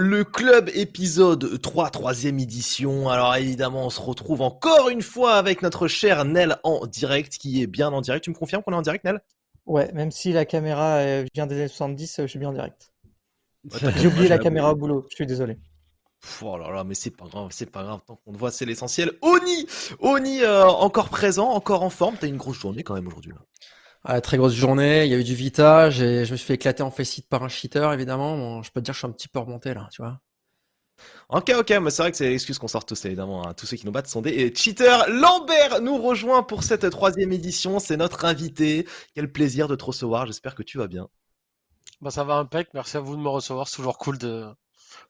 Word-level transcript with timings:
Le 0.00 0.24
club 0.24 0.70
épisode 0.74 1.60
3, 1.62 1.90
troisième 1.90 2.40
édition. 2.40 3.08
Alors 3.08 3.36
évidemment, 3.36 3.86
on 3.86 3.90
se 3.90 4.00
retrouve 4.00 4.42
encore 4.42 4.88
une 4.88 5.02
fois 5.02 5.34
avec 5.34 5.62
notre 5.62 5.86
cher 5.86 6.24
Nel 6.24 6.56
en 6.64 6.86
direct, 6.86 7.38
qui 7.38 7.62
est 7.62 7.68
bien 7.68 7.92
en 7.92 8.00
direct. 8.00 8.24
Tu 8.24 8.30
me 8.30 8.34
confirmes 8.34 8.64
qu'on 8.64 8.72
est 8.72 8.76
en 8.76 8.82
direct, 8.82 9.04
Nel? 9.04 9.20
Ouais, 9.66 9.92
même 9.92 10.10
si 10.10 10.32
la 10.32 10.44
caméra 10.46 10.96
euh, 10.96 11.24
vient 11.32 11.46
des 11.46 11.54
années 11.54 11.68
70, 11.68 12.18
euh, 12.18 12.22
je 12.24 12.26
suis 12.26 12.40
bien 12.40 12.48
en 12.48 12.52
direct. 12.52 12.92
J'ai 13.96 14.08
oublié 14.08 14.26
la 14.26 14.38
caméra 14.38 14.72
au 14.72 14.74
boulot, 14.74 15.06
je 15.10 15.14
suis 15.14 15.26
désolé. 15.26 15.58
Oh 16.42 16.58
là 16.58 16.72
là, 16.72 16.82
mais 16.82 16.94
c'est 16.94 17.16
pas 17.16 17.26
grave, 17.26 17.48
c'est 17.50 17.70
pas 17.70 17.84
grave, 17.84 18.00
tant 18.04 18.16
qu'on 18.16 18.32
te 18.32 18.38
voit, 18.38 18.50
c'est 18.50 18.64
l'essentiel. 18.64 19.12
Oni 19.22 19.66
Oni, 20.00 20.42
euh, 20.42 20.66
encore 20.66 21.08
présent, 21.08 21.50
encore 21.50 21.84
en 21.84 21.90
forme. 21.90 22.16
T'as 22.18 22.26
une 22.26 22.36
grosse 22.36 22.58
journée 22.58 22.82
quand 22.82 22.94
même 22.94 23.06
aujourd'hui. 23.06 23.32
Ah, 24.04 24.20
très 24.20 24.36
grosse 24.36 24.52
journée, 24.52 25.06
il 25.06 25.10
y 25.10 25.14
avait 25.14 25.24
du 25.24 25.34
Vita, 25.34 25.88
je 25.88 26.20
me 26.20 26.24
suis 26.24 26.38
fait 26.38 26.54
éclater 26.54 26.82
en 26.82 26.90
faceit 26.90 27.22
par 27.22 27.42
un 27.42 27.48
cheater 27.48 27.92
évidemment. 27.92 28.62
je 28.62 28.70
peux 28.70 28.80
te 28.80 28.84
dire 28.84 28.92
que 28.92 28.96
je 28.96 28.98
suis 28.98 29.06
un 29.06 29.12
petit 29.12 29.28
peu 29.28 29.38
remonté 29.38 29.72
là, 29.72 29.88
tu 29.90 30.02
vois. 30.02 30.20
Ok, 31.28 31.52
ok, 31.58 31.70
mais 31.82 31.90
c'est 31.90 32.02
vrai 32.02 32.10
que 32.10 32.16
c'est 32.16 32.28
l'excuse 32.28 32.58
qu'on 32.58 32.68
sort 32.68 32.84
tous, 32.84 33.04
évidemment. 33.04 33.46
Hein. 33.46 33.54
Tous 33.54 33.66
ceux 33.66 33.76
qui 33.76 33.86
nous 33.86 33.92
battent 33.92 34.08
sont 34.08 34.22
des 34.22 34.54
cheaters. 34.54 35.08
Lambert 35.08 35.80
nous 35.80 35.96
rejoint 35.96 36.42
pour 36.42 36.62
cette 36.62 36.88
troisième 36.90 37.32
édition. 37.32 37.78
C'est 37.78 37.96
notre 37.96 38.24
invité. 38.24 38.86
Quel 39.14 39.32
plaisir 39.32 39.66
de 39.66 39.74
te 39.74 39.84
recevoir. 39.84 40.26
J'espère 40.26 40.54
que 40.54 40.62
tu 40.62 40.78
vas 40.78 40.86
bien. 40.86 41.08
Bah, 42.00 42.10
ça 42.10 42.24
va 42.24 42.34
impec. 42.34 42.68
Merci 42.74 42.96
à 42.96 43.00
vous 43.00 43.16
de 43.16 43.20
me 43.20 43.28
recevoir. 43.28 43.68
C'est 43.68 43.76
toujours 43.76 43.98
cool 43.98 44.18
de 44.18 44.46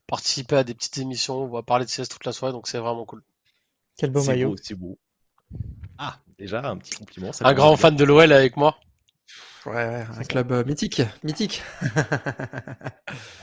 participer 0.06 0.56
à 0.56 0.64
des 0.64 0.74
petites 0.74 0.98
émissions. 0.98 1.42
On 1.42 1.48
va 1.48 1.62
parler 1.62 1.84
de 1.84 1.90
CS 1.90 2.08
toute 2.08 2.24
la 2.24 2.32
soirée, 2.32 2.52
donc 2.52 2.68
c'est 2.68 2.78
vraiment 2.78 3.04
cool. 3.04 3.22
Quel 3.96 4.10
beau 4.10 4.22
maillot. 4.24 4.54
C'est 4.62 4.74
beau. 4.74 4.98
Ah, 5.98 6.18
déjà, 6.38 6.66
un 6.66 6.76
petit 6.76 6.94
compliment. 6.94 7.30
un 7.40 7.54
grand 7.54 7.76
fan 7.76 7.96
de 7.96 8.04
l'OL 8.04 8.32
avec 8.32 8.56
moi. 8.56 8.78
Ouais, 9.66 10.04
un 10.18 10.24
club 10.24 10.52
euh, 10.52 10.62
mythique, 10.64 11.00
mythique. 11.22 11.62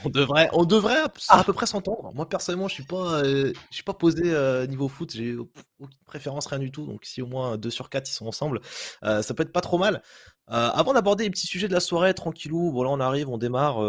on 0.04 0.08
devrait, 0.08 0.48
on 0.52 0.64
devrait 0.64 1.02
à, 1.28 1.42
peu 1.42 1.52
près 1.52 1.66
s'entendre. 1.66 2.12
Moi 2.14 2.28
personnellement, 2.28 2.68
je 2.68 2.74
suis 2.74 2.84
pas, 2.84 3.24
euh, 3.24 3.52
je 3.70 3.74
suis 3.74 3.82
pas 3.82 3.94
posé 3.94 4.22
euh, 4.26 4.64
niveau 4.68 4.86
foot. 4.86 5.10
J'ai 5.12 5.34
aucune 5.36 5.98
préférence, 6.06 6.46
rien 6.46 6.60
du 6.60 6.70
tout. 6.70 6.86
Donc 6.86 7.04
si 7.04 7.22
au 7.22 7.26
moins 7.26 7.56
2 7.58 7.70
sur 7.70 7.90
4 7.90 8.08
ils 8.08 8.12
sont 8.12 8.26
ensemble, 8.26 8.60
ça 9.02 9.34
peut 9.34 9.42
être 9.42 9.52
pas 9.52 9.60
trop 9.62 9.78
mal. 9.78 10.00
avant 10.46 10.92
d'aborder 10.94 11.24
les 11.24 11.30
petits 11.30 11.48
sujets 11.48 11.66
de 11.66 11.74
la 11.74 11.80
soirée, 11.80 12.14
tranquillou. 12.14 12.70
Bon 12.70 12.84
là 12.84 12.90
on 12.90 13.00
arrive, 13.00 13.28
on 13.28 13.38
démarre. 13.38 13.80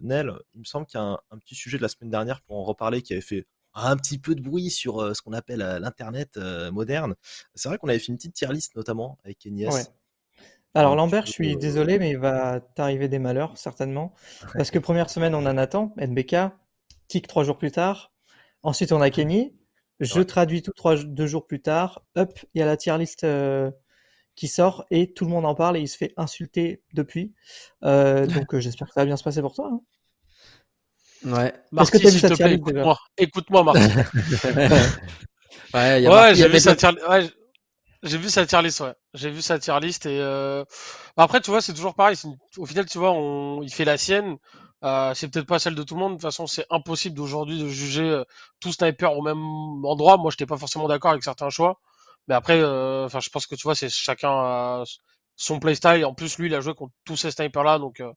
Nel, 0.00 0.32
il 0.54 0.60
me 0.60 0.64
semble 0.64 0.86
qu'il 0.86 0.98
y 0.98 1.02
a 1.02 1.04
un, 1.04 1.18
un, 1.30 1.38
petit 1.38 1.54
sujet 1.54 1.76
de 1.76 1.82
la 1.82 1.88
semaine 1.88 2.10
dernière 2.10 2.40
pour 2.40 2.56
en 2.56 2.64
reparler 2.64 3.02
qui 3.02 3.12
avait 3.12 3.20
fait 3.20 3.46
un 3.74 3.96
petit 3.96 4.18
peu 4.18 4.34
de 4.34 4.42
bruit 4.42 4.70
sur 4.70 5.14
ce 5.14 5.22
qu'on 5.22 5.32
appelle 5.32 5.60
l'internet 5.80 6.36
moderne. 6.72 7.14
C'est 7.54 7.68
vrai 7.68 7.78
qu'on 7.78 7.88
avait 7.88 7.98
fait 7.98 8.08
une 8.08 8.16
petite 8.16 8.34
tier 8.34 8.52
list 8.52 8.76
notamment 8.76 9.18
avec 9.24 9.44
Agnès. 9.46 9.92
Alors 10.74 10.94
Lambert, 10.94 11.26
je 11.26 11.32
suis 11.32 11.56
désolé, 11.56 11.98
mais 11.98 12.10
il 12.10 12.18
va 12.18 12.60
t'arriver 12.60 13.08
des 13.08 13.18
malheurs, 13.18 13.56
certainement. 13.58 14.14
Parce 14.54 14.70
que 14.70 14.78
première 14.78 15.10
semaine, 15.10 15.34
on 15.34 15.44
a 15.46 15.52
Nathan, 15.52 15.92
NBK, 15.98 16.36
Kick 17.08 17.26
trois 17.26 17.42
jours 17.42 17.58
plus 17.58 17.72
tard. 17.72 18.12
Ensuite, 18.62 18.92
on 18.92 19.00
a 19.00 19.10
Kenny. 19.10 19.56
Je 19.98 20.20
traduis 20.20 20.62
tout 20.62 20.72
trois, 20.72 20.96
deux 20.96 21.26
jours 21.26 21.46
plus 21.46 21.60
tard. 21.60 22.02
Hop, 22.14 22.38
il 22.54 22.60
y 22.60 22.62
a 22.62 22.66
la 22.66 22.76
tier 22.76 22.96
list 22.98 23.26
qui 24.36 24.48
sort 24.48 24.86
et 24.90 25.12
tout 25.12 25.24
le 25.24 25.30
monde 25.30 25.44
en 25.44 25.54
parle 25.54 25.76
et 25.76 25.80
il 25.80 25.88
se 25.88 25.96
fait 25.96 26.14
insulter 26.16 26.82
depuis. 26.94 27.34
donc 27.82 28.56
j'espère 28.58 28.88
que 28.88 28.94
ça 28.94 29.00
va 29.00 29.06
bien 29.06 29.16
se 29.16 29.24
passer 29.24 29.42
pour 29.42 29.54
toi. 29.54 29.70
Hein. 29.72 29.80
Ouais. 31.24 31.52
Est-ce 31.78 31.90
que 31.90 31.98
tu 31.98 32.06
as 32.06 32.10
vu 32.10 32.18
sa 32.20 32.30
tier 32.30 32.48
list 32.48 32.64
Écoute-moi, 33.18 33.64
Marc. 33.64 33.76
ouais, 35.74 36.34
j'ai 36.34 36.48
vu 36.48 36.60
sa 36.60 36.76
tier 36.76 36.90
list. 36.92 37.34
J'ai 38.02 38.16
vu 38.16 38.30
sa 38.30 38.46
tier 38.46 38.62
list, 38.62 38.80
ouais. 38.80 38.94
J'ai 39.12 39.30
vu 39.30 39.42
sa 39.42 39.58
tier 39.58 39.78
list 39.80 40.06
et 40.06 40.18
euh... 40.20 40.64
après, 41.16 41.40
tu 41.40 41.50
vois, 41.50 41.60
c'est 41.60 41.74
toujours 41.74 41.94
pareil. 41.94 42.16
Au 42.56 42.64
final, 42.64 42.86
tu 42.86 42.98
vois, 42.98 43.12
on... 43.12 43.62
il 43.62 43.72
fait 43.72 43.84
la 43.84 43.98
sienne. 43.98 44.36
Euh, 44.82 45.12
c'est 45.14 45.28
peut-être 45.28 45.46
pas 45.46 45.58
celle 45.58 45.74
de 45.74 45.82
tout 45.82 45.94
le 45.94 46.00
monde. 46.00 46.12
De 46.12 46.16
toute 46.16 46.22
façon, 46.22 46.46
c'est 46.46 46.64
impossible 46.70 47.14
d'aujourd'hui 47.14 47.58
de 47.60 47.68
juger 47.68 48.08
euh, 48.08 48.24
tout 48.60 48.72
sniper 48.72 49.12
au 49.16 49.22
même 49.22 49.42
endroit. 49.84 50.16
Moi, 50.16 50.30
j'étais 50.30 50.46
pas 50.46 50.56
forcément 50.56 50.88
d'accord 50.88 51.10
avec 51.10 51.22
certains 51.22 51.50
choix, 51.50 51.78
mais 52.28 52.34
après, 52.34 52.60
euh, 52.60 53.04
enfin, 53.04 53.20
je 53.20 53.28
pense 53.30 53.46
que 53.46 53.54
tu 53.54 53.64
vois, 53.64 53.74
c'est 53.74 53.90
chacun 53.90 54.30
a 54.30 54.84
son 55.36 55.58
playstyle. 55.60 56.04
En 56.06 56.14
plus, 56.14 56.38
lui, 56.38 56.48
il 56.48 56.54
a 56.54 56.60
joué 56.60 56.74
contre 56.74 56.94
tous 57.04 57.16
ces 57.16 57.30
snipers 57.30 57.64
là, 57.64 57.78
donc 57.78 58.00
euh, 58.00 58.12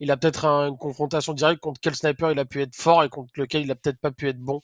il 0.00 0.10
a 0.10 0.16
peut-être 0.16 0.44
une 0.44 0.76
confrontation 0.76 1.32
directe 1.32 1.60
contre 1.60 1.80
quel 1.80 1.94
sniper 1.94 2.32
il 2.32 2.38
a 2.38 2.44
pu 2.44 2.62
être 2.62 2.74
fort 2.74 3.04
et 3.04 3.08
contre 3.08 3.32
lequel 3.36 3.62
il 3.62 3.70
a 3.70 3.74
peut-être 3.74 3.98
pas 3.98 4.10
pu 4.10 4.28
être 4.28 4.38
bon. 4.38 4.60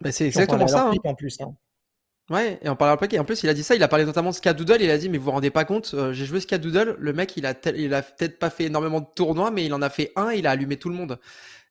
Bah, 0.00 0.12
c'est 0.12 0.26
exactement 0.26 0.68
ça. 0.68 0.88
Hein. 0.88 0.94
En 1.04 1.14
plus, 1.14 1.40
hein. 1.40 1.54
Ouais, 2.30 2.58
et 2.60 2.68
on 2.68 2.76
parle 2.76 2.90
après, 2.90 3.08
et 3.10 3.18
en 3.18 3.24
plus 3.24 3.42
il 3.42 3.48
a 3.48 3.54
dit 3.54 3.62
ça, 3.62 3.74
il 3.74 3.82
a 3.82 3.88
parlé 3.88 4.04
notamment 4.04 4.28
de 4.30 4.34
Skadoodle, 4.34 4.82
il 4.82 4.90
a 4.90 4.98
dit 4.98 5.08
mais 5.08 5.16
vous 5.16 5.24
vous 5.24 5.30
rendez 5.30 5.50
pas 5.50 5.64
compte, 5.64 5.92
euh, 5.94 6.12
j'ai 6.12 6.26
joué 6.26 6.40
Skadoodle, 6.40 6.96
le 6.98 7.12
mec 7.14 7.34
il 7.38 7.46
a 7.46 7.54
il 7.74 7.94
a 7.94 8.02
peut-être 8.02 8.38
pas 8.38 8.50
fait 8.50 8.64
énormément 8.64 9.00
de 9.00 9.06
tournois, 9.14 9.50
mais 9.50 9.64
il 9.64 9.72
en 9.72 9.80
a 9.80 9.88
fait 9.88 10.12
un, 10.14 10.32
il 10.32 10.46
a 10.46 10.50
allumé 10.50 10.76
tout 10.76 10.90
le 10.90 10.94
monde. 10.94 11.18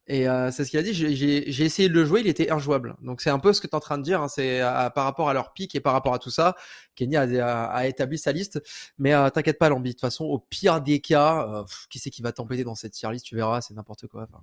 Et 0.09 0.28
euh, 0.28 0.51
c'est 0.51 0.63
ce 0.63 0.69
qu'il 0.69 0.79
a 0.79 0.84
dit, 0.84 0.94
j'ai 0.94 1.66
essayé 1.66 1.90
de 1.90 1.94
le 1.94 2.06
jouer, 2.06 2.22
il 2.22 2.28
était 2.28 2.50
injouable. 2.50 2.95
Donc 3.01 3.19
c'est 3.19 3.29
un 3.29 3.40
peu 3.40 3.51
ce 3.51 3.59
que 3.59 3.68
tu 3.68 3.72
es 3.72 3.75
en 3.75 3.81
train 3.81 3.97
de 3.97 4.03
dire, 4.03 4.22
hein, 4.22 4.29
c'est 4.29 4.62
par 4.95 5.03
rapport 5.03 5.28
à 5.28 5.34
leur 5.34 5.51
pic 5.51 5.75
et 5.75 5.81
par 5.81 5.91
rapport 5.91 6.13
à 6.13 6.19
tout 6.19 6.29
ça, 6.29 6.56
Kenny 6.95 7.18
a, 7.18 7.66
a, 7.66 7.88
établi 7.88 8.17
sa 8.17 8.31
liste. 8.31 8.63
Mais 8.97 9.13
euh, 9.13 9.29
t'inquiète 9.29 9.59
pas 9.59 9.67
Lambi, 9.67 9.90
de 9.90 9.94
toute 9.94 10.01
façon 10.01 10.23
au 10.23 10.40
pire 10.40 10.79
des 10.79 11.01
cas, 11.01 11.66
qui 11.90 12.00
c'est 12.00 12.09
qui 12.09 12.22
va 12.22 12.31
t'empêter 12.31 12.63
dans 12.63 12.75
cette 12.75 12.94
tier 12.94 13.12
list, 13.12 13.25
tu 13.25 13.35
verras, 13.35 13.59
c'est 13.59 13.73
n'importe 13.73 14.07
quoi. 14.07 14.23
Enfin, 14.23 14.41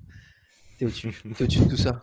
t'es 0.79 0.85
au-dessus, 0.85 1.23
t'es 1.35 1.45
au-dessus 1.45 1.61
de 1.61 1.71
tout 1.71 1.77
ça. 1.79 2.01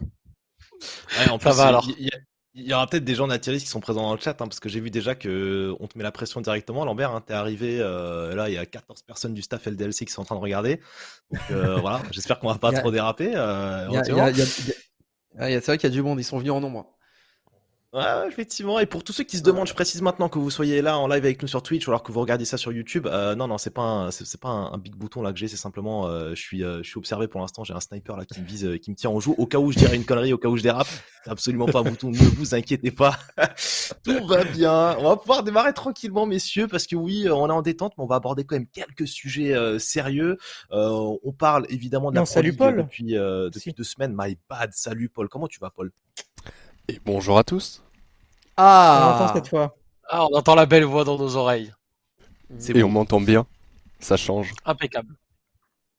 Ouais, 1.19 1.29
en 1.29 1.37
plus, 1.37 1.51
va 1.51 1.67
alors. 1.67 1.87
Il 1.99 2.09
y 2.55 2.73
aura 2.73 2.87
peut-être 2.87 3.05
des 3.05 3.15
gens 3.15 3.27
d'Atiris 3.27 3.63
qui 3.63 3.69
sont 3.69 3.79
présents 3.79 4.01
dans 4.01 4.13
le 4.13 4.19
chat, 4.19 4.31
hein, 4.31 4.47
parce 4.47 4.59
que 4.59 4.67
j'ai 4.67 4.79
vu 4.79 4.91
déjà 4.91 5.15
que 5.15 5.73
on 5.79 5.87
te 5.87 5.97
met 5.97 6.03
la 6.03 6.11
pression 6.11 6.41
directement. 6.41 6.83
Lambert, 6.83 7.11
hein, 7.11 7.23
t'es 7.25 7.33
arrivé, 7.33 7.77
euh, 7.79 8.35
là, 8.35 8.49
il 8.49 8.55
y 8.55 8.57
a 8.57 8.65
14 8.65 9.03
personnes 9.03 9.33
du 9.33 9.41
staff 9.41 9.65
LDLC 9.65 10.05
qui 10.05 10.11
sont 10.11 10.21
en 10.21 10.25
train 10.25 10.35
de 10.35 10.41
regarder. 10.41 10.81
Donc 11.31 11.41
euh, 11.51 11.75
voilà, 11.81 12.01
j'espère 12.11 12.39
qu'on 12.39 12.49
va 12.49 12.57
pas 12.57 12.73
trop 12.73 12.91
déraper. 12.91 13.31
Euh, 13.35 13.87
c'est 14.03 14.11
vrai 15.65 15.77
qu'il 15.77 15.89
y 15.89 15.93
a 15.93 15.95
du 15.95 16.01
monde, 16.01 16.19
ils 16.19 16.25
sont 16.25 16.37
venus 16.37 16.51
en 16.51 16.59
nombre. 16.59 16.97
Ouais, 17.93 18.25
effectivement. 18.25 18.79
Et 18.79 18.85
pour 18.85 19.03
tous 19.03 19.11
ceux 19.11 19.25
qui 19.25 19.35
se 19.35 19.43
demandent, 19.43 19.67
je 19.67 19.73
précise 19.73 20.01
maintenant 20.01 20.29
que 20.29 20.39
vous 20.39 20.49
soyez 20.49 20.81
là 20.81 20.97
en 20.97 21.07
live 21.07 21.25
avec 21.25 21.41
nous 21.41 21.47
sur 21.49 21.61
Twitch 21.61 21.85
ou 21.87 21.91
alors 21.91 22.03
que 22.03 22.13
vous 22.13 22.21
regardez 22.21 22.45
ça 22.45 22.55
sur 22.55 22.71
YouTube. 22.71 23.05
Euh, 23.05 23.35
non, 23.35 23.49
non, 23.49 23.57
c'est 23.57 23.73
pas 23.73 24.07
c'est 24.11 24.39
pas 24.39 24.47
un, 24.47 24.77
big 24.77 24.95
bouton 24.95 25.21
là 25.21 25.33
que 25.33 25.39
j'ai. 25.39 25.49
C'est 25.49 25.57
simplement, 25.57 26.07
euh, 26.07 26.29
je 26.29 26.41
suis, 26.41 26.63
euh, 26.63 26.81
je 26.83 26.89
suis 26.89 26.97
observé 26.97 27.27
pour 27.27 27.41
l'instant. 27.41 27.65
J'ai 27.65 27.73
un 27.73 27.81
sniper 27.81 28.15
là 28.15 28.23
qui 28.23 28.39
me 28.39 28.45
vise, 28.45 28.79
qui 28.81 28.91
me 28.91 28.95
tient 28.95 29.09
en 29.09 29.19
joue. 29.19 29.35
Au 29.37 29.45
cas 29.45 29.57
où 29.57 29.73
je 29.73 29.77
dirais 29.77 29.97
une 29.97 30.05
connerie, 30.05 30.31
au 30.31 30.37
cas 30.37 30.47
où 30.47 30.55
je 30.55 30.63
dérape, 30.63 30.87
c'est 31.25 31.31
absolument 31.31 31.65
pas 31.65 31.79
un 31.79 31.83
bouton. 31.83 32.11
Ne 32.11 32.17
vous 32.17 32.55
inquiétez 32.55 32.91
pas. 32.91 33.19
Tout 34.05 34.25
va 34.25 34.45
bien. 34.45 34.95
On 34.99 35.09
va 35.09 35.17
pouvoir 35.17 35.43
démarrer 35.43 35.73
tranquillement, 35.73 36.25
messieurs, 36.25 36.69
parce 36.69 36.87
que 36.87 36.95
oui, 36.95 37.27
on 37.29 37.49
est 37.49 37.51
en 37.51 37.61
détente, 37.61 37.91
mais 37.97 38.05
on 38.05 38.07
va 38.07 38.15
aborder 38.15 38.45
quand 38.45 38.55
même 38.55 38.67
quelques 38.67 39.07
sujets 39.07 39.53
sérieux. 39.79 40.37
on 40.71 41.33
parle 41.37 41.65
évidemment 41.67 42.11
de 42.11 42.15
la 42.15 42.21
non, 42.21 42.25
salut 42.25 42.53
Paul. 42.53 42.77
depuis 42.77 43.15
depuis 43.15 43.73
deux 43.73 43.83
semaines. 43.83 44.15
My 44.17 44.37
bad. 44.49 44.69
Salut 44.71 45.09
Paul. 45.09 45.27
Comment 45.27 45.47
tu 45.47 45.59
vas, 45.59 45.71
Paul? 45.71 45.91
Et 46.87 46.99
bonjour 47.05 47.37
à 47.37 47.43
tous. 47.43 47.81
Ah 48.57 49.17
On 49.19 49.23
entend 49.23 49.33
cette 49.33 49.47
fois. 49.47 49.75
Ah, 50.09 50.25
on 50.25 50.35
entend 50.35 50.55
la 50.55 50.65
belle 50.65 50.83
voix 50.83 51.03
dans 51.03 51.17
nos 51.17 51.35
oreilles. 51.35 51.73
Et 52.73 52.83
on 52.83 52.89
m'entend 52.89 53.21
bien. 53.21 53.45
Ça 53.99 54.17
change. 54.17 54.53
Impeccable. 54.65 55.15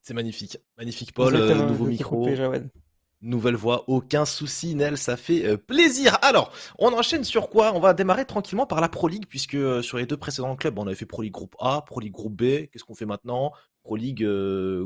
C'est 0.02 0.14
magnifique. 0.14 0.58
Magnifique, 0.76 1.12
Paul. 1.14 1.34
Euh, 1.34 1.54
nouveau 1.66 1.86
micro. 1.86 2.28
Nouvelle 3.24 3.54
voix, 3.54 3.84
aucun 3.86 4.24
souci, 4.24 4.74
Nel, 4.74 4.98
ça 4.98 5.16
fait 5.16 5.46
euh, 5.46 5.56
plaisir. 5.56 6.18
Alors, 6.22 6.52
on 6.80 6.92
enchaîne 6.92 7.22
sur 7.22 7.50
quoi? 7.50 7.72
On 7.72 7.78
va 7.78 7.94
démarrer 7.94 8.24
tranquillement 8.24 8.66
par 8.66 8.80
la 8.80 8.88
Pro 8.88 9.06
League, 9.06 9.26
puisque 9.28 9.54
euh, 9.54 9.80
sur 9.80 9.96
les 9.98 10.06
deux 10.06 10.16
précédents 10.16 10.56
clubs, 10.56 10.76
on 10.76 10.88
avait 10.88 10.96
fait 10.96 11.06
Pro 11.06 11.22
League 11.22 11.32
groupe 11.32 11.54
A, 11.60 11.82
Pro 11.82 12.00
League 12.00 12.12
groupe 12.12 12.34
B. 12.34 12.66
Qu'est-ce 12.66 12.82
qu'on 12.82 12.96
fait 12.96 13.06
maintenant? 13.06 13.52
Pro 13.84 13.94
League 13.94 14.26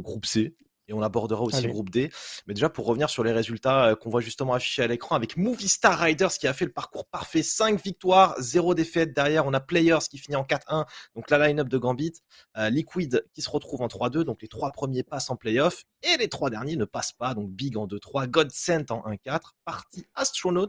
groupe 0.03 0.27
C 0.27 0.55
et 0.88 0.92
on 0.92 1.02
abordera 1.02 1.42
aussi 1.42 1.62
le 1.62 1.72
groupe 1.72 1.91
D. 1.91 2.10
Mais 2.47 2.54
déjà, 2.54 2.69
pour 2.69 2.86
revenir 2.86 3.10
sur 3.10 3.24
les 3.24 3.32
résultats 3.32 3.86
euh, 3.86 3.94
qu'on 3.97 4.10
voit 4.10 4.20
justement 4.20 4.54
affichés 4.54 4.82
à 4.82 4.86
l'écran 4.86 5.16
avec 5.16 5.36
Movie 5.36 5.69
Star 5.69 5.98
Riders 5.98 6.32
qui 6.32 6.47
a 6.47 6.52
fait 6.52 6.64
le 6.64 6.72
parcours 6.72 7.06
parfait, 7.06 7.42
5 7.42 7.82
victoires, 7.82 8.34
0 8.38 8.74
défaites. 8.74 9.14
Derrière, 9.14 9.47
on 9.47 9.52
a 9.52 9.60
Players 9.60 10.06
qui 10.10 10.19
finit 10.19 10.36
en 10.36 10.44
4-1, 10.44 10.86
donc 11.14 11.30
la 11.30 11.47
line-up 11.47 11.69
de 11.69 11.78
Gambit. 11.78 12.12
Euh, 12.56 12.70
Liquid 12.70 13.24
qui 13.32 13.42
se 13.42 13.50
retrouve 13.50 13.82
en 13.82 13.88
3-2, 13.88 14.22
donc 14.22 14.42
les 14.42 14.48
trois 14.48 14.70
premiers 14.70 15.02
passent 15.02 15.30
en 15.30 15.36
playoff 15.36 15.84
et 16.02 16.16
les 16.19 16.28
trois 16.28 16.50
derniers 16.50 16.76
ne 16.76 16.84
passent 16.84 17.12
pas, 17.12 17.34
donc 17.34 17.50
Big 17.50 17.76
en 17.76 17.86
2-3, 17.86 18.28
Godsent 18.28 18.91
en 18.91 19.03
1-4, 19.10 19.41
Party 19.65 20.06
Astronauts 20.15 20.68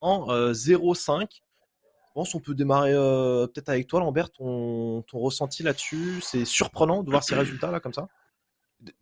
en 0.00 0.26
0-5. 0.52 1.22
Euh, 1.22 1.26
je 1.30 2.12
pense 2.14 2.32
qu'on 2.32 2.40
peut 2.40 2.54
démarrer 2.54 2.92
peut-être 2.92 3.68
avec 3.68 3.86
toi, 3.86 4.00
Lambert, 4.00 4.30
ton, 4.30 5.02
ton 5.02 5.18
ressenti 5.20 5.62
là-dessus. 5.62 6.20
C'est 6.20 6.44
surprenant 6.44 7.04
de 7.04 7.10
voir 7.10 7.22
ces 7.22 7.36
résultats 7.36 7.70
là 7.70 7.78
comme 7.78 7.92
ça? 7.92 8.08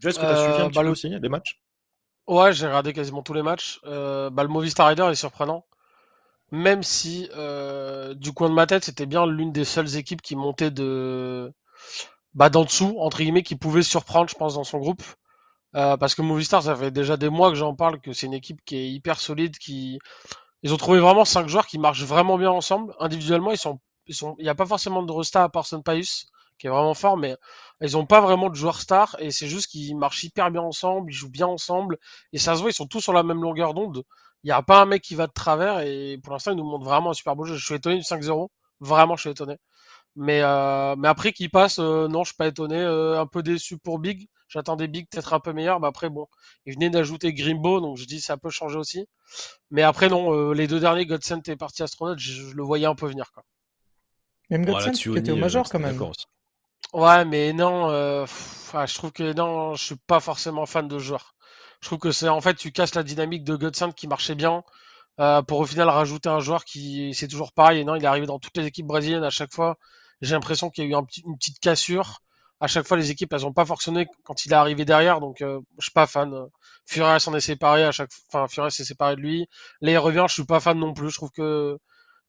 Est-ce 0.02 0.19
que 0.19 0.25
tu 0.25 0.26
as 0.26 0.37
suivi 0.37 0.58
un 0.58 0.64
euh, 0.64 0.69
petit 0.69 0.78
bah, 0.78 0.82
peu 0.82 0.88
aussi 0.88 1.08
les 1.08 1.28
matchs? 1.28 1.61
Ouais, 2.26 2.52
j'ai 2.52 2.67
regardé 2.67 2.93
quasiment 2.93 3.23
tous 3.23 3.34
les 3.34 3.43
matchs. 3.43 3.81
Euh, 3.84 4.31
bah, 4.31 4.43
le 4.43 4.49
Movistar 4.49 4.88
Rider 4.88 5.06
est 5.11 5.14
surprenant. 5.14 5.64
Même 6.52 6.82
si, 6.82 7.28
euh, 7.37 8.14
du 8.14 8.32
coin 8.32 8.49
de 8.49 8.55
ma 8.55 8.67
tête, 8.67 8.84
c'était 8.84 9.06
bien 9.06 9.26
l'une 9.26 9.52
des 9.52 9.64
seules 9.64 9.96
équipes 9.96 10.23
qui 10.23 10.37
montait 10.37 10.70
de. 10.70 11.52
Bah, 12.34 12.50
d'en 12.50 12.64
dessous, 12.64 12.96
entre 12.99 13.19
guillemets, 13.19 13.43
qui 13.43 13.56
pouvait 13.56 13.82
surprendre, 13.82 14.28
je 14.28 14.37
pense, 14.37 14.55
dans 14.55 14.64
son 14.64 14.78
groupe. 14.78 15.02
parce 15.73 16.14
que 16.14 16.22
Movistar, 16.22 16.62
ça 16.62 16.76
fait 16.76 16.90
déjà 16.90 17.17
des 17.17 17.29
mois 17.29 17.50
que 17.50 17.56
j'en 17.56 17.75
parle, 17.75 18.00
que 18.00 18.12
c'est 18.12 18.26
une 18.26 18.34
équipe 18.34 18.61
qui 18.64 18.76
est 18.76 18.90
hyper 18.90 19.20
solide, 19.20 19.58
qui. 19.58 19.99
Ils 20.62 20.75
ont 20.75 20.79
trouvé 20.79 21.00
vraiment 21.00 21.25
cinq 21.25 21.49
joueurs 21.49 21.67
qui 21.67 21.79
marchent 21.79 22.05
vraiment 22.05 22.38
bien 22.38 22.50
ensemble. 22.50 22.94
Individuellement, 23.00 23.52
ils 23.52 23.58
sont. 23.58 23.81
Ils 24.06 24.14
sont... 24.14 24.37
Il 24.38 24.44
n'y 24.44 24.49
a 24.49 24.55
pas 24.55 24.67
forcément 24.67 25.02
de 25.02 25.12
resta 25.12 25.44
à 25.44 25.49
part 25.49 25.67
Pius 25.84 26.26
qui 26.58 26.67
est 26.67 26.70
vraiment 26.70 26.94
fort, 26.94 27.17
mais 27.17 27.37
ils 27.81 27.97
ont 27.97 28.06
pas 28.06 28.20
vraiment 28.20 28.49
de 28.49 28.55
joueurs 28.55 28.81
stars 28.81 29.17
et 29.19 29.31
c'est 29.31 29.47
juste 29.47 29.70
qu'ils 29.70 29.97
marchent 29.97 30.25
hyper 30.25 30.50
bien 30.50 30.62
ensemble, 30.62 31.12
ils 31.12 31.14
jouent 31.14 31.31
bien 31.31 31.47
ensemble 31.47 31.99
et 32.32 32.38
ça 32.38 32.55
se 32.55 32.61
voit, 32.61 32.70
ils 32.70 32.75
sont 32.75 32.87
tous 32.87 33.00
sur 33.00 33.12
la 33.12 33.23
même 33.23 33.43
longueur 33.43 33.75
d'onde. 33.75 34.03
Il 34.43 34.49
n'y 34.49 34.53
a 34.53 34.62
pas 34.62 34.82
un 34.82 34.87
mec 34.87 35.03
qui 35.03 35.14
va 35.14 35.26
de 35.26 35.32
travers 35.32 35.81
et 35.81 36.19
pour 36.23 36.32
l'instant, 36.32 36.53
ils 36.53 36.56
nous 36.56 36.64
montrent 36.64 36.85
vraiment 36.85 37.11
un 37.11 37.14
super 37.14 37.35
beau 37.35 37.44
jeu. 37.44 37.56
Je 37.56 37.64
suis 37.64 37.75
étonné 37.75 37.97
du 37.97 38.03
5-0. 38.03 38.49
Vraiment, 38.81 39.17
je 39.17 39.23
suis 39.23 39.31
étonné. 39.31 39.56
Mais, 40.14 40.41
euh, 40.43 40.97
mais 40.97 41.08
après 41.08 41.32
qu'il 41.32 41.50
passe, 41.50 41.79
euh, 41.79 42.08
non, 42.08 42.25
je 42.25 42.29
suis 42.29 42.37
pas 42.37 42.47
étonné. 42.47 42.76
Euh, 42.76 43.20
un 43.20 43.26
peu 43.26 43.43
déçu 43.43 43.79
pour 43.79 43.99
Big. 43.99 44.29
J'attendais 44.49 44.88
Big 44.88 45.08
peut-être 45.11 45.35
un 45.35 45.41
peu 45.41 45.53
meilleur. 45.53 45.81
Mais 45.81 45.88
après, 45.88 46.08
bon, 46.08 46.26
il 46.64 46.75
venait 46.75 46.91
d'ajouter 46.91 47.35
Grimbo, 47.35 47.81
donc 47.81 47.97
je 47.99 48.06
dis 48.06 48.20
ça 48.20 48.37
peut 48.37 48.50
changer 48.50 48.79
aussi. 48.79 49.06
Mais 49.70 49.82
après, 49.82 50.08
non, 50.08 50.53
les 50.53 50.67
deux 50.67 50.81
derniers, 50.81 51.06
Godsent 51.06 51.43
et 51.49 51.56
Parti 51.56 51.82
Astronaut, 51.82 52.17
je, 52.17 52.55
le 52.55 52.62
voyais 52.62 52.87
un 52.87 52.94
peu 52.94 53.06
venir. 53.06 53.31
Quoi. 53.32 53.43
Même 54.50 54.64
Godsent 54.64 54.93
qui 54.93 55.17
était 55.17 55.32
au 55.32 55.37
Major 55.37 55.69
quand 55.69 55.81
même. 55.81 55.99
Ouais, 56.92 57.24
mais 57.24 57.52
non, 57.52 57.88
je 58.26 58.94
trouve 58.94 59.12
que 59.12 59.32
non, 59.32 59.74
je 59.74 59.84
suis 59.84 59.96
pas 59.96 60.20
forcément 60.20 60.66
fan 60.66 60.88
de 60.88 60.98
joueur. 60.98 61.34
Je 61.80 61.88
trouve 61.88 61.98
que 61.98 62.10
c'est 62.12 62.28
en 62.28 62.40
fait, 62.40 62.54
tu 62.54 62.72
casses 62.72 62.94
la 62.94 63.02
dynamique 63.02 63.44
de 63.44 63.56
Godsent 63.56 63.92
qui 63.94 64.06
marchait 64.08 64.34
bien. 64.34 64.62
pour 65.48 65.60
au 65.60 65.66
final 65.66 65.90
rajouter 65.90 66.30
un 66.30 66.40
joueur 66.40 66.64
qui 66.66 67.14
c'est 67.14 67.28
toujours 67.28 67.52
pareil 67.54 67.80
et 67.80 67.84
non 67.84 67.96
il 67.96 68.04
est 68.04 68.08
arrivé 68.08 68.26
dans 68.26 68.40
toutes 68.40 68.56
les 68.58 68.66
équipes 68.66 68.86
brésiliennes 68.86 69.24
à 69.24 69.30
chaque 69.30 69.52
fois 69.54 69.78
j'ai 70.22 70.34
l'impression 70.34 70.70
qu'il 70.70 70.84
y 70.84 70.88
a 70.94 70.98
eu 70.98 71.02
une 71.26 71.38
petite 71.38 71.60
cassure. 71.60 72.20
À 72.60 72.68
chaque 72.68 72.86
fois, 72.88 72.96
les 72.98 73.10
équipes, 73.12 73.32
elles 73.34 73.46
ont 73.46 73.54
pas 73.54 73.66
fonctionné 73.66 74.08
quand 74.24 74.46
il 74.46 74.52
est 74.52 74.56
arrivé 74.56 74.84
derrière, 74.86 75.20
donc 75.20 75.42
euh, 75.42 75.60
je 75.78 75.84
suis 75.86 75.92
pas 75.92 76.06
fan. 76.08 76.34
Furias 76.86 77.20
s'en 77.20 77.34
est 77.34 77.40
séparé 77.40 77.84
à 77.84 77.92
chaque, 77.92 78.10
enfin 78.28 78.48
Furias 78.48 78.70
s'est 78.72 78.84
séparé 78.84 79.16
de 79.16 79.22
lui. 79.22 79.48
Là, 79.82 79.92
il 79.92 79.98
revient, 79.98 80.26
je 80.28 80.34
suis 80.34 80.44
pas 80.46 80.60
fan 80.60 80.78
non 80.78 80.94
plus. 80.94 81.10
Je 81.10 81.16
trouve 81.16 81.30
que 81.32 81.78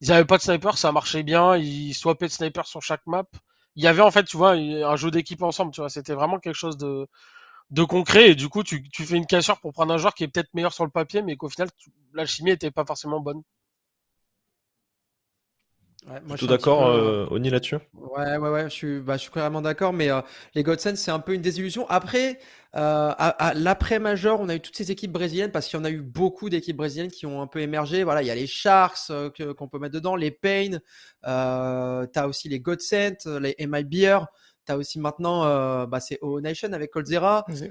ils 0.02 0.12
avaient 0.14 0.26
pas 0.26 0.38
de 0.38 0.44
sniper, 0.44 0.78
ça 0.78 0.92
marchait 0.94 1.24
bien. 1.24 1.58
Ils 1.58 1.94
swappaient 1.96 2.28
de 2.28 2.34
sniper 2.34 2.68
sur 2.68 2.82
chaque 2.84 3.06
map. 3.08 3.26
Il 3.78 3.84
y 3.84 3.88
avait 3.88 4.02
en 4.02 4.12
fait, 4.12 4.26
tu 4.26 4.36
vois, 4.38 4.52
un 4.54 4.96
jeu 4.98 5.10
d'équipe 5.12 5.42
ensemble. 5.42 5.72
Tu 5.72 5.80
vois, 5.82 5.90
c'était 5.90 6.14
vraiment 6.14 6.40
quelque 6.40 6.56
chose 6.56 6.78
de 6.78 7.08
de 7.72 7.84
concret 7.84 8.32
et 8.32 8.36
du 8.36 8.50
coup 8.50 8.64
tu, 8.64 8.84
tu 8.92 9.06
fais 9.06 9.18
une 9.18 9.26
cassure 9.28 9.60
pour 9.62 9.74
prendre 9.74 9.94
un 9.94 9.98
joueur 9.98 10.14
qui 10.16 10.24
est 10.26 10.30
peut-être 10.30 10.54
meilleur 10.56 10.74
sur 10.74 10.86
le 10.86 10.92
papier 10.92 11.22
mais 11.24 11.38
qu'au 11.38 11.50
final 11.50 11.70
l'alchimie 12.14 12.52
était 12.52 12.72
pas 12.72 12.86
forcément 12.86 13.20
bonne. 13.22 13.44
Ouais, 16.08 16.22
moi, 16.26 16.38
tout 16.38 16.48
d'accord, 16.48 16.88
euh, 16.88 17.28
Oni, 17.32 17.50
là-dessus? 17.50 17.76
Ouais, 17.94 18.38
ouais, 18.38 18.50
ouais, 18.50 18.64
je 18.66 18.70
suis, 18.70 19.00
bah, 19.02 19.18
je 19.18 19.24
suis 19.24 19.32
carrément 19.32 19.62
d'accord, 19.62 19.92
mais 19.92 20.10
euh, 20.10 20.22
les 20.56 20.64
Godsend, 20.64 20.96
c'est 20.96 21.12
un 21.12 21.20
peu 21.20 21.34
une 21.34 21.42
désillusion. 21.42 21.86
Après, 21.90 22.40
euh, 22.76 23.12
à, 23.18 23.54
l'après-major, 23.54 24.40
on 24.40 24.48
a 24.48 24.56
eu 24.56 24.62
toutes 24.62 24.78
ces 24.78 24.90
équipes 24.90 25.12
brésiliennes 25.12 25.52
parce 25.52 25.68
qu'il 25.68 25.78
y 25.78 25.82
en 25.82 25.86
a 25.86 25.90
eu 25.90 26.02
beaucoup 26.02 26.50
d'équipes 26.50 26.78
brésiliennes 26.78 27.12
qui 27.12 27.26
ont 27.26 27.42
un 27.42 27.48
peu 27.48 27.60
émergé. 27.60 28.06
Voilà, 28.06 28.22
il 28.22 28.28
y 28.28 28.32
a 28.32 28.36
les 28.36 28.48
Sharks 28.48 29.12
qu'on 29.58 29.68
peut 29.68 29.80
mettre 29.80 29.96
dedans, 29.96 30.16
les 30.16 30.32
Pain, 30.32 30.80
euh, 31.26 32.08
tu 32.14 32.20
as 32.20 32.28
aussi 32.28 32.48
les 32.48 32.62
Godsend, 32.62 33.40
les 33.42 33.56
MI 33.60 33.84
Beer, 33.84 34.20
tu 34.66 34.72
as 34.72 34.78
aussi 34.78 35.00
maintenant, 35.00 35.42
bah, 35.88 36.00
c'est 36.00 36.20
O 36.22 36.40
Nation 36.40 36.72
avec 36.72 36.92
Coldzera. 36.92 37.46
tu 37.50 37.68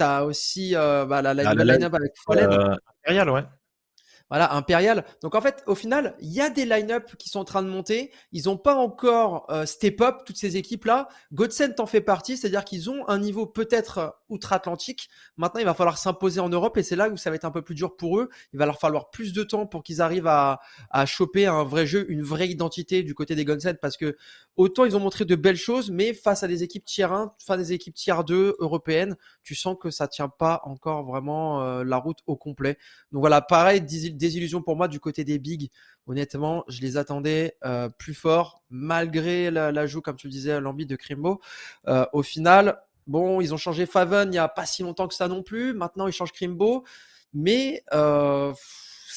as 0.00 0.24
aussi 0.24 0.74
bah, 0.74 1.06
la, 1.22 1.34
la, 1.34 1.54
la, 1.54 1.64
line-up 1.64 1.94
avec 1.94 2.12
Fallen. 2.26 2.78
Imperial, 3.04 3.30
ouais. 3.30 3.44
Voilà, 4.30 4.54
Impérial. 4.54 5.04
Donc 5.22 5.34
en 5.34 5.40
fait, 5.40 5.62
au 5.66 5.74
final, 5.74 6.16
il 6.18 6.32
y 6.32 6.40
a 6.40 6.48
des 6.48 6.64
line-up 6.64 7.14
qui 7.18 7.28
sont 7.28 7.40
en 7.40 7.44
train 7.44 7.62
de 7.62 7.68
monter. 7.68 8.10
Ils 8.32 8.46
n'ont 8.46 8.56
pas 8.56 8.74
encore 8.74 9.46
euh, 9.50 9.66
step 9.66 10.00
up 10.00 10.22
toutes 10.24 10.38
ces 10.38 10.56
équipes-là. 10.56 11.08
Godsend 11.32 11.74
en 11.78 11.86
fait 11.86 12.00
partie, 12.00 12.36
c'est-à-dire 12.36 12.64
qu'ils 12.64 12.88
ont 12.88 13.06
un 13.08 13.18
niveau 13.18 13.46
peut-être 13.46 13.98
euh, 13.98 14.08
outre-Atlantique. 14.30 15.10
Maintenant, 15.36 15.60
il 15.60 15.66
va 15.66 15.74
falloir 15.74 15.98
s'imposer 15.98 16.40
en 16.40 16.48
Europe 16.48 16.78
et 16.78 16.82
c'est 16.82 16.96
là 16.96 17.10
où 17.10 17.18
ça 17.18 17.28
va 17.28 17.36
être 17.36 17.44
un 17.44 17.50
peu 17.50 17.62
plus 17.62 17.74
dur 17.74 17.96
pour 17.96 18.18
eux. 18.18 18.30
Il 18.54 18.58
va 18.58 18.64
leur 18.64 18.80
falloir 18.80 19.10
plus 19.10 19.34
de 19.34 19.42
temps 19.42 19.66
pour 19.66 19.82
qu'ils 19.82 20.00
arrivent 20.00 20.26
à, 20.26 20.60
à 20.90 21.04
choper 21.04 21.46
un 21.46 21.62
vrai 21.62 21.86
jeu, 21.86 22.10
une 22.10 22.22
vraie 22.22 22.48
identité 22.48 23.02
du 23.02 23.14
côté 23.14 23.34
des 23.34 23.44
Godsend 23.44 23.74
parce 23.80 23.98
que 23.98 24.16
autant 24.56 24.84
ils 24.84 24.96
ont 24.96 25.00
montré 25.00 25.24
de 25.24 25.34
belles 25.34 25.56
choses, 25.56 25.90
mais 25.90 26.14
face 26.14 26.42
à 26.42 26.48
des 26.48 26.62
équipes 26.62 26.84
tier 26.84 27.04
1, 27.04 27.32
face 27.38 27.58
des 27.58 27.72
équipes 27.72 27.94
tier 27.94 28.14
2 28.26 28.56
européennes, 28.58 29.16
tu 29.42 29.54
sens 29.54 29.76
que 29.80 29.90
ça 29.90 30.08
tient 30.08 30.28
pas 30.28 30.60
encore 30.64 31.04
vraiment 31.04 31.62
euh, 31.62 31.84
la 31.84 31.96
route 31.96 32.18
au 32.26 32.36
complet. 32.36 32.78
Donc 33.12 33.20
voilà, 33.20 33.40
pareil, 33.40 33.80
désillusion 33.80 34.62
pour 34.62 34.76
moi 34.76 34.88
du 34.88 35.00
côté 35.00 35.24
des 35.24 35.38
bigs. 35.38 35.70
Honnêtement, 36.06 36.64
je 36.68 36.80
les 36.80 36.96
attendais 36.96 37.56
euh, 37.64 37.88
plus 37.88 38.14
forts, 38.14 38.62
malgré 38.70 39.50
l'ajout, 39.50 40.02
comme 40.02 40.16
tu 40.16 40.26
le 40.26 40.32
disais, 40.32 40.60
l'envie 40.60 40.86
de 40.86 40.96
Crimbo. 40.96 41.40
Euh, 41.88 42.06
au 42.12 42.22
final, 42.22 42.80
bon, 43.06 43.40
ils 43.40 43.54
ont 43.54 43.58
changé 43.58 43.86
Faven 43.86 44.32
il 44.32 44.36
y 44.36 44.38
a 44.38 44.48
pas 44.48 44.66
si 44.66 44.82
longtemps 44.82 45.08
que 45.08 45.14
ça 45.14 45.28
non 45.28 45.42
plus. 45.42 45.74
Maintenant, 45.74 46.06
ils 46.06 46.12
changent 46.12 46.32
Crimbo, 46.32 46.84
mais 47.32 47.82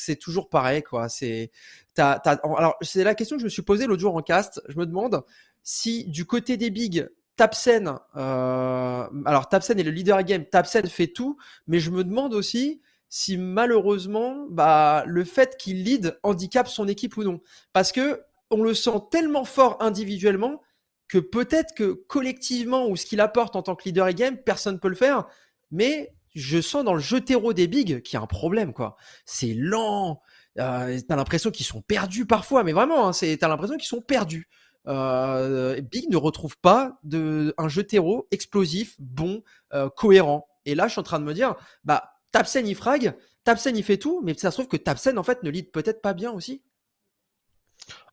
c'est 0.08 0.16
toujours 0.16 0.50
pareil, 0.50 0.84
quoi. 0.84 1.10
C'est, 1.10 1.52
alors, 1.98 2.76
c'est 2.82 3.04
la 3.04 3.14
question 3.14 3.36
que 3.36 3.42
je 3.42 3.46
me 3.46 3.50
suis 3.50 3.62
posée 3.62 3.88
l'autre 3.88 4.02
jour 4.02 4.16
en 4.16 4.22
cast. 4.22 4.62
Je 4.70 4.78
me 4.78 4.86
demande 4.86 5.24
si 5.64 6.06
du 6.06 6.26
côté 6.26 6.56
des 6.56 6.70
bigs, 6.70 7.10
Tapsen, 7.36 8.00
euh, 8.16 9.08
alors 9.26 9.50
Tapsen 9.50 9.78
est 9.78 9.84
le 9.84 9.92
leader 9.92 10.24
game, 10.24 10.46
Tapsen 10.46 10.88
fait 10.88 11.08
tout, 11.08 11.38
mais 11.68 11.80
je 11.80 11.92
me 11.92 12.04
demande 12.04 12.34
aussi 12.34 12.82
si 13.10 13.38
malheureusement, 13.38 14.48
bah, 14.50 15.04
le 15.06 15.24
fait 15.26 15.58
qu'il 15.58 15.84
lead 15.84 16.18
handicape 16.24 16.68
son 16.68 16.88
équipe 16.88 17.18
ou 17.18 17.24
non. 17.24 17.42
Parce 17.74 17.92
que 17.92 18.22
on 18.50 18.64
le 18.64 18.74
sent 18.74 19.00
tellement 19.12 19.44
fort 19.44 19.78
individuellement 19.82 20.62
que 21.10 21.18
peut-être 21.18 21.76
que 21.76 21.92
collectivement 22.08 22.88
ou 22.88 22.96
ce 22.96 23.06
qu'il 23.06 23.20
apporte 23.20 23.58
en 23.58 23.62
tant 23.62 23.76
que 23.76 23.84
leader 23.84 24.14
game, 24.14 24.38
personne 24.38 24.76
ne 24.76 24.80
peut 24.80 24.90
le 24.90 24.96
faire. 24.96 25.26
Mais 25.70 26.14
je 26.38 26.62
sens 26.62 26.84
dans 26.84 26.94
le 26.94 27.00
jeu 27.00 27.20
terreau 27.22 27.54
des 27.54 27.68
bigs 27.68 28.02
qu'il 28.02 28.14
y 28.14 28.18
a 28.18 28.24
un 28.24 28.28
problème, 28.28 28.74
quoi. 28.74 28.96
C'est 29.26 29.54
lent. 29.54 30.22
Euh, 30.60 31.00
t'as 31.08 31.16
l'impression 31.16 31.52
qu'ils 31.52 31.66
sont 31.66 31.82
perdus 31.82 32.26
parfois, 32.26 32.64
mais 32.64 32.74
vraiment, 32.74 33.08
hein, 33.08 33.14
c'est, 33.14 33.38
t'as 33.38 33.48
l'impression 33.48 33.78
qu'ils 33.78 33.88
sont 33.88 34.02
perdus. 34.02 34.48
Euh, 34.88 35.82
Big 35.82 36.10
ne 36.10 36.18
retrouve 36.18 36.58
pas 36.58 37.00
un 37.12 37.68
jeu 37.68 37.84
terreau 37.84 38.28
explosif, 38.32 38.96
bon, 39.00 39.44
euh, 39.74 39.90
cohérent. 39.90 40.48
Et 40.66 40.76
là, 40.76 40.88
je 40.88 40.94
suis 40.94 41.00
en 41.00 41.04
train 41.04 41.20
de 41.20 41.26
me 41.26 41.34
dire, 41.34 41.56
bah, 41.84 42.12
Tapsen 42.32 42.68
il 42.68 42.76
frag, 42.76 43.16
Tapsen 43.44 43.76
il 43.76 43.84
fait 43.84 43.98
tout, 43.98 44.22
mais 44.24 44.34
ça 44.36 44.52
se 44.52 44.58
trouve 44.58 44.68
que 44.68 44.78
Tapsen 44.78 45.18
en 45.18 45.24
fait 45.24 45.44
ne 45.44 45.50
lead 45.50 45.72
peut-être 45.72 46.02
pas 46.02 46.14
bien 46.14 46.32
aussi. 46.32 46.64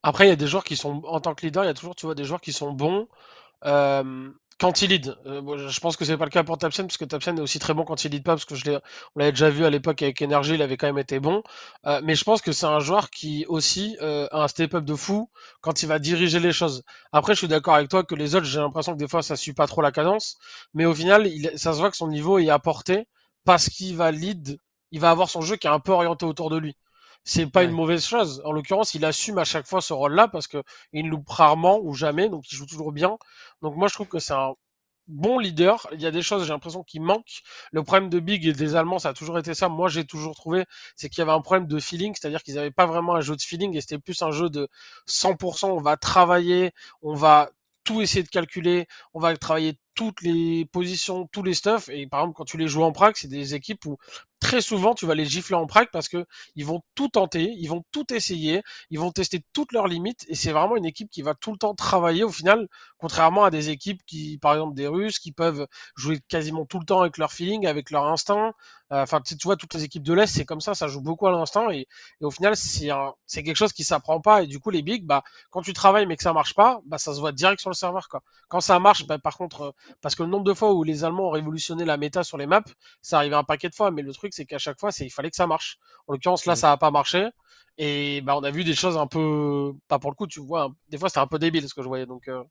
Après, 0.03 0.27
il 0.27 0.29
y 0.29 0.33
a 0.33 0.37
des 0.37 0.47
joueurs 0.47 0.65
qui 0.65 0.77
sont, 0.77 1.03
en 1.05 1.21
tant 1.21 1.35
que 1.35 1.45
leader, 1.45 1.65
il 1.65 1.67
y 1.67 1.71
a 1.71 1.75
toujours, 1.75 1.95
tu 1.95 2.07
vois, 2.07 2.15
des 2.15 2.25
joueurs 2.25 2.41
qui 2.41 2.53
sont 2.53 2.73
bons. 2.73 3.09
Euh, 3.65 4.31
quand 4.59 4.83
il 4.83 4.91
lead, 4.91 5.17
euh, 5.27 5.69
je 5.69 5.81
pense 5.81 5.97
que 5.97 6.05
c'est 6.05 6.17
pas 6.17 6.25
le 6.25 6.31
cas 6.31 6.45
pour 6.45 6.59
Tapsen, 6.59 6.87
parce 6.87 6.97
que 6.97 7.05
Tapsen 7.05 7.39
est 7.39 7.41
aussi 7.41 7.59
très 7.59 7.75
bon 7.75 7.85
quand 7.85 8.05
il 8.05 8.11
lead 8.13 8.23
pas, 8.23 8.33
parce 8.33 8.45
que 8.45 8.55
je 8.55 8.71
on 8.71 9.19
l'avait 9.19 9.33
déjà 9.33 9.51
vu 9.51 9.65
à 9.65 9.71
l'époque 9.71 10.03
avec 10.03 10.21
Energy, 10.23 10.55
il 10.55 10.63
avait 10.63 10.77
quand 10.77 10.87
même 10.87 10.99
été 10.99 11.21
bon. 11.21 11.43
Euh, 11.87 12.01
mais 12.05 12.15
je 12.15 12.25
pense 12.25 12.41
que 12.43 12.53
c'est 12.53 12.67
un 12.67 12.81
joueur 12.81 13.11
qui 13.11 13.45
aussi 13.49 13.97
euh, 14.01 14.29
a 14.31 14.45
un 14.45 14.49
step-up 14.49 14.85
de 14.85 14.95
fou 14.95 15.31
quand 15.61 15.83
il 15.83 15.87
va 15.87 15.99
diriger 15.99 16.41
les 16.41 16.53
choses. 16.53 16.83
Après, 17.13 17.35
je 17.35 17.39
suis 17.39 17.49
d'accord 17.49 17.75
avec 17.75 17.89
toi 17.89 18.05
que 18.05 18.15
les 18.15 18.35
autres, 18.35 18.47
j'ai 18.47 18.61
l'impression 18.61 18.93
que 18.93 18.99
des 18.99 19.09
fois 19.09 19.23
ça 19.23 19.37
suit 19.37 19.55
pas 19.55 19.67
trop 19.67 19.83
la 19.83 19.93
cadence, 19.93 20.39
mais 20.73 20.85
au 20.87 20.95
final, 20.95 21.27
il, 21.27 21.51
ça 21.57 21.73
se 21.73 21.79
voit 21.79 21.91
que 21.91 21.97
son 21.97 22.09
niveau 22.09 22.39
est 22.39 22.51
apporté 22.51 23.07
parce 23.45 23.69
qu'il 23.69 23.97
va 23.97 24.11
lead, 24.11 24.59
il 24.93 25.01
va 25.01 25.11
avoir 25.11 25.29
son 25.31 25.41
jeu 25.43 25.57
qui 25.57 25.67
est 25.67 25.71
un 25.71 25.81
peu 25.81 25.93
orienté 25.93 26.25
autour 26.27 26.51
de 26.51 26.57
lui 26.59 26.77
c'est 27.25 27.47
pas 27.47 27.65
une 27.65 27.73
mauvaise 27.73 28.05
chose. 28.05 28.43
En 28.45 28.53
l'occurrence, 28.53 28.95
il 28.95 29.05
assume 29.05 29.39
à 29.39 29.45
chaque 29.45 29.67
fois 29.67 29.81
ce 29.81 29.93
rôle-là 29.93 30.29
parce 30.29 30.47
que 30.47 30.63
il 30.93 31.09
loupe 31.09 31.29
rarement 31.29 31.81
ou 31.83 31.95
jamais, 31.95 32.29
donc 32.29 32.51
il 32.53 32.57
joue 32.57 32.67
toujours 32.67 32.93
bien. 32.93 33.17
Donc 33.63 33.77
moi, 33.77 33.89
je 33.89 33.95
trouve 33.95 34.09
que 34.09 34.19
c'est 34.19 34.35
un 34.35 34.55
bon 35.07 35.39
leader. 35.39 35.87
Il 35.93 36.01
y 36.01 36.07
a 36.07 36.11
des 36.11 36.23
choses, 36.23 36.45
j'ai 36.45 36.53
l'impression, 36.53 36.83
qui 36.83 37.01
manquent. 37.01 37.43
Le 37.73 37.83
problème 37.83 38.11
de 38.11 38.21
Big 38.21 38.47
et 38.47 38.53
des 38.53 38.77
Allemands, 38.77 38.99
ça 38.99 39.11
a 39.11 39.15
toujours 39.15 39.39
été 39.39 39.55
ça. 39.55 39.69
Moi, 39.69 39.89
j'ai 39.89 40.05
toujours 40.05 40.35
trouvé, 40.35 40.65
c'est 40.97 41.09
qu'il 41.09 41.19
y 41.19 41.23
avait 41.23 41.33
un 41.33 41.41
problème 41.41 41.67
de 41.67 41.79
feeling, 41.79 42.15
c'est-à-dire 42.15 42.43
qu'ils 42.43 42.55
n'avaient 42.57 42.71
pas 42.71 42.87
vraiment 42.87 43.15
un 43.15 43.21
jeu 43.21 43.37
de 43.37 43.43
feeling 43.43 43.77
et 43.77 43.81
c'était 43.81 43.99
plus 43.99 44.21
un 44.23 44.31
jeu 44.31 44.51
de 44.51 44.69
100%. 45.09 45.67
On 45.67 45.81
va 45.81 45.97
travailler, 45.97 46.73
on 47.03 47.15
va 47.15 47.51
tout 47.85 48.01
essayer 48.01 48.23
de 48.23 48.29
calculer, 48.29 48.87
on 49.13 49.21
va 49.21 49.37
travailler 49.37 49.79
toutes 49.95 50.23
les 50.23 50.65
positions, 50.67 51.29
tous 51.33 51.43
les 51.43 51.55
stuff. 51.55 51.89
Et 51.89 52.07
par 52.07 52.21
exemple, 52.21 52.37
quand 52.37 52.45
tu 52.45 52.57
les 52.57 52.69
joues 52.69 52.83
en 52.83 52.93
prague, 52.93 53.15
c'est 53.17 53.29
des 53.29 53.55
équipes 53.55 53.85
où 53.87 53.97
très 54.41 54.61
souvent 54.61 54.95
tu 54.95 55.07
vas 55.07 55.15
les 55.15 55.25
gifler 55.25 55.57
en 55.57 55.67
prague 55.67 55.89
parce 55.91 56.09
que 56.09 56.27
ils 56.55 56.67
vont 56.67 56.83
tout 56.95 57.09
tenter, 57.09 57.55
ils 57.57 57.67
vont 57.67 57.83
tout 57.93 58.13
essayer, 58.13 58.63
ils 58.91 58.99
vont 58.99 59.11
tester 59.11 59.43
toutes 59.55 59.73
leurs 59.73 59.89
limites. 59.89 60.27
Et 60.29 60.35
c'est 60.35 60.53
vraiment 60.53 60.77
une 60.77 60.85
équipe 60.85 61.11
qui 61.11 61.23
va 61.23 61.35
tout 61.35 61.53
le 61.53 61.59
temps 61.59 61.75
travailler 61.75 62.25
au 62.25 62.31
final, 62.31 62.69
contrairement 62.99 63.45
à 63.45 63.51
des 63.51 63.71
équipes 63.71 64.03
qui, 64.07 64.39
par 64.39 64.53
exemple, 64.53 64.75
des 64.75 64.87
Russes, 64.87 65.19
qui 65.19 65.33
peuvent 65.33 65.67
jouer 65.97 66.21
quasiment 66.29 66.67
tout 66.67 66.79
le 66.79 66.85
temps 66.85 67.01
avec 67.01 67.17
leur 67.17 67.33
feeling, 67.33 67.67
avec 67.67 67.91
leur 67.91 68.05
instinct. 68.07 68.53
Euh, 68.93 69.03
enfin, 69.03 69.21
tu 69.23 69.35
vois, 69.45 69.57
toutes 69.57 69.75
les 69.75 69.85
équipes 69.85 70.03
de 70.03 70.13
l'Est, 70.13 70.27
c'est 70.27 70.45
comme 70.45 70.61
ça, 70.61 70.75
ça 70.75 70.89
joue 70.89 71.01
beaucoup 71.01 71.27
à 71.27 71.33
l'instinct. 71.33 71.71
Et, 71.71 71.89
au 72.21 72.31
final, 72.31 72.55
c'est 72.57 73.43
quelque 73.43 73.57
chose 73.57 73.73
qui 73.73 73.83
s'apprend 73.85 74.21
pas. 74.21 74.43
Et 74.43 74.47
du 74.47 74.61
coup, 74.61 74.71
les 74.71 74.83
bigs, 74.83 75.07
bah, 75.07 75.23
quand 75.51 75.63
tu 75.63 75.73
travailles 75.73 76.07
mais 76.07 76.17
que 76.17 76.23
ça 76.23 76.33
marche 76.33 76.55
pas, 76.55 76.81
bah, 76.87 76.99
ça 76.99 77.15
se 77.15 77.21
voit 77.21 77.33
direct 77.33 77.61
sur 77.61 77.71
le 77.71 77.75
serveur. 77.75 78.09
Quoi. 78.09 78.23
Quand 78.49 78.61
ça 78.61 78.79
marche, 78.79 79.07
bah, 79.07 79.19
par 79.19 79.37
contre, 79.39 79.75
parce 80.01 80.15
que 80.15 80.23
le 80.23 80.29
nombre 80.29 80.45
de 80.45 80.55
fois 80.55 80.73
où 80.73 80.83
les 80.83 81.05
Allemands 81.05 81.29
ont 81.29 81.31
révolutionné 81.31 81.85
la 81.85 81.97
méta 81.97 82.25
sur 82.25 82.39
les 82.39 82.47
maps, 82.47 82.63
ça 83.03 83.19
arrivait 83.19 83.37
un 83.37 83.45
paquet 83.45 83.69
de 83.69 83.75
fois, 83.75 83.91
mais 83.91 84.03
le 84.03 84.13
truc 84.13 84.33
c'est 84.35 84.45
qu'à 84.45 84.59
chaque 84.59 84.79
fois, 84.79 84.91
il 85.01 85.11
fallait 85.11 85.31
que 85.31 85.37
ça 85.37 85.47
marche. 85.47 85.79
En 86.07 86.13
l'occurrence, 86.13 86.47
là, 86.47 86.55
mm. 86.55 86.57
ça 86.57 86.69
n'a 86.69 86.77
pas 86.77 86.91
marché. 86.91 87.29
Et 87.77 88.21
bah, 88.21 88.37
on 88.37 88.45
a 88.45 88.51
vu 88.51 88.63
des 88.65 88.75
choses 88.75 88.97
un 88.97 89.07
peu, 89.07 89.73
pas 89.89 89.99
pour 89.99 90.11
le 90.11 90.15
coup, 90.15 90.27
tu 90.27 90.41
vois, 90.41 90.71
des 90.89 90.99
fois 90.99 91.09
c'était 91.09 91.21
un 91.21 91.27
peu 91.27 91.39
débile 91.39 91.69
ce 91.69 91.75
que 91.75 91.83
je 91.83 91.89
voyais. 91.89 92.07
Donc, 92.07 92.29
euh. 92.29 92.43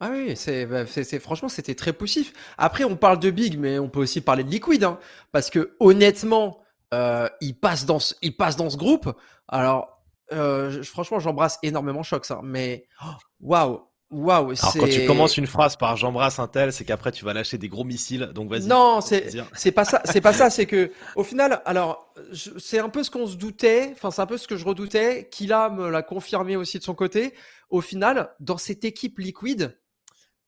Ah 0.00 0.10
oui, 0.10 0.34
bah, 0.66 0.86
c'est, 0.86 1.20
franchement, 1.20 1.48
c'était 1.48 1.76
très 1.76 1.92
poussif. 1.92 2.32
Après, 2.58 2.84
on 2.84 2.96
parle 2.96 3.20
de 3.20 3.30
Big, 3.30 3.58
mais 3.58 3.78
on 3.78 3.88
peut 3.88 4.00
aussi 4.00 4.20
parler 4.20 4.42
de 4.42 4.50
Liquid, 4.50 4.82
hein, 4.82 4.98
parce 5.30 5.50
que 5.50 5.76
honnêtement, 5.78 6.58
euh, 6.92 7.28
il 7.40 7.58
passe 7.58 7.86
dans, 7.86 8.00
ce, 8.00 8.14
il 8.20 8.36
passe 8.36 8.56
dans 8.56 8.70
ce 8.70 8.76
groupe. 8.76 9.10
Alors, 9.46 10.02
euh, 10.32 10.82
franchement, 10.82 11.20
j'embrasse 11.20 11.58
énormément 11.62 12.02
Shox, 12.02 12.30
hein, 12.30 12.40
mais 12.42 12.86
oh, 13.04 13.10
waouh, 13.40 13.82
Waouh, 14.14 14.52
Alors 14.56 14.72
quand 14.74 14.88
tu 14.88 15.06
commences 15.06 15.36
une 15.36 15.48
phrase 15.48 15.74
par 15.74 15.96
j'embrasse 15.96 16.38
un 16.38 16.46
tel, 16.46 16.72
c'est 16.72 16.84
qu'après 16.84 17.10
tu 17.10 17.24
vas 17.24 17.32
lâcher 17.32 17.58
des 17.58 17.68
gros 17.68 17.82
missiles. 17.82 18.30
Donc 18.32 18.48
vas-y. 18.48 18.66
Non, 18.66 19.00
c'est 19.00 19.34
c'est 19.54 19.72
pas 19.72 19.84
ça. 19.84 20.02
C'est 20.04 20.20
pas 20.20 20.32
ça. 20.32 20.50
C'est 20.50 20.66
que 20.66 20.92
au 21.16 21.24
final, 21.24 21.60
alors 21.64 22.14
c'est 22.32 22.78
un 22.78 22.88
peu 22.88 23.02
ce 23.02 23.10
qu'on 23.10 23.26
se 23.26 23.34
doutait. 23.34 23.90
Enfin, 23.92 24.12
c'est 24.12 24.22
un 24.22 24.26
peu 24.26 24.38
ce 24.38 24.46
que 24.46 24.56
je 24.56 24.64
redoutais. 24.64 25.28
Kila 25.30 25.68
me 25.70 25.90
l'a 25.90 26.02
confirmé 26.02 26.54
aussi 26.54 26.78
de 26.78 26.84
son 26.84 26.94
côté. 26.94 27.34
Au 27.70 27.80
final, 27.80 28.30
dans 28.38 28.56
cette 28.56 28.84
équipe 28.84 29.18
liquide, 29.18 29.76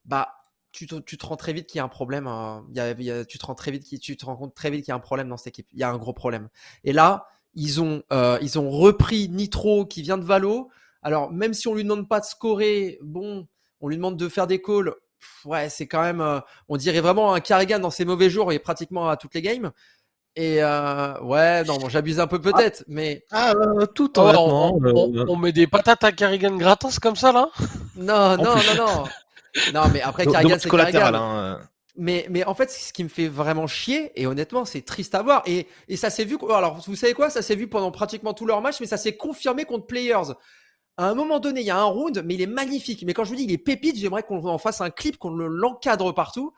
bah 0.05 0.29
tu 0.71 0.87
te, 0.87 0.95
tu 1.01 1.19
te 1.19 1.27
rends 1.27 1.37
très 1.37 1.53
vite 1.53 1.67
qu'il 1.67 1.79
y 1.79 1.81
a 1.81 1.85
un 1.85 1.89
problème. 1.89 2.29
Hein. 2.29 2.65
Il 2.71 2.77
y 2.77 3.11
a, 3.11 3.25
tu 3.25 3.39
te 3.39 3.47
rends 3.47 3.57
très 3.57 3.73
vite, 3.73 4.01
tu 4.01 4.17
te 4.17 4.25
rends 4.25 4.37
compte 4.37 4.55
très 4.55 4.71
vite 4.71 4.85
qu'il 4.85 4.93
y 4.93 4.93
a 4.93 4.97
un 4.97 5.01
problème 5.01 5.29
dans 5.29 5.37
cette 5.37 5.49
équipe. 5.49 5.67
Il 5.73 5.81
y 5.81 5.83
a 5.83 5.91
un 5.91 5.99
gros 5.99 6.13
problème. 6.13 6.49
Et 6.85 6.93
là, 6.93 7.27
ils 7.55 7.81
ont 7.81 8.05
euh, 8.13 8.39
ils 8.43 8.61
ont 8.61 8.71
repris 8.71 9.29
Nitro 9.29 9.87
qui 9.87 10.03
vient 10.03 10.19
de 10.19 10.25
Valo. 10.25 10.71
Alors 11.03 11.33
même 11.33 11.53
si 11.53 11.67
on 11.67 11.75
lui 11.75 11.83
demande 11.83 12.09
pas 12.09 12.21
de 12.21 12.27
scorer, 12.27 13.01
bon 13.03 13.49
on 13.80 13.88
lui 13.88 13.97
demande 13.97 14.16
de 14.16 14.28
faire 14.28 14.47
des 14.47 14.61
calls. 14.61 14.95
Ouais, 15.45 15.68
c'est 15.68 15.87
quand 15.87 16.02
même, 16.02 16.21
euh, 16.21 16.40
on 16.68 16.76
dirait 16.76 17.00
vraiment 17.00 17.35
un 17.35 17.40
Carrigan 17.40 17.78
dans 17.78 17.90
ses 17.90 18.04
mauvais 18.04 18.30
jours 18.30 18.52
et 18.52 18.59
pratiquement 18.59 19.09
à 19.09 19.16
toutes 19.16 19.35
les 19.35 19.42
games. 19.42 19.73
Et 20.37 20.62
euh, 20.62 21.18
ouais, 21.23 21.64
non, 21.64 21.88
j'abuse 21.88 22.21
un 22.21 22.26
peu 22.26 22.38
peut-être, 22.38 22.85
mais 22.88 23.25
ah, 23.30 23.52
euh, 23.52 23.87
tout 23.87 24.12
oh, 24.18 24.78
on, 25.28 25.37
met 25.37 25.52
des 25.52 25.66
patates 25.66 26.04
à 26.04 26.12
Carrigan 26.12 26.54
gratos 26.56 26.99
comme 26.99 27.16
ça 27.16 27.33
là? 27.33 27.49
Non, 27.97 28.37
non, 28.37 28.54
non, 28.56 28.76
non. 28.76 29.04
Non, 29.73 29.88
mais 29.90 30.02
après 30.02 30.26
Carrigan, 30.26 30.56
c'est 30.61 30.68
collatéral. 30.68 31.14
Hein. 31.14 31.61
Mais, 31.97 32.26
mais 32.28 32.45
en 32.45 32.54
fait, 32.54 32.71
ce 32.71 32.92
qui 32.92 33.02
me 33.02 33.09
fait 33.09 33.28
vraiment 33.28 33.66
chier, 33.66 34.12
et 34.21 34.26
honnêtement, 34.26 34.66
c'est 34.66 34.83
triste 34.83 35.14
à 35.14 35.23
voir. 35.23 35.42
Et, 35.47 35.66
et 35.88 35.97
ça 35.97 36.11
s'est 36.11 36.26
vu. 36.26 36.37
Alors, 36.50 36.83
vous 36.87 36.95
savez 36.95 37.14
quoi? 37.14 37.30
Ça 37.30 37.40
s'est 37.40 37.56
vu 37.56 37.66
pendant 37.66 37.90
pratiquement 37.90 38.35
tout 38.35 38.45
leur 38.45 38.61
match, 38.61 38.76
mais 38.80 38.87
ça 38.87 38.99
s'est 38.99 39.16
confirmé 39.16 39.64
contre 39.64 39.87
Players 39.87 40.35
à 40.97 41.09
un 41.09 41.15
moment 41.15 41.41
donné, 41.41 41.61
il 41.61 41.67
y 41.67 41.71
a 41.71 41.79
un 41.79 41.85
round, 41.85 42.23
mais 42.25 42.35
il 42.35 42.41
est 42.41 42.47
magnifique. 42.47 43.05
Mais 43.07 43.12
quand 43.12 43.25
je 43.25 43.31
vous 43.31 43.37
dis 43.37 43.45
il 43.45 43.53
est 43.53 43.59
pépite, 43.59 43.97
j'aimerais 43.97 44.23
qu'on 44.23 44.45
en 44.47 44.59
fasse 44.59 44.81
un 44.81 44.91
clip, 44.91 45.19
qu'on 45.19 45.31
l'encadre 45.31 46.12
partout. 46.12 46.55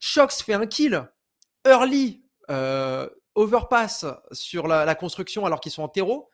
Shox 0.00 0.42
fait 0.42 0.54
un 0.54 0.66
kill 0.66 1.08
early 1.66 2.24
euh, 2.50 3.08
overpass 3.34 4.06
sur 4.32 4.66
la, 4.66 4.94
construction 4.94 5.44
alors 5.44 5.60
qu'ils 5.60 5.72
sont 5.72 5.82
en 5.82 5.88
terreau. 5.88 6.30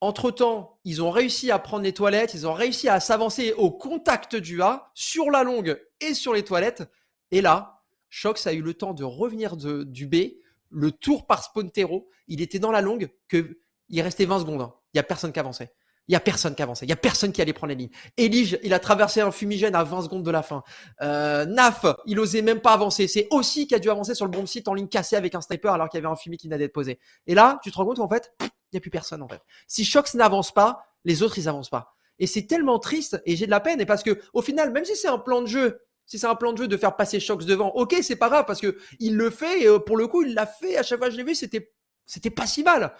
Entre 0.00 0.30
temps, 0.30 0.78
ils 0.84 1.02
ont 1.02 1.10
réussi 1.10 1.50
à 1.50 1.58
prendre 1.58 1.84
les 1.84 1.94
toilettes, 1.94 2.34
ils 2.34 2.46
ont 2.46 2.52
réussi 2.52 2.88
à 2.88 3.00
s'avancer 3.00 3.52
au 3.54 3.70
contact 3.70 4.36
du 4.36 4.60
A, 4.62 4.90
sur 4.94 5.30
la 5.30 5.42
longue 5.42 5.80
et 6.00 6.14
sur 6.14 6.34
les 6.34 6.44
toilettes. 6.44 6.84
Et 7.30 7.40
là, 7.40 7.82
Shox 8.08 8.46
a 8.46 8.52
eu 8.52 8.62
le 8.62 8.74
temps 8.74 8.94
de 8.94 9.04
revenir 9.04 9.56
du 9.56 10.06
B, 10.06 10.16
le 10.70 10.92
tour 10.92 11.26
par 11.26 11.44
spawn 11.44 11.70
terreau. 11.70 12.08
Il 12.28 12.40
était 12.40 12.58
dans 12.58 12.70
la 12.72 12.80
longue, 12.80 13.10
que 13.28 13.58
il 13.88 14.00
restait 14.02 14.24
20 14.24 14.40
secondes. 14.40 14.62
Hein. 14.62 14.74
Il 14.92 14.96
n'y 14.96 15.00
a 15.00 15.04
personne 15.04 15.32
qui 15.32 15.38
avançait. 15.38 15.72
Il 16.08 16.12
y 16.12 16.16
a 16.16 16.20
personne 16.20 16.54
qui 16.54 16.62
avançait. 16.62 16.86
Il 16.86 16.88
y 16.88 16.92
a 16.92 16.96
personne 16.96 17.32
qui 17.32 17.42
allait 17.42 17.52
prendre 17.52 17.70
les 17.70 17.74
lignes. 17.74 17.90
Elige, 18.16 18.58
il 18.62 18.72
a 18.72 18.78
traversé 18.78 19.20
un 19.20 19.32
fumigène 19.32 19.74
à 19.74 19.82
20 19.82 20.02
secondes 20.02 20.22
de 20.22 20.30
la 20.30 20.42
fin. 20.42 20.62
Euh, 21.02 21.44
Naf, 21.46 21.84
il 22.06 22.20
osait 22.20 22.42
même 22.42 22.60
pas 22.60 22.72
avancer. 22.72 23.08
C'est 23.08 23.26
aussi 23.30 23.66
qui 23.66 23.74
a 23.74 23.78
dû 23.78 23.90
avancer 23.90 24.14
sur 24.14 24.24
le 24.24 24.30
bon 24.30 24.46
site 24.46 24.68
en 24.68 24.74
ligne 24.74 24.88
cassée 24.88 25.16
avec 25.16 25.34
un 25.34 25.40
sniper 25.40 25.72
alors 25.72 25.88
qu'il 25.88 25.98
y 25.98 26.04
avait 26.04 26.12
un 26.12 26.16
fumé 26.16 26.36
qui 26.36 26.48
n'a 26.48 26.58
d'être 26.58 26.72
posé. 26.72 27.00
Et 27.26 27.34
là, 27.34 27.58
tu 27.62 27.70
te 27.70 27.76
rends 27.76 27.84
compte 27.84 27.96
qu'en 27.96 28.08
fait, 28.08 28.32
il 28.40 28.46
n'y 28.74 28.78
a 28.78 28.80
plus 28.80 28.90
personne 28.90 29.22
en 29.22 29.28
fait. 29.28 29.40
Si 29.66 29.84
Shox 29.84 30.14
n'avance 30.14 30.52
pas, 30.52 30.86
les 31.04 31.22
autres 31.22 31.38
ils 31.38 31.48
avancent 31.48 31.70
pas. 31.70 31.94
Et 32.18 32.26
c'est 32.26 32.46
tellement 32.46 32.78
triste 32.78 33.20
et 33.26 33.36
j'ai 33.36 33.46
de 33.46 33.50
la 33.50 33.60
peine. 33.60 33.80
Et 33.80 33.86
parce 33.86 34.02
que 34.02 34.20
au 34.32 34.42
final, 34.42 34.72
même 34.72 34.84
si 34.84 34.96
c'est 34.96 35.08
un 35.08 35.18
plan 35.18 35.42
de 35.42 35.46
jeu, 35.46 35.80
si 36.06 36.18
c'est 36.18 36.26
un 36.26 36.36
plan 36.36 36.52
de 36.52 36.58
jeu 36.58 36.68
de 36.68 36.76
faire 36.76 36.94
passer 36.94 37.18
Shox 37.18 37.46
devant, 37.46 37.70
ok, 37.70 37.96
c'est 38.02 38.16
pas 38.16 38.28
grave 38.28 38.44
parce 38.46 38.60
que 38.60 38.78
il 39.00 39.16
le 39.16 39.30
fait 39.30 39.62
et 39.62 39.66
euh, 39.66 39.78
pour 39.78 39.96
le 39.96 40.06
coup, 40.06 40.22
il 40.22 40.34
l'a 40.34 40.46
fait. 40.46 40.76
À 40.76 40.82
chaque 40.82 40.98
fois 40.98 41.08
que 41.08 41.12
je 41.12 41.18
l'ai 41.18 41.24
vu, 41.24 41.34
c'était 41.34 41.72
c'était 42.06 42.30
pas 42.30 42.46
si 42.46 42.62
mal. 42.62 42.94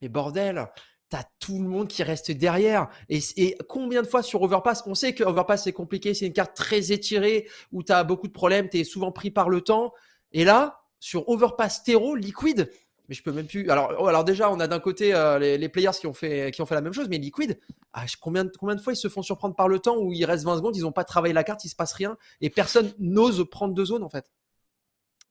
Mais 0.00 0.08
bordel, 0.08 0.68
t'as 1.10 1.24
tout 1.40 1.60
le 1.60 1.68
monde 1.68 1.88
qui 1.88 2.02
reste 2.02 2.30
derrière. 2.30 2.88
Et, 3.08 3.58
combien 3.68 4.00
de 4.00 4.06
fois 4.06 4.22
sur 4.22 4.40
Overpass, 4.42 4.84
on 4.86 4.94
sait 4.94 5.12
que 5.12 5.24
Overpass 5.24 5.64
c'est 5.64 5.72
compliqué, 5.72 6.14
c'est 6.14 6.26
une 6.26 6.32
carte 6.32 6.56
très 6.56 6.92
étirée 6.92 7.48
où 7.72 7.82
t'as 7.82 8.04
beaucoup 8.04 8.28
de 8.28 8.32
problèmes, 8.32 8.68
t'es 8.68 8.84
souvent 8.84 9.12
pris 9.12 9.30
par 9.30 9.48
le 9.48 9.60
temps. 9.60 9.92
Et 10.32 10.44
là, 10.44 10.82
sur 11.00 11.28
Overpass 11.28 11.82
Tero, 11.82 12.14
Liquid, 12.14 12.70
mais 13.08 13.16
je 13.16 13.24
peux 13.24 13.32
même 13.32 13.46
plus. 13.46 13.68
Alors, 13.68 13.92
oh, 13.98 14.22
déjà, 14.22 14.50
on 14.52 14.60
a 14.60 14.68
d'un 14.68 14.78
côté 14.78 15.12
euh, 15.12 15.38
les, 15.40 15.68
players 15.68 15.90
qui 15.98 16.06
ont 16.06 16.12
fait 16.12 16.52
qui 16.52 16.62
ont 16.62 16.66
fait 16.66 16.76
la 16.76 16.80
même 16.80 16.92
chose, 16.92 17.08
mais 17.08 17.18
Liquid, 17.18 17.58
ah, 17.92 18.04
combien, 18.20 18.44
de 18.44 18.80
fois 18.80 18.92
ils 18.92 18.96
se 18.96 19.08
font 19.08 19.22
surprendre 19.22 19.56
par 19.56 19.66
le 19.66 19.80
temps 19.80 19.96
où 19.98 20.12
il 20.12 20.24
reste 20.24 20.44
20 20.44 20.58
secondes, 20.58 20.76
ils 20.76 20.82
n'ont 20.82 20.92
pas 20.92 21.02
travaillé 21.02 21.34
la 21.34 21.42
carte, 21.42 21.64
il 21.64 21.70
se 21.70 21.74
passe 21.74 21.92
rien 21.92 22.16
et 22.40 22.50
personne 22.50 22.92
n'ose 23.00 23.44
prendre 23.50 23.74
de 23.74 23.84
zone 23.84 24.04
en 24.04 24.08
fait. 24.08 24.30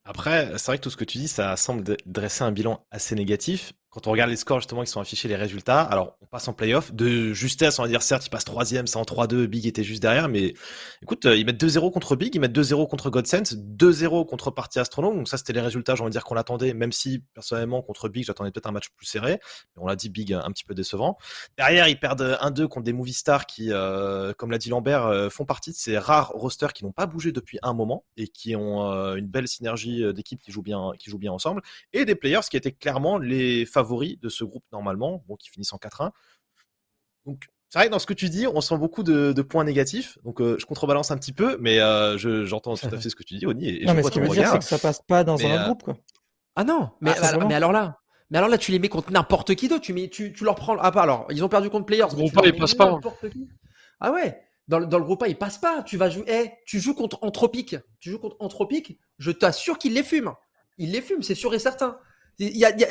Après, 0.04 0.58
c'est 0.58 0.66
vrai 0.66 0.78
que 0.78 0.84
tout 0.84 0.90
ce 0.90 0.98
que 0.98 1.06
tu 1.06 1.20
dis, 1.20 1.28
ça 1.30 1.56
semble 1.56 1.96
dresser 2.06 2.44
un 2.44 2.52
bilan 2.52 2.86
assez 2.92 3.16
négatif 3.16 3.74
quand 3.90 4.06
on 4.06 4.12
regarde 4.12 4.30
les 4.30 4.36
scores 4.36 4.60
justement 4.60 4.84
qui 4.84 4.92
sont 4.92 5.02
affichés, 5.02 5.28
les 5.28 5.36
résultats, 5.36 5.82
alors 5.82 6.16
on 6.22 6.28
passe 6.28 6.48
en 6.48 6.54
playoff. 6.54 6.94
De 6.94 7.34
justesse, 7.34 7.80
on 7.80 7.82
va 7.82 7.88
dire 7.88 8.04
certes, 8.04 8.26
ils 8.26 8.30
passent 8.30 8.46
troisième, 8.46 8.86
c'est 8.86 8.98
en 8.98 9.04
3-2, 9.04 9.48
Big 9.48 9.66
était 9.66 9.84
juste 9.84 10.02
derrière, 10.02 10.30
mais 10.30 10.54
écoute, 11.02 11.26
euh, 11.26 11.36
ils 11.36 11.46
mettent 11.46 11.62
2-0 11.62 11.92
contre 11.92 12.16
Big, 12.16 12.36
ils 12.36 12.40
mettent 12.40 12.56
2-0 12.56 12.88
contre 12.88 13.10
Godsense, 13.10 13.56
2-0 13.56 14.28
contre 14.28 14.52
Party 14.52 14.80
Astronome, 14.80 15.18
donc 15.18 15.28
ça 15.28 15.38
c'était 15.38 15.54
les 15.54 15.62
résultats, 15.62 15.96
j'ai 15.96 16.02
envie 16.02 16.10
de 16.10 16.14
dire 16.14 16.24
qu'on 16.24 16.36
l'attendait, 16.36 16.74
même 16.76 16.92
si 16.92 17.24
personnellement 17.34 17.82
contre 17.82 18.10
Big, 18.10 18.26
j'attendais 18.26 18.52
peut-être 18.52 18.68
un 18.68 18.72
match 18.72 18.90
plus 18.96 19.08
serré, 19.08 19.40
mais 19.76 19.82
on 19.82 19.88
l'a 19.88 19.96
dit, 19.96 20.10
Big 20.10 20.34
un 20.34 20.52
petit 20.52 20.66
peu 20.66 20.76
décevant. 20.76 21.18
Derrière, 21.58 21.88
ils 21.88 22.00
perdent 22.00 22.38
1-2 22.42 22.68
contre 22.68 22.84
des 22.84 22.94
movie 22.94 23.14
stars 23.14 23.48
qui, 23.48 23.70
euh, 23.72 24.34
comme 24.38 24.52
l'a 24.52 24.60
dit 24.60 24.70
Lambert, 24.70 25.06
euh, 25.06 25.30
font 25.30 25.46
partie 25.46 25.72
de 25.72 25.76
ces 25.76 25.98
rares 25.98 26.30
rosters 26.30 26.74
qui 26.74 26.86
n'ont 26.86 26.92
pas 26.92 27.08
bougé 27.08 27.32
depuis 27.32 27.58
un 27.64 27.74
moment 27.74 28.06
et 28.18 28.28
qui 28.28 28.56
ont 28.56 28.80
une 29.16 29.28
belle 29.28 29.48
synergie 29.48 30.04
d'équipe 30.14 30.40
qui 30.42 30.52
joue 30.52 30.62
bien, 30.62 30.92
bien 31.18 31.32
ensemble, 31.32 31.62
et 31.94 32.06
des 32.06 32.16
players 32.16 32.42
qui 32.50 32.58
étaient 32.58 32.72
clairement 32.72 33.18
les 33.18 33.66
favoris 33.80 34.20
de 34.20 34.30
ce 34.30 34.44
groupe 34.44 34.66
normalement, 34.72 35.24
bon, 35.28 35.36
qui 35.36 35.50
finissent 35.50 35.74
en 35.74 35.78
4-1. 35.78 36.12
Donc, 37.26 37.48
c'est 37.70 37.80
vrai 37.80 37.88
que 37.88 37.92
dans 37.92 38.00
ce 38.00 38.08
que 38.08 38.14
tu 38.14 38.30
dis, 38.30 38.48
on 38.48 38.62
sent 38.62 38.78
beaucoup 38.78 39.04
de, 39.04 39.42
points 39.42 39.64
négatifs. 39.64 40.18
Donc, 40.24 40.42
euh, 40.42 40.58
je 40.60 40.66
contrebalance 40.66 41.12
un 41.12 41.18
petit 41.18 41.34
peu, 41.34 41.58
mais 41.60 41.80
euh, 41.80 42.18
j'entends 42.46 42.76
tout 42.76 42.88
à 42.88 42.90
fait 42.98 43.10
ce 43.10 43.16
que 43.16 43.24
tu 43.24 43.36
dis, 43.36 43.46
Oni. 43.46 43.70
Et 43.70 43.86
non, 43.86 43.94
mais 43.94 44.04
ce 44.04 44.12
qui 44.12 44.20
veut 44.20 44.28
dire, 44.30 44.50
c'est 44.52 44.60
que 44.60 44.66
ça 44.66 44.80
passe 44.80 45.02
pas 45.02 45.24
dans 45.24 45.40
un 45.40 45.46
autre 45.46 45.62
euh, 45.62 45.66
groupe, 45.66 45.84
quoi. 45.84 45.98
Ah 46.56 46.64
non, 46.64 46.90
mais, 47.00 47.12
ah, 47.22 47.38
mais 47.46 47.54
alors 47.54 47.72
là, 47.72 48.00
mais 48.32 48.38
alors 48.38 48.50
là, 48.50 48.58
tu 48.58 48.72
les 48.72 48.80
mets 48.80 48.90
contre 48.90 49.12
n'importe 49.12 49.56
qui 49.56 49.68
d'autre. 49.68 49.84
Tu, 49.84 49.94
mets, 49.94 50.10
tu, 50.10 50.34
tu 50.34 50.44
leur 50.44 50.56
prends. 50.56 50.78
Ah, 50.80 50.92
pas 50.92 51.04
alors, 51.04 51.28
ils 51.30 51.44
ont 51.44 51.48
perdu 51.48 51.70
contre 51.70 51.86
Players. 51.86 52.08
Le 52.12 52.18
groupe 52.18 52.38
A, 52.38 52.48
ils 52.48 52.56
passent 52.56 52.76
pas. 52.76 53.00
Ah 54.02 54.12
ouais. 54.12 54.42
Dans, 54.68 54.82
dans, 54.82 55.00
le 55.00 55.06
groupe 55.06 55.24
A, 55.24 55.28
ils 55.28 55.38
passent 55.38 55.58
pas. 55.58 55.84
Tu 55.84 55.96
vas 55.96 56.10
jouer. 56.10 56.26
Eh, 56.28 56.52
tu 56.66 56.80
joues 56.80 56.96
contre 56.96 57.20
Anthropique. 57.22 57.76
Tu 58.00 58.12
joues 58.12 58.20
contre 58.20 58.36
Anthropique. 58.40 59.00
Je 59.20 59.32
t'assure 59.32 59.78
qu'ils 59.78 59.94
les 59.94 60.04
fument. 60.04 60.34
Ils 60.78 60.92
les 60.92 61.02
fument, 61.02 61.24
c'est 61.24 61.36
sûr 61.36 61.54
et 61.54 61.60
certain 61.60 61.98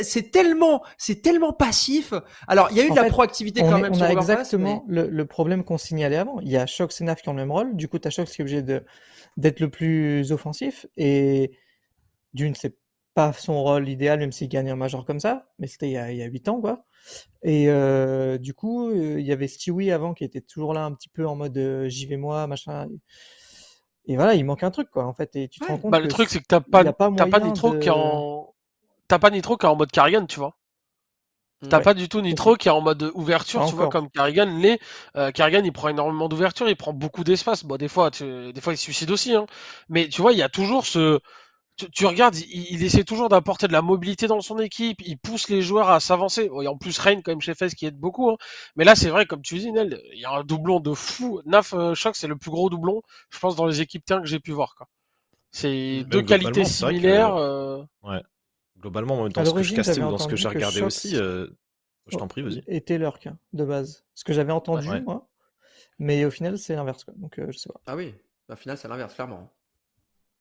c'est 0.03 0.31
tellement, 0.31 0.83
c'est 0.99 1.23
tellement 1.23 1.53
passif. 1.53 2.13
Alors, 2.47 2.69
il 2.71 2.77
y 2.77 2.81
a 2.81 2.85
eu 2.85 2.91
de 2.91 2.97
la 2.97 3.05
proactivité 3.05 3.63
quand 3.63 3.79
même. 3.79 3.93
On 3.95 4.01
a 4.01 4.11
exactement 4.11 4.85
le, 4.89 5.25
problème 5.25 5.65
qu'on 5.65 5.79
signalait 5.79 6.17
avant. 6.17 6.41
Il 6.41 6.49
y 6.49 6.57
a 6.57 6.67
Shox 6.67 7.01
et 7.01 7.05
Naf 7.05 7.23
qui 7.23 7.29
ont 7.29 7.33
le 7.33 7.39
même 7.39 7.53
rôle. 7.53 7.77
Du 7.77 7.89
coup, 7.89 7.99
tu 7.99 8.09
as 8.09 8.11
Shox 8.11 8.31
qui 8.31 8.41
est 8.41 8.45
obligé 8.45 8.63
d'être 8.63 9.61
le 9.61 9.71
plus 9.71 10.33
offensif. 10.33 10.87
Et 10.97 11.53
d'une, 12.35 12.55
c'est 12.55 12.77
pas 13.15 13.33
son 13.33 13.63
rôle 13.63 13.89
idéal, 13.89 14.21
même 14.21 14.33
s'il 14.33 14.49
gagne 14.49 14.71
un 14.71 14.77
major 14.77 15.05
comme 15.05 15.21
ça. 15.21 15.49
Mais 15.59 15.67
c'était 15.67 15.89
il, 15.89 15.93
y 15.93 15.99
a, 15.99 16.13
il 16.13 16.23
8 16.23 16.49
ans, 16.49 16.61
quoi. 16.61 16.85
Et 17.43 17.69
euh, 17.69 18.39
du 18.39 18.55
coup, 18.55 18.91
euh, 18.91 19.19
il 19.19 19.27
y 19.27 19.33
avait 19.33 19.49
Stewie 19.49 19.91
avant 19.91 20.15
qui 20.15 20.25
était 20.25 20.41
toujours 20.41 20.75
là 20.75 20.85
un 20.85 20.93
petit 20.93 21.09
peu 21.09 21.27
en 21.27 21.35
mode 21.35 21.57
euh, 21.57 21.89
j'y 21.89 22.07
vais 22.07 22.17
moi, 22.17 22.47
machin. 22.47 22.87
Et 24.07 24.17
voilà, 24.17 24.35
il 24.35 24.45
manque 24.45 24.63
un 24.63 24.71
truc, 24.71 24.89
quoi, 24.91 25.05
en 25.05 25.15
fait. 25.15 25.35
Et 25.37 25.49
tu 25.49 25.61
te 25.61 25.67
rends 25.67 25.79
compte. 25.79 25.91
Bah, 25.91 26.01
le 26.01 26.09
truc, 26.09 26.29
c'est 26.29 26.39
que 26.39 26.47
t'as 26.47 26.61
pas, 26.61 26.85
pas, 26.93 27.11
pas 27.11 27.41
Nitro 27.41 27.79
qui 27.79 27.91
en 27.91 28.38
t'as 29.09 29.19
pas 29.19 29.31
Nitro 29.31 29.57
qui 29.57 29.67
est 29.67 29.69
en 29.69 29.77
mode 29.77 29.91
Carrigan, 29.91 30.27
tu 30.27 30.39
vois. 30.39 30.55
T'as 31.69 31.81
pas 31.81 31.95
du 31.95 32.09
tout 32.09 32.21
Nitro 32.21 32.55
qui 32.55 32.69
est 32.69 32.71
en 32.71 32.81
mode 32.81 33.11
ouverture, 33.15 33.67
tu 33.67 33.75
vois, 33.75 33.89
comme 33.89 34.09
Carrigan 34.11 34.47
l'est. 34.47 34.79
Euh, 35.17 35.33
Carrigan, 35.33 35.63
il 35.65 35.73
prend 35.73 35.89
énormément 35.89 36.29
d'ouverture, 36.29 36.69
il 36.69 36.77
prend 36.77 36.93
beaucoup 36.93 37.25
d'espace. 37.25 37.65
Bon, 37.65 37.77
des 37.77 37.89
fois, 37.89 38.11
des 38.11 38.61
fois, 38.61 38.75
il 38.75 38.77
se 38.77 38.85
suicide 38.85 39.11
aussi, 39.11 39.35
hein. 39.35 39.47
Mais 39.89 40.09
tu 40.09 40.23
vois, 40.23 40.33
il 40.33 40.39
y 40.39 40.43
a 40.43 40.49
toujours 40.49 40.87
ce. 40.87 41.19
Tu, 41.93 42.07
regardes, 42.07 42.37
il, 42.37 42.83
essaie 42.83 43.05
toujours 43.05 43.29
d'apporter 43.29 43.69
de 43.69 43.73
la 43.73 43.83
mobilité 43.83 44.27
dans 44.27 44.41
son 44.41 44.59
équipe, 44.59 45.01
il 45.05 45.17
pousse 45.17 45.49
les 45.49 45.63
joueurs 45.63 45.91
à 45.91 46.01
s'avancer. 46.01 46.51
Et 46.63 46.67
en 46.67 46.77
plus, 46.77 46.99
Rain, 46.99 47.21
quand 47.23 47.31
même, 47.31 47.41
chez 47.41 47.55
Fez, 47.55 47.69
qui 47.69 47.87
aide 47.87 47.97
beaucoup. 47.97 48.31
Hein. 48.31 48.37
Mais 48.75 48.85
là, 48.85 48.97
c'est 48.97 49.11
vrai, 49.11 49.27
comme 49.27 49.43
tu 49.43 49.59
dis, 49.59 49.71
Nel, 49.71 50.01
il 50.13 50.21
y 50.21 50.25
a 50.25 50.33
un 50.33 50.43
doublon 50.43 50.81
de 50.81 50.93
fou. 50.93 51.41
Naf 51.45 51.75
euh, 51.75 51.95
Shock, 51.95 52.17
c'est 52.17 52.27
le 52.27 52.37
plus 52.37 52.51
gros 52.51 52.69
doublon, 52.69 53.03
je 53.31 53.39
pense, 53.39 53.55
dans 53.55 53.67
les 53.67 53.81
équipes 53.81 54.05
terrain 54.05 54.21
que 54.21 54.27
j'ai 54.27 54.41
pu 54.41 54.51
voir. 54.51 54.75
C'est 55.53 56.05
deux 56.05 56.23
qualités 56.23 56.65
similaires. 56.65 57.37
Euh, 57.37 57.83
ouais. 58.03 58.23
Globalement, 58.81 59.29
dans 59.29 59.45
ce 59.45 59.53
que 59.53 59.63
je 59.63 59.75
castais 59.75 60.01
ou 60.01 60.11
dans 60.11 60.19
ce 60.19 60.29
que 60.29 60.37
j'ai 60.37 60.49
regardé 60.49 60.83
aussi, 60.83 61.17
euh, 61.17 61.49
je 62.07 62.17
t'en 62.17 62.29
prie, 62.29 62.43
vas-y. 62.43 62.63
Et 62.67 62.81
Taylor, 62.81 63.19
de 63.53 63.65
base. 63.65 64.05
Ce 64.15 64.25
que 64.25 64.33
j'avais 64.33 64.53
entendu, 64.53 64.89
moi. 65.03 65.29
Mais 65.99 66.25
au 66.25 66.31
final, 66.31 66.59
c'est 66.59 66.77
l'inverse. 66.77 67.05
Donc, 67.17 67.39
euh, 67.39 67.47
je 67.51 67.59
sais 67.59 67.69
pas. 67.69 67.81
Ah 67.87 67.97
oui, 67.97 68.15
au 68.49 68.57
final, 68.57 68.79
c'est 68.79 68.89
l'inverse, 68.89 69.15
clairement. 69.15 69.53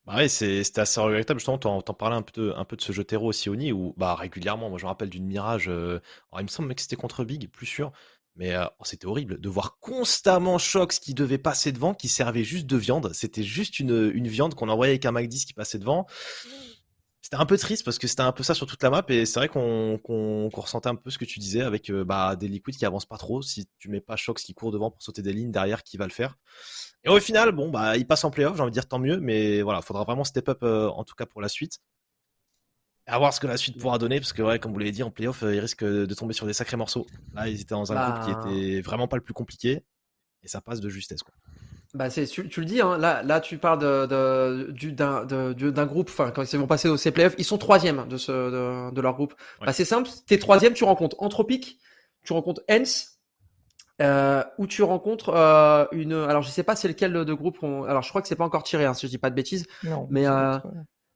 Bah 0.06 0.16
ouais, 0.16 0.28
c'était 0.28 0.80
assez 0.80 1.00
regrettable. 1.00 1.40
Justement, 1.40 1.58
t'en, 1.58 1.82
t'en 1.82 1.94
parlais 1.94 2.16
un 2.16 2.22
peu, 2.22 2.40
de, 2.40 2.52
un 2.56 2.64
peu 2.64 2.76
de 2.76 2.80
ce 2.80 2.92
jeu 2.92 3.04
terreau 3.04 3.26
aussi, 3.28 3.50
Oni, 3.50 3.72
où 3.72 3.92
bah, 3.96 4.14
régulièrement, 4.14 4.70
moi 4.70 4.78
je 4.78 4.84
me 4.84 4.88
rappelle 4.88 5.10
d'une 5.10 5.26
Mirage. 5.26 5.68
Euh, 5.68 6.00
alors, 6.30 6.40
il 6.40 6.44
me 6.44 6.48
semble 6.48 6.74
que 6.74 6.80
c'était 6.80 6.96
contre 6.96 7.24
Big, 7.24 7.50
plus 7.50 7.66
sûr. 7.66 7.92
Mais 8.36 8.54
oh, 8.56 8.84
c'était 8.84 9.06
horrible 9.06 9.40
de 9.40 9.48
voir 9.48 9.78
constamment 9.80 10.58
Shox 10.58 11.00
qui 11.00 11.12
devait 11.12 11.38
passer 11.38 11.72
devant, 11.72 11.92
qui 11.92 12.06
servait 12.06 12.44
juste 12.44 12.66
de 12.66 12.76
viande. 12.76 13.12
C'était 13.12 13.42
juste 13.42 13.80
une, 13.80 14.12
une 14.14 14.28
viande 14.28 14.54
qu'on 14.54 14.68
envoyait 14.68 14.92
avec 14.92 15.04
un 15.06 15.10
Mac 15.10 15.26
10 15.26 15.44
qui 15.44 15.54
passait 15.54 15.80
devant 15.80 16.06
c'était 17.28 17.42
un 17.42 17.44
peu 17.44 17.58
triste 17.58 17.84
parce 17.84 17.98
que 17.98 18.06
c'était 18.06 18.22
un 18.22 18.32
peu 18.32 18.42
ça 18.42 18.54
sur 18.54 18.66
toute 18.66 18.82
la 18.82 18.88
map 18.88 19.04
et 19.08 19.26
c'est 19.26 19.38
vrai 19.38 19.48
qu'on 19.50 20.48
ressentait 20.48 20.88
un 20.88 20.94
peu 20.94 21.10
ce 21.10 21.18
que 21.18 21.26
tu 21.26 21.40
disais 21.40 21.60
avec 21.60 21.90
euh, 21.90 22.02
bah, 22.02 22.36
des 22.36 22.48
liquides 22.48 22.74
qui 22.74 22.86
avancent 22.86 23.04
pas 23.04 23.18
trop. 23.18 23.42
Si 23.42 23.68
tu 23.78 23.90
mets 23.90 24.00
pas 24.00 24.16
Shox 24.16 24.42
qui 24.42 24.54
court 24.54 24.72
devant 24.72 24.90
pour 24.90 25.02
sauter 25.02 25.20
des 25.20 25.34
lignes 25.34 25.50
derrière, 25.50 25.82
qui 25.82 25.98
va 25.98 26.06
le 26.06 26.10
faire 26.10 26.38
Et 27.04 27.10
au 27.10 27.20
final, 27.20 27.52
bon, 27.52 27.68
bah, 27.68 27.98
il 27.98 28.06
passe 28.06 28.24
en 28.24 28.30
playoff, 28.30 28.56
j'ai 28.56 28.62
envie 28.62 28.70
de 28.70 28.72
dire 28.72 28.88
tant 28.88 28.98
mieux, 28.98 29.20
mais 29.20 29.60
voilà, 29.60 29.82
faudra 29.82 30.04
vraiment 30.04 30.24
step 30.24 30.48
up 30.48 30.60
euh, 30.62 30.88
en 30.88 31.04
tout 31.04 31.14
cas 31.14 31.26
pour 31.26 31.42
la 31.42 31.50
suite. 31.50 31.80
Et 33.06 33.10
à 33.10 33.18
voir 33.18 33.34
ce 33.34 33.40
que 33.40 33.46
la 33.46 33.58
suite 33.58 33.78
pourra 33.78 33.98
donner 33.98 34.20
parce 34.20 34.32
que, 34.32 34.40
ouais, 34.40 34.58
comme 34.58 34.72
vous 34.72 34.78
l'avez 34.78 34.92
dit, 34.92 35.02
en 35.02 35.10
playoff, 35.10 35.42
euh, 35.42 35.54
il 35.54 35.60
risque 35.60 35.84
de 35.84 36.14
tomber 36.14 36.32
sur 36.32 36.46
des 36.46 36.54
sacrés 36.54 36.78
morceaux. 36.78 37.06
Là, 37.34 37.46
ils 37.46 37.60
étaient 37.60 37.74
dans 37.74 37.92
un 37.92 38.10
groupe 38.10 38.24
qui 38.24 38.32
bah. 38.32 38.50
était 38.50 38.80
vraiment 38.80 39.06
pas 39.06 39.16
le 39.16 39.22
plus 39.22 39.34
compliqué 39.34 39.84
et 40.42 40.48
ça 40.48 40.62
passe 40.62 40.80
de 40.80 40.88
justesse, 40.88 41.22
quoi. 41.22 41.34
Bah 41.94 42.10
c'est, 42.10 42.26
tu, 42.26 42.42
le 42.42 42.66
dis, 42.66 42.82
hein, 42.82 42.98
là, 42.98 43.22
là 43.22 43.40
tu 43.40 43.56
parles 43.56 43.78
de, 43.78 44.04
d'un, 44.90 45.86
groupe, 45.86 46.10
enfin 46.10 46.30
quand 46.30 46.52
ils 46.52 46.58
vont 46.58 46.66
passer 46.66 46.86
au 46.86 46.98
CPF, 46.98 47.34
ils 47.38 47.46
sont 47.46 47.56
troisième 47.56 48.06
de, 48.08 48.18
ce, 48.18 48.90
de, 48.90 49.00
leur 49.00 49.14
groupe. 49.14 49.34
Bah, 49.64 49.72
c'est 49.72 49.86
simple, 49.86 50.10
t'es 50.26 50.38
troisième, 50.38 50.74
tu 50.74 50.84
rencontres 50.84 51.16
Anthropic, 51.20 51.78
tu 52.24 52.34
rencontres 52.34 52.62
Hens, 52.70 53.18
euh, 54.02 54.44
ou 54.58 54.66
tu 54.66 54.82
rencontres 54.82 55.30
euh, 55.30 55.86
une. 55.92 56.12
Alors 56.12 56.42
je 56.42 56.50
sais 56.50 56.62
pas 56.62 56.76
c'est 56.76 56.88
lequel 56.88 57.12
de 57.12 57.32
groupe. 57.32 57.56
Alors 57.62 58.02
je 58.02 58.10
crois 58.10 58.20
que 58.20 58.28
c'est 58.28 58.36
pas 58.36 58.44
encore 58.44 58.64
tiré, 58.64 58.84
hein, 58.84 58.92
si 58.92 59.06
je 59.06 59.10
dis 59.10 59.18
pas 59.18 59.30
de 59.30 59.34
bêtises. 59.34 59.66
Non, 59.82 60.06
mais 60.10 60.26
euh, 60.26 60.58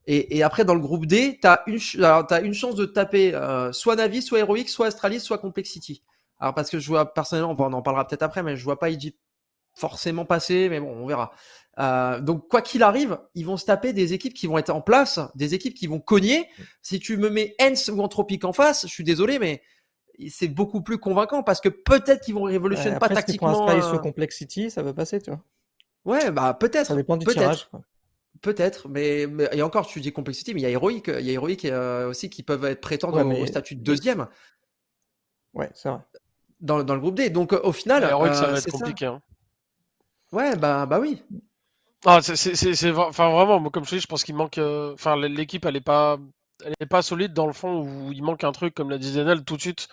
et, 0.06 0.38
et, 0.38 0.42
après 0.42 0.64
dans 0.64 0.74
le 0.74 0.80
groupe 0.80 1.04
D, 1.04 1.38
t'as 1.40 1.60
une, 1.66 1.78
as 2.02 2.40
une 2.40 2.54
chance 2.54 2.76
de 2.76 2.86
taper 2.86 3.34
euh, 3.34 3.72
soit 3.72 3.96
Navi, 3.96 4.22
soit 4.22 4.38
Heroic, 4.38 4.68
soit 4.68 4.86
Astralis, 4.86 5.20
soit 5.20 5.36
Complexity. 5.36 6.02
Alors 6.40 6.54
parce 6.54 6.70
que 6.70 6.78
je 6.78 6.88
vois 6.88 7.12
personnellement, 7.12 7.54
on 7.56 7.72
en 7.72 7.82
parlera 7.82 8.06
peut-être 8.06 8.22
après, 8.22 8.42
mais 8.42 8.56
je 8.56 8.64
vois 8.64 8.78
pas 8.78 8.88
Egypt 8.88 9.18
forcément 9.74 10.24
passer, 10.24 10.68
mais 10.68 10.80
bon, 10.80 10.90
on 10.90 11.06
verra. 11.06 11.32
Euh, 11.78 12.20
donc 12.20 12.48
quoi 12.48 12.60
qu'il 12.60 12.82
arrive, 12.82 13.18
ils 13.34 13.46
vont 13.46 13.56
se 13.56 13.64
taper 13.64 13.92
des 13.92 14.12
équipes 14.12 14.34
qui 14.34 14.46
vont 14.46 14.58
être 14.58 14.70
en 14.70 14.82
place, 14.82 15.20
des 15.34 15.54
équipes 15.54 15.74
qui 15.74 15.86
vont 15.86 16.00
cogner. 16.00 16.48
Si 16.82 16.98
tu 16.98 17.16
me 17.16 17.30
mets 17.30 17.54
Hens 17.60 17.88
ou 17.88 18.00
Anthropic 18.02 18.44
en 18.44 18.52
face, 18.52 18.82
je 18.86 18.92
suis 18.92 19.04
désolé, 19.04 19.38
mais 19.38 19.62
c'est 20.28 20.48
beaucoup 20.48 20.82
plus 20.82 20.98
convaincant 20.98 21.42
parce 21.42 21.60
que 21.60 21.70
peut-être 21.70 22.24
qu'ils 22.24 22.34
vont 22.34 22.42
révolutionner 22.42 22.98
pas 22.98 23.08
tactiquement. 23.08 23.68
Si 23.68 23.94
euh... 23.94 23.98
Complexity, 23.98 24.70
ça 24.70 24.82
va 24.82 24.92
passer, 24.92 25.20
tu 25.20 25.30
vois. 25.30 25.40
Ouais, 26.04 26.30
bah 26.30 26.54
peut-être. 26.54 26.88
Ça 26.88 26.96
dépend 26.96 27.16
du 27.16 27.26
tirage. 27.26 27.70
Peut-être, 28.42 28.88
mais, 28.88 29.28
et 29.52 29.62
encore, 29.62 29.86
tu 29.86 30.00
dis 30.00 30.12
Complexity, 30.12 30.52
mais 30.52 30.60
il 30.60 30.64
y 30.64 30.66
a 30.66 30.70
Heroic, 30.70 31.04
il 31.06 31.24
y 31.24 31.30
a 31.30 31.32
Heroic 31.32 31.64
euh, 31.64 32.08
aussi 32.08 32.28
qui 32.28 32.42
peuvent 32.42 32.64
être 32.64 32.80
prétendants 32.80 33.30
au 33.30 33.46
statut 33.46 33.76
de 33.76 33.82
deuxième. 33.82 34.26
Ouais, 35.54 35.70
c'est 35.74 35.88
vrai. 35.88 36.00
Dans, 36.60 36.82
dans, 36.82 36.94
le 36.94 37.00
groupe 37.00 37.14
D. 37.14 37.30
Donc 37.30 37.52
au 37.52 37.72
final, 37.72 38.02
Heroic, 38.02 38.34
ça 38.34 38.48
va 38.48 38.58
être 38.58 38.70
compliqué. 38.70 39.06
Hein. 39.06 39.22
Ouais, 40.32 40.56
bah, 40.56 40.86
bah 40.86 40.98
oui. 41.00 41.22
Ah, 42.06 42.20
c'est, 42.22 42.92
enfin 42.92 43.30
vraiment, 43.30 43.70
comme 43.70 43.84
je 43.84 43.90
te 43.90 43.94
dis, 43.96 44.00
je 44.02 44.06
pense 44.08 44.24
qu'il 44.24 44.34
manque. 44.36 44.58
Euh, 44.58 44.94
enfin, 44.94 45.16
l'équipe, 45.16 45.64
elle 45.66 45.76
est 45.76 45.80
pas, 45.82 46.18
elle 46.64 46.74
est 46.80 46.86
pas 46.86 47.02
solide 47.02 47.34
dans 47.34 47.46
le 47.46 47.52
fond 47.54 47.82
où 47.82 48.12
il 48.12 48.22
manque 48.24 48.44
un 48.44 48.52
truc, 48.52 48.74
comme 48.74 48.90
l'a 48.90 48.98
dit 48.98 49.12
Zenel, 49.12 49.44
tout 49.44 49.56
de 49.56 49.62
suite. 49.62 49.88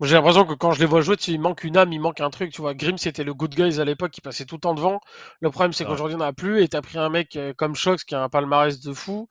Moi, 0.00 0.08
j'ai 0.08 0.16
l'impression 0.16 0.46
que 0.46 0.54
quand 0.54 0.72
je 0.72 0.80
les 0.80 0.86
vois 0.86 1.00
jouer, 1.02 1.16
il 1.28 1.40
manque 1.40 1.64
une 1.64 1.76
âme, 1.76 1.92
il 1.92 2.00
manque 2.00 2.20
un 2.20 2.30
truc. 2.30 2.52
Tu 2.52 2.62
vois, 2.62 2.74
Grim, 2.74 2.98
c'était 2.98 3.24
le 3.24 3.34
good 3.34 3.54
guys 3.54 3.80
à 3.80 3.84
l'époque, 3.86 4.12
qui 4.12 4.20
passait 4.22 4.46
tout 4.46 4.56
le 4.56 4.60
temps 4.62 4.74
devant. 4.74 5.00
Le 5.40 5.50
problème, 5.50 5.72
c'est 5.74 5.84
qu'aujourd'hui, 5.86 6.16
on 6.16 6.20
n'en 6.20 6.26
a 6.26 6.32
plus. 6.34 6.62
Et 6.62 6.68
t'as 6.68 6.82
pris 6.82 6.98
un 6.98 7.10
mec 7.10 7.36
euh, 7.36 7.54
comme 7.56 7.74
Shox 7.76 8.04
qui 8.04 8.14
a 8.16 8.22
un 8.24 8.28
palmarès 8.30 8.80
de 8.80 8.92
fou 8.94 9.28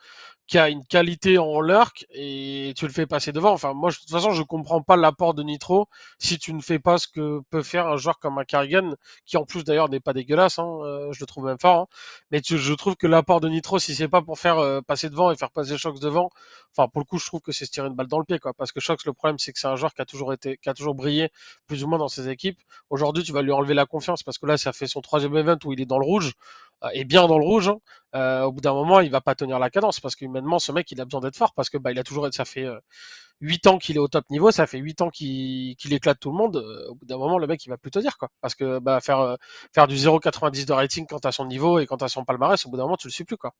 qui 0.47 0.57
a 0.57 0.69
une 0.69 0.83
qualité 0.85 1.37
en 1.37 1.61
lurk 1.61 2.05
et 2.09 2.73
tu 2.75 2.85
le 2.85 2.91
fais 2.91 3.05
passer 3.05 3.31
devant. 3.31 3.51
Enfin, 3.51 3.73
moi, 3.73 3.91
de 3.91 3.95
toute 3.95 4.09
façon, 4.09 4.31
je 4.31 4.43
comprends 4.43 4.81
pas 4.81 4.97
l'apport 4.97 5.33
de 5.33 5.41
Nitro 5.41 5.87
si 6.19 6.37
tu 6.37 6.53
ne 6.53 6.61
fais 6.61 6.79
pas 6.79 6.97
ce 6.97 7.07
que 7.07 7.41
peut 7.49 7.63
faire 7.63 7.87
un 7.87 7.97
joueur 7.97 8.19
comme 8.19 8.37
un 8.37 8.43
Carrigan, 8.43 8.93
qui 9.25 9.37
en 9.37 9.45
plus 9.45 9.63
d'ailleurs 9.63 9.89
n'est 9.89 10.01
pas 10.01 10.13
dégueulasse, 10.13 10.59
hein, 10.59 10.67
euh, 10.83 11.11
je 11.13 11.19
le 11.21 11.25
trouve 11.25 11.45
même 11.45 11.59
fort. 11.59 11.81
Hein. 11.81 11.87
Mais 12.31 12.41
je 12.43 12.73
trouve 12.73 12.95
que 12.95 13.07
l'apport 13.07 13.39
de 13.39 13.47
Nitro, 13.47 13.79
si 13.79 13.95
c'est 13.95 14.09
pas 14.09 14.21
pour 14.21 14.37
faire 14.37 14.57
euh, 14.59 14.81
passer 14.81 15.09
devant 15.09 15.31
et 15.31 15.35
faire 15.37 15.51
passer 15.51 15.77
Shox 15.77 15.99
devant, 15.99 16.29
enfin, 16.75 16.89
pour 16.89 16.99
le 16.99 17.05
coup, 17.05 17.19
je 17.19 17.25
trouve 17.25 17.41
que 17.41 17.51
c'est 17.51 17.65
se 17.65 17.71
tirer 17.71 17.87
une 17.87 17.95
balle 17.95 18.07
dans 18.07 18.19
le 18.19 18.25
pied, 18.25 18.39
quoi. 18.39 18.53
Parce 18.53 18.71
que 18.71 18.79
Shox, 18.79 19.05
le 19.05 19.13
problème, 19.13 19.39
c'est 19.39 19.53
que 19.53 19.59
c'est 19.59 19.67
un 19.67 19.75
joueur 19.75 19.93
qui 19.93 20.01
a 20.01 20.05
toujours 20.05 20.33
été, 20.33 20.57
qui 20.57 20.69
a 20.69 20.73
toujours 20.73 20.95
brillé 20.95 21.29
plus 21.67 21.83
ou 21.83 21.87
moins 21.87 21.99
dans 21.99 22.09
ses 22.09 22.29
équipes. 22.29 22.59
Aujourd'hui, 22.89 23.23
tu 23.23 23.31
vas 23.31 23.41
lui 23.41 23.51
enlever 23.51 23.73
la 23.73 23.85
confiance 23.85 24.23
parce 24.23 24.37
que 24.37 24.45
là, 24.45 24.57
ça 24.57 24.73
fait 24.73 24.87
son 24.87 25.01
troisième 25.01 25.35
event 25.37 25.57
où 25.65 25.73
il 25.73 25.81
est 25.81 25.85
dans 25.85 25.99
le 25.99 26.05
rouge. 26.05 26.33
Euh, 26.83 26.89
et 26.93 27.05
bien 27.05 27.27
dans 27.27 27.37
le 27.39 27.45
rouge, 27.45 27.69
hein, 27.69 27.77
euh, 28.15 28.43
au 28.43 28.51
bout 28.51 28.61
d'un 28.61 28.73
moment, 28.73 28.99
il 28.99 29.09
va 29.11 29.21
pas 29.21 29.35
tenir 29.35 29.59
la 29.59 29.69
cadence 29.69 29.99
parce 29.99 30.15
qu'humainement, 30.15 30.59
ce 30.59 30.71
mec, 30.71 30.91
il 30.91 30.99
a 31.01 31.05
besoin 31.05 31.21
d'être 31.21 31.37
fort 31.37 31.53
parce 31.53 31.69
que 31.69 31.77
bah, 31.77 31.91
il 31.91 31.99
a 31.99 32.03
toujours, 32.03 32.27
ça 32.31 32.45
fait 32.45 32.67
8 33.41 33.65
euh, 33.67 33.69
ans 33.71 33.77
qu'il 33.79 33.95
est 33.95 33.99
au 33.99 34.07
top 34.07 34.29
niveau, 34.29 34.51
ça 34.51 34.67
fait 34.67 34.77
8 34.79 35.01
ans 35.01 35.09
qu'il 35.09 35.75
éclate 35.93 36.19
tout 36.19 36.31
le 36.31 36.37
monde. 36.37 36.57
au 36.89 36.95
bout 36.95 37.05
d'un 37.05 37.17
moment, 37.17 37.37
le 37.37 37.47
mec, 37.47 37.65
il 37.65 37.69
va 37.69 37.77
plus 37.77 37.91
te 37.91 37.99
dire 37.99 38.17
quoi, 38.17 38.29
parce 38.41 38.55
que 38.55 38.79
bah, 38.79 38.99
faire 39.01 39.37
faire 39.73 39.87
du 39.87 39.95
0,90 39.95 40.65
de 40.65 40.73
rating 40.73 41.05
quand 41.07 41.25
à 41.25 41.31
son 41.31 41.45
niveau 41.45 41.79
et 41.79 41.85
quand 41.87 42.01
à 42.03 42.07
son 42.09 42.25
palmarès, 42.25 42.65
au 42.65 42.69
bout 42.69 42.77
d'un 42.77 42.83
moment, 42.83 42.97
tu 42.97 43.07
le 43.07 43.13
suis 43.13 43.25
plus 43.25 43.37
quoi. 43.37 43.53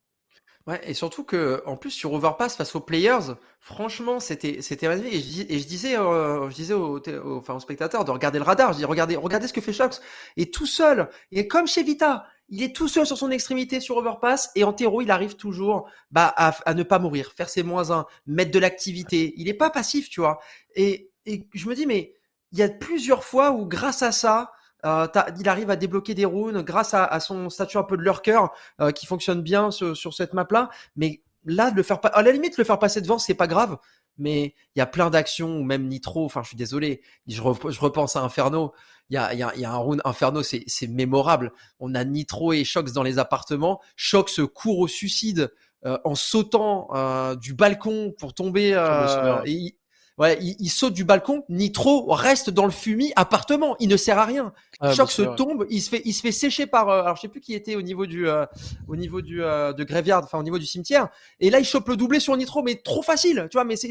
Ouais, 0.65 0.80
et 0.86 0.93
surtout 0.93 1.26
que, 1.26 1.62
en 1.65 1.76
plus, 1.76 1.91
sur 1.91 2.13
Overpass 2.13 2.56
face 2.56 2.73
aux 2.73 2.80
players, 2.80 3.34
franchement, 3.60 4.21
c'était, 4.21 4.62
c'était 4.62 4.88
magnifique. 4.88 5.13
Et 5.49 5.60
je, 5.60 5.67
disais, 5.67 5.95
je 5.95 6.54
disais 6.54 6.73
aux, 6.73 7.02
enfin, 7.38 7.56
aux 7.56 7.60
spectateurs 7.60 8.06
de 8.06 8.12
regarder 8.12 8.39
le 8.39 8.45
radar. 8.45 8.71
Je 8.71 8.78
dis, 8.78 8.86
regardez, 8.86 9.17
regardez 9.17 9.47
ce 9.47 9.54
que 9.54 9.60
fait 9.60 9.73
Shox. 9.73 10.02
Et 10.38 10.52
tout 10.52 10.65
seul. 10.65 11.10
Et 11.34 11.49
comme 11.49 11.67
chez 11.67 11.84
Vita, 11.84 12.26
il 12.47 12.63
est 12.63 12.73
tout 12.73 12.88
seul 12.88 13.06
sur 13.06 13.17
son 13.17 13.30
extrémité 13.32 13.82
sur 13.82 13.97
Overpass 13.97 14.52
et 14.56 14.63
en 14.63 14.71
terreau, 14.71 15.02
il 15.02 15.12
arrive 15.12 15.36
toujours 15.36 15.89
bah, 16.12 16.34
à, 16.38 16.73
ne 16.73 16.84
pas 16.84 16.99
mourir, 16.99 17.34
faire 17.34 17.49
ses 17.49 17.63
moins 17.63 17.91
1, 17.91 18.06
mettre 18.28 18.52
de 18.52 18.60
l'activité. 18.60 19.34
Il 19.36 19.45
n'est 19.45 19.54
pas 19.54 19.69
passif, 19.69 20.10
tu 20.10 20.21
vois. 20.21 20.39
Et, 20.76 21.12
et 21.26 21.47
je 21.54 21.67
me 21.67 21.76
dis, 21.76 21.86
mais 21.86 22.15
il 22.54 22.60
y 22.60 22.63
a 22.63 22.69
plusieurs 22.69 23.26
fois 23.26 23.52
où, 23.52 23.65
grâce 23.65 24.02
à 24.02 24.13
ça, 24.13 24.52
euh, 24.86 25.08
il 25.39 25.50
arrive 25.50 25.69
à 25.69 25.76
débloquer 25.76 26.13
des 26.13 26.26
runes 26.26 26.62
grâce 26.62 26.93
à, 26.93 27.19
son 27.19 27.50
statut 27.50 27.78
un 27.78 27.84
peu 27.84 27.98
de 27.98 28.02
lurker 28.02 28.39
euh, 28.82 28.91
qui 28.91 29.06
fonctionne 29.06 29.41
bien 29.41 29.72
sur, 29.72 29.96
sur 29.96 30.13
cette 30.13 30.34
map-là. 30.34 30.69
Mais 30.96 31.22
là, 31.46 31.72
le 31.76 31.84
faire 31.84 32.00
à 32.04 32.22
la 32.22 32.32
limite, 32.32 32.58
le 32.58 32.63
faire 32.63 32.80
passer 32.80 33.02
devant, 33.02 33.19
c'est 33.19 33.34
pas 33.34 33.48
grave 33.48 33.78
mais 34.17 34.54
il 34.76 34.80
y 34.80 34.82
a 34.82 34.86
plein 34.86 35.10
d'actions, 35.10 35.58
ou 35.58 35.63
même 35.63 35.88
Nitro, 35.88 36.26
enfin 36.26 36.43
je 36.43 36.50
suis 36.50 36.58
désolé, 36.58 37.02
je, 37.28 37.41
je 37.41 37.80
repense 37.80 38.15
à 38.15 38.22
Inferno, 38.22 38.74
il 39.10 39.15
y 39.15 39.17
a, 39.17 39.34
y, 39.34 39.43
a, 39.43 39.56
y 39.56 39.65
a, 39.65 39.72
un 39.72 39.78
rune 39.78 40.02
Inferno, 40.06 40.43
c'est 40.43 40.88
mémorable. 40.88 41.52
On 41.80 41.93
a 41.96 42.04
Nitro 42.04 42.54
et 42.54 42.63
Shox 42.63 42.93
dans 42.93 43.04
les 43.04 43.19
appartements, 43.19 43.82
Shox 43.96 44.39
court 44.54 44.80
au 44.80 44.88
suicide 44.88 45.52
euh, 45.86 45.98
en 46.06 46.15
sautant 46.15 46.88
euh, 46.93 47.36
du 47.36 47.54
balcon 47.54 48.13
pour 48.17 48.34
tomber, 48.34 48.74
euh, 48.74 49.41
et, 49.46 49.76
Ouais, 50.19 50.38
il, 50.39 50.69
saute 50.69 50.93
du 50.93 51.04
balcon. 51.04 51.43
Nitro 51.49 52.06
reste 52.12 52.52
dans 52.52 52.65
le 52.65 52.71
fumier 52.71 53.12
appartement. 53.15 53.76
Il 53.80 53.89
ne 53.89 53.97
sert 53.97 54.19
à 54.19 54.26
rien. 54.26 54.54
Ah, 54.80 54.93
Choc 54.93 55.12
se 55.12 55.23
tombe. 55.23 55.65
Il 55.71 55.82
se 55.82 55.89
fait, 55.89 56.04
il 56.06 56.13
se 56.13 56.21
fait 56.21 56.32
sécher 56.32 56.67
par. 56.67 56.89
Euh, 56.89 57.02
alors 57.02 57.15
je 57.15 57.21
sais 57.21 57.28
plus 57.28 57.41
qui 57.41 57.56
était 57.56 57.76
au 57.76 57.82
niveau 57.82 58.06
du, 58.06 58.28
euh, 58.28 58.45
au 58.88 58.95
niveau 58.95 59.21
du 59.21 59.43
euh, 59.43 59.73
de 59.73 59.84
Graveyard, 59.84 60.23
enfin 60.23 60.38
au 60.38 60.43
niveau 60.43 60.60
du 60.60 60.67
cimetière. 60.67 61.10
Et 61.39 61.49
là, 61.49 61.60
il 61.60 61.65
chope 61.65 61.88
le 61.89 61.97
doublé 61.97 62.19
sur 62.19 62.38
Nitro, 62.38 62.62
mais 62.62 62.76
trop 62.76 63.02
facile. 63.02 63.47
Tu 63.49 63.58
vois, 63.58 63.63
mais 63.63 63.76
c'est, 63.76 63.89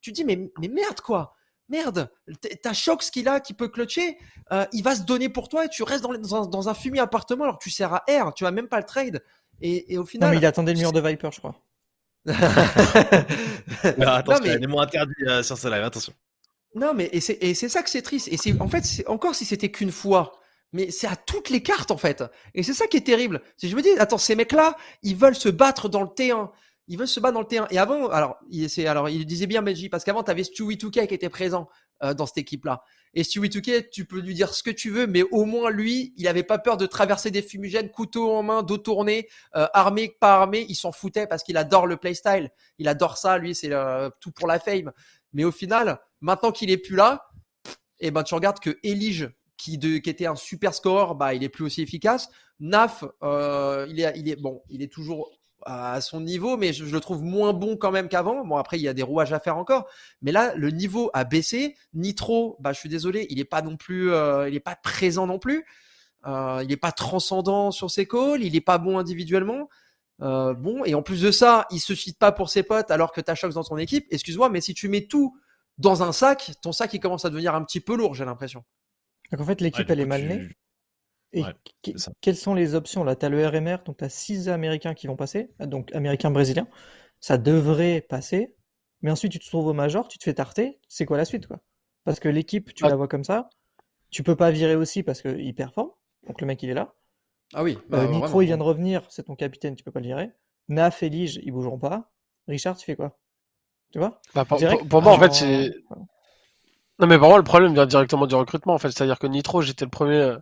tu 0.00 0.12
dis 0.12 0.24
mais, 0.24 0.50
mais 0.60 0.68
merde 0.68 1.00
quoi. 1.00 1.34
Merde, 1.68 2.12
t'as 2.62 2.72
Shox 2.72 3.10
qui 3.10 3.24
là, 3.24 3.40
qui 3.40 3.52
peut 3.52 3.66
clutcher, 3.66 4.18
il 4.72 4.82
va 4.84 4.94
se 4.94 5.02
donner 5.02 5.28
pour 5.28 5.48
toi 5.48 5.64
et 5.64 5.68
tu 5.68 5.82
restes 5.82 6.04
dans, 6.04 6.12
dans, 6.12 6.46
dans 6.46 6.68
un 6.68 6.74
fumier 6.74 7.00
appartement 7.00 7.42
alors 7.42 7.58
que 7.58 7.64
tu 7.64 7.70
sers 7.70 7.92
à 7.92 8.04
R, 8.08 8.32
tu 8.34 8.46
as 8.46 8.52
même 8.52 8.68
pas 8.68 8.78
le 8.78 8.84
trade. 8.84 9.20
Et, 9.60 9.92
et 9.92 9.98
au 9.98 10.04
final. 10.04 10.28
Non, 10.28 10.34
mais 10.34 10.40
il 10.40 10.46
attendait 10.46 10.74
le 10.74 10.78
mur 10.78 10.92
de 10.92 11.00
Viper, 11.00 11.30
je 11.32 11.38
crois. 11.40 11.56
non, 13.98 14.08
attention, 14.08 14.44
il 14.44 14.50
y 14.50 14.54
a 14.54 14.58
des 14.58 14.66
mots 14.66 14.80
interdits 14.80 15.14
euh, 15.26 15.42
sur 15.42 15.56
ce 15.56 15.68
live, 15.68 15.84
attention. 15.84 16.12
Non, 16.74 16.92
mais 16.92 17.08
et 17.12 17.20
c'est, 17.20 17.38
et 17.40 17.54
c'est 17.54 17.68
ça 17.68 17.82
que 17.82 17.90
c'est 17.90 18.02
triste. 18.02 18.28
Et 18.30 18.36
c'est 18.36 18.60
en 18.60 18.68
fait, 18.68 18.84
c'est, 18.84 19.06
encore 19.08 19.34
si 19.34 19.44
c'était 19.44 19.70
qu'une 19.70 19.92
fois, 19.92 20.32
mais 20.72 20.90
c'est 20.90 21.06
à 21.06 21.16
toutes 21.16 21.50
les 21.50 21.62
cartes 21.62 21.90
en 21.90 21.96
fait. 21.96 22.24
Et 22.54 22.62
c'est 22.62 22.74
ça 22.74 22.86
qui 22.86 22.96
est 22.96 23.06
terrible. 23.06 23.40
Si 23.56 23.68
je 23.68 23.76
me 23.76 23.82
dis, 23.82 23.90
attends, 23.98 24.18
ces 24.18 24.34
mecs-là, 24.34 24.76
ils 25.02 25.16
veulent 25.16 25.36
se 25.36 25.48
battre 25.48 25.88
dans 25.88 26.02
le 26.02 26.08
T1. 26.08 26.50
Ils 26.88 26.98
veulent 26.98 27.08
se 27.08 27.20
battre 27.20 27.34
dans 27.34 27.40
le 27.40 27.46
T1. 27.46 27.66
Et 27.70 27.78
avant, 27.78 28.08
alors, 28.08 28.36
il, 28.50 28.68
alors, 28.86 29.08
il 29.08 29.26
disait 29.26 29.46
bien 29.46 29.62
Benji, 29.62 29.88
parce 29.88 30.04
qu'avant, 30.04 30.22
tu 30.22 30.30
avais 30.30 30.44
Stewie 30.44 30.76
2 30.76 30.90
qui 30.90 31.00
était 31.00 31.28
présent 31.28 31.68
euh, 32.02 32.14
dans 32.14 32.26
cette 32.26 32.38
équipe-là. 32.38 32.82
Et 33.14 33.24
Stewie 33.24 33.48
2 33.48 33.60
tu 33.90 34.04
peux 34.04 34.20
lui 34.20 34.34
dire 34.34 34.54
ce 34.54 34.62
que 34.62 34.70
tu 34.70 34.90
veux, 34.90 35.06
mais 35.06 35.22
au 35.22 35.44
moins 35.44 35.70
lui, 35.70 36.12
il 36.16 36.28
avait 36.28 36.42
pas 36.42 36.58
peur 36.58 36.76
de 36.76 36.86
traverser 36.86 37.30
des 37.30 37.42
fumigènes, 37.42 37.90
couteau 37.90 38.32
en 38.32 38.42
main, 38.42 38.62
dos 38.62 38.78
tourné, 38.78 39.28
euh, 39.56 39.66
armé, 39.72 40.16
pas 40.20 40.36
armé, 40.36 40.66
il 40.68 40.74
s'en 40.76 40.92
foutait 40.92 41.26
parce 41.26 41.42
qu'il 41.42 41.56
adore 41.56 41.86
le 41.86 41.96
playstyle. 41.96 42.50
Il 42.78 42.88
adore 42.88 43.18
ça, 43.18 43.38
lui, 43.38 43.54
c'est 43.54 43.72
tout 44.20 44.30
pour 44.30 44.46
la 44.46 44.60
fame. 44.60 44.92
Mais 45.32 45.44
au 45.44 45.52
final, 45.52 46.00
maintenant 46.20 46.52
qu'il 46.52 46.70
est 46.70 46.78
plus 46.78 46.96
là, 46.96 47.30
eh 47.98 48.10
ben 48.10 48.22
tu 48.22 48.34
regardes 48.34 48.60
que 48.60 48.78
Elige, 48.82 49.30
qui, 49.56 49.78
de, 49.78 49.98
qui 49.98 50.10
était 50.10 50.26
un 50.26 50.36
super 50.36 50.74
scoreur, 50.74 51.14
bah 51.14 51.34
il 51.34 51.42
est 51.42 51.48
plus 51.48 51.64
aussi 51.64 51.82
efficace. 51.82 52.28
Naf, 52.60 53.04
euh, 53.22 53.86
il 53.88 54.00
est, 54.00 54.12
il 54.16 54.28
est 54.28 54.36
bon, 54.36 54.62
il 54.68 54.82
est 54.82 54.92
toujours 54.92 55.30
à 55.66 56.00
son 56.00 56.20
niveau, 56.20 56.56
mais 56.56 56.72
je, 56.72 56.84
le 56.84 57.00
trouve 57.00 57.22
moins 57.22 57.52
bon 57.52 57.76
quand 57.76 57.90
même 57.90 58.08
qu'avant. 58.08 58.44
Bon, 58.46 58.56
après, 58.56 58.78
il 58.78 58.82
y 58.82 58.88
a 58.88 58.94
des 58.94 59.02
rouages 59.02 59.32
à 59.32 59.40
faire 59.40 59.58
encore. 59.58 59.88
Mais 60.22 60.32
là, 60.32 60.54
le 60.54 60.70
niveau 60.70 61.10
a 61.12 61.24
baissé. 61.24 61.76
Nitro, 61.92 62.56
bah, 62.60 62.72
je 62.72 62.78
suis 62.78 62.88
désolé, 62.88 63.26
il 63.30 63.38
n'est 63.38 63.44
pas 63.44 63.62
non 63.62 63.76
plus, 63.76 64.12
euh, 64.12 64.48
il 64.48 64.54
est 64.54 64.60
pas 64.60 64.76
présent 64.76 65.26
non 65.26 65.38
plus. 65.38 65.66
Euh, 66.26 66.60
il 66.62 66.68
n'est 66.68 66.76
pas 66.76 66.92
transcendant 66.92 67.72
sur 67.72 67.90
ses 67.90 68.06
calls. 68.06 68.42
Il 68.42 68.52
n'est 68.52 68.60
pas 68.60 68.78
bon 68.78 68.96
individuellement. 68.96 69.68
Euh, 70.22 70.54
bon, 70.54 70.84
et 70.84 70.94
en 70.94 71.02
plus 71.02 71.20
de 71.20 71.30
ça, 71.30 71.66
il 71.70 71.80
se 71.80 71.94
cite 71.94 72.18
pas 72.18 72.32
pour 72.32 72.48
ses 72.48 72.62
potes 72.62 72.90
alors 72.90 73.12
que 73.12 73.20
tu 73.20 73.30
as 73.30 73.34
Shox 73.34 73.54
dans 73.54 73.64
ton 73.64 73.76
équipe. 73.76 74.06
Excuse-moi, 74.10 74.48
mais 74.48 74.60
si 74.60 74.72
tu 74.72 74.88
mets 74.88 75.06
tout 75.06 75.36
dans 75.78 76.02
un 76.02 76.12
sac, 76.12 76.52
ton 76.62 76.72
sac 76.72 76.94
il 76.94 77.00
commence 77.00 77.24
à 77.24 77.30
devenir 77.30 77.54
un 77.54 77.62
petit 77.62 77.80
peu 77.80 77.96
lourd, 77.96 78.14
j'ai 78.14 78.24
l'impression. 78.24 78.64
Donc 79.30 79.40
en 79.40 79.44
fait, 79.44 79.60
l'équipe 79.60 79.90
elle 79.90 80.00
est 80.00 80.06
mal 80.06 80.22
née. 80.22 80.48
Et 81.32 81.42
quelles 82.20 82.36
sont 82.36 82.54
les 82.54 82.74
options? 82.74 83.04
Là 83.04 83.16
Tu 83.16 83.26
as 83.26 83.28
le 83.28 83.46
RMR, 83.46 83.78
donc 83.84 83.98
tu 83.98 84.04
as 84.04 84.08
6 84.08 84.48
Américains 84.48 84.94
qui 84.94 85.06
vont 85.06 85.16
passer, 85.16 85.50
donc 85.60 85.94
Américains 85.94 86.30
brésiliens. 86.30 86.68
ça 87.20 87.38
devrait 87.38 88.00
passer. 88.00 88.54
Mais 89.02 89.10
ensuite, 89.10 89.32
tu 89.32 89.38
te 89.38 89.46
trouves 89.46 89.66
au 89.66 89.72
major, 89.74 90.08
tu 90.08 90.18
te 90.18 90.24
fais 90.24 90.34
tarter. 90.34 90.80
C'est 90.88 91.04
quoi 91.04 91.16
la 91.16 91.24
suite, 91.24 91.46
quoi? 91.46 91.60
Parce 92.04 92.20
que 92.20 92.28
l'équipe, 92.28 92.72
tu 92.72 92.84
ah. 92.84 92.88
la 92.88 92.96
vois 92.96 93.08
comme 93.08 93.24
ça. 93.24 93.50
Tu 94.10 94.22
peux 94.22 94.36
pas 94.36 94.50
virer 94.50 94.76
aussi 94.76 95.02
parce 95.02 95.20
qu'il 95.20 95.54
performe. 95.54 95.90
Donc 96.26 96.40
le 96.40 96.46
mec, 96.46 96.62
il 96.62 96.70
est 96.70 96.74
là. 96.74 96.94
Ah 97.54 97.62
oui. 97.62 97.78
Bah, 97.88 98.06
Nitro, 98.06 98.42
il 98.42 98.46
vient 98.46 98.56
de 98.56 98.62
revenir. 98.62 99.02
C'est 99.10 99.24
ton 99.24 99.36
capitaine, 99.36 99.76
tu 99.76 99.84
peux 99.84 99.90
pas 99.90 100.00
le 100.00 100.06
virer. 100.06 100.30
Naf 100.68 101.02
et 101.02 101.08
Lige, 101.08 101.40
ils 101.42 101.52
bougeront 101.52 101.78
pas. 101.78 102.10
Richard, 102.48 102.76
tu 102.76 102.84
fais 102.84 102.96
quoi? 102.96 103.18
Tu 103.92 103.98
vois? 103.98 104.20
Bah, 104.34 104.44
pour, 104.44 105.02
moi, 105.02 105.12
en 105.12 105.18
fait, 105.18 105.34
c'est. 105.34 105.74
Non, 106.98 107.06
mais 107.06 107.18
pour 107.18 107.28
moi, 107.28 107.38
le 107.38 107.44
problème 107.44 107.74
vient 107.74 107.86
directement 107.86 108.26
du 108.26 108.34
recrutement, 108.34 108.74
en 108.74 108.78
fait. 108.78 108.90
C'est-à-dire 108.90 109.18
que 109.18 109.26
Nitro, 109.26 109.62
j'étais 109.62 109.84
le 109.84 109.90
premier. 109.90 110.36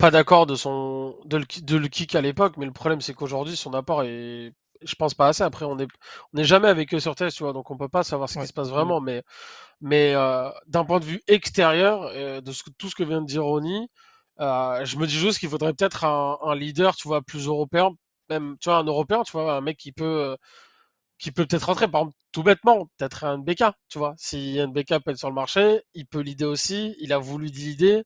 Euh, 0.00 0.06
pas 0.06 0.10
d'accord 0.10 0.46
de 0.46 0.54
son 0.54 1.16
de 1.24 1.38
le, 1.38 1.44
de 1.62 1.76
le 1.76 1.88
kick 1.88 2.14
à 2.14 2.20
l'époque, 2.20 2.56
mais 2.56 2.66
le 2.66 2.72
problème 2.72 3.00
c'est 3.00 3.14
qu'aujourd'hui 3.14 3.56
son 3.56 3.74
apport 3.74 4.02
est 4.04 4.52
je 4.82 4.94
pense 4.94 5.14
pas 5.14 5.28
assez. 5.28 5.42
Après, 5.42 5.66
on 5.66 5.78
est 5.78 5.88
on 6.32 6.38
n'est 6.38 6.44
jamais 6.44 6.68
avec 6.68 6.94
eux 6.94 7.00
sur 7.00 7.14
test, 7.14 7.36
tu 7.36 7.42
vois, 7.44 7.52
donc 7.52 7.70
on 7.70 7.76
peut 7.76 7.88
pas 7.88 8.02
savoir 8.02 8.28
ce 8.30 8.38
qui 8.38 8.46
se 8.46 8.52
passe 8.52 8.70
vraiment. 8.70 9.00
Mais 9.00 9.22
mais 9.80 10.14
euh, 10.14 10.50
d'un 10.68 10.84
point 10.84 11.00
de 11.00 11.04
vue 11.06 11.22
extérieur, 11.28 12.04
euh, 12.14 12.40
de 12.40 12.52
ce, 12.52 12.62
tout 12.78 12.88
ce 12.90 12.94
que 12.96 13.04
vient 13.04 13.20
de 13.22 13.26
dire 13.26 13.44
Ronnie, 13.44 13.88
euh, 14.40 14.84
je 14.86 14.96
me 14.98 15.06
dis 15.06 15.18
juste 15.18 15.38
qu'il 15.40 15.50
faudrait 15.50 15.74
peut-être 15.74 16.04
un, 16.04 16.38
un, 16.42 16.54
leader, 16.56 16.96
tu 16.96 17.08
vois, 17.08 17.22
plus 17.22 17.46
européen, 17.48 17.90
même 18.30 18.56
tu 18.60 18.70
vois 18.70 18.78
un 18.78 18.84
européen, 18.84 19.22
tu 19.24 19.32
vois, 19.32 19.54
un 19.56 19.60
mec 19.62 19.76
qui 19.78 19.92
peut 19.92 20.36
qui 21.18 21.32
peut 21.32 21.46
peut-être 21.46 21.64
rentrer, 21.64 21.88
par 21.88 22.02
exemple, 22.02 22.16
tout 22.32 22.42
bêtement, 22.42 22.86
peut-être 22.98 23.24
un 23.24 23.38
NBK, 23.38 23.64
tu 23.88 23.98
vois. 23.98 24.14
Si 24.18 24.58
un 24.60 24.68
NBK 24.68 25.00
peut 25.04 25.10
être 25.12 25.18
sur 25.18 25.28
le 25.28 25.34
marché, 25.34 25.82
il 25.94 26.06
peut 26.06 26.20
l'idée 26.20 26.44
aussi, 26.46 26.96
il 27.00 27.12
a 27.12 27.18
voulu 27.18 27.46
l'idée. 27.48 28.04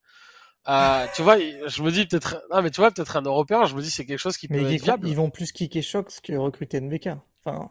Euh, 0.67 1.07
tu 1.15 1.23
vois, 1.23 1.39
je 1.39 1.83
me 1.83 1.91
dis 1.91 2.07
peut-être, 2.07 2.43
non 2.51 2.63
mais 2.63 2.71
tu 2.71 2.81
vois, 2.81 2.91
peut-être 2.91 3.17
un 3.17 3.23
Européen, 3.23 3.67
je 3.67 3.75
me 3.75 3.83
dis 3.83 3.91
c'est 3.91 4.07
quelque 4.07 4.19
chose 4.19 4.37
qui 4.37 4.49
peut 4.49 4.57
être 4.57 4.83
viable. 4.83 5.09
Ils 5.09 5.17
vont 5.17 5.31
plus 5.31 5.53
kicker 5.53 5.83
Shox 5.83 6.21
que 6.23 6.33
recruter 6.35 6.81
NBK. 6.81 7.11
Enfin... 7.45 7.69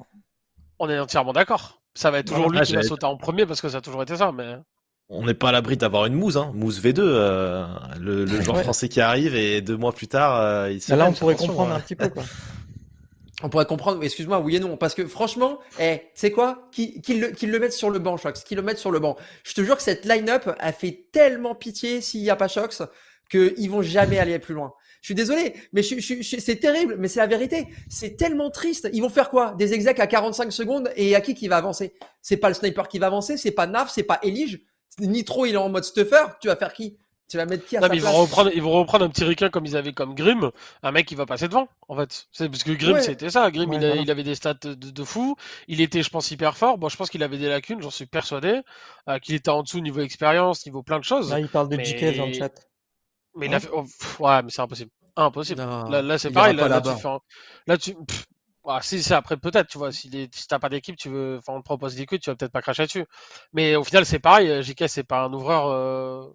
On 0.79 0.89
est 0.89 0.99
entièrement 0.99 1.34
d'accord. 1.34 1.82
Ça 1.93 2.12
va 2.12 2.19
être 2.19 2.27
toujours 2.27 2.49
lui 2.49 2.60
qui 2.62 2.75
va 2.75 2.84
sauter 2.84 3.06
en 3.06 3.17
premier 3.17 3.45
parce 3.45 3.62
que 3.62 3.69
ça 3.69 3.77
a 3.77 3.82
toujours 3.82 4.03
été 4.03 4.17
ça, 4.17 4.32
mais. 4.32 4.58
On 5.10 5.25
n'est 5.25 5.34
pas 5.34 5.49
à 5.49 5.51
l'abri 5.51 5.77
d'avoir 5.77 6.06
une 6.06 6.13
Mousse, 6.13 6.38
hein. 6.38 6.51
Mousse 6.53 6.82
V2, 6.82 6.99
euh, 6.99 7.67
le, 7.99 8.25
joueur 8.41 8.62
français 8.62 8.89
qui 8.89 8.99
arrive 8.99 9.36
et 9.36 9.62
deux 9.62 9.77
mois 9.77 9.91
plus 9.91 10.08
tard, 10.08 10.39
euh, 10.39 10.71
il 10.71 10.82
se. 10.82 10.93
Là, 10.93 11.08
on 11.08 11.13
pourrait 11.13 11.36
comprendre 11.36 11.73
un 11.73 11.79
petit 11.79 11.95
peu, 11.95 12.10
quoi. 12.10 12.23
On 13.43 13.49
pourrait 13.49 13.65
comprendre, 13.65 14.01
excuse-moi, 14.03 14.39
oui 14.39 14.56
et 14.56 14.60
non, 14.60 14.77
parce 14.77 14.95
que 14.95 15.06
franchement, 15.06 15.60
eh, 15.79 16.01
c'est 16.13 16.32
quoi? 16.32 16.69
Qu'ils 16.71 17.19
le, 17.19 17.34
le 17.41 17.60
mettent 17.60 17.73
sur 17.73 17.89
le 17.89 17.99
banc, 17.99 18.15
Shox, 18.15 18.43
qu'ils 18.45 18.56
le 18.58 18.63
mettent 18.63 18.79
sur 18.79 18.89
le 18.89 18.99
banc? 18.99 19.17
Je 19.43 19.53
te 19.53 19.62
jure 19.62 19.75
que 19.75 19.84
cette 19.84 20.06
line-up 20.06 20.49
a 20.58 20.71
fait 20.71 21.08
tellement 21.12 21.53
pitié 21.53 21.99
s'il 21.99 22.21
n'y 22.21 22.29
a 22.29 22.38
pas 22.38 22.47
Shox 22.47 22.82
qu'ils 23.29 23.69
vont 23.69 23.82
jamais 23.82 24.17
aller 24.17 24.39
plus 24.39 24.53
loin. 24.53 24.73
Je 25.01 25.08
suis 25.08 25.15
désolé, 25.15 25.56
mais 25.73 25.82
c'est 25.84 26.56
terrible, 26.56 26.95
mais 26.97 27.10
c'est 27.10 27.19
la 27.19 27.27
vérité. 27.27 27.67
C'est 27.89 28.15
tellement 28.15 28.49
triste. 28.49 28.89
Ils 28.93 29.01
vont 29.01 29.10
faire 29.10 29.29
quoi? 29.29 29.53
Des 29.58 29.73
execs 29.73 29.99
à 29.99 30.08
45 30.08 30.51
secondes 30.53 30.89
et 30.95 31.13
à 31.13 31.19
qui 31.19 31.36
qui 31.36 31.49
va 31.49 31.58
avancer? 31.58 31.93
C'est 32.21 32.38
pas 32.38 32.47
le 32.47 32.53
sniper 32.53 32.88
qui 32.88 32.99
va 32.99 33.08
avancer, 33.08 33.36
c'est 33.36 33.51
pas 33.51 33.67
Naf, 33.67 33.91
c'est 33.93 34.03
pas 34.03 34.19
Elige. 34.23 34.62
Nitro, 34.99 35.45
il 35.45 35.56
est 35.56 35.58
en 35.58 35.67
mode 35.67 35.84
stuffer. 35.84 36.23
Tu 36.39 36.47
vas 36.47 36.56
faire 36.56 36.71
qui? 36.71 36.97
Tu 37.34 37.38
vas 37.38 37.48
mettre 37.48 37.65
qui 37.65 37.76
à 37.78 37.80
non, 37.80 37.88
ils 37.91 38.00
vont 38.00 38.12
reprendre, 38.12 38.52
ils 38.54 38.62
vont 38.62 38.74
reprendre 38.74 39.06
un 39.06 39.10
petit 39.10 39.24
requin 39.24 39.50
comme 39.50 39.65
ils 39.65 39.76
avaient 39.76 39.91
comme 39.91 40.13
Grim, 40.13 40.52
un 40.84 40.91
mec 40.91 41.08
qui 41.08 41.15
va 41.15 41.26
passer 41.26 41.48
devant, 41.48 41.67
en 41.88 41.96
fait. 41.96 42.28
C'est 42.32 42.48
parce 42.48 42.63
que 42.63 42.72
Grim 42.74 43.02
c'était 43.02 43.32
ça. 43.32 43.50
Grim, 43.50 43.74
il, 43.74 44.12
avait 44.12 44.22
des 44.22 44.36
stats 44.36 44.54
de, 44.54 45.04
fou. 45.04 45.36
Il 45.67 45.82
était, 45.82 46.04
je 46.04 46.12
pense, 46.12 46.30
hyper 46.30 46.56
fort. 46.56 46.78
Bon, 46.78 46.89
je 46.89 46.96
pense 46.96 47.10
qu'il 47.10 47.24
avait 47.24 47.39
des 47.39 47.50
lacunes, 47.50 47.82
j'en 47.82 47.89
suis 47.89 48.06
persuadé. 48.06 48.62
Euh, 49.10 49.17
qu'il 49.17 49.34
était 49.34 49.50
en 49.50 49.63
dessous 49.63 49.80
niveau 49.80 50.02
expérience, 50.02 50.63
niveau 50.67 50.84
plein 50.84 51.00
de 51.00 51.04
choses. 51.04 51.32
Là, 51.32 51.39
il 51.39 51.50
parle 51.50 51.69
de 51.69 51.76
mais... 51.76 52.12
dans 52.15 52.28
le 52.28 52.34
chat. 52.34 52.52
Mais 53.36 53.48
il 53.48 53.56
a 53.56 53.60
fait... 53.60 53.69
Oh, 53.74 53.84
ouais, 54.19 54.43
mais 54.43 54.52
c'est 54.52 54.62
impossible. 54.62 54.91
Impossible. 55.15 55.60
là, 55.89 56.17
c'est 56.19 56.30
pareil. 56.30 56.56
Là, 56.56 56.82
tu 56.82 56.89
fais 57.02 57.10
là, 57.65 57.78
tu. 57.80 57.96
si 58.82 59.02
c'est 59.02 59.15
après 59.15 59.38
peut-être, 59.38 59.69
tu 59.69 59.80
vois, 59.80 59.91
si, 59.91 60.08
les... 60.10 60.30
si 60.32 60.46
t'as 60.48 60.60
pas 60.60 60.69
d'équipe, 60.69 60.98
tu 60.98 61.10
veux, 61.10 61.39
enfin, 61.39 61.54
on 61.54 61.62
te 61.62 61.65
propose 61.65 61.96
des 61.96 62.06
coups, 62.06 62.22
tu 62.22 62.30
vas 62.30 62.36
peut-être 62.36 62.52
pas 62.52 62.62
cracher 62.62 62.86
dessus. 62.86 63.06
Mais 63.54 63.76
au 63.76 63.84
final, 63.84 64.06
c'est 64.06 64.19
pareil. 64.19 64.62
JK, 64.62 64.84
c'est 64.88 65.04
pas 65.04 65.24
un 65.24 65.34
ouvreur 65.34 65.65
euh, 65.69 66.32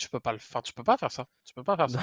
tu 0.00 0.08
peux 0.08 0.18
pas 0.18 0.32
le 0.32 0.38
faire, 0.38 0.62
tu 0.62 0.72
peux 0.72 0.82
pas 0.82 0.96
faire 0.96 1.12
ça. 1.12 1.26
Tu 1.44 1.52
peux 1.52 1.62
pas 1.62 1.76
faire 1.76 1.90
ça. 1.90 2.00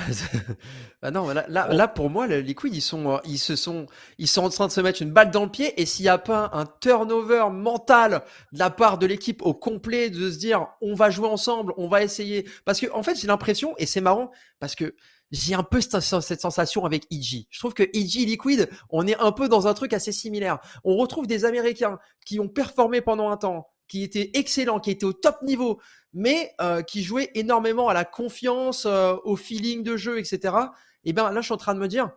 bah 1.01 1.09
non, 1.11 1.29
là, 1.29 1.45
là, 1.49 1.73
là, 1.73 1.87
pour 1.87 2.11
moi, 2.11 2.27
les 2.27 2.43
Liquid, 2.43 2.73
ils 2.73 2.81
sont, 2.81 3.15
euh, 3.15 3.17
ils 3.25 3.39
se 3.39 3.55
sont, 3.55 3.87
ils 4.19 4.27
sont 4.27 4.43
en 4.43 4.49
train 4.49 4.67
de 4.67 4.71
se 4.71 4.79
mettre 4.81 5.01
une 5.01 5.11
balle 5.11 5.31
dans 5.31 5.45
le 5.45 5.49
pied. 5.49 5.81
Et 5.81 5.87
s'il 5.87 6.03
n'y 6.03 6.09
a 6.09 6.19
pas 6.19 6.51
un 6.53 6.65
turnover 6.79 7.45
mental 7.51 8.23
de 8.51 8.59
la 8.59 8.69
part 8.69 8.99
de 8.99 9.07
l'équipe 9.07 9.41
au 9.41 9.55
complet 9.55 10.11
de 10.11 10.29
se 10.29 10.37
dire, 10.37 10.67
on 10.79 10.93
va 10.93 11.09
jouer 11.09 11.27
ensemble, 11.27 11.73
on 11.77 11.87
va 11.87 12.03
essayer. 12.03 12.47
Parce 12.65 12.79
que, 12.79 12.85
en 12.91 13.01
fait, 13.01 13.15
j'ai 13.15 13.27
l'impression, 13.27 13.73
et 13.79 13.87
c'est 13.87 14.01
marrant, 14.01 14.29
parce 14.59 14.75
que 14.75 14.95
j'ai 15.31 15.55
un 15.55 15.63
peu 15.63 15.81
cette, 15.81 15.99
cette 15.99 16.41
sensation 16.41 16.85
avec 16.85 17.05
EG. 17.11 17.47
Je 17.49 17.59
trouve 17.59 17.73
que 17.73 17.83
EG 17.83 18.25
Liquid, 18.25 18.69
on 18.91 19.07
est 19.07 19.17
un 19.17 19.31
peu 19.31 19.49
dans 19.49 19.65
un 19.65 19.73
truc 19.73 19.93
assez 19.93 20.11
similaire. 20.11 20.59
On 20.83 20.97
retrouve 20.97 21.25
des 21.25 21.45
Américains 21.45 21.97
qui 22.27 22.39
ont 22.39 22.47
performé 22.47 23.01
pendant 23.01 23.31
un 23.31 23.37
temps, 23.37 23.67
qui 23.87 24.03
étaient 24.03 24.31
excellents, 24.33 24.79
qui 24.79 24.91
étaient 24.91 25.05
au 25.05 25.13
top 25.13 25.41
niveau, 25.41 25.79
mais 26.13 26.53
euh, 26.61 26.81
qui 26.81 27.03
jouait 27.03 27.31
énormément 27.35 27.89
à 27.89 27.93
la 27.93 28.05
confiance, 28.05 28.85
euh, 28.85 29.15
au 29.23 29.35
feeling 29.35 29.83
de 29.83 29.97
jeu, 29.97 30.19
etc. 30.19 30.55
Et 31.03 31.13
ben 31.13 31.31
là, 31.31 31.41
je 31.41 31.45
suis 31.45 31.53
en 31.53 31.57
train 31.57 31.75
de 31.75 31.79
me 31.79 31.87
dire, 31.87 32.11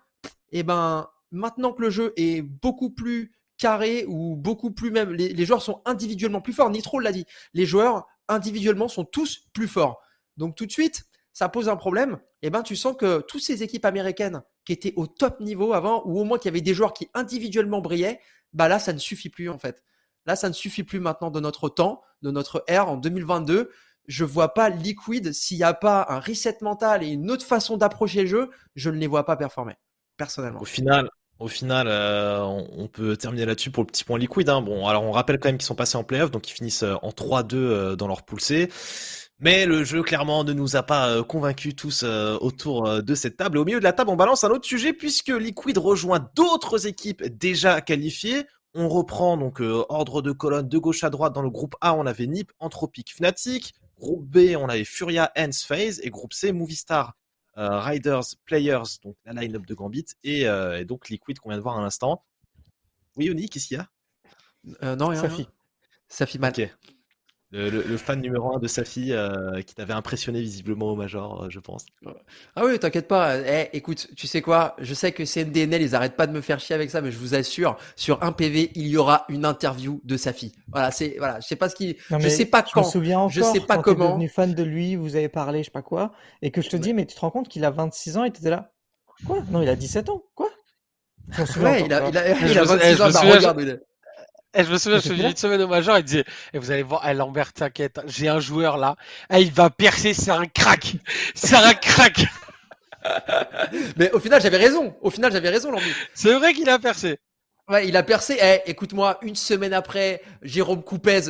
et 0.53 0.63
ben 0.63 1.09
maintenant 1.31 1.73
que 1.73 1.83
le 1.83 1.91
jeu 1.91 2.13
est 2.17 2.43
beaucoup 2.43 2.91
plus 2.91 3.33
carré 3.59 4.05
ou 4.09 4.37
beaucoup 4.37 4.71
plus 4.71 4.91
même, 4.91 5.13
les, 5.13 5.45
joueurs 5.45 5.63
sont 5.63 5.83
individuellement 5.85 6.41
plus 6.41 6.55
forts. 6.55 6.71
Nitro 6.71 6.99
l'a 6.99 7.13
dit, 7.13 7.27
les 7.53 7.67
joueurs 7.67 8.07
individuellement 8.27 8.89
sont 8.89 9.05
tous 9.05 9.49
plus 9.53 9.69
forts. 9.69 10.01
Donc 10.39 10.57
tout 10.57 10.67
de 10.67 10.73
suite, 10.73 11.05
ça 11.33 11.49
pose 11.49 11.69
un 11.69 11.77
problème. 11.77 12.19
Et 12.43 12.51
ben 12.51 12.63
tu 12.63 12.75
sens 12.75 12.97
que 12.97 13.21
toutes 13.21 13.43
ces 13.43 13.63
équipes 13.63 13.85
américaines 13.85 14.43
qui 14.65 14.73
étaient 14.73 14.95
au 14.97 15.07
top 15.07 15.41
niveau 15.41 15.75
avant, 15.75 16.03
ou 16.07 16.19
au 16.19 16.25
moins 16.25 16.39
qu'il 16.39 16.49
y 16.49 16.53
avait 16.53 16.63
des 16.63 16.75
joueurs 16.75 16.95
qui 16.95 17.09
individuellement 17.13 17.81
brillaient, 17.81 18.21
bah 18.53 18.67
là, 18.67 18.79
ça 18.79 18.93
ne 18.93 18.99
suffit 18.99 19.29
plus 19.29 19.49
en 19.49 19.59
fait. 19.59 19.83
Là, 20.31 20.37
ça 20.37 20.49
ne 20.49 20.55
suffit 20.55 20.85
plus 20.85 21.01
maintenant 21.01 21.33
de 21.33 21.41
notre 21.41 21.69
temps, 21.69 22.03
de 22.23 22.31
notre 22.31 22.63
ère 22.69 22.89
en 22.89 22.97
2022. 22.97 23.69
Je 24.07 24.25
vois 24.25 24.55
pas 24.55 24.69
Liquid 24.69 25.33
s'il 25.33 25.57
n'y 25.57 25.65
a 25.65 25.75
pas 25.75 26.07
un 26.09 26.21
reset 26.21 26.59
mental 26.61 27.03
et 27.03 27.09
une 27.09 27.33
autre 27.33 27.45
façon 27.45 27.77
d'approcher 27.77 28.21
le 28.21 28.29
jeu, 28.29 28.51
je 28.77 28.91
ne 28.91 28.97
les 28.97 29.09
vois 29.09 29.27
pas 29.27 29.35
performer 29.35 29.75
personnellement. 30.17 30.61
Au 30.61 30.65
final, 30.65 31.11
au 31.41 31.49
final, 31.49 31.89
euh, 31.91 32.45
on 32.45 32.87
peut 32.87 33.17
terminer 33.17 33.45
là-dessus 33.45 33.73
pour 33.73 33.83
le 33.83 33.89
petit 33.89 34.05
point 34.05 34.21
Liquid. 34.21 34.49
Hein. 34.49 34.63
Bon, 34.63 34.87
alors 34.87 35.03
on 35.03 35.11
rappelle 35.11 35.41
quand 35.41 35.49
même 35.49 35.59
qu'ils 35.59 35.67
sont 35.67 35.75
passés 35.75 35.99
en 35.99 36.05
playoff, 36.05 36.31
donc 36.31 36.49
ils 36.49 36.53
finissent 36.53 36.85
euh, 36.85 36.95
en 37.03 37.11
3-2 37.11 37.55
euh, 37.57 37.97
dans 37.97 38.07
leur 38.07 38.23
poule 38.23 38.41
C. 38.41 38.71
Mais 39.41 39.67
le 39.67 39.83
jeu 39.83 40.05
clairement 40.05 40.45
ne 40.45 40.53
nous 40.53 40.77
a 40.77 40.85
pas 40.85 41.25
convaincus 41.25 41.75
tous 41.75 42.05
autour 42.05 43.03
de 43.03 43.15
cette 43.17 43.39
table. 43.39 43.57
Et 43.57 43.61
au 43.61 43.65
milieu 43.65 43.79
de 43.79 43.85
la 43.85 43.95
table, 43.95 44.11
on 44.11 44.17
balance 44.17 44.45
un 44.45 44.51
autre 44.51 44.67
sujet 44.67 44.93
puisque 44.93 45.31
Liquid 45.31 45.77
rejoint 45.79 46.31
d'autres 46.37 46.87
équipes 46.87 47.25
déjà 47.25 47.81
qualifiées. 47.81 48.47
On 48.75 48.89
reprend 48.89 49.37
donc 49.37 49.61
euh, 49.61 49.85
ordre 49.89 50.23
de 50.23 50.33
colonne 50.33 50.69
de 50.69 50.79
gauche 50.79 51.03
à 51.03 51.11
droite. 51.11 51.33
Dans 51.33 51.43
le 51.43 51.51
groupe 51.51 51.75
A, 51.81 51.95
on 51.95 52.07
avait 52.07 52.27
Nip, 52.27 52.53
Anthropic, 52.59 53.13
Fnatic. 53.15 53.75
Groupe 53.99 54.25
B, 54.25 54.57
on 54.57 54.69
avait 54.69 54.85
Furia, 54.85 55.33
Ends, 55.37 55.51
Phase. 55.53 56.01
Et 56.03 56.11
groupe 56.11 56.33
C, 56.33 56.53
Movistar, 56.53 57.17
euh, 57.59 57.81
Riders, 57.81 58.37
Players, 58.45 58.99
donc 59.03 59.17
la 59.25 59.33
line-up 59.33 59.67
de 59.67 59.75
Gambit. 59.75 60.07
Euh, 60.27 60.79
et, 60.79 60.85
donc 60.85 61.09
Liquid 61.09 61.39
qu'on 61.39 61.51
vient 61.51 61.59
de 61.59 61.63
voir 61.63 61.79
à 61.79 61.83
l'instant. 61.83 62.25
Oui, 63.17 63.29
Oni, 63.29 63.49
qu'est-ce 63.49 63.67
qu'il 63.67 63.77
y 63.77 63.81
a? 63.81 64.97
Non, 64.97 65.09
rien. 65.09 65.21
Safi. 65.21 65.49
Safi 66.09 66.39
Mal. 66.39 66.53
Le, 67.53 67.97
fan 67.97 68.21
numéro 68.21 68.55
un 68.55 68.61
de 68.61 68.69
Safi 68.69 69.13
euh, 69.13 69.61
qui 69.63 69.75
t'avait 69.75 69.93
impressionné 69.93 70.41
visiblement 70.41 70.87
au 70.87 70.95
Major, 70.95 71.43
euh, 71.43 71.47
je 71.51 71.59
pense. 71.59 71.85
Ah 72.55 72.65
oui, 72.65 72.79
t'inquiète 72.79 73.09
pas. 73.09 73.39
Eh, 73.39 73.77
écoute, 73.77 74.07
tu 74.17 74.29
sais 74.29 74.41
quoi? 74.41 74.77
Je 74.79 74.95
sais 74.95 75.11
que 75.11 75.25
CNDNL, 75.25 75.83
ils 75.83 75.97
arrêtent 75.97 76.17
pas 76.17 76.29
de 76.29 76.33
me 76.33 76.43
faire 76.43 76.61
chier 76.61 76.77
avec 76.77 76.91
ça, 76.91 77.01
mais 77.01 77.11
je 77.11 77.19
vous 77.19 77.35
assure, 77.35 77.77
sur 77.97 78.23
un 78.23 78.31
PV, 78.31 78.71
il 78.77 78.87
y 78.87 78.97
aura 78.97 79.25
une 79.29 79.45
interview 79.45 80.01
de 80.05 80.17
Safi. 80.17 80.53
Voilà, 80.69 80.93
c'est 80.93 81.17
voilà, 81.19 81.41
je 81.41 81.49
sais 81.49 81.57
pas 81.57 81.69
ce 81.69 81.75
qui, 81.75 81.97
je 82.09 82.29
sais 82.29 82.47
pas 82.47 82.63
quand, 82.63 82.83
je, 82.83 82.87
me 82.87 82.93
souviens 82.93 83.19
encore, 83.19 83.31
je 83.31 83.43
sais 83.43 83.61
pas 83.61 83.77
quand 83.77 83.83
comment. 83.83 84.11
devenu 84.11 84.29
fan 84.29 84.55
de 84.55 84.63
lui, 84.63 84.95
vous 84.95 85.17
avez 85.17 85.29
parlé, 85.29 85.61
je 85.61 85.65
sais 85.65 85.71
pas 85.73 85.83
quoi, 85.83 86.13
et 86.43 86.53
que 86.53 86.63
je 86.63 86.69
te 86.69 86.77
dis, 86.77 86.95
mais 86.95 87.05
tu 87.05 87.17
te 87.17 87.21
rends 87.21 87.33
compte 87.33 87.49
qu'il 87.49 87.65
a 87.65 87.71
26 87.71 88.17
ans 88.17 88.25
et 88.25 88.31
t'étais 88.31 88.51
là 88.51 88.71
Quoi? 89.27 89.43
Non, 89.51 89.61
il 89.61 89.69
a 89.69 89.75
17 89.75 90.09
ans? 90.09 90.23
Quoi? 90.37 90.51
Ouais, 91.59 91.85
il 91.85 91.93
a, 91.93 92.09
il 92.09 92.17
a, 92.17 92.49
il 92.49 92.59
a 92.59 92.65
26 92.65 93.01
ans. 93.01 93.11
Bah, 93.11 93.21
regarde, 93.23 93.81
et 94.55 94.65
je 94.65 94.73
me 94.73 94.79
souviens, 94.79 94.99
je 94.99 95.13
suis 95.13 95.23
une 95.23 95.37
semaine 95.37 95.63
au 95.63 95.69
Major, 95.69 95.99
il 95.99 96.05
disait, 96.05 96.25
et 96.53 96.59
vous 96.59 96.71
allez 96.71 96.83
voir, 96.83 97.09
eh, 97.09 97.15
Lambert, 97.15 97.53
t'inquiète, 97.53 98.01
j'ai 98.07 98.29
un 98.29 98.41
joueur 98.41 98.79
là, 98.79 98.97
eh, 99.33 99.41
il 99.41 99.53
va 99.53 99.71
percer, 99.71 100.13
c'est 100.13 100.33
un 100.33 100.47
crack, 100.47 100.97
c'est 101.35 101.55
un 101.55 101.75
crack. 101.75 102.25
Mais 103.97 104.11
au 104.13 104.19
final, 104.19 104.43
j'avais 104.43 104.57
raison. 104.57 104.95
Au 105.01 105.11
final, 105.11 105.33
j'avais 105.33 105.49
raison, 105.49 105.71
Lambert. 105.71 105.95
C'est 106.15 106.35
vrai 106.35 106.53
qu'il 106.53 106.69
a 106.69 106.79
percé. 106.79 107.19
Ouais, 107.69 107.87
il 107.87 107.97
a 107.97 108.03
percé. 108.03 108.37
Eh, 108.43 108.71
écoute-moi, 108.71 109.19
une 109.23 109.37
semaine 109.37 109.73
après, 109.73 110.21
Jérôme 110.43 110.83
Coupez, 110.83 111.21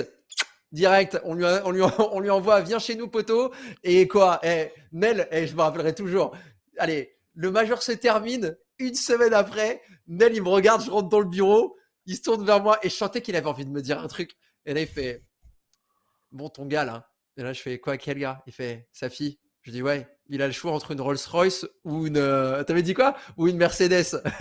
direct, 0.73 1.21
on 1.25 1.35
lui, 1.35 1.45
on 1.65 1.71
lui, 1.71 1.83
on 1.99 2.21
lui 2.21 2.31
envoie, 2.31 2.63
viens 2.63 2.79
chez 2.79 2.97
nous, 2.97 3.09
poteau. 3.09 3.53
Et 3.85 4.09
quoi, 4.09 4.41
eh, 4.43 4.71
Nel, 4.93 5.29
eh, 5.31 5.47
je 5.47 5.55
me 5.55 5.61
rappellerai 5.61 5.95
toujours. 5.95 6.35
Allez, 6.79 7.15
le 7.35 7.51
Major 7.51 7.83
se 7.83 7.93
termine. 7.93 8.57
Une 8.79 8.95
semaine 8.95 9.35
après, 9.35 9.83
Nel, 10.09 10.35
il 10.35 10.43
me 10.43 10.49
regarde, 10.49 10.83
je 10.83 10.91
rentre 10.91 11.11
dans 11.11 11.21
le 11.21 11.27
bureau 11.27 11.77
il 12.11 12.17
se 12.17 12.23
tourne 12.23 12.45
vers 12.45 12.61
moi 12.61 12.77
et 12.83 12.89
je 12.89 12.95
sentais 12.95 13.23
qu'il 13.23 13.37
avait 13.37 13.47
envie 13.47 13.65
de 13.65 13.71
me 13.71 13.81
dire 13.81 14.01
un 14.01 14.09
truc. 14.09 14.37
Et 14.67 14.75
là, 14.75 14.81
il 14.81 14.89
fait 14.89 15.23
Bon, 16.33 16.49
ton 16.49 16.67
gars 16.67 16.85
là. 16.85 17.09
Et 17.37 17.43
là, 17.45 17.53
je 17.53 17.63
fais 17.63 17.79
Quoi, 17.79 17.99
quel 17.99 18.19
gars? 18.19 18.43
Il 18.49 18.53
fait 18.53 18.89
Sa 18.93 19.09
fille. 19.09 19.39
Je 19.63 19.71
dis 19.71 19.81
Ouais, 19.81 20.09
il 20.29 20.43
a 20.43 20.49
le 20.49 20.53
choix 20.53 20.73
entre 20.73 20.91
une 20.91 21.01
Rolls-Royce 21.01 21.67
ou 21.85 22.09
une. 22.09 22.17
Euh, 22.17 22.65
t'avais 22.65 22.83
dit 22.83 22.95
quoi? 22.95 23.17
Ou 23.37 23.47
une 23.47 23.57
Mercedes. 23.57 24.21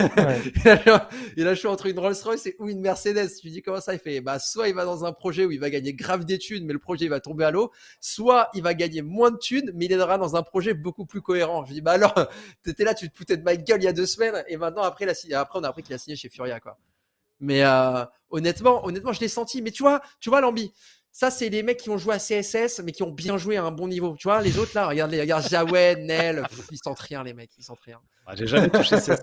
il, 1.36 1.46
a 1.46 1.50
le 1.50 1.54
choix 1.54 1.70
entre 1.70 1.86
une 1.86 1.98
Rolls-Royce 2.00 2.48
ou 2.58 2.68
une 2.68 2.80
Mercedes. 2.80 3.28
Tu 3.40 3.46
lui 3.46 3.52
dis 3.52 3.62
comment 3.62 3.80
ça? 3.80 3.94
Il 3.94 4.00
fait 4.00 4.20
bah 4.20 4.40
soit 4.40 4.66
il 4.66 4.74
va 4.74 4.84
dans 4.84 5.04
un 5.04 5.12
projet 5.12 5.44
où 5.44 5.52
il 5.52 5.60
va 5.60 5.70
gagner 5.70 5.94
grave 5.94 6.24
des 6.24 6.38
thunes, 6.38 6.66
mais 6.66 6.72
le 6.72 6.80
projet 6.80 7.04
il 7.04 7.10
va 7.10 7.20
tomber 7.20 7.44
à 7.44 7.52
l'eau, 7.52 7.70
soit 8.00 8.48
il 8.54 8.64
va 8.64 8.74
gagner 8.74 9.02
moins 9.02 9.30
de 9.30 9.38
thunes, 9.38 9.70
mais 9.74 9.84
il 9.84 9.92
aidera 9.92 10.18
dans 10.18 10.34
un 10.34 10.42
projet 10.42 10.74
beaucoup 10.74 11.06
plus 11.06 11.22
cohérent. 11.22 11.62
Je 11.62 11.68
lui 11.68 11.74
dis 11.74 11.82
bah 11.82 11.92
alors, 11.92 12.14
t'étais 12.64 12.82
là, 12.82 12.94
tu 12.94 13.08
te 13.08 13.16
foutais 13.16 13.36
de 13.36 13.44
ma 13.44 13.54
gueule 13.54 13.80
il 13.80 13.84
y 13.84 13.88
a 13.88 13.92
deux 13.92 14.06
semaines, 14.06 14.42
et 14.48 14.56
maintenant 14.56 14.82
après, 14.82 15.04
il 15.04 15.34
a, 15.34 15.40
après 15.40 15.60
on 15.60 15.62
a 15.62 15.68
appris 15.68 15.84
qu'il 15.84 15.94
a 15.94 15.98
signé 15.98 16.16
chez 16.16 16.28
Furia 16.28 16.58
quoi. 16.58 16.76
Mais 17.40 17.64
euh, 17.64 18.04
honnêtement, 18.30 18.84
honnêtement, 18.86 19.12
je 19.12 19.20
l'ai 19.20 19.28
senti. 19.28 19.62
Mais 19.62 19.70
tu 19.70 19.82
vois, 19.82 20.02
tu 20.20 20.30
vois, 20.30 20.40
Lambi, 20.40 20.72
ça, 21.12 21.30
c'est 21.30 21.48
les 21.48 21.62
mecs 21.62 21.78
qui 21.78 21.90
ont 21.90 21.98
joué 21.98 22.14
à 22.14 22.18
CSS, 22.18 22.80
mais 22.84 22.92
qui 22.92 23.02
ont 23.02 23.10
bien 23.10 23.36
joué 23.36 23.56
à 23.56 23.64
un 23.64 23.72
bon 23.72 23.88
niveau. 23.88 24.14
Tu 24.16 24.28
vois, 24.28 24.40
les 24.42 24.58
autres 24.58 24.72
là, 24.74 24.86
regarde, 24.86 25.10
les, 25.10 25.20
regarde 25.20 25.48
Jawed, 25.48 25.98
Nel, 26.00 26.46
ils 26.70 26.78
sentent 26.78 27.00
rien, 27.00 27.24
les 27.24 27.34
mecs, 27.34 27.50
ils 27.58 27.64
sentent 27.64 27.80
rien. 27.80 28.00
Ah, 28.26 28.36
j'ai 28.36 28.46
jamais 28.46 28.68
touché 28.68 28.96
CSS. 28.96 29.22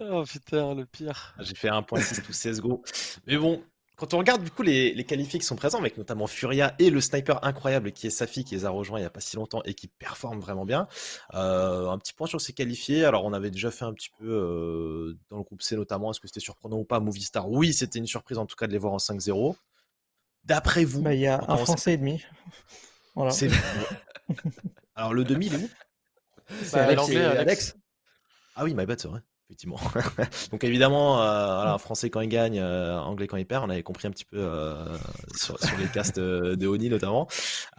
oh 0.00 0.22
putain, 0.24 0.74
le 0.74 0.86
pire. 0.86 1.34
Ah, 1.36 1.42
j'ai 1.42 1.54
fait 1.54 1.68
1.6 1.68 2.22
tout 2.22 2.32
CSGO. 2.32 2.82
Mais 3.26 3.36
bon, 3.36 3.62
quand 4.00 4.14
on 4.14 4.18
regarde 4.18 4.42
du 4.42 4.50
coup 4.50 4.62
les, 4.62 4.94
les 4.94 5.04
qualifiés 5.04 5.38
qui 5.38 5.44
sont 5.44 5.56
présents, 5.56 5.78
avec 5.78 5.98
notamment 5.98 6.26
Furia 6.26 6.74
et 6.78 6.88
le 6.88 7.02
sniper 7.02 7.44
incroyable 7.44 7.92
qui 7.92 8.06
est 8.06 8.10
Safi, 8.10 8.44
qui 8.44 8.54
les 8.54 8.64
a 8.64 8.70
rejoints 8.70 8.98
il 8.98 9.02
n'y 9.02 9.06
a 9.06 9.10
pas 9.10 9.20
si 9.20 9.36
longtemps 9.36 9.62
et 9.66 9.74
qui 9.74 9.88
performe 9.88 10.40
vraiment 10.40 10.64
bien. 10.64 10.88
Euh, 11.34 11.90
un 11.90 11.98
petit 11.98 12.14
point 12.14 12.26
sur 12.26 12.40
ces 12.40 12.54
qualifiés. 12.54 13.04
Alors 13.04 13.26
on 13.26 13.34
avait 13.34 13.50
déjà 13.50 13.70
fait 13.70 13.84
un 13.84 13.92
petit 13.92 14.08
peu 14.18 14.24
euh, 14.26 15.18
dans 15.28 15.36
le 15.36 15.42
groupe 15.42 15.60
C 15.60 15.76
notamment, 15.76 16.10
est-ce 16.10 16.18
que 16.18 16.28
c'était 16.28 16.40
surprenant 16.40 16.78
ou 16.78 16.84
pas? 16.84 16.98
Movistar 16.98 17.50
Oui, 17.50 17.74
c'était 17.74 17.98
une 17.98 18.06
surprise 18.06 18.38
en 18.38 18.46
tout 18.46 18.56
cas 18.56 18.66
de 18.66 18.72
les 18.72 18.78
voir 18.78 18.94
en 18.94 18.96
5-0. 18.96 19.54
D'après 20.44 20.86
vous 20.86 21.02
bah, 21.02 21.12
Il 21.12 21.20
y 21.20 21.26
a 21.26 21.44
un 21.46 21.56
Français 21.58 21.92
et 21.92 21.98
demi. 21.98 22.22
Voilà. 23.16 23.32
Alors 24.94 25.12
le 25.12 25.24
demi, 25.24 25.46
il 25.46 25.54
est 25.54 25.58
où? 25.58 25.68
C'est 26.62 26.78
Alex, 26.78 27.76
Ah 28.54 28.64
oui, 28.64 28.72
my 28.72 28.86
bad, 28.86 29.00
c'est 29.00 29.08
vrai. 29.08 29.20
Effectivement. 29.50 29.80
Donc 30.52 30.62
évidemment, 30.62 31.20
euh, 31.20 31.76
français 31.78 32.08
quand 32.08 32.20
il 32.20 32.28
gagne, 32.28 32.60
euh, 32.60 32.96
anglais 33.00 33.26
quand 33.26 33.36
il 33.36 33.44
perd. 33.44 33.64
On 33.64 33.70
avait 33.70 33.82
compris 33.82 34.06
un 34.06 34.12
petit 34.12 34.24
peu 34.24 34.36
euh, 34.38 34.96
sur, 35.34 35.58
les 35.76 35.88
castes 35.88 36.20
de 36.20 36.66
Oni 36.68 36.88
notamment. 36.88 37.26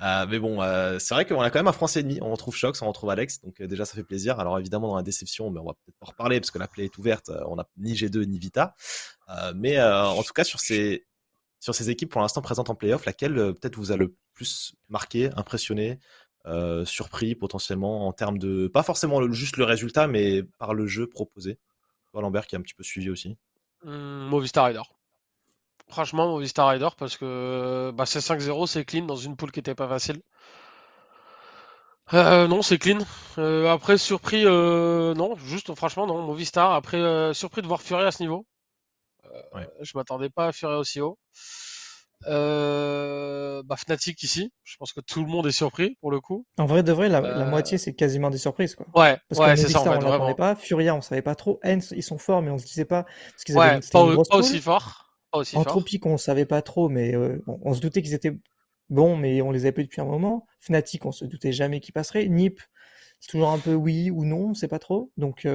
mais 0.01 0.37
bon, 0.37 0.59
c'est 0.99 1.13
vrai 1.13 1.25
qu'on 1.25 1.39
a 1.39 1.49
quand 1.49 1.59
même 1.59 1.69
un 1.69 1.71
français 1.71 2.03
demi. 2.03 2.19
On 2.21 2.29
retrouve 2.29 2.57
Shox, 2.57 2.81
on 2.81 2.87
retrouve 2.89 3.09
Alex. 3.09 3.39
Donc 3.41 3.61
déjà, 3.61 3.85
ça 3.85 3.95
fait 3.95 4.03
plaisir. 4.03 4.37
Alors 4.41 4.59
évidemment, 4.59 4.89
dans 4.89 4.97
la 4.97 5.01
déception, 5.01 5.49
mais 5.49 5.61
on 5.61 5.65
va 5.65 5.73
peut-être 5.85 5.97
pas 5.97 6.07
reparler 6.07 6.41
parce 6.41 6.51
que 6.51 6.59
la 6.59 6.67
play 6.67 6.83
est 6.83 6.97
ouverte. 6.97 7.31
On 7.47 7.55
n'a 7.55 7.65
ni 7.77 7.93
G2 7.93 8.25
ni 8.25 8.37
Vita. 8.37 8.75
mais 9.55 9.81
en 9.81 10.21
tout 10.23 10.33
cas, 10.33 10.43
sur 10.43 10.59
ces 10.59 11.05
sur 11.61 11.73
ces 11.73 11.89
équipes 11.89 12.11
pour 12.11 12.21
l'instant 12.21 12.41
présentes 12.41 12.69
en 12.69 12.75
playoff, 12.75 13.05
laquelle 13.05 13.35
peut-être 13.35 13.77
vous 13.77 13.93
a 13.93 13.95
le 13.95 14.13
plus 14.33 14.73
marqué, 14.89 15.29
impressionné, 15.37 15.99
euh, 16.45 16.85
surpris 16.85 17.35
potentiellement 17.35 18.07
en 18.07 18.13
termes 18.13 18.37
de 18.37 18.67
pas 18.67 18.83
forcément 18.83 19.31
juste 19.31 19.57
le 19.57 19.63
résultat, 19.63 20.07
mais 20.07 20.43
par 20.43 20.73
le 20.73 20.87
jeu 20.87 21.07
proposé. 21.07 21.59
Toi, 22.11 22.21
Lambert 22.21 22.47
qui 22.47 22.55
a 22.55 22.59
un 22.59 22.61
petit 22.61 22.73
peu 22.73 22.83
suivi 22.83 23.09
aussi. 23.09 23.37
Mmh, 23.83 23.91
Movistar 24.29 24.65
Rider. 24.65 24.81
Franchement, 25.89 26.27
Movistar 26.29 26.69
Rider 26.69 26.89
parce 26.97 27.17
que 27.17 27.91
bah, 27.93 28.05
c'est 28.05 28.19
5-0, 28.19 28.67
c'est 28.67 28.85
clean 28.85 29.05
dans 29.05 29.15
une 29.15 29.35
poule 29.35 29.51
qui 29.51 29.59
était 29.59 29.75
pas 29.75 29.87
facile. 29.87 30.21
Euh, 32.13 32.47
non, 32.47 32.61
c'est 32.61 32.77
clean. 32.77 32.99
après, 33.67 33.97
surpris, 33.97 34.43
non, 34.43 35.35
juste 35.37 35.73
franchement, 35.75 36.07
non, 36.07 36.21
Movistar. 36.23 36.73
Après, 36.73 37.33
surpris 37.33 37.61
de 37.61 37.67
voir 37.67 37.81
Fury 37.81 38.03
à 38.03 38.11
ce 38.11 38.23
niveau. 38.23 38.45
Euh, 39.55 39.65
je 39.81 39.91
m'attendais 39.95 40.29
pas 40.29 40.47
à 40.47 40.51
Fury 40.51 40.75
aussi 40.75 41.01
haut. 41.01 41.17
Euh, 42.27 43.63
bah, 43.63 43.75
Fnatic 43.77 44.21
ici, 44.23 44.51
je 44.63 44.77
pense 44.77 44.93
que 44.93 45.01
tout 45.01 45.21
le 45.21 45.27
monde 45.27 45.47
est 45.47 45.51
surpris 45.51 45.97
pour 46.01 46.11
le 46.11 46.19
coup. 46.19 46.45
En 46.57 46.65
vrai 46.65 46.83
de 46.83 46.91
vrai, 46.91 47.09
la, 47.09 47.19
euh, 47.19 47.49
moitié 47.49 47.77
c'est 47.77 47.93
quasiment 47.93 48.29
des 48.29 48.37
surprises 48.37 48.75
quoi. 48.75 48.85
Ouais, 48.95 49.17
parce 49.27 49.39
ouais, 49.39 49.55
c'est 49.55 49.69
ça. 49.69 49.81
On 49.81 49.99
l'attendait 49.99 50.35
pas. 50.35 50.55
Furia, 50.55 50.95
on 50.95 51.01
savait 51.01 51.21
pas 51.21 51.35
trop. 51.35 51.59
Hens, 51.63 51.93
ils 51.95 52.03
sont 52.03 52.17
forts, 52.17 52.41
mais 52.41 52.51
on 52.51 52.57
se 52.57 52.65
disait 52.65 52.85
pas 52.85 53.03
parce 53.03 53.43
qu'ils 53.43 53.57
avaient 53.57 53.79
pas, 53.91 54.37
aussi 54.37 54.59
fort. 54.59 55.13
Pas 55.31 55.39
aussi 55.39 55.57
Anthropique, 55.57 56.05
on 56.05 56.17
savait 56.17 56.45
pas 56.45 56.61
trop, 56.61 56.89
mais 56.89 57.15
on, 57.47 57.73
se 57.73 57.79
doutait 57.79 58.01
qu'ils 58.01 58.13
étaient 58.13 58.37
bons, 58.89 59.15
mais 59.15 59.41
on 59.41 59.51
les 59.51 59.61
avait 59.61 59.71
plus 59.71 59.83
depuis 59.83 60.01
un 60.01 60.05
moment. 60.05 60.45
Fnatic, 60.59 61.05
on 61.05 61.11
se 61.11 61.25
doutait 61.25 61.53
jamais 61.53 61.79
qu'ils 61.79 61.93
passeraient. 61.93 62.27
Nip, 62.27 62.59
c'est 63.19 63.29
toujours 63.29 63.49
un 63.49 63.59
peu 63.59 63.73
oui 63.73 64.11
ou 64.11 64.25
non, 64.25 64.49
on 64.49 64.53
sait 64.53 64.67
pas 64.67 64.79
trop. 64.79 65.11
Donc 65.17 65.47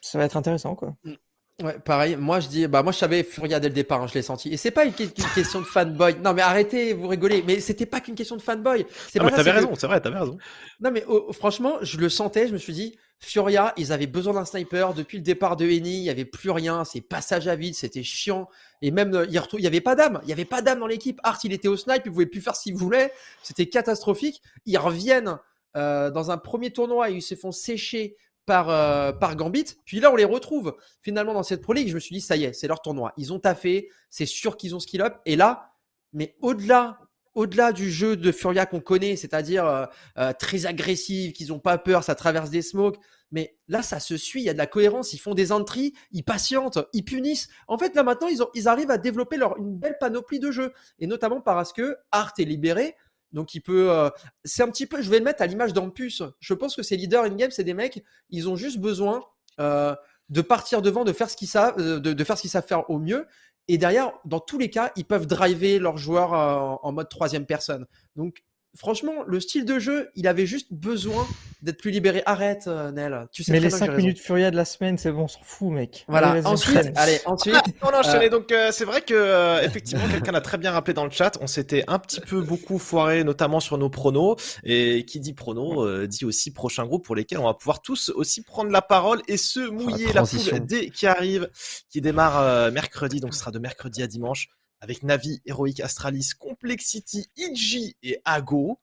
ça 0.00 0.18
va 0.18 0.24
être 0.24 0.36
intéressant 0.36 0.74
quoi. 0.74 0.96
Mm. 1.04 1.14
Ouais, 1.62 1.78
pareil. 1.78 2.16
Moi, 2.16 2.40
je 2.40 2.48
dis, 2.48 2.66
bah, 2.66 2.82
moi, 2.82 2.92
je 2.92 2.98
savais 2.98 3.22
Furia 3.22 3.60
dès 3.60 3.68
le 3.68 3.74
départ, 3.74 4.02
hein, 4.02 4.06
je 4.06 4.14
l'ai 4.14 4.22
senti. 4.22 4.52
Et 4.52 4.56
c'est 4.56 4.70
pas 4.70 4.84
une, 4.84 4.92
question 4.92 5.60
de 5.60 5.66
fanboy. 5.66 6.16
Non, 6.22 6.32
mais 6.32 6.42
arrêtez, 6.42 6.92
vous 6.94 7.08
rigolez. 7.08 7.42
Mais 7.46 7.60
c'était 7.60 7.86
pas 7.86 8.00
qu'une 8.00 8.14
question 8.14 8.36
de 8.36 8.42
fanboy. 8.42 8.86
C'est 9.08 9.22
mais 9.22 9.30
t'avais 9.30 9.50
raison, 9.50 9.74
c'est 9.74 9.86
vrai, 9.86 10.00
t'avais 10.00 10.18
raison. 10.18 10.38
Non, 10.80 10.90
mais 10.90 11.04
oh, 11.08 11.32
franchement, 11.32 11.76
je 11.82 11.98
le 11.98 12.08
sentais, 12.08 12.48
je 12.48 12.52
me 12.52 12.58
suis 12.58 12.72
dit, 12.72 12.96
Furia, 13.18 13.74
ils 13.76 13.92
avaient 13.92 14.06
besoin 14.06 14.32
d'un 14.32 14.44
sniper. 14.44 14.94
Depuis 14.94 15.18
le 15.18 15.22
départ 15.22 15.56
de 15.56 15.66
Eni, 15.66 15.98
il 15.98 16.04
y 16.04 16.10
avait 16.10 16.24
plus 16.24 16.50
rien. 16.50 16.84
C'est 16.84 17.02
passage 17.02 17.48
à 17.48 17.56
vide, 17.56 17.74
c'était 17.74 18.02
chiant. 18.02 18.48
Et 18.80 18.90
même, 18.90 19.14
euh, 19.14 19.26
il, 19.28 19.40
il 19.52 19.60
y 19.60 19.66
avait 19.66 19.82
pas 19.82 19.94
d'âme. 19.94 20.20
Il 20.22 20.28
y 20.30 20.32
avait 20.32 20.46
pas 20.46 20.62
d'âme 20.62 20.80
dans 20.80 20.86
l'équipe. 20.86 21.20
Art, 21.22 21.38
il 21.44 21.52
était 21.52 21.68
au 21.68 21.76
snipe, 21.76 22.02
il 22.06 22.12
pouvait 22.12 22.26
plus 22.26 22.40
faire 22.40 22.56
ce 22.56 22.62
qu'il 22.62 22.74
voulait. 22.74 23.12
C'était 23.42 23.66
catastrophique. 23.66 24.40
Ils 24.64 24.78
reviennent 24.78 25.38
euh, 25.76 26.10
dans 26.10 26.30
un 26.30 26.38
premier 26.38 26.72
tournoi 26.72 27.10
et 27.10 27.14
ils 27.14 27.22
se 27.22 27.36
font 27.36 27.52
sécher 27.52 28.16
par, 28.46 28.70
euh, 28.70 29.12
par 29.12 29.36
Gambit. 29.36 29.76
Puis 29.84 30.00
là, 30.00 30.12
on 30.12 30.16
les 30.16 30.24
retrouve 30.24 30.76
finalement 31.02 31.34
dans 31.34 31.42
cette 31.42 31.62
Pro 31.62 31.72
League. 31.72 31.88
Je 31.88 31.94
me 31.94 32.00
suis 32.00 32.14
dit, 32.14 32.20
ça 32.20 32.36
y 32.36 32.44
est, 32.44 32.52
c'est 32.52 32.68
leur 32.68 32.82
tournoi. 32.82 33.12
Ils 33.16 33.32
ont 33.32 33.38
taffé, 33.38 33.88
c'est 34.08 34.26
sûr 34.26 34.56
qu'ils 34.56 34.74
ont 34.74 34.80
skill 34.80 35.02
up. 35.02 35.16
Et 35.26 35.36
là, 35.36 35.72
mais 36.12 36.36
au-delà 36.40 36.98
au-delà 37.34 37.72
du 37.72 37.90
jeu 37.90 38.16
de 38.16 38.32
Furia 38.32 38.66
qu'on 38.66 38.80
connaît, 38.80 39.16
c'est-à-dire 39.16 39.64
euh, 39.64 39.86
euh, 40.18 40.32
très 40.38 40.66
agressif, 40.66 41.32
qu'ils 41.32 41.48
n'ont 41.48 41.58
pas 41.58 41.78
peur, 41.78 42.02
ça 42.02 42.14
traverse 42.14 42.50
des 42.50 42.62
smokes. 42.62 42.98
Mais 43.32 43.56
là, 43.68 43.82
ça 43.82 44.00
se 44.00 44.16
suit, 44.16 44.40
il 44.40 44.46
y 44.46 44.48
a 44.48 44.52
de 44.52 44.58
la 44.58 44.66
cohérence, 44.66 45.12
ils 45.12 45.18
font 45.18 45.34
des 45.34 45.52
entries, 45.52 45.94
ils 46.10 46.24
patientent, 46.24 46.80
ils 46.92 47.04
punissent. 47.04 47.48
En 47.68 47.78
fait, 47.78 47.94
là 47.94 48.02
maintenant, 48.02 48.26
ils, 48.54 48.68
arrivent 48.68 48.90
à 48.90 48.98
développer 48.98 49.36
leur, 49.36 49.56
une 49.58 49.76
belle 49.76 49.96
panoplie 50.00 50.40
de 50.40 50.50
jeux. 50.50 50.72
Et 50.98 51.06
notamment 51.06 51.40
parce 51.40 51.72
que 51.72 51.96
Art 52.10 52.32
est 52.38 52.44
libéré, 52.44 52.96
donc 53.32 53.54
il 53.54 53.60
peut. 53.60 53.90
Euh, 53.90 54.10
c'est 54.44 54.62
un 54.62 54.68
petit 54.68 54.86
peu. 54.86 55.02
Je 55.02 55.10
vais 55.10 55.18
le 55.18 55.24
mettre 55.24 55.42
à 55.42 55.46
l'image 55.46 55.72
d'Ampus. 55.72 56.22
Je 56.40 56.54
pense 56.54 56.74
que 56.76 56.82
ces 56.82 56.96
leaders 56.96 57.24
in-game, 57.24 57.50
c'est 57.50 57.64
des 57.64 57.74
mecs, 57.74 58.02
ils 58.30 58.48
ont 58.48 58.56
juste 58.56 58.78
besoin 58.78 59.22
euh, 59.60 59.94
de 60.28 60.40
partir 60.40 60.82
devant, 60.82 61.04
de 61.04 61.12
faire 61.12 61.30
ce 61.30 61.36
qu'ils 61.36 61.48
savent, 61.48 61.74
euh, 61.78 62.00
de, 62.00 62.24
faire 62.24 62.36
ce 62.36 62.42
qu'ils 62.42 62.50
savent 62.50 62.66
faire 62.66 62.88
au 62.90 62.98
mieux. 62.98 63.26
Et 63.68 63.78
derrière, 63.78 64.12
dans 64.24 64.40
tous 64.40 64.58
les 64.58 64.68
cas, 64.68 64.90
ils 64.96 65.04
peuvent 65.04 65.26
driver 65.26 65.78
leurs 65.78 65.96
joueurs 65.96 66.32
en 66.32 66.92
mode 66.92 67.08
troisième 67.08 67.46
personne. 67.46 67.86
Donc 68.16 68.42
franchement, 68.76 69.24
le 69.26 69.40
style 69.40 69.64
de 69.64 69.78
jeu, 69.78 70.10
il 70.14 70.26
avait 70.28 70.46
juste 70.46 70.72
besoin 70.72 71.26
d'être 71.62 71.78
plus 71.78 71.90
libéré. 71.90 72.22
Arrête, 72.26 72.64
euh, 72.66 72.90
Nel. 72.90 73.28
Tu 73.32 73.42
sais 73.42 73.52
Mais 73.52 73.60
les 73.60 73.70
5 73.70 73.96
minutes 73.96 74.18
Furia 74.18 74.50
de 74.50 74.56
la 74.56 74.64
semaine, 74.64 74.96
c'est 74.96 75.12
bon, 75.12 75.24
on 75.24 75.28
s'en 75.28 75.40
fout, 75.42 75.70
mec. 75.70 76.04
Voilà. 76.08 76.40
ensuite, 76.44 76.92
allez, 76.96 77.20
ensuite. 77.26 77.56
on 77.82 77.88
a 77.88 77.98
enchaîné. 77.98 78.26
Euh, 78.26 78.30
Donc, 78.30 78.52
euh, 78.52 78.70
c'est 78.72 78.84
vrai 78.84 79.02
que, 79.02 79.64
effectivement, 79.64 80.06
quelqu'un 80.08 80.34
a 80.34 80.40
très 80.40 80.58
bien 80.58 80.70
rappelé 80.70 80.94
dans 80.94 81.04
le 81.04 81.10
chat. 81.10 81.36
On 81.40 81.46
s'était 81.46 81.84
un 81.88 81.98
petit 81.98 82.20
peu 82.20 82.42
beaucoup 82.42 82.78
foiré, 82.78 83.24
notamment 83.24 83.60
sur 83.60 83.76
nos 83.78 83.90
pronos. 83.90 84.36
Et 84.64 85.04
qui 85.04 85.20
dit 85.20 85.34
pronos, 85.34 86.06
dit 86.06 86.24
aussi 86.24 86.52
prochain 86.52 86.86
groupe 86.86 87.04
pour 87.04 87.14
lesquels 87.14 87.38
on 87.38 87.44
va 87.44 87.54
pouvoir 87.54 87.82
tous 87.82 88.10
aussi 88.14 88.42
prendre 88.42 88.70
la 88.70 88.82
parole 88.82 89.22
et 89.28 89.36
se 89.36 89.60
mouiller 89.60 90.06
la, 90.06 90.22
la 90.22 90.26
poule 90.26 90.66
dès 90.66 90.90
qui 90.90 91.06
arrive, 91.06 91.48
qui 91.88 92.00
démarre 92.00 92.70
mercredi. 92.72 93.20
Donc, 93.20 93.34
ce 93.34 93.40
sera 93.40 93.50
de 93.50 93.58
mercredi 93.58 94.02
à 94.02 94.06
dimanche 94.06 94.48
avec 94.80 95.02
Navi, 95.02 95.40
Heroic 95.46 95.80
Astralis, 95.82 96.30
Complexity, 96.38 97.30
Iji 97.36 97.96
et 98.02 98.20
Ago. 98.24 98.78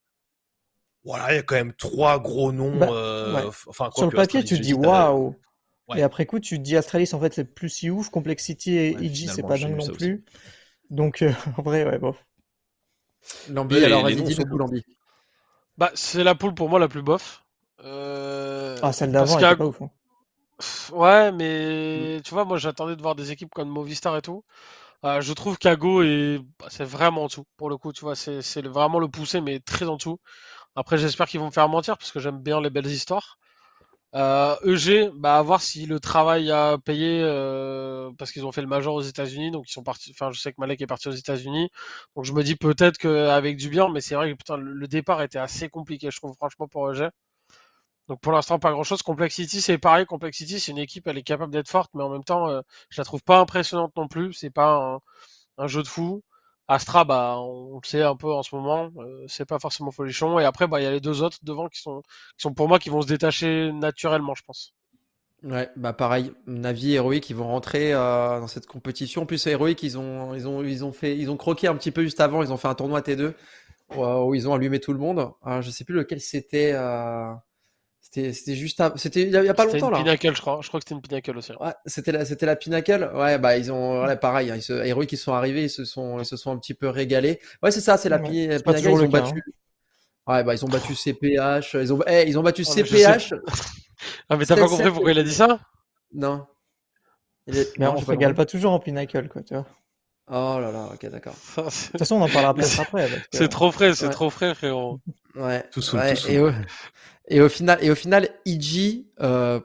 Voilà, 1.03 1.33
il 1.33 1.35
y 1.37 1.39
a 1.39 1.43
quand 1.43 1.55
même 1.55 1.73
trois 1.73 2.19
gros 2.19 2.51
noms. 2.51 2.77
Bah, 2.77 2.89
euh, 2.91 3.51
enfin, 3.67 3.89
Sur 3.95 4.05
le 4.05 4.15
papier, 4.15 4.43
tu 4.43 4.57
te 4.57 4.61
dis 4.61 4.73
waouh. 4.73 5.35
Et 5.95 6.03
après 6.03 6.25
coup, 6.25 6.39
tu 6.39 6.57
te 6.57 6.63
dis 6.63 6.75
Astralis, 6.75 7.09
en 7.13 7.19
fait, 7.19 7.33
c'est 7.33 7.45
plus 7.45 7.69
si 7.69 7.89
ouf. 7.89 8.09
Complexity 8.09 8.77
et 8.77 8.91
Iji, 8.99 9.27
c'est 9.27 9.41
pas 9.41 9.57
dingue 9.57 9.77
non 9.77 9.87
plus. 9.87 10.25
Donc, 10.89 11.21
euh, 11.21 11.31
en 11.57 11.61
vrai, 11.61 11.85
ouais, 11.85 11.97
bon. 11.97 12.15
Lambi, 13.49 13.83
alors 13.83 14.03
vas-y, 14.03 14.21
dis 14.21 14.35
Lambi. 14.35 14.83
Bah, 15.77 15.91
c'est 15.93 16.23
la 16.23 16.35
poule 16.35 16.53
pour 16.53 16.69
moi 16.69 16.79
la 16.79 16.87
plus 16.87 17.01
bof. 17.01 17.43
Euh... 17.83 18.77
Ah, 18.81 18.91
celle 18.91 19.11
d'avant, 19.11 19.37
elle 19.37 19.45
était 19.45 19.55
pas 19.55 19.65
ouf. 19.65 19.81
Hein. 19.81 19.91
Ouais, 20.91 21.31
mais 21.31 22.19
tu 22.23 22.33
vois, 22.33 22.45
moi 22.45 22.57
j'attendais 22.57 22.95
de 22.95 23.01
voir 23.01 23.13
des 23.13 23.31
équipes 23.31 23.51
comme 23.53 23.69
Movistar 23.69 24.17
et 24.17 24.21
tout. 24.23 24.43
Euh, 25.05 25.21
je 25.21 25.33
trouve 25.33 25.57
qu'Ago 25.57 26.01
est, 26.01 26.39
bah, 26.59 26.67
c'est 26.69 26.83
vraiment 26.83 27.23
en 27.23 27.27
dessous. 27.27 27.45
Pour 27.57 27.69
le 27.69 27.77
coup, 27.77 27.93
tu 27.93 28.01
vois, 28.01 28.15
c'est, 28.15 28.61
vraiment 28.67 28.99
le 28.99 29.07
pousser, 29.07 29.41
mais 29.41 29.59
très 29.59 29.85
en 29.87 29.97
dessous. 29.97 30.19
Après, 30.75 30.97
j'espère 30.97 31.27
qu'ils 31.27 31.39
vont 31.41 31.47
me 31.47 31.51
faire 31.51 31.69
mentir 31.69 31.97
parce 31.97 32.11
que 32.11 32.19
j'aime 32.19 32.39
bien 32.41 32.61
les 32.61 32.69
belles 32.71 32.87
histoires. 32.87 33.37
Euh, 34.15 34.55
EG, 34.65 35.11
bah, 35.15 35.37
à 35.39 35.41
voir 35.43 35.61
si 35.61 35.85
le 35.85 35.99
travail 35.99 36.51
a 36.51 36.77
payé 36.79 37.21
euh, 37.23 38.11
parce 38.17 38.31
qu'ils 38.31 38.45
ont 38.45 38.51
fait 38.53 38.61
le 38.61 38.67
major 38.67 38.95
aux 38.95 39.01
États-Unis, 39.01 39.51
donc 39.51 39.69
ils 39.69 39.73
sont 39.73 39.83
partis. 39.83 40.11
Enfin, 40.11 40.31
je 40.31 40.39
sais 40.41 40.51
que 40.51 40.57
Malek 40.59 40.81
est 40.81 40.87
parti 40.87 41.09
aux 41.09 41.11
États-Unis, 41.11 41.69
donc 42.15 42.25
je 42.25 42.33
me 42.33 42.43
dis 42.43 42.55
peut-être 42.55 42.97
qu'avec 42.97 43.57
du 43.57 43.69
bien, 43.69 43.89
mais 43.89 44.01
c'est 44.01 44.15
vrai 44.15 44.31
que 44.31 44.37
putain, 44.37 44.57
le 44.57 44.87
départ 44.87 45.21
était 45.23 45.39
assez 45.39 45.69
compliqué, 45.69 46.09
je 46.11 46.17
trouve 46.17 46.35
franchement 46.35 46.67
pour 46.67 46.91
EG. 46.93 47.09
Donc 48.07 48.21
pour 48.21 48.31
l'instant, 48.31 48.59
pas 48.59 48.71
grand-chose. 48.71 49.01
Complexity, 49.01 49.61
c'est 49.61 49.77
pareil. 49.77 50.05
Complexity, 50.05 50.59
c'est 50.59 50.71
une 50.71 50.77
équipe, 50.77 51.07
elle 51.07 51.17
est 51.17 51.23
capable 51.23 51.51
d'être 51.51 51.69
forte, 51.69 51.91
mais 51.93 52.03
en 52.03 52.09
même 52.09 52.23
temps, 52.23 52.49
euh, 52.49 52.61
je 52.89 53.01
la 53.01 53.05
trouve 53.05 53.23
pas 53.23 53.39
impressionnante 53.39 53.95
non 53.97 54.07
plus. 54.07 54.33
C'est 54.33 54.49
pas 54.49 54.99
un, 55.57 55.67
jeu 55.67 55.83
de 55.83 55.87
fou. 55.87 56.23
Astra, 56.69 57.05
bah, 57.05 57.37
on 57.39 57.79
le 57.81 57.87
sait 57.87 58.03
un 58.03 58.15
peu 58.15 58.31
en 58.31 58.43
ce 58.43 58.53
moment, 58.55 58.89
euh, 58.97 59.25
c'est 59.27 59.45
pas 59.45 59.59
forcément 59.59 59.91
folichon. 59.91 60.37
Et 60.39 60.45
après, 60.45 60.67
bah, 60.67 60.81
il 60.81 60.83
y 60.83 60.87
a 60.87 60.91
les 60.91 60.99
deux 60.99 61.23
autres 61.23 61.37
devant 61.43 61.69
qui 61.69 61.81
sont, 61.81 62.01
qui 62.01 62.41
sont 62.41 62.53
pour 62.53 62.67
moi 62.67 62.79
qui 62.79 62.89
vont 62.89 63.01
se 63.01 63.07
détacher 63.07 63.71
naturellement, 63.71 64.35
je 64.35 64.43
pense. 64.43 64.73
Ouais, 65.43 65.69
bah 65.75 65.93
pareil, 65.93 66.33
Navi 66.47 66.93
et 66.93 66.95
Heroic, 66.95 67.29
ils 67.29 67.35
vont 67.35 67.47
rentrer 67.47 67.93
euh, 67.93 68.39
dans 68.39 68.47
cette 68.47 68.65
compétition. 68.65 69.21
En 69.21 69.25
plus, 69.25 69.45
Heroic, 69.47 69.83
ils 69.83 69.97
ont, 69.97 70.33
ils 70.33 70.47
ont, 70.47 70.63
ils 70.63 70.83
ont 70.83 70.91
fait, 70.91 71.15
ils 71.17 71.29
ont 71.29 71.37
croqué 71.37 71.67
un 71.67 71.75
petit 71.75 71.91
peu 71.91 72.01
juste 72.03 72.19
avant. 72.19 72.41
Ils 72.41 72.51
ont 72.51 72.57
fait 72.57 72.67
un 72.67 72.75
tournoi 72.75 73.01
T2 73.01 73.33
où, 73.95 74.35
ils 74.35 74.49
ont 74.49 74.53
allumé 74.53 74.79
tout 74.79 74.93
le 74.93 74.99
monde. 74.99 75.31
Euh, 75.45 75.61
je 75.61 75.69
sais 75.69 75.85
plus 75.85 75.95
lequel 75.95 76.19
c'était. 76.19 76.73
C'était 78.09 78.55
juste 78.55 78.81
c'était 78.95 79.23
il 79.23 79.31
y, 79.31 79.35
a 79.35 79.53
pas 79.53 79.65
longtemps 79.65 79.89
là. 79.89 79.97
Pinnacle, 79.97 80.33
je 80.33 80.39
crois. 80.39 80.59
Je 80.61 80.69
crois 80.69 80.79
que 80.79 80.85
c'était 80.85 80.95
une 80.95 81.01
Pinnacle 81.01 81.37
aussi. 81.37 81.51
Ouais, 81.59 81.73
c'était 81.85 82.13
la 82.13 82.23
c'était 82.23 82.45
la 82.45 82.55
Pinnacle. 82.55 83.11
Ouais, 83.13 83.37
bah 83.37 83.57
ils 83.57 83.69
ont 83.69 84.05
ouais, 84.05 84.15
pareil, 84.15 84.49
hein, 84.49 84.55
ils 84.55 84.61
se, 84.61 84.71
Heroic 84.71 85.07
ils 85.11 85.17
sont 85.17 85.33
arrivés, 85.33 85.63
ils 85.63 85.69
se 85.69 85.83
sont 85.83 86.19
ils 86.19 86.25
se 86.25 86.37
sont 86.37 86.51
un 86.51 86.57
petit 86.57 86.73
peu 86.73 86.87
régalés. 86.87 87.39
Ouais, 87.61 87.71
c'est 87.71 87.81
ça, 87.81 87.97
c'est 87.97 88.07
la 88.07 88.19
Pinnacle, 88.19 88.63
ils 88.65 88.87
ont 88.89 89.09
battu. 89.09 89.43
Hein. 90.25 90.33
Ouais, 90.33 90.43
bah 90.43 90.53
ils 90.53 90.63
ont 90.63 90.69
battu 90.69 90.95
CPH, 90.95 91.73
ils 91.73 91.93
ont 91.93 91.99
eh, 92.07 92.23
ils 92.27 92.39
ont 92.39 92.43
battu 92.43 92.63
CPH. 92.63 93.33
Ah, 94.29 94.37
mais 94.37 94.45
t'as 94.45 94.55
pas 94.55 94.67
compris 94.67 94.91
pourquoi 94.91 95.11
il 95.11 95.19
a 95.19 95.23
dit 95.23 95.33
ça? 95.33 95.59
Non. 96.13 96.45
Mais 97.47 97.87
on 97.87 97.99
se 97.99 98.05
régale 98.05 98.35
pas 98.35 98.45
toujours 98.45 98.71
en 98.73 98.79
Pinnacle, 98.79 99.27
quoi, 99.27 99.41
tu 99.41 99.55
vois. 99.55 99.65
Oh 100.29 100.59
là 100.59 100.71
là, 100.71 100.89
ok, 100.93 101.09
d'accord. 101.09 101.35
De 101.57 101.63
toute 101.63 101.97
façon, 101.97 102.17
on 102.17 102.21
en 102.21 102.29
parlera 102.29 102.53
peut-être 102.55 102.79
après. 102.81 103.07
C'est 103.31 103.47
trop 103.47 103.71
frais, 103.71 103.95
c'est 103.95 104.09
trop 104.09 104.29
frais, 104.29 104.53
frérot. 104.53 104.99
Ouais. 105.35 105.63
Tout 105.71 105.81
sous, 105.81 105.97
Et, 105.97 106.39
au... 106.39 106.51
et, 107.27 107.41
au... 107.41 107.49
final, 107.49 107.79
et 107.81 107.91
au 107.91 107.95
final, 107.95 108.29
euh... 109.21 109.59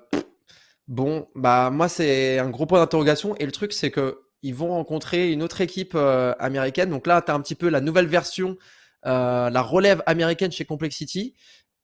bon, 0.89 1.29
bah 1.35 1.71
moi 1.71 1.89
c'est 1.89 2.39
un 2.39 2.51
gros 2.51 2.67
point 2.67 2.81
d'interrogation. 2.81 3.35
Et 3.37 3.47
le 3.47 3.53
truc, 3.53 3.73
c'est 3.73 3.91
que 3.91 4.23
ils 4.43 4.55
vont 4.55 4.69
rencontrer 4.69 5.31
une 5.33 5.43
autre 5.43 5.61
équipe 5.61 5.95
euh, 5.95 6.35
américaine. 6.39 6.91
Donc 6.91 7.07
là, 7.07 7.23
tu 7.23 7.31
as 7.31 7.35
un 7.35 7.41
petit 7.41 7.55
peu 7.55 7.69
la 7.69 7.81
nouvelle 7.81 8.09
version, 8.09 8.57
euh, 9.07 9.51
la 9.51 9.63
relève 9.63 10.03
américaine 10.07 10.51
chez 10.51 10.65
Complexity 10.65 11.35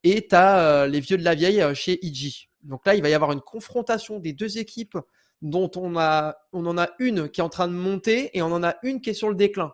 et 0.03 0.27
tu 0.27 0.35
as 0.35 0.87
les 0.87 1.01
vieux 1.01 1.19
de 1.19 1.25
la 1.25 1.35
vieille 1.35 1.65
chez 1.75 2.05
IG. 2.05 2.49
Donc 2.63 2.85
là, 2.87 2.95
il 2.95 3.03
va 3.03 3.09
y 3.09 3.15
avoir 3.15 3.33
une 3.33 3.41
confrontation 3.41 4.19
des 4.19 4.33
deux 4.33 4.59
équipes 4.59 4.99
dont 5.43 5.71
on, 5.77 5.97
a, 5.97 6.37
on 6.53 6.67
en 6.67 6.77
a 6.79 6.91
une 6.99 7.29
qui 7.29 7.41
est 7.41 7.45
en 7.45 7.49
train 7.49 7.69
de 7.69 7.73
monter 7.73 8.37
et 8.37 8.43
on 8.43 8.53
en 8.53 8.63
a 8.63 8.77
une 8.83 9.01
qui 9.01 9.11
est 9.11 9.15
sur 9.15 9.29
le 9.29 9.35
déclin. 9.35 9.73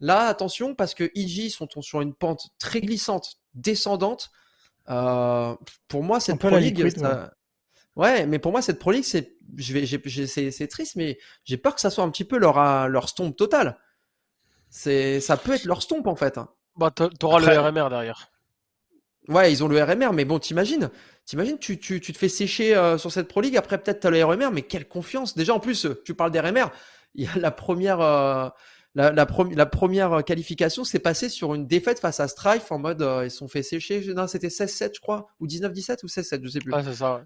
Là, 0.00 0.26
attention, 0.26 0.74
parce 0.74 0.94
que 0.94 1.10
IG 1.14 1.50
sont 1.50 1.68
sur 1.80 2.00
une 2.00 2.14
pente 2.14 2.48
très 2.58 2.80
glissante, 2.80 3.36
descendante. 3.54 4.30
Euh, 4.90 5.54
pour 5.88 6.02
moi, 6.02 6.20
cette 6.20 6.38
Pro 6.38 6.56
League, 6.58 6.84
ouais. 7.96 8.26
mais 8.26 8.38
pour 8.38 8.52
moi, 8.52 8.62
cette 8.62 8.78
Pro 8.78 8.92
League, 8.92 9.04
c'est, 9.04 9.36
je 9.56 9.72
vais, 9.72 10.50
c'est, 10.50 10.68
triste, 10.68 10.96
mais 10.96 11.18
j'ai 11.44 11.56
peur 11.56 11.74
que 11.74 11.80
ça 11.80 11.90
soit 11.90 12.04
un 12.04 12.10
petit 12.10 12.24
peu 12.24 12.38
leur, 12.38 12.88
leur 12.88 13.08
stomp 13.08 13.34
total. 13.36 13.78
C'est, 14.68 15.20
ça 15.20 15.36
peut 15.36 15.54
être 15.54 15.64
leur 15.64 15.82
stomp 15.82 16.06
en 16.06 16.16
fait. 16.16 16.38
Bah, 16.76 16.90
t'auras 16.90 17.38
le 17.40 17.58
RMR 17.58 17.88
derrière. 17.88 18.30
Ouais, 19.28 19.50
ils 19.50 19.64
ont 19.64 19.68
le 19.68 19.82
RMR, 19.82 20.12
mais 20.12 20.26
bon, 20.26 20.38
t'imagines, 20.38 20.90
t'imagines, 21.24 21.58
tu, 21.58 21.78
tu, 21.78 22.00
tu 22.00 22.12
te 22.12 22.18
fais 22.18 22.28
sécher 22.28 22.76
euh, 22.76 22.98
sur 22.98 23.10
cette 23.10 23.26
Pro 23.26 23.40
League, 23.40 23.56
après 23.56 23.78
peut-être 23.78 24.00
t'as 24.00 24.10
le 24.10 24.22
RMR, 24.22 24.50
mais 24.52 24.62
quelle 24.62 24.86
confiance. 24.86 25.34
Déjà, 25.34 25.54
en 25.54 25.60
plus, 25.60 25.86
euh, 25.86 26.02
tu 26.04 26.14
parles 26.14 26.30
d'RMR, 26.30 26.66
il 27.14 27.24
y 27.24 27.28
a 27.28 27.38
la 27.38 27.50
première, 27.50 28.00
euh, 28.00 28.48
la, 28.94 29.12
la, 29.12 29.26
la, 29.54 29.66
première 29.66 30.24
qualification 30.24 30.84
s'est 30.84 30.98
passée 30.98 31.28
sur 31.28 31.54
une 31.54 31.66
défaite 31.66 31.98
face 31.98 32.20
à 32.20 32.28
Strife 32.28 32.70
en 32.70 32.78
mode, 32.78 33.06
ils 33.24 33.30
sont 33.30 33.48
fait 33.48 33.62
sécher, 33.62 34.02
non, 34.14 34.26
c'était 34.26 34.48
16-7, 34.48 34.94
je 34.94 35.00
crois, 35.00 35.26
ou 35.40 35.46
19-17 35.46 36.04
ou 36.04 36.06
16-7, 36.06 36.40
je 36.42 36.48
sais 36.48 36.58
plus. 36.60 36.72
Ouais, 36.72 36.82
c'est 36.84 36.94
ça, 36.94 37.16
ouais. 37.16 37.22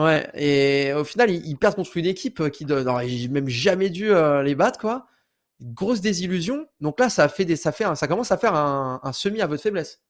Ouais, 0.00 0.30
et 0.34 0.94
au 0.94 1.04
final, 1.04 1.30
ils, 1.30 1.56
perdent 1.56 1.74
contre 1.74 1.96
une 1.96 2.06
équipe 2.06 2.48
qui 2.50 2.64
n'aurait 2.64 3.28
même 3.30 3.48
jamais 3.48 3.90
dû 3.90 4.10
les 4.42 4.54
battre, 4.54 4.78
quoi. 4.78 5.06
Grosse 5.60 6.00
désillusion. 6.00 6.66
Donc 6.80 6.98
là, 6.98 7.08
ça 7.08 7.28
fait 7.28 7.44
des, 7.44 7.56
ça 7.56 7.72
fait, 7.72 7.84
ça 7.94 8.08
commence 8.08 8.32
à 8.32 8.38
faire 8.38 8.54
un, 8.54 9.00
un 9.02 9.12
semi 9.12 9.42
à 9.42 9.46
votre 9.46 9.62
faiblesse. 9.62 10.00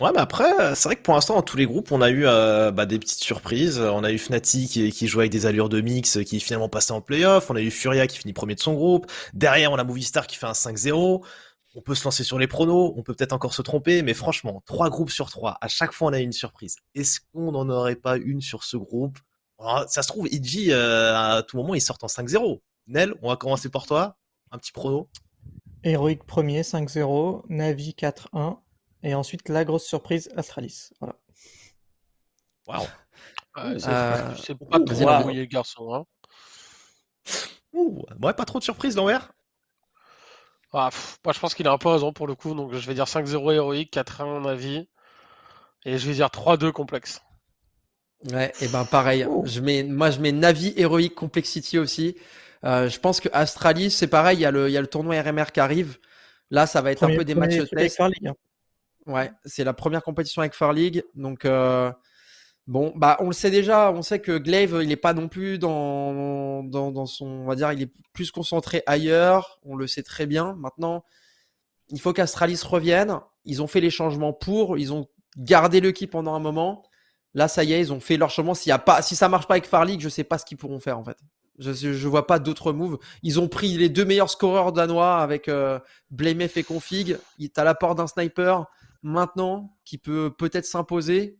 Ouais, 0.00 0.10
mais 0.12 0.20
après, 0.20 0.76
c'est 0.76 0.88
vrai 0.88 0.96
que 0.96 1.02
pour 1.02 1.14
l'instant, 1.14 1.34
dans 1.34 1.42
tous 1.42 1.56
les 1.56 1.66
groupes, 1.66 1.90
on 1.90 2.00
a 2.00 2.10
eu 2.10 2.24
euh, 2.24 2.70
bah, 2.70 2.86
des 2.86 3.00
petites 3.00 3.18
surprises. 3.18 3.80
On 3.80 4.04
a 4.04 4.12
eu 4.12 4.18
Fnatic 4.18 4.70
qui, 4.70 4.92
qui 4.92 5.08
jouait 5.08 5.22
avec 5.22 5.32
des 5.32 5.44
allures 5.44 5.68
de 5.68 5.80
mix, 5.80 6.22
qui 6.24 6.36
est 6.36 6.40
finalement 6.40 6.68
passé 6.68 6.92
en 6.92 7.00
playoff. 7.00 7.50
On 7.50 7.56
a 7.56 7.60
eu 7.60 7.70
Furia 7.72 8.06
qui 8.06 8.18
finit 8.18 8.32
premier 8.32 8.54
de 8.54 8.60
son 8.60 8.74
groupe. 8.74 9.10
Derrière, 9.34 9.72
on 9.72 9.76
a 9.76 9.82
Movistar 9.82 10.28
qui 10.28 10.36
fait 10.36 10.46
un 10.46 10.52
5-0. 10.52 11.24
On 11.74 11.80
peut 11.82 11.94
se 11.94 12.04
lancer 12.04 12.24
sur 12.24 12.38
les 12.38 12.46
pronos, 12.46 12.94
on 12.96 13.02
peut 13.02 13.14
peut-être 13.14 13.32
encore 13.32 13.54
se 13.54 13.62
tromper, 13.62 14.02
mais 14.02 14.14
franchement, 14.14 14.62
trois 14.66 14.88
groupes 14.88 15.10
sur 15.10 15.30
trois, 15.30 15.58
à 15.60 15.68
chaque 15.68 15.92
fois 15.92 16.08
on 16.08 16.12
a 16.12 16.18
une 16.18 16.32
surprise. 16.32 16.76
Est-ce 16.94 17.20
qu'on 17.32 17.52
n'en 17.52 17.68
aurait 17.68 17.94
pas 17.94 18.16
une 18.16 18.40
sur 18.40 18.64
ce 18.64 18.76
groupe? 18.76 19.18
Ça 19.88 20.02
se 20.02 20.08
trouve, 20.08 20.26
IG, 20.28 20.70
euh, 20.70 21.14
à 21.14 21.42
tout 21.42 21.56
moment, 21.56 21.74
ils 21.74 21.80
sortent 21.80 22.04
en 22.04 22.08
5-0. 22.08 22.60
Nel, 22.86 23.14
on 23.22 23.28
va 23.28 23.36
commencer 23.36 23.68
par 23.68 23.86
toi. 23.86 24.16
Un 24.50 24.58
petit 24.58 24.72
prono. 24.72 25.08
Heroic 25.84 26.24
premier, 26.26 26.62
5-0. 26.62 27.42
Navi 27.48 27.94
4-1. 27.98 28.58
Et 29.02 29.14
ensuite, 29.14 29.48
la 29.48 29.64
grosse 29.64 29.86
surprise, 29.86 30.28
Astralis. 30.36 30.90
Voilà. 31.00 31.16
Waouh. 32.66 32.86
c'est 34.36 34.54
pas 34.54 34.80
trop 34.80 35.08
envoyé 35.08 35.40
le 35.40 35.46
garçon. 35.46 35.94
Hein. 35.94 36.04
Ouh, 37.72 38.04
ouais, 38.22 38.34
pas 38.34 38.44
trop 38.44 38.58
de 38.58 38.64
surprise 38.64 38.96
l'envers. 38.96 39.32
Ah, 40.72 40.90
moi, 41.24 41.32
je 41.32 41.40
pense 41.40 41.54
qu'il 41.54 41.66
a 41.66 41.72
un 41.72 41.78
peu 41.78 41.88
raison 41.88 42.12
pour 42.12 42.26
le 42.26 42.34
coup. 42.34 42.54
Donc, 42.54 42.74
je 42.74 42.86
vais 42.86 42.94
dire 42.94 43.06
5-0 43.06 43.54
héroïque, 43.54 43.92
4-1 43.92 44.46
avis. 44.46 44.88
Et 45.84 45.96
je 45.96 46.06
vais 46.06 46.14
dire 46.14 46.28
3-2 46.28 46.72
complexe. 46.72 47.22
Ouais, 48.32 48.52
et 48.60 48.68
ben 48.68 48.84
pareil. 48.84 49.26
Je 49.44 49.60
mets, 49.60 49.84
moi, 49.84 50.10
je 50.10 50.18
mets 50.18 50.32
Navi 50.32 50.74
héroïque 50.76 51.14
complexity 51.14 51.78
aussi. 51.78 52.16
Euh, 52.64 52.88
je 52.88 52.98
pense 52.98 53.20
que 53.20 53.28
Astralis, 53.32 53.92
c'est 53.92 54.08
pareil. 54.08 54.38
Il 54.38 54.40
y, 54.40 54.44
a 54.44 54.50
le, 54.50 54.68
il 54.68 54.72
y 54.72 54.76
a 54.76 54.80
le 54.80 54.88
tournoi 54.88 55.20
RMR 55.22 55.52
qui 55.52 55.60
arrive. 55.60 55.98
Là, 56.50 56.66
ça 56.66 56.82
va 56.82 56.90
être 56.90 57.04
un 57.04 57.14
peu 57.14 57.24
des 57.24 57.34
matchs 57.34 57.58
test. 57.70 58.02
Ouais, 59.08 59.32
c'est 59.46 59.64
la 59.64 59.72
première 59.72 60.02
compétition 60.02 60.42
avec 60.42 60.52
Far 60.52 60.74
League. 60.74 61.02
Donc, 61.14 61.46
euh, 61.46 61.90
bon, 62.66 62.92
bah, 62.94 63.16
on 63.20 63.28
le 63.28 63.32
sait 63.32 63.50
déjà. 63.50 63.90
On 63.90 64.02
sait 64.02 64.20
que 64.20 64.36
Glaive, 64.36 64.78
il 64.82 64.88
n'est 64.88 64.96
pas 64.96 65.14
non 65.14 65.28
plus 65.28 65.58
dans, 65.58 66.62
dans, 66.62 67.06
son. 67.06 67.26
On 67.26 67.46
va 67.46 67.56
dire, 67.56 67.72
il 67.72 67.82
est 67.82 67.92
plus 68.12 68.30
concentré 68.30 68.82
ailleurs. 68.86 69.58
On 69.64 69.76
le 69.76 69.86
sait 69.86 70.02
très 70.02 70.26
bien. 70.26 70.54
Maintenant, 70.58 71.04
il 71.88 72.00
faut 72.00 72.12
qu'Astralis 72.12 72.60
revienne. 72.64 73.18
Ils 73.46 73.62
ont 73.62 73.66
fait 73.66 73.80
les 73.80 73.90
changements 73.90 74.34
pour. 74.34 74.76
Ils 74.76 74.92
ont 74.92 75.06
gardé 75.38 75.80
le 75.80 75.90
qui 75.90 76.06
pendant 76.06 76.34
un 76.34 76.40
moment. 76.40 76.84
Là, 77.32 77.48
ça 77.48 77.64
y 77.64 77.72
est, 77.72 77.80
ils 77.80 77.92
ont 77.94 78.00
fait 78.00 78.18
leur 78.18 78.28
changement. 78.28 78.54
S'il 78.54 78.68
y 78.68 78.72
a 78.72 78.78
pas, 78.78 79.00
si 79.00 79.16
ça 79.16 79.30
marche 79.30 79.46
pas 79.46 79.54
avec 79.54 79.66
Far 79.66 79.86
League, 79.86 80.00
je 80.00 80.08
sais 80.10 80.24
pas 80.24 80.36
ce 80.36 80.44
qu'ils 80.44 80.58
pourront 80.58 80.80
faire 80.80 80.98
en 80.98 81.04
fait. 81.04 81.16
Je, 81.58 81.72
je 81.72 82.08
vois 82.08 82.26
pas 82.26 82.38
d'autres 82.38 82.72
moves. 82.72 82.98
Ils 83.22 83.40
ont 83.40 83.48
pris 83.48 83.76
les 83.78 83.88
deux 83.88 84.04
meilleurs 84.04 84.30
scoreurs 84.30 84.72
danois 84.72 85.18
avec 85.18 85.48
euh, 85.48 85.78
Blamef 86.10 86.56
et 86.56 86.62
Config. 86.62 87.18
T'as 87.54 87.64
l'apport 87.64 87.94
d'un 87.94 88.06
sniper 88.06 88.66
maintenant 89.02 89.76
qui 89.84 89.98
peut 89.98 90.32
peut-être 90.36 90.66
s'imposer. 90.66 91.38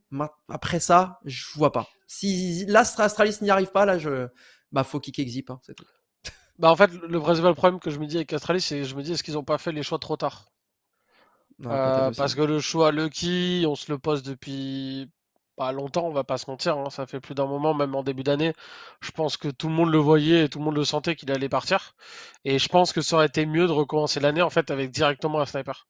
Après 0.49 0.81
ça, 0.81 1.21
je 1.25 1.45
vois 1.55 1.73
pas. 1.73 1.89
Si 2.07 2.65
l'Astralis 2.67 3.39
n'y 3.43 3.51
arrive 3.51 3.71
pas, 3.71 3.85
là, 3.85 3.99
je, 3.99 4.29
bah, 4.73 4.85
faut 4.85 5.01
kick 5.01 5.19
exip, 5.19 5.51
hein, 5.51 5.61
c'est 5.63 5.75
tout. 5.75 5.85
Bah, 6.59 6.71
en 6.73 6.77
fait, 6.77 6.91
le 6.93 7.21
principal 7.21 7.55
problème 7.55 7.81
que 7.81 7.91
je 7.91 7.99
me 8.01 8.07
dis 8.07 8.17
avec 8.17 8.33
Astralis, 8.33 8.61
c'est 8.63 8.85
je 8.85 8.97
me 8.97 9.03
dis, 9.03 9.13
est-ce 9.13 9.23
qu'ils 9.23 9.35
n'ont 9.35 9.45
pas 9.45 9.59
fait 9.59 9.73
les 9.73 9.83
choix 9.85 9.99
trop 9.99 10.17
tard? 10.17 10.47
Euh, 11.67 12.11
Parce 12.17 12.35
que 12.35 12.43
le 12.43 12.61
choix 12.61 12.93
Lucky, 12.93 13.65
on 13.69 13.75
se 13.75 13.91
le 13.93 13.99
pose 13.99 14.23
depuis 14.23 15.11
pas 15.57 15.73
longtemps, 15.73 16.07
on 16.07 16.13
va 16.13 16.23
pas 16.25 16.39
se 16.39 16.49
mentir, 16.51 16.77
hein, 16.79 16.89
ça 16.91 17.07
fait 17.07 17.21
plus 17.21 17.35
d'un 17.35 17.47
moment, 17.47 17.75
même 17.75 17.95
en 17.97 18.03
début 18.05 18.23
d'année. 18.23 18.53
Je 19.01 19.11
pense 19.11 19.37
que 19.37 19.49
tout 19.49 19.69
le 19.69 19.75
monde 19.75 19.91
le 19.91 19.99
voyait 19.99 20.45
et 20.45 20.49
tout 20.49 20.61
le 20.61 20.65
monde 20.65 20.77
le 20.77 20.85
sentait 20.85 21.17
qu'il 21.17 21.31
allait 21.33 21.49
partir. 21.49 21.95
Et 22.45 22.59
je 22.61 22.69
pense 22.69 22.93
que 22.93 23.01
ça 23.03 23.17
aurait 23.17 23.27
été 23.27 23.45
mieux 23.47 23.67
de 23.67 23.73
recommencer 23.73 24.21
l'année 24.21 24.43
en 24.43 24.51
fait 24.51 24.71
avec 24.71 24.91
directement 24.93 25.41
un 25.41 25.47
sniper. 25.47 25.87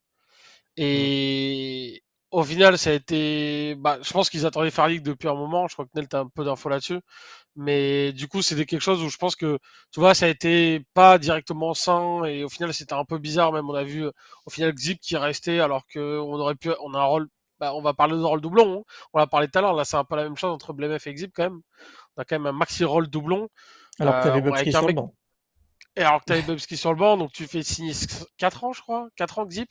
Et 0.79 2.05
au 2.31 2.45
final, 2.45 2.79
ça 2.79 2.91
a 2.91 2.93
été. 2.93 3.75
Bah, 3.77 3.99
je 4.01 4.12
pense 4.12 4.31
qu'ils 4.31 4.47
attendaient 4.47 4.71
faire 4.71 4.87
League 4.87 5.03
depuis 5.03 5.29
un 5.29 5.35
moment. 5.35 5.67
Je 5.67 5.75
crois 5.75 5.87
que 5.87 5.91
Nel, 5.95 6.07
a 6.12 6.19
un 6.19 6.29
peu 6.29 6.45
d'infos 6.45 6.69
là-dessus. 6.69 7.01
Mais 7.57 8.12
du 8.12 8.29
coup, 8.29 8.43
c'était 8.43 8.64
quelque 8.64 8.81
chose 8.81 9.03
où 9.03 9.09
je 9.09 9.17
pense 9.17 9.35
que, 9.35 9.59
tu 9.91 9.99
vois, 9.99 10.14
ça 10.14 10.27
a 10.27 10.29
été 10.29 10.85
pas 10.95 11.19
directement 11.19 11.75
sain. 11.75 12.25
Et 12.25 12.45
au 12.45 12.49
final, 12.49 12.73
c'était 12.73 12.95
un 12.95 13.05
peu 13.05 13.19
bizarre. 13.19 13.53
Même, 13.53 13.69
on 13.69 13.75
a 13.75 13.83
vu 13.83 14.07
au 14.47 14.51
final 14.51 14.73
Xip 14.73 15.01
qui 15.01 15.17
restait 15.17 15.59
alors 15.59 15.85
qu'on 15.93 16.38
aurait 16.38 16.55
pu. 16.55 16.71
On 16.81 16.95
a 16.95 16.99
un 17.01 17.05
rôle. 17.05 17.29
Bah, 17.59 17.75
on 17.75 17.83
va 17.83 17.93
parler 17.93 18.14
de 18.14 18.23
rôle 18.23 18.41
doublon. 18.41 18.81
Hein. 18.81 18.85
On 19.12 19.19
l'a 19.19 19.27
parlé 19.27 19.49
tout 19.49 19.59
à 19.59 19.62
l'heure. 19.62 19.75
Là, 19.75 19.85
c'est 19.85 19.97
un 19.97 20.05
peu 20.05 20.14
la 20.14 20.23
même 20.23 20.37
chose 20.37 20.53
entre 20.53 20.73
Blemf 20.73 21.09
et 21.09 21.14
Xip 21.14 21.33
quand 21.35 21.43
même. 21.43 21.61
On 22.17 22.23
a 22.23 22.25
quand 22.25 22.37
même 22.37 22.47
un 22.47 22.53
maxi 22.53 22.85
rôle 22.85 23.09
doublon. 23.09 23.49
Alors 23.99 24.21
que 24.21 24.23
tu 24.23 24.29
avais 24.29 24.49
euh, 24.49 24.71
sur 24.71 24.87
le 24.87 24.93
banc. 24.93 25.12
Et 25.99 26.03
alors 26.03 26.21
que 26.21 26.27
tu 26.27 26.33
avais 26.33 26.43
Bubsky 26.43 26.77
sur 26.77 26.93
le 26.93 26.99
banc, 26.99 27.17
donc 27.17 27.33
tu 27.33 27.49
fais 27.49 27.64
signer 27.64 27.93
4 28.37 28.62
ans, 28.62 28.73
je 28.73 28.81
crois. 28.81 29.09
4 29.17 29.41
ans 29.41 29.47
Xip. 29.47 29.69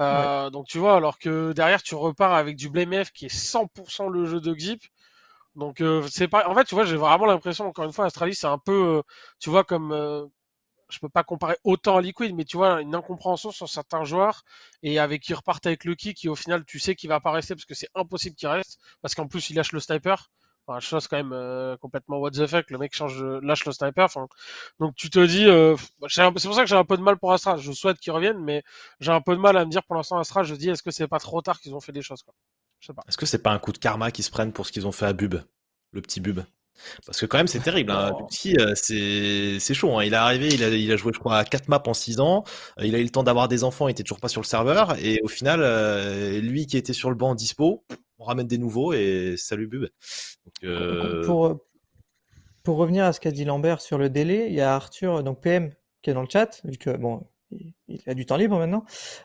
Euh, 0.00 0.50
donc 0.50 0.66
tu 0.66 0.78
vois, 0.78 0.96
alors 0.96 1.18
que 1.18 1.52
derrière 1.52 1.82
tu 1.82 1.94
repars 1.94 2.34
avec 2.34 2.56
du 2.56 2.70
Blame 2.70 3.04
qui 3.14 3.26
est 3.26 3.34
100% 3.34 4.08
le 4.10 4.24
jeu 4.26 4.40
de 4.40 4.54
Xip. 4.54 4.82
Donc 5.56 5.80
euh, 5.80 6.06
c'est 6.10 6.28
pas. 6.28 6.48
En 6.48 6.54
fait, 6.54 6.64
tu 6.64 6.74
vois, 6.74 6.84
j'ai 6.84 6.96
vraiment 6.96 7.26
l'impression 7.26 7.66
encore 7.66 7.84
une 7.84 7.92
fois, 7.92 8.06
Astralis 8.06 8.34
c'est 8.34 8.46
un 8.46 8.58
peu, 8.58 8.98
euh, 8.98 9.02
tu 9.38 9.50
vois, 9.50 9.64
comme 9.64 9.92
je 10.88 10.98
peux 10.98 11.08
pas 11.08 11.24
comparer 11.24 11.56
autant 11.64 11.96
à 11.96 12.02
Liquid, 12.02 12.34
mais 12.34 12.44
tu 12.44 12.56
vois 12.56 12.80
une 12.82 12.94
incompréhension 12.94 13.50
sur 13.50 13.68
certains 13.68 14.04
joueurs 14.04 14.44
et 14.82 14.98
avec 14.98 15.22
qui 15.22 15.34
repartent 15.34 15.66
avec 15.66 15.84
Lucky, 15.84 16.14
qui 16.14 16.28
au 16.28 16.36
final 16.36 16.64
tu 16.64 16.78
sais 16.78 16.94
qu'il 16.94 17.08
va 17.08 17.20
pas 17.20 17.32
rester 17.32 17.54
parce 17.54 17.64
que 17.64 17.74
c'est 17.74 17.88
impossible 17.94 18.36
qu'il 18.36 18.48
reste 18.48 18.78
parce 19.00 19.14
qu'en 19.14 19.26
plus 19.26 19.50
il 19.50 19.56
lâche 19.56 19.72
le 19.72 19.80
sniper. 19.80 20.30
Enfin, 20.66 20.78
chose 20.80 21.08
quand 21.08 21.16
même 21.16 21.76
complètement 21.78 22.18
what 22.18 22.30
the 22.30 22.46
fuck, 22.46 22.70
le 22.70 22.78
mec 22.78 22.94
change, 22.94 23.22
lâche 23.42 23.64
le 23.64 23.72
sniper. 23.72 24.08
donc 24.78 24.94
tu 24.94 25.10
te 25.10 25.18
dis, 25.18 25.46
bah, 26.00 26.06
c'est 26.08 26.30
pour 26.30 26.54
ça 26.54 26.62
que 26.62 26.68
j'ai 26.68 26.76
un 26.76 26.84
peu 26.84 26.96
de 26.96 27.02
mal 27.02 27.18
pour 27.18 27.32
Astra. 27.32 27.56
Je 27.56 27.72
souhaite 27.72 27.98
qu'il 27.98 28.12
revienne, 28.12 28.38
mais 28.38 28.62
j'ai 29.00 29.10
un 29.10 29.20
peu 29.20 29.34
de 29.34 29.40
mal 29.40 29.56
à 29.56 29.64
me 29.64 29.70
dire 29.70 29.82
pour 29.82 29.96
l'instant 29.96 30.18
Astra. 30.18 30.44
Je 30.44 30.54
dis, 30.54 30.70
est-ce 30.70 30.82
que 30.82 30.90
c'est 30.90 31.08
pas 31.08 31.18
trop 31.18 31.42
tard 31.42 31.60
qu'ils 31.60 31.74
ont 31.74 31.80
fait 31.80 31.92
des 31.92 32.02
choses 32.02 32.22
quoi? 32.22 32.34
Je 32.80 32.88
sais 32.88 32.94
pas. 32.94 33.02
Est-ce 33.08 33.16
que 33.16 33.26
c'est 33.26 33.42
pas 33.42 33.50
un 33.50 33.58
coup 33.58 33.72
de 33.72 33.78
karma 33.78 34.10
qu'ils 34.10 34.24
se 34.24 34.30
prennent 34.30 34.52
pour 34.52 34.66
ce 34.66 34.72
qu'ils 34.72 34.86
ont 34.86 34.92
fait 34.92 35.06
à 35.06 35.12
Bub, 35.12 35.36
le 35.92 36.00
petit 36.00 36.20
Bub? 36.20 36.42
Parce 37.06 37.20
que 37.20 37.26
quand 37.26 37.38
même 37.38 37.46
c'est 37.46 37.60
terrible, 37.60 37.92
hein. 37.92 38.12
Petit, 38.28 38.56
euh, 38.58 38.74
c'est 38.74 39.74
chaud. 39.74 39.98
Hein. 39.98 40.04
Il 40.04 40.14
est 40.14 40.16
arrivé, 40.16 40.48
il 40.48 40.64
a, 40.64 40.68
il 40.68 40.90
a 40.90 40.96
joué 40.96 41.12
je 41.14 41.18
crois 41.18 41.38
à 41.38 41.44
4 41.44 41.68
maps 41.68 41.82
en 41.86 41.94
6 41.94 42.20
ans. 42.20 42.44
Euh, 42.78 42.86
il 42.86 42.94
a 42.94 42.98
eu 42.98 43.04
le 43.04 43.10
temps 43.10 43.22
d'avoir 43.22 43.48
des 43.48 43.64
enfants, 43.64 43.88
il 43.88 43.92
était 43.92 44.02
toujours 44.02 44.20
pas 44.20 44.28
sur 44.28 44.40
le 44.40 44.46
serveur. 44.46 44.96
Et 44.98 45.20
au 45.22 45.28
final, 45.28 45.60
euh, 45.62 46.40
lui 46.40 46.66
qui 46.66 46.76
était 46.76 46.92
sur 46.92 47.10
le 47.10 47.16
banc 47.16 47.34
dispo, 47.34 47.84
on 48.22 48.24
ramène 48.24 48.46
des 48.46 48.58
nouveaux 48.58 48.92
et 48.92 49.34
salut 49.36 49.66
Bub. 49.66 49.88
pour, 51.24 51.60
pour 52.62 52.76
revenir 52.76 53.04
à 53.04 53.12
ce 53.12 53.20
qu'a 53.20 53.32
dit 53.32 53.44
Lambert 53.44 53.80
sur 53.80 53.98
le 53.98 54.08
délai, 54.08 54.46
il 54.48 54.54
y 54.54 54.60
a 54.60 54.74
Arthur, 54.74 55.24
donc 55.24 55.40
PM, 55.40 55.72
qui 56.02 56.10
est 56.10 56.14
dans 56.14 56.22
le 56.22 56.28
chat, 56.30 56.60
vu 56.64 56.78
que 56.78 56.96
bon, 56.96 57.26
il 57.50 58.00
a 58.06 58.14
du 58.14 58.24
temps 58.24 58.36
libre 58.36 58.58
maintenant. 58.58 58.84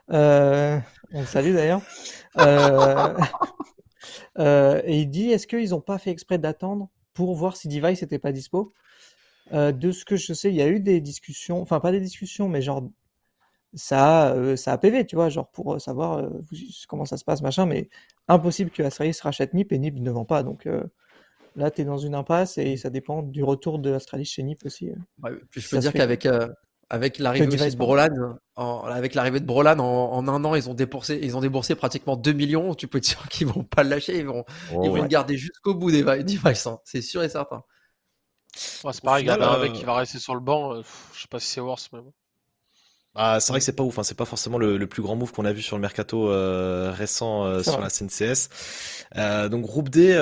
on 0.10 0.82
le 1.14 1.26
salue 1.26 1.54
d'ailleurs. 1.54 1.82
et 4.38 5.00
il 5.00 5.10
dit, 5.10 5.30
est-ce 5.32 5.46
qu'ils 5.48 5.70
n'ont 5.70 5.82
pas 5.82 6.00
fait 6.00 6.12
exprès 6.12 6.40
d'attendre 6.40 6.90
pour 7.14 7.36
voir 7.36 7.56
si 7.56 7.68
Device 7.68 8.02
n'était 8.02 8.20
pas 8.20 8.32
dispo? 8.32 8.74
Euh, 9.54 9.72
de 9.72 9.92
ce 9.92 10.04
que 10.04 10.16
je 10.18 10.34
sais, 10.34 10.50
il 10.50 10.56
y 10.56 10.62
a 10.62 10.68
eu 10.68 10.80
des 10.80 11.00
discussions, 11.00 11.62
enfin 11.62 11.80
pas 11.80 11.92
des 11.92 12.02
discussions, 12.02 12.50
mais 12.50 12.62
genre 12.62 12.84
ça, 13.74 14.34
euh, 14.34 14.56
ça 14.56 14.74
a 14.74 14.78
PV, 14.78 15.06
tu 15.06 15.16
vois, 15.16 15.30
genre 15.30 15.50
pour 15.50 15.76
euh, 15.76 15.80
savoir 15.80 16.30
comment 16.88 17.06
ça 17.06 17.18
se 17.18 17.24
passe, 17.24 17.42
machin, 17.42 17.66
mais 17.66 17.90
impossible 18.28 18.72
que 18.72 18.84
Astralis 18.84 19.18
rachète 19.22 19.54
NIP 19.54 19.72
et 19.72 19.80
NIP 19.80 20.00
ne 20.00 20.12
vend 20.12 20.26
pas. 20.26 20.44
Donc 20.44 20.68
là, 21.56 21.72
tu 21.72 21.82
es 21.82 21.86
dans 21.86 21.98
une 21.98 22.16
impasse 22.16 22.58
et 22.58 22.78
ça 22.78 22.90
dépend 22.90 23.24
du 23.24 23.44
retour 23.44 23.80
de 23.80 23.94
Astralis 23.94 24.26
chez 24.26 24.44
NIP 24.44 24.66
aussi. 24.66 24.92
je 25.52 25.70
peux 25.70 25.80
dire 25.80 25.94
qu'avec 25.94 26.28
avec 26.90 27.20
l'arrivée 27.20 27.48
de 27.48 27.76
Brolan, 27.76 28.38
avec 28.56 29.14
l'arrivée 29.14 29.40
de 29.40 29.46
Brolan 29.46 29.80
en, 29.80 30.28
un 30.28 30.46
an, 30.46 30.56
ils 30.56 30.70
ont 30.70 30.74
déboursé, 30.74 31.20
ils 31.22 31.36
ont 31.36 31.42
déboursé 31.42 31.76
pratiquement 31.76 32.16
2 32.16 32.32
millions. 32.32 32.76
Tu 32.76 32.88
peux 32.88 33.00
être 33.00 33.06
sûr 33.06 33.28
qu'ils 33.28 33.48
vont 33.48 33.64
pas 33.64 33.84
le 33.84 33.90
lâcher, 33.90 34.20
ils 34.20 34.26
vont, 34.26 34.46
oh, 34.74 34.82
ils 34.84 34.90
vont 34.90 35.02
le 35.02 35.08
garder 35.08 35.38
jusqu'au 35.38 35.76
bout 35.76 35.92
des 35.92 36.04
devices, 36.04 36.68
hein. 36.68 36.80
c'est 36.86 37.02
sûr 37.02 37.24
et 37.24 37.30
certain. 37.30 37.64
c'est 38.56 39.02
pareil, 39.02 39.26
il 39.26 39.28
y 39.28 39.30
a 39.30 39.50
un 39.50 39.60
mec 39.60 39.74
qui 39.74 39.84
va 39.84 39.96
rester 39.96 40.20
sur 40.20 40.34
le 40.34 40.42
banc. 40.42 40.76
Euh, 40.76 40.82
je 41.14 41.22
sais 41.22 41.28
pas 41.30 41.40
si 41.40 41.48
c'est 41.48 41.62
worse, 41.62 41.90
mais 41.92 42.00
bah, 43.18 43.40
c'est 43.40 43.52
vrai 43.52 43.60
que 43.60 43.66
c'est 43.66 43.76
pas 43.76 43.84
ouf, 43.84 44.00
hein. 44.00 44.04
c'est 44.04 44.16
pas 44.16 44.26
forcément 44.26 44.58
le, 44.58 44.88
plus 44.88 45.02
grand 45.02 45.16
move 45.16 45.34
qu'on 45.34 45.46
a 45.46 45.52
vu 45.52 45.62
sur 45.62 45.76
le 45.76 45.82
mercato 45.82 46.30
euh, 46.30 46.92
récent 46.92 47.46
euh, 47.46 47.64
sur 47.64 47.82
la 47.82 47.90
CNCS. 47.90 48.48
donc 49.50 49.64
groupe 49.64 49.90
D, 49.90 50.14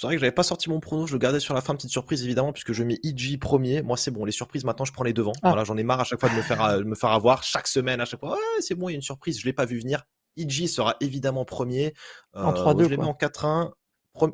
c'est 0.00 0.06
vrai 0.06 0.16
que 0.16 0.20
j'avais 0.20 0.32
pas 0.32 0.44
sorti 0.44 0.70
mon 0.70 0.80
prono, 0.80 1.06
je 1.06 1.12
le 1.12 1.18
gardais 1.18 1.40
sur 1.40 1.52
la 1.52 1.60
fin, 1.60 1.74
petite 1.74 1.90
surprise 1.90 2.24
évidemment, 2.24 2.54
puisque 2.54 2.72
je 2.72 2.82
mets 2.84 2.98
EG 3.02 3.38
premier. 3.38 3.82
Moi, 3.82 3.98
c'est 3.98 4.10
bon, 4.10 4.24
les 4.24 4.32
surprises 4.32 4.64
maintenant, 4.64 4.86
je 4.86 4.94
prends 4.94 5.04
les 5.04 5.12
devants. 5.12 5.34
Ah. 5.42 5.48
Voilà, 5.48 5.64
j'en 5.64 5.76
ai 5.76 5.82
marre 5.82 6.00
à 6.00 6.04
chaque 6.04 6.20
fois 6.20 6.30
de 6.30 6.34
me 6.36 6.40
faire, 6.40 6.64
euh, 6.64 6.82
me 6.82 6.94
faire 6.94 7.10
avoir 7.10 7.42
chaque 7.42 7.66
semaine, 7.66 8.00
à 8.00 8.06
chaque 8.06 8.20
fois. 8.20 8.30
Ouais, 8.30 8.60
c'est 8.60 8.74
bon, 8.74 8.88
il 8.88 8.92
y 8.92 8.94
a 8.94 8.96
une 8.96 9.02
surprise, 9.02 9.38
je 9.38 9.44
l'ai 9.44 9.52
pas 9.52 9.66
vu 9.66 9.78
venir. 9.78 10.04
EG 10.38 10.68
sera 10.68 10.96
évidemment 11.00 11.44
premier. 11.44 11.92
en 12.32 12.54
3-2. 12.54 12.80
Euh, 12.80 12.84
je 12.84 12.88
l'ai 12.88 12.96
mis 12.96 13.04
en 13.04 13.12
4-1. 13.12 13.72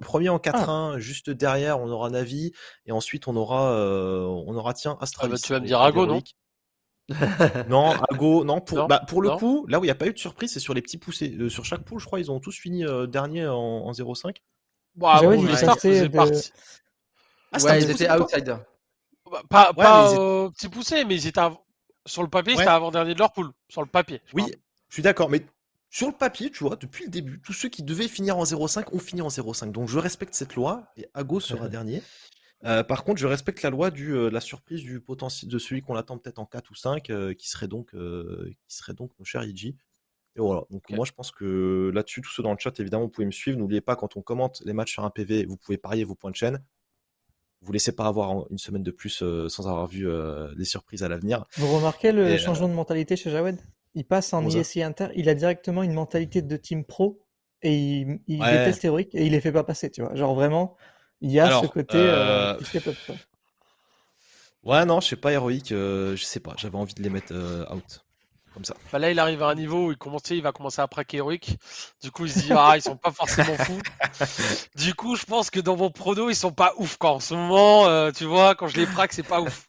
Premier 0.01 0.29
en 0.29 0.39
4-1, 0.39 0.55
ah. 0.69 0.99
juste 0.99 1.31
derrière, 1.31 1.81
on 1.81 1.91
aura 1.91 2.11
Navi, 2.11 2.53
et 2.87 2.93
ensuite 2.93 3.27
on 3.27 3.35
aura, 3.35 3.73
euh, 3.73 4.21
on 4.21 4.55
aura 4.55 4.73
tiens, 4.73 4.97
Astralis. 5.01 5.33
Ah 5.33 5.35
bah, 5.35 5.41
tu 5.43 5.53
vas 5.53 5.59
me 5.59 5.67
dire 5.67 5.81
Ago, 5.81 6.07
non? 6.07 6.23
non, 7.69 7.93
Ago, 8.11 8.45
non. 8.45 8.61
Pour, 8.61 8.89
bah, 8.89 9.03
pour 9.07 9.23
le 9.23 9.31
coup, 9.31 9.65
là 9.69 9.79
où 9.79 9.85
il 9.85 9.87
n'y 9.87 9.93
a 9.93 9.95
pas 9.95 10.07
eu 10.07 10.13
de 10.13 10.19
surprise, 10.19 10.53
c'est 10.53 10.61
sur 10.61 10.75
les 10.75 10.83
petits 10.83 10.99
poussés. 10.99 11.49
sur 11.49 11.65
chaque 11.65 11.83
pool, 11.83 12.01
je 12.01 12.07
crois, 12.07 12.21
ils 12.21 12.31
ont 12.31 12.41
tous 12.41 12.57
fini 12.57 12.85
dernier 13.09 13.47
en, 13.47 13.57
en 13.57 13.93
0-5. 13.93 14.37
Bah, 14.97 15.23
ouais, 15.23 15.39
ils 15.39 15.51
étaient 17.91 18.11
outsiders. 18.11 18.61
Pas, 19.49 19.73
pas 19.73 20.51
petit 20.51 20.69
poussé, 20.69 21.05
mais 21.05 21.17
ils 21.17 21.27
étaient 21.27 21.41
sur 22.07 22.23
le 22.23 22.29
papier, 22.29 22.57
c'était 22.57 22.69
avant-dernier 22.69 23.15
de 23.15 23.19
leur 23.19 23.33
poule. 23.33 23.51
Sur 23.69 23.83
le 23.83 23.89
papier. 23.89 24.23
Oui, 24.33 24.45
je 24.89 24.95
suis 24.95 25.03
d'accord, 25.03 25.29
mais 25.29 25.45
sur 25.91 26.07
le 26.07 26.13
papier, 26.13 26.51
tu 26.51 26.65
vois, 26.65 26.77
depuis 26.77 27.05
le 27.05 27.11
début, 27.11 27.41
tous 27.41 27.53
ceux 27.53 27.69
qui 27.69 27.83
devaient 27.83 28.09
finir 28.09 28.39
en 28.39 28.45
0,5 28.45 28.95
ont 28.95 28.99
fini 28.99 29.23
en 29.23 29.29
0,5. 29.29 29.73
Donc 29.73 29.89
je 29.89 29.99
respecte 29.99 30.35
cette 30.35 30.55
loi 30.55 30.87
et 30.97 31.09
Ago 31.15 31.41
sera 31.41 31.69
dernier. 31.69 32.03
Euh, 32.65 32.83
par 32.83 33.05
contre, 33.05 33.21
je 33.21 33.27
respecte 33.27 33.63
la 33.63 33.71
loi 33.71 33.91
du, 33.91 34.13
euh, 34.13 34.31
la 34.31 34.41
surprise 34.41 34.83
du 34.83 35.01
potentiel 35.01 35.51
de 35.51 35.59
celui 35.59 35.83
qu'on 35.83 35.95
attend 35.95 36.19
peut-être 36.19 36.39
en 36.39 36.47
4 36.47 36.71
ou 36.71 36.75
5, 36.75 37.11
euh, 37.11 37.35
qui 37.35 37.49
serait 37.49 37.69
donc, 37.69 37.91
qui 37.93 38.77
serait 38.77 38.95
donc 38.95 39.13
nos 39.19 39.25
chers 39.25 39.45
Iji. 39.45 39.77
Et 40.37 40.41
voilà. 40.41 40.65
Donc 40.71 40.89
moi, 40.91 41.05
je 41.05 41.13
pense 41.13 41.31
que 41.31 41.91
là-dessus, 41.95 42.21
tous 42.21 42.31
ceux 42.31 42.43
dans 42.43 42.53
le 42.53 42.59
chat, 42.59 42.79
évidemment, 42.79 43.05
vous 43.05 43.11
pouvez 43.11 43.27
me 43.27 43.33
suivre. 43.33 43.59
N'oubliez 43.59 43.81
pas, 43.81 43.97
quand 43.97 44.17
on 44.17 44.23
commente 44.23 44.63
les 44.65 44.73
matchs 44.73 44.93
sur 44.93 45.05
un 45.05 45.11
PV, 45.11 45.47
vous 45.47 45.57
pouvez 45.57 45.79
parier 45.79 46.05
vos 46.05 46.15
points 46.15 46.31
de 46.31 46.37
chaîne. 46.37 46.63
Vous 47.63 47.73
laissez 47.73 47.93
pas 47.93 48.07
avoir 48.07 48.47
une 48.51 48.59
semaine 48.59 48.83
de 48.83 48.91
plus 48.91 49.23
euh, 49.23 49.49
sans 49.49 49.67
avoir 49.67 49.87
vu 49.87 50.09
euh, 50.09 50.55
des 50.55 50.65
surprises 50.65 51.03
à 51.03 51.09
l'avenir. 51.09 51.47
Vous 51.57 51.75
remarquez 51.75 52.13
le 52.13 52.37
changement 52.37 52.69
de 52.69 52.75
mentalité 52.75 53.17
chez 53.17 53.31
Jawed? 53.31 53.59
Il 53.95 54.05
passe 54.05 54.35
en 54.35 54.47
ISI 54.47 54.83
Inter, 54.83 55.09
il 55.15 55.29
a 55.31 55.35
directement 55.35 55.83
une 55.83 55.95
mentalité 55.95 56.43
de 56.43 56.57
team 56.59 56.85
pro 56.85 57.25
et 57.63 58.07
il, 58.27 58.39
déteste 58.39 58.85
Heroic 58.85 59.09
et 59.15 59.25
il 59.25 59.33
les 59.33 59.41
fait 59.41 59.53
pas 59.53 59.65
passer, 59.65 59.91
tu 59.91 60.03
vois. 60.03 60.15
Genre 60.15 60.35
vraiment, 60.35 60.77
il 61.21 61.31
y 61.31 61.41
a 61.41 61.61
ce 61.61 61.67
côté. 61.67 61.99
Ouais, 64.63 64.85
non, 64.85 65.01
je 65.01 65.09
sais 65.09 65.17
pas, 65.17 65.33
Heroic, 65.33 65.69
je 65.71 66.17
sais 66.21 66.41
pas, 66.41 66.55
j'avais 66.57 66.77
envie 66.77 66.95
de 66.95 67.03
les 67.03 67.11
mettre 67.11 67.35
out. 67.73 68.05
Bah 68.93 68.99
là, 68.99 69.11
il 69.11 69.19
arrive 69.19 69.43
à 69.43 69.49
un 69.49 69.55
niveau 69.55 69.87
où 69.87 69.93
il, 69.93 69.99
commence, 69.99 70.23
il 70.31 70.43
va 70.43 70.53
commencer 70.53 70.81
à 70.81 70.89
praquer 70.89 71.19
Heroic. 71.19 71.59
Du 72.03 72.11
coup, 72.11 72.25
il 72.25 72.33
se 72.33 72.41
dit, 72.41 72.53
ah, 72.53 72.73
ils 72.77 72.83
sont 72.83 72.97
pas 72.97 73.13
forcément 73.13 73.55
fous. 73.57 73.81
du 74.77 74.95
coup, 74.95 75.17
je 75.17 75.25
pense 75.25 75.51
que 75.51 75.61
dans 75.61 75.77
mon 75.77 75.91
prono, 75.91 76.31
ils 76.31 76.37
sont 76.37 76.53
pas 76.53 76.73
ouf. 76.79 76.97
Quand 76.97 77.15
en 77.15 77.21
ce 77.21 77.35
moment, 77.35 77.87
euh, 77.87 78.11
tu 78.13 78.25
vois, 78.25 78.55
quand 78.55 78.69
je 78.69 78.77
les 78.77 78.87
praque, 78.87 79.13
c'est 79.13 79.23
pas 79.23 79.41
ouf. 79.41 79.69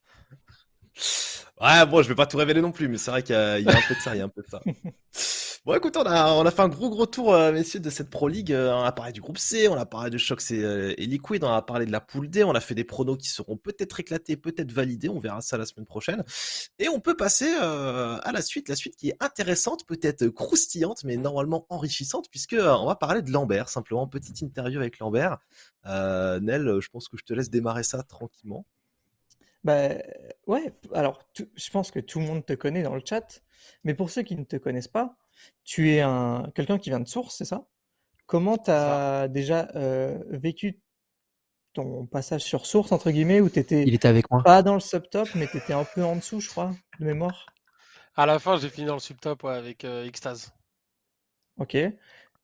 Ouais, 1.60 1.86
bon, 1.86 2.02
je 2.02 2.08
vais 2.08 2.16
pas 2.16 2.26
tout 2.26 2.38
révéler 2.38 2.62
non 2.62 2.72
plus, 2.72 2.88
mais 2.88 2.98
c'est 2.98 3.12
vrai 3.12 3.24
qu'il 3.24 3.36
y, 3.36 3.38
a 3.38 3.56
un 3.56 3.82
peu 3.88 3.96
de 3.96 4.00
ça, 4.00 4.16
il 4.16 4.20
y 4.20 4.22
a 4.22 4.26
un 4.26 4.30
peu 4.30 4.42
de 4.42 4.48
ça. 4.48 4.62
Bon, 5.68 5.76
écoute, 5.76 5.98
on 5.98 6.04
a, 6.06 6.50
fait 6.50 6.62
un 6.62 6.70
gros 6.70 6.90
gros 6.90 7.06
tour, 7.06 7.34
euh, 7.34 7.52
messieurs, 7.52 7.82
de 7.82 7.90
cette 7.90 8.10
Pro 8.10 8.30
League. 8.30 8.54
Euh, 8.54 8.72
on 8.72 8.84
a 8.84 8.94
parlé 8.94 9.12
du 9.12 9.20
groupe 9.20 9.38
C, 9.38 9.68
on 9.68 9.76
a 9.76 9.86
parlé 9.86 10.10
de 10.10 10.18
Shox 10.18 10.50
et, 10.52 10.62
et, 10.98 11.06
Liquid, 11.06 11.44
on 11.44 11.52
a 11.52 11.62
parlé 11.62 11.86
de 11.86 11.92
la 11.92 12.00
poule 12.00 12.30
D, 12.30 12.46
on 12.46 12.54
a 12.54 12.62
fait 12.62 12.74
des 12.74 12.86
pronos 12.86 13.18
qui 13.18 13.28
seront 13.28 13.58
peut-être 13.58 14.00
éclatés, 14.00 14.38
peut-être 14.38 14.72
validés, 14.72 15.10
on 15.10 15.20
verra 15.20 15.42
ça 15.42 15.58
la 15.58 15.66
semaine 15.66 15.86
prochaine. 15.86 16.24
Et 16.80 16.88
on 16.88 17.02
peut 17.02 17.18
passer 17.18 17.54
euh, 17.62 18.18
à 18.24 18.32
la 18.32 18.42
suite, 18.42 18.70
la 18.70 18.78
suite 18.78 18.96
qui 18.96 19.10
est 19.10 19.18
intéressante, 19.20 19.86
peut-être 19.86 20.30
croustillante, 20.30 21.04
mais 21.04 21.18
normalement 21.18 21.66
enrichissante, 21.68 22.30
puisque 22.32 22.56
on 22.58 22.86
va 22.86 22.96
parler 22.96 23.22
de 23.22 23.30
Lambert, 23.30 23.68
simplement, 23.68 24.08
petite 24.08 24.40
interview 24.40 24.80
avec 24.80 25.00
Lambert. 25.00 25.38
Nel, 25.84 26.78
je 26.80 26.88
pense 26.88 27.10
que 27.10 27.18
je 27.18 27.26
te 27.26 27.34
laisse 27.34 27.50
démarrer 27.50 27.84
ça 27.84 28.04
tranquillement. 28.04 28.66
Bah 29.64 29.90
ouais, 30.48 30.74
alors 30.94 31.20
je 31.56 31.70
pense 31.72 31.92
que 31.92 32.00
tout 32.00 32.20
le 32.20 32.26
monde 32.26 32.46
te 32.46 32.54
connaît 32.54 32.84
dans 32.84 32.96
le 32.96 33.02
chat, 33.04 33.42
mais 33.84 33.94
pour 33.94 34.10
ceux 34.10 34.24
qui 34.24 34.36
ne 34.36 34.44
te 34.44 34.56
connaissent 34.56 34.88
pas, 34.88 35.18
tu 35.64 35.92
es 35.92 36.02
un 36.02 36.50
quelqu'un 36.56 36.78
qui 36.78 36.90
vient 36.90 37.00
de 37.00 37.08
Source, 37.08 37.36
c'est 37.38 37.46
ça? 37.46 37.68
Comment 38.28 38.58
tu 38.58 38.72
as 38.72 39.28
déjà 39.30 39.70
euh, 39.76 40.20
vécu 40.30 40.80
ton 41.74 42.06
passage 42.06 42.44
sur 42.44 42.66
Source, 42.66 42.92
entre 42.92 43.12
guillemets, 43.12 43.42
où 43.42 43.50
tu 43.50 43.60
étais, 43.60 43.86
Il 43.86 43.94
était 43.96 44.08
avec 44.08 44.30
moi. 44.32 44.44
pas 44.44 44.64
dans 44.64 44.74
le 44.76 44.80
subtop, 44.80 45.30
mais 45.36 45.48
tu 45.48 45.58
étais 45.58 45.74
un 45.74 45.86
peu 45.86 46.04
en 46.04 46.16
dessous, 46.18 46.40
je 46.40 46.50
crois, 46.50 46.76
de 47.00 47.06
mémoire? 47.06 47.46
À 48.18 48.26
la 48.26 48.38
fin, 48.38 48.58
j'ai 48.58 48.70
fini 48.70 48.86
dans 48.86 48.96
le 48.96 49.00
subtop 49.00 49.46
avec 49.46 49.86
euh, 49.86 50.10
Ok. 51.58 51.78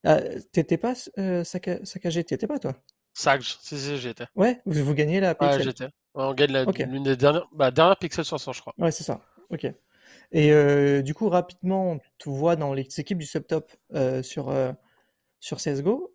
Ah, 0.03 0.19
t'étais 0.51 0.77
pas 0.77 0.93
euh, 1.17 1.43
saccagé, 1.43 2.23
t'étais 2.23 2.47
pas 2.47 2.59
toi? 2.59 2.75
Sage, 3.13 3.57
si, 3.59 3.79
si, 3.79 3.97
j'étais. 3.97 4.27
Ouais, 4.35 4.61
vous, 4.67 4.83
vous 4.85 4.93
gagnez 4.93 5.19
la 5.19 5.33
pixel. 5.33 5.61
Ouais, 5.61 5.63
j'étais. 5.63 5.87
On 6.15 6.33
gagne 6.33 6.65
l'une 6.91 7.03
des 7.03 7.15
dernières, 7.15 7.47
bah, 7.53 7.71
dernière 7.71 7.97
pixel 7.97 8.25
500, 8.25 8.53
je 8.53 8.61
crois. 8.61 8.73
Ouais, 8.77 8.91
c'est 8.91 9.03
ça. 9.03 9.21
Ok. 9.49 9.65
Et 10.31 10.51
euh, 10.51 11.01
du 11.01 11.13
coup, 11.13 11.29
rapidement, 11.29 11.99
tu 12.17 12.29
vois 12.29 12.55
dans 12.55 12.73
les 12.73 12.87
équipes 12.97 13.19
du 13.19 13.25
subtop 13.25 13.71
euh, 13.93 14.23
sur, 14.23 14.49
euh, 14.49 14.71
sur 15.39 15.57
CSGO, 15.57 16.13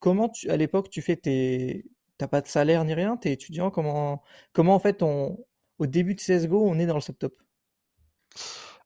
comment 0.00 0.28
tu, 0.28 0.48
à 0.50 0.56
l'époque 0.56 0.90
tu 0.90 1.02
fais 1.02 1.16
tes. 1.16 1.84
T'as 2.18 2.28
pas 2.28 2.40
de 2.40 2.48
salaire 2.48 2.84
ni 2.84 2.94
rien, 2.94 3.16
t'es 3.16 3.32
étudiant, 3.32 3.70
comment, 3.70 4.22
comment 4.52 4.74
en 4.74 4.80
fait 4.80 5.02
on, 5.04 5.38
au 5.78 5.86
début 5.86 6.16
de 6.16 6.20
CSGO 6.20 6.68
on 6.68 6.78
est 6.80 6.86
dans 6.86 6.96
le 6.96 7.00
subtop? 7.00 7.32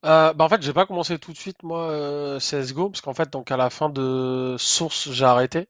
Bah 0.03 0.35
en 0.37 0.49
fait, 0.49 0.61
j'ai 0.61 0.73
pas 0.73 0.85
commencé 0.85 1.17
tout 1.17 1.31
de 1.33 1.37
suite 1.37 1.63
moi 1.63 2.37
CS:GO 2.39 2.89
parce 2.89 3.01
qu'en 3.01 3.15
fait 3.15 3.31
donc 3.31 3.49
à 3.51 3.57
la 3.57 3.71
fin 3.71 3.89
de 3.89 4.55
Source 4.59 5.11
j'ai 5.11 5.25
arrêté 5.25 5.67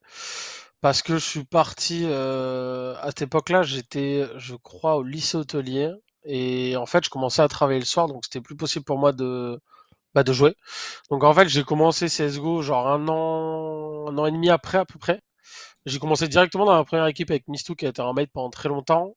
parce 0.83 1.01
que 1.01 1.15
je 1.15 1.25
suis 1.25 1.45
parti 1.45 2.05
à 2.05 3.05
cette 3.07 3.23
époque-là 3.23 3.63
j'étais 3.63 4.27
je 4.37 4.55
crois 4.55 4.97
au 4.97 5.03
lycée 5.03 5.37
hôtelier 5.37 5.91
et 6.25 6.75
en 6.77 6.85
fait, 6.85 7.03
je 7.03 7.09
commençais 7.09 7.41
à 7.41 7.47
travailler 7.47 7.79
le 7.79 7.85
soir, 7.85 8.07
donc 8.07 8.23
c'était 8.23 8.41
plus 8.41 8.55
possible 8.55 8.85
pour 8.85 8.97
moi 8.97 9.11
de, 9.11 9.59
bah, 10.13 10.23
de 10.23 10.33
jouer. 10.33 10.55
Donc 11.09 11.23
en 11.23 11.33
fait, 11.33 11.47
j'ai 11.49 11.63
commencé 11.63 12.07
CSGO 12.07 12.61
genre 12.61 12.87
un 12.87 13.07
an, 13.09 14.07
un 14.09 14.17
an 14.17 14.25
et 14.25 14.31
demi 14.31 14.49
après 14.49 14.77
à 14.77 14.85
peu 14.85 14.99
près. 14.99 15.21
J'ai 15.85 15.99
commencé 15.99 16.27
directement 16.27 16.65
dans 16.65 16.75
la 16.75 16.85
première 16.85 17.07
équipe 17.07 17.29
avec 17.29 17.47
Mistou 17.47 17.75
qui 17.75 17.85
a 17.85 17.89
été 17.89 18.01
un 18.01 18.13
mate 18.13 18.29
pendant 18.33 18.49
très 18.49 18.69
longtemps. 18.69 19.15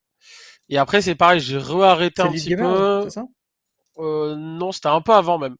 Et 0.69 0.77
après, 0.77 1.01
c'est 1.01 1.15
pareil, 1.15 1.39
j'ai 1.39 1.57
re-arrêté 1.57 2.21
un 2.21 2.31
petit 2.31 2.55
peu. 2.55 3.09
Ça? 3.09 3.23
Euh, 3.99 4.35
non, 4.35 4.73
c'était 4.73 4.89
un 4.89 5.01
peu 5.01 5.13
avant 5.13 5.37
même. 5.37 5.55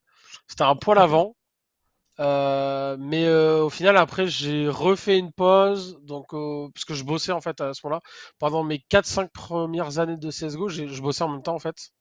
C'était 0.48 0.64
un 0.64 0.76
poil 0.76 0.98
avant. 0.98 1.34
Mais 2.18 3.28
au 3.30 3.70
final, 3.70 3.96
après, 3.96 4.26
j'ai 4.26 4.68
refait 4.68 5.18
une 5.18 5.32
pause, 5.32 5.98
donc 6.02 6.28
parce 6.74 6.84
que 6.84 6.94
je 6.94 7.04
bossais 7.04 7.32
en 7.32 7.40
fait 7.40 7.60
à 7.60 7.74
ce 7.74 7.80
moment-là. 7.84 8.02
Pendant 8.38 8.64
mes 8.64 8.78
4-5 8.90 9.30
premières 9.30 9.98
années 9.98 10.16
de 10.16 10.30
CSGO, 10.30 10.68
je 10.68 11.00
bossais 11.02 11.24
en 11.24 11.28
même 11.28 11.42
temps 11.42 11.54
en 11.54 11.60
fait. 11.60 11.92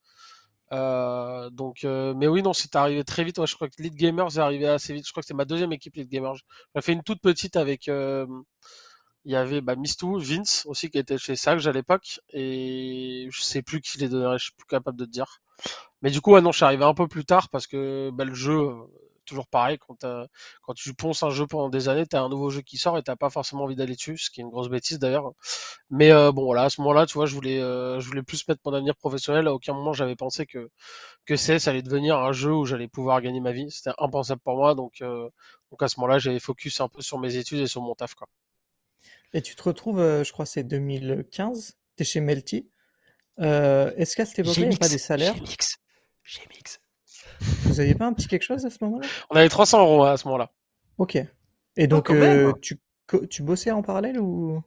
Euh, 0.74 1.50
donc, 1.50 1.84
euh, 1.84 2.14
mais 2.16 2.28
oui, 2.28 2.42
non, 2.44 2.54
c'est 2.54 2.76
arrivé 2.76 3.04
très 3.04 3.24
vite. 3.24 3.44
je 3.46 3.56
crois 3.56 3.70
que 3.70 3.82
Lead 3.82 3.96
Gamers 3.96 4.38
est 4.38 4.40
arrivé 4.40 4.68
assez 4.68 4.94
vite. 4.94 5.06
Je 5.06 5.12
crois 5.12 5.22
que 5.22 5.28
c'est 5.28 5.34
ma 5.34 5.46
deuxième 5.46 5.72
équipe 5.72 5.96
Lead 5.96 6.10
Gamers. 6.10 6.36
J'ai 6.76 6.82
fait 6.82 6.94
une 6.94 7.04
toute 7.04 7.22
petite 7.22 7.56
avec. 7.56 7.88
Euh, 7.88 8.26
il 9.26 9.32
y 9.34 9.36
avait 9.36 9.62
bah, 9.62 9.76
Mistou, 9.76 10.18
Vince 10.20 10.66
aussi 10.68 10.90
qui 10.90 10.98
était 11.00 11.18
chez 11.18 11.36
Sage 11.36 11.68
à 11.68 11.74
l'époque, 11.74 12.22
et 12.32 13.28
je 13.30 13.42
sais 13.42 13.62
plus 13.62 13.82
qui 13.82 13.98
les 14.00 14.08
donnerait, 14.10 14.38
je 14.40 14.46
suis 14.46 14.54
plus 14.54 14.68
capable 14.68 14.98
de 14.98 15.06
te 15.06 15.10
dire. 15.10 15.42
Mais 16.02 16.12
du 16.12 16.22
coup, 16.22 16.32
ouais, 16.34 16.42
non, 16.42 16.52
je 16.52 16.58
suis 16.58 16.66
arrivé 16.66 16.86
un 16.86 16.94
peu 16.94 17.08
plus 17.08 17.26
tard 17.26 17.50
parce 17.50 17.68
que 17.68 18.10
bah, 18.14 18.24
le 18.26 18.34
jeu, 18.34 18.70
toujours 19.28 19.48
pareil, 19.48 19.78
quand, 19.78 20.06
quand 20.62 20.74
tu 20.74 20.94
ponces 20.94 21.24
un 21.24 21.30
jeu 21.30 21.46
pendant 21.46 21.70
des 21.70 21.90
années, 21.90 22.06
tu 22.08 22.16
as 22.16 22.22
un 22.22 22.30
nouveau 22.30 22.50
jeu 22.50 22.62
qui 22.62 22.78
sort 22.78 22.98
et 22.98 23.04
t'as 23.04 23.16
pas 23.16 23.30
forcément 23.30 23.64
envie 23.64 23.76
d'aller 23.76 23.96
dessus, 23.96 24.18
ce 24.18 24.30
qui 24.30 24.42
est 24.42 24.44
une 24.44 24.50
grosse 24.50 24.70
bêtise 24.70 25.00
d'ailleurs. 25.00 25.32
Mais 25.90 26.12
euh, 26.12 26.32
bon, 26.32 26.46
voilà, 26.46 26.64
à 26.64 26.70
ce 26.70 26.82
moment-là, 26.82 27.06
tu 27.06 27.14
vois, 27.14 27.26
je 27.26 27.36
voulais, 27.36 27.60
euh, 27.60 28.00
je 28.00 28.08
voulais 28.08 28.24
plus 28.24 28.48
mettre 28.48 28.62
mon 28.66 28.74
avenir 28.74 28.96
professionnel. 28.96 29.48
À 29.48 29.54
aucun 29.54 29.74
moment, 29.74 29.94
j'avais 29.94 30.16
pensé 30.16 30.46
que, 30.46 30.70
que 31.26 31.36
CS 31.36 31.68
allait 31.68 31.82
devenir 31.82 32.18
un 32.18 32.32
jeu 32.32 32.54
où 32.54 32.66
j'allais 32.66 32.88
pouvoir 32.88 33.22
gagner 33.22 33.40
ma 33.40 33.52
vie. 33.52 33.70
C'était 33.72 33.92
impensable 33.98 34.42
pour 34.42 34.56
moi. 34.56 34.76
Donc, 34.76 35.02
euh, 35.02 35.30
donc 35.72 35.84
à 35.84 35.88
ce 35.88 36.00
moment-là, 36.00 36.20
j'avais 36.20 36.40
focus 36.40 36.82
un 36.82 36.90
peu 36.90 37.02
sur 37.02 37.20
mes 37.20 37.36
études 37.36 37.60
et 37.60 37.68
sur 37.68 37.82
mon 37.82 37.96
taf. 37.96 38.16
Quoi. 38.16 38.28
Et 39.34 39.42
tu 39.42 39.56
te 39.56 39.64
retrouves, 39.64 40.00
je 40.00 40.32
crois, 40.32 40.46
c'est 40.46 40.64
2015, 40.64 41.78
tu 41.98 42.02
es 42.02 42.06
chez 42.06 42.22
Melty. 42.22 42.70
Est-ce 43.38 44.16
qu'à 44.16 44.26
cette 44.26 44.40
époque-là, 44.40 44.64
il 44.64 44.70
n'y 44.70 44.76
a 44.76 44.80
pas 44.80 44.90
des 44.90 44.98
salaires? 44.98 45.36
GMX. 45.36 46.80
Vous 47.64 47.80
aviez 47.80 47.96
pas 47.96 48.06
un 48.06 48.14
petit 48.14 48.28
quelque 48.28 48.44
chose 48.44 48.66
à 48.66 48.70
ce 48.70 48.78
moment-là? 48.82 49.08
On 49.30 49.36
avait 49.36 49.50
300 49.50 49.82
euros 49.82 50.04
à 50.04 50.18
ce 50.18 50.28
moment-là. 50.28 50.52
Ok. 50.98 51.18
Et 51.76 51.88
donc, 51.88 52.10
euh, 52.10 52.54
tu, 52.62 52.80
tu 53.30 53.44
bossais 53.44 53.72
en 53.72 53.84
parallèle 53.84 54.20
ou? 54.20 54.64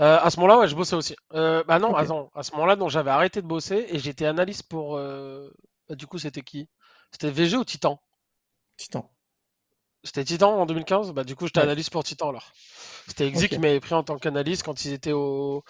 Euh, 0.00 0.18
À 0.18 0.30
ce 0.30 0.40
moment-là, 0.40 0.60
ouais, 0.60 0.68
je 0.68 0.74
bossais 0.74 0.96
aussi. 0.96 1.14
Euh, 1.34 1.62
bah 1.64 1.78
non, 1.78 1.94
attends, 1.94 2.30
à 2.34 2.42
ce 2.42 2.52
moment-là, 2.52 2.76
donc 2.76 2.90
j'avais 2.90 3.10
arrêté 3.10 3.42
de 3.42 3.46
bosser 3.46 3.86
et 3.88 3.98
j'étais 3.98 4.26
analyste 4.26 4.64
pour. 4.64 4.96
Bah, 4.96 5.94
du 5.94 6.06
coup, 6.06 6.18
c'était 6.18 6.42
qui? 6.42 6.68
C'était 7.12 7.30
VG 7.30 7.56
ou 7.56 7.64
Titan? 7.64 8.00
Titan. 8.76 9.10
C'était 10.04 10.24
Titan 10.24 10.60
en 10.60 10.66
2015 10.66 11.12
Bah 11.12 11.24
du 11.24 11.34
coup, 11.34 11.46
j'étais 11.46 11.60
analyste 11.60 11.90
pour 11.90 12.04
Titan 12.04 12.28
alors. 12.28 12.52
C'était 13.08 13.26
Exi 13.26 13.48
qui 13.48 13.58
m'avait 13.58 13.80
pris 13.80 13.94
en 13.94 14.02
tant 14.02 14.16
qu'analyste 14.18 14.62
quand 14.62 14.84
ils 14.84 14.92
étaient 14.92 15.12
au, 15.12 15.64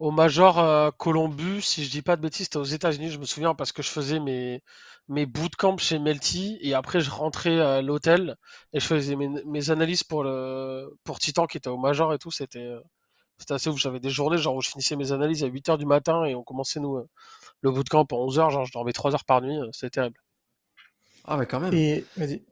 au 0.00 0.10
Major 0.10 0.96
Columbus, 0.96 1.60
si 1.60 1.84
je 1.84 1.90
dis 1.90 2.02
pas 2.02 2.16
de 2.16 2.22
bêtises, 2.22 2.46
c'était 2.46 2.56
aux 2.56 2.64
États-Unis, 2.64 3.10
je 3.10 3.18
me 3.18 3.26
souviens, 3.26 3.54
parce 3.54 3.70
que 3.70 3.82
je 3.82 3.88
faisais 3.88 4.18
mes, 4.18 4.62
mes 5.08 5.26
bootcamps 5.26 5.76
chez 5.76 5.98
Melty 5.98 6.58
et 6.62 6.72
après 6.72 7.00
je 7.00 7.10
rentrais 7.10 7.60
à 7.60 7.82
l'hôtel 7.82 8.36
et 8.72 8.80
je 8.80 8.86
faisais 8.86 9.14
mes, 9.14 9.70
analyses 9.70 10.02
pour 10.02 10.24
le 10.24 10.96
pour 11.04 11.18
Titan 11.18 11.46
qui 11.46 11.58
était 11.58 11.68
au 11.68 11.76
Major 11.76 12.14
et 12.14 12.18
tout. 12.18 12.30
C'était 12.30 12.72
c'était 13.36 13.54
assez 13.54 13.68
ouf. 13.68 13.78
J'avais 13.78 14.00
des 14.00 14.08
journées 14.08 14.38
genre 14.38 14.56
où 14.56 14.62
je 14.62 14.70
finissais 14.70 14.96
mes 14.96 15.12
analyses 15.12 15.44
à 15.44 15.48
8h 15.48 15.78
du 15.78 15.86
matin 15.86 16.24
et 16.24 16.34
on 16.34 16.44
commençait 16.44 16.80
nous 16.80 17.04
le 17.60 17.70
bootcamp 17.70 18.02
à 18.02 18.14
11h, 18.14 18.50
genre 18.50 18.64
je 18.64 18.72
dormais 18.72 18.92
3 18.92 19.14
heures 19.14 19.24
par 19.24 19.42
nuit, 19.42 19.58
c'était 19.72 19.90
terrible. 19.90 20.18
Ah 21.24 21.36
ouais, 21.36 21.46
quand 21.46 21.60
même. 21.60 21.74
Et 21.74 22.04
vas-y. 22.16 22.42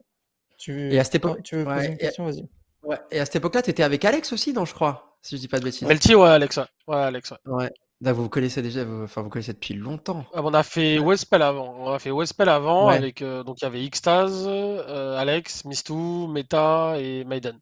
Tu... 0.57 0.93
Et 0.93 0.99
à 0.99 1.03
cette 1.03 1.15
époque, 1.15 1.41
tu 1.43 1.55
veux 1.55 1.65
poser 1.65 1.87
une 1.87 1.97
question, 1.97 2.25
vas-y. 2.25 2.47
Ouais. 2.83 2.97
Et 3.11 3.19
à 3.19 3.25
cette 3.25 3.37
époque-là, 3.37 3.61
tu 3.61 3.69
étais 3.71 3.83
avec 3.83 4.03
Alex 4.05 4.33
aussi, 4.33 4.53
donc 4.53 4.67
je 4.67 4.73
crois, 4.73 5.08
si 5.21 5.35
je 5.35 5.41
dis 5.41 5.47
pas 5.47 5.59
de 5.59 5.65
bêtises. 5.65 5.87
Melty, 5.87 6.15
ouais, 6.15 6.29
Alex, 6.29 6.57
ouais. 6.57 6.65
ouais 6.87 6.95
Alex, 6.95 7.31
ouais. 7.31 7.37
ouais. 7.45 7.71
vous 8.13 8.23
vous 8.23 8.29
connaissez 8.29 8.61
déjà, 8.61 8.83
vous, 8.83 9.03
enfin 9.03 9.21
vous 9.21 9.29
connaissez 9.29 9.53
depuis 9.53 9.73
longtemps. 9.73 10.25
Ah, 10.33 10.41
on 10.43 10.53
a 10.53 10.63
fait 10.63 10.99
Westpel 10.99 11.41
avant. 11.41 11.75
On 11.79 11.91
a 11.91 11.99
fait 11.99 12.11
Westpel 12.11 12.49
avant 12.49 12.87
avec 12.87 13.21
euh, 13.21 13.43
donc 13.43 13.61
il 13.61 13.65
y 13.65 13.67
avait 13.67 13.87
Xtaz, 13.89 14.45
euh, 14.47 15.17
Alex, 15.17 15.65
Mistou, 15.65 16.27
Meta 16.27 16.95
et 16.97 17.23
Maiden. 17.25 17.59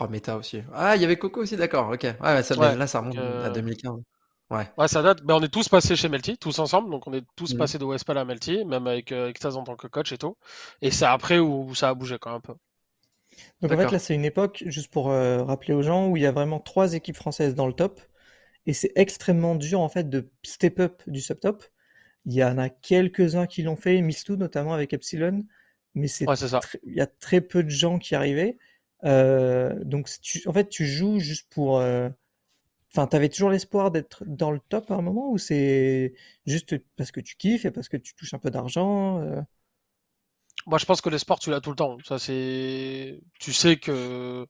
Oh 0.00 0.08
Meta 0.08 0.36
aussi. 0.36 0.62
Ah 0.74 0.96
il 0.96 1.02
y 1.02 1.04
avait 1.04 1.16
Coco 1.16 1.42
aussi, 1.42 1.56
d'accord. 1.56 1.90
Ok. 1.90 2.02
Ouais, 2.02 2.42
ça, 2.42 2.74
là 2.74 2.86
ça 2.86 3.00
remonte 3.00 3.18
à 3.18 3.50
2015. 3.50 3.92
Euh, 3.92 4.56
ouais. 4.56 4.68
Ouais, 4.76 4.88
ça 4.88 5.02
date. 5.02 5.22
Ben, 5.22 5.34
on 5.34 5.42
est 5.42 5.48
tous 5.48 5.68
passés 5.68 5.96
chez 5.96 6.08
Melty, 6.08 6.38
tous 6.38 6.58
ensemble. 6.58 6.90
Donc 6.90 7.06
on 7.06 7.12
est 7.12 7.24
tous 7.36 7.54
mmh. 7.54 7.58
passés 7.58 7.78
de 7.78 7.84
Westpel 7.84 8.18
à 8.18 8.24
Melty, 8.24 8.64
même 8.64 8.86
avec 8.86 9.12
Xtaz 9.12 9.56
en 9.56 9.64
tant 9.64 9.76
que 9.76 9.86
coach 9.86 10.12
et 10.12 10.18
tout. 10.18 10.36
Et 10.82 10.90
c'est 10.90 11.06
après 11.06 11.38
où 11.38 11.74
ça 11.74 11.88
a 11.88 11.94
bougé 11.94 12.18
quand 12.20 12.30
même 12.30 12.38
un 12.38 12.40
peu. 12.40 12.54
Donc 13.60 13.72
en 13.72 13.76
fait, 13.76 13.90
là, 13.90 13.98
c'est 13.98 14.14
une 14.14 14.24
époque, 14.24 14.64
juste 14.66 14.90
pour 14.90 15.10
euh, 15.10 15.42
rappeler 15.42 15.74
aux 15.74 15.82
gens, 15.82 16.08
où 16.08 16.16
il 16.16 16.22
y 16.22 16.26
a 16.26 16.32
vraiment 16.32 16.60
trois 16.60 16.94
équipes 16.94 17.16
françaises 17.16 17.54
dans 17.54 17.66
le 17.66 17.72
top. 17.72 18.00
Et 18.66 18.72
c'est 18.72 18.92
extrêmement 18.96 19.54
dur, 19.54 19.80
en 19.80 19.88
fait, 19.88 20.08
de 20.08 20.30
step 20.42 20.80
up 20.80 21.02
du 21.06 21.20
subtop. 21.20 21.64
Il 22.24 22.34
y 22.34 22.42
en 22.42 22.58
a 22.58 22.68
quelques-uns 22.68 23.46
qui 23.46 23.62
l'ont 23.62 23.76
fait, 23.76 24.00
Mistou 24.00 24.36
notamment 24.36 24.74
avec 24.74 24.92
Epsilon. 24.92 25.44
Mais 25.94 26.08
c'est 26.08 26.26
il 26.84 26.94
y 26.94 27.00
a 27.00 27.06
très 27.06 27.40
peu 27.40 27.62
de 27.62 27.70
gens 27.70 27.98
qui 27.98 28.14
arrivaient. 28.14 28.58
Euh, 29.04 29.74
donc, 29.84 30.08
en 30.46 30.52
fait, 30.52 30.68
tu 30.68 30.84
joues 30.84 31.20
juste 31.20 31.48
pour. 31.50 31.78
Euh, 31.78 32.08
enfin, 32.92 33.06
tu 33.06 33.16
avais 33.16 33.28
toujours 33.28 33.50
l'espoir 33.50 33.90
d'être 33.90 34.24
dans 34.26 34.50
le 34.50 34.60
top 34.68 34.90
à 34.90 34.94
un 34.94 35.02
moment 35.02 35.30
ou 35.30 35.38
c'est 35.38 36.14
juste 36.46 36.76
parce 36.96 37.12
que 37.12 37.20
tu 37.20 37.36
kiffes 37.36 37.64
et 37.64 37.70
parce 37.70 37.88
que 37.88 37.96
tu 37.96 38.14
touches 38.14 38.34
un 38.34 38.38
peu 38.38 38.50
d'argent 38.50 39.22
moi, 40.66 40.78
je 40.78 40.84
pense 40.84 41.00
que 41.00 41.08
l'espoir, 41.08 41.38
tu 41.38 41.50
l'as 41.50 41.60
tout 41.60 41.70
le 41.70 41.76
temps. 41.76 41.96
Ça, 42.04 42.18
c'est, 42.18 43.20
tu 43.40 43.52
sais 43.52 43.76
que 43.78 44.46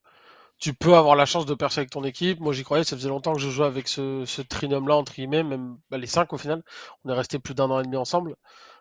tu 0.59 0.75
peux 0.75 0.95
avoir 0.97 1.17
la 1.17 1.27
chance 1.27 1.47
de 1.47 1.55
percer 1.55 1.81
avec 1.81 1.91
ton 1.91 2.05
équipe. 2.05 2.41
Moi, 2.41 2.53
j'y 2.53 2.64
croyais. 2.64 2.85
Ça 2.85 2.97
faisait 2.97 3.09
longtemps 3.09 3.35
que 3.35 3.41
je 3.41 3.51
jouais 3.51 3.67
avec 3.67 3.89
ce, 3.89 4.25
ce 4.27 4.43
trinôme-là 4.43 4.97
entre 4.97 5.14
guillemets, 5.14 5.43
même 5.43 5.79
bah, 5.91 5.99
les 5.99 6.07
cinq 6.07 6.33
au 6.33 6.39
final. 6.39 6.62
On 7.05 7.11
est 7.11 7.14
resté 7.14 7.39
plus 7.39 7.55
d'un 7.55 7.71
an 7.71 7.81
et 7.81 7.85
demi 7.85 7.97
ensemble. 7.97 8.37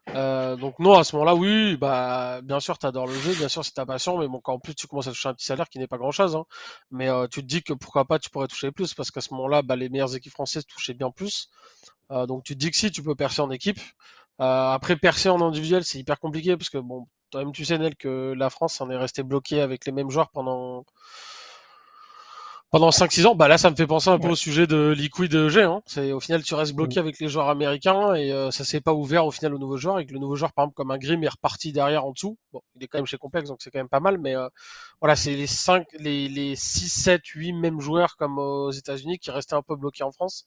Euh, 0.10 0.56
donc 0.56 0.80
non, 0.80 0.94
à 0.98 1.04
ce 1.04 1.16
moment-là, 1.16 1.36
oui, 1.36 1.78
bah 1.78 2.42
bien 2.44 2.60
sûr, 2.60 2.78
tu 2.78 2.86
adores 2.86 3.08
le 3.08 3.16
jeu, 3.16 3.34
bien 3.34 3.48
sûr, 3.48 3.66
c'est 3.66 3.74
ta 3.74 3.86
passion, 3.86 4.18
mais 4.20 4.28
bon, 4.28 4.40
quand 4.40 4.54
en 4.54 4.60
plus 4.60 4.76
tu 4.76 4.88
commences 4.88 5.08
à 5.08 5.12
toucher 5.12 5.30
un 5.30 5.34
petit 5.34 5.46
salaire 5.48 5.68
qui 5.68 5.80
n'est 5.80 5.88
pas 5.88 5.98
grand-chose, 5.98 6.36
hein, 6.36 6.46
mais 6.92 7.10
euh, 7.10 7.28
tu 7.28 7.42
te 7.42 7.48
dis 7.48 7.64
que 7.64 7.74
pourquoi 7.74 8.06
pas, 8.06 8.20
tu 8.20 8.30
pourrais 8.30 8.48
toucher 8.48 8.72
plus, 8.72 8.94
parce 8.94 9.10
qu'à 9.12 9.22
ce 9.22 9.34
moment-là, 9.34 9.64
bah, 9.64 9.76
les 9.76 9.90
meilleures 9.90 10.16
équipes 10.16 10.34
françaises 10.34 10.66
touchaient 10.68 10.94
bien 10.94 11.10
plus. 11.10 11.50
Euh, 12.12 12.28
donc 12.28 12.44
tu 12.44 12.54
te 12.54 12.60
dis 12.60 12.72
que 12.72 12.78
si, 12.78 12.92
tu 12.92 13.02
peux 13.04 13.16
percer 13.16 13.42
en 13.42 13.50
équipe. 13.52 13.80
Après, 14.40 14.96
percer 14.98 15.30
en 15.30 15.42
individuel, 15.42 15.84
c'est 15.84 16.00
hyper 16.00 16.20
compliqué, 16.20 16.58
parce 16.58 16.70
que 16.70 16.78
bon, 16.78 17.08
toi-même 17.30 17.52
tu 17.52 17.66
sais 17.66 17.78
Nel 17.78 17.96
que 17.96 18.34
la 18.38 18.50
France 18.50 18.80
en 18.82 18.90
est 18.90 18.98
restée 18.98 19.24
bloquée 19.24 19.62
avec 19.62 19.86
les 19.86 19.92
mêmes 19.92 20.10
joueurs 20.10 20.30
pendant 20.32 20.86
pendant 22.72 22.90
5-6 22.90 23.28
ans, 23.28 23.36
bah 23.36 23.48
là 23.48 23.58
ça 23.58 23.70
me 23.70 23.76
fait 23.76 23.88
penser 23.88 24.10
un 24.10 24.20
peu 24.20 24.28
au 24.28 24.36
sujet 24.36 24.68
de 24.68 24.94
Liquid 24.98 25.48
G. 25.48 25.64
Hein. 25.64 25.82
C'est 25.86 26.12
au 26.12 26.20
final 26.20 26.44
tu 26.44 26.56
restes 26.56 26.74
bloqué 26.74 27.00
mm. 27.00 27.04
avec 27.04 27.20
les 27.20 27.28
joueurs 27.30 27.50
américains 27.50 28.14
et 28.16 28.32
euh, 28.32 28.52
ça 28.52 28.64
s'est 28.66 28.82
pas 28.82 28.94
ouvert 28.94 29.26
au 29.26 29.32
final 29.32 29.54
aux 29.54 29.60
nouveaux 29.60 29.78
joueurs. 29.78 30.00
Et 30.00 30.06
que 30.06 30.14
le 30.14 30.20
nouveau 30.20 30.36
joueur 30.36 30.52
par 30.52 30.64
exemple 30.66 30.76
comme 30.76 30.92
un 30.92 30.98
Grim 30.98 31.24
est 31.24 31.30
reparti 31.30 31.72
derrière 31.72 32.06
en 32.06 32.12
dessous. 32.12 32.38
Bon, 32.52 32.62
il 32.76 32.84
est 32.84 32.88
quand 32.88 32.98
même 32.98 33.06
chez 33.06 33.18
Complex 33.18 33.48
donc 33.48 33.60
c'est 33.62 33.72
quand 33.72 33.80
même 33.80 33.90
pas 33.90 34.00
mal, 34.00 34.18
mais 34.18 34.36
euh, 34.36 34.50
voilà 35.00 35.16
c'est 35.16 35.36
les 35.36 35.48
5, 35.48 35.86
les, 36.00 36.28
les 36.28 36.56
6, 36.56 36.90
7, 36.90 37.26
8 37.26 37.54
mêmes 37.54 37.80
joueurs 37.80 38.18
comme 38.18 38.40
aux 38.40 38.72
États-Unis 38.72 39.20
qui 39.20 39.32
restaient 39.32 39.56
un 39.56 39.62
peu 39.62 39.76
bloqués 39.76 40.04
en 40.04 40.12
France. 40.12 40.46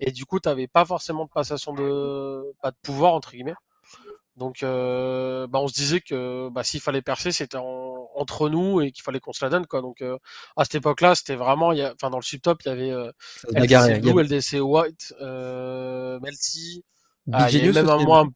Et 0.00 0.10
du 0.10 0.24
coup 0.24 0.40
t'avais 0.40 0.66
pas 0.66 0.84
forcément 0.84 1.24
de 1.26 1.30
passation 1.30 1.74
de 1.74 2.42
pas 2.62 2.70
de 2.70 2.76
pouvoir 2.82 3.14
entre 3.14 3.32
guillemets. 3.32 3.54
Donc, 4.38 4.62
euh, 4.62 5.46
bah, 5.48 5.58
on 5.58 5.66
se 5.66 5.74
disait 5.74 6.00
que 6.00 6.48
bah, 6.50 6.62
s'il 6.62 6.80
fallait 6.80 7.02
percer, 7.02 7.32
c'était 7.32 7.58
entre 7.58 8.48
nous 8.48 8.80
et 8.80 8.92
qu'il 8.92 9.02
fallait 9.02 9.18
qu'on 9.18 9.32
se 9.32 9.44
la 9.44 9.50
donne. 9.50 9.66
Quoi. 9.66 9.82
Donc, 9.82 10.00
euh, 10.00 10.16
à 10.56 10.64
cette 10.64 10.76
époque-là, 10.76 11.14
c'était 11.16 11.34
vraiment, 11.34 11.68
enfin, 11.70 12.10
dans 12.10 12.18
le 12.18 12.22
subtop, 12.22 12.62
il 12.64 12.68
y 12.68 12.70
avait 12.70 12.90
euh, 12.90 13.10
LDC 13.52 14.00
Blue, 14.00 14.22
LDC 14.22 14.60
White, 14.60 15.14
euh, 15.20 16.20
Melty. 16.20 16.84
Ah, 17.32 17.50
y 17.50 17.70
même 17.72 17.88
un 17.88 17.98
moins, 17.98 18.28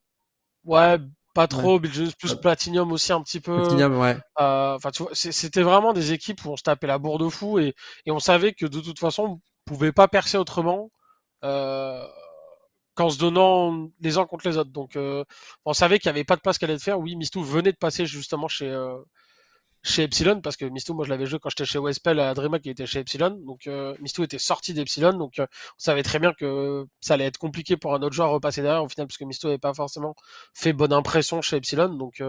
ouais, 0.64 0.98
pas 1.34 1.46
trop. 1.46 1.78
Ouais. 1.78 1.88
plus 2.18 2.34
Platinum 2.34 2.92
aussi 2.92 3.12
un 3.12 3.22
petit 3.22 3.40
peu. 3.40 3.56
Platinum, 3.62 3.98
ouais. 3.98 4.18
Enfin, 4.36 4.90
tu 4.90 5.04
vois, 5.04 5.12
c'était 5.14 5.62
vraiment 5.62 5.92
des 5.92 6.12
équipes 6.12 6.44
où 6.44 6.50
on 6.50 6.56
se 6.56 6.62
tapait 6.62 6.88
la 6.88 6.98
bourre 6.98 7.18
de 7.18 7.28
fou 7.28 7.58
et, 7.60 7.74
et 8.06 8.10
on 8.10 8.18
savait 8.18 8.52
que 8.52 8.66
de 8.66 8.80
toute 8.80 8.98
façon, 8.98 9.22
on 9.22 9.40
pouvait 9.64 9.92
pas 9.92 10.08
percer 10.08 10.36
autrement. 10.36 10.90
Euh, 11.44 12.06
qu'en 12.94 13.10
se 13.10 13.18
donnant 13.18 13.88
les 14.00 14.18
uns 14.18 14.26
contre 14.26 14.48
les 14.48 14.56
autres. 14.58 14.70
Donc, 14.70 14.96
euh, 14.96 15.24
on 15.64 15.72
savait 15.72 15.98
qu'il 15.98 16.10
n'y 16.10 16.16
avait 16.18 16.24
pas 16.24 16.36
de 16.36 16.40
passe 16.42 16.58
qu'elle 16.58 16.70
allait 16.70 16.78
faire. 16.78 16.98
Oui, 17.00 17.16
Mistou 17.16 17.42
venait 17.42 17.72
de 17.72 17.76
passer 17.76 18.06
justement 18.06 18.48
chez, 18.48 18.68
euh, 18.70 18.98
chez 19.82 20.04
Epsilon, 20.04 20.40
parce 20.40 20.56
que 20.56 20.64
Mistou, 20.66 20.94
moi, 20.94 21.04
je 21.04 21.10
l'avais 21.10 21.26
joué 21.26 21.38
quand 21.40 21.50
j'étais 21.50 21.64
chez 21.64 21.78
Westpel 21.78 22.20
à 22.20 22.34
Drema 22.34 22.58
qui 22.60 22.70
était 22.70 22.86
chez 22.86 23.00
Epsilon. 23.00 23.30
Donc, 23.46 23.66
euh, 23.66 23.96
Mistou 24.00 24.22
était 24.24 24.38
sorti 24.38 24.74
d'Epsilon. 24.74 25.14
Donc, 25.14 25.34
on 25.38 25.46
savait 25.78 26.02
très 26.02 26.18
bien 26.18 26.32
que 26.34 26.86
ça 27.00 27.14
allait 27.14 27.26
être 27.26 27.38
compliqué 27.38 27.76
pour 27.76 27.94
un 27.94 28.02
autre 28.02 28.14
joueur 28.14 28.28
à 28.28 28.32
repasser 28.32 28.62
derrière, 28.62 28.84
au 28.84 28.88
final, 28.88 29.06
parce 29.06 29.18
que 29.18 29.24
Mistou 29.24 29.48
n'avait 29.48 29.58
pas 29.58 29.74
forcément 29.74 30.14
fait 30.54 30.72
bonne 30.72 30.92
impression 30.92 31.42
chez 31.42 31.56
Epsilon. 31.56 31.88
Donc, 31.94 32.22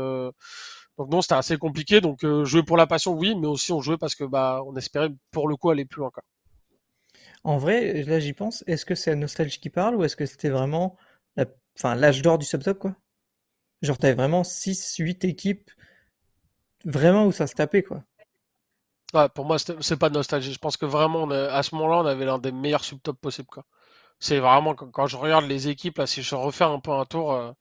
donc 0.97 1.09
non, 1.09 1.22
c'était 1.22 1.36
assez 1.36 1.57
compliqué. 1.57 2.01
Donc, 2.01 2.26
jouer 2.45 2.64
pour 2.64 2.78
la 2.78 2.88
passion, 2.88 3.14
oui, 3.14 3.36
mais 3.36 3.47
aussi 3.47 3.72
on 3.74 3.82
jouait 3.82 3.97
parce 3.97 4.16
que 4.16 4.24
bah, 4.24 4.61
on 4.66 4.76
espérait 4.76 5.09
pour 5.32 5.47
le 5.47 5.55
coup 5.57 5.70
aller 5.72 5.86
plus 5.86 5.99
loin. 6.01 6.11
Quoi. 6.11 6.24
En 7.46 7.58
vrai, 7.58 8.04
là 8.04 8.20
j'y 8.20 8.34
pense, 8.34 8.66
est-ce 8.68 8.86
que 8.86 8.96
c'est 8.96 9.12
la 9.12 9.16
nostalgie 9.16 9.60
qui 9.60 9.70
parle 9.70 9.96
ou 9.96 10.04
est-ce 10.04 10.16
que 10.18 10.26
c'était 10.26 10.50
vraiment 10.50 10.98
l'âge 11.84 12.22
d'or 12.22 12.38
du 12.38 12.46
sub-top 12.46 12.80
quoi? 12.80 12.96
Genre 13.84 13.98
t'avais 13.98 14.16
vraiment 14.16 14.44
6, 14.44 14.96
8 14.98 15.26
équipes 15.26 15.72
vraiment 16.86 17.26
où 17.26 17.32
ça 17.34 17.46
se 17.48 17.56
tapait 17.56 17.84
quoi. 17.84 18.04
Pour 19.36 19.46
moi 19.46 19.58
c'est 19.60 19.98
pas 19.98 20.10
de 20.10 20.16
nostalgie. 20.16 20.52
Je 20.54 20.60
pense 20.60 20.76
que 20.78 20.86
vraiment 20.86 21.30
à 21.30 21.64
ce 21.64 21.76
moment-là 21.76 21.98
on 22.00 22.06
avait 22.06 22.26
l'un 22.26 22.39
des 22.39 22.52
meilleurs 22.52 22.84
sub-top 22.84 23.20
possibles. 23.22 23.48
C'est 24.20 24.39
vraiment 24.39 24.76
quand, 24.76 25.08
je 25.08 25.18
regarde 25.18 25.46
les 25.46 25.68
équipes 25.70 26.00
là, 26.00 26.08
si 26.08 26.24
je 26.24 26.36
refais 26.36 26.66
un 26.66 26.80
peu 26.80 26.91
un 26.91 27.06
tour, 27.06 27.34
euh, 27.34 27.52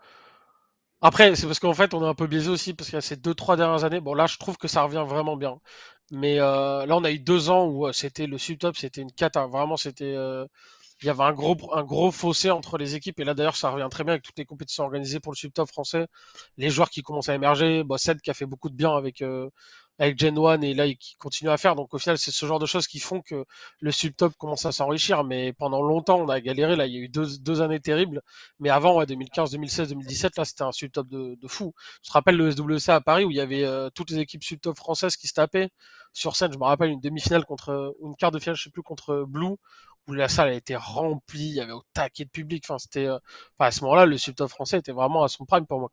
Après, 1.02 1.34
c'est 1.36 1.46
parce 1.46 1.58
qu'en 1.58 1.74
fait, 1.74 1.94
on 1.94 2.02
est 2.04 2.08
un 2.08 2.14
peu 2.14 2.26
biaisé 2.26 2.48
aussi 2.48 2.74
parce 2.74 2.88
qu'il 2.88 2.96
y 2.96 2.98
a 2.98 3.02
ces 3.02 3.16
deux, 3.16 3.34
trois 3.34 3.56
dernières 3.56 3.84
années. 3.84 4.00
Bon, 4.00 4.14
là, 4.14 4.26
je 4.26 4.38
trouve 4.38 4.56
que 4.56 4.68
ça 4.68 4.82
revient 4.82 5.04
vraiment 5.06 5.36
bien. 5.36 5.60
Mais 6.12 6.38
euh, 6.40 6.86
là, 6.86 6.96
on 6.96 7.04
a 7.04 7.10
eu 7.10 7.18
deux 7.18 7.50
ans 7.50 7.66
où 7.66 7.86
euh, 7.86 7.92
c'était 7.92 8.26
le 8.26 8.38
subtop, 8.38 8.76
c'était 8.76 9.00
une 9.02 9.12
cata. 9.12 9.46
Vraiment, 9.46 9.76
c'était. 9.76 10.14
Euh, 10.14 10.46
il 11.02 11.06
y 11.06 11.10
avait 11.10 11.24
un 11.24 11.32
gros, 11.32 11.56
un 11.74 11.84
gros 11.84 12.12
fossé 12.12 12.50
entre 12.50 12.78
les 12.78 12.94
équipes. 12.94 13.18
Et 13.20 13.24
là, 13.24 13.34
d'ailleurs, 13.34 13.56
ça 13.56 13.70
revient 13.70 13.88
très 13.90 14.04
bien 14.04 14.12
avec 14.14 14.22
toutes 14.24 14.38
les 14.38 14.44
compétitions 14.44 14.84
organisées 14.84 15.20
pour 15.20 15.32
le 15.32 15.36
subtop 15.36 15.68
français. 15.68 16.06
Les 16.58 16.70
joueurs 16.70 16.90
qui 16.90 17.02
commencent 17.02 17.28
à 17.30 17.34
émerger. 17.34 17.82
Bon, 17.84 17.96
Sed 17.98 18.20
qui 18.20 18.30
a 18.30 18.34
fait 18.34 18.46
beaucoup 18.46 18.70
de 18.70 18.76
bien 18.76 18.94
avec, 18.96 19.22
avec 19.98 20.18
Gen 20.18 20.38
1 20.38 20.60
et 20.62 20.74
là 20.74 20.92
qui 20.94 21.16
continue 21.16 21.50
à 21.50 21.56
faire. 21.56 21.76
Donc 21.76 21.94
au 21.94 21.98
final, 21.98 22.18
c'est 22.18 22.30
ce 22.30 22.46
genre 22.46 22.58
de 22.58 22.66
choses 22.66 22.86
qui 22.86 22.98
font 23.00 23.20
que 23.20 23.44
le 23.80 23.90
subtop 23.92 24.34
commence 24.38 24.66
à 24.66 24.72
s'enrichir. 24.72 25.24
Mais 25.24 25.52
pendant 25.52 25.82
longtemps, 25.82 26.20
on 26.20 26.28
a 26.28 26.40
galéré. 26.40 26.76
Là, 26.76 26.86
il 26.86 26.94
y 26.94 26.96
a 26.98 27.00
eu 27.00 27.08
deux, 27.08 27.38
deux 27.38 27.62
années 27.62 27.80
terribles. 27.80 28.22
Mais 28.60 28.70
avant, 28.70 28.96
ouais, 28.96 29.06
2015, 29.06 29.50
2016, 29.52 29.88
2017, 29.90 30.36
là, 30.38 30.44
c'était 30.44 30.62
un 30.62 30.72
subtop 30.72 31.08
de, 31.08 31.36
de 31.40 31.48
fou. 31.48 31.72
Je 32.02 32.08
te 32.08 32.12
rappelle 32.12 32.36
le 32.36 32.50
SWC 32.50 32.90
à 32.90 33.00
Paris 33.00 33.24
où 33.24 33.30
il 33.30 33.36
y 33.36 33.40
avait 33.40 33.64
euh, 33.64 33.90
toutes 33.94 34.10
les 34.10 34.18
équipes 34.18 34.44
subtop 34.44 34.76
françaises 34.76 35.16
qui 35.16 35.26
se 35.26 35.34
tapaient? 35.34 35.70
Sur 36.12 36.36
scène. 36.36 36.52
Je 36.52 36.58
me 36.58 36.64
rappelle 36.64 36.90
une 36.90 37.00
demi-finale 37.00 37.44
contre, 37.44 37.96
une 38.02 38.16
quart 38.16 38.30
de 38.30 38.38
finale, 38.38 38.56
je 38.56 38.64
sais 38.64 38.70
plus, 38.70 38.82
contre 38.82 39.24
Blue 39.26 39.56
où 40.08 40.12
la 40.12 40.28
salle 40.28 40.48
a 40.48 40.54
été 40.54 40.76
remplie, 40.76 41.48
il 41.48 41.54
y 41.54 41.60
avait 41.60 41.72
au 41.72 41.82
taquet 41.92 42.24
de 42.24 42.30
public. 42.30 42.64
Enfin, 42.66 42.78
c'était, 42.78 43.06
euh, 43.06 43.18
enfin, 43.58 43.68
à 43.68 43.70
ce 43.70 43.82
moment-là, 43.82 44.06
le 44.06 44.18
subtop 44.18 44.50
français 44.50 44.78
était 44.78 44.92
vraiment 44.92 45.22
à 45.22 45.28
son 45.28 45.44
prime 45.44 45.66
pour 45.66 45.78
moi. 45.78 45.90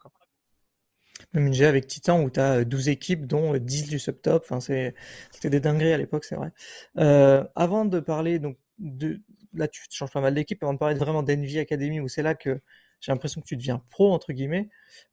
Même 1.34 1.48
une 1.48 1.64
avec 1.64 1.86
Titan 1.88 2.22
où 2.22 2.30
tu 2.30 2.40
as 2.40 2.64
12 2.64 2.90
équipes, 2.90 3.28
dont 3.28 3.56
10 3.56 3.90
du 3.90 4.00
subtop. 4.00 4.44
Enfin, 4.44 4.60
c'était 4.60 5.50
des 5.50 5.60
dingueries 5.60 5.94
à 5.94 5.98
l'époque, 5.98 6.24
c'est 6.24 6.36
vrai. 6.36 6.52
Euh, 6.98 7.46
avant 7.56 7.86
de 7.86 8.00
parler, 8.00 8.40
donc, 8.40 8.58
de, 8.80 9.22
là, 9.54 9.68
tu 9.68 9.84
changes 9.90 10.12
pas 10.12 10.22
mal 10.22 10.34
d'équipes. 10.34 10.64
Avant 10.64 10.74
de 10.74 10.80
parler 10.80 10.96
vraiment 10.96 11.22
d'Envy 11.22 11.60
Academy, 11.60 12.00
où 12.00 12.08
c'est 12.08 12.24
là 12.24 12.36
que 12.36 12.62
j'ai 13.02 13.12
l'impression 13.12 13.42
que 13.42 13.46
tu 13.46 13.58
deviens 13.58 13.82
pro, 13.90 14.14
entre 14.14 14.34
guillemets. 14.34 14.70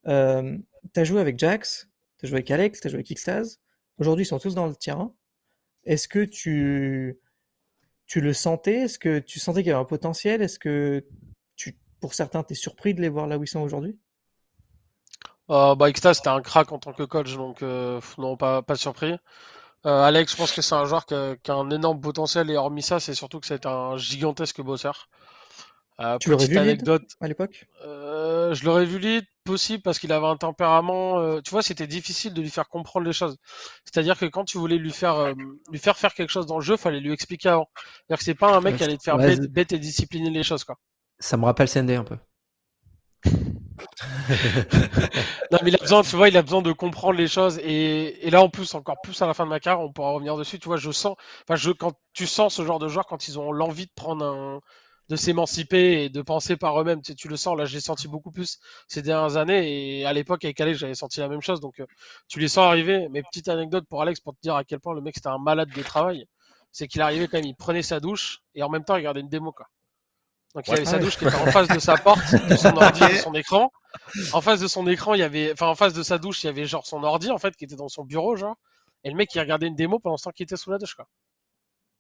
Euh, 0.06 0.56
tu 0.94 1.00
as 1.00 1.04
joué 1.04 1.20
avec 1.20 1.38
Jax, 1.38 1.88
tu 2.18 2.26
as 2.26 2.28
joué 2.28 2.36
avec 2.36 2.50
Alex, 2.50 2.80
tu 2.80 2.86
as 2.86 2.90
joué 2.90 2.98
avec 2.98 3.08
Xtaz. 3.08 3.58
Aujourd'hui, 3.98 4.24
ils 4.24 4.28
sont 4.28 4.38
tous 4.38 4.54
dans 4.54 4.66
le 4.66 4.74
terrain. 4.74 5.12
Est-ce 5.84 6.08
que 6.08 6.24
tu, 6.24 7.18
tu 8.06 8.20
le 8.20 8.32
sentais? 8.32 8.82
Est-ce 8.82 8.98
que 8.98 9.18
tu 9.18 9.38
sentais 9.38 9.62
qu'il 9.62 9.70
y 9.70 9.72
avait 9.72 9.80
un 9.80 9.84
potentiel? 9.84 10.42
Est-ce 10.42 10.58
que 10.58 11.06
tu, 11.56 11.78
pour 12.00 12.14
certains, 12.14 12.42
tu 12.42 12.52
es 12.52 12.56
surpris 12.56 12.94
de 12.94 13.00
les 13.00 13.08
voir 13.08 13.26
là 13.26 13.38
où 13.38 13.44
ils 13.44 13.48
sont 13.48 13.60
aujourd'hui? 13.60 13.98
Euh, 15.48 15.74
bah, 15.76 15.86
c'était 15.94 16.28
un 16.28 16.42
crack 16.42 16.72
en 16.72 16.78
tant 16.78 16.92
que 16.92 17.04
coach, 17.04 17.34
donc 17.34 17.62
euh, 17.62 18.00
non, 18.18 18.36
pas, 18.36 18.62
pas 18.62 18.74
surpris. 18.74 19.14
Euh, 19.86 20.02
Alex, 20.02 20.32
je 20.32 20.36
pense 20.36 20.52
que 20.52 20.62
c'est 20.62 20.74
un 20.74 20.84
joueur 20.84 21.06
qui 21.06 21.14
a, 21.14 21.36
un 21.48 21.70
énorme 21.70 22.00
potentiel 22.00 22.50
et 22.50 22.56
hormis 22.56 22.82
ça, 22.82 22.98
c'est 22.98 23.14
surtout 23.14 23.38
que 23.38 23.46
c'est 23.46 23.66
un 23.66 23.96
gigantesque 23.96 24.60
bosseur. 24.60 25.08
Euh, 26.00 26.18
tu 26.18 26.30
l'aurais 26.30 26.46
vu 26.46 26.58
anecdote, 26.58 27.04
à 27.20 27.28
l'époque? 27.28 27.66
Euh, 27.84 28.52
Je 28.54 28.64
l'aurais 28.64 28.84
vu 28.84 28.98
lead 28.98 29.24
possible 29.44 29.82
parce 29.82 29.98
qu'il 29.98 30.12
avait 30.12 30.26
un 30.26 30.36
tempérament. 30.36 31.18
Euh, 31.18 31.40
tu 31.40 31.50
vois, 31.50 31.62
c'était 31.62 31.86
difficile 31.86 32.34
de 32.34 32.42
lui 32.42 32.50
faire 32.50 32.68
comprendre 32.68 33.06
les 33.06 33.14
choses. 33.14 33.38
C'est-à-dire 33.84 34.18
que 34.18 34.26
quand 34.26 34.44
tu 34.44 34.58
voulais 34.58 34.76
lui 34.76 34.92
faire 34.92 35.14
euh, 35.14 35.32
lui 35.70 35.78
faire 35.78 35.96
faire 35.96 36.12
quelque 36.12 36.30
chose 36.30 36.44
dans 36.46 36.58
le 36.58 36.64
jeu, 36.64 36.76
fallait 36.76 37.00
lui 37.00 37.12
expliquer 37.12 37.48
avant. 37.48 37.70
C'est-à-dire 37.74 38.18
que 38.18 38.24
c'est 38.24 38.34
pas 38.34 38.54
un 38.54 38.60
mec 38.60 38.76
qui 38.76 38.84
allait 38.84 38.98
te 38.98 39.04
faire 39.04 39.16
bête, 39.16 39.72
et 39.72 39.78
discipliner 39.78 40.28
les 40.30 40.42
choses 40.42 40.64
quoi. 40.64 40.76
Ça 41.18 41.38
me 41.38 41.46
rappelle 41.46 41.68
CND 41.68 41.92
un 41.92 42.04
peu. 42.04 42.16
non, 45.50 45.58
mais 45.62 45.70
il 45.70 45.74
a 45.74 45.78
besoin, 45.78 46.02
tu 46.02 46.16
vois, 46.16 46.28
il 46.28 46.36
a 46.36 46.42
besoin 46.42 46.60
de 46.60 46.72
comprendre 46.72 47.18
les 47.18 47.28
choses. 47.28 47.58
Et, 47.58 48.26
et, 48.26 48.30
là, 48.30 48.42
en 48.42 48.48
plus, 48.48 48.74
encore 48.74 48.96
plus 49.02 49.20
à 49.22 49.26
la 49.26 49.34
fin 49.34 49.44
de 49.44 49.50
ma 49.50 49.60
carrière, 49.60 49.84
on 49.84 49.92
pourra 49.92 50.10
revenir 50.12 50.36
dessus. 50.36 50.58
Tu 50.58 50.68
vois, 50.68 50.76
je 50.76 50.90
sens, 50.90 51.16
enfin, 51.42 51.56
je, 51.56 51.70
quand 51.70 51.92
tu 52.12 52.26
sens 52.26 52.54
ce 52.54 52.64
genre 52.64 52.78
de 52.78 52.88
joueurs, 52.88 53.06
quand 53.06 53.28
ils 53.28 53.38
ont 53.38 53.52
l'envie 53.52 53.86
de 53.86 53.92
prendre 53.94 54.24
un, 54.24 54.60
de 55.08 55.16
s'émanciper 55.16 56.04
et 56.04 56.08
de 56.08 56.22
penser 56.22 56.56
par 56.56 56.80
eux-mêmes, 56.80 57.00
tu, 57.02 57.14
tu, 57.14 57.28
le 57.28 57.36
sens. 57.36 57.56
Là, 57.56 57.64
j'ai 57.64 57.80
senti 57.80 58.08
beaucoup 58.08 58.30
plus 58.30 58.58
ces 58.88 59.02
dernières 59.02 59.36
années. 59.36 60.00
Et 60.00 60.06
à 60.06 60.12
l'époque, 60.12 60.44
avec 60.44 60.60
Alex, 60.60 60.78
j'avais 60.78 60.94
senti 60.94 61.20
la 61.20 61.28
même 61.28 61.42
chose. 61.42 61.60
Donc, 61.60 61.80
euh, 61.80 61.86
tu 62.28 62.40
les 62.40 62.48
sens 62.48 62.66
arriver. 62.66 63.08
Mais 63.10 63.22
petite 63.22 63.48
anecdote 63.48 63.86
pour 63.88 64.02
Alex, 64.02 64.20
pour 64.20 64.34
te 64.34 64.40
dire 64.42 64.56
à 64.56 64.64
quel 64.64 64.80
point 64.80 64.94
le 64.94 65.00
mec 65.00 65.14
c'était 65.14 65.28
un 65.28 65.38
malade 65.38 65.70
de 65.74 65.82
travail. 65.82 66.26
C'est 66.72 66.88
qu'il 66.88 67.00
arrivait 67.00 67.28
quand 67.28 67.38
même, 67.38 67.46
il 67.46 67.54
prenait 67.54 67.82
sa 67.82 68.00
douche 68.00 68.40
et 68.54 68.62
en 68.62 68.68
même 68.68 68.84
temps, 68.84 68.96
il 68.96 68.98
regardait 68.98 69.20
une 69.20 69.28
démo, 69.28 69.52
quoi. 69.52 69.66
Donc 70.56 70.66
il 70.68 70.72
avait 70.72 70.86
sa 70.86 70.98
douche 70.98 71.18
qui 71.18 71.26
était 71.26 71.36
en 71.36 71.50
face 71.50 71.68
de 71.68 71.78
sa 71.78 71.98
porte, 71.98 72.34
de 72.48 72.56
son 72.56 72.74
ordi, 72.76 73.00
de 73.00 73.18
son 73.18 73.34
écran. 73.34 73.70
En 74.32 74.40
face 74.40 74.58
de 74.58 74.66
son 74.66 74.86
écran, 74.86 75.12
il 75.12 75.20
y 75.20 75.22
avait, 75.22 75.52
enfin 75.52 75.66
en 75.66 75.74
face 75.74 75.92
de 75.92 76.02
sa 76.02 76.16
douche, 76.16 76.42
il 76.44 76.46
y 76.46 76.48
avait 76.48 76.64
genre 76.64 76.86
son 76.86 77.02
ordi 77.02 77.30
en 77.30 77.36
fait 77.36 77.54
qui 77.56 77.64
était 77.64 77.76
dans 77.76 77.88
son 77.88 78.04
bureau 78.04 78.36
genre. 78.36 78.56
Et 79.04 79.10
le 79.10 79.16
mec 79.16 79.34
il 79.34 79.40
regardait 79.40 79.66
une 79.66 79.76
démo 79.76 79.98
pendant 79.98 80.16
ce 80.16 80.24
temps 80.24 80.30
qu'il 80.30 80.44
était 80.44 80.56
sous 80.56 80.70
la 80.70 80.78
douche 80.78 80.94
quoi. 80.94 81.06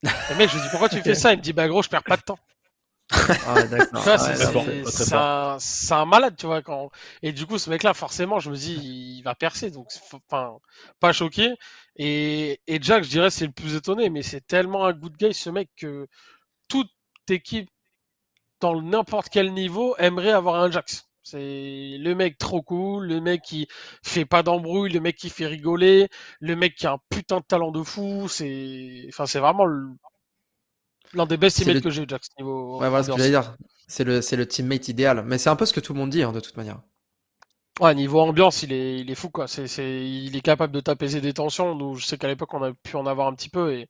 le 0.02 0.36
mec 0.36 0.48
je 0.48 0.54
lui 0.54 0.62
dis 0.62 0.68
pourquoi 0.70 0.88
tu 0.88 1.02
fais 1.02 1.14
ça? 1.14 1.34
Il 1.34 1.38
me 1.38 1.42
dit 1.42 1.52
bah 1.52 1.68
gros 1.68 1.82
je 1.82 1.90
perds 1.90 2.02
pas 2.02 2.16
de 2.16 2.22
temps. 2.22 2.38
Ah, 3.10 3.56
c'est 5.58 5.92
un, 5.94 6.04
malade, 6.06 6.36
tu 6.36 6.46
vois. 6.46 6.62
Quand... 6.62 6.90
Et 7.22 7.32
du 7.32 7.46
coup, 7.46 7.58
ce 7.58 7.70
mec-là, 7.70 7.94
forcément, 7.94 8.40
je 8.40 8.50
me 8.50 8.56
dis, 8.56 8.74
il 9.18 9.22
va 9.22 9.34
percer. 9.34 9.70
Donc, 9.70 9.88
enfin, 10.28 10.56
pas 11.00 11.12
choqué. 11.12 11.54
Et, 11.96 12.60
et 12.66 12.78
Jack, 12.82 13.04
je 13.04 13.10
dirais, 13.10 13.30
c'est 13.30 13.46
le 13.46 13.52
plus 13.52 13.76
étonné, 13.76 14.10
mais 14.10 14.22
c'est 14.22 14.46
tellement 14.46 14.84
un 14.86 14.92
good 14.92 15.16
guy, 15.16 15.32
ce 15.34 15.50
mec, 15.50 15.70
que 15.76 16.08
toute 16.68 16.90
équipe 17.30 17.70
dans 18.60 18.80
n'importe 18.80 19.28
quel 19.30 19.52
niveau, 19.52 19.94
aimerait 19.98 20.32
avoir 20.32 20.56
un 20.62 20.70
Jax. 20.70 21.08
C'est 21.22 21.96
le 21.98 22.14
mec 22.14 22.38
trop 22.38 22.62
cool, 22.62 23.06
le 23.06 23.20
mec 23.20 23.42
qui 23.42 23.66
fait 24.02 24.24
pas 24.24 24.42
d'embrouille, 24.42 24.92
le 24.92 25.00
mec 25.00 25.16
qui 25.16 25.28
fait 25.28 25.46
rigoler, 25.46 26.08
le 26.40 26.54
mec 26.56 26.76
qui 26.76 26.86
a 26.86 26.92
un 26.92 26.98
putain 27.10 27.38
de 27.40 27.44
talent 27.44 27.72
de 27.72 27.82
fou. 27.82 28.28
C'est, 28.28 29.06
enfin, 29.08 29.26
c'est 29.26 29.40
vraiment 29.40 29.66
l'un 31.14 31.26
des 31.26 31.36
best 31.36 31.58
teammates 31.58 31.82
que 31.82 31.90
j'ai 31.90 32.02
eu, 32.02 32.06
Jax. 32.08 32.28
Niveau 32.38 32.78
ouais, 32.80 32.88
voilà 32.88 33.02
ce 33.04 33.10
que 33.10 33.16
j'allais 33.16 33.30
dire. 33.30 33.56
C'est 33.88 34.04
le, 34.04 34.20
c'est 34.20 34.36
le 34.36 34.46
teammate 34.46 34.88
idéal. 34.88 35.24
Mais 35.26 35.38
c'est 35.38 35.50
un 35.50 35.56
peu 35.56 35.66
ce 35.66 35.72
que 35.72 35.80
tout 35.80 35.92
le 35.92 35.98
monde 35.98 36.10
dit, 36.10 36.22
hein, 36.22 36.32
de 36.32 36.40
toute 36.40 36.56
manière. 36.56 36.80
Ouais, 37.80 37.94
niveau 37.94 38.20
ambiance, 38.20 38.62
il 38.62 38.72
est, 38.72 39.00
il 39.00 39.10
est 39.10 39.14
fou, 39.14 39.28
quoi. 39.28 39.46
C'est, 39.46 39.66
c'est, 39.66 40.08
il 40.08 40.34
est 40.34 40.40
capable 40.40 40.72
de 40.72 40.80
t'apaiser 40.80 41.20
des 41.20 41.34
tensions. 41.34 41.74
Nous, 41.74 41.96
je 41.96 42.06
sais 42.06 42.16
qu'à 42.16 42.26
l'époque, 42.26 42.54
on 42.54 42.62
a 42.62 42.72
pu 42.72 42.96
en 42.96 43.06
avoir 43.06 43.26
un 43.28 43.34
petit 43.34 43.50
peu 43.50 43.72
et 43.74 43.88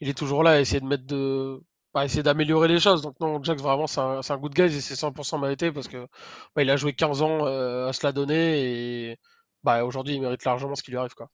il 0.00 0.08
est 0.08 0.16
toujours 0.16 0.42
là 0.42 0.52
à 0.52 0.60
essayer 0.60 0.80
de 0.80 0.86
mettre 0.86 1.04
de, 1.04 1.60
essayer 2.04 2.22
d'améliorer 2.22 2.68
les 2.68 2.80
choses. 2.80 3.02
Donc 3.02 3.18
non, 3.20 3.42
Jax 3.42 3.62
vraiment 3.62 3.86
c'est 3.86 4.00
un, 4.00 4.20
un, 4.28 4.36
good 4.38 4.54
guy 4.54 4.62
et 4.62 4.80
c'est 4.80 4.94
100% 4.94 5.40
mérité 5.40 5.72
parce 5.72 5.88
que 5.88 6.06
bah, 6.54 6.62
il 6.62 6.70
a 6.70 6.76
joué 6.76 6.92
15 6.92 7.22
ans 7.22 7.46
euh, 7.46 7.88
à 7.88 7.92
se 7.92 8.06
la 8.06 8.12
donner 8.12 9.10
et 9.10 9.18
bah, 9.64 9.84
aujourd'hui 9.84 10.14
il 10.14 10.20
mérite 10.20 10.44
largement 10.44 10.74
ce 10.74 10.82
qui 10.82 10.90
lui 10.90 10.98
arrive 10.98 11.14
quoi. 11.14 11.30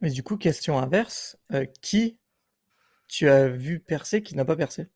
Mais 0.00 0.10
du 0.10 0.22
coup, 0.22 0.36
question 0.36 0.78
inverse, 0.78 1.38
euh, 1.52 1.64
qui 1.80 2.18
tu 3.08 3.28
as 3.28 3.48
vu 3.48 3.80
percer 3.80 4.22
qui 4.22 4.34
n'a 4.34 4.44
pas 4.44 4.56
percé? 4.56 4.88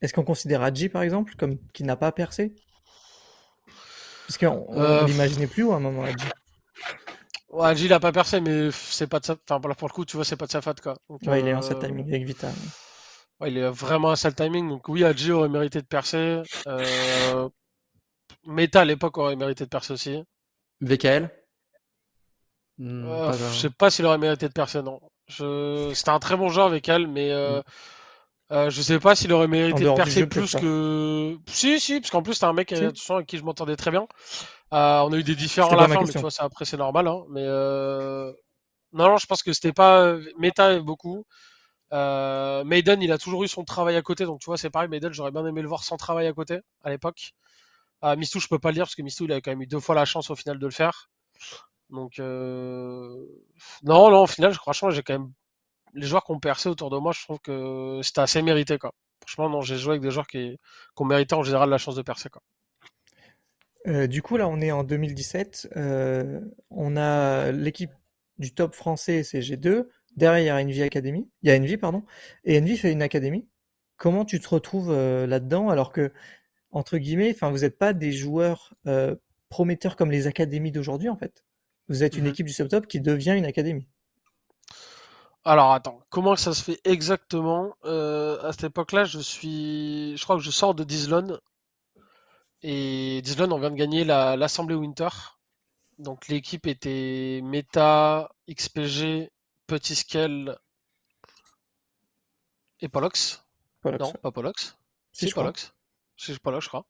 Est-ce 0.00 0.12
qu'on 0.12 0.24
considère 0.24 0.62
Adji 0.62 0.88
par 0.88 1.02
exemple 1.02 1.34
comme 1.36 1.58
qui 1.72 1.84
n'a 1.84 1.96
pas 1.96 2.12
percé? 2.12 2.54
Parce 4.26 4.38
qu'on 4.38 4.66
euh... 4.76 5.04
n'imaginait 5.04 5.46
plus 5.46 5.70
à 5.70 5.74
un 5.74 5.80
moment 5.80 6.04
Adji. 6.04 6.26
Ouais, 7.50 7.68
Adji 7.68 7.84
il 7.86 7.92
a 7.92 8.00
pas 8.00 8.12
percé, 8.12 8.40
mais 8.40 8.70
c'est 8.72 9.06
pas 9.06 9.20
de 9.20 9.26
sa. 9.26 9.36
Enfin, 9.48 9.60
pour 9.60 9.88
le 9.88 9.92
coup, 9.92 10.04
tu 10.04 10.16
vois, 10.16 10.24
c'est 10.24 10.36
pas 10.36 10.46
de 10.46 10.52
sa 10.52 10.60
faute 10.60 10.80
quoi. 10.80 10.96
ouais, 11.08 11.40
il 11.40 11.48
est 11.48 11.54
en 11.54 11.62
sa 11.62 11.74
timing 11.74 12.08
avec 12.08 12.24
Vita 12.24 12.50
il 13.46 13.58
est 13.58 13.68
vraiment 13.68 14.10
un 14.10 14.16
sale 14.16 14.34
timing. 14.34 14.68
Donc 14.68 14.88
oui, 14.88 15.04
Adji 15.04 15.32
aurait 15.32 15.48
mérité 15.48 15.80
de 15.80 15.86
percer. 15.86 16.42
Euh... 16.66 17.48
Meta 18.46 18.82
à 18.82 18.84
l'époque 18.84 19.16
aurait 19.18 19.36
mérité 19.36 19.64
de 19.64 19.70
percer 19.70 19.92
aussi. 19.92 20.22
VKL 20.80 21.30
hmm, 22.78 23.04
euh, 23.06 23.32
Je 23.32 23.58
sais 23.58 23.70
pas 23.70 23.90
s'il 23.90 24.06
aurait 24.06 24.18
mérité 24.18 24.48
de 24.48 24.52
percer, 24.52 24.82
non. 24.82 25.00
Je... 25.28 25.92
C'était 25.94 26.10
un 26.10 26.18
très 26.18 26.36
bon 26.36 26.48
joueur 26.48 26.68
VKL, 26.68 27.06
mais 27.06 27.30
euh... 27.30 27.60
Hmm. 27.60 27.62
Euh, 28.52 28.68
je 28.68 28.82
sais 28.82 29.00
pas 29.00 29.14
s'il 29.14 29.32
aurait 29.32 29.48
mérité 29.48 29.84
de 29.84 29.94
percer 29.94 30.26
plus 30.26 30.54
que. 30.54 31.38
Si, 31.46 31.80
si, 31.80 31.98
parce 32.00 32.10
qu'en 32.10 32.22
plus, 32.22 32.34
c'est 32.34 32.44
un 32.44 32.52
mec 32.52 32.72
avec 32.72 33.26
qui 33.26 33.38
je 33.38 33.42
m'entendais 33.42 33.74
très 33.74 33.90
bien. 33.90 34.06
Euh, 34.74 35.00
on 35.00 35.12
a 35.12 35.16
eu 35.16 35.22
des 35.22 35.34
différends 35.34 35.70
à 35.70 35.76
la 35.76 35.88
fin, 35.88 36.02
mais 36.02 36.12
tu 36.12 36.18
vois, 36.18 36.30
ça 36.30 36.44
après, 36.44 36.66
c'est 36.66 36.76
normal. 36.76 37.08
Hein. 37.08 37.22
Mais 37.30 37.42
euh, 37.42 38.30
non, 38.92 39.08
non, 39.08 39.16
je 39.16 39.26
pense 39.26 39.42
que 39.42 39.54
c'était 39.54 39.72
pas. 39.72 40.14
Meta 40.38 40.78
beaucoup. 40.80 41.24
Euh, 41.92 42.64
Maiden, 42.64 43.02
il 43.02 43.12
a 43.12 43.18
toujours 43.18 43.44
eu 43.44 43.48
son 43.48 43.64
travail 43.64 43.96
à 43.96 44.02
côté, 44.02 44.24
donc 44.24 44.40
tu 44.40 44.46
vois, 44.46 44.58
c'est 44.58 44.70
pareil. 44.70 44.88
Maiden, 44.88 45.12
j'aurais 45.12 45.30
bien 45.30 45.46
aimé 45.46 45.62
le 45.62 45.68
voir 45.68 45.84
sans 45.84 45.96
travail 45.96 46.26
à 46.26 46.32
côté 46.32 46.60
à 46.82 46.90
l'époque. 46.90 47.34
Euh, 48.02 48.16
Mistou, 48.16 48.40
je 48.40 48.48
peux 48.48 48.58
pas 48.58 48.70
le 48.70 48.74
dire 48.74 48.84
parce 48.84 48.94
que 48.94 49.02
Mistou, 49.02 49.24
il 49.24 49.32
a 49.32 49.40
quand 49.40 49.52
même 49.52 49.62
eu 49.62 49.66
deux 49.66 49.80
fois 49.80 49.94
la 49.94 50.04
chance 50.04 50.30
au 50.30 50.34
final 50.34 50.58
de 50.58 50.66
le 50.66 50.72
faire. 50.72 51.08
Donc, 51.94 52.18
euh... 52.18 53.26
non, 53.84 54.10
non, 54.10 54.24
au 54.24 54.26
final, 54.26 54.52
franchement, 54.54 54.90
j'ai 54.90 55.02
quand 55.02 55.14
même 55.14 55.32
les 55.94 56.06
joueurs 56.06 56.24
qui 56.24 56.32
ont 56.32 56.40
percé 56.40 56.68
autour 56.68 56.90
de 56.90 56.98
moi, 56.98 57.12
je 57.12 57.22
trouve 57.22 57.38
que 57.40 58.00
c'était 58.02 58.20
assez 58.20 58.42
mérité, 58.42 58.78
quoi. 58.78 58.92
Franchement, 59.26 59.48
non, 59.48 59.62
j'ai 59.62 59.76
joué 59.76 59.92
avec 59.92 60.02
des 60.02 60.10
joueurs 60.10 60.26
qui, 60.26 60.58
ont 60.96 61.04
mérité 61.04 61.34
en 61.34 61.42
général 61.42 61.70
la 61.70 61.78
chance 61.78 61.94
de 61.94 62.02
percer, 62.02 62.28
quoi. 62.28 62.42
Euh, 63.86 64.06
du 64.06 64.22
coup, 64.22 64.36
là, 64.36 64.48
on 64.48 64.60
est 64.60 64.72
en 64.72 64.82
2017. 64.82 65.68
Euh, 65.76 66.40
on 66.70 66.96
a 66.96 67.52
l'équipe 67.52 67.90
du 68.38 68.54
top 68.54 68.74
français 68.74 69.22
CG2 69.22 69.86
Derrière, 70.16 70.40
il 70.40 70.46
y 70.46 70.48
a 70.48 70.56
Envy 70.56 70.82
Academy. 70.82 71.28
Il 71.42 71.50
y 71.50 71.52
a 71.52 71.56
Envy, 71.56 71.76
pardon. 71.76 72.02
Et 72.44 72.58
Envy 72.58 72.76
fait 72.76 72.92
une 72.92 73.02
académie. 73.02 73.48
Comment 73.96 74.24
tu 74.24 74.40
te 74.40 74.48
retrouves 74.48 74.92
là-dedans 74.92 75.68
alors 75.68 75.92
que, 75.92 76.12
entre 76.70 76.98
guillemets, 76.98 77.36
vous 77.40 77.58
n'êtes 77.58 77.78
pas 77.78 77.92
des 77.92 78.12
joueurs 78.12 78.74
prometteurs 79.48 79.96
comme 79.96 80.10
les 80.10 80.26
académies 80.26 80.72
d'aujourd'hui, 80.72 81.08
en 81.08 81.16
fait? 81.16 81.44
Vous 81.88 82.02
êtes 82.02 82.16
une 82.16 82.24
mhm. 82.24 82.30
équipe 82.30 82.46
du 82.46 82.52
subtop 82.52 82.86
qui 82.86 83.00
devient 83.00 83.34
une 83.36 83.44
académie. 83.44 83.86
Alors 85.44 85.72
attends, 85.72 86.00
comment 86.08 86.36
ça 86.36 86.54
se 86.54 86.62
fait 86.62 86.80
exactement? 86.84 87.76
Euh, 87.84 88.40
À 88.42 88.52
cette 88.52 88.64
époque-là, 88.64 89.04
je 89.04 89.18
suis, 89.18 90.16
je 90.16 90.24
crois 90.24 90.36
que 90.36 90.42
je 90.42 90.50
sors 90.50 90.74
de 90.74 90.84
Dizlon 90.84 91.38
Et 92.62 93.20
Dijon, 93.22 93.50
on 93.52 93.58
vient 93.58 93.70
de 93.70 93.76
gagner 93.76 94.04
l'Assemblée 94.04 94.74
Winter. 94.74 95.10
Donc 95.98 96.28
l'équipe 96.28 96.66
était 96.66 97.40
Meta, 97.44 98.30
XPG, 98.48 99.30
Petit 99.66 99.94
Scale 99.94 100.58
et 102.80 102.88
Polox. 102.88 103.44
Non, 103.84 104.12
pas 104.12 104.30
Polox. 104.30 104.78
Si, 105.12 105.30
Polox. 105.30 105.73
C'est 106.16 106.38
Polox, 106.38 106.64
je 106.64 106.68
crois. 106.68 106.86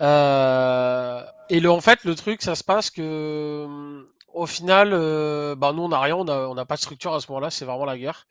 Euh, 0.00 1.24
et 1.50 1.60
le, 1.60 1.70
en 1.70 1.80
fait, 1.80 2.04
le 2.04 2.14
truc, 2.14 2.42
ça 2.42 2.54
se 2.54 2.64
passe 2.64 2.90
que 2.90 4.06
au 4.32 4.46
final, 4.46 4.90
euh, 4.92 5.54
bah 5.54 5.72
nous 5.72 5.82
on 5.82 5.88
n'a 5.88 6.00
rien, 6.00 6.16
on 6.16 6.54
n'a 6.54 6.64
pas 6.64 6.76
de 6.76 6.80
structure 6.80 7.14
à 7.14 7.20
ce 7.20 7.28
moment-là, 7.28 7.50
c'est 7.50 7.64
vraiment 7.64 7.84
la 7.84 7.98
guerre. 7.98 8.26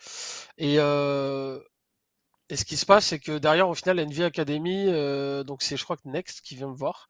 Et, 0.57 0.75
euh, 0.79 1.59
et 2.49 2.55
ce 2.57 2.65
qui 2.65 2.77
se 2.77 2.85
passe, 2.85 3.07
c'est 3.07 3.19
que 3.19 3.37
derrière, 3.37 3.69
au 3.69 3.75
final, 3.75 3.99
NV 3.99 4.23
Academy, 4.25 4.85
euh, 4.87 5.43
donc 5.43 5.61
c'est 5.61 5.77
je 5.77 5.83
crois 5.83 5.97
que 5.97 6.07
Next 6.07 6.41
qui 6.41 6.55
vient 6.55 6.67
me 6.67 6.75
voir 6.75 7.09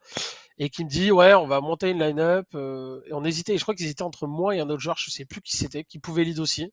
et 0.57 0.69
qui 0.69 0.83
me 0.85 0.89
dit 0.89 1.11
ouais, 1.11 1.33
on 1.33 1.47
va 1.47 1.61
monter 1.61 1.89
une 1.89 1.99
line-up. 1.99 2.47
et 2.53 3.13
on 3.13 3.23
hésitait, 3.23 3.53
et 3.55 3.57
je 3.57 3.63
crois 3.63 3.75
qu'ils 3.75 3.87
étaient 3.87 4.03
entre 4.03 4.27
moi 4.27 4.55
et 4.55 4.59
un 4.59 4.69
autre 4.69 4.81
joueur, 4.81 4.97
je 4.97 5.09
sais 5.11 5.25
plus 5.25 5.41
qui 5.41 5.57
c'était, 5.57 5.83
qui 5.83 5.99
pouvait 5.99 6.23
lead 6.23 6.39
aussi. 6.39 6.71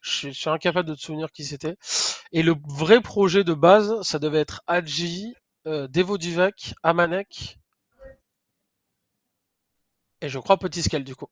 Je, 0.00 0.30
suis 0.30 0.50
incapable 0.50 0.88
de 0.88 0.94
te 0.94 1.00
souvenir 1.00 1.30
qui 1.32 1.44
c'était. 1.44 1.76
Et 2.32 2.42
le 2.42 2.54
vrai 2.68 3.00
projet 3.00 3.44
de 3.44 3.54
base, 3.54 4.00
ça 4.02 4.18
devait 4.18 4.40
être 4.40 4.62
Adji, 4.66 5.34
Devo 5.64 6.18
Duvac, 6.18 6.74
Amanek 6.82 7.60
et 10.20 10.28
je 10.28 10.38
crois 10.38 10.58
Petit 10.58 10.82
Scale 10.82 11.04
du 11.04 11.14
coup. 11.14 11.28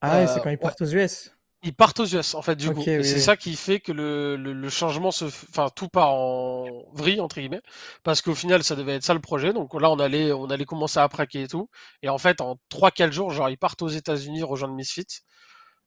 Ah 0.00 0.26
c'est 0.26 0.40
quand 0.40 0.50
ils 0.50 0.58
partent 0.58 0.82
aux 0.82 0.86
US. 0.86 1.32
Ils 1.62 1.74
partent 1.74 2.00
aux 2.00 2.06
US 2.06 2.34
en 2.34 2.42
fait 2.42 2.54
du 2.54 2.70
coup. 2.70 2.82
c'est 2.82 3.20
ça 3.20 3.36
qui 3.36 3.56
fait 3.56 3.80
que 3.80 3.90
le, 3.90 4.36
le, 4.36 4.68
changement 4.68 5.10
se, 5.10 5.24
enfin 5.24 5.68
tout 5.74 5.88
part 5.88 6.12
en 6.12 6.84
vrille 6.92 7.20
entre 7.20 7.40
guillemets, 7.40 7.62
parce 8.04 8.22
qu'au 8.22 8.34
final 8.34 8.62
ça 8.62 8.76
devait 8.76 8.96
être 8.96 9.02
ça 9.02 9.14
le 9.14 9.20
projet. 9.20 9.52
Donc 9.52 9.78
là 9.80 9.90
on 9.90 9.98
allait, 9.98 10.32
on 10.32 10.50
allait 10.50 10.64
commencer 10.64 11.00
à 11.00 11.08
praquer 11.08 11.42
et 11.42 11.48
tout. 11.48 11.68
Et 12.02 12.08
en 12.08 12.18
fait 12.18 12.40
en 12.40 12.56
3-4 12.70 13.10
jours, 13.10 13.30
genre 13.30 13.48
ils 13.48 13.58
partent 13.58 13.82
aux 13.82 13.88
États-Unis 13.88 14.42
rejoindre 14.42 14.74
Misfit. 14.74 15.06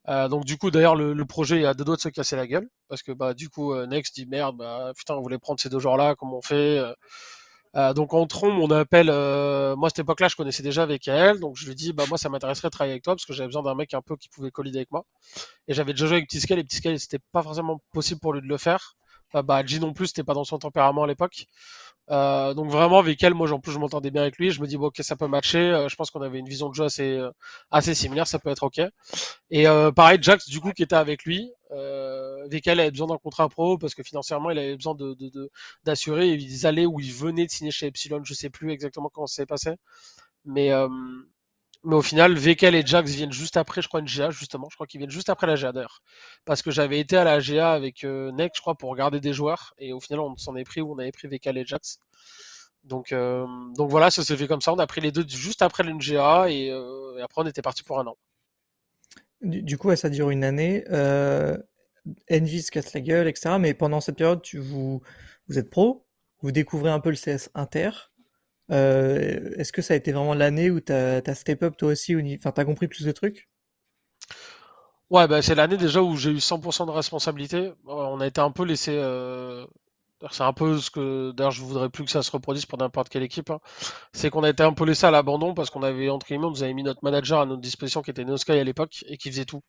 Euh, 0.07 0.27
donc 0.27 0.45
du 0.45 0.57
coup 0.57 0.71
d'ailleurs 0.71 0.95
le, 0.95 1.13
le, 1.13 1.25
projet 1.25 1.65
a 1.65 1.73
deux 1.73 1.83
doigts 1.83 1.97
de 1.97 2.01
se 2.01 2.09
casser 2.09 2.35
la 2.35 2.47
gueule 2.47 2.67
parce 2.87 3.03
que 3.03 3.11
bah 3.11 3.33
du 3.33 3.49
coup 3.49 3.73
euh, 3.73 3.85
Next 3.85 4.15
dit 4.15 4.25
merde 4.25 4.55
bah 4.57 4.93
putain 4.95 5.13
on 5.15 5.21
voulait 5.21 5.37
prendre 5.37 5.59
ces 5.59 5.69
deux 5.69 5.79
jours 5.79 5.97
là 5.97 6.15
comment 6.15 6.37
on 6.37 6.41
fait 6.41 6.81
euh, 7.75 7.93
donc 7.93 8.13
en 8.13 8.25
trompe, 8.25 8.53
on 8.59 8.71
appelle. 8.71 9.09
Euh, 9.11 9.75
moi, 9.75 9.87
à 9.87 9.89
cette 9.89 9.99
époque-là, 9.99 10.27
je 10.27 10.35
connaissais 10.35 10.63
déjà 10.63 10.85
VKL, 10.85 11.39
donc 11.39 11.55
je 11.55 11.67
lui 11.67 11.75
dis, 11.75 11.93
bah 11.93 12.05
moi, 12.09 12.17
ça 12.17 12.29
m'intéresserait 12.29 12.69
de 12.69 12.71
travailler 12.71 12.93
avec 12.93 13.03
toi 13.03 13.13
parce 13.15 13.25
que 13.25 13.33
j'avais 13.33 13.47
besoin 13.47 13.63
d'un 13.63 13.75
mec 13.75 13.93
un 13.93 14.01
peu 14.01 14.15
qui 14.17 14.29
pouvait 14.29 14.51
collider 14.51 14.79
avec 14.79 14.91
moi. 14.91 15.05
Et 15.67 15.73
j'avais 15.73 15.93
déjà 15.93 16.07
joué 16.07 16.17
avec 16.17 16.29
T-Scale, 16.29 16.59
et 16.59 16.63
T-Scale, 16.65 16.99
c'était 16.99 17.19
pas 17.31 17.43
forcément 17.43 17.81
possible 17.93 18.19
pour 18.19 18.33
lui 18.33 18.41
de 18.41 18.47
le 18.47 18.57
faire. 18.57 18.95
Euh, 19.35 19.41
bah, 19.43 19.65
G 19.65 19.79
non 19.79 19.93
plus, 19.93 20.07
c'était 20.07 20.23
pas 20.23 20.33
dans 20.33 20.43
son 20.43 20.59
tempérament 20.59 21.03
à 21.03 21.07
l'époque. 21.07 21.45
Euh, 22.11 22.55
donc 22.55 22.71
vraiment 22.71 23.03
elle, 23.05 23.33
moi 23.35 23.51
en 23.51 23.59
plus 23.59 23.71
je 23.71 23.77
m'entendais 23.77 24.09
bien 24.09 24.23
avec 24.23 24.37
lui. 24.37 24.49
Je 24.51 24.61
me 24.61 24.67
dis 24.67 24.77
bon 24.77 24.87
ok 24.87 24.97
ça 25.01 25.15
peut 25.15 25.27
matcher. 25.27 25.59
Euh, 25.59 25.87
je 25.89 25.95
pense 25.95 26.09
qu'on 26.09 26.21
avait 26.21 26.39
une 26.39 26.47
vision 26.47 26.69
de 26.69 26.73
jeu 26.73 26.85
assez 26.85 27.17
euh, 27.17 27.29
assez 27.69 27.93
similaire, 27.93 28.25
ça 28.27 28.39
peut 28.39 28.49
être 28.49 28.63
ok. 28.63 28.81
Et 29.51 29.65
pareil 29.95 30.17
Jax 30.21 30.49
du 30.49 30.59
coup 30.59 30.71
qui 30.71 30.83
était 30.83 30.95
avec 30.95 31.23
lui, 31.23 31.51
avec 31.71 32.65
elle 32.67 32.79
avait 32.79 32.91
besoin 32.91 33.07
d'un 33.07 33.17
contrat 33.17 33.47
pro 33.49 33.77
parce 33.77 33.93
que 33.93 34.03
financièrement 34.03 34.49
il 34.51 34.57
avait 34.57 34.75
besoin 34.75 34.95
d'assurer. 35.83 36.31
De, 36.31 36.41
ils 36.41 36.65
allaient 36.67 36.85
ou 36.87 36.99
ils 36.99 37.13
venaient 37.13 37.45
de 37.45 37.51
signer 37.51 37.71
chez 37.71 37.87
Epsilon, 37.87 38.21
je 38.23 38.33
sais 38.33 38.49
plus 38.49 38.71
exactement 38.71 39.09
comment 39.13 39.27
ça 39.27 39.35
s'est 39.37 39.45
passé. 39.45 39.75
Mais 40.45 40.71
mais 41.83 41.95
au 41.95 42.01
final, 42.01 42.33
Vekel 42.35 42.75
et 42.75 42.85
Jax 42.85 43.11
viennent 43.11 43.31
juste 43.31 43.57
après, 43.57 43.81
je 43.81 43.87
crois, 43.87 44.01
une 44.01 44.07
GA, 44.07 44.31
justement. 44.31 44.67
Je 44.69 44.75
crois 44.75 44.87
qu'ils 44.87 44.99
viennent 44.99 45.09
juste 45.09 45.29
après 45.29 45.47
la 45.47 45.55
GA 45.55 45.71
d'ailleurs. 45.71 46.01
Parce 46.45 46.61
que 46.61 46.71
j'avais 46.71 46.99
été 46.99 47.15
à 47.17 47.23
la 47.23 47.39
GA 47.39 47.71
avec 47.71 48.03
euh, 48.03 48.31
Neck, 48.31 48.53
je 48.55 48.61
crois, 48.61 48.75
pour 48.75 48.89
regarder 48.89 49.19
des 49.19 49.33
joueurs. 49.33 49.73
Et 49.77 49.93
au 49.93 49.99
final, 49.99 50.19
on 50.19 50.35
s'en 50.37 50.55
est 50.55 50.65
pris 50.65 50.81
où? 50.81 50.93
On 50.93 50.99
avait 50.99 51.11
pris 51.11 51.27
Vekel 51.27 51.57
et 51.57 51.65
Jax. 51.65 51.99
Donc, 52.83 53.11
euh, 53.11 53.45
donc 53.75 53.89
voilà, 53.89 54.09
ça 54.09 54.23
s'est 54.23 54.37
fait 54.37 54.47
comme 54.47 54.61
ça. 54.61 54.73
On 54.73 54.79
a 54.79 54.87
pris 54.87 55.01
les 55.01 55.11
deux 55.11 55.25
juste 55.27 55.61
après 55.61 55.83
l'NGA 55.83 56.49
et, 56.49 56.69
euh, 56.71 57.17
et 57.17 57.21
après 57.21 57.41
on 57.41 57.45
était 57.45 57.61
parti 57.61 57.83
pour 57.83 57.99
un 57.99 58.07
an. 58.07 58.17
Du, 59.41 59.77
coup, 59.77 59.95
ça 59.95 60.09
dure 60.09 60.31
une 60.31 60.43
année. 60.43 60.83
Euh, 60.89 61.57
Envy 62.29 62.61
se 62.61 62.71
casse 62.71 62.93
la 62.93 63.01
gueule, 63.01 63.27
etc. 63.27 63.55
Mais 63.59 63.73
pendant 63.73 64.01
cette 64.01 64.17
période, 64.17 64.41
tu, 64.41 64.57
vous, 64.57 65.01
vous 65.47 65.57
êtes 65.57 65.69
pro, 65.69 66.05
vous 66.41 66.51
découvrez 66.51 66.89
un 66.89 66.99
peu 66.99 67.09
le 67.09 67.15
CS 67.15 67.49
Inter? 67.53 68.08
Euh, 68.71 69.51
est-ce 69.57 69.71
que 69.71 69.81
ça 69.81 69.93
a 69.93 69.97
été 69.97 70.11
vraiment 70.11 70.33
l'année 70.33 70.69
où 70.69 70.79
tu 70.79 70.93
as, 70.93 71.35
step 71.35 71.63
up 71.63 71.77
toi 71.77 71.91
aussi, 71.91 72.15
enfin 72.37 72.51
tu 72.51 72.61
as 72.61 72.65
compris 72.65 72.87
plus 72.87 73.05
de 73.05 73.11
trucs? 73.11 73.49
Ouais, 75.09 75.27
bah, 75.27 75.41
c'est 75.41 75.55
l'année 75.55 75.77
déjà 75.77 76.03
où 76.03 76.15
j'ai 76.17 76.29
eu 76.31 76.39
100% 76.39 76.85
de 76.85 76.91
responsabilité. 76.91 77.73
On 77.87 78.19
a 78.21 78.27
été 78.27 78.41
un 78.41 78.51
peu 78.51 78.63
laissé. 78.63 78.91
Euh... 78.95 79.65
C'est 80.31 80.43
un 80.43 80.53
peu 80.53 80.77
ce 80.77 80.91
que. 80.91 81.31
D'ailleurs, 81.31 81.51
je 81.51 81.61
voudrais 81.63 81.89
plus 81.89 82.03
que 82.03 82.11
ça 82.11 82.21
se 82.21 82.31
reproduise 82.31 82.65
pour 82.65 82.77
n'importe 82.77 83.09
quelle 83.09 83.23
équipe. 83.23 83.49
Hein. 83.49 83.59
C'est 84.13 84.29
qu'on 84.29 84.43
a 84.43 84.49
été 84.49 84.63
un 84.63 84.73
peu 84.73 84.85
laissé 84.85 85.05
à 85.07 85.11
l'abandon 85.11 85.53
parce 85.53 85.69
qu'on 85.69 85.81
avait, 85.83 86.09
entre 86.09 86.27
guillemets, 86.27 86.45
on 86.45 86.51
nous 86.51 86.63
avait 86.63 86.73
mis 86.73 86.83
notre 86.83 87.03
manager 87.03 87.39
à 87.39 87.45
notre 87.45 87.61
disposition 87.61 88.01
qui 88.01 88.11
était 88.11 88.25
Neosky 88.25 88.51
à 88.51 88.63
l'époque 88.63 89.03
et 89.07 89.17
qui 89.17 89.31
faisait 89.31 89.45
tout. 89.45 89.61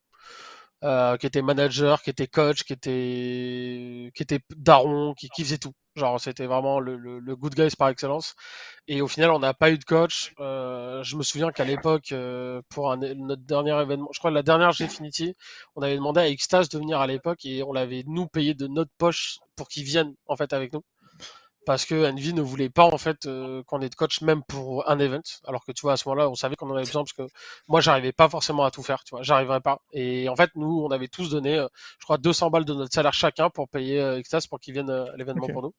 Euh, 0.83 1.18
qui 1.18 1.26
était 1.26 1.43
manager, 1.43 2.03
qui 2.03 2.09
était 2.09 2.26
coach, 2.26 2.64
qui 2.64 2.72
était 2.72 4.11
qui 4.14 4.22
était 4.22 4.41
daron, 4.57 5.12
qui, 5.12 5.28
qui 5.28 5.45
faisait 5.45 5.59
tout. 5.59 5.72
Genre 5.95 6.18
c'était 6.18 6.47
vraiment 6.47 6.81
le, 6.81 6.97
le, 6.97 7.18
le, 7.18 7.37
good 7.37 7.55
guys 7.55 7.76
par 7.76 7.89
excellence. 7.91 8.35
Et 8.89 9.03
au 9.03 9.07
final, 9.09 9.31
on 9.31 9.41
n'a 9.41 9.53
pas 9.53 9.70
eu 9.70 9.76
de 9.78 9.85
coach. 9.85 10.33
Euh, 10.41 11.03
je 11.03 11.16
me 11.16 11.22
souviens 11.22 11.51
qu'à 11.53 11.64
l'époque, 11.64 12.12
euh, 12.12 12.62
pour 12.70 12.91
un, 12.91 12.97
notre 12.97 13.43
dernier 13.43 13.78
événement, 13.78 14.09
je 14.12 14.18
crois 14.20 14.31
la 14.31 14.43
dernière 14.43 14.70
Gfinity, 14.72 15.35
on 15.76 15.83
avait 15.83 15.97
demandé 15.97 16.20
à 16.20 16.28
Extas 16.28 16.68
de 16.72 16.78
venir 16.78 16.99
à 17.01 17.07
l'époque 17.07 17.45
et 17.45 17.62
on 17.62 17.72
l'avait 17.74 18.05
nous 18.07 18.26
payé 18.26 18.55
de 18.55 18.66
notre 18.66 18.93
poche 18.97 19.39
pour 19.57 19.68
qu'il 19.68 19.85
vienne 19.85 20.14
en 20.28 20.37
fait 20.37 20.53
avec 20.55 20.72
nous 20.72 20.83
parce 21.67 21.85
que 21.85 22.11
Envy 22.11 22.33
ne 22.33 22.43
voulait 22.43 22.71
pas 22.71 22.85
en 22.85 22.99
fait 22.99 23.27
euh, 23.27 23.63
qu'on 23.67 23.81
ait 23.81 23.89
de 23.89 23.95
coach 23.95 24.21
même 24.23 24.43
pour 24.45 24.89
un 24.89 24.99
event. 24.99 25.21
Alors 25.47 25.65
que 25.65 25.73
tu 25.73 25.83
vois 25.83 25.93
à 25.93 25.97
ce 25.97 26.09
moment-là 26.09 26.29
on 26.29 26.35
savait 26.35 26.57
qu'on 26.57 26.71
en 26.71 26.75
avait 26.75 26.85
besoin 26.85 27.03
parce 27.03 27.13
que 27.13 27.33
moi 27.69 27.81
j'arrivais 27.81 28.13
pas 28.13 28.29
forcément 28.29 28.65
à 28.65 28.71
tout 28.71 28.83
faire 28.83 29.03
tu 29.05 29.15
vois 29.15 29.23
j'arriverais 29.23 29.61
pas. 29.61 29.81
Et 29.93 30.29
en 30.29 30.37
fait 30.37 30.51
nous 30.55 30.83
on 30.85 30.91
avait 30.91 31.09
tous 31.09 31.31
donné 31.31 31.59
euh, 31.59 31.69
je 31.99 32.05
crois 32.05 32.19
200 32.19 32.51
balles 32.51 32.65
de 32.65 32.75
notre 32.75 32.93
salaire 32.93 33.13
chacun 33.13 33.51
pour 33.51 33.69
payer 33.69 34.01
euh, 34.01 34.21
pour 34.49 34.61
qu'il 34.61 34.75
vienne 34.75 34.91
à 34.91 35.17
l'événement 35.17 35.49
pour 35.49 35.63
nous. 35.63 35.75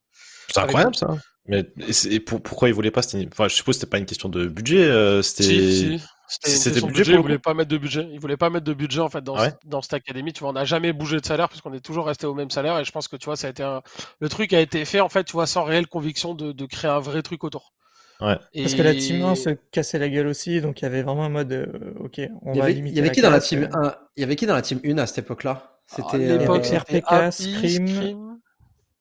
C'est 0.50 0.60
incroyable 0.62 0.96
ça 0.96 1.08
mais 1.48 1.66
et, 2.10 2.20
pourquoi 2.20 2.70
ils 2.70 2.74
voulaient 2.74 2.92
pas 2.92 3.02
enfin 3.32 3.48
je 3.48 3.56
suppose 3.56 3.76
que 3.76 3.80
c'était 3.80 3.90
pas 3.90 3.98
une 3.98 4.06
question 4.06 4.30
de 4.30 4.46
budget 4.46 5.24
c'était 5.24 6.00
c'était 6.40 6.82
budget, 6.82 6.88
budget 6.88 7.14
il 7.14 7.20
voulait 7.20 7.40
pas 7.40 7.54
mettre 7.54 7.70
de 7.70 7.78
budget. 7.78 8.08
Il 8.12 8.20
voulait 8.20 8.38
pas 8.38 8.50
mettre 8.50 8.64
de 8.64 8.74
budget 8.74 9.02
en 9.02 9.10
fait 9.10 9.22
dans, 9.22 9.36
ah 9.36 9.50
dans 9.66 9.82
cette 9.82 9.94
académie. 9.94 10.32
Tu 10.32 10.40
vois, 10.40 10.50
on 10.50 10.54
n'a 10.54 10.64
jamais 10.64 10.94
bougé 10.94 11.20
de 11.20 11.26
salaire 11.26 11.50
puisqu'on 11.50 11.74
est 11.74 11.82
toujours 11.82 12.06
resté 12.06 12.26
au 12.26 12.34
même 12.34 12.50
salaire. 12.50 12.80
Et 12.80 12.86
je 12.86 12.92
pense 12.92 13.10
que 13.10 13.18
tu 13.18 13.26
vois, 13.26 13.36
ça 13.36 13.48
a 13.48 13.50
été 13.50 13.64
un... 13.64 13.82
le 14.20 14.30
truc 14.30 14.54
a 14.54 14.62
été 14.62 14.86
fait 14.86 15.02
en 15.02 15.10
fait, 15.10 15.26
tu 15.26 15.34
vois, 15.34 15.46
sans 15.46 15.64
réelle 15.64 15.88
conviction 15.88 16.34
de, 16.34 16.54
de 16.54 16.66
créer 16.66 16.90
un 16.90 17.00
vrai 17.00 17.22
truc 17.22 17.44
autour. 17.44 17.74
Ouais. 18.22 18.38
Parce 18.56 18.76
que 18.76 18.82
la 18.82 18.94
team 18.94 19.24
1 19.24 19.36
se 19.36 19.50
cassait 19.72 20.00
la 20.00 20.08
gueule 20.08 20.28
aussi, 20.28 20.62
donc 20.62 20.80
il 20.82 20.84
y 20.84 20.86
avait 20.86 21.02
vraiment 21.02 21.26
un 21.26 21.30
mode, 21.30 21.52
euh, 21.52 21.94
ok, 22.00 22.22
on 22.44 22.54
il 22.54 22.62
va 22.62 22.70
limiter. 22.70 22.96
Il 22.96 22.98
y 22.98 23.00
avait 23.00 23.12
qui 23.12 23.22
dans 23.22 23.32
la 23.32 23.40
team 23.40 23.68
1 23.74 23.96
Il 24.16 24.22
y 24.22 24.24
avait 24.24 24.36
qui 24.36 24.46
dans 24.46 24.54
la 24.54 24.62
team 24.62 24.80
1 24.86 24.98
à 25.00 25.08
cette 25.08 25.20
époque-là? 25.20 25.80
C'était 25.88 26.18
euh, 26.18 26.38
l'époque 26.38 26.66
RPK, 26.66 27.34
Scream, 27.34 28.38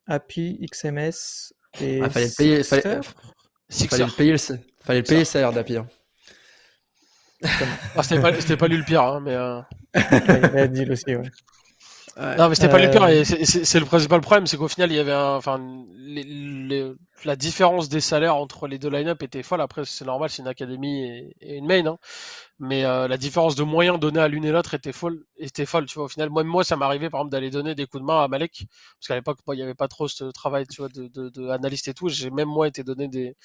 Happy, 0.07 0.67
XMS 0.73 1.53
et. 1.81 2.01
Ah, 2.03 2.11
fallait 2.11 2.27
le 2.27 2.37
payer, 2.37 2.63
fallait, 2.63 2.83
fallait 2.83 4.05
le 4.05 4.17
payer, 4.17 4.37
fallait 4.39 5.01
le 5.01 5.07
payer 5.07 5.25
salaire 5.25 5.53
d'Happy. 5.53 5.77
Hein. 5.77 5.87
ah, 7.97 8.03
c'était 8.03 8.21
pas, 8.21 8.33
pas 8.33 8.69
lui 8.69 8.77
le 8.77 8.85
pire, 8.85 9.03
hein, 9.03 9.21
mais. 9.21 9.35
Euh... 9.35 9.61
il 10.75 10.89
a 10.89 10.93
aussi, 10.93 11.17
ouais. 11.17 11.31
Non, 12.17 12.49
mais 12.49 12.55
c'était 12.55 12.69
pas 12.69 12.79
le 12.79 12.91
pire, 12.91 13.07
et 13.09 13.25
c'est 13.25 13.81
le 13.81 13.87
principal 13.87 14.21
problème, 14.21 14.47
c'est 14.47 14.57
qu'au 14.57 14.69
final, 14.69 14.91
il 14.91 14.97
y 14.97 14.99
avait 14.99 15.13
un, 15.13 15.37
enfin, 15.37 15.59
les, 15.97 16.23
les, 16.25 16.93
la 17.25 17.37
différence 17.37 17.89
des 17.89 18.01
salaires 18.01 18.37
entre 18.37 18.67
les 18.67 18.79
deux 18.79 18.91
line-up 18.91 19.23
était 19.23 19.43
folle. 19.43 19.61
Après, 19.61 19.85
c'est 19.87 20.05
normal, 20.05 20.29
c'est 20.29 20.43
une 20.43 20.49
académie 20.49 21.05
et, 21.07 21.37
et 21.41 21.57
une 21.57 21.67
main, 21.67 21.87
hein. 21.87 21.99
mais 22.59 22.85
euh, 22.85 23.09
la 23.09 23.17
différence 23.17 23.55
de 23.55 23.63
moyens 23.63 23.99
donnés 24.01 24.21
à 24.21 24.29
l'une 24.29 24.45
et 24.45 24.51
l'autre 24.53 24.75
était 24.75 24.93
folle, 24.93 25.25
était 25.39 25.67
folle, 25.67 25.87
tu 25.87 25.95
vois. 25.95 26.05
Au 26.07 26.09
final, 26.09 26.31
moi, 26.31 26.45
moi, 26.45 26.65
ça 26.65 26.77
m'arrivait, 26.77 27.11
par 27.11 27.21
exemple, 27.21 27.33
d'aller 27.33 27.51
donner 27.51 27.75
des 27.75 27.87
coups 27.87 28.03
de 28.03 28.07
main 28.07 28.23
à 28.25 28.29
Malek, 28.29 28.67
parce 28.99 29.09
qu'à 29.09 29.15
l'époque, 29.15 29.39
il 29.49 29.55
n'y 29.55 29.63
avait 29.63 29.75
pas 29.75 29.89
trop 29.89 30.09
ce 30.09 30.25
travail, 30.25 30.67
tu 30.67 30.83
vois, 30.83 30.89
de, 30.91 31.09
de, 31.09 31.29
de 31.31 31.49
analyste 31.49 31.89
et 31.89 31.95
tout. 31.95 32.09
J'ai 32.09 32.31
même 32.31 32.49
moi 32.49 32.69
été 32.69 32.83
donné 32.85 33.09
des, 33.09 33.37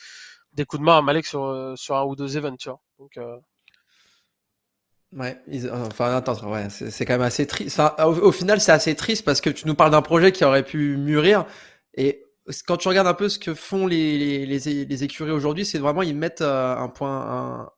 des 0.54 0.66
coups 0.66 0.82
de 0.82 0.86
main 0.86 0.98
à 0.98 1.02
Malek 1.02 1.26
sur, 1.26 1.74
sur 1.78 1.96
un 1.98 2.04
ou 2.06 2.16
deux 2.16 2.38
events, 2.38 2.58
tu 2.58 2.70
vois. 2.70 2.82
Donc, 3.00 3.18
euh... 3.18 3.38
Ouais, 5.16 5.42
enfin 5.72 6.14
attends, 6.14 6.52
ouais, 6.52 6.68
c'est 6.70 7.06
quand 7.06 7.14
même 7.14 7.22
assez 7.22 7.48
triste. 7.48 7.80
Enfin, 7.80 8.04
au, 8.04 8.34
final, 8.34 8.60
c'est 8.60 8.74
assez 8.74 8.96
triste 8.96 9.24
parce 9.24 9.40
que 9.40 9.50
tu 9.50 9.66
nous 9.66 9.74
parles 9.74 9.92
d'un 9.92 10.02
projet 10.02 10.34
qui 10.34 10.44
aurait 10.44 10.66
pu 10.66 10.98
mûrir. 10.98 11.46
Et 11.94 12.26
quand 12.68 12.76
tu 12.76 12.90
regardes 12.90 13.08
un 13.08 13.14
peu 13.14 13.30
ce 13.30 13.40
que 13.40 13.54
font 13.54 13.88
les, 13.88 14.46
les, 14.46 14.86
les, 14.86 15.04
écuries 15.06 15.32
aujourd'hui, 15.32 15.66
c'est 15.66 15.80
vraiment 15.80 16.02
ils 16.02 16.16
mettent 16.16 16.42
euh, 16.42 16.76
un 16.76 16.90
point, 16.90 17.16
un, 17.16 17.70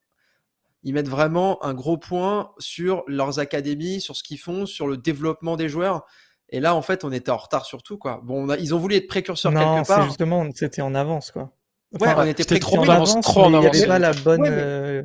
ils 0.82 0.94
mettent 0.94 1.10
vraiment 1.10 1.64
un 1.64 1.76
gros 1.76 1.98
point 1.98 2.54
sur 2.58 3.04
leurs 3.06 3.38
académies, 3.38 4.02
sur 4.02 4.16
ce 4.16 4.24
qu'ils 4.24 4.40
font, 4.40 4.66
sur 4.66 4.88
le 4.88 4.98
développement 4.98 5.58
des 5.58 5.70
joueurs. 5.70 6.06
Et 6.50 6.60
là, 6.60 6.74
en 6.74 6.82
fait, 6.82 7.04
on 7.04 7.12
était 7.12 7.30
en 7.30 7.38
retard 7.38 7.66
sur 7.66 7.84
tout, 7.84 8.00
quoi. 8.00 8.22
Bon, 8.24 8.52
ils 8.56 8.74
ont 8.74 8.80
voulu 8.80 8.96
être 8.96 9.08
précurseurs 9.08 9.54
quelque 9.54 9.88
part. 9.88 10.06
justement, 10.06 10.48
c'était 10.56 10.82
en 10.82 10.96
avance, 10.96 11.30
quoi. 11.30 11.52
Ouais, 11.94 12.10
on 12.18 12.26
était 12.26 12.60
trop 12.60 12.80
en 12.80 12.90
avance, 12.90 13.22
trop 13.22 13.44
en 13.44 13.54
avance. 13.54 13.86
pas 13.86 14.00
la 14.00 14.12
bonne. 14.12 14.46
Euh, 14.46 15.04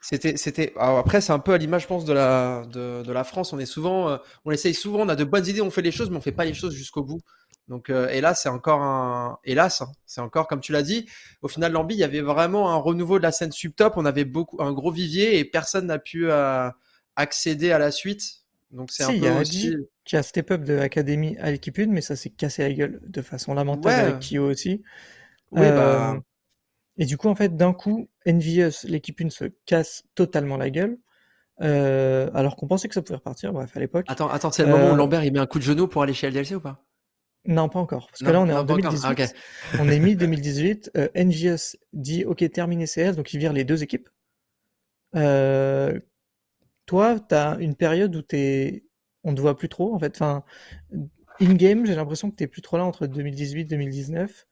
c'était, 0.00 0.36
c'était. 0.36 0.72
Après, 0.76 1.20
c'est 1.20 1.32
un 1.32 1.40
peu 1.40 1.52
à 1.52 1.58
l'image, 1.58 1.82
je 1.82 1.86
pense, 1.88 2.04
de 2.04 2.12
la 2.12 2.64
de, 2.66 3.02
de 3.02 3.12
la 3.12 3.24
France. 3.24 3.52
On 3.52 3.58
est 3.58 3.66
souvent, 3.66 4.08
euh, 4.08 4.16
on 4.44 4.52
essaye 4.52 4.74
souvent, 4.74 5.00
on 5.00 5.08
a 5.08 5.16
de 5.16 5.24
bonnes 5.24 5.46
idées, 5.46 5.60
on 5.60 5.70
fait 5.70 5.82
les 5.82 5.90
choses, 5.90 6.08
mais 6.10 6.16
on 6.18 6.20
fait 6.20 6.30
pas 6.30 6.44
les 6.44 6.54
choses 6.54 6.74
jusqu'au 6.74 7.02
bout. 7.02 7.20
Donc, 7.68 7.90
et 7.90 8.20
là, 8.20 8.34
c'est 8.34 8.48
encore 8.48 8.82
un, 8.82 9.38
hélas, 9.44 9.82
hein, 9.82 9.92
c'est 10.04 10.20
encore 10.20 10.46
comme 10.46 10.60
tu 10.60 10.72
l'as 10.72 10.82
dit. 10.82 11.08
Au 11.42 11.48
final, 11.48 11.72
Lambi, 11.72 11.94
il 11.94 11.98
y 11.98 12.04
avait 12.04 12.20
vraiment 12.20 12.70
un 12.70 12.76
renouveau 12.76 13.18
de 13.18 13.22
la 13.22 13.32
scène 13.32 13.52
subtop. 13.52 13.94
On 13.96 14.04
avait 14.04 14.24
beaucoup, 14.24 14.62
un 14.62 14.72
gros 14.72 14.90
vivier 14.90 15.38
et 15.38 15.44
personne 15.44 15.86
n'a 15.86 15.98
pu 15.98 16.30
accéder 17.16 17.72
à 17.72 17.78
la 17.78 17.90
suite. 17.90 18.42
Donc 18.72 18.90
c'est 18.90 19.04
un 19.04 19.18
peu 19.18 19.30
aussi... 19.40 19.76
qui 20.04 20.16
a 20.16 20.22
step 20.22 20.50
up 20.50 20.64
de 20.64 20.72
l'académie 20.74 21.36
à 21.38 21.50
l'équipe 21.50 21.78
1, 21.78 21.86
mais 21.86 22.00
ça 22.00 22.16
s'est 22.16 22.30
cassé 22.30 22.62
la 22.62 22.72
gueule 22.72 23.00
de 23.06 23.22
façon 23.22 23.54
lamentable 23.54 23.94
avec 23.94 24.20
Kyo 24.20 24.50
aussi. 24.50 24.82
Oui, 25.52 25.68
bah... 25.68 26.16
Et 26.98 27.06
du 27.06 27.16
coup, 27.16 27.28
en 27.28 27.34
fait, 27.34 27.56
d'un 27.56 27.72
coup, 27.72 28.08
Envious, 28.26 28.84
l'équipe 28.84 29.20
1 29.20 29.30
se 29.30 29.44
casse 29.66 30.04
totalement 30.14 30.56
la 30.56 30.70
gueule. 30.70 30.98
Euh, 31.60 32.30
alors 32.34 32.56
qu'on 32.56 32.66
pensait 32.66 32.88
que 32.88 32.94
ça 32.94 33.02
pouvait 33.02 33.16
repartir, 33.16 33.52
bref, 33.52 33.76
à 33.76 33.80
l'époque. 33.80 34.06
Attends, 34.08 34.28
attends, 34.28 34.50
c'est 34.50 34.64
le 34.64 34.70
moment 34.70 34.90
où 34.90 34.94
euh, 34.94 34.96
Lambert 34.96 35.24
il 35.24 35.32
met 35.32 35.38
un 35.38 35.46
coup 35.46 35.58
de 35.58 35.64
genou 35.64 35.86
pour 35.86 36.02
aller 36.02 36.14
chez 36.14 36.30
LDLC 36.30 36.56
ou 36.56 36.60
pas? 36.60 36.84
Non, 37.44 37.68
pas 37.68 37.78
encore. 37.78 38.08
Parce 38.08 38.20
que 38.20 38.30
là, 38.30 38.40
on 38.40 38.48
est 38.48 38.52
en 38.52 38.64
2018. 38.64 39.34
On 39.80 39.88
est 39.88 39.98
mi-2018. 39.98 40.90
Euh, 40.96 41.08
Envious 41.16 41.76
dit 41.92 42.24
OK, 42.24 42.48
terminé 42.52 42.86
CS, 42.86 43.16
donc 43.16 43.32
il 43.32 43.38
vire 43.38 43.52
les 43.52 43.64
deux 43.64 43.82
équipes. 43.82 44.08
toi, 45.12 45.20
tu 46.86 47.34
as 47.34 47.56
une 47.58 47.74
période 47.74 48.14
où 48.14 48.22
t'es... 48.22 48.84
on 49.24 49.34
te 49.34 49.40
voit 49.40 49.56
plus 49.56 49.68
trop, 49.68 49.94
en 49.94 49.98
fait. 49.98 50.14
Enfin, 50.14 50.44
in-game, 51.40 51.86
j'ai 51.86 51.94
l'impression 51.94 52.30
que 52.30 52.36
tu 52.36 52.48
plus 52.48 52.62
trop 52.62 52.76
là 52.76 52.84
entre 52.84 53.06
2018 53.06 53.62
et 53.62 53.64
2019. 53.64 54.46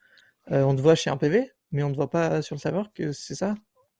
On 0.51 0.75
te 0.75 0.81
voit 0.81 0.95
chez 0.95 1.11
un 1.11 1.17
PV, 1.17 1.51
mais 1.73 1.83
on 1.83 1.91
ne 1.91 1.95
voit 1.95 2.11
pas 2.11 2.43
sur 2.43 2.55
le 2.55 2.61
serveur 2.61 2.93
que 2.93 3.13
c'est 3.13 3.35
ça 3.35 3.55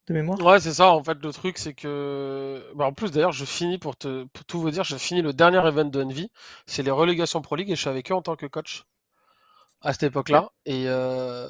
de 0.07 0.15
mémoire? 0.15 0.41
Ouais, 0.45 0.61
c'est 0.61 0.75
ça. 0.75 0.91
En 0.91 1.03
fait, 1.03 1.19
le 1.23 1.33
truc, 1.33 1.59
c'est 1.59 1.75
que. 1.75 2.63
Bah, 2.75 2.87
en 2.87 2.93
plus, 2.93 3.11
d'ailleurs, 3.11 3.33
je 3.33 3.45
finis, 3.45 3.79
pour, 3.79 3.97
te... 3.97 4.25
pour 4.25 4.45
tout 4.45 4.61
vous 4.61 4.71
dire, 4.71 4.85
je 4.85 4.97
finis 4.97 5.23
le 5.23 5.33
dernier 5.33 5.67
event 5.67 5.85
de 5.85 6.03
Envy. 6.03 6.31
C'est 6.67 6.83
les 6.83 6.91
relégations 6.91 7.41
Pro 7.43 7.57
League 7.57 7.71
et 7.71 7.77
je 7.77 7.81
suis 7.81 7.91
avec 7.91 8.11
eux 8.11 8.15
en 8.15 8.23
tant 8.23 8.37
que 8.37 8.47
coach 8.47 8.85
à 9.81 9.93
cette 9.93 10.05
époque-là. 10.05 10.51
Et. 10.67 10.85
Euh, 10.87 11.49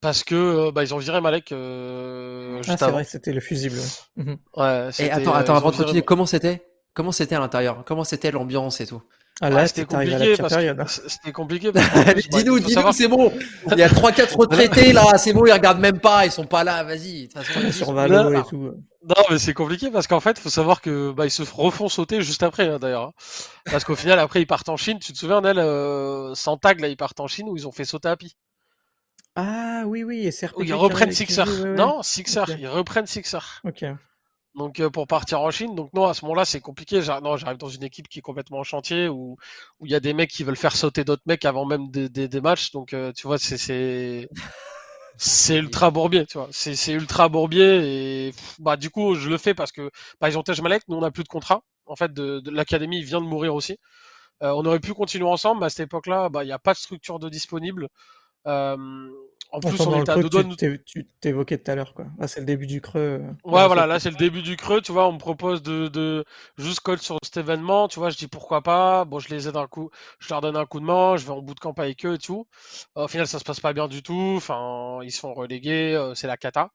parce 0.00 0.22
que 0.24 0.34
euh, 0.34 0.72
bah, 0.72 0.84
ils 0.84 0.94
ont 0.94 0.98
viré 0.98 1.20
Malek 1.20 1.52
euh, 1.52 2.60
ah, 2.68 2.76
c'est 2.76 2.90
vrai, 2.90 3.02
c'était 3.02 3.32
le 3.32 3.40
fusible. 3.40 3.78
Ouais, 4.16 4.24
mhm. 4.26 4.92
et 5.00 5.10
attends, 5.10 5.34
attends, 5.34 5.56
avant 5.56 5.70
de 5.70 5.76
continuer, 5.76 6.02
comment 6.02 6.26
c'était? 6.26 6.64
Comment 6.94 7.12
c'était 7.12 7.34
à 7.34 7.40
l'intérieur? 7.40 7.82
Comment 7.84 8.04
c'était 8.04 8.30
l'ambiance 8.30 8.80
et 8.80 8.86
tout? 8.86 9.02
Ah 9.42 9.50
là, 9.50 9.66
c'était 9.66 9.84
compliqué, 9.84 10.34
parce 10.38 10.56
que... 10.56 10.84
c'était 11.08 11.32
compliqué. 11.32 11.70
dis-nous, 12.30 12.58
dis-nous, 12.58 12.92
c'est 12.92 13.08
bon. 13.08 13.32
Il 13.70 13.78
y 13.78 13.82
a 13.82 13.88
3-4 13.88 14.34
retraités 14.34 14.92
là, 14.94 15.18
c'est 15.18 15.34
bon, 15.34 15.44
ils 15.44 15.52
regardent 15.52 15.80
même 15.80 16.00
pas, 16.00 16.24
ils 16.24 16.32
sont 16.32 16.46
pas 16.46 16.64
là, 16.64 16.82
vas-y. 16.84 17.28
Sur 17.70 17.92
Valo 17.92 18.32
et 18.32 18.42
tout. 18.48 18.72
Non, 19.06 19.22
mais 19.30 19.38
c'est 19.38 19.54
compliqué 19.54 19.90
parce 19.90 20.06
qu'en 20.06 20.20
fait, 20.20 20.38
faut 20.38 20.50
savoir 20.50 20.80
que 20.80 21.12
bah, 21.12 21.26
ils 21.26 21.30
se 21.30 21.42
refont 21.42 21.88
sauter 21.88 22.22
juste 22.22 22.42
après, 22.42 22.66
hein, 22.66 22.78
d'ailleurs. 22.80 23.04
Hein. 23.04 23.12
Parce 23.70 23.84
qu'au 23.84 23.94
final, 23.94 24.18
après, 24.18 24.40
ils 24.40 24.46
partent 24.46 24.68
en 24.68 24.76
Chine. 24.76 24.98
Tu 24.98 25.12
te 25.12 25.18
souviens 25.18 25.42
d'elle, 25.42 25.60
euh, 25.60 26.34
sans 26.34 26.56
tag, 26.56 26.80
là, 26.80 26.88
ils 26.88 26.96
partent 26.96 27.20
en 27.20 27.28
Chine 27.28 27.48
où 27.48 27.56
ils 27.56 27.68
ont 27.68 27.72
fait 27.72 27.84
sauter 27.84 28.08
Happy. 28.08 28.36
Ah 29.36 29.82
oui, 29.86 30.02
oui, 30.02 30.26
et 30.26 30.30
c'est 30.30 30.50
Ils 30.58 30.74
reprennent 30.74 31.12
Sixer. 31.12 31.44
Non, 31.76 32.02
Sixer, 32.02 32.44
ils 32.58 32.68
reprennent 32.68 33.06
Sixer. 33.06 33.60
Ok. 33.64 33.84
Donc 34.56 34.80
euh, 34.80 34.88
pour 34.88 35.06
partir 35.06 35.40
en 35.42 35.50
Chine, 35.50 35.74
donc 35.74 35.92
non 35.92 36.06
à 36.06 36.14
ce 36.14 36.24
moment-là 36.24 36.46
c'est 36.46 36.60
compliqué. 36.60 37.00
Non, 37.22 37.36
j'arrive 37.36 37.58
dans 37.58 37.68
une 37.68 37.84
équipe 37.84 38.08
qui 38.08 38.20
est 38.20 38.22
complètement 38.22 38.58
en 38.58 38.64
chantier 38.64 39.08
où 39.08 39.36
où 39.80 39.86
il 39.86 39.92
y 39.92 39.94
a 39.94 40.00
des 40.00 40.14
mecs 40.14 40.30
qui 40.30 40.44
veulent 40.44 40.56
faire 40.56 40.74
sauter 40.76 41.04
d'autres 41.04 41.22
mecs 41.26 41.44
avant 41.44 41.66
même 41.66 41.90
des, 41.90 42.08
des, 42.08 42.40
matchs. 42.40 42.70
Donc 42.72 42.94
euh, 42.94 43.12
tu 43.12 43.26
vois 43.26 43.38
c'est 43.38 43.58
c'est 43.58 44.28
c'est 45.18 45.56
ultra 45.58 45.90
bourbier, 45.90 46.26
tu 46.26 46.38
vois. 46.38 46.48
C'est 46.52 46.74
c'est 46.74 46.92
ultra 46.92 47.28
bourbier 47.28 48.28
et 48.28 48.34
bah 48.58 48.76
du 48.76 48.90
coup 48.90 49.14
je 49.14 49.28
le 49.28 49.36
fais 49.38 49.54
parce 49.54 49.72
que 49.72 49.90
par 50.18 50.28
exemple 50.28 50.52
Tej 50.52 50.62
Malek, 50.62 50.82
nous 50.88 50.96
on 50.96 51.00
n'a 51.02 51.10
plus 51.10 51.24
de 51.24 51.28
contrat. 51.28 51.62
En 51.86 51.96
fait 51.96 52.12
de, 52.12 52.42
l'académie 52.50 53.02
vient 53.02 53.20
de 53.20 53.26
mourir 53.26 53.54
aussi. 53.54 53.78
Euh, 54.42 54.52
on 54.52 54.64
aurait 54.66 54.80
pu 54.80 54.94
continuer 54.94 55.26
ensemble, 55.28 55.60
mais 55.60 55.66
à 55.66 55.70
cette 55.70 55.86
époque-là, 55.86 56.28
bah 56.30 56.44
il 56.44 56.46
n'y 56.46 56.52
a 56.52 56.58
pas 56.58 56.72
de 56.74 56.78
structure 56.78 57.18
de 57.18 57.28
disponible. 57.28 57.88
Euh, 58.46 58.76
en 59.56 59.60
plus, 59.60 59.80
on 59.80 60.04
est 60.04 60.08
à 60.10 60.16
deux 60.16 60.28
doigts. 60.28 60.44
Tu 60.84 61.08
t'évoquais 61.20 61.56
tout 61.56 61.70
à 61.70 61.74
l'heure, 61.74 61.94
quoi. 61.94 62.04
Là, 62.18 62.28
c'est 62.28 62.40
le 62.40 62.46
début 62.46 62.66
du 62.66 62.82
creux. 62.82 63.00
Euh, 63.00 63.32
ouais, 63.44 63.66
voilà, 63.66 63.86
là, 63.86 63.98
c'est 63.98 64.10
le 64.10 64.16
début 64.16 64.42
du 64.42 64.56
creux. 64.56 64.82
Tu 64.82 64.92
vois, 64.92 65.08
on 65.08 65.12
me 65.12 65.18
propose 65.18 65.62
de, 65.62 65.88
de 65.88 66.24
juste 66.58 66.80
code 66.80 67.00
sur 67.00 67.16
cet 67.22 67.38
événement. 67.38 67.88
Tu 67.88 67.98
vois, 67.98 68.10
je 68.10 68.18
dis 68.18 68.28
pourquoi 68.28 68.60
pas. 68.60 69.06
Bon, 69.06 69.18
je 69.18 69.30
les 69.30 69.48
aide 69.48 69.56
un 69.56 69.66
coup, 69.66 69.90
je 70.18 70.28
leur 70.28 70.42
donne 70.42 70.56
un 70.58 70.66
coup 70.66 70.78
de 70.78 70.84
main. 70.84 71.16
Je 71.16 71.24
vais 71.24 71.32
en 71.32 71.40
bout 71.40 71.54
de 71.54 71.60
camp 71.60 71.72
avec 71.78 72.04
eux 72.04 72.14
et 72.14 72.18
tout. 72.18 72.46
Au 72.96 73.08
final, 73.08 73.26
ça 73.26 73.38
se 73.38 73.44
passe 73.44 73.60
pas 73.60 73.72
bien 73.72 73.88
du 73.88 74.02
tout. 74.02 74.34
Enfin, 74.36 74.98
ils 75.02 75.12
sont 75.12 75.32
relégués. 75.32 75.94
Euh, 75.94 76.14
c'est 76.14 76.26
la 76.26 76.36
cata. 76.36 76.70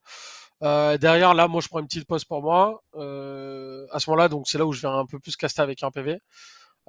Euh, 0.63 0.97
derrière, 0.97 1.33
là, 1.33 1.47
moi, 1.47 1.61
je 1.61 1.67
prends 1.67 1.79
une 1.79 1.87
petite 1.87 2.07
pause 2.07 2.25
pour 2.25 2.41
moi. 2.41 2.81
Euh, 2.95 3.85
à 3.91 3.99
ce 3.99 4.09
moment-là, 4.09 4.27
donc, 4.27 4.47
c'est 4.47 4.57
là 4.57 4.65
où 4.65 4.73
je 4.73 4.81
viens 4.81 4.97
un 4.97 5.05
peu 5.05 5.19
plus 5.19 5.35
caster 5.35 5.61
avec 5.61 5.83
un 5.83 5.91
PV. 5.91 6.19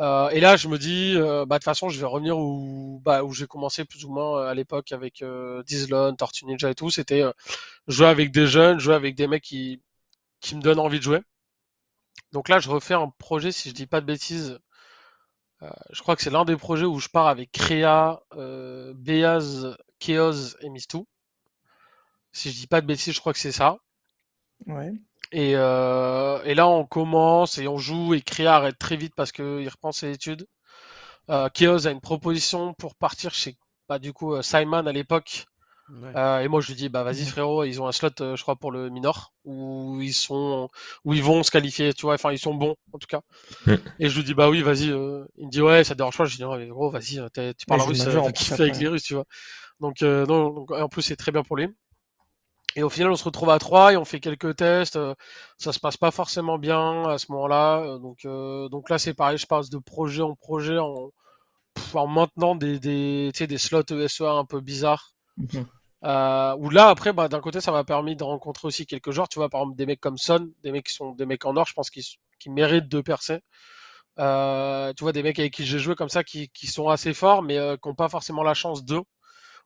Euh, 0.02 0.30
et 0.30 0.40
là, 0.40 0.56
je 0.56 0.68
me 0.68 0.78
dis, 0.78 1.14
euh, 1.16 1.46
bah, 1.46 1.56
de 1.56 1.60
toute 1.60 1.64
façon, 1.64 1.88
je 1.88 2.00
vais 2.00 2.06
revenir 2.06 2.36
où, 2.38 3.00
bah, 3.04 3.22
j'ai 3.32 3.46
commencé 3.46 3.84
plus 3.84 4.04
ou 4.04 4.12
moins 4.12 4.40
euh, 4.40 4.48
à 4.50 4.54
l'époque 4.54 4.90
avec 4.92 5.22
euh, 5.22 5.62
Dizlon, 5.62 6.16
Tortue 6.16 6.44
Ninja 6.46 6.70
et 6.70 6.74
tout. 6.74 6.90
C'était 6.90 7.22
jouer 7.88 8.08
avec 8.08 8.32
des 8.32 8.46
jeunes, 8.46 8.80
jouer 8.80 8.94
avec 8.94 9.14
des 9.14 9.28
mecs 9.28 9.44
qui, 9.44 9.80
qui 10.40 10.56
me 10.56 10.62
donnent 10.62 10.80
envie 10.80 10.98
de 10.98 11.04
jouer. 11.04 11.22
Donc 12.32 12.48
là, 12.48 12.58
je 12.60 12.70
refais 12.70 12.94
un 12.94 13.10
projet, 13.18 13.52
si 13.52 13.68
je 13.70 13.74
dis 13.74 13.86
pas 13.86 14.00
de 14.00 14.06
bêtises. 14.06 14.58
je 15.90 16.02
crois 16.02 16.16
que 16.16 16.22
c'est 16.22 16.30
l'un 16.30 16.44
des 16.44 16.56
projets 16.56 16.86
où 16.86 16.98
je 16.98 17.08
pars 17.08 17.28
avec 17.28 17.52
Créa, 17.52 18.22
Beaz, 18.94 19.76
Chaos 20.00 20.56
et 20.60 20.68
Mistou. 20.70 21.06
Si 22.32 22.50
je 22.50 22.56
dis 22.58 22.66
pas 22.66 22.80
de 22.80 22.86
bêtises, 22.86 23.14
je 23.14 23.20
crois 23.20 23.32
que 23.32 23.38
c'est 23.38 23.52
ça. 23.52 23.78
Ouais. 24.66 24.92
Et, 25.32 25.52
euh, 25.56 26.42
et 26.44 26.54
là, 26.54 26.68
on 26.68 26.84
commence 26.84 27.58
et 27.58 27.66
on 27.66 27.78
joue 27.78 28.14
et 28.14 28.20
Créa 28.20 28.56
arrête 28.56 28.78
très 28.78 28.96
vite 28.96 29.14
parce 29.16 29.32
qu'il 29.32 29.68
reprend 29.68 29.90
ses 29.90 30.10
études. 30.12 30.46
Euh, 31.30 31.48
Chaos 31.48 31.86
a 31.86 31.90
une 31.90 32.00
proposition 32.00 32.74
pour 32.74 32.94
partir 32.94 33.32
chez 33.32 33.56
bah, 33.88 33.98
du 33.98 34.12
coup 34.12 34.34
euh, 34.34 34.42
Simon 34.42 34.86
à 34.86 34.92
l'époque. 34.92 35.46
Euh, 36.16 36.38
et 36.38 36.48
moi 36.48 36.60
je 36.62 36.68
lui 36.68 36.74
dis 36.74 36.88
bah 36.88 37.02
vas-y 37.02 37.26
frérot 37.26 37.64
ils 37.64 37.82
ont 37.82 37.86
un 37.86 37.92
slot 37.92 38.08
euh, 38.20 38.34
je 38.34 38.42
crois 38.42 38.56
pour 38.56 38.70
le 38.70 38.88
minor 38.88 39.34
où 39.44 39.98
ils 40.00 40.14
sont 40.14 40.70
où 41.04 41.12
ils 41.12 41.22
vont 41.22 41.42
se 41.42 41.50
qualifier 41.50 41.92
tu 41.92 42.02
vois 42.02 42.14
enfin 42.14 42.32
ils 42.32 42.38
sont 42.38 42.54
bons 42.54 42.76
en 42.92 42.98
tout 42.98 43.08
cas. 43.08 43.20
Et 43.98 44.08
je 44.08 44.16
lui 44.16 44.24
dis 44.24 44.32
bah 44.32 44.48
oui 44.48 44.62
vas-y 44.62 44.90
euh, 44.90 45.26
il 45.36 45.46
me 45.46 45.50
dit 45.50 45.60
ouais 45.60 45.84
ça 45.84 45.92
te 45.94 45.98
dérange 45.98 46.16
pas? 46.16 46.24
Je 46.24 46.36
dis 46.36 46.42
non 46.42 46.56
mais 46.56 46.68
gros 46.68 46.88
vas-y 46.88 47.20
tu 47.58 47.66
parles 47.66 47.82
russe 47.82 48.04
tu 48.04 48.52
avec 48.54 48.78
les 48.78 48.88
russes 48.88 49.02
tu 49.02 49.14
vois. 49.14 49.26
Donc 49.80 50.00
non 50.00 50.50
donc, 50.50 50.70
en 50.70 50.88
plus 50.88 51.02
c'est 51.02 51.16
très 51.16 51.32
bien 51.32 51.42
pour 51.42 51.56
lui 51.56 51.68
et 52.76 52.82
au 52.82 52.88
final, 52.90 53.10
on 53.10 53.16
se 53.16 53.24
retrouve 53.24 53.50
à 53.50 53.58
trois 53.58 53.92
et 53.92 53.96
on 53.96 54.04
fait 54.04 54.20
quelques 54.20 54.56
tests. 54.56 54.96
Euh, 54.96 55.14
ça 55.58 55.72
se 55.72 55.80
passe 55.80 55.96
pas 55.96 56.10
forcément 56.10 56.58
bien 56.58 57.08
à 57.08 57.18
ce 57.18 57.30
moment-là. 57.32 57.80
Euh, 57.80 57.98
donc, 57.98 58.24
euh, 58.24 58.68
donc 58.68 58.88
là, 58.90 58.98
c'est 58.98 59.14
pareil. 59.14 59.38
Je 59.38 59.46
passe 59.46 59.70
de 59.70 59.78
projet 59.78 60.22
en 60.22 60.34
projet 60.34 60.78
en, 60.78 61.10
en 61.94 62.06
maintenant 62.06 62.54
des, 62.54 62.78
des, 62.78 63.30
des 63.32 63.58
slots 63.58 63.82
ESEA 63.90 64.30
un 64.30 64.44
peu 64.44 64.60
bizarres. 64.60 65.12
Mhm. 65.36 65.66
Euh, 66.04 66.56
où 66.58 66.70
là, 66.70 66.88
après, 66.88 67.12
bah, 67.12 67.28
d'un 67.28 67.40
côté, 67.40 67.60
ça 67.60 67.70
m'a 67.72 67.84
permis 67.84 68.16
de 68.16 68.24
rencontrer 68.24 68.66
aussi 68.68 68.86
quelques 68.86 69.12
joueurs. 69.12 69.28
Tu 69.28 69.38
vois, 69.38 69.48
par 69.48 69.62
exemple, 69.62 69.76
des 69.76 69.86
mecs 69.86 70.00
comme 70.00 70.18
Son, 70.18 70.50
des 70.62 70.72
mecs 70.72 70.86
qui 70.86 70.94
sont 70.94 71.12
des 71.12 71.26
mecs 71.26 71.44
en 71.44 71.56
or, 71.56 71.66
je 71.66 71.74
pense 71.74 71.90
qu'ils 71.90 72.04
qui 72.40 72.50
méritent 72.50 72.88
de 72.88 73.00
percer. 73.00 73.40
Euh, 74.18 74.92
tu 74.94 75.04
vois, 75.04 75.12
des 75.12 75.22
mecs 75.22 75.38
avec 75.38 75.54
qui 75.54 75.64
j'ai 75.64 75.78
joué 75.78 75.94
comme 75.94 76.08
ça, 76.08 76.24
qui, 76.24 76.48
qui 76.50 76.66
sont 76.66 76.88
assez 76.88 77.14
forts, 77.14 77.42
mais 77.42 77.56
qui 77.82 77.88
n'ont 77.88 77.94
pas 77.94 78.08
forcément 78.08 78.42
la 78.42 78.54
chance 78.54 78.84
d'eux 78.84 79.02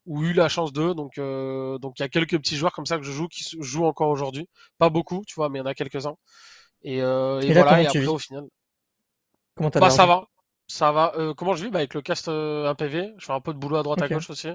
ou 0.07 0.23
eu 0.23 0.33
la 0.33 0.49
chance 0.49 0.73
d'eux. 0.73 0.95
Donc, 0.95 1.19
euh, 1.19 1.79
donc 1.79 1.99
il 1.99 2.03
y 2.03 2.05
a 2.05 2.09
quelques 2.09 2.39
petits 2.39 2.57
joueurs 2.57 2.73
comme 2.73 2.87
ça 2.87 2.97
que 2.99 3.05
je 3.05 3.13
joue 3.13 3.29
qui 3.29 3.45
jouent 3.61 3.85
encore 3.85 4.09
aujourd'hui. 4.09 4.49
Pas 4.79 4.89
beaucoup, 4.89 5.23
tu 5.27 5.35
vois, 5.35 5.49
mais 5.49 5.59
il 5.59 5.63
y 5.63 5.65
en 5.65 5.67
a 5.67 5.75
quelques-uns. 5.75 6.17
Et, 6.83 7.03
euh, 7.03 7.41
et, 7.41 7.53
voilà. 7.53 7.83
Et 7.83 7.87
après, 7.87 8.07
au 8.07 8.19
final, 8.19 8.45
comment 9.57 9.71
bah, 9.71 9.91
ça 9.91 10.07
va, 10.07 10.27
ça 10.69 10.93
va. 10.93 11.13
Euh, 11.17 11.35
comment 11.35 11.55
je 11.55 11.65
vis? 11.65 11.71
Bah, 11.71 11.79
avec 11.81 11.95
le 11.95 12.03
cast 12.03 12.29
euh, 12.29 12.69
APV. 12.69 13.15
Je 13.19 13.27
fais 13.27 13.33
un 13.33 13.41
peu 13.41 13.53
de 13.53 13.59
boulot 13.59 13.77
à 13.77 13.83
droite 13.83 14.03
à 14.03 14.09
gauche 14.09 14.31
aussi. 14.31 14.49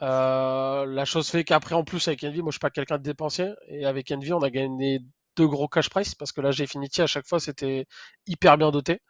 Euh, 0.00 0.86
la 0.86 1.04
chose 1.04 1.28
fait 1.28 1.44
qu'après, 1.44 1.74
en 1.74 1.84
plus, 1.84 2.06
avec 2.08 2.22
Envy, 2.24 2.40
moi, 2.40 2.50
je 2.50 2.54
suis 2.54 2.60
pas 2.60 2.70
quelqu'un 2.70 2.98
de 2.98 3.02
dépensier. 3.02 3.52
Et 3.68 3.84
avec 3.84 4.10
Envy, 4.10 4.32
on 4.32 4.42
a 4.42 4.50
gagné 4.50 5.00
deux 5.36 5.46
gros 5.46 5.68
cash 5.68 5.90
price 5.90 6.14
parce 6.14 6.32
que 6.32 6.40
là, 6.40 6.50
j'ai 6.50 6.66
fini 6.66 6.88
à 6.98 7.06
chaque 7.06 7.26
fois, 7.26 7.40
c'était 7.40 7.86
hyper 8.26 8.58
bien 8.58 8.70
doté. 8.70 9.00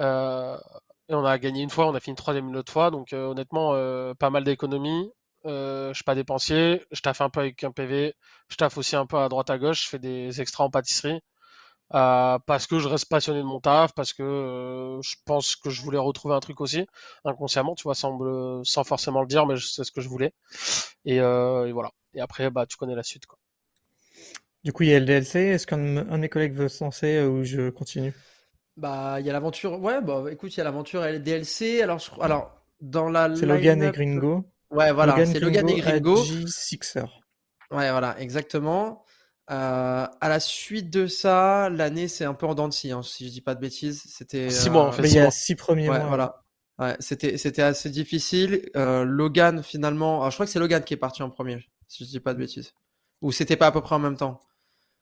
Euh, 0.00 0.58
et 1.08 1.14
on 1.14 1.24
a 1.24 1.38
gagné 1.38 1.62
une 1.62 1.70
fois, 1.70 1.86
on 1.88 1.94
a 1.94 2.00
fini 2.00 2.16
troisième 2.16 2.48
une 2.48 2.56
autre 2.56 2.72
fois. 2.72 2.90
Donc 2.90 3.12
euh, 3.12 3.26
honnêtement, 3.26 3.72
euh, 3.74 4.14
pas 4.14 4.30
mal 4.30 4.44
d'économies. 4.44 5.10
Euh, 5.46 5.90
je 5.90 5.94
suis 5.94 6.04
pas 6.04 6.14
dépensier. 6.14 6.82
Je 6.92 7.00
taffe 7.02 7.20
un 7.20 7.30
peu 7.30 7.40
avec 7.40 7.62
un 7.64 7.72
PV. 7.72 8.14
Je 8.48 8.56
taffe 8.56 8.78
aussi 8.78 8.96
un 8.96 9.06
peu 9.06 9.18
à 9.18 9.28
droite 9.28 9.50
à 9.50 9.58
gauche. 9.58 9.84
Je 9.84 9.88
fais 9.90 9.98
des 9.98 10.40
extras 10.40 10.64
en 10.64 10.70
pâtisserie. 10.70 11.20
parce 11.90 12.66
que 12.66 12.78
je 12.78 12.88
reste 12.88 13.08
passionné 13.08 13.40
de 13.40 13.44
mon 13.44 13.60
taf, 13.60 13.94
parce 13.94 14.12
que 14.14 15.00
je 15.02 15.16
pense 15.26 15.56
que 15.56 15.70
je 15.70 15.82
voulais 15.82 15.98
retrouver 15.98 16.34
un 16.34 16.40
truc 16.40 16.60
aussi, 16.60 16.86
inconsciemment, 17.24 17.74
tu 17.74 17.84
vois, 17.84 17.94
sans, 17.94 18.84
forcément 18.84 19.20
le 19.22 19.28
dire, 19.28 19.46
mais 19.46 19.56
c'est 19.58 19.84
ce 19.84 19.92
que 19.92 20.00
je 20.00 20.08
voulais. 20.08 20.32
Et, 21.04 21.20
voilà. 21.20 21.90
Et 22.14 22.20
après, 22.20 22.50
bah, 22.50 22.66
tu 22.66 22.76
connais 22.76 22.94
la 22.94 23.02
suite. 23.02 23.24
Du 24.64 24.72
coup, 24.72 24.84
il 24.84 24.90
y 24.90 24.94
a 24.94 25.00
le 25.00 25.06
DLC. 25.06 25.40
Est-ce 25.40 25.66
qu'un 25.66 25.78
de 25.78 26.16
mes 26.16 26.28
collègues 26.30 26.54
veut 26.54 26.68
se 26.68 26.82
lancer 26.82 27.22
ou 27.22 27.44
je 27.44 27.70
continue? 27.70 28.14
Bah, 28.76 29.16
il 29.20 29.26
y 29.26 29.30
a 29.30 29.32
l'aventure. 29.32 29.80
Ouais, 29.80 30.00
bah, 30.00 30.24
écoute, 30.30 30.54
il 30.54 30.58
y 30.58 30.60
a 30.60 30.64
l'aventure 30.64 31.04
et 31.04 31.12
les 31.12 31.18
DLC. 31.18 31.82
Alors, 31.82 31.98
je... 31.98 32.10
alors 32.20 32.54
dans 32.80 33.08
la. 33.08 33.34
C'est 33.34 33.46
Logan 33.46 33.82
et 33.82 33.90
Gringo. 33.90 34.44
Ouais, 34.70 34.92
voilà, 34.92 35.24
c'est 35.26 35.40
Logan 35.40 35.68
et 35.68 35.80
Gringo. 35.80 36.16
Sixer. 36.46 37.04
Ouais, 37.70 37.90
voilà, 37.90 38.18
exactement. 38.20 39.04
Euh, 39.50 40.06
à 40.20 40.28
la 40.28 40.40
suite 40.40 40.88
de 40.90 41.06
ça, 41.06 41.68
l'année 41.68 42.08
c'est 42.08 42.24
un 42.24 42.32
peu 42.32 42.46
en 42.46 42.54
dents 42.54 42.68
de 42.68 42.72
scie, 42.72 42.92
hein, 42.92 43.02
si 43.02 43.26
je 43.26 43.32
dis 43.32 43.40
pas 43.42 43.54
de 43.54 43.60
bêtises. 43.60 44.02
C'était 44.06 44.48
six 44.48 44.70
mois 44.70 44.84
en 44.84 44.88
euh, 44.88 44.92
fait. 44.92 45.02
il 45.06 45.14
y 45.14 45.18
a 45.18 45.30
six 45.30 45.54
premiers 45.54 45.88
ouais, 45.88 45.98
mois. 45.98 46.08
Voilà. 46.08 46.42
Ouais, 46.78 46.96
c'était, 46.98 47.36
c'était 47.36 47.62
assez 47.62 47.90
difficile. 47.90 48.68
Euh, 48.74 49.04
Logan, 49.04 49.62
finalement, 49.62 50.28
je 50.30 50.34
crois 50.34 50.46
que 50.46 50.52
c'est 50.52 50.58
Logan 50.58 50.82
qui 50.82 50.94
est 50.94 50.98
parti 50.98 51.22
en 51.22 51.30
premier, 51.30 51.58
si 51.88 52.04
je 52.04 52.10
dis 52.10 52.20
pas 52.20 52.32
de 52.32 52.38
bêtises. 52.38 52.72
Ou 53.20 53.32
c'était 53.32 53.56
pas 53.56 53.66
à 53.66 53.72
peu 53.72 53.80
près 53.80 53.94
en 53.94 54.00
même 54.00 54.16
temps 54.16 54.40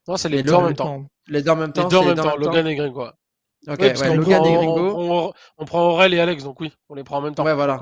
Non, 0.09 0.17
c'est 0.17 0.29
les, 0.29 0.43
deux 0.43 0.53
en 0.53 0.63
même 0.63 0.75
temps. 0.75 1.07
Les 1.29 1.43
deux 1.43 1.51
en 1.51 1.57
même 1.57 1.73
temps. 1.73 1.85
Les 1.85 1.89
deux 1.89 1.97
en 1.97 2.05
même 2.05 2.17
temps, 2.17 2.37
Logan 2.37 2.67
et 2.67 2.75
Gringo. 2.75 3.07
Ok, 3.69 3.79
ouais, 3.79 4.17
Logan 4.17 4.45
et 4.45 4.55
Gringo. 4.55 4.95
On, 4.97 5.33
on, 5.59 5.65
prend 5.65 5.91
Aurel 5.91 6.15
et 6.15 6.21
Alex, 6.21 6.43
donc 6.43 6.61
oui, 6.61 6.73
on 6.89 6.95
les 6.95 7.05
prend 7.05 7.19
en 7.19 7.21
même 7.21 7.35
temps. 7.35 7.45
Ouais, 7.45 7.55
voilà. 7.55 7.81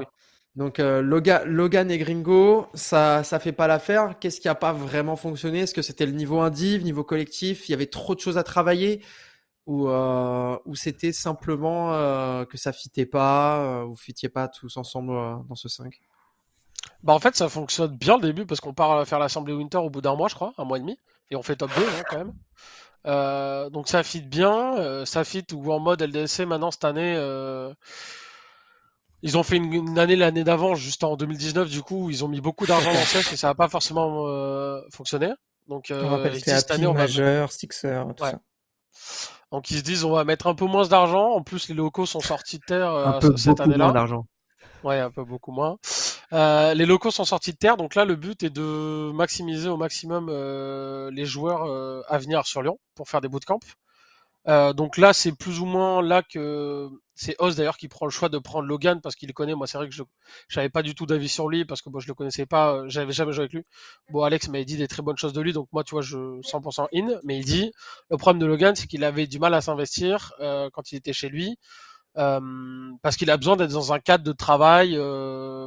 Donc 0.56 0.80
euh, 0.80 1.00
Logan, 1.00 1.90
et 1.90 1.98
Gringo, 1.98 2.66
ça 2.74 3.22
ça 3.22 3.38
fait 3.38 3.52
pas 3.52 3.66
l'affaire. 3.66 4.18
Qu'est-ce 4.18 4.40
qui 4.40 4.48
a 4.48 4.54
pas 4.54 4.72
vraiment 4.72 5.16
fonctionné? 5.16 5.60
Est-ce 5.60 5.74
que 5.74 5.82
c'était 5.82 6.06
le 6.06 6.12
niveau 6.12 6.40
indiv, 6.40 6.82
niveau 6.82 7.04
collectif? 7.04 7.68
Il 7.68 7.72
y 7.72 7.74
avait 7.74 7.86
trop 7.86 8.14
de 8.14 8.20
choses 8.20 8.36
à 8.36 8.42
travailler? 8.42 9.02
Ou 9.66 9.88
euh, 9.88 10.58
ou 10.66 10.74
c'était 10.74 11.12
simplement 11.12 11.94
euh, 11.94 12.44
que 12.44 12.56
ça 12.56 12.72
fitait 12.72 13.06
pas, 13.06 13.84
vous 13.84 13.96
fitiez 13.96 14.28
pas 14.28 14.48
tous 14.48 14.76
ensemble 14.76 15.12
dans 15.48 15.54
ce 15.54 15.68
5 15.68 15.94
Bah 17.04 17.12
en 17.12 17.20
fait 17.20 17.36
ça 17.36 17.48
fonctionne 17.48 17.96
bien 17.96 18.16
le 18.16 18.22
début 18.22 18.46
parce 18.46 18.60
qu'on 18.60 18.74
part 18.74 19.06
faire 19.06 19.20
l'assemblée 19.20 19.52
winter 19.52 19.78
au 19.78 19.90
bout 19.90 20.00
d'un 20.00 20.16
mois 20.16 20.28
je 20.28 20.34
crois, 20.34 20.52
un 20.58 20.64
mois 20.64 20.78
et 20.78 20.80
demi 20.80 20.98
et 21.30 21.36
on 21.36 21.42
fait 21.42 21.56
top 21.56 21.70
2 21.76 21.82
hein, 21.82 22.02
quand 22.10 22.18
même. 22.18 22.32
Donc 23.04 23.88
ça 23.88 24.02
fit 24.02 24.22
bien, 24.22 25.04
ça 25.04 25.24
fit 25.24 25.46
ou 25.52 25.72
en 25.72 25.80
mode 25.80 26.02
LDSC 26.02 26.46
maintenant 26.46 26.70
cette 26.70 26.84
année 26.84 27.16
ils 29.22 29.36
ont 29.36 29.42
fait 29.42 29.56
une, 29.56 29.98
année 29.98 30.16
l'année 30.16 30.44
d'avant, 30.44 30.74
juste 30.74 31.04
en 31.04 31.16
2019, 31.16 31.68
du 31.68 31.82
coup, 31.82 32.10
ils 32.10 32.24
ont 32.24 32.28
mis 32.28 32.40
beaucoup 32.40 32.66
d'argent 32.66 32.92
dans 32.92 33.00
CS 33.00 33.32
et 33.32 33.36
ça 33.36 33.48
n'a 33.48 33.54
pas 33.54 33.68
forcément 33.68 34.26
euh, 34.26 34.80
fonctionné. 34.90 35.32
Donc, 35.68 35.90
euh, 35.90 36.02
on 36.04 36.08
rappelle 36.08 36.40
cette 36.40 36.70
année, 36.70 36.86
on 36.86 36.94
majeur, 36.94 37.52
Sixer, 37.52 38.04
tout 38.16 38.24
ça. 38.24 38.40
Donc 39.52 39.70
ils 39.72 39.78
se 39.78 39.82
disent 39.82 40.04
on 40.04 40.12
va 40.12 40.24
mettre 40.24 40.46
un 40.46 40.54
peu 40.54 40.64
moins 40.64 40.86
d'argent. 40.86 41.32
En 41.32 41.42
plus 41.42 41.68
les 41.68 41.74
locaux 41.74 42.06
sont 42.06 42.20
sortis 42.20 42.58
de 42.58 42.64
terre 42.64 42.92
euh, 42.92 43.36
cette 43.36 43.58
année-là. 43.60 43.86
Moins 43.86 43.92
d'argent. 43.92 44.26
Ouais, 44.84 45.00
un 45.00 45.10
peu 45.10 45.24
beaucoup 45.24 45.50
moins. 45.50 45.76
Euh, 46.32 46.74
les 46.74 46.86
locaux 46.86 47.10
sont 47.10 47.24
sortis 47.24 47.52
de 47.52 47.56
terre, 47.56 47.76
donc 47.76 47.94
là 47.96 48.04
le 48.04 48.14
but 48.14 48.42
est 48.44 48.50
de 48.50 49.10
maximiser 49.12 49.68
au 49.68 49.76
maximum 49.76 50.28
euh, 50.30 51.10
les 51.10 51.24
joueurs 51.24 51.64
euh, 51.64 52.02
à 52.08 52.18
venir 52.18 52.46
sur 52.46 52.62
Lyon 52.62 52.78
pour 52.94 53.08
faire 53.08 53.20
des 53.20 53.28
bootcamps. 53.28 53.58
Euh, 54.48 54.72
donc 54.72 54.96
là, 54.96 55.12
c'est 55.12 55.32
plus 55.32 55.60
ou 55.60 55.66
moins 55.66 56.02
là 56.02 56.22
que 56.22 56.88
c'est 57.14 57.36
Oz 57.40 57.56
d'ailleurs 57.56 57.76
qui 57.76 57.88
prend 57.88 58.06
le 58.06 58.10
choix 58.10 58.30
de 58.30 58.38
prendre 58.38 58.66
Logan 58.66 59.00
parce 59.02 59.14
qu'il 59.14 59.32
connaît. 59.34 59.54
Moi, 59.54 59.66
c'est 59.66 59.76
vrai 59.76 59.88
que 59.88 59.94
je 59.94 60.02
n'avais 60.56 60.70
pas 60.70 60.82
du 60.82 60.94
tout 60.94 61.04
d'avis 61.04 61.28
sur 61.28 61.48
lui 61.48 61.64
parce 61.66 61.82
que 61.82 61.90
moi, 61.90 62.00
je 62.00 62.08
le 62.08 62.14
connaissais 62.14 62.46
pas, 62.46 62.82
j'avais 62.86 63.12
jamais 63.12 63.32
joué 63.32 63.42
avec 63.42 63.52
lui. 63.52 63.64
Bon, 64.10 64.22
Alex 64.22 64.48
m'avait 64.48 64.64
dit 64.64 64.76
des 64.78 64.88
très 64.88 65.02
bonnes 65.02 65.18
choses 65.18 65.34
de 65.34 65.40
lui, 65.42 65.52
donc 65.52 65.68
moi, 65.72 65.84
tu 65.84 65.90
vois, 65.94 66.00
je 66.02 66.16
100% 66.16 66.88
in. 66.94 67.20
Mais 67.24 67.38
il 67.38 67.44
dit 67.44 67.72
le 68.10 68.16
problème 68.16 68.40
de 68.40 68.46
Logan, 68.46 68.74
c'est 68.74 68.86
qu'il 68.86 69.04
avait 69.04 69.26
du 69.26 69.38
mal 69.38 69.52
à 69.54 69.60
s'investir 69.60 70.32
quand 70.72 70.92
il 70.92 70.96
était 70.96 71.12
chez 71.12 71.28
lui. 71.28 71.58
parce 72.14 73.16
qu'il 73.16 73.30
a 73.30 73.36
besoin 73.36 73.56
d'être 73.56 73.72
dans 73.72 73.92
un 73.92 74.00
cadre 74.00 74.24
de 74.24 74.32
travail 74.32 74.96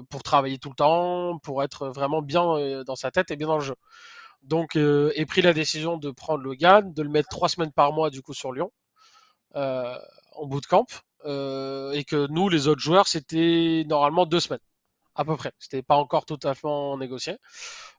pour 0.09 0.23
travailler 0.23 0.57
tout 0.57 0.69
le 0.69 0.75
temps, 0.75 1.39
pour 1.39 1.63
être 1.63 1.87
vraiment 1.89 2.21
bien 2.21 2.83
dans 2.85 2.95
sa 2.95 3.11
tête 3.11 3.31
et 3.31 3.35
bien 3.35 3.47
dans 3.47 3.57
le 3.57 3.63
jeu 3.63 3.75
donc 4.43 4.75
euh, 4.75 5.11
ait 5.15 5.25
pris 5.25 5.41
la 5.41 5.53
décision 5.53 5.97
de 5.97 6.11
prendre 6.11 6.43
Logan, 6.43 6.93
de 6.93 7.01
le 7.01 7.09
mettre 7.09 7.29
trois 7.29 7.49
semaines 7.49 7.71
par 7.71 7.93
mois 7.93 8.09
du 8.09 8.21
coup 8.21 8.33
sur 8.33 8.51
Lyon 8.51 8.71
euh, 9.55 9.97
en 10.35 10.45
bootcamp, 10.45 10.85
euh, 11.25 11.91
et 11.93 12.03
que 12.03 12.27
nous 12.27 12.49
les 12.49 12.67
autres 12.67 12.81
joueurs 12.81 13.07
c'était 13.07 13.85
normalement 13.87 14.25
deux 14.25 14.39
semaines 14.39 14.59
à 15.15 15.23
peu 15.23 15.37
près. 15.37 15.51
C'était 15.59 15.83
pas 15.83 15.95
encore 15.95 16.25
totalement 16.25 16.97
négocié. 16.97 17.37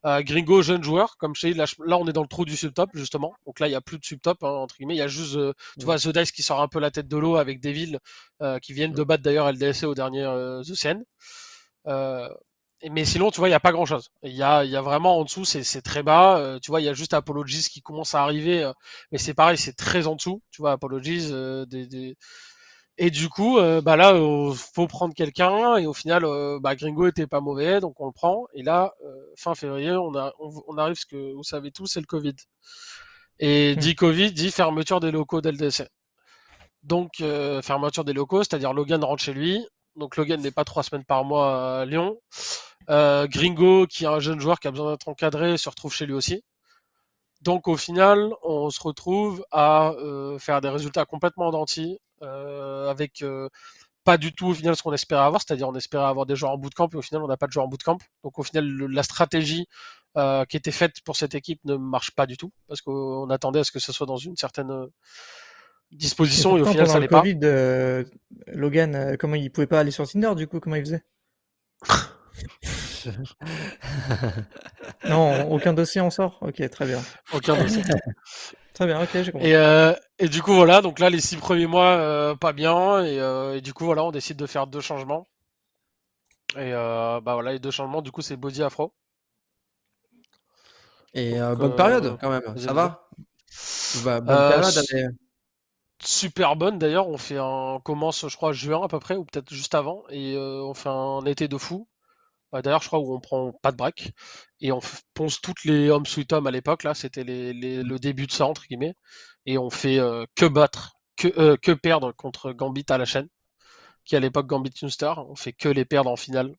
Euh, 0.04 0.20
Gringo, 0.22 0.62
jeune 0.62 0.82
joueur, 0.82 1.16
comme 1.16 1.34
je 1.36 1.46
là, 1.48 1.64
là, 1.86 1.96
on 1.96 2.08
est 2.08 2.12
dans 2.12 2.22
le 2.22 2.28
trou 2.28 2.44
du 2.44 2.56
subtop 2.56 2.90
justement. 2.94 3.34
Donc 3.46 3.60
là 3.60 3.68
il 3.68 3.70
y 3.70 3.76
a 3.76 3.80
plus 3.80 3.98
de 3.98 4.04
subtop 4.04 4.42
hein, 4.42 4.48
entre 4.48 4.76
guillemets, 4.76 4.96
il 4.96 4.98
y 4.98 5.02
a 5.02 5.08
juste 5.08 5.36
euh, 5.36 5.52
tu 5.78 5.84
vois 5.84 5.96
The 5.98 6.08
Dice 6.08 6.32
qui 6.32 6.42
sort 6.42 6.60
un 6.60 6.68
peu 6.68 6.80
la 6.80 6.90
tête 6.90 7.08
de 7.08 7.16
l'eau 7.16 7.36
avec 7.36 7.60
des 7.60 7.72
villes 7.72 8.00
euh, 8.42 8.58
qui 8.58 8.72
viennent 8.72 8.92
de 8.92 9.02
battre 9.04 9.22
d'ailleurs 9.22 9.50
LDSC 9.50 9.84
au 9.84 9.94
dernier 9.94 10.22
The 10.66 10.74
Euh, 10.86 10.94
mais 12.90 13.04
sinon, 13.04 13.30
tu 13.30 13.38
vois, 13.38 13.48
il 13.48 13.52
n'y 13.52 13.56
a 13.56 13.60
pas 13.60 13.72
grand 13.72 13.86
chose. 13.86 14.10
Il 14.22 14.32
y 14.32 14.42
a, 14.42 14.64
y 14.64 14.76
a 14.76 14.82
vraiment 14.82 15.18
en 15.18 15.24
dessous, 15.24 15.44
c'est 15.44 15.82
très 15.82 16.02
bas. 16.02 16.38
Euh, 16.38 16.58
tu 16.58 16.70
vois, 16.70 16.80
il 16.80 16.84
y 16.84 16.88
a 16.88 16.94
juste 16.94 17.14
Apologies 17.14 17.68
qui 17.70 17.80
commence 17.80 18.14
à 18.14 18.22
arriver. 18.22 18.62
Euh, 18.62 18.72
mais 19.10 19.18
c'est 19.18 19.34
pareil, 19.34 19.56
c'est 19.56 19.72
très 19.72 20.06
en 20.06 20.16
dessous. 20.16 20.42
Tu 20.50 20.60
vois, 20.62 20.72
Apologies. 20.72 21.28
Euh, 21.30 21.64
des, 21.66 21.86
des... 21.86 22.16
Et 22.98 23.10
du 23.10 23.28
coup, 23.28 23.58
bah 23.82 23.96
là, 23.96 24.14
faut 24.54 24.86
prendre 24.86 25.14
quelqu'un. 25.14 25.78
Et 25.78 25.86
au 25.86 25.92
final, 25.92 26.24
bah, 26.60 26.76
Gringo 26.76 27.08
était 27.08 27.26
pas 27.26 27.40
mauvais, 27.40 27.80
donc 27.80 28.00
on 28.00 28.06
le 28.06 28.12
prend. 28.12 28.46
Et 28.54 28.62
là, 28.62 28.92
fin 29.36 29.56
février, 29.56 29.90
on, 29.90 30.14
a, 30.14 30.32
on, 30.38 30.78
arrive, 30.78 30.94
ce 30.94 31.04
que 31.04 31.32
vous 31.34 31.42
savez 31.42 31.72
tous, 31.72 31.86
c'est 31.86 31.98
le 31.98 32.06
Covid. 32.06 32.36
Et 33.40 33.74
hmm. 33.74 33.78
dit 33.80 33.94
Covid, 33.96 34.32
dit 34.32 34.52
fermeture 34.52 35.00
des 35.00 35.10
locaux 35.10 35.40
d'LDC. 35.40 35.88
Donc, 36.84 37.20
fermeture 37.64 38.04
des 38.04 38.12
locaux, 38.12 38.44
c'est-à-dire 38.44 38.72
Logan 38.72 39.02
rentre 39.02 39.24
chez 39.24 39.34
lui. 39.34 39.66
Donc 39.96 40.16
Logan 40.16 40.40
n'est 40.40 40.50
pas 40.50 40.64
trois 40.64 40.82
semaines 40.82 41.04
par 41.04 41.24
mois 41.24 41.80
à 41.80 41.84
Lyon. 41.84 42.18
Euh, 42.90 43.26
Gringo, 43.28 43.86
qui 43.86 44.04
est 44.04 44.08
un 44.08 44.20
jeune 44.20 44.40
joueur 44.40 44.60
qui 44.60 44.68
a 44.68 44.70
besoin 44.70 44.92
d'être 44.92 45.08
encadré, 45.08 45.56
se 45.56 45.68
retrouve 45.68 45.94
chez 45.94 46.06
lui 46.06 46.14
aussi. 46.14 46.42
Donc 47.42 47.68
au 47.68 47.76
final, 47.76 48.30
on 48.42 48.70
se 48.70 48.80
retrouve 48.82 49.44
à 49.50 49.90
euh, 49.92 50.38
faire 50.38 50.60
des 50.60 50.68
résultats 50.68 51.04
complètement 51.04 51.50
dentis, 51.50 51.98
euh, 52.22 52.88
avec 52.90 53.24
pas 54.04 54.18
du 54.18 54.34
tout 54.34 54.48
au 54.48 54.54
final 54.54 54.76
ce 54.76 54.82
qu'on 54.82 54.92
espérait 54.92 55.22
avoir, 55.22 55.42
c'est-à-dire 55.42 55.68
on 55.68 55.74
espérait 55.74 56.04
avoir 56.04 56.26
des 56.26 56.36
joueurs 56.36 56.52
en 56.52 56.58
bootcamp 56.58 56.88
et 56.92 56.96
au 56.96 57.02
final 57.02 57.22
on 57.22 57.28
n'a 57.28 57.36
pas 57.36 57.46
de 57.46 57.52
joueurs 57.52 57.66
en 57.66 57.68
bootcamp. 57.68 57.98
Donc 58.22 58.38
au 58.38 58.42
final 58.42 58.66
la 58.66 59.02
stratégie 59.02 59.66
qui 60.48 60.56
était 60.56 60.72
faite 60.72 61.00
pour 61.04 61.16
cette 61.16 61.34
équipe 61.34 61.60
ne 61.64 61.76
marche 61.76 62.10
pas 62.12 62.26
du 62.26 62.36
tout 62.36 62.52
parce 62.68 62.82
qu'on 62.82 63.30
attendait 63.30 63.60
à 63.60 63.64
ce 63.64 63.72
que 63.72 63.78
ce 63.78 63.92
soit 63.92 64.06
dans 64.06 64.16
une 64.16 64.36
certaine 64.36 64.88
disposition 65.92 66.56
et, 66.56 66.62
au 66.62 66.66
final 66.66 66.88
ça 66.88 67.00
n'est 67.00 67.08
pas. 67.08 67.20
Covid, 67.20 67.40
Logan, 68.48 69.16
comment 69.18 69.36
il 69.36 69.50
pouvait 69.50 69.66
pas 69.66 69.80
aller 69.80 69.90
sur 69.90 70.08
Tinder 70.08 70.34
du 70.36 70.46
coup, 70.46 70.60
comment 70.60 70.76
il 70.76 70.84
faisait 70.84 71.02
non, 75.08 75.50
aucun 75.50 75.72
dossier 75.72 76.00
en 76.00 76.10
sort 76.10 76.38
Ok, 76.40 76.68
très 76.70 76.86
bien. 76.86 77.00
Aucun 77.32 77.56
dossier. 77.56 77.82
très 78.74 78.86
bien, 78.86 79.02
ok, 79.02 79.08
j'ai 79.12 79.32
compris. 79.32 79.48
Et, 79.48 79.56
euh, 79.56 79.92
et, 80.18 80.28
du 80.28 80.42
coup, 80.42 80.54
voilà, 80.54 80.80
donc 80.80 80.98
là, 80.98 81.10
les 81.10 81.20
six 81.20 81.36
premiers 81.36 81.66
mois, 81.66 81.96
euh, 81.96 82.34
pas 82.34 82.52
bien. 82.52 83.04
Et, 83.04 83.20
euh, 83.20 83.56
et, 83.56 83.60
du 83.60 83.72
coup, 83.72 83.84
voilà, 83.84 84.04
on 84.04 84.10
décide 84.10 84.36
de 84.36 84.46
faire 84.46 84.66
deux 84.66 84.80
changements. 84.80 85.26
Et 86.56 86.70
bah 86.70 87.20
voilà, 87.24 87.52
les 87.52 87.58
deux 87.58 87.72
changements, 87.72 88.00
du 88.00 88.12
coup, 88.12 88.22
c'est 88.22 88.36
Body 88.36 88.62
Afro. 88.62 88.94
Et 91.12 91.38
bonne 91.56 91.74
période 91.74 92.16
quand 92.20 92.30
même, 92.30 92.56
ça 92.56 92.72
va 92.72 93.08
bah, 94.04 94.20
Bonne 94.20 94.60
période, 94.60 95.16
super 96.06 96.56
bonne 96.56 96.78
d'ailleurs. 96.78 97.08
On 97.08 97.18
fait 97.18 97.38
un 97.38 97.80
commence, 97.84 98.28
je 98.28 98.36
crois, 98.36 98.52
juin 98.52 98.82
à 98.84 98.88
peu 98.88 98.98
près, 99.00 99.16
ou 99.16 99.24
peut-être 99.24 99.52
juste 99.52 99.74
avant, 99.74 100.04
et 100.10 100.36
on 100.38 100.74
fait 100.74 100.88
un 100.88 101.24
été 101.26 101.48
de 101.48 101.58
fou. 101.58 101.88
Bah, 102.54 102.62
d'ailleurs, 102.62 102.82
je 102.82 102.86
crois 102.86 103.00
où 103.00 103.12
on 103.12 103.18
prend 103.18 103.52
pas 103.52 103.72
de 103.72 103.76
break 103.76 104.12
et 104.60 104.70
on 104.70 104.80
ponce 105.14 105.40
toutes 105.40 105.64
les 105.64 105.90
hommes 105.90 106.06
sweet 106.06 106.32
home 106.32 106.46
à 106.46 106.52
l'époque. 106.52 106.84
Là, 106.84 106.94
c'était 106.94 107.24
le 107.24 107.98
début 107.98 108.28
de 108.28 108.32
ça 108.32 108.46
entre 108.46 108.62
guillemets, 108.68 108.94
et 109.44 109.58
on 109.58 109.70
fait 109.70 109.98
euh, 109.98 110.24
que 110.36 110.46
battre, 110.46 110.96
que, 111.16 111.28
euh, 111.36 111.56
que 111.56 111.72
perdre 111.72 112.12
contre 112.12 112.52
Gambit 112.52 112.86
à 112.90 112.98
la 112.98 113.06
chaîne, 113.06 113.28
qui 114.04 114.16
à 114.16 114.20
l'époque 114.20 114.46
Gambit 114.46 114.72
Star. 114.88 115.28
On 115.30 115.36
fait 115.36 115.52
que 115.52 115.68
les 115.68 115.84
perdre 115.84 116.10
en 116.10 116.16
finale. 116.16 116.54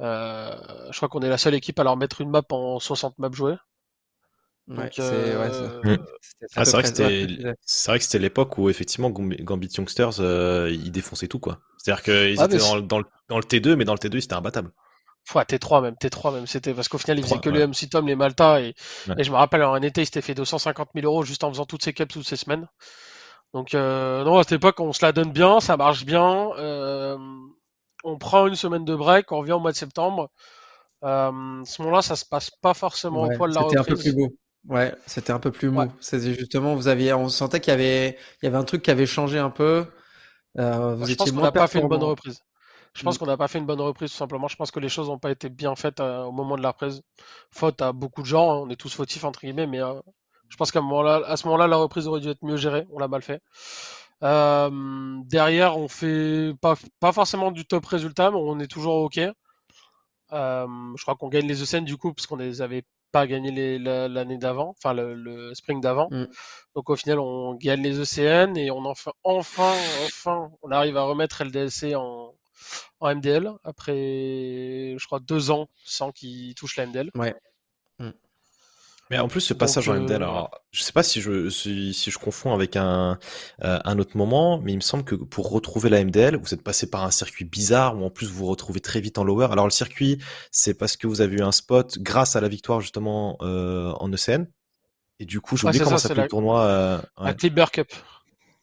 Euh, 0.00 0.90
je 0.90 0.96
crois 0.96 1.08
qu'on 1.08 1.22
est 1.22 1.28
la 1.30 1.38
seule 1.38 1.54
équipe 1.54 1.78
à 1.80 1.84
leur 1.84 1.96
mettre 1.96 2.20
une 2.20 2.30
map 2.30 2.42
en 2.50 2.78
60 2.78 3.18
maps 3.18 3.30
jouées. 3.32 3.56
Ouais, 4.68 4.90
c'est 4.92 6.70
vrai 6.70 7.98
que 7.98 8.04
c'était 8.04 8.18
l'époque 8.18 8.58
où 8.58 8.68
effectivement 8.68 9.10
Gambit 9.10 9.70
Youngsters 9.76 10.20
ils 10.68 10.92
défonçaient 10.92 11.28
tout 11.28 11.38
quoi. 11.38 11.58
C'est-à-dire 11.78 12.02
qu'ils 12.02 12.42
étaient 12.42 12.58
dans, 12.58 12.80
dans, 12.80 12.98
le, 12.98 13.04
dans, 13.28 13.38
le, 13.38 13.44
T2 13.44 13.74
mais 13.74 13.84
dans 13.84 13.94
le 13.94 13.98
T2 13.98 14.14
ils 14.14 14.24
étaient 14.24 14.34
imbattables. 14.34 14.72
T3 15.34 15.82
même, 15.82 15.94
T3 15.94 16.34
même, 16.34 16.46
c'était 16.46 16.74
parce 16.74 16.88
qu'au 16.88 16.98
final, 16.98 17.18
ils 17.18 17.24
faisaient 17.24 17.38
que 17.38 17.50
les 17.50 17.66
MC 17.66 17.88
Tom, 17.90 18.06
les 18.06 18.16
Malta, 18.16 18.60
et, 18.60 18.74
et, 19.18 19.24
je 19.24 19.30
me 19.30 19.36
rappelle, 19.36 19.62
en 19.62 19.74
un 19.74 19.82
été, 19.82 20.02
il 20.02 20.06
s'était 20.06 20.22
fait 20.22 20.34
250 20.34 20.88
000 20.94 21.06
euros 21.06 21.22
juste 21.22 21.44
en 21.44 21.50
faisant 21.50 21.66
toutes 21.66 21.82
ces 21.82 21.92
caps 21.92 22.12
toutes 22.12 22.26
ces 22.26 22.36
semaines. 22.36 22.66
Donc, 23.54 23.74
euh, 23.74 24.24
non, 24.24 24.38
à 24.38 24.42
cette 24.42 24.52
époque, 24.52 24.80
on 24.80 24.92
se 24.92 25.04
la 25.04 25.12
donne 25.12 25.32
bien, 25.32 25.60
ça 25.60 25.76
marche 25.76 26.04
bien. 26.04 26.50
Euh, 26.58 27.16
on 28.04 28.18
prend 28.18 28.46
une 28.46 28.56
semaine 28.56 28.84
de 28.84 28.94
break, 28.94 29.32
on 29.32 29.38
revient 29.38 29.52
au 29.52 29.60
mois 29.60 29.72
de 29.72 29.76
septembre. 29.76 30.30
Euh, 31.04 31.60
à 31.62 31.64
ce 31.64 31.82
moment-là, 31.82 32.02
ça 32.02 32.16
se 32.16 32.24
passe 32.24 32.50
pas 32.50 32.74
forcément 32.74 33.22
au 33.24 33.30
poil 33.36 33.50
de 33.50 33.54
la 33.54 33.62
reprise. 33.62 33.78
C'était 33.78 33.92
un 33.92 33.94
peu 33.94 34.00
plus 34.00 34.14
beau. 34.14 34.34
Ouais, 34.66 34.94
c'était 35.06 35.32
un 35.32 35.38
peu 35.38 35.50
plus 35.50 35.70
mou. 35.70 35.90
C'est 36.00 36.20
justement, 36.34 36.74
vous 36.74 36.88
aviez, 36.88 37.14
on 37.14 37.28
sentait 37.28 37.60
qu'il 37.60 37.70
y 37.70 37.74
avait, 37.74 38.18
il 38.42 38.46
y 38.46 38.48
avait 38.48 38.56
un 38.56 38.64
truc 38.64 38.82
qui 38.82 38.90
avait 38.90 39.06
changé 39.06 39.38
un 39.38 39.50
peu. 39.50 39.86
Euh, 40.58 40.94
vous 40.94 41.06
je 41.06 41.12
étiez 41.12 41.16
pense 41.16 41.32
qu'on 41.32 41.42
n'a 41.42 41.52
pas 41.52 41.66
fait 41.68 41.80
une 41.80 41.88
bonne 41.88 42.02
reprise. 42.02 42.42
Je 42.94 43.04
pense 43.04 43.16
mm. 43.16 43.18
qu'on 43.18 43.26
n'a 43.26 43.36
pas 43.36 43.48
fait 43.48 43.58
une 43.58 43.66
bonne 43.66 43.80
reprise, 43.80 44.10
tout 44.10 44.16
simplement. 44.16 44.48
Je 44.48 44.56
pense 44.56 44.70
que 44.70 44.80
les 44.80 44.88
choses 44.88 45.08
n'ont 45.08 45.18
pas 45.18 45.30
été 45.30 45.48
bien 45.48 45.74
faites 45.76 46.00
euh, 46.00 46.24
au 46.24 46.32
moment 46.32 46.56
de 46.56 46.62
la 46.62 46.70
reprise. 46.70 47.02
Faute 47.50 47.80
à 47.82 47.92
beaucoup 47.92 48.22
de 48.22 48.26
gens, 48.26 48.50
hein. 48.50 48.56
on 48.56 48.70
est 48.70 48.76
tous 48.76 48.92
fautifs, 48.92 49.24
entre 49.24 49.40
guillemets, 49.40 49.66
mais 49.66 49.80
euh, 49.80 50.00
je 50.48 50.56
pense 50.56 50.72
qu'à 50.72 50.80
ce 50.80 51.46
moment-là, 51.46 51.66
la 51.66 51.76
reprise 51.76 52.08
aurait 52.08 52.20
dû 52.20 52.28
être 52.28 52.42
mieux 52.42 52.56
gérée. 52.56 52.86
On 52.92 52.98
l'a 52.98 53.08
mal 53.08 53.22
fait. 53.22 53.42
Euh, 54.24 55.18
derrière, 55.26 55.76
on 55.78 55.86
fait 55.88 56.52
pas, 56.60 56.74
pas 56.98 57.12
forcément 57.12 57.52
du 57.52 57.64
top 57.66 57.86
résultat, 57.86 58.30
mais 58.30 58.38
on 58.40 58.58
est 58.58 58.66
toujours 58.66 58.96
OK. 58.96 59.20
je 60.32 61.02
crois 61.02 61.14
qu'on 61.14 61.28
gagne 61.28 61.46
les 61.46 61.62
ECN 61.62 61.84
du 61.84 61.96
coup, 61.96 62.12
parce 62.12 62.26
qu'on 62.26 62.36
les 62.36 62.62
avait 62.62 62.84
pas 63.12 63.26
gagné 63.26 63.78
l'année 63.78 64.38
d'avant, 64.38 64.70
enfin 64.70 64.92
le, 64.94 65.52
spring 65.54 65.80
d'avant. 65.80 66.08
Mm. 66.10 66.26
Donc 66.74 66.90
au 66.90 66.96
final, 66.96 67.18
on 67.18 67.54
gagne 67.54 67.82
les 67.82 67.98
ECN 68.00 68.56
et 68.56 68.70
on 68.70 68.84
enfin, 68.84 69.12
enfin, 69.24 69.74
enfin, 70.04 70.50
on 70.62 70.70
arrive 70.70 70.96
à 70.96 71.02
remettre 71.02 71.44
LDLC 71.44 71.94
en, 71.94 72.34
en 73.00 73.14
MDL 73.14 73.50
après, 73.64 74.96
je 74.98 75.06
crois, 75.06 75.20
deux 75.20 75.50
ans 75.50 75.68
sans 75.84 76.12
qu'il 76.12 76.54
touche 76.54 76.76
la 76.76 76.86
MDL. 76.86 77.10
Ouais. 77.14 77.34
Mais 79.10 79.18
en 79.18 79.28
plus, 79.28 79.40
ce 79.40 79.54
passage 79.54 79.88
en 79.88 79.94
MDL, 79.94 80.22
euh, 80.22 80.26
alors, 80.26 80.50
je 80.70 80.82
sais 80.82 80.92
pas 80.92 81.02
si 81.02 81.20
je, 81.20 81.48
si, 81.48 81.92
je 81.92 82.18
confonds 82.18 82.52
avec 82.52 82.76
un, 82.76 83.18
euh, 83.64 83.78
un 83.84 83.98
autre 83.98 84.16
moment, 84.16 84.60
mais 84.60 84.72
il 84.72 84.76
me 84.76 84.82
semble 84.82 85.04
que 85.04 85.14
pour 85.14 85.50
retrouver 85.50 85.88
la 85.88 86.04
MDL, 86.04 86.36
vous 86.36 86.52
êtes 86.52 86.62
passé 86.62 86.90
par 86.90 87.04
un 87.04 87.10
circuit 87.10 87.44
bizarre 87.46 87.96
où 87.96 88.04
en 88.04 88.10
plus 88.10 88.26
vous 88.26 88.38
vous 88.38 88.46
retrouvez 88.46 88.80
très 88.80 89.00
vite 89.00 89.18
en 89.18 89.24
lower. 89.24 89.48
Alors 89.50 89.64
le 89.64 89.70
circuit, 89.70 90.18
c'est 90.50 90.74
parce 90.74 90.96
que 90.96 91.06
vous 91.06 91.20
avez 91.20 91.36
eu 91.36 91.42
un 91.42 91.52
spot 91.52 91.98
grâce 92.00 92.36
à 92.36 92.40
la 92.40 92.48
victoire 92.48 92.80
justement 92.80 93.38
euh, 93.40 93.92
en 93.98 94.12
ECN. 94.12 94.46
Et 95.20 95.24
du 95.24 95.40
coup, 95.40 95.56
j'oublie 95.56 95.78
comment 95.78 95.98
s'appelle 95.98 96.24
le 96.24 96.28
tournoi. 96.28 96.62
Euh, 96.62 96.98
La 97.20 97.34
Climber 97.34 97.66
Cup. 97.72 97.92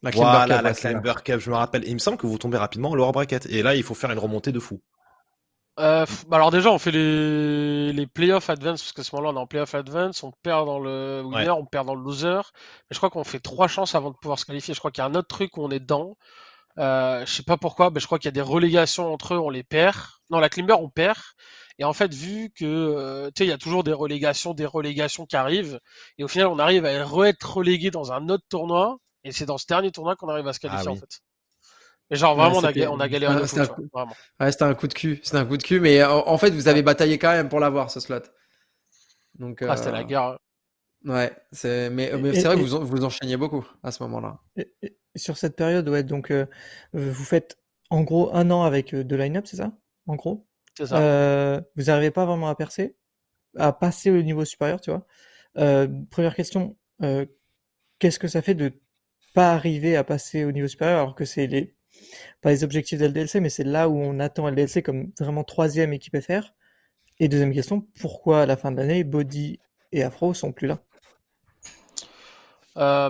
La 0.02 0.10
voilà, 0.10 0.62
la 0.62 0.74
Climber 0.74 1.14
Cup, 1.24 1.40
je 1.40 1.50
me 1.50 1.56
rappelle. 1.56 1.84
Et 1.84 1.88
il 1.88 1.94
me 1.94 1.98
semble 1.98 2.16
que 2.16 2.26
vous 2.26 2.38
tombez 2.38 2.56
rapidement 2.56 2.90
en 2.90 2.94
lower 2.94 3.12
bracket. 3.12 3.46
Et 3.46 3.62
là, 3.62 3.74
il 3.74 3.82
faut 3.82 3.94
faire 3.94 4.10
une 4.10 4.18
remontée 4.18 4.52
de 4.52 4.60
fou. 4.60 4.80
Euh, 5.78 6.06
bah 6.28 6.36
alors 6.36 6.50
déjà, 6.50 6.70
on 6.70 6.78
fait 6.78 6.90
les, 6.90 7.92
les 7.92 8.06
playoffs 8.06 8.48
advance, 8.48 8.82
parce 8.82 8.92
qu'à 8.92 9.02
ce 9.02 9.14
moment-là, 9.14 9.34
on 9.34 9.40
est 9.40 9.42
en 9.42 9.46
playoff 9.46 9.74
advance, 9.74 10.22
on 10.22 10.32
perd 10.42 10.66
dans 10.66 10.78
le 10.78 11.22
winner, 11.22 11.50
on 11.50 11.66
perd 11.66 11.86
dans 11.86 11.94
le 11.94 12.02
loser. 12.02 12.40
Mais 12.88 12.92
je 12.92 12.96
crois 12.96 13.10
qu'on 13.10 13.24
fait 13.24 13.40
trois 13.40 13.68
chances 13.68 13.94
avant 13.94 14.10
de 14.10 14.16
pouvoir 14.16 14.38
se 14.38 14.46
qualifier. 14.46 14.72
Je 14.72 14.78
crois 14.78 14.90
qu'il 14.90 15.02
y 15.02 15.06
a 15.06 15.08
un 15.08 15.14
autre 15.14 15.28
truc 15.28 15.56
où 15.56 15.62
on 15.62 15.70
est 15.70 15.80
dedans. 15.80 16.16
Euh, 16.78 17.24
je 17.26 17.32
sais 17.32 17.42
pas 17.42 17.56
pourquoi, 17.56 17.90
mais 17.90 18.00
je 18.00 18.06
crois 18.06 18.18
qu'il 18.18 18.26
y 18.26 18.28
a 18.28 18.32
des 18.32 18.40
relégations 18.40 19.12
entre 19.12 19.34
eux, 19.34 19.38
on 19.38 19.50
les 19.50 19.62
perd. 19.62 19.98
Non, 20.30 20.38
la 20.38 20.48
Climber, 20.48 20.74
on 20.74 20.88
perd. 20.88 21.18
Et 21.78 21.84
en 21.84 21.92
fait, 21.92 22.12
vu 22.12 22.50
que 22.50 22.64
euh, 22.64 23.26
tu 23.26 23.32
sais, 23.38 23.44
il 23.44 23.50
y 23.50 23.52
a 23.52 23.58
toujours 23.58 23.84
des 23.84 23.92
relégations, 23.92 24.54
des 24.54 24.66
relégations 24.66 25.26
qui 25.26 25.36
arrivent, 25.36 25.78
et 26.16 26.24
au 26.24 26.28
final, 26.28 26.48
on 26.48 26.58
arrive 26.58 26.86
à 26.86 27.04
re-être 27.04 27.56
relégué 27.56 27.90
dans 27.90 28.12
un 28.12 28.28
autre 28.30 28.44
tournoi, 28.48 28.96
et 29.24 29.32
c'est 29.32 29.44
dans 29.44 29.58
ce 29.58 29.66
dernier 29.66 29.90
tournoi 29.90 30.16
qu'on 30.16 30.28
arrive 30.28 30.48
à 30.48 30.52
se 30.54 30.60
ah 30.62 30.68
qualifier 30.68 30.88
en 30.88 30.96
fait. 30.96 31.20
Genre 32.10 32.36
vraiment, 32.36 32.58
on, 32.58 32.64
a, 32.64 32.88
on 32.88 33.00
a 33.00 33.08
galéré. 33.08 33.46
c'était 33.46 33.62
un... 34.62 34.74
coup 34.74 34.86
de 34.86 34.94
cul. 34.94 35.20
C'était 35.22 35.38
un 35.38 35.44
coup 35.44 35.56
de 35.56 35.62
cul, 35.62 35.80
mais 35.80 36.04
en, 36.04 36.38
fait, 36.38 36.50
vous 36.50 36.68
avez 36.68 36.82
bataillé 36.82 37.18
quand 37.18 37.32
même 37.32 37.48
pour 37.48 37.58
l'avoir 37.58 37.90
ce 37.90 37.98
slot. 37.98 38.20
Donc. 39.38 39.62
Ah, 39.62 39.76
c'était 39.76 39.90
la 39.90 40.00
euh, 40.00 40.04
guerre. 40.04 40.38
Ouais, 41.04 41.36
c'est 41.52 41.90
mais, 41.90 42.10
c'est 42.34 42.44
vrai 42.44 42.56
que 42.56 42.62
vous, 42.62 42.84
vous 42.84 43.04
enchaîniez 43.04 43.36
beaucoup 43.36 43.66
à 43.82 43.90
ce 43.90 44.02
moment-là. 44.04 44.40
Sur 45.16 45.36
cette 45.36 45.56
période, 45.56 45.88
ouais, 45.88 46.02
donc 46.02 46.30
euh, 46.30 46.46
vous 46.92 47.24
faites 47.24 47.58
en 47.90 48.02
gros 48.02 48.34
un 48.34 48.50
an 48.50 48.62
avec 48.62 48.94
euh, 48.94 49.04
deux 49.04 49.16
line-up, 49.16 49.46
c'est 49.46 49.56
ça 49.56 49.72
En 50.06 50.16
gros? 50.16 50.46
C'est 50.76 50.86
ça. 50.86 51.62
vous 51.76 51.84
n'arrivez 51.84 52.10
pas 52.10 52.26
vraiment 52.26 52.48
à 52.48 52.54
percer, 52.54 52.96
à 53.56 53.72
passer 53.72 54.10
au 54.10 54.22
niveau 54.22 54.44
supérieur, 54.44 54.80
tu 54.80 54.90
vois? 54.90 55.06
première 56.10 56.34
question, 56.34 56.76
qu'est-ce 57.98 58.18
que 58.18 58.28
ça 58.28 58.42
fait 58.42 58.54
de 58.54 58.72
pas 59.32 59.52
arriver 59.52 59.96
à 59.96 60.04
passer 60.04 60.44
au 60.44 60.52
niveau 60.52 60.68
supérieur 60.68 61.00
alors 61.00 61.14
que 61.14 61.24
c'est 61.24 61.46
les 61.46 61.75
pas 62.42 62.50
les 62.50 62.64
objectifs 62.64 62.98
de 62.98 63.06
LDLC, 63.06 63.40
mais 63.40 63.50
c'est 63.50 63.64
là 63.64 63.88
où 63.88 63.98
on 63.98 64.20
attend 64.20 64.48
LDLC 64.48 64.82
comme 64.82 65.12
vraiment 65.18 65.44
troisième 65.44 65.92
équipe 65.92 66.18
FR. 66.20 66.52
Et 67.18 67.28
deuxième 67.28 67.54
question, 67.54 67.86
pourquoi 68.00 68.42
à 68.42 68.46
la 68.46 68.56
fin 68.56 68.70
de 68.72 68.76
l'année, 68.76 69.04
Body 69.04 69.58
et 69.92 70.02
Afro 70.02 70.34
sont 70.34 70.52
plus 70.52 70.66
là? 70.68 70.80
Euh, 72.76 73.08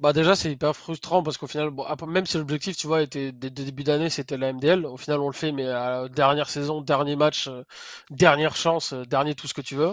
bah 0.00 0.12
déjà 0.12 0.36
c'est 0.36 0.52
hyper 0.52 0.76
frustrant 0.76 1.20
parce 1.24 1.38
qu'au 1.38 1.48
final 1.48 1.70
même 2.06 2.24
si 2.24 2.38
l'objectif 2.38 2.76
tu 2.76 2.86
vois 2.86 3.02
était 3.02 3.32
dès, 3.32 3.50
début 3.50 3.82
d'année 3.82 4.10
c'était 4.10 4.36
la 4.36 4.52
MDL 4.52 4.86
au 4.86 4.96
final 4.96 5.18
on 5.18 5.26
le 5.26 5.32
fait 5.32 5.50
mais 5.50 5.66
à 5.66 6.08
dernière 6.08 6.48
saison 6.48 6.82
dernier 6.82 7.16
match 7.16 7.48
euh, 7.48 7.64
dernière 8.10 8.54
chance 8.54 8.92
euh, 8.92 9.04
dernier 9.04 9.34
tout 9.34 9.48
ce 9.48 9.54
que 9.54 9.60
tu 9.60 9.74
veux 9.74 9.92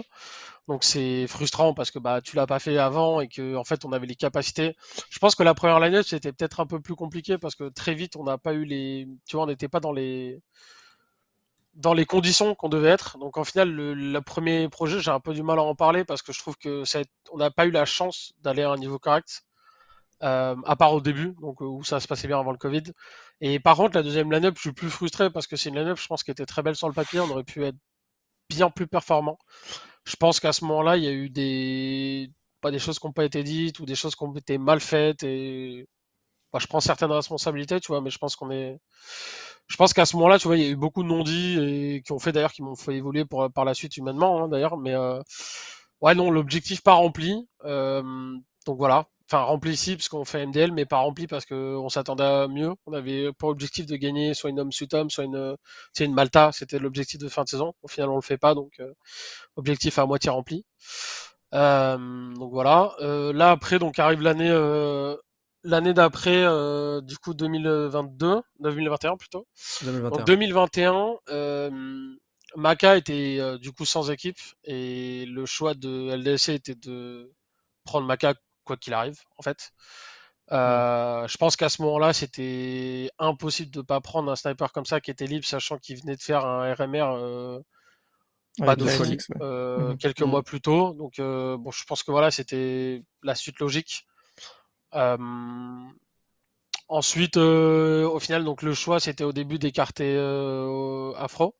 donc 0.68 0.82
c'est 0.82 1.26
frustrant 1.26 1.74
parce 1.74 1.90
que 1.90 1.98
bah 1.98 2.20
tu 2.22 2.36
l'as 2.36 2.46
pas 2.46 2.58
fait 2.58 2.78
avant 2.78 3.20
et 3.20 3.28
que 3.28 3.54
en 3.56 3.64
fait 3.64 3.84
on 3.84 3.92
avait 3.92 4.06
les 4.06 4.14
capacités. 4.14 4.76
Je 5.10 5.18
pense 5.18 5.34
que 5.34 5.42
la 5.42 5.54
première 5.54 5.78
line 5.80 6.02
c'était 6.02 6.32
peut-être 6.32 6.60
un 6.60 6.66
peu 6.66 6.80
plus 6.80 6.94
compliqué 6.94 7.36
parce 7.38 7.54
que 7.54 7.68
très 7.68 7.94
vite 7.94 8.16
on 8.16 8.24
n'a 8.24 8.38
pas 8.38 8.54
eu 8.54 8.64
les, 8.64 9.06
tu 9.26 9.36
vois, 9.36 9.44
on 9.44 9.48
n'était 9.48 9.68
pas 9.68 9.80
dans 9.80 9.92
les 9.92 10.40
dans 11.74 11.92
les 11.92 12.06
conditions 12.06 12.54
qu'on 12.54 12.68
devait 12.68 12.88
être. 12.90 13.18
Donc 13.18 13.36
en 13.36 13.44
final 13.44 13.70
le, 13.70 14.20
premier 14.20 14.68
projet 14.68 15.00
j'ai 15.00 15.10
un 15.10 15.20
peu 15.20 15.34
du 15.34 15.42
mal 15.42 15.58
à 15.58 15.62
en 15.62 15.74
parler 15.74 16.04
parce 16.04 16.22
que 16.22 16.32
je 16.32 16.38
trouve 16.38 16.56
que 16.56 16.84
ça, 16.84 17.00
on 17.30 17.38
n'a 17.38 17.50
pas 17.50 17.66
eu 17.66 17.70
la 17.70 17.84
chance 17.84 18.32
d'aller 18.40 18.62
à 18.62 18.70
un 18.70 18.76
niveau 18.76 18.98
correct. 18.98 19.44
Euh, 20.22 20.56
à 20.64 20.76
part 20.76 20.94
au 20.94 21.00
début, 21.02 21.34
donc 21.40 21.60
où 21.60 21.82
ça 21.84 22.00
se 22.00 22.08
passait 22.08 22.28
bien 22.28 22.38
avant 22.38 22.52
le 22.52 22.56
Covid. 22.56 22.84
Et 23.40 23.58
par 23.58 23.76
contre, 23.76 23.96
la 23.96 24.02
deuxième 24.02 24.32
line-up, 24.32 24.54
je 24.56 24.60
suis 24.62 24.72
plus 24.72 24.88
frustré 24.88 25.28
parce 25.28 25.46
que 25.46 25.56
c'est 25.56 25.68
une 25.68 25.74
line-up, 25.76 25.98
je 26.00 26.06
pense, 26.06 26.22
qui 26.22 26.30
était 26.30 26.46
très 26.46 26.62
belle 26.62 26.76
sur 26.76 26.88
le 26.88 26.94
papier. 26.94 27.20
On 27.20 27.28
aurait 27.28 27.44
pu 27.44 27.62
être 27.64 27.76
bien 28.48 28.70
plus 28.70 28.86
performant 28.86 29.38
je 30.04 30.16
pense 30.16 30.40
qu'à 30.40 30.52
ce 30.52 30.64
moment-là, 30.64 30.96
il 30.96 31.04
y 31.04 31.08
a 31.08 31.12
eu 31.12 31.30
des 31.30 32.30
pas 32.60 32.70
des 32.70 32.78
choses 32.78 32.98
qui 32.98 33.06
n'ont 33.06 33.12
pas 33.12 33.24
été 33.24 33.42
dites 33.42 33.80
ou 33.80 33.86
des 33.86 33.94
choses 33.94 34.16
qui 34.16 34.24
ont 34.24 34.34
été 34.34 34.58
mal 34.58 34.80
faites 34.80 35.22
et 35.22 35.86
bah, 36.52 36.58
je 36.60 36.66
prends 36.66 36.80
certaines 36.80 37.12
responsabilités, 37.12 37.80
tu 37.80 37.88
vois, 37.88 38.00
mais 38.00 38.10
je 38.10 38.18
pense 38.18 38.36
qu'on 38.36 38.50
est 38.50 38.78
je 39.68 39.76
pense 39.76 39.92
qu'à 39.94 40.04
ce 40.06 40.16
moment-là, 40.16 40.38
tu 40.38 40.48
vois, 40.48 40.56
il 40.56 40.62
y 40.62 40.66
a 40.66 40.70
eu 40.70 40.76
beaucoup 40.76 41.02
de 41.02 41.08
non-dits 41.08 41.58
et 41.60 42.02
qui 42.02 42.12
ont 42.12 42.18
fait 42.18 42.32
d'ailleurs 42.32 42.52
qui 42.52 42.62
m'ont 42.62 42.76
fait 42.76 42.94
évoluer 42.96 43.24
pour, 43.24 43.50
par 43.52 43.64
la 43.64 43.74
suite 43.74 43.96
humainement, 43.96 44.44
hein, 44.44 44.48
d'ailleurs, 44.48 44.76
mais 44.76 44.94
euh, 44.94 45.20
ouais, 46.00 46.14
non, 46.14 46.30
l'objectif 46.30 46.82
pas 46.82 46.94
rempli. 46.94 47.48
Euh, 47.64 48.02
donc 48.66 48.78
voilà, 48.78 49.06
enfin 49.28 49.42
rempli 49.42 49.72
ici 49.72 49.96
parce 49.96 50.08
qu'on 50.08 50.24
fait 50.24 50.46
MDL, 50.46 50.72
mais 50.72 50.84
pas 50.84 50.98
rempli 50.98 51.26
parce 51.26 51.46
qu'on 51.46 51.88
s'attendait 51.88 52.24
à 52.24 52.48
mieux. 52.48 52.72
On 52.86 52.92
avait 52.92 53.32
pour 53.32 53.48
objectif 53.48 53.86
de 53.86 53.96
gagner 53.96 54.34
soit 54.34 54.50
une 54.50 54.60
homme 54.60 54.72
Sutom, 54.72 55.10
soit 55.10 55.24
une, 55.24 55.56
c'est 55.92 56.04
une 56.04 56.14
Malta. 56.14 56.50
C'était 56.52 56.78
l'objectif 56.78 57.18
de 57.20 57.28
fin 57.28 57.44
de 57.44 57.48
saison. 57.48 57.72
Au 57.82 57.88
final, 57.88 58.10
on 58.10 58.16
le 58.16 58.22
fait 58.22 58.38
pas, 58.38 58.54
donc 58.54 58.72
euh, 58.80 58.92
objectif 59.56 59.98
à 59.98 60.06
moitié 60.06 60.30
rempli. 60.30 60.64
Euh, 61.54 62.34
donc 62.34 62.52
voilà. 62.52 62.92
Euh, 63.00 63.32
là 63.32 63.50
après, 63.50 63.78
donc 63.78 63.98
arrive 63.98 64.20
l'année 64.20 64.52
l'année 65.66 65.94
d'après, 65.94 66.42
du 67.02 67.16
coup 67.18 67.34
2022, 67.34 68.42
2021 68.60 69.16
plutôt. 69.16 69.46
2021. 69.82 70.10
Donc 70.10 70.26
2021. 70.26 72.16
Maka 72.56 72.96
était 72.96 73.58
du 73.58 73.72
coup 73.72 73.84
sans 73.84 74.12
équipe 74.12 74.38
et 74.62 75.26
le 75.26 75.44
choix 75.44 75.74
de 75.74 76.14
LDC 76.14 76.50
était 76.50 76.76
de 76.76 77.32
prendre 77.84 78.06
Maka 78.06 78.34
quoi 78.64 78.76
qu'il 78.76 78.94
arrive, 78.94 79.20
en 79.38 79.42
fait. 79.42 79.72
Euh, 80.52 81.26
je 81.26 81.36
pense 81.36 81.56
qu'à 81.56 81.68
ce 81.68 81.80
moment-là, 81.82 82.12
c'était 82.12 83.10
impossible 83.18 83.70
de 83.70 83.78
ne 83.78 83.84
pas 83.84 84.00
prendre 84.00 84.30
un 84.30 84.36
sniper 84.36 84.72
comme 84.72 84.84
ça 84.84 85.00
qui 85.00 85.10
était 85.10 85.26
libre, 85.26 85.44
sachant 85.44 85.78
qu'il 85.78 85.98
venait 86.00 86.16
de 86.16 86.22
faire 86.22 86.44
un 86.44 86.74
RMR 86.74 87.14
euh, 87.16 87.58
pas 88.58 88.76
de 88.76 88.86
folie 88.86 89.18
euh, 89.40 89.90
mhm. 89.90 89.98
quelques 89.98 90.20
mhm. 90.20 90.30
mois 90.30 90.42
plus 90.42 90.60
tôt. 90.60 90.92
Donc, 90.94 91.14
bon, 91.18 91.70
je 91.70 91.84
pense 91.84 92.02
que 92.02 92.10
voilà, 92.10 92.30
c'était 92.30 93.02
la 93.22 93.34
suite 93.34 93.58
logique. 93.58 94.06
ensuite, 96.88 97.36
au 97.36 98.18
final, 98.20 98.44
donc 98.44 98.62
le 98.62 98.74
choix, 98.74 99.00
c'était 99.00 99.24
au 99.24 99.32
début 99.32 99.58
d'écarter 99.58 100.16
Afro. 101.16 101.56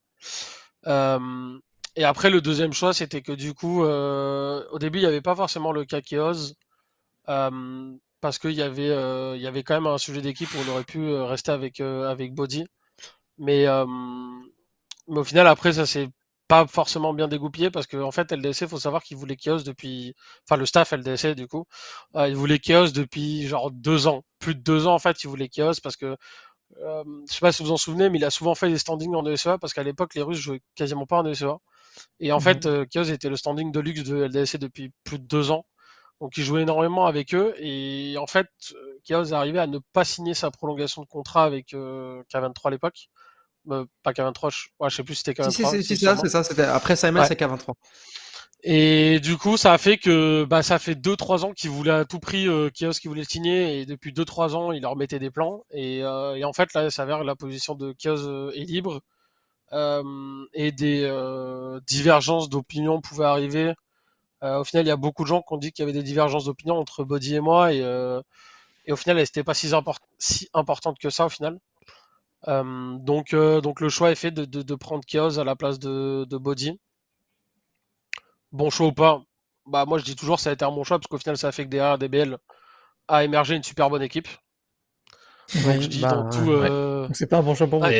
et 0.86 2.04
après, 2.04 2.30
le 2.30 2.40
deuxième 2.42 2.74
choix, 2.74 2.92
c'était 2.92 3.22
que 3.22 3.32
du 3.32 3.54
coup, 3.54 3.82
au 3.82 4.78
début, 4.78 4.98
il 4.98 5.02
n'y 5.02 5.08
avait 5.08 5.22
pas 5.22 5.34
forcément 5.34 5.72
le 5.72 5.86
euh, 5.90 6.54
parce 7.26 8.38
qu'il 8.38 8.52
y 8.52 8.62
avait 8.62 8.90
euh, 8.90 9.36
il 9.36 9.42
y 9.42 9.46
avait 9.46 9.62
quand 9.62 9.74
même 9.74 9.86
un 9.86 9.98
sujet 9.98 10.20
d'équipe 10.22 10.48
où 10.54 10.58
on 10.66 10.72
aurait 10.72 10.84
pu 10.84 11.00
euh, 11.00 11.24
rester 11.24 11.52
avec 11.52 11.80
avec 11.80 12.34
Body, 12.34 12.66
mais 13.38 13.66
mais 15.08 15.18
au 15.18 15.24
final 15.24 15.46
après 15.46 15.72
ça 15.74 15.86
s'est 15.86 16.08
pas 16.48 16.66
forcément 16.66 17.14
bien 17.14 17.28
dégoupillé 17.28 17.70
parce 17.70 17.86
qu'en 17.86 18.02
en 18.02 18.10
fait 18.10 18.32
LDC 18.32 18.66
faut 18.68 18.78
savoir 18.78 19.02
qu'ils 19.02 19.16
voulaient 19.16 19.36
Chaos 19.36 19.62
depuis 19.62 20.14
enfin 20.46 20.56
le 20.56 20.66
staff 20.66 20.92
LDC 20.92 21.34
du 21.34 21.46
coup 21.48 21.64
euh, 22.16 22.28
ils 22.28 22.36
voulaient 22.36 22.58
Chaos 22.58 22.88
depuis 22.88 23.46
genre 23.46 23.70
deux 23.70 24.06
ans. 24.06 24.22
Plus 24.38 24.54
de 24.54 24.60
deux 24.60 24.86
ans 24.86 24.94
en 24.94 24.98
fait 24.98 25.22
ils 25.24 25.28
voulaient 25.28 25.48
Chaos 25.48 25.72
parce 25.82 25.96
que 25.96 26.16
euh, 26.82 27.04
je 27.28 27.34
sais 27.34 27.40
pas 27.40 27.52
si 27.52 27.62
vous 27.62 27.68
vous 27.68 27.74
en 27.74 27.76
souvenez 27.78 28.10
mais 28.10 28.18
il 28.18 28.24
a 28.24 28.30
souvent 28.30 28.54
fait 28.54 28.68
des 28.68 28.78
standings 28.78 29.14
en 29.14 29.24
ESEA 29.26 29.58
parce 29.58 29.72
qu'à 29.72 29.82
l'époque 29.82 30.14
les 30.14 30.22
Russes 30.22 30.38
jouaient 30.38 30.62
quasiment 30.74 31.06
pas 31.06 31.18
en 31.18 31.26
ESEA 31.26 31.56
et 32.20 32.32
en 32.32 32.38
mmh 32.38 32.40
fait 32.40 32.66
euh, 32.66 32.84
Chaos 32.90 33.04
était 33.04 33.30
le 33.30 33.36
standing 33.36 33.72
de 33.72 33.80
luxe 33.80 34.02
de 34.04 34.24
LDC 34.24 34.58
depuis 34.58 34.92
plus 35.04 35.18
de 35.18 35.26
deux 35.26 35.50
ans 35.50 35.64
donc 36.20 36.36
il 36.36 36.44
jouait 36.44 36.62
énormément 36.62 37.06
avec 37.06 37.34
eux 37.34 37.54
et 37.58 38.16
en 38.18 38.26
fait 38.26 38.48
Chaos 39.04 39.24
est 39.24 39.32
arrivé 39.32 39.58
à 39.58 39.66
ne 39.66 39.78
pas 39.92 40.04
signer 40.04 40.34
sa 40.34 40.50
prolongation 40.50 41.02
de 41.02 41.06
contrat 41.06 41.44
avec 41.44 41.74
euh, 41.74 42.22
K23 42.32 42.68
à 42.68 42.70
l'époque. 42.70 43.08
Euh, 43.70 43.84
pas 44.02 44.12
K23, 44.12 44.50
je... 44.50 44.68
Ouais, 44.78 44.90
je 44.90 44.96
sais 44.96 45.02
plus 45.02 45.14
si 45.14 45.22
c'était 45.24 45.42
K23. 45.42 45.50
Si, 45.50 45.82
si, 45.82 45.96
si, 45.96 46.06
c'est 46.06 46.28
ça, 46.28 46.44
c'était 46.44 46.62
après 46.62 46.96
Simon 46.96 47.24
c'est 47.26 47.38
K23. 47.38 47.72
Et 48.66 49.20
du 49.20 49.36
coup, 49.36 49.58
ça 49.58 49.74
a 49.74 49.78
fait 49.78 49.98
que 49.98 50.44
bah, 50.44 50.62
ça 50.62 50.78
fait 50.78 50.94
2-3 50.94 51.44
ans 51.44 51.52
qu'il 51.52 51.68
voulait 51.68 51.90
à 51.90 52.04
tout 52.06 52.18
prix 52.18 52.48
euh, 52.48 52.70
Chaos 52.70 52.92
qui 52.92 53.08
voulait 53.08 53.24
signer 53.24 53.80
et 53.80 53.86
depuis 53.86 54.12
2-3 54.12 54.54
ans, 54.54 54.72
il 54.72 54.82
leur 54.82 54.96
mettait 54.96 55.18
des 55.18 55.30
plans 55.30 55.64
et, 55.70 56.02
euh, 56.02 56.34
et 56.36 56.44
en 56.44 56.52
fait 56.54 56.72
là, 56.72 56.84
ça 56.84 56.90
s'avère 56.90 57.18
que 57.20 57.24
la 57.24 57.36
position 57.36 57.74
de 57.74 57.92
Chaos 57.92 58.50
est 58.52 58.64
libre 58.64 59.00
et 60.54 60.70
des 60.70 61.80
divergences 61.88 62.48
d'opinion 62.48 63.00
pouvaient 63.00 63.24
arriver 63.24 63.74
euh, 64.44 64.60
au 64.60 64.64
final, 64.64 64.84
il 64.84 64.88
y 64.88 64.92
a 64.92 64.96
beaucoup 64.96 65.22
de 65.22 65.28
gens 65.28 65.40
qui 65.40 65.52
ont 65.54 65.56
dit 65.56 65.72
qu'il 65.72 65.82
y 65.82 65.88
avait 65.88 65.98
des 65.98 66.02
divergences 66.02 66.44
d'opinion 66.44 66.76
entre 66.76 67.02
Body 67.02 67.36
et 67.36 67.40
moi, 67.40 67.72
et, 67.72 67.80
euh, 67.82 68.20
au 68.88 68.96
final, 68.96 69.16
elles 69.16 69.22
n'étaient 69.22 69.44
pas 69.44 69.54
si, 69.54 69.70
importantes 70.52 70.98
que 70.98 71.08
ça 71.08 71.26
au 71.26 71.28
final. 71.30 71.58
Euh, 72.48 72.98
donc, 72.98 73.34
donc 73.34 73.80
le 73.80 73.88
choix 73.88 74.10
est 74.10 74.16
fait 74.16 74.30
de, 74.30 74.74
prendre 74.74 75.02
Chaos 75.06 75.38
à 75.38 75.44
la 75.44 75.56
place 75.56 75.78
de, 75.78 76.26
Body. 76.36 76.78
Bon 78.52 78.70
choix 78.70 78.88
ou 78.88 78.92
pas 78.92 79.20
Bah 79.66 79.84
moi 79.84 79.98
je 79.98 80.04
dis 80.04 80.14
toujours 80.14 80.38
ça 80.38 80.50
a 80.50 80.52
été 80.52 80.64
un 80.64 80.70
bon 80.70 80.84
choix 80.84 81.00
parce 81.00 81.08
qu'au 81.08 81.18
final 81.18 81.36
ça 81.36 81.48
a 81.48 81.52
fait 81.52 81.64
que 81.64 81.70
derrière 81.70 81.98
DBL 81.98 82.38
a 83.08 83.24
émergé 83.24 83.56
une 83.56 83.64
super 83.64 83.90
bonne 83.90 84.02
équipe. 84.02 84.28
je 85.48 85.88
dis 85.88 86.00
dans 86.00 86.28
bah, 86.28 87.08
tout. 87.08 87.14
C'est 87.14 87.26
pas 87.26 87.38
un 87.38 87.42
bon 87.42 87.56
choix 87.56 87.66
pour 87.66 87.80
moi. 87.80 87.90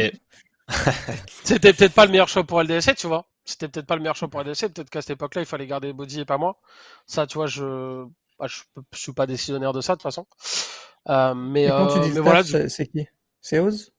C'était 1.45 1.73
peut-être 1.73 1.95
pas 1.95 2.07
le 2.07 2.13
meilleur 2.13 2.29
choix 2.29 2.45
pour 2.45 2.63
LDSC, 2.63 2.95
tu 2.95 3.09
vois. 3.09 3.27
C'était 3.45 3.69
peut-être 3.69 3.87
pas 3.87 3.97
le 3.97 4.01
meilleur 4.01 4.17
choix 4.17 4.29
pour 4.29 4.41
LDSC. 4.41 4.69
Peut-être 4.69 4.91
qu'à 4.91 5.03
cette 5.03 5.11
époque-là, 5.11 5.43
il 5.43 5.47
fallait 5.47 5.67
garder 5.67 5.93
Body 5.93 6.21
et 6.21 6.25
pas 6.25 6.39
moi. 6.39 6.57
Ça, 7.07 7.27
tu 7.27 7.35
vois, 7.35 7.47
je, 7.47 8.05
bah, 8.39 8.47
je, 8.47 8.63
suis 8.95 9.13
pas 9.13 9.27
décisionnaire 9.27 9.73
de 9.73 9.81
ça 9.81 9.95
de 9.95 9.99
toute 9.99 10.03
façon. 10.03 10.27
Euh, 11.09 11.35
mais, 11.35 11.69
quand 11.69 11.89
tu 11.89 12.01
dis 12.01 12.13
mais 12.13 12.21
voilà, 12.21 12.43
c'est 12.43 12.87
qui? 12.87 13.07
C'est 13.41 13.59
Oz? 13.59 13.93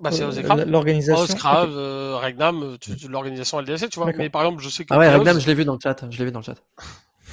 Bah, 0.00 0.10
c'est 0.12 0.24
Oz 0.24 0.38
L'organisation. 0.66 1.22
Oz, 1.22 1.34
Krav, 1.34 1.70
Regnam, 1.70 2.76
l'organisation 3.08 3.60
LDSC, 3.60 3.88
tu 3.88 3.98
vois. 3.98 4.12
Mais 4.12 4.28
par 4.28 4.42
exemple, 4.42 4.62
je 4.62 4.68
sais 4.68 4.84
que. 4.84 4.92
Ah 4.92 4.98
ouais, 4.98 5.14
Regnam, 5.14 5.40
je 5.40 5.46
l'ai 5.46 5.54
vu 5.54 5.64
dans 5.64 5.74
le 5.74 5.80
chat. 5.82 6.04
Je 6.10 6.18
l'ai 6.18 6.26
vu 6.26 6.32
dans 6.32 6.40
le 6.40 6.44
chat. 6.44 6.62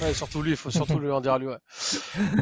Ouais, 0.00 0.12
surtout 0.12 0.42
lui, 0.42 0.50
il 0.50 0.56
faut 0.56 0.70
surtout 0.70 0.98
lui 0.98 1.10
en 1.10 1.20
dire 1.20 1.34
à 1.34 1.38
lui. 1.38 1.46
Ouais. 1.46 1.58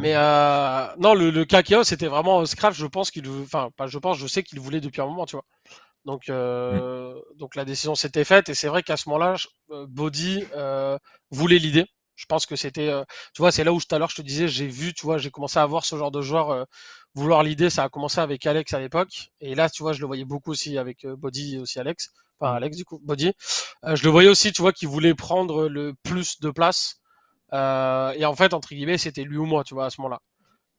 Mais 0.00 0.14
euh, 0.14 0.86
non, 0.98 1.14
le, 1.14 1.30
le 1.30 1.44
KKO, 1.44 1.84
c'était 1.84 2.06
vraiment 2.06 2.44
Scrap. 2.46 2.72
Je 2.72 2.86
pense 2.86 3.10
qu'il, 3.10 3.28
enfin, 3.28 3.68
pas 3.76 3.86
je 3.86 3.98
pense, 3.98 4.16
je 4.16 4.26
sais 4.26 4.42
qu'il 4.42 4.58
voulait 4.60 4.80
depuis 4.80 5.02
un 5.02 5.06
moment, 5.06 5.26
tu 5.26 5.36
vois. 5.36 5.44
Donc, 6.04 6.28
euh, 6.28 7.14
mm. 7.14 7.36
donc 7.38 7.56
la 7.56 7.64
décision 7.64 7.94
s'était 7.94 8.24
faite 8.24 8.48
et 8.48 8.54
c'est 8.54 8.68
vrai 8.68 8.82
qu'à 8.82 8.96
ce 8.96 9.08
moment-là, 9.08 9.36
euh, 9.70 9.86
Body 9.88 10.44
euh, 10.54 10.98
voulait 11.30 11.58
l'idée. 11.58 11.86
Je 12.14 12.26
pense 12.26 12.46
que 12.46 12.56
c'était, 12.56 12.88
euh, 12.88 13.04
tu 13.34 13.42
vois, 13.42 13.50
c'est 13.52 13.64
là 13.64 13.72
où 13.72 13.80
tout 13.80 13.94
à 13.94 13.98
l'heure 13.98 14.10
je 14.10 14.16
te 14.16 14.22
disais, 14.22 14.46
j'ai 14.48 14.66
vu, 14.66 14.92
tu 14.94 15.06
vois, 15.06 15.18
j'ai 15.18 15.30
commencé 15.30 15.58
à 15.58 15.66
voir 15.66 15.84
ce 15.84 15.96
genre 15.96 16.10
de 16.10 16.20
joueur 16.20 16.50
euh, 16.50 16.64
vouloir 17.14 17.42
l'idée. 17.42 17.70
Ça 17.70 17.84
a 17.84 17.88
commencé 17.88 18.20
avec 18.20 18.46
Alex 18.46 18.74
à 18.74 18.80
l'époque 18.80 19.30
et 19.40 19.54
là, 19.54 19.70
tu 19.70 19.82
vois, 19.82 19.92
je 19.92 20.00
le 20.00 20.06
voyais 20.06 20.24
beaucoup 20.24 20.50
aussi 20.50 20.78
avec 20.78 21.06
Body 21.06 21.56
et 21.56 21.58
aussi 21.58 21.78
Alex, 21.80 22.10
enfin 22.40 22.52
mm. 22.52 22.56
Alex 22.56 22.76
du 22.76 22.84
coup, 22.84 23.00
Body. 23.02 23.32
je 23.84 24.04
le 24.04 24.10
voyais 24.10 24.28
aussi, 24.28 24.52
tu 24.52 24.62
vois, 24.62 24.72
qui 24.72 24.86
voulait 24.86 25.14
prendre 25.14 25.68
le 25.68 25.94
plus 26.04 26.40
de 26.40 26.50
place 26.50 27.02
euh, 27.52 28.12
et 28.12 28.24
en 28.24 28.34
fait, 28.34 28.54
entre 28.54 28.68
guillemets, 28.70 28.98
c'était 28.98 29.24
lui 29.24 29.36
ou 29.36 29.44
moi, 29.44 29.64
tu 29.64 29.74
vois, 29.74 29.86
à 29.86 29.90
ce 29.90 30.00
moment-là. 30.00 30.20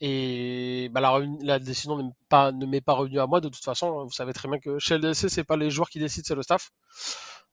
Et 0.05 0.89
bah, 0.91 0.99
la, 0.99 1.21
la, 1.43 1.59
décision 1.59 1.95
ne 1.95 2.03
m'est 2.65 2.81
pas, 2.81 2.91
pas 2.91 2.93
revenue 2.93 3.21
à 3.21 3.25
moi 3.25 3.39
de 3.39 3.47
toute 3.47 3.63
façon. 3.63 3.99
Hein. 3.99 4.03
Vous 4.03 4.11
savez 4.11 4.33
très 4.33 4.49
bien 4.49 4.59
que 4.59 4.77
chez 4.77 4.97
LDC, 4.97 5.29
c'est 5.29 5.45
pas 5.45 5.55
les 5.55 5.69
joueurs 5.69 5.89
qui 5.89 5.97
décident, 5.97 6.25
c'est 6.27 6.35
le 6.35 6.43
staff. 6.43 6.71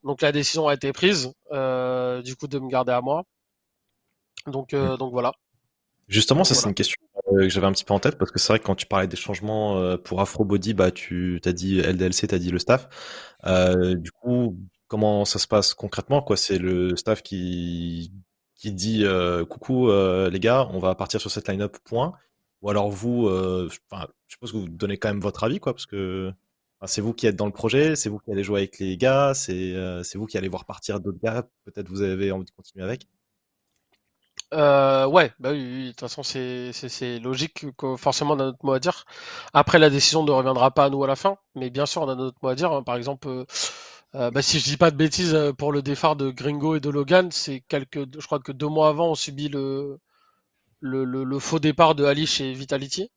Donc 0.03 0.21
la 0.21 0.33
décision 0.33 0.67
a 0.67 0.75
été 0.75 0.93
prise, 0.93 1.33
euh, 1.53 2.23
du 2.23 2.35
coup, 2.35 2.49
de 2.49 2.59
me 2.59 2.69
garder 2.69 2.91
à 2.91 3.03
moi. 3.03 3.23
Donc, 4.49 4.75
euh, 4.75 4.97
donc 4.97 5.13
voilà. 5.13 5.33
Justement, 6.09 6.43
ça 6.43 6.57
c'est 6.57 6.67
une 6.67 6.75
question 6.75 6.97
que 7.31 7.49
j'avais 7.49 7.69
un 7.69 7.73
petit 7.73 7.85
peu 7.85 7.95
en 7.95 8.01
tête 8.01 8.19
parce 8.19 8.33
que 8.33 8.41
c'est 8.41 8.53
vrai 8.53 8.59
que 8.59 8.65
quand 8.65 8.75
tu 8.75 8.87
parlais 8.87 9.07
des 9.07 9.17
changements 9.17 9.97
pour 9.99 10.21
Afrobody, 10.21 10.75
bah 10.75 10.91
tu 10.91 11.41
as 11.45 11.53
dit 11.53 11.81
LDLC, 11.81 12.27
tu 12.27 12.35
as 12.35 12.39
dit 12.41 12.51
le 12.51 12.59
staff. 12.59 12.89
du 13.47 14.11
coup, 14.11 14.59
comment 14.89 15.25
ça 15.25 15.39
se 15.39 15.47
passe 15.47 15.73
concrètement 15.73 16.21
quoi? 16.21 16.37
C'est 16.37 16.59
le 16.59 16.97
staff 16.97 17.23
qui 17.23 18.11
qui 18.61 18.73
dit 18.73 19.05
euh, 19.05 19.47
coucou 19.47 19.89
euh, 19.89 20.29
les 20.29 20.39
gars, 20.39 20.69
on 20.73 20.79
va 20.79 20.95
partir 20.95 21.19
sur 21.19 21.31
cette 21.31 21.49
line-up 21.49 21.79
point. 21.85 22.13
Ou 22.63 22.71
alors 22.71 22.91
vous, 22.91 23.27
euh, 23.29 23.69
je 23.71 23.79
suppose 24.29 24.53
que 24.53 24.57
vous 24.57 24.69
donnez 24.69 24.99
quand 24.99 25.09
même 25.09 25.21
votre 25.21 25.45
avis 25.45 25.61
quoi, 25.61 25.73
parce 25.73 25.87
que 25.87 26.33
c'est 26.87 27.01
vous 27.01 27.13
qui 27.15 27.27
êtes 27.27 27.37
dans 27.37 27.47
le 27.47 27.53
projet, 27.53 27.97
c'est 27.97 28.09
vous 28.09 28.19
qui 28.19 28.31
allez 28.33 28.45
jouer 28.45 28.61
avec 28.61 28.79
les 28.79 28.97
gars, 28.97 29.33
c'est 29.35 30.15
vous 30.15 30.27
qui 30.27 30.39
allez 30.39 30.49
voir 30.49 30.65
partir 30.65 31.01
d'autres 31.01 31.21
gars. 31.23 31.47
Peut-être 31.65 31.89
vous 31.89 32.03
avez 32.03 32.33
envie 32.33 32.45
de 32.45 32.51
continuer 32.51 32.85
avec? 32.85 33.07
ouais, 34.53 35.33
bah 35.39 35.51
oui, 35.53 35.87
de 35.87 35.91
toute 35.91 36.01
façon 36.01 36.23
c'est 36.23 37.19
logique 37.21 37.67
que 37.77 37.97
forcément 37.97 38.35
on 38.35 38.41
a 38.41 38.45
notre 38.45 38.65
mot 38.65 38.73
à 38.73 38.81
dire. 38.81 39.05
Après 39.53 39.79
la 39.79 39.91
décision 39.91 40.23
ne 40.25 40.31
reviendra 40.31 40.71
pas 40.73 40.87
à 40.87 40.91
nous 40.91 41.03
à 41.05 41.07
la 41.07 41.17
fin, 41.17 41.37
mais 41.55 41.71
bien 41.71 41.87
sûr 41.87 42.03
on 42.03 42.09
a 42.09 42.15
notre 42.15 42.39
mot 42.43 42.49
à 42.49 42.55
dire. 42.55 42.73
Hein. 42.73 42.83
Par 42.83 42.97
exemple, 42.97 43.45
euh, 44.17 44.31
bah, 44.31 44.43
si 44.43 44.59
je 44.59 44.65
dis 44.65 44.77
pas 44.77 44.91
de 44.91 44.97
bêtises, 44.97 45.35
euh, 45.35 45.53
pour 45.53 45.73
le 45.73 45.83
départ 45.83 46.17
de 46.17 46.31
Gringo 46.31 46.75
et 46.77 46.81
de 46.81 46.91
Logan, 46.91 47.31
c'est 47.31 47.61
quelques, 47.69 48.19
je 48.19 48.27
crois 48.27 48.41
que 48.41 48.53
deux 48.53 48.67
mois 48.69 48.89
avant, 48.89 49.11
on 49.11 49.15
subit 49.15 49.49
le, 49.49 50.01
le, 50.81 51.05
le, 51.05 51.39
faux 51.39 51.59
départ 51.59 51.95
de 51.95 52.05
Ali 52.05 52.27
chez 52.27 52.53
Vitality. 52.53 53.11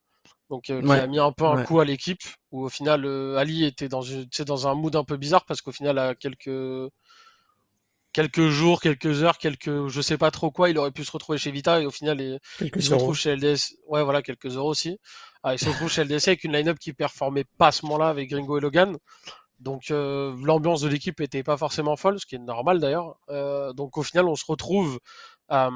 Donc, 0.50 0.70
euh, 0.70 0.82
qui 0.82 0.92
a 0.92 1.08
mis 1.08 1.20
un 1.20 1.32
peu 1.32 1.46
un 1.46 1.64
coup 1.64 1.80
à 1.80 1.86
l'équipe, 1.86 2.22
où 2.52 2.66
au 2.66 2.70
final, 2.70 3.06
Ali 3.38 3.66
était 3.66 3.90
dans, 3.90 4.02
une, 4.02 4.28
dans 4.46 4.68
un 4.68 4.76
mood 4.76 4.96
un 4.96 5.04
peu 5.04 5.18
bizarre, 5.18 5.46
parce 5.46 5.62
qu'au 5.62 5.72
final, 5.72 5.98
à 5.98 6.16
quelques, 6.16 6.92
quelques 8.12 8.50
jours, 8.50 8.80
quelques 8.80 9.24
heures, 9.24 9.38
quelques, 9.38 9.88
je 9.88 10.02
sais 10.02 10.18
pas 10.18 10.32
trop 10.32 10.52
quoi, 10.52 10.70
il 10.70 10.78
aurait 10.78 10.92
pu 10.92 11.04
se 11.04 11.12
retrouver 11.12 11.38
chez 11.38 11.52
Vita, 11.52 11.82
et 11.82 11.86
au 11.86 11.92
final, 11.92 12.22
il, 12.22 12.84
se 12.84 12.94
retrouve 12.94 13.16
chez 13.16 13.36
LDS. 13.36 13.76
Ouais, 13.88 14.04
voilà, 14.04 14.22
quelques 14.22 14.56
euros 14.56 14.70
aussi. 14.70 15.00
Ah, 15.44 15.54
il 15.54 15.60
se 15.60 15.68
retrouve 15.68 15.90
chez 15.90 16.04
LDS 16.04 16.28
avec 16.28 16.44
une 16.44 16.54
line-up 16.54 16.78
qui 16.80 16.94
performait 16.94 17.46
pas 17.58 17.68
à 17.68 17.72
ce 17.72 17.86
moment-là 17.86 18.10
avec 18.10 18.30
Gringo 18.30 18.58
et 18.58 18.62
Logan. 18.62 18.98
Donc 19.60 19.92
euh, 19.92 20.36
l'ambiance 20.44 20.82
de 20.82 20.90
l'équipe 20.90 21.20
était 21.22 21.44
pas 21.44 21.58
forcément 21.58 21.96
folle, 21.96 22.20
ce 22.20 22.26
qui 22.26 22.36
est 22.36 22.40
normal 22.40 22.80
d'ailleurs. 22.80 23.16
Euh, 23.30 23.72
donc 23.74 23.98
au 23.98 24.04
final, 24.04 24.26
on 24.26 24.36
se 24.36 24.46
retrouve 24.46 25.00
euh, 25.52 25.70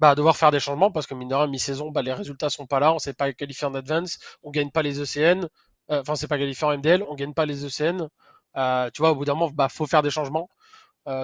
bah, 0.00 0.14
devoir 0.14 0.36
faire 0.36 0.50
des 0.50 0.60
changements 0.60 0.90
parce 0.90 1.06
que 1.06 1.14
mine 1.14 1.28
de 1.28 1.34
rien, 1.34 1.46
mi-saison, 1.46 1.90
bah, 1.90 2.02
les 2.02 2.12
résultats 2.12 2.50
sont 2.50 2.66
pas 2.66 2.80
là, 2.80 2.92
on 2.94 2.98
s'est 2.98 3.14
pas 3.14 3.32
qualifié 3.32 3.66
en 3.66 3.74
advance, 3.74 4.18
on 4.42 4.50
gagne 4.50 4.70
pas 4.70 4.82
les 4.82 5.00
ECN, 5.00 5.48
enfin 5.88 6.14
c'est 6.16 6.28
pas 6.28 6.38
qualifié 6.38 6.66
en 6.66 6.72
MDL, 6.72 7.04
on 7.08 7.14
gagne 7.14 7.34
pas 7.34 7.46
les 7.46 7.64
ECN. 7.66 8.08
tu 8.92 9.02
vois, 9.02 9.12
au 9.12 9.14
bout 9.16 9.24
d'un 9.24 9.34
moment, 9.34 9.50
bah 9.54 9.68
faut 9.68 9.86
faire 9.86 10.02
des 10.02 10.10
changements. 10.10 10.48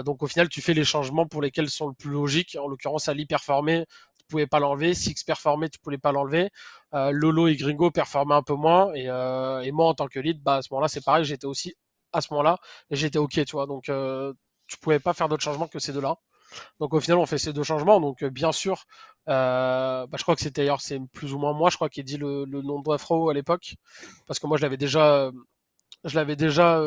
donc 0.04 0.22
au 0.22 0.26
final, 0.28 0.48
tu 0.48 0.60
fais 0.62 0.74
les 0.74 0.84
changements 0.84 1.26
pour 1.26 1.42
lesquels 1.42 1.70
sont 1.70 1.88
le 1.88 1.94
plus 1.94 2.10
logiques. 2.10 2.56
En 2.60 2.68
l'occurrence, 2.68 3.08
Ali 3.08 3.26
performait, 3.26 3.86
tu 4.18 4.24
pouvais 4.28 4.46
pas 4.46 4.60
l'enlever. 4.60 4.94
Six 4.94 5.24
performait, 5.24 5.68
tu 5.70 5.78
pouvais 5.80 5.98
pas 5.98 6.12
l'enlever. 6.12 6.50
Lolo 6.92 7.48
et 7.48 7.56
Gringo 7.56 7.90
performaient 7.90 8.34
un 8.34 8.42
peu 8.42 8.54
moins. 8.54 8.92
Et, 8.94 9.06
moi, 9.72 9.86
en 9.88 9.94
tant 9.94 10.08
que 10.08 10.20
lead, 10.20 10.42
bah, 10.42 10.56
à 10.56 10.62
ce 10.62 10.68
moment-là, 10.72 10.88
c'est 10.88 11.04
pareil, 11.04 11.24
j'étais 11.24 11.46
aussi 11.46 11.74
à 12.12 12.20
ce 12.20 12.28
moment-là 12.32 12.58
j'étais 12.90 13.18
ok, 13.18 13.44
tu 13.44 13.52
vois. 13.52 13.66
Donc 13.66 13.88
euh, 13.88 14.32
tu 14.66 14.76
pouvais 14.78 14.98
pas 15.00 15.12
faire 15.14 15.28
d'autres 15.28 15.42
changements 15.44 15.68
que 15.68 15.78
ces 15.78 15.92
deux-là. 15.92 16.16
Donc 16.80 16.94
au 16.94 17.00
final, 17.00 17.18
on 17.18 17.26
fait 17.26 17.38
ces 17.38 17.52
deux 17.52 17.62
changements. 17.62 18.00
Donc 18.00 18.22
euh, 18.22 18.30
bien 18.30 18.52
sûr, 18.52 18.84
euh, 19.28 20.06
bah, 20.06 20.16
je 20.16 20.22
crois 20.22 20.34
que 20.34 20.42
c'était 20.42 20.62
d'ailleurs 20.62 20.80
c'est 20.80 21.00
plus 21.12 21.32
ou 21.32 21.38
moins 21.38 21.52
moi, 21.52 21.70
je 21.70 21.76
crois, 21.76 21.88
qui 21.88 22.00
ai 22.00 22.02
dit 22.02 22.16
le, 22.16 22.44
nom 22.46 22.80
de 22.80 22.90
Afro 22.92 23.28
à 23.30 23.34
l'époque, 23.34 23.76
parce 24.26 24.38
que 24.38 24.46
moi 24.46 24.56
je 24.56 24.62
l'avais 24.62 24.76
déjà, 24.76 25.30
je 26.04 26.14
l'avais 26.14 26.36
déjà 26.36 26.80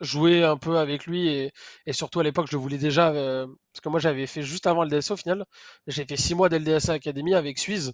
joué 0.00 0.44
un 0.44 0.58
peu 0.58 0.76
avec 0.78 1.06
lui 1.06 1.28
et, 1.28 1.52
et 1.86 1.92
surtout 1.94 2.20
à 2.20 2.22
l'époque 2.22 2.48
je 2.50 2.56
voulais 2.56 2.78
déjà, 2.78 3.12
parce 3.12 3.80
que 3.82 3.88
moi 3.88 4.00
j'avais 4.00 4.26
fait 4.26 4.42
juste 4.42 4.66
avant 4.66 4.84
le 4.84 4.90
DSA 4.90 5.14
au 5.14 5.16
final, 5.16 5.46
j'ai 5.86 6.04
fait 6.04 6.16
six 6.16 6.34
mois 6.34 6.48
d'LDSA 6.48 6.94
Academy 6.94 7.34
avec 7.34 7.58
Suisse. 7.58 7.92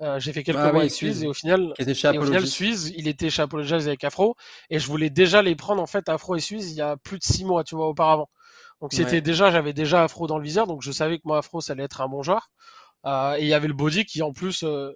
Euh, 0.00 0.20
j'ai 0.20 0.32
fait 0.32 0.44
quelques 0.44 0.58
ah 0.58 0.72
mois 0.72 0.82
avec 0.82 0.92
Suisse 0.92 1.22
et 1.22 1.26
au 1.26 1.34
final, 1.34 1.74
et 1.76 2.18
au 2.18 2.24
final 2.24 2.46
Suisse, 2.46 2.92
il 2.96 3.08
était 3.08 3.30
chez 3.30 3.42
Apologize 3.42 3.88
avec 3.88 4.04
Afro 4.04 4.36
et 4.70 4.78
je 4.78 4.86
voulais 4.86 5.10
déjà 5.10 5.42
les 5.42 5.56
prendre 5.56 5.82
en 5.82 5.88
fait 5.88 6.08
Afro 6.08 6.36
et 6.36 6.40
Suisse 6.40 6.70
il 6.70 6.76
y 6.76 6.80
a 6.80 6.96
plus 6.96 7.18
de 7.18 7.24
six 7.24 7.44
mois, 7.44 7.64
tu 7.64 7.74
vois, 7.74 7.88
auparavant. 7.88 8.28
Donc 8.80 8.92
c'était 8.92 9.20
déjà, 9.20 9.50
j'avais 9.50 9.72
déjà 9.72 10.04
Afro 10.04 10.26
dans 10.26 10.38
le 10.38 10.44
viseur, 10.44 10.66
donc 10.66 10.82
je 10.82 10.92
savais 10.92 11.18
que 11.18 11.22
moi 11.24 11.38
Afro 11.38 11.60
ça 11.60 11.72
allait 11.72 11.84
être 11.84 12.00
un 12.00 12.08
bon 12.08 12.22
joueur. 12.22 12.50
Euh, 13.06 13.36
et 13.36 13.42
il 13.42 13.48
y 13.48 13.54
avait 13.54 13.68
le 13.68 13.74
Body 13.74 14.04
qui 14.04 14.22
en 14.22 14.32
plus, 14.32 14.62
euh, 14.64 14.92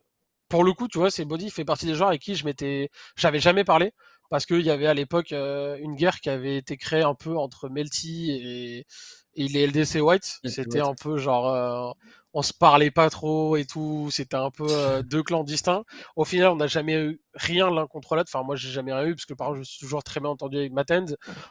pour 0.48 0.64
le 0.64 0.72
coup, 0.72 0.88
tu 0.88 0.98
vois, 0.98 1.10
c'est 1.10 1.24
Body 1.24 1.50
fait 1.50 1.64
partie 1.64 1.86
des 1.86 1.94
joueurs 1.94 2.09
avec 2.09 2.22
qui 2.22 2.34
je 2.34 2.44
m'étais, 2.44 2.90
j'avais 3.16 3.40
jamais 3.40 3.64
parlé 3.64 3.92
parce 4.30 4.46
qu'il 4.46 4.62
y 4.62 4.70
avait 4.70 4.86
à 4.86 4.94
l'époque 4.94 5.32
une 5.32 5.94
guerre 5.94 6.20
qui 6.20 6.30
avait 6.30 6.56
été 6.56 6.76
créée 6.76 7.02
un 7.02 7.14
peu 7.14 7.36
entre 7.36 7.68
Melty 7.68 8.30
et, 8.30 8.86
et 9.34 9.48
les 9.48 9.66
LDC 9.66 10.00
White. 10.00 10.38
C'était 10.46 10.80
un 10.80 10.94
peu 10.94 11.18
genre 11.18 11.94
on 12.34 12.42
se 12.42 12.52
parlait 12.52 12.90
pas 12.90 13.10
trop 13.10 13.56
et 13.56 13.64
tout, 13.64 14.09
c'était 14.10 14.36
un 14.36 14.50
peu 14.50 14.66
euh, 14.68 15.02
deux 15.02 15.22
clans 15.22 15.44
distincts. 15.44 15.84
Au 16.16 16.24
final, 16.24 16.48
on 16.48 16.56
n'a 16.56 16.66
jamais 16.66 16.94
eu 16.94 17.20
rien 17.34 17.70
l'un 17.70 17.86
contre 17.86 18.16
l'autre. 18.16 18.30
Enfin, 18.32 18.44
moi, 18.44 18.56
j'ai 18.56 18.70
jamais 18.70 18.92
rien 18.92 19.06
eu 19.06 19.14
parce 19.14 19.26
que 19.26 19.34
par 19.34 19.48
exemple, 19.48 19.64
je 19.64 19.70
suis 19.70 19.80
toujours 19.80 20.02
très 20.02 20.20
bien 20.20 20.30
entendu 20.30 20.56
avec 20.56 20.72
Matend. 20.72 21.06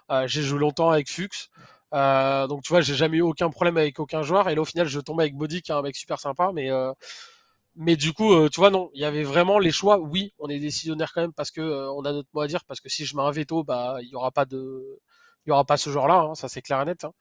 Euh, 0.09 0.27
j'ai 0.27 0.41
joué 0.41 0.59
longtemps 0.59 0.89
avec 0.89 1.09
Fux. 1.09 1.29
Euh, 1.93 2.47
donc, 2.47 2.63
tu 2.63 2.69
vois, 2.73 2.81
j'ai 2.81 2.95
jamais 2.95 3.17
eu 3.17 3.21
aucun 3.21 3.49
problème 3.49 3.77
avec 3.77 3.99
aucun 3.99 4.21
joueur. 4.23 4.49
Et 4.49 4.55
là, 4.55 4.61
au 4.61 4.65
final, 4.65 4.87
je 4.87 4.99
tombe 4.99 5.19
avec 5.19 5.35
Body, 5.35 5.61
qui 5.61 5.71
est 5.71 5.75
un 5.75 5.81
mec 5.81 5.95
super 5.95 6.19
sympa, 6.19 6.51
mais 6.53 6.69
mais 7.75 7.95
du 7.95 8.11
coup, 8.13 8.49
tu 8.49 8.59
vois, 8.59 8.69
non, 8.69 8.89
il 8.93 9.01
y 9.01 9.05
avait 9.05 9.23
vraiment 9.23 9.57
les 9.59 9.71
choix. 9.71 9.97
Oui, 9.99 10.33
on 10.39 10.49
est 10.49 10.59
décisionnaire 10.59 11.11
quand 11.13 11.21
même 11.21 11.33
parce 11.33 11.51
que 11.51 11.61
on 11.61 12.03
a 12.05 12.11
notre 12.11 12.27
mot 12.33 12.41
à 12.41 12.47
dire. 12.47 12.65
Parce 12.65 12.81
que 12.81 12.89
si 12.89 13.05
je 13.05 13.15
mets 13.15 13.23
un 13.23 13.31
veto, 13.31 13.63
bah, 13.63 13.97
il 14.01 14.09
y 14.09 14.15
aura 14.15 14.31
pas 14.31 14.45
de, 14.45 14.99
il 15.45 15.49
y 15.49 15.51
aura 15.53 15.63
pas 15.65 15.77
ce 15.77 15.89
joueur-là. 15.89 16.15
Hein, 16.31 16.35
ça, 16.35 16.49
c'est 16.49 16.61
clair 16.61 16.81
et 16.81 16.85
net. 16.85 17.05
Hein. 17.05 17.13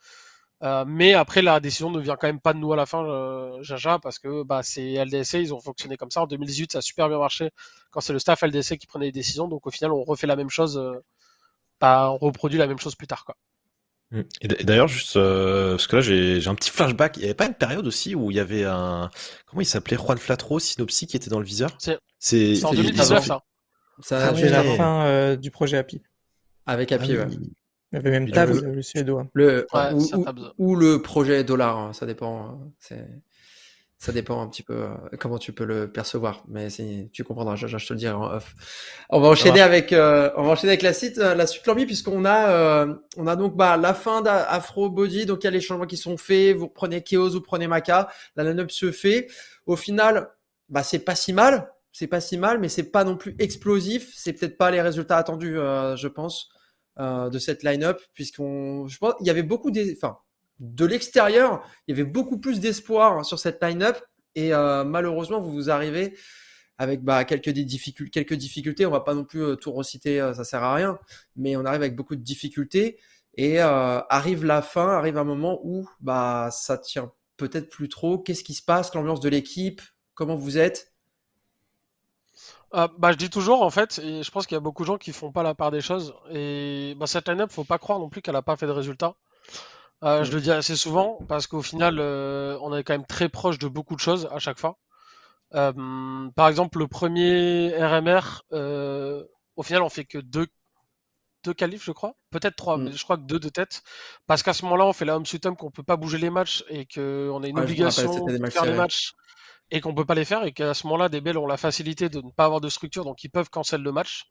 Euh, 0.62 0.84
mais 0.86 1.14
après, 1.14 1.42
la 1.42 1.60
décision 1.60 1.90
ne 1.90 2.00
vient 2.00 2.16
quand 2.16 2.26
même 2.28 2.40
pas 2.40 2.52
de 2.54 2.58
nous 2.58 2.72
à 2.72 2.76
la 2.76 2.86
fin, 2.86 3.04
euh, 3.06 3.62
Jaja, 3.62 3.98
parce 4.00 4.18
que 4.18 4.42
bah, 4.44 4.62
c'est 4.62 4.94
LDC, 4.94 5.40
ils 5.40 5.54
ont 5.54 5.60
fonctionné 5.60 5.96
comme 5.96 6.10
ça. 6.10 6.22
En 6.22 6.26
2018, 6.26 6.72
ça 6.72 6.78
a 6.78 6.82
super 6.82 7.08
bien 7.08 7.18
marché 7.18 7.50
quand 7.90 8.00
c'est 8.00 8.12
le 8.14 8.18
staff 8.20 8.42
LDC 8.42 8.78
qui 8.78 8.86
prenait 8.86 9.06
les 9.06 9.12
décisions. 9.12 9.48
Donc 9.48 9.66
au 9.66 9.70
final, 9.70 9.92
on 9.92 10.04
refait 10.04 10.26
la 10.26 10.36
même 10.36 10.50
chose, 10.50 10.78
euh, 10.78 11.00
bah, 11.80 12.10
on 12.12 12.18
reproduit 12.18 12.58
la 12.58 12.66
même 12.68 12.78
chose 12.80 12.96
plus 12.96 13.06
tard. 13.08 13.24
Quoi. 13.26 13.36
Mmh. 14.12 14.20
Et 14.40 14.64
d'ailleurs, 14.64 14.88
juste 14.88 15.14
parce 15.14 15.86
que 15.86 15.96
là, 15.96 16.02
j'ai 16.02 16.48
un 16.48 16.54
petit 16.54 16.70
flashback. 16.70 17.16
Il 17.16 17.20
n'y 17.20 17.24
avait 17.26 17.34
pas 17.34 17.46
une 17.46 17.54
période 17.54 17.86
aussi 17.86 18.14
où 18.14 18.30
il 18.30 18.36
y 18.36 18.40
avait 18.40 18.64
un. 18.64 19.10
Comment 19.46 19.62
il 19.62 19.66
s'appelait? 19.66 19.96
Juan 19.96 20.18
Flatro, 20.18 20.58
Synopsy, 20.58 21.06
qui 21.06 21.16
était 21.16 21.30
dans 21.30 21.38
le 21.38 21.46
viseur? 21.46 21.78
C'est 22.18 22.64
en 22.64 22.72
2019, 22.72 23.24
ça. 23.24 23.42
Ça 24.02 24.32
la 24.32 24.64
fin 24.76 25.36
du 25.36 25.50
projet 25.50 25.76
API. 25.76 26.02
Avec 26.66 26.92
API, 26.92 27.16
ah, 27.16 27.26
ouais. 27.26 27.36
Il 27.92 27.96
y 27.96 27.98
avait 27.98 28.10
même 28.10 28.30
Tabs, 28.30 28.62
le, 28.62 28.82
suédois. 28.82 29.26
Le, 29.34 29.66
ou, 30.58 30.76
le 30.76 31.02
projet 31.02 31.42
dollar, 31.42 31.76
hein, 31.76 31.92
ça 31.92 32.06
dépend. 32.06 32.60
Hein, 32.90 32.96
ça 34.00 34.10
dépend 34.10 34.42
un 34.42 34.48
petit 34.48 34.64
peu 34.64 34.72
euh, 34.72 34.88
comment 35.20 35.38
tu 35.38 35.52
peux 35.52 35.64
le 35.64 35.92
percevoir, 35.92 36.42
mais 36.48 36.68
tu 37.12 37.22
comprendras, 37.22 37.54
je, 37.54 37.66
te 37.66 37.92
le 37.92 37.98
dirai 37.98 38.14
en 38.14 38.24
off. 38.24 38.56
On 39.10 39.20
va 39.20 39.28
enchaîner 39.28 39.60
avec, 39.60 39.92
euh, 39.92 40.30
on 40.36 40.42
va 40.42 40.50
enchaîner 40.50 40.72
avec 40.72 40.82
la 40.82 40.92
suite, 40.92 41.18
euh, 41.18 41.36
la 41.36 41.46
suite 41.46 41.64
Lormi, 41.66 41.86
puisqu'on 41.86 42.24
a, 42.24 42.86
on 43.16 43.26
a 43.28 43.36
donc 43.36 43.56
bah, 43.56 43.76
la 43.76 43.94
fin 43.94 44.22
d'Afro 44.22 44.90
Body, 44.90 45.26
donc 45.26 45.44
il 45.44 45.44
y 45.44 45.48
a 45.48 45.52
les 45.52 45.60
changements 45.60 45.86
qui 45.86 45.96
sont 45.96 46.16
faits. 46.16 46.56
Vous 46.56 46.68
prenez 46.68 47.02
Chaos, 47.02 47.30
vous 47.30 47.40
prenez 47.40 47.68
Maka, 47.68 48.08
la 48.34 48.44
line-up 48.44 48.70
se 48.70 48.90
fait. 48.90 49.28
Au 49.66 49.76
final, 49.76 50.30
bah 50.68 50.82
c'est 50.82 51.00
pas 51.00 51.14
si 51.14 51.32
mal 51.32 51.70
c'est 51.92 52.06
pas 52.06 52.20
si 52.20 52.38
mal, 52.38 52.60
mais 52.60 52.68
c'est 52.68 52.90
pas 52.90 53.04
non 53.04 53.16
plus 53.16 53.34
explosif. 53.38 54.12
C'est 54.14 54.32
peut-être 54.32 54.56
pas 54.56 54.70
les 54.70 54.80
résultats 54.80 55.16
attendus, 55.16 55.58
euh, 55.58 55.96
je 55.96 56.08
pense, 56.08 56.50
euh, 56.98 57.30
de 57.30 57.38
cette 57.38 57.62
line-up, 57.62 58.00
puisqu'on, 58.14 58.86
je 58.88 58.98
pense, 58.98 59.14
il 59.20 59.26
y 59.26 59.30
avait 59.30 59.42
beaucoup 59.42 59.70
des, 59.70 59.96
enfin, 59.96 60.18
de 60.60 60.84
l'extérieur, 60.84 61.62
il 61.86 61.96
y 61.96 62.00
avait 62.00 62.08
beaucoup 62.08 62.38
plus 62.38 62.60
d'espoir 62.60 63.24
sur 63.24 63.38
cette 63.38 63.62
line-up, 63.62 63.98
et 64.34 64.54
euh, 64.54 64.84
malheureusement, 64.84 65.40
vous 65.40 65.52
vous 65.52 65.70
arrivez 65.70 66.16
avec 66.78 67.02
bah, 67.02 67.24
quelques 67.24 67.50
difficultés, 67.50 68.24
quelques 68.24 68.38
difficultés. 68.38 68.86
On 68.86 68.90
va 68.90 69.00
pas 69.00 69.14
non 69.14 69.24
plus 69.24 69.56
tout 69.56 69.72
reciter, 69.72 70.18
ça 70.34 70.44
sert 70.44 70.62
à 70.62 70.74
rien, 70.74 70.98
mais 71.36 71.56
on 71.56 71.64
arrive 71.64 71.82
avec 71.82 71.96
beaucoup 71.96 72.16
de 72.16 72.22
difficultés. 72.22 72.98
Et 73.34 73.58
arrive 73.60 74.44
la 74.44 74.62
fin, 74.62 74.88
arrive 74.88 75.16
un 75.16 75.24
moment 75.24 75.60
où 75.62 75.88
bah 76.00 76.48
ça 76.50 76.78
tient 76.78 77.12
peut-être 77.36 77.68
plus 77.70 77.88
trop. 77.88 78.18
Qu'est-ce 78.18 78.44
qui 78.44 78.54
se 78.54 78.62
passe, 78.62 78.94
l'ambiance 78.94 79.20
de 79.20 79.28
l'équipe, 79.28 79.82
comment 80.14 80.36
vous 80.36 80.58
êtes? 80.58 80.92
Euh, 82.74 82.86
bah, 82.98 83.10
je 83.12 83.16
dis 83.16 83.30
toujours 83.30 83.62
en 83.62 83.70
fait, 83.70 83.98
et 83.98 84.22
je 84.22 84.30
pense 84.30 84.46
qu'il 84.46 84.54
y 84.54 84.58
a 84.58 84.60
beaucoup 84.60 84.84
de 84.84 84.86
gens 84.86 84.98
qui 84.98 85.12
font 85.12 85.32
pas 85.32 85.42
la 85.42 85.54
part 85.54 85.70
des 85.70 85.80
choses. 85.80 86.14
Et 86.30 86.94
bah, 86.98 87.06
cette 87.06 87.28
line-up, 87.28 87.50
faut 87.50 87.64
pas 87.64 87.78
croire 87.78 87.98
non 87.98 88.08
plus 88.08 88.22
qu'elle 88.22 88.36
a 88.36 88.42
pas 88.42 88.56
fait 88.56 88.66
de 88.66 88.72
résultats. 88.72 89.16
Euh, 90.02 90.24
je 90.24 90.32
le 90.32 90.40
dis 90.40 90.50
assez 90.50 90.76
souvent 90.76 91.18
parce 91.28 91.46
qu'au 91.46 91.62
final, 91.62 91.98
euh, 91.98 92.56
on 92.62 92.74
est 92.74 92.82
quand 92.82 92.94
même 92.94 93.06
très 93.06 93.28
proche 93.28 93.58
de 93.58 93.68
beaucoup 93.68 93.94
de 93.94 94.00
choses 94.00 94.28
à 94.32 94.38
chaque 94.38 94.58
fois. 94.58 94.78
par 95.52 96.48
exemple, 96.48 96.78
le 96.78 96.88
premier 96.88 97.72
RMR, 97.76 98.42
au 99.56 99.62
final, 99.62 99.82
on 99.82 99.88
fait 99.88 100.04
que 100.04 100.18
deux, 100.18 100.46
deux 101.44 101.54
qualifs, 101.54 101.84
je 101.84 101.92
crois, 101.92 102.14
peut-être 102.30 102.56
trois, 102.56 102.76
mm. 102.76 102.84
mais 102.84 102.92
je 102.92 103.02
crois 103.02 103.16
que 103.16 103.22
deux 103.22 103.38
de 103.38 103.48
tête, 103.48 103.82
parce 104.26 104.42
qu'à 104.42 104.52
ce 104.52 104.64
moment-là, 104.64 104.86
on 104.86 104.92
fait 104.92 105.04
la 105.04 105.16
home 105.16 105.24
home 105.44 105.56
qu'on 105.56 105.70
peut 105.70 105.82
pas 105.82 105.96
bouger 105.96 106.18
les 106.18 106.30
matchs 106.30 106.64
et 106.68 106.86
qu'on 106.86 107.42
a 107.42 107.46
une 107.48 107.58
obligation 107.58 108.24
de 108.24 108.50
faire 108.50 108.64
les 108.64 108.74
matchs 108.74 109.12
et 109.70 109.80
qu'on 109.80 109.94
peut 109.94 110.04
pas 110.04 110.14
les 110.14 110.24
faire 110.24 110.44
et 110.44 110.52
qu'à 110.52 110.74
ce 110.74 110.86
moment-là, 110.86 111.08
des 111.08 111.20
belles 111.20 111.38
ont 111.38 111.46
la 111.46 111.56
facilité 111.56 112.08
de 112.08 112.20
ne 112.20 112.30
pas 112.30 112.44
avoir 112.44 112.60
de 112.60 112.68
structure, 112.68 113.04
donc 113.04 113.22
ils 113.24 113.30
peuvent 113.30 113.50
cancel 113.50 113.82
le 113.82 113.92
match. 113.92 114.24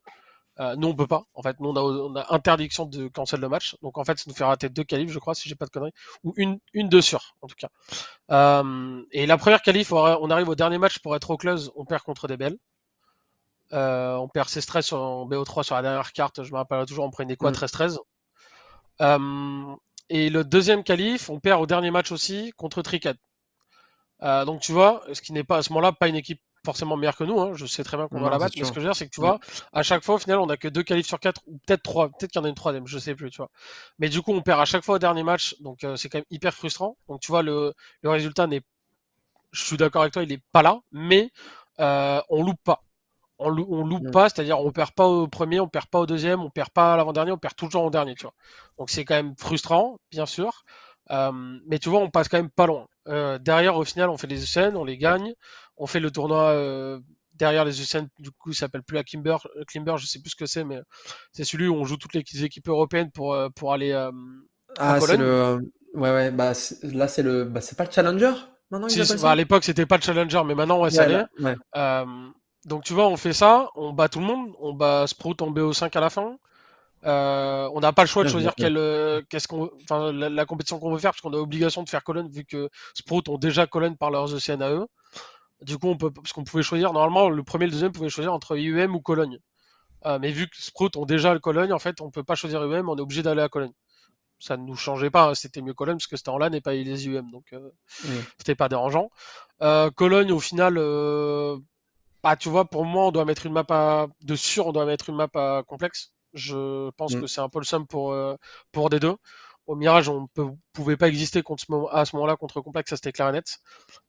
Euh, 0.60 0.76
nous, 0.76 0.88
on 0.88 0.94
peut 0.94 1.06
pas. 1.06 1.24
En 1.34 1.42
fait, 1.42 1.58
nous, 1.60 1.70
on 1.70 2.16
a, 2.16 2.34
interdiction 2.34 2.84
de 2.86 3.08
cancel 3.08 3.40
le 3.40 3.48
match. 3.48 3.76
Donc, 3.82 3.98
en 3.98 4.04
fait, 4.04 4.18
ça 4.18 4.24
nous 4.26 4.34
fait 4.34 4.44
rater 4.44 4.68
deux 4.68 4.84
qualifs, 4.84 5.10
je 5.10 5.18
crois, 5.18 5.34
si 5.34 5.48
j'ai 5.48 5.54
pas 5.54 5.64
de 5.64 5.70
conneries. 5.70 5.92
Ou 6.22 6.34
une, 6.36 6.58
une 6.74 6.88
de 6.88 7.00
sûre, 7.00 7.34
en 7.40 7.46
tout 7.46 7.56
cas. 7.58 7.68
Euh, 8.30 9.02
et 9.12 9.26
la 9.26 9.38
première 9.38 9.62
qualif, 9.62 9.92
on 9.92 10.30
arrive 10.30 10.48
au 10.48 10.54
dernier 10.54 10.78
match 10.78 10.98
pour 10.98 11.16
être 11.16 11.30
au 11.30 11.36
close, 11.36 11.72
on 11.76 11.84
perd 11.84 12.02
contre 12.02 12.28
des 12.28 12.36
belles. 12.36 12.58
Euh, 13.72 14.16
on 14.16 14.28
perd 14.28 14.48
ses 14.48 14.60
stress 14.60 14.92
en 14.92 15.26
BO3 15.26 15.62
sur 15.62 15.76
la 15.76 15.82
dernière 15.82 16.12
carte. 16.12 16.42
Je 16.42 16.52
me 16.52 16.56
rappelle 16.56 16.84
toujours, 16.86 17.04
on 17.04 17.10
prenait 17.10 17.36
quoi 17.36 17.52
13-13. 17.52 17.98
Euh, 19.00 19.76
et 20.08 20.28
le 20.28 20.44
deuxième 20.44 20.82
qualif, 20.82 21.30
on 21.30 21.40
perd 21.40 21.62
au 21.62 21.66
dernier 21.66 21.90
match 21.90 22.10
aussi 22.12 22.52
contre 22.56 22.82
Tricat. 22.82 23.14
Euh, 24.22 24.44
donc 24.44 24.60
tu 24.60 24.72
vois, 24.72 25.02
ce 25.12 25.22
qui 25.22 25.32
n'est 25.32 25.44
pas 25.44 25.58
à 25.58 25.62
ce 25.62 25.72
moment-là 25.72 25.92
pas 25.92 26.08
une 26.08 26.16
équipe 26.16 26.42
forcément 26.64 26.96
meilleure 26.96 27.16
que 27.16 27.24
nous. 27.24 27.40
Hein. 27.40 27.52
Je 27.54 27.66
sais 27.66 27.84
très 27.84 27.96
bien 27.96 28.08
qu'on 28.08 28.20
va 28.20 28.30
la 28.30 28.38
battre, 28.38 28.54
mais 28.58 28.64
ce 28.64 28.72
que 28.72 28.80
je 28.80 28.86
veux 28.86 28.90
dire, 28.90 28.96
c'est 28.96 29.06
que 29.06 29.10
tu 29.10 29.20
vois, 29.20 29.38
à 29.72 29.82
chaque 29.82 30.04
fois 30.04 30.16
au 30.16 30.18
final, 30.18 30.38
on 30.38 30.48
a 30.48 30.56
que 30.56 30.68
deux 30.68 30.82
qualifs 30.82 31.06
sur 31.06 31.20
quatre, 31.20 31.40
ou 31.46 31.58
peut-être 31.66 31.82
trois, 31.82 32.08
peut-être 32.08 32.30
qu'il 32.32 32.40
y 32.40 32.42
en 32.42 32.46
a 32.46 32.48
une 32.48 32.54
troisième, 32.54 32.86
je 32.86 32.98
sais 32.98 33.14
plus, 33.14 33.30
tu 33.30 33.38
vois. 33.38 33.50
Mais 33.98 34.08
du 34.08 34.22
coup, 34.22 34.32
on 34.32 34.42
perd 34.42 34.60
à 34.60 34.64
chaque 34.64 34.84
fois 34.84 34.96
au 34.96 34.98
dernier 34.98 35.22
match, 35.22 35.56
donc 35.60 35.84
euh, 35.84 35.96
c'est 35.96 36.08
quand 36.08 36.18
même 36.18 36.24
hyper 36.30 36.54
frustrant. 36.54 36.96
Donc 37.08 37.20
tu 37.20 37.32
vois, 37.32 37.42
le, 37.42 37.74
le 38.02 38.10
résultat 38.10 38.46
n'est, 38.46 38.62
je 39.52 39.64
suis 39.64 39.76
d'accord 39.76 40.02
avec 40.02 40.12
toi, 40.12 40.22
il 40.22 40.32
est 40.32 40.42
pas 40.52 40.62
là, 40.62 40.80
mais 40.92 41.30
euh, 41.80 42.20
on 42.28 42.44
loupe 42.44 42.62
pas. 42.62 42.82
On, 43.42 43.48
loupe 43.48 44.10
pas, 44.12 44.28
c'est-à-dire 44.28 44.60
on 44.60 44.70
perd 44.70 44.90
pas 44.92 45.06
au 45.06 45.26
premier, 45.26 45.60
on 45.60 45.68
perd 45.68 45.86
pas 45.86 46.00
au 46.00 46.04
deuxième, 46.04 46.42
on 46.42 46.50
perd 46.50 46.68
pas 46.68 46.92
à 46.92 46.96
l'avant-dernier, 46.98 47.32
on 47.32 47.38
perd 47.38 47.56
toujours 47.56 47.84
au 47.84 47.90
dernier, 47.90 48.14
tu 48.14 48.24
vois. 48.24 48.34
Donc 48.76 48.90
c'est 48.90 49.06
quand 49.06 49.14
même 49.14 49.34
frustrant, 49.38 49.98
bien 50.10 50.26
sûr. 50.26 50.62
Euh, 51.10 51.58
mais 51.66 51.78
tu 51.78 51.88
vois, 51.88 52.00
on 52.00 52.10
passe 52.10 52.28
quand 52.28 52.38
même 52.38 52.50
pas 52.50 52.66
loin. 52.66 52.86
Euh, 53.08 53.38
derrière, 53.38 53.76
au 53.76 53.84
final, 53.84 54.10
on 54.10 54.16
fait 54.16 54.26
les 54.26 54.42
ECN, 54.42 54.76
on 54.76 54.84
les 54.84 54.98
gagne. 54.98 55.34
On 55.76 55.86
fait 55.86 56.00
le 56.00 56.10
tournoi 56.10 56.50
euh, 56.50 57.00
derrière 57.34 57.64
les 57.64 57.80
ECN, 57.80 58.06
du 58.18 58.30
coup, 58.30 58.50
il 58.50 58.54
s'appelle 58.54 58.82
plus 58.82 58.96
la 58.96 59.02
Kimber, 59.02 59.36
Kimber, 59.72 59.96
je 59.96 60.06
sais 60.06 60.20
plus 60.20 60.30
ce 60.30 60.36
que 60.36 60.46
c'est, 60.46 60.62
mais 60.62 60.78
c'est 61.32 61.44
celui 61.44 61.68
où 61.68 61.74
on 61.74 61.84
joue 61.84 61.96
toutes 61.96 62.14
les 62.14 62.44
équipes 62.44 62.68
européennes 62.68 63.10
pour, 63.10 63.36
pour 63.56 63.72
aller 63.72 63.92
ah, 64.78 65.00
c'est 65.00 65.16
le. 65.16 65.58
Ouais, 65.94 66.12
ouais, 66.12 66.30
bah 66.30 66.52
là, 66.82 67.08
c'est 67.08 67.22
le. 67.22 67.44
Bah, 67.44 67.60
c'est 67.60 67.76
pas 67.76 67.84
le 67.84 67.90
Challenger 67.90 68.32
maintenant 68.70 68.86
bah, 68.86 69.30
À 69.30 69.34
l'époque, 69.34 69.64
c'était 69.64 69.86
pas 69.86 69.96
le 69.96 70.02
Challenger, 70.02 70.42
mais 70.46 70.54
maintenant, 70.54 70.80
ouais, 70.80 70.90
ça 70.90 71.06
l'est. 71.06 71.26
donc, 72.66 72.84
tu 72.84 72.92
vois, 72.92 73.08
on 73.08 73.16
fait 73.16 73.32
ça, 73.32 73.68
on 73.74 73.92
bat 73.92 74.08
tout 74.08 74.20
le 74.20 74.26
monde, 74.26 74.52
on 74.60 74.74
bat 74.74 75.06
Sprout 75.06 75.40
en 75.42 75.50
BO5 75.50 75.96
à 75.96 76.00
la 76.00 76.10
fin. 76.10 76.36
Euh, 77.06 77.68
on 77.72 77.80
n'a 77.80 77.92
pas 77.92 78.02
le 78.02 78.08
choix 78.08 78.24
de 78.24 78.28
choisir 78.28 78.54
quelle, 78.54 78.76
euh, 78.76 79.22
qu'est-ce 79.30 79.48
qu'on, 79.48 79.70
enfin, 79.82 80.12
la, 80.12 80.44
compétition 80.44 80.78
qu'on 80.78 80.92
veut 80.92 80.98
faire 80.98 81.12
parce 81.12 81.22
qu'on 81.22 81.32
a 81.32 81.38
obligation 81.38 81.82
de 81.82 81.88
faire 81.88 82.04
Cologne 82.04 82.28
vu 82.30 82.44
que 82.44 82.68
Sprout 82.94 83.28
ont 83.28 83.38
déjà 83.38 83.66
Cologne 83.66 83.96
par 83.96 84.10
leurs 84.10 84.34
ECN 84.34 84.62
à 84.62 84.70
eux. 84.70 84.86
Du 85.62 85.78
coup, 85.78 85.88
on 85.88 85.96
peut, 85.96 86.10
parce 86.10 86.32
qu'on 86.32 86.44
pouvait 86.44 86.62
choisir, 86.62 86.92
normalement, 86.92 87.30
le 87.30 87.42
premier 87.42 87.64
et 87.64 87.66
le 87.68 87.72
deuxième 87.72 87.92
pouvait 87.92 88.08
choisir 88.08 88.32
entre 88.32 88.56
IUM 88.56 88.94
ou 88.94 89.00
Cologne. 89.00 89.38
Euh, 90.06 90.18
mais 90.18 90.30
vu 90.30 90.48
que 90.48 90.56
Sprout 90.60 90.96
ont 90.96 91.06
déjà 91.06 91.32
le 91.34 91.40
Cologne, 91.40 91.72
en 91.72 91.78
fait, 91.78 92.00
on 92.00 92.10
peut 92.10 92.22
pas 92.22 92.34
choisir 92.34 92.64
IUM, 92.64 92.88
on 92.88 92.96
est 92.96 93.00
obligé 93.00 93.22
d'aller 93.22 93.42
à 93.42 93.48
Cologne. 93.48 93.72
Ça 94.38 94.56
ne 94.56 94.64
nous 94.64 94.76
changeait 94.76 95.10
pas, 95.10 95.28
hein, 95.28 95.34
c'était 95.34 95.60
mieux 95.60 95.74
Cologne 95.74 95.96
parce 95.96 96.06
que 96.06 96.16
c'était 96.16 96.30
en 96.30 96.38
LAN 96.38 96.52
et 96.52 96.62
pas 96.62 96.72
les 96.72 97.06
IUM, 97.06 97.30
donc 97.30 97.54
c'était 98.38 98.54
pas 98.54 98.70
dérangeant. 98.70 99.10
Cologne, 99.96 100.32
au 100.32 100.40
final, 100.40 100.74
bah, 102.22 102.36
tu 102.36 102.48
vois, 102.48 102.64
pour 102.64 102.84
moi, 102.86 103.06
on 103.06 103.12
doit 103.12 103.26
mettre 103.26 103.44
une 103.44 103.52
map 103.52 103.64
à, 103.68 104.06
de 104.22 104.36
sûr, 104.36 104.66
on 104.66 104.72
doit 104.72 104.86
mettre 104.86 105.10
une 105.10 105.16
map 105.16 105.28
à 105.34 105.62
complexe 105.66 106.12
je 106.34 106.90
pense 106.90 107.14
mm. 107.14 107.20
que 107.20 107.26
c'est 107.26 107.40
un 107.40 107.48
peu 107.48 107.58
le 107.58 107.64
somme 107.64 107.86
pour, 107.86 108.12
euh, 108.12 108.36
pour 108.72 108.90
des 108.90 109.00
deux. 109.00 109.16
Au 109.66 109.76
Mirage, 109.76 110.08
on 110.08 110.28
ne 110.36 110.44
pouvait 110.72 110.96
pas 110.96 111.08
exister 111.08 111.42
contre 111.42 111.62
ce 111.64 111.70
moment, 111.70 111.88
à 111.88 112.04
ce 112.04 112.16
moment-là 112.16 112.36
contre 112.36 112.60
Complex, 112.60 112.90
ça 112.90 112.96
c'était 112.96 113.12
clair 113.12 113.28
et 113.28 113.32
net. 113.32 113.58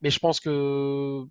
Mais 0.01 0.09
je 0.09 0.17
pense 0.17 0.39
que 0.39 1.23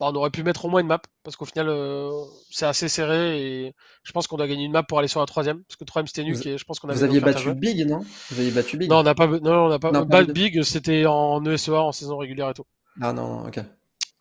bah, 0.00 0.06
on 0.10 0.14
aurait 0.16 0.30
pu 0.30 0.42
mettre 0.42 0.64
au 0.64 0.68
moins 0.68 0.80
une 0.80 0.86
map, 0.86 1.00
parce 1.22 1.36
qu'au 1.36 1.44
final, 1.44 1.68
euh, 1.68 2.10
c'est 2.50 2.66
assez 2.66 2.88
serré 2.88 3.40
et 3.40 3.74
je 4.02 4.12
pense 4.12 4.26
qu'on 4.26 4.36
doit 4.36 4.48
gagner 4.48 4.64
une 4.64 4.72
map 4.72 4.82
pour 4.82 4.98
aller 4.98 5.08
sur 5.08 5.20
la 5.20 5.26
troisième, 5.26 5.62
parce 5.64 5.76
que 5.76 5.84
troisième 5.84 6.06
c'était 6.08 6.24
nuque 6.24 6.44
et 6.46 6.58
je 6.58 6.64
pense 6.64 6.80
qu'on 6.80 6.88
avait. 6.88 6.98
Vous 6.98 7.04
aviez 7.04 7.20
battu 7.20 7.54
Big, 7.54 7.86
non? 7.86 8.00
Vous 8.30 8.40
aviez 8.40 8.50
battu 8.50 8.76
Big? 8.76 8.90
Non, 8.90 8.98
on 8.98 9.02
n'a 9.02 9.14
pas, 9.14 9.26
non, 9.26 9.66
on 9.66 9.68
n'a 9.68 9.78
pas. 9.78 9.92
Non, 9.92 10.04
Big, 10.04 10.62
c'était 10.62 11.06
en 11.06 11.44
ESEA, 11.44 11.80
en 11.80 11.92
saison 11.92 12.16
régulière 12.16 12.50
et 12.50 12.54
tout. 12.54 12.66
Ah 13.00 13.12
non, 13.12 13.28
non 13.28 13.48
ok. 13.48 13.60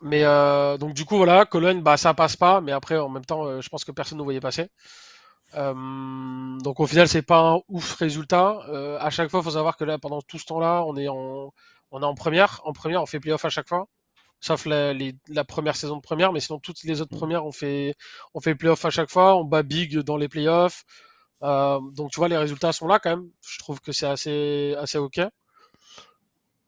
Mais 0.02 0.26
euh, 0.26 0.78
donc 0.78 0.94
du 0.94 1.06
coup 1.06 1.16
voilà, 1.16 1.46
Cologne, 1.46 1.82
bah 1.82 1.96
ça 1.96 2.14
passe 2.14 2.36
pas, 2.36 2.60
mais 2.60 2.74
après 2.74 2.98
en 2.98 3.10
même 3.10 3.26
temps, 3.26 3.62
je 3.62 3.70
pense 3.70 3.86
que 3.86 3.92
personne 3.92 4.18
ne 4.18 4.24
voyait 4.24 4.42
passer. 4.42 4.70
Euh, 5.56 6.58
donc 6.60 6.80
au 6.80 6.88
final, 6.88 7.08
c'est 7.08 7.22
pas 7.22 7.40
un 7.40 7.62
ouf 7.70 7.96
résultat. 7.96 8.60
Euh, 8.70 8.98
à 9.00 9.10
chaque 9.10 9.30
fois, 9.30 9.42
il 9.42 9.44
faut 9.44 9.52
savoir 9.52 9.78
que 9.78 9.84
là, 9.84 9.98
pendant 10.00 10.22
tout 10.22 10.40
ce 10.40 10.46
temps-là, 10.46 10.84
on 10.86 10.96
est 10.98 11.08
en, 11.08 11.54
on 11.92 12.02
est 12.02 12.06
en 12.06 12.16
première. 12.16 12.62
En 12.66 12.74
première, 12.74 13.02
on 13.02 13.06
fait 13.06 13.20
playoff 13.20 13.46
à 13.46 13.50
chaque 13.50 13.68
fois, 13.68 13.88
sauf 14.40 14.66
la, 14.66 14.94
la 15.30 15.44
première 15.46 15.76
saison 15.76 15.98
de 15.98 16.02
première, 16.02 16.34
mais 16.34 16.40
sinon 16.40 16.60
toutes 16.60 16.84
les 16.84 17.02
autres 17.02 17.16
premières, 17.16 17.46
on 17.46 17.52
fait, 17.52 17.96
on 18.34 18.42
fait 18.42 18.56
playoff 18.56 18.84
à 18.86 18.90
chaque 18.90 19.10
fois. 19.10 19.36
On 19.38 19.44
bat 19.46 19.64
big 19.64 20.00
dans 20.00 20.18
les 20.18 20.30
playoffs. 20.30 20.86
Euh, 21.44 21.80
donc 21.92 22.12
tu 22.12 22.20
vois, 22.20 22.30
les 22.30 22.38
résultats 22.38 22.72
sont 22.74 22.88
là 22.88 23.00
quand 23.00 23.12
même. 23.12 23.30
Je 23.48 23.60
trouve 23.60 23.82
que 23.82 23.92
c'est 23.92 24.08
assez, 24.08 24.76
assez 24.80 24.98
ok. 24.98 25.22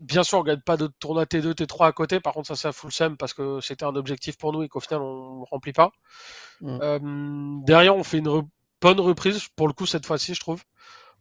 Bien 0.01 0.23
sûr, 0.23 0.39
on 0.39 0.43
gagne 0.43 0.59
pas 0.59 0.75
de 0.75 0.87
tournoi 0.99 1.25
T2, 1.25 1.53
T3 1.53 1.87
à 1.87 1.91
côté. 1.93 2.19
Par 2.19 2.33
contre, 2.33 2.47
ça, 2.49 2.55
c'est 2.55 2.73
full 2.73 2.91
sem 2.91 3.15
parce 3.15 3.33
que 3.33 3.61
c'était 3.61 3.85
un 3.85 3.95
objectif 3.95 4.37
pour 4.37 4.51
nous 4.51 4.61
et 4.63 4.67
qu'au 4.67 4.81
final, 4.81 5.01
on 5.01 5.39
ne 5.41 5.45
remplit 5.49 5.71
pas. 5.73 5.91
Mm. 6.61 7.63
derrière, 7.65 7.95
on 7.95 8.03
fait 8.03 8.19
une, 8.19 8.43
bonne 8.81 8.99
reprise, 8.99 9.47
pour 9.55 9.67
le 9.67 9.73
coup, 9.73 9.85
cette 9.85 10.05
fois-ci, 10.05 10.33
je 10.33 10.39
trouve. 10.39 10.63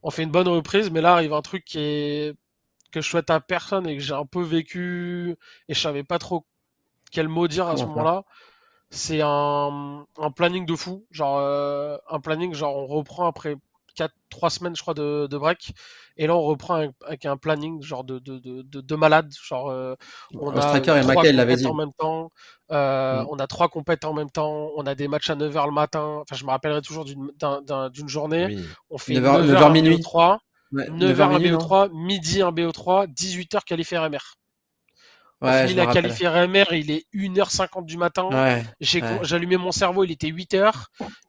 On 0.03 0.11
fait 0.11 0.23
une 0.23 0.31
bonne 0.31 0.49
reprise, 0.49 0.91
mais 0.91 1.01
là 1.01 1.15
arrive 1.15 1.33
un 1.33 1.43
truc 1.43 1.65
qui 1.65 1.79
est 1.79 2.35
que 2.93 3.01
je 3.01 3.09
souhaite 3.09 3.31
à 3.31 3.41
personne 3.41 3.89
et 3.89 3.97
que 3.97 4.03
j'ai 4.03 4.15
un 4.15 4.27
peu 4.27 4.43
vécu 4.43 5.37
et 5.69 5.75
je 5.75 5.81
savais 5.81 6.05
pas 6.05 6.19
trop 6.19 6.47
quel 7.11 7.29
mot 7.29 7.49
dire 7.49 7.67
à 7.67 7.77
ce 7.77 7.85
moment-là. 7.85 8.25
C'est 8.91 9.21
un, 9.23 10.07
planning 10.37 10.67
de 10.67 10.77
fou, 10.77 11.05
genre 11.11 11.39
euh, 11.39 11.97
un 12.09 12.21
planning 12.21 12.55
genre 12.55 12.77
on 12.77 12.87
reprend 12.87 13.27
après 13.27 13.57
4 13.95 14.13
3 14.31 14.51
semaines 14.51 14.77
je 14.77 14.83
crois 14.83 14.95
de, 14.95 15.27
de 15.27 15.39
break. 15.39 15.73
Et 16.17 16.27
là 16.27 16.35
on 16.35 16.43
reprend 16.43 16.89
avec 17.07 17.27
un 17.27 17.37
planning 17.37 17.83
genre 17.83 18.05
de 18.05 18.19
de, 18.19 18.39
de, 18.39 18.63
de 18.63 18.95
malade. 18.95 19.33
Genre 19.43 19.71
euh, 19.71 19.95
on 20.35 20.51
a 20.57 20.79
et 21.25 21.33
l'avait 21.33 21.57
dit 21.57 21.67
en 21.67 21.75
même 21.75 21.93
temps. 21.99 22.31
Euh, 22.71 23.25
on 23.31 23.39
a 23.39 23.47
trois 23.47 23.69
compètes 23.69 24.05
en 24.05 24.15
même 24.15 24.31
temps. 24.31 24.71
On 24.77 24.87
a 24.87 24.95
des 24.95 25.09
matchs 25.09 25.31
à 25.31 25.37
9h 25.37 25.67
le 25.67 25.73
matin. 25.73 26.23
Enfin 26.23 26.37
je 26.37 26.45
me 26.45 26.51
rappellerai 26.51 26.83
toujours 26.83 27.05
d'une 27.05 28.09
journée. 28.09 28.57
On 28.91 28.99
fait 28.99 29.15
9h, 29.15 29.47
9h, 29.47 29.73
minuit. 29.73 30.01
3 30.01 30.41
9h, 30.73 31.21
un 31.23 31.39
BO3 31.39 31.93
midi 31.93 32.43
un 32.43 32.51
BO3 32.51 33.07
18h 33.15 33.65
qualifié 33.65 33.99
RMR 33.99 34.19
Ouais, 35.45 35.71
il 35.71 35.81
a 35.81 35.87
qualifié 35.87 36.29
RMR, 36.29 36.73
il 36.73 36.91
est 36.91 37.07
1h50 37.15 37.85
du 37.85 37.97
matin. 37.97 38.29
J'ai 38.81 39.03
allumé 39.03 39.57
mon 39.57 39.73
cerveau, 39.73 40.05
il 40.05 40.11
était 40.11 40.29
8h. 40.29 40.73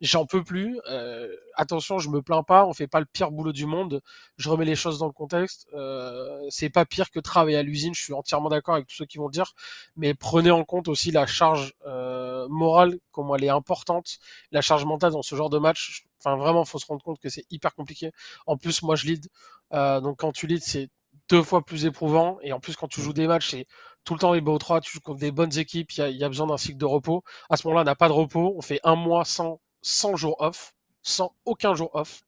J'en 0.02 0.26
peux 0.26 0.44
plus. 0.44 0.80
Euh, 0.90 1.28
attention, 1.56 2.00
je 2.00 2.10
me 2.10 2.22
plains 2.22 2.44
pas, 2.44 2.66
on 2.66 2.74
fait 2.74 2.88
pas 2.88 3.00
le 3.00 3.06
pire 3.06 3.32
boulot 3.32 3.52
du 3.52 3.66
monde. 3.66 4.02
Je 4.38 4.50
remets 4.50 4.66
les 4.66 4.76
choses 4.76 5.00
dans 5.00 5.08
le 5.08 5.12
contexte. 5.12 5.68
Euh, 5.74 6.46
c'est 6.50 6.70
pas 6.70 6.86
pire 6.86 7.12
que 7.12 7.20
travailler 7.20 7.58
à 7.58 7.64
l'usine, 7.64 7.94
je 7.94 8.02
suis 8.02 8.14
entièrement 8.14 8.50
d'accord 8.50 8.76
avec 8.76 8.88
tous 8.88 8.96
ceux 8.96 9.06
qui 9.06 9.18
vont 9.18 9.30
dire. 9.30 9.54
Mais 9.96 10.14
prenez 10.14 10.52
en 10.52 10.64
compte 10.64 10.88
aussi 10.88 11.12
la 11.12 11.26
charge 11.26 11.74
euh, 11.86 12.48
morale, 12.50 12.98
comment 13.12 13.36
elle 13.36 13.44
est 13.44 13.50
importante, 13.50 14.18
la 14.52 14.62
charge 14.62 14.86
mentale 14.86 15.12
dans 15.12 15.22
ce 15.24 15.36
genre 15.36 15.50
de 15.50 15.58
match. 15.58 16.06
Enfin, 16.20 16.38
vraiment, 16.38 16.66
faut 16.66 16.80
se 16.80 16.86
rendre 16.88 17.04
compte 17.04 17.20
que 17.20 17.30
c'est 17.30 17.46
hyper 17.52 17.76
compliqué. 17.76 18.12
En 18.48 18.58
plus, 18.58 18.82
moi, 18.82 18.96
je 18.96 19.06
lead. 19.06 19.28
Euh, 19.74 20.02
donc, 20.02 20.18
quand 20.18 20.32
tu 20.32 20.48
lead, 20.48 20.64
c'est 20.64 20.90
deux 21.30 21.44
fois 21.44 21.64
plus 21.64 21.86
éprouvant. 21.86 22.38
Et 22.42 22.54
en 22.54 22.60
plus, 22.60 22.76
quand 22.76 22.88
tu 22.88 23.02
joues 23.02 23.14
des 23.14 23.28
matchs, 23.28 23.52
c'est 23.52 23.68
tout 24.04 24.14
le 24.14 24.20
temps 24.20 24.34
les 24.34 24.42
BO3, 24.42 24.82
tu 24.82 24.92
joues 24.92 25.02
contre 25.02 25.20
des 25.20 25.32
bonnes 25.32 25.58
équipes, 25.58 25.92
il 25.94 26.18
y 26.18 26.24
a, 26.24 26.30
besoin 26.30 26.48
d'un 26.48 26.58
cycle 26.58 26.78
de 26.78 26.86
repos. 26.86 27.24
À 27.50 27.58
ce 27.58 27.68
moment-là, 27.68 27.82
on 27.82 27.86
n'a 27.86 27.96
pas 27.96 28.08
de 28.08 28.14
repos. 28.14 28.54
On 28.58 28.62
fait 28.62 28.80
un 28.84 28.96
mois 28.96 29.26
sans, 29.26 29.60
sans 29.82 30.16
jours 30.16 30.36
off, 30.40 30.74
sans 31.02 31.36
aucun 31.46 31.74
jour 31.76 31.90
off. 31.94 32.22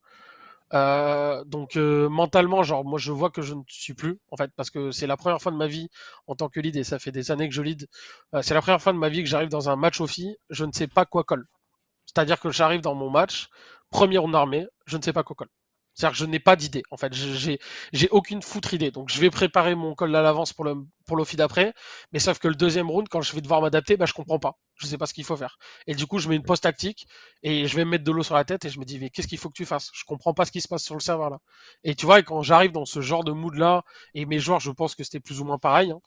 Euh, 0.74 1.44
donc 1.44 1.76
euh, 1.76 2.08
mentalement, 2.10 2.62
genre 2.62 2.84
moi 2.84 2.98
je 2.98 3.10
vois 3.10 3.30
que 3.30 3.40
je 3.40 3.54
ne 3.54 3.62
suis 3.68 3.94
plus 3.94 4.18
en 4.30 4.36
fait 4.36 4.50
parce 4.54 4.68
que 4.68 4.90
c'est 4.90 5.06
la 5.06 5.16
première 5.16 5.40
fois 5.40 5.50
de 5.50 5.56
ma 5.56 5.66
vie 5.66 5.88
en 6.26 6.34
tant 6.34 6.50
que 6.50 6.60
lead 6.60 6.76
et 6.76 6.84
ça 6.84 6.98
fait 6.98 7.10
des 7.10 7.30
années 7.30 7.48
que 7.48 7.54
je 7.54 7.62
lead. 7.62 7.88
Euh, 8.34 8.42
c'est 8.42 8.52
la 8.54 8.60
première 8.60 8.82
fois 8.82 8.92
de 8.92 8.98
ma 8.98 9.08
vie 9.08 9.22
que 9.22 9.28
j'arrive 9.28 9.48
dans 9.48 9.70
un 9.70 9.76
match 9.76 10.00
au 10.00 10.06
filles, 10.06 10.36
je 10.50 10.64
ne 10.66 10.72
sais 10.72 10.86
pas 10.86 11.06
quoi 11.06 11.24
colle. 11.24 11.46
C'est-à-dire 12.04 12.40
que 12.40 12.50
j'arrive 12.50 12.82
dans 12.82 12.94
mon 12.94 13.10
match, 13.10 13.48
premier 13.90 14.18
round 14.18 14.34
armé, 14.34 14.66
je 14.86 14.98
ne 14.98 15.02
sais 15.02 15.12
pas 15.12 15.22
quoi 15.22 15.36
colle. 15.36 15.48
C'est-à-dire 15.98 16.16
que 16.16 16.24
je 16.24 16.26
n'ai 16.26 16.38
pas 16.38 16.54
d'idée. 16.54 16.84
En 16.92 16.96
fait, 16.96 17.12
j'ai, 17.12 17.58
j'ai 17.92 18.08
aucune 18.10 18.40
foutre 18.40 18.72
idée. 18.72 18.92
Donc, 18.92 19.08
je 19.08 19.18
vais 19.20 19.30
préparer 19.30 19.74
mon 19.74 19.96
call 19.96 20.14
à 20.14 20.22
l'avance 20.22 20.52
pour 20.52 20.64
le, 20.64 20.76
pour 21.06 21.16
l'offi 21.16 21.34
d'après. 21.34 21.74
Mais 22.12 22.20
sauf 22.20 22.38
que 22.38 22.46
le 22.46 22.54
deuxième 22.54 22.88
round, 22.88 23.08
quand 23.08 23.20
je 23.20 23.34
vais 23.34 23.40
devoir 23.40 23.60
m'adapter, 23.60 23.96
bah, 23.96 24.06
je 24.06 24.12
comprends 24.12 24.38
pas. 24.38 24.58
Je 24.76 24.86
sais 24.86 24.96
pas 24.96 25.06
ce 25.06 25.12
qu'il 25.12 25.24
faut 25.24 25.36
faire. 25.36 25.58
Et 25.88 25.96
du 25.96 26.06
coup, 26.06 26.20
je 26.20 26.28
mets 26.28 26.36
une 26.36 26.44
post 26.44 26.62
tactique 26.62 27.08
et 27.42 27.66
je 27.66 27.74
vais 27.74 27.84
me 27.84 27.90
mettre 27.90 28.04
de 28.04 28.12
l'eau 28.12 28.22
sur 28.22 28.36
la 28.36 28.44
tête 28.44 28.64
et 28.64 28.68
je 28.68 28.78
me 28.78 28.84
dis, 28.84 29.00
mais 29.00 29.10
qu'est-ce 29.10 29.26
qu'il 29.26 29.38
faut 29.38 29.48
que 29.48 29.56
tu 29.56 29.66
fasses? 29.66 29.90
Je 29.92 30.04
comprends 30.04 30.34
pas 30.34 30.44
ce 30.44 30.52
qui 30.52 30.60
se 30.60 30.68
passe 30.68 30.84
sur 30.84 30.94
le 30.94 31.00
serveur 31.00 31.30
là. 31.30 31.38
Et 31.82 31.96
tu 31.96 32.06
vois, 32.06 32.22
quand 32.22 32.42
j'arrive 32.42 32.70
dans 32.70 32.84
ce 32.84 33.00
genre 33.00 33.24
de 33.24 33.32
mood 33.32 33.54
là, 33.54 33.82
et 34.14 34.24
mes 34.24 34.38
joueurs, 34.38 34.60
je 34.60 34.70
pense 34.70 34.94
que 34.94 35.02
c'était 35.02 35.18
plus 35.18 35.40
ou 35.40 35.44
moins 35.44 35.58
pareil, 35.58 35.90
hein, 35.90 36.00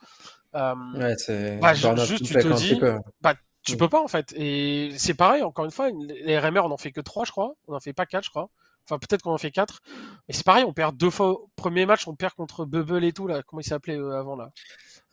euh, 0.55 0.99
ouais, 0.99 1.15
c'est, 1.17 1.57
bah, 1.57 1.73
juste, 1.73 2.23
tu 2.23 2.33
te 2.33 2.53
dis, 2.55 2.79
bah, 3.19 3.35
tu 3.63 3.73
mm. 3.73 3.77
peux 3.77 3.89
pas 3.89 4.01
en 4.01 4.07
fait. 4.07 4.33
Et 4.37 4.93
c'est 4.97 5.15
pareil, 5.15 5.43
encore 5.43 5.65
une 5.65 5.71
fois, 5.71 5.89
les 6.07 6.39
RMR 6.39 6.61
on 6.63 6.71
en 6.71 6.77
fait 6.77 6.91
que 6.91 7.01
3 7.01 7.25
je 7.25 7.31
crois, 7.31 7.55
on 7.67 7.75
en 7.75 7.79
fait 7.81 7.93
pas 7.93 8.05
4 8.05 8.23
je 8.23 8.29
crois. 8.29 8.49
Enfin, 8.89 8.99
peut-être 8.99 9.21
qu'on 9.21 9.31
en 9.31 9.37
fait 9.37 9.51
4. 9.51 9.79
Mais 10.27 10.33
c'est 10.33 10.45
pareil, 10.45 10.63
on 10.65 10.73
perd 10.73 10.97
deux 10.97 11.09
fois. 11.09 11.37
Premier 11.55 11.85
match, 11.85 12.07
on 12.07 12.15
perd 12.15 12.33
contre 12.33 12.65
Bubble 12.65 13.03
et 13.03 13.13
tout, 13.13 13.27
là. 13.27 13.41
Comment 13.45 13.61
il 13.61 13.65
s'appelait 13.65 13.97
euh, 13.97 14.19
avant, 14.19 14.35
là? 14.35 14.49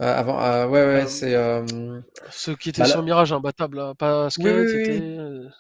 Euh, 0.00 0.18
Avant, 0.18 0.42
euh, 0.42 0.66
ouais, 0.66 0.84
ouais, 0.84 1.06
c'est. 1.06 1.34
Ceux 2.30 2.56
qui 2.56 2.70
étaient 2.70 2.82
bah, 2.82 2.88
sur 2.88 3.02
Mirage, 3.02 3.32
imbattable, 3.32 3.76
là. 3.76 3.94
Pas 3.94 4.30
ce 4.30 4.38
que 4.38 4.68
c'était. 4.68 5.00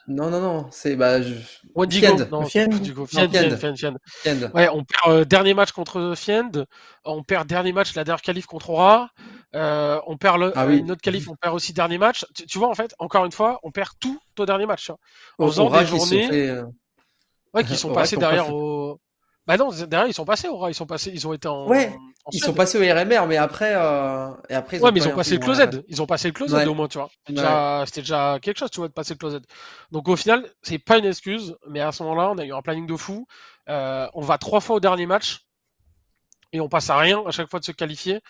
Non, 0.08 0.30
non, 0.30 0.40
non. 0.40 0.66
C'est. 0.70 0.96
Bah, 0.96 1.20
je... 1.20 1.34
Fiend. 1.34 2.16
Non, 2.30 2.44
Fiend. 2.44 2.70
Fiend, 3.06 3.28
Fiend, 3.58 3.76
Fiend. 3.76 4.50
Ouais, 4.54 4.68
on 4.68 4.84
perd 4.84 5.26
dernier 5.28 5.54
match 5.54 5.72
contre 5.72 6.14
Fiend. 6.16 6.50
On 7.04 7.22
perd 7.22 7.48
dernier 7.48 7.72
match, 7.72 7.94
la 7.94 8.04
dernière 8.04 8.22
qualif 8.22 8.46
contre 8.46 8.70
Aura. 8.70 9.10
on 9.52 10.16
perd 10.18 10.40
le, 10.40 10.52
ah 10.56 10.66
une 10.66 10.90
autre 10.90 11.02
qualif, 11.02 11.28
on 11.28 11.36
perd 11.36 11.54
aussi 11.54 11.72
dernier 11.72 11.98
match. 11.98 12.24
Tu, 12.48 12.58
vois, 12.58 12.68
en 12.68 12.74
fait, 12.74 12.94
encore 12.98 13.24
une 13.24 13.32
fois, 13.32 13.60
on 13.62 13.70
perd 13.70 13.90
tout 14.00 14.20
au 14.38 14.46
dernier 14.46 14.66
match. 14.66 14.90
Hein. 14.90 14.96
En 15.38 15.48
faisant 15.48 15.70
des 15.70 15.86
journées. 15.86 16.62
Ouais, 17.54 17.64
qui 17.64 17.76
sont 17.76 17.92
passés 17.92 18.16
derrière 18.16 18.54
au. 18.54 19.00
Bah 19.46 19.56
non, 19.56 19.70
derrière 19.70 20.06
ils 20.06 20.14
sont 20.14 20.26
passés 20.26 20.46
au 20.48 20.68
Ils 20.68 20.74
sont 20.74 20.84
passés, 20.84 21.10
ils 21.12 21.26
ont 21.26 21.32
été 21.32 21.48
en. 21.48 21.66
Ouais. 21.66 21.96
ils 22.32 22.38
sont 22.38 22.52
passés 22.52 22.76
au 22.76 22.82
RMR, 22.82 23.26
mais 23.26 23.38
après, 23.38 23.72
euh... 23.74 24.28
et 24.50 24.54
après. 24.54 24.76
Ils 24.76 24.82
ouais, 24.82 24.92
mais 24.92 25.00
ils 25.00 25.08
ont 25.08 25.16
passé 25.16 25.34
le 25.36 25.40
closet. 25.40 25.70
Ils 25.88 26.02
ont 26.02 26.06
passé 26.06 26.28
le 26.28 26.34
closet 26.34 26.66
au 26.66 26.74
moins, 26.74 26.86
tu 26.86 26.98
vois. 26.98 27.10
C'était 27.86 28.02
déjà... 28.02 28.38
quelque 28.42 28.58
chose, 28.58 28.70
tu 28.70 28.80
vois, 28.80 28.88
de 28.88 28.92
passer 28.92 29.14
le 29.14 29.18
closet. 29.18 29.40
Donc 29.90 30.06
au 30.08 30.16
final, 30.16 30.46
c'est 30.62 30.78
pas 30.78 30.98
une 30.98 31.06
excuse, 31.06 31.56
mais 31.66 31.80
à 31.80 31.92
ce 31.92 32.02
moment-là, 32.02 32.30
on 32.30 32.36
a 32.36 32.44
eu 32.44 32.52
un 32.52 32.60
planning 32.60 32.86
de 32.86 32.96
fou. 32.96 33.26
Euh, 33.70 34.06
on 34.12 34.20
va 34.20 34.36
trois 34.36 34.60
fois 34.60 34.76
au 34.76 34.80
dernier 34.80 35.06
match 35.06 35.46
et 36.52 36.60
on 36.60 36.68
passe 36.68 36.90
à 36.90 36.98
rien 36.98 37.22
à 37.26 37.30
chaque 37.30 37.48
fois 37.48 37.58
de 37.58 37.64
se 37.64 37.72
qualifier. 37.72 38.20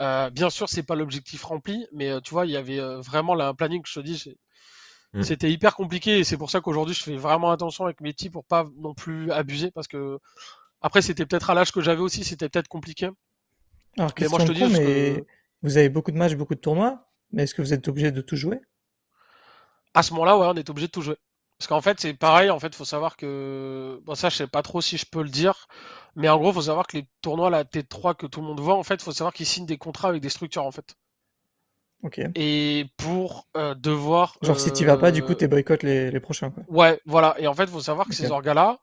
Euh, 0.00 0.30
bien 0.30 0.48
sûr, 0.48 0.70
c'est 0.70 0.82
pas 0.82 0.94
l'objectif 0.94 1.44
rempli, 1.44 1.86
mais 1.92 2.18
tu 2.22 2.30
vois, 2.30 2.46
il 2.46 2.52
y 2.52 2.56
avait 2.56 2.80
vraiment 3.02 3.34
là, 3.34 3.48
un 3.48 3.54
planning, 3.54 3.82
je 3.84 4.00
te 4.00 4.00
dis, 4.00 4.34
Mm. 5.12 5.22
C'était 5.22 5.50
hyper 5.50 5.74
compliqué 5.74 6.18
et 6.18 6.24
c'est 6.24 6.36
pour 6.36 6.50
ça 6.50 6.60
qu'aujourd'hui 6.60 6.94
je 6.94 7.02
fais 7.02 7.16
vraiment 7.16 7.50
attention 7.50 7.84
avec 7.84 8.00
mes 8.00 8.12
petits 8.12 8.30
pour 8.30 8.44
pas 8.44 8.66
non 8.78 8.94
plus 8.94 9.30
abuser 9.30 9.70
parce 9.70 9.86
que 9.86 10.18
après 10.80 11.02
c'était 11.02 11.26
peut-être 11.26 11.50
à 11.50 11.54
l'âge 11.54 11.70
que 11.70 11.80
j'avais 11.80 12.00
aussi, 12.00 12.24
c'était 12.24 12.48
peut-être 12.48 12.68
compliqué. 12.68 13.10
Alors 13.98 14.12
mais 14.18 14.28
moi 14.28 14.40
je 14.40 14.46
te 14.46 14.52
dis, 14.52 14.64
mais 14.64 15.24
vous 15.62 15.76
avez 15.76 15.88
beaucoup 15.88 16.10
de 16.10 16.16
matchs, 16.16 16.34
beaucoup 16.34 16.54
de 16.54 16.60
tournois, 16.60 17.06
mais 17.30 17.44
est-ce 17.44 17.54
que 17.54 17.62
vous 17.62 17.72
êtes 17.72 17.86
obligé 17.88 18.10
de 18.10 18.20
tout 18.20 18.36
jouer? 18.36 18.60
À 19.94 20.02
ce 20.02 20.12
moment-là, 20.14 20.38
ouais, 20.38 20.46
on 20.46 20.54
est 20.54 20.70
obligé 20.70 20.86
de 20.86 20.92
tout 20.92 21.02
jouer. 21.02 21.16
Parce 21.58 21.68
qu'en 21.68 21.80
fait, 21.80 22.00
c'est 22.00 22.14
pareil, 22.14 22.50
en 22.50 22.58
fait, 22.58 22.74
faut 22.74 22.84
savoir 22.84 23.16
que. 23.16 24.00
Bon, 24.04 24.16
ça, 24.16 24.30
je 24.30 24.36
sais 24.36 24.46
pas 24.48 24.62
trop 24.62 24.80
si 24.80 24.96
je 24.96 25.06
peux 25.06 25.22
le 25.22 25.28
dire, 25.28 25.68
mais 26.16 26.28
en 26.28 26.38
gros, 26.38 26.52
faut 26.52 26.62
savoir 26.62 26.88
que 26.88 26.96
les 26.96 27.06
tournois, 27.20 27.50
la 27.50 27.62
T3 27.62 28.16
que 28.16 28.26
tout 28.26 28.40
le 28.40 28.46
monde 28.46 28.58
voit, 28.58 28.74
en 28.74 28.82
fait, 28.82 29.00
faut 29.00 29.12
savoir 29.12 29.32
qu'ils 29.32 29.46
signent 29.46 29.66
des 29.66 29.78
contrats 29.78 30.08
avec 30.08 30.20
des 30.22 30.28
structures, 30.28 30.64
en 30.64 30.72
fait. 30.72 30.96
Et 32.34 32.86
pour 32.96 33.46
euh, 33.56 33.74
devoir. 33.74 34.36
Genre, 34.42 34.58
si 34.58 34.72
tu 34.72 34.84
vas 34.84 34.96
pas, 34.96 35.12
du 35.12 35.22
coup, 35.22 35.32
euh, 35.32 35.36
tu 35.36 35.48
boycottes 35.48 35.82
les, 35.82 36.10
les 36.10 36.20
prochains. 36.20 36.50
Quoi. 36.50 36.64
Ouais, 36.68 37.00
voilà. 37.06 37.36
Et 37.38 37.46
en 37.46 37.54
fait, 37.54 37.64
il 37.64 37.70
faut 37.70 37.80
savoir 37.80 38.08
que 38.08 38.14
ces 38.14 38.30
orgas-là 38.30 38.80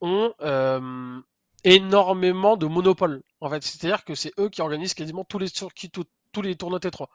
ont 0.00 0.32
euh, 0.40 1.20
énormément 1.64 2.56
de 2.56 2.66
monopole. 2.66 3.22
En 3.40 3.50
fait, 3.50 3.62
c'est-à-dire 3.62 4.04
que 4.04 4.14
c'est 4.14 4.32
eux 4.38 4.48
qui 4.48 4.62
organisent 4.62 4.94
quasiment 4.94 5.24
tous 5.24 5.38
les, 5.38 5.48
qui, 5.48 5.90
tous 5.90 6.42
les 6.42 6.56
tournois 6.56 6.78
T3. 6.78 7.06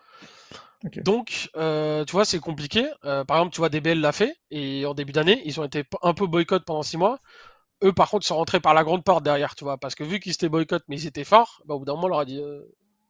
Donc, 1.04 1.50
tu 1.54 2.12
vois, 2.12 2.26
c'est 2.26 2.40
compliqué. 2.40 2.86
par 3.02 3.38
exemple, 3.38 3.54
tu 3.54 3.60
vois, 3.60 3.70
DBL 3.70 4.00
l'a 4.00 4.12
fait, 4.12 4.36
et 4.52 4.86
en 4.86 4.94
début 4.94 5.12
d'année, 5.12 5.42
ils 5.46 5.60
ont 5.60 5.64
été 5.64 5.84
un 6.02 6.14
peu 6.14 6.28
boycott 6.28 6.64
pendant 6.66 6.84
6 6.84 6.98
mois. 6.98 7.20
Eux, 7.84 7.94
par 7.94 8.12
contre, 8.12 8.28
sont 8.28 8.36
rentrés 8.36 8.60
par 8.60 8.76
la 8.76 8.84
grande 8.84 9.04
porte 9.04 9.24
derrière, 9.24 9.56
tu 9.56 9.64
vois, 9.64 9.80
parce 9.80 9.96
que 9.96 10.04
vu 10.04 10.20
qu'ils 10.20 10.34
étaient 10.34 10.50
boycott, 10.50 10.84
mais 10.88 10.98
ils 10.98 11.08
étaient 11.08 11.24
forts, 11.24 11.64
bah, 11.66 11.74
au 11.74 11.80
bout 11.80 11.86
d'un 11.86 11.94
moment, 11.94 12.06
on 12.06 12.10
leur 12.10 12.20
a 12.20 12.26
dit 12.26 12.40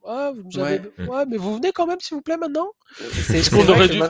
Ouais, 0.04 0.32
vous 0.34 0.60
ouais. 0.60 1.26
mais 1.28 1.38
vous 1.38 1.56
venez 1.56 1.72
quand 1.72 1.86
même, 1.86 2.00
s'il 2.00 2.16
vous 2.16 2.22
plaît, 2.22 2.38
maintenant 2.38 2.72
C'est 3.12 3.44
ce 3.44 3.52
qu'on 3.52 3.68
aurait 3.68 3.88
dû. 3.88 4.02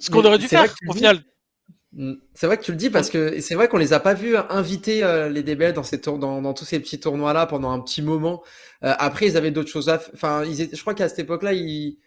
Ce 0.00 0.10
qu'on 0.10 0.24
aurait 0.24 0.38
dû 0.38 0.48
faire, 0.48 0.72
au 0.88 0.92
final. 0.92 1.22
Mm. 1.92 2.14
C'est 2.34 2.46
vrai 2.46 2.58
que 2.58 2.62
tu 2.62 2.72
le 2.72 2.76
dis 2.76 2.90
parce 2.90 3.10
que 3.10 3.40
c'est 3.40 3.54
vrai 3.54 3.68
qu'on 3.68 3.78
les 3.78 3.92
a 3.92 4.00
pas 4.00 4.14
vus 4.14 4.36
inviter 4.50 5.02
euh, 5.02 5.28
les 5.28 5.42
DBL 5.42 5.72
dans, 5.72 5.82
ces 5.82 6.00
tours, 6.00 6.18
dans, 6.18 6.42
dans, 6.42 6.52
tous 6.54 6.64
ces 6.64 6.78
petits 6.80 7.00
tournois 7.00 7.32
là 7.32 7.46
pendant 7.46 7.70
un 7.70 7.80
petit 7.80 8.02
moment. 8.02 8.42
Euh, 8.84 8.94
après, 8.98 9.26
ils 9.26 9.36
avaient 9.36 9.50
d'autres 9.50 9.70
choses 9.70 9.88
à. 9.88 10.00
Enfin, 10.14 10.44
ils 10.44 10.74
je 10.74 10.80
crois 10.80 10.94
qu'à 10.94 11.08
cette 11.08 11.20
époque-là, 11.20 11.52
ils. 11.52 11.98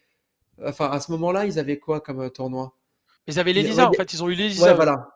Enfin, 0.64 0.90
à 0.92 1.00
ce 1.00 1.12
moment-là, 1.12 1.46
ils 1.46 1.58
avaient 1.58 1.80
quoi 1.80 2.02
comme 2.02 2.22
euh, 2.22 2.30
tournoi? 2.30 2.74
Ils 3.28 3.40
avaient 3.40 3.54
l'Elisa, 3.54 3.90
en 3.90 3.94
fait. 3.94 4.14
Ils 4.14 4.24
ont 4.24 4.30
eu 4.30 4.36
l'Elisa. 4.36 4.68
Ouais, 4.68 4.76
voilà. 4.76 5.10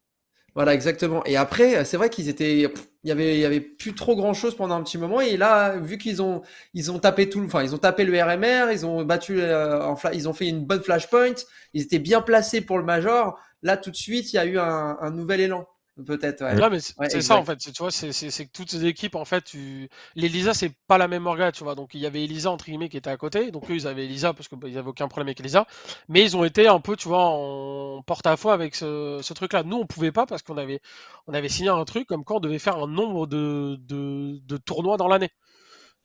Voilà, 0.55 0.73
exactement. 0.73 1.21
Et 1.25 1.35
après, 1.35 1.83
c'est 1.83 1.97
vrai 1.97 2.09
qu'ils 2.09 2.29
étaient, 2.29 2.59
il 2.61 2.69
y 3.09 3.11
avait, 3.11 3.35
il 3.35 3.41
y 3.41 3.45
avait 3.45 3.59
plus 3.59 3.93
trop 3.93 4.15
grand 4.15 4.33
chose 4.33 4.55
pendant 4.55 4.75
un 4.75 4.83
petit 4.83 4.97
moment. 4.97 5.19
Et 5.19 5.35
là, 5.35 5.75
vu 5.77 5.97
qu'ils 5.97 6.21
ont, 6.21 6.43
ils 6.73 6.91
ont 6.91 6.99
tapé 6.99 7.29
tout, 7.29 7.43
enfin, 7.43 7.61
ils 7.61 7.75
ont 7.75 7.77
tapé 7.77 8.05
le 8.05 8.13
RMR, 8.23 8.71
ils 8.71 8.85
ont 8.85 9.03
battu, 9.03 9.41
euh, 9.41 9.93
ils 10.13 10.29
ont 10.29 10.33
fait 10.33 10.47
une 10.47 10.63
bonne 10.65 10.81
flashpoint, 10.81 11.33
ils 11.73 11.83
étaient 11.83 11.99
bien 11.99 12.21
placés 12.21 12.61
pour 12.61 12.77
le 12.77 12.85
major. 12.85 13.37
Là, 13.63 13.75
tout 13.75 13.91
de 13.91 13.95
suite, 13.97 14.31
il 14.31 14.37
y 14.37 14.39
a 14.39 14.45
eu 14.45 14.57
un, 14.57 14.97
un 15.01 15.11
nouvel 15.11 15.41
élan. 15.41 15.67
Peut-être, 16.03 16.43
ouais. 16.43 16.69
mais 16.69 17.09
c'est 17.09 17.21
ça 17.21 17.37
en 17.37 17.45
fait. 17.45 17.55
Tu 17.55 17.71
vois, 17.79 17.89
c'est 17.89 18.11
que 18.11 18.51
toutes 18.51 18.69
ces 18.69 18.85
équipes, 18.85 19.15
en 19.15 19.23
fait, 19.23 19.41
tu... 19.45 19.89
l'Elisa, 20.15 20.53
c'est 20.53 20.73
pas 20.87 20.97
la 20.97 21.07
même 21.07 21.25
orga, 21.25 21.53
tu 21.53 21.63
vois. 21.63 21.73
Donc 21.73 21.93
il 21.93 22.01
y 22.01 22.05
avait 22.05 22.25
Elisa 22.25 22.51
entre 22.51 22.65
guillemets 22.65 22.89
qui 22.89 22.97
était 22.97 23.09
à 23.09 23.15
côté. 23.15 23.49
Donc 23.49 23.71
eux, 23.71 23.75
ils 23.75 23.87
avaient 23.87 24.03
Elisa 24.03 24.33
parce 24.33 24.49
qu'ils 24.49 24.57
bah, 24.57 24.67
avaient 24.67 24.89
aucun 24.89 25.07
problème 25.07 25.29
avec 25.29 25.39
Elisa. 25.39 25.65
Mais 26.09 26.21
ils 26.21 26.35
ont 26.35 26.43
été 26.43 26.67
un 26.67 26.81
peu, 26.81 26.97
tu 26.97 27.07
vois, 27.07 27.23
en 27.23 28.01
porte-à-faux 28.01 28.49
avec 28.49 28.75
ce, 28.75 29.21
ce 29.23 29.33
truc-là. 29.33 29.63
Nous, 29.63 29.77
on 29.77 29.85
pouvait 29.87 30.11
pas 30.11 30.25
parce 30.25 30.41
qu'on 30.41 30.57
avait, 30.57 30.81
on 31.27 31.33
avait 31.33 31.47
signé 31.47 31.69
un 31.69 31.85
truc 31.85 32.07
comme 32.07 32.25
quoi 32.25 32.37
on 32.37 32.41
devait 32.41 32.59
faire 32.59 32.75
un 32.75 32.87
nombre 32.87 33.25
de, 33.25 33.77
de, 33.79 34.41
de 34.43 34.57
tournois 34.57 34.97
dans 34.97 35.07
l'année. 35.07 35.29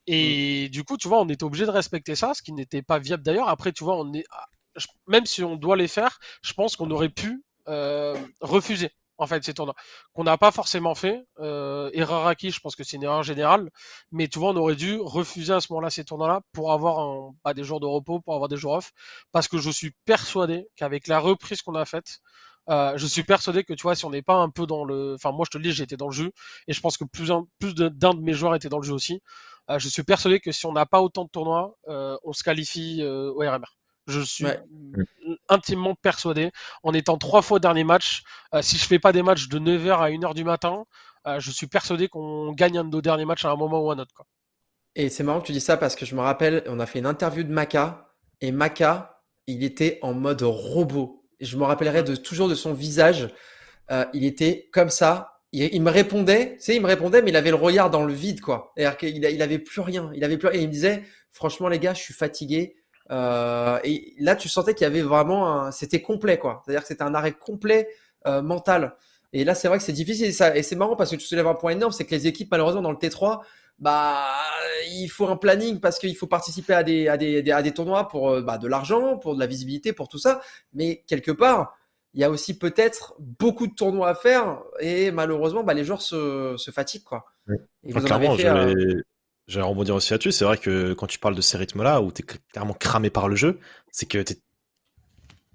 Et 0.07 0.67
mm. 0.67 0.71
du 0.71 0.85
coup, 0.85 0.99
tu 0.99 1.09
vois, 1.09 1.21
on 1.21 1.29
était 1.29 1.45
obligé 1.45 1.67
de 1.67 1.71
respecter 1.71 2.15
ça, 2.15 2.33
ce 2.35 2.43
qui 2.43 2.53
n'était 2.53 2.83
pas 2.83 3.01
viable 3.01 3.25
d'ailleurs. 3.25 3.49
Après, 3.49 3.73
tu 3.73 3.83
vois, 3.83 3.97
on 3.97 4.13
est, 4.13 4.25
même 5.09 5.27
si 5.27 5.43
on 5.43 5.57
doit 5.57 5.77
les 5.77 5.89
faire, 5.89 6.21
je 6.43 6.53
pense 6.53 6.77
qu'on 6.77 6.93
aurait 6.93 7.09
pu 7.09 7.43
euh, 7.69 8.17
refuser 8.41 8.91
en 9.21 9.27
fait, 9.27 9.45
ces 9.45 9.55
tournois. 9.55 9.75
Qu'on 10.15 10.25
n'a 10.25 10.39
pas 10.39 10.51
forcément 10.51 10.95
fait. 10.95 11.23
Euh, 11.39 11.91
Eraraki, 11.93 12.51
je 12.51 12.61
pense 12.61 12.75
que 12.75 12.83
c'est 12.85 12.97
une 12.97 13.05
erreur 13.05 13.23
générale. 13.23 13.71
Mais 14.11 14.29
tu 14.29 14.39
vois, 14.39 14.51
on 14.51 14.57
aurait 14.57 14.77
dû 14.77 14.99
refuser 15.01 15.53
à 15.53 15.61
ce 15.61 15.73
moment-là 15.73 15.91
ces 15.91 16.05
tournois-là 16.05 16.41
pour 16.53 16.73
avoir 16.73 16.99
un, 17.01 17.35
pas 17.43 17.55
des 17.55 17.63
jours 17.63 17.81
de 17.81 17.87
repos, 17.87 18.21
pour 18.21 18.35
avoir 18.35 18.49
des 18.49 18.57
jours 18.57 18.73
off. 18.73 18.93
Parce 19.31 19.47
que 19.47 19.59
je 19.59 19.71
suis 19.71 19.93
persuadé 20.07 20.67
qu'avec 20.77 21.07
la 21.07 21.21
reprise 21.21 21.63
qu'on 21.63 21.75
a 21.75 21.85
faite, 21.85 22.21
euh, 22.71 22.97
je 22.97 23.07
suis 23.07 23.23
persuadé 23.25 23.63
que 23.65 23.75
tu 23.75 23.83
vois, 23.83 23.95
si 23.95 24.05
on 24.07 24.11
n'est 24.11 24.23
pas 24.23 24.37
un 24.37 24.49
peu 24.51 24.67
dans 24.67 24.85
le, 24.85 25.15
enfin 25.15 25.33
moi 25.33 25.45
je 25.47 25.51
te 25.51 25.59
le 25.59 25.65
dis, 25.65 25.73
j'étais 25.73 25.97
dans 25.97 26.09
le 26.09 26.13
jeu 26.15 26.31
et 26.69 26.73
je 26.73 26.81
pense 26.81 26.97
que 26.99 27.05
plus 27.05 27.33
plus 27.59 27.75
d'un 27.75 28.15
de, 28.15 28.21
mes 28.21 28.35
joueurs 28.35 28.55
était 28.55 28.69
dans 28.69 28.79
le 28.79 28.87
jeu 28.87 28.95
aussi. 28.95 29.23
Euh, 29.71 29.79
je 29.79 29.89
suis 29.89 30.03
persuadé 30.03 30.41
que 30.41 30.53
si 30.53 30.67
on 30.67 30.73
n'a 30.73 30.87
pas 30.87 31.01
autant 31.01 31.25
de 31.25 31.31
tournois, 31.31 31.77
euh, 31.89 32.17
on 32.25 32.33
se 32.33 32.43
qualifie 32.43 33.03
euh, 33.03 33.33
au 33.33 33.41
RMR. 33.41 33.80
Je 34.07 34.21
suis 34.21 34.47
intimement 35.49 35.95
persuadé. 35.95 36.51
En 36.83 36.93
étant 36.93 37.19
trois 37.19 37.43
fois 37.43 37.59
dernier 37.59 37.85
match, 37.85 38.23
euh, 38.55 38.63
si 38.63 38.77
je 38.77 38.85
fais 38.85 38.99
pas 38.99 39.13
des 39.13 39.23
matchs 39.23 39.49
de 39.49 39.59
9h 39.59 39.99
à 39.99 40.11
1h 40.11 40.35
du 40.35 40.45
matin, 40.45 40.85
euh, 41.27 41.39
je 41.39 41.51
suis 41.51 41.67
persuadé 41.67 42.09
qu'on 42.09 42.53
gagne 42.53 42.79
un 42.79 42.85
de 42.85 42.91
nos 42.91 43.03
derniers 43.03 43.25
matchs 43.25 43.45
à 43.45 43.51
un 43.51 43.57
moment 43.57 43.81
ou 43.81 43.91
à 43.91 43.95
un 43.95 43.99
autre. 43.99 44.15
Quoi. 44.15 44.27
Et 44.97 45.09
c'est 45.09 45.23
marrant 45.23 45.41
que 45.41 45.47
tu 45.47 45.53
dis 45.53 45.61
ça 45.61 45.77
parce 45.77 45.95
que 45.95 46.05
je 46.05 46.15
me 46.15 46.21
rappelle, 46.21 46.65
on 46.67 46.81
a 46.81 46.87
fait 46.87 46.99
une 46.99 47.07
interview 47.07 47.43
de 47.43 47.53
Maka 47.53 48.11
et 48.41 48.53
Maka, 48.53 49.23
il 49.47 49.63
était 49.65 49.99
en 50.03 50.15
mode 50.15 50.43
robot. 50.43 51.25
Et 51.39 51.45
je 51.45 51.57
me 51.57 51.65
rappellerai 51.65 52.03
de, 52.03 52.17
toujours 52.17 52.49
de 52.49 52.55
son 52.55 52.73
visage. 52.73 53.29
Euh, 53.91 54.05
il 54.13 54.25
était 54.25 54.69
comme 54.73 54.91
ça. 54.91 55.41
Il, 55.53 55.83
me 55.83 55.91
répondait, 55.91 56.55
tu 56.59 56.61
sais, 56.61 56.77
il 56.77 56.81
me 56.81 56.87
répondait, 56.87 57.23
mais 57.23 57.31
il 57.31 57.37
avait 57.37 57.51
le 57.51 57.57
regard 57.57 57.91
dans 57.91 58.05
le 58.05 58.13
vide, 58.13 58.41
quoi. 58.41 58.73
C'est-à-dire 58.77 58.97
qu'il 58.97 59.17
il 59.17 59.43
avait 59.43 59.59
plus 59.59 59.81
rien. 59.81 60.09
Il 60.15 60.23
avait 60.23 60.39
plus, 60.39 60.49
et 60.51 60.61
il 60.61 60.69
me 60.69 60.73
disait, 60.73 61.03
franchement, 61.33 61.67
les 61.67 61.81
gars, 61.81 61.93
je 61.93 62.01
suis 62.01 62.15
fatigué. 62.15 62.77
Euh, 63.11 63.79
et 63.85 64.15
là, 64.19 64.37
tu 64.37 64.49
sentais 64.49 64.75
qu'il 64.75 64.85
y 64.85 64.87
avait 64.87 65.03
vraiment, 65.03 65.71
c'était 65.73 66.01
complet, 66.01 66.39
quoi. 66.39 66.63
C'est-à-dire 66.65 66.83
que 66.83 66.89
c'était 66.89 67.03
un 67.03 67.15
arrêt 67.15 67.33
complet 67.33 67.89
euh, 68.27 68.43
mental. 68.43 68.97
Et 69.33 69.45
là, 69.45 69.55
c'est 69.55 69.69
vrai 69.69 69.79
que 69.79 69.85
c'est 69.85 69.93
difficile. 69.93 70.27
Et, 70.27 70.33
ça, 70.33 70.57
et 70.57 70.63
c'est 70.63 70.77
marrant 70.77 70.97
parce 70.97 71.11
que 71.11 71.17
tu 71.17 71.27
soulèves 71.27 71.47
un 71.47 71.55
point 71.55 71.73
énorme, 71.73 71.93
c'est 71.93 72.05
que 72.05 72.15
les 72.15 72.27
équipes, 72.27 72.51
malheureusement, 72.51 72.83
dans 72.83 72.91
le 72.91 72.97
T3, 72.97 73.41
bah, 73.79 74.27
il 74.91 75.09
faut 75.09 75.27
un 75.29 75.37
planning 75.37 75.81
parce 75.81 75.99
qu'il 75.99 76.15
faut 76.17 76.27
participer 76.27 76.75
à 76.75 76.83
des, 76.83 77.09
à 77.09 77.17
des, 77.17 77.51
à 77.51 77.63
des 77.63 77.73
tournois 77.73 78.09
pour 78.09 78.41
bah, 78.43 78.59
de 78.59 78.69
l'argent, 78.69 79.17
pour 79.19 79.35
de 79.35 79.41
la 79.41 79.47
visibilité, 79.47 79.93
pour 79.93 80.09
tout 80.09 80.19
ça. 80.19 80.41
Mais 80.75 81.05
quelque 81.07 81.33
part, 81.33 81.77
il 82.13 82.21
y 82.21 82.25
a 82.25 82.31
aussi 82.31 82.59
peut-être 82.59 83.15
beaucoup 83.19 83.67
de 83.67 83.75
tournois 83.75 84.09
à 84.09 84.15
faire 84.15 84.63
et 84.81 85.11
malheureusement, 85.13 85.63
bah, 85.63 85.75
les 85.75 85.85
joueurs 85.85 86.03
se, 86.03 86.55
se 86.57 86.71
fatiguent. 86.71 87.05
Quoi. 87.05 87.25
Et 87.85 87.93
vous 87.93 88.01
clairement, 88.01 88.37
J'allais 89.51 89.67
rebondir 89.67 89.97
aussi 89.97 90.13
là-dessus. 90.13 90.31
C'est 90.31 90.45
vrai 90.45 90.59
que 90.59 90.93
quand 90.93 91.09
tu 91.09 91.19
parles 91.19 91.35
de 91.35 91.41
ces 91.41 91.59
rythmes-là, 91.59 92.01
où 92.03 92.13
tu 92.13 92.23
es 92.23 92.25
clairement 92.25 92.73
cramé 92.73 93.11
par 93.11 93.29
le 93.29 93.35
jeu, 93.35 93.59
c'est 93.91 94.07
que 94.07 94.19
tu 94.23 94.37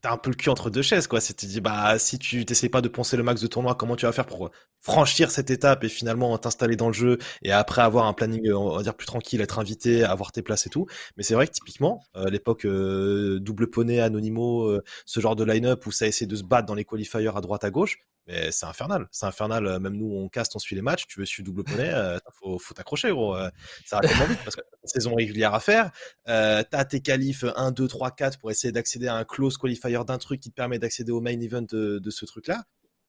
un 0.04 0.18
peu 0.18 0.30
le 0.30 0.36
cul 0.36 0.50
entre 0.50 0.70
deux 0.70 0.82
chaises, 0.82 1.08
quoi. 1.08 1.22
C'est 1.22 1.34
tu 1.34 1.46
dis, 1.46 1.62
bah, 1.62 1.98
si 1.98 2.20
tu 2.20 2.46
t'essayes 2.46 2.70
pas 2.70 2.82
de 2.82 2.90
poncer 2.90 3.16
le 3.16 3.24
max 3.24 3.42
de 3.42 3.48
tournoi, 3.48 3.74
comment 3.74 3.96
tu 3.96 4.06
vas 4.06 4.12
faire 4.12 4.26
pour 4.26 4.52
franchir 4.86 5.32
cette 5.32 5.50
étape 5.50 5.84
et 5.84 5.90
finalement 5.90 6.38
t'installer 6.38 6.76
dans 6.76 6.88
le 6.88 6.94
jeu 6.94 7.18
et 7.42 7.52
après 7.52 7.82
avoir 7.82 8.06
un 8.06 8.14
planning, 8.14 8.52
on 8.52 8.78
va 8.78 8.84
dire, 8.84 8.94
plus 8.96 9.08
tranquille, 9.08 9.42
être 9.42 9.58
invité, 9.58 10.04
avoir 10.04 10.32
tes 10.32 10.44
places 10.44 10.68
et 10.68 10.70
tout. 10.70 10.86
Mais 11.18 11.24
c'est 11.24 11.34
vrai 11.34 11.48
que 11.48 11.54
typiquement, 11.54 12.04
euh, 12.16 12.30
l'époque 12.30 12.66
euh, 12.66 13.40
double 13.40 13.70
poney, 13.72 14.00
anonymo, 14.00 14.68
euh, 14.70 14.84
ce 15.08 15.20
genre 15.20 15.36
de 15.36 15.44
line-up 15.44 15.86
où 15.88 15.92
ça 15.92 16.06
essaie 16.06 16.28
de 16.28 16.36
se 16.36 16.44
battre 16.44 16.68
dans 16.68 16.76
les 16.76 16.86
qualifiers 16.86 17.28
à 17.36 17.42
droite 17.42 17.64
à 17.64 17.72
gauche, 17.72 17.98
mais 18.28 18.52
c'est 18.52 18.66
infernal. 18.66 19.08
C'est 19.12 19.26
infernal. 19.26 19.68
Euh, 19.68 19.80
même 19.80 19.96
nous, 19.96 20.12
on 20.12 20.30
caste, 20.30 20.56
on 20.56 20.60
suit 20.60 20.76
les 20.76 20.82
matchs. 20.82 21.06
Tu 21.08 21.20
veux 21.20 21.26
suivre 21.26 21.46
double 21.46 21.64
poney, 21.64 21.92
euh, 21.94 22.18
faut, 22.34 22.58
faut 22.58 22.74
t'accrocher, 22.74 23.12
gros. 23.12 23.36
Euh, 23.36 23.50
ça 23.86 23.98
va 23.98 24.08
tellement 24.08 24.26
vite 24.26 24.40
parce 24.44 24.56
que 24.56 24.62
une 24.62 24.88
saison 24.88 25.16
régulière 25.16 25.54
à 25.54 25.60
faire. 25.60 25.92
Euh, 26.28 26.64
t'as 26.70 26.86
tes 26.86 27.02
qualifs 27.02 27.46
1, 27.56 27.72
2, 27.72 27.88
3, 27.88 28.12
4 28.12 28.40
pour 28.40 28.52
essayer 28.52 28.72
d'accéder 28.72 29.08
à 29.08 29.16
un 29.16 29.26
close 29.26 29.58
qualifier 29.58 29.98
d'un 30.06 30.18
truc 30.18 30.40
qui 30.40 30.50
te 30.50 30.56
permet 30.56 30.80
d'accéder 30.80 31.12
au 31.12 31.22
main 31.22 31.40
event 31.40 31.62
de, 31.62 32.10
ce 32.10 32.26
truc-là. 32.26 32.64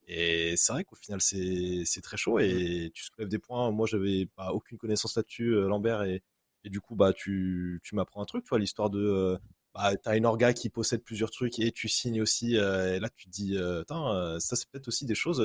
Et 0.07 0.55
c'est 0.57 0.73
vrai 0.73 0.85
qu'au 0.85 0.97
final, 0.97 1.21
c'est 1.21 2.01
très 2.03 2.17
chaud 2.17 2.39
et 2.39 2.91
tu 2.95 3.05
soulèves 3.05 3.29
des 3.29 3.39
points. 3.39 3.71
Moi, 3.73 3.87
j'avais 3.87 4.27
pas 4.27 4.53
aucune 4.53 4.79
connaissance 4.79 5.17
là-dessus, 5.17 5.51
Lambert, 5.53 6.03
et, 6.05 6.23
du 6.65 6.81
coup, 6.81 6.97
bah, 6.97 7.13
tu, 7.13 7.81
m'apprends 7.93 8.23
un 8.23 8.25
truc, 8.25 8.45
tu 8.45 8.51
vois, 8.51 8.59
l'histoire 8.59 8.91
de 8.91 9.39
bah, 9.77 9.95
tu 9.95 10.09
as 10.09 10.17
une 10.17 10.25
orga 10.25 10.55
qui 10.55 10.71
possède 10.71 11.03
plusieurs 11.05 11.31
trucs 11.31 11.59
et 11.59 11.71
tu 11.71 11.89
signes 11.89 12.23
aussi. 12.23 12.57
Euh, 12.57 12.97
et 12.97 13.01
là, 13.01 13.11
tu 13.15 13.27
te 13.27 13.31
dis, 13.31 13.57
euh, 13.59 13.83
euh, 13.91 14.39
ça, 14.41 14.57
c'est 14.57 14.69
peut-être 14.71 14.89
aussi 14.89 15.05
des 15.05 15.15
choses. 15.15 15.39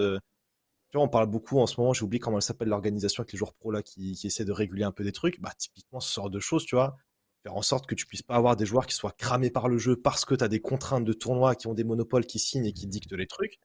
tu 0.92 0.98
vois, 0.98 1.04
on 1.06 1.10
parle 1.10 1.28
beaucoup 1.28 1.60
en 1.60 1.68
ce 1.68 1.80
moment, 1.80 1.94
j'ai 1.94 2.04
oublié 2.04 2.20
comment 2.20 2.38
elle 2.38 2.44
s'appelle 2.44 2.70
l'organisation 2.70 3.22
avec 3.22 3.34
les 3.34 3.38
joueurs 3.40 3.54
pro 3.54 3.72
là 3.72 3.84
qui, 3.84 4.14
qui 4.16 4.28
essaient 4.28 4.46
de 4.46 4.52
réguler 4.54 4.84
un 4.84 4.92
peu 4.92 5.04
des 5.04 5.12
trucs. 5.12 5.42
Bah, 5.42 5.54
typiquement, 5.58 6.00
ce 6.00 6.14
genre 6.14 6.30
de 6.30 6.40
choses, 6.40 6.66
tu 6.66 6.76
vois, 6.76 6.98
faire 7.44 7.56
en 7.56 7.62
sorte 7.62 7.88
que 7.88 7.96
tu 7.96 8.06
puisses 8.06 8.24
pas 8.24 8.36
avoir 8.36 8.56
des 8.56 8.66
joueurs 8.66 8.88
qui 8.88 8.96
soient 8.96 9.12
cramés 9.12 9.52
par 9.52 9.68
le 9.70 9.78
jeu 9.78 9.96
parce 9.98 10.26
que 10.26 10.36
tu 10.36 10.44
as 10.44 10.48
des 10.50 10.62
contraintes 10.62 11.06
de 11.06 11.14
tournoi 11.14 11.56
qui 11.56 11.68
ont 11.68 11.74
des 11.74 11.84
monopoles 11.84 12.26
qui 12.26 12.40
signent 12.40 12.66
et 12.66 12.74
qui 12.74 12.88
dictent 12.88 13.14
les 13.14 13.28
trucs. 13.28 13.60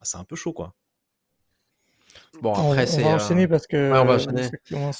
Bah, 0.00 0.04
c'est 0.04 0.18
un 0.18 0.24
peu 0.24 0.36
chaud, 0.36 0.52
quoi. 0.52 0.74
Bon, 2.40 2.52
après, 2.52 2.86
c'est. 2.86 3.04
On 3.04 3.08
va 3.08 3.14
enchaîner 3.16 3.48
parce 3.48 3.66
que. 3.66 3.90
on 3.92 4.04
va 4.04 4.14
enchaîner. 4.14 4.48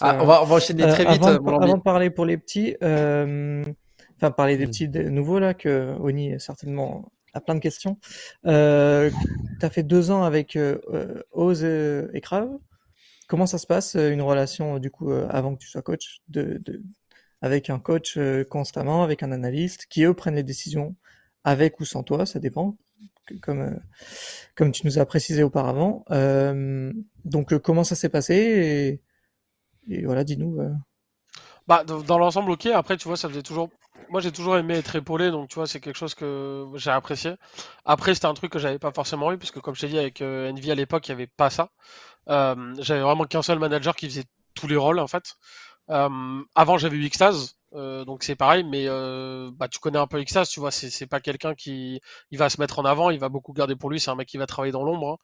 Ah, 0.00 0.18
on, 0.20 0.26
va, 0.26 0.42
on 0.42 0.46
va 0.46 0.54
enchaîner 0.56 0.82
très 0.88 1.04
vite. 1.04 1.22
Avant, 1.22 1.60
avant, 1.60 1.76
de 1.76 1.82
parler 1.82 2.10
pour 2.10 2.24
les 2.24 2.36
petits, 2.36 2.76
enfin 2.80 4.30
parler 4.30 4.56
des 4.56 4.66
mmh. 4.66 4.70
petits 4.70 4.88
nouveaux 4.88 5.38
là, 5.38 5.54
que 5.54 5.96
Oni 6.00 6.38
certainement 6.40 7.10
a 7.34 7.40
plein 7.40 7.54
de 7.54 7.60
questions. 7.60 7.98
Euh, 8.46 9.10
tu 9.58 9.66
as 9.66 9.70
fait 9.70 9.82
deux 9.82 10.10
ans 10.10 10.22
avec 10.22 10.56
euh, 10.56 10.78
euh 10.92 11.22
Oz 11.32 11.64
et 11.64 12.20
Crave. 12.20 12.50
Comment 13.28 13.46
ça 13.46 13.58
se 13.58 13.66
passe, 13.66 13.96
euh, 13.96 14.10
une 14.10 14.22
relation 14.22 14.78
du 14.78 14.90
coup 14.90 15.12
avant 15.12 15.54
que 15.54 15.60
tu 15.60 15.68
sois 15.68 15.82
coach, 15.82 16.20
de, 16.28 16.60
de 16.64 16.82
avec 17.40 17.70
un 17.70 17.78
coach 17.78 18.18
constamment, 18.50 19.04
avec 19.04 19.22
un 19.22 19.30
analyste, 19.32 19.86
qui 19.88 20.02
eux 20.04 20.14
prennent 20.14 20.34
les 20.34 20.42
décisions 20.42 20.96
avec 21.44 21.78
ou 21.80 21.84
sans 21.84 22.02
toi, 22.02 22.26
ça 22.26 22.40
dépend, 22.40 22.76
comme, 23.42 23.80
comme 24.54 24.72
tu 24.72 24.86
nous 24.86 24.98
as 24.98 25.06
précisé 25.06 25.42
auparavant. 25.42 26.04
donc 27.24 27.58
comment 27.58 27.84
ça 27.84 27.94
s'est 27.94 28.08
passé 28.08 29.00
et, 29.90 30.04
voilà, 30.04 30.24
dis-nous. 30.24 30.58
Bah, 31.66 31.84
dans 31.84 32.18
l'ensemble, 32.18 32.50
ok. 32.50 32.66
Après, 32.66 32.96
tu 32.96 33.08
vois, 33.08 33.16
ça 33.16 33.28
faisait 33.28 33.42
toujours 33.42 33.70
moi 34.10 34.20
j'ai 34.20 34.32
toujours 34.32 34.56
aimé 34.56 34.74
être 34.74 34.96
épaulé, 34.96 35.30
donc 35.30 35.48
tu 35.48 35.56
vois, 35.56 35.66
c'est 35.66 35.80
quelque 35.80 35.96
chose 35.96 36.14
que 36.14 36.66
j'ai 36.74 36.90
apprécié. 36.90 37.34
Après, 37.84 38.14
c'était 38.14 38.26
un 38.26 38.34
truc 38.34 38.52
que 38.52 38.58
j'avais 38.58 38.78
pas 38.78 38.92
forcément 38.92 39.32
eu, 39.32 39.38
puisque 39.38 39.60
comme 39.60 39.74
je 39.74 39.82
t'ai 39.82 39.88
dit, 39.88 39.98
avec 39.98 40.22
euh, 40.22 40.50
Envy 40.50 40.70
à 40.70 40.74
l'époque, 40.74 41.06
il 41.08 41.12
n'y 41.12 41.14
avait 41.14 41.26
pas 41.26 41.50
ça. 41.50 41.70
Euh, 42.28 42.74
j'avais 42.78 43.00
vraiment 43.00 43.24
qu'un 43.24 43.42
seul 43.42 43.58
manager 43.58 43.96
qui 43.96 44.08
faisait 44.08 44.24
tous 44.54 44.66
les 44.66 44.76
rôles, 44.76 44.98
en 44.98 45.06
fait. 45.06 45.36
Euh, 45.90 46.42
avant, 46.54 46.78
j'avais 46.78 46.96
eu 46.96 47.08
Xtase, 47.08 47.56
donc 47.72 48.22
c'est 48.22 48.36
pareil, 48.36 48.64
mais 48.64 48.86
bah, 49.52 49.68
tu 49.68 49.78
connais 49.78 49.98
un 49.98 50.06
peu 50.06 50.22
Xtase, 50.22 50.48
tu 50.48 50.60
vois, 50.60 50.70
c'est 50.70 51.06
pas 51.06 51.20
quelqu'un 51.20 51.54
qui 51.54 52.00
il 52.30 52.38
va 52.38 52.50
se 52.50 52.60
mettre 52.60 52.78
en 52.78 52.84
avant, 52.84 53.10
il 53.10 53.18
va 53.20 53.28
beaucoup 53.28 53.52
garder 53.52 53.76
pour 53.76 53.90
lui, 53.90 54.00
c'est 54.00 54.10
un 54.10 54.14
mec 54.14 54.28
qui 54.28 54.38
va 54.38 54.46
travailler 54.46 54.72
dans 54.72 54.84
l'ombre. 54.84 55.12
Hein 55.12 55.16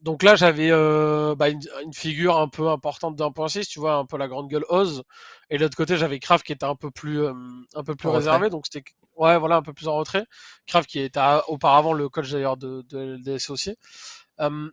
donc 0.00 0.22
là, 0.22 0.36
j'avais 0.36 0.70
bah, 0.70 1.48
une, 1.48 1.92
figure 1.92 2.36
un 2.38 2.48
peu 2.48 2.68
importante 2.68 3.16
d'un 3.16 3.32
point 3.32 3.48
6, 3.48 3.66
tu 3.68 3.80
vois, 3.80 3.94
un 3.94 4.06
peu 4.06 4.16
la 4.18 4.28
grande 4.28 4.48
gueule 4.48 4.64
Oz. 4.68 5.04
Et 5.50 5.58
de 5.58 5.62
l'autre 5.62 5.76
côté, 5.76 5.96
j'avais 5.96 6.18
Kraft 6.18 6.44
qui 6.46 6.52
était 6.52 6.66
un 6.66 6.76
peu 6.76 6.90
plus, 6.90 7.26
un 7.26 7.84
peu 7.84 7.94
plus 7.94 8.08
réservé, 8.08 8.50
donc 8.50 8.66
c'était 8.66 8.84
ouais, 9.16 9.38
voilà, 9.38 9.56
un 9.56 9.62
peu 9.62 9.72
plus 9.72 9.88
en 9.88 9.96
retrait. 9.96 10.26
Kraft 10.66 10.88
qui 10.88 11.00
était 11.00 11.20
auparavant 11.48 11.92
le 11.92 12.08
coach 12.08 12.30
d'ailleurs 12.30 12.56
de, 12.56 12.82
de 12.88 13.16
LDS 13.16 13.50
aussi. 13.50 13.76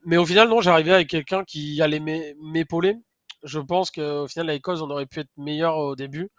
mais 0.06 0.18
au 0.18 0.26
final, 0.26 0.50
non, 0.50 0.62
j'arrivais 0.62 0.94
avec 0.94 1.10
quelqu'un 1.10 1.44
qui 1.44 1.82
allait 1.82 2.02
m'épauler. 2.42 2.98
Je 3.44 3.60
pense 3.60 3.92
qu'au 3.92 4.28
final, 4.28 4.50
avec 4.50 4.68
Oz, 4.68 4.82
on 4.82 4.90
aurait 4.90 5.06
pu 5.06 5.22
être 5.22 5.30
meilleur 5.38 5.78
au 5.78 5.96
début 5.96 6.30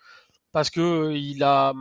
parce 0.53 0.71
que 0.71 1.13
il 1.15 1.43
a, 1.45 1.73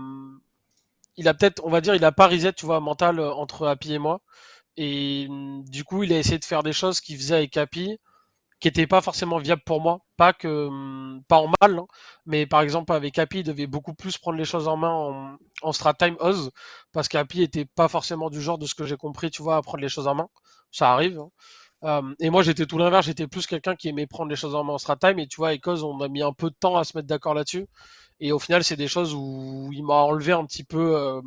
il 1.18 1.28
a 1.28 1.34
peut-être, 1.34 1.62
on 1.66 1.70
va 1.70 1.82
dire, 1.82 1.96
il 1.96 2.06
a 2.06 2.12
pas 2.12 2.28
reset, 2.28 2.54
tu 2.54 2.66
vois, 2.66 2.80
mental 2.80 3.20
entre 3.20 3.68
Happy 3.68 3.94
et 3.94 4.00
moi. 4.00 4.22
Et 4.78 5.28
mm, 5.30 5.66
du 5.70 5.84
coup, 5.86 6.04
il 6.04 6.14
a 6.14 6.20
essayé 6.20 6.40
de 6.40 6.46
faire 6.46 6.64
des 6.64 6.74
choses 6.74 7.02
qu'il 7.02 7.18
faisait 7.18 7.36
avec 7.38 7.58
Happy 7.58 8.00
qui 8.62 8.68
n'étaient 8.70 8.88
pas 8.88 9.02
forcément 9.02 9.40
viables 9.40 9.64
pour 9.66 9.82
moi. 9.82 10.02
Pas 10.18 10.34
que 10.34 10.70
mm, 10.70 11.24
pas 11.28 11.38
en 11.40 11.52
mal, 11.62 11.80
hein. 11.80 11.88
mais 12.26 12.48
par 12.48 12.62
exemple 12.62 12.94
avec 12.94 13.20
Happy, 13.20 13.40
il 13.40 13.44
devait 13.46 13.68
beaucoup 13.68 13.94
plus 13.96 14.18
prendre 14.20 14.38
les 14.40 14.46
choses 14.46 14.68
en 14.70 14.78
main 14.78 14.92
en, 14.92 15.38
en 15.64 15.74
strat 15.74 15.94
time 15.96 16.18
Oz, 16.20 16.52
parce 16.94 17.08
qu'Happy 17.10 17.44
était 17.44 17.66
pas 17.66 17.88
forcément 17.90 18.30
du 18.32 18.42
genre 18.42 18.58
de 18.60 18.68
ce 18.68 18.76
que 18.76 18.86
j'ai 18.86 18.98
compris, 18.98 19.32
tu 19.32 19.44
vois, 19.44 19.58
à 19.58 19.62
prendre 19.64 19.82
les 19.82 19.90
choses 19.90 20.08
en 20.08 20.16
main. 20.16 20.30
Ça 20.72 20.94
arrive. 20.94 21.20
Hein. 21.20 21.30
Euh, 21.84 22.02
et 22.20 22.30
moi, 22.30 22.44
j'étais 22.44 22.66
tout 22.66 22.78
l'inverse. 22.78 23.06
J'étais 23.06 23.28
plus 23.28 23.48
quelqu'un 23.48 23.76
qui 23.76 23.90
aimait 23.90 24.08
prendre 24.08 24.30
les 24.30 24.36
choses 24.36 24.56
en 24.56 24.64
main 24.64 24.74
en 24.74 24.96
time. 24.98 25.20
Et 25.20 25.28
tu 25.28 25.38
vois, 25.38 25.50
avec 25.50 25.66
Oz, 25.68 25.84
on 25.84 26.00
a 26.02 26.08
mis 26.08 26.22
un 26.22 26.34
peu 26.34 26.50
de 26.50 26.56
temps 26.60 26.78
à 26.78 26.84
se 26.84 26.98
mettre 26.98 27.08
d'accord 27.08 27.34
là-dessus. 27.34 27.68
Et 28.20 28.32
au 28.32 28.40
final, 28.40 28.64
c'est 28.64 28.76
des 28.76 28.88
choses 28.88 29.14
où 29.16 29.70
il 29.74 29.84
m'a 29.86 29.96
enlevé 29.96 30.34
un 30.34 30.46
petit 30.46 30.64
peu. 30.64 30.96
Euh, 30.98 31.22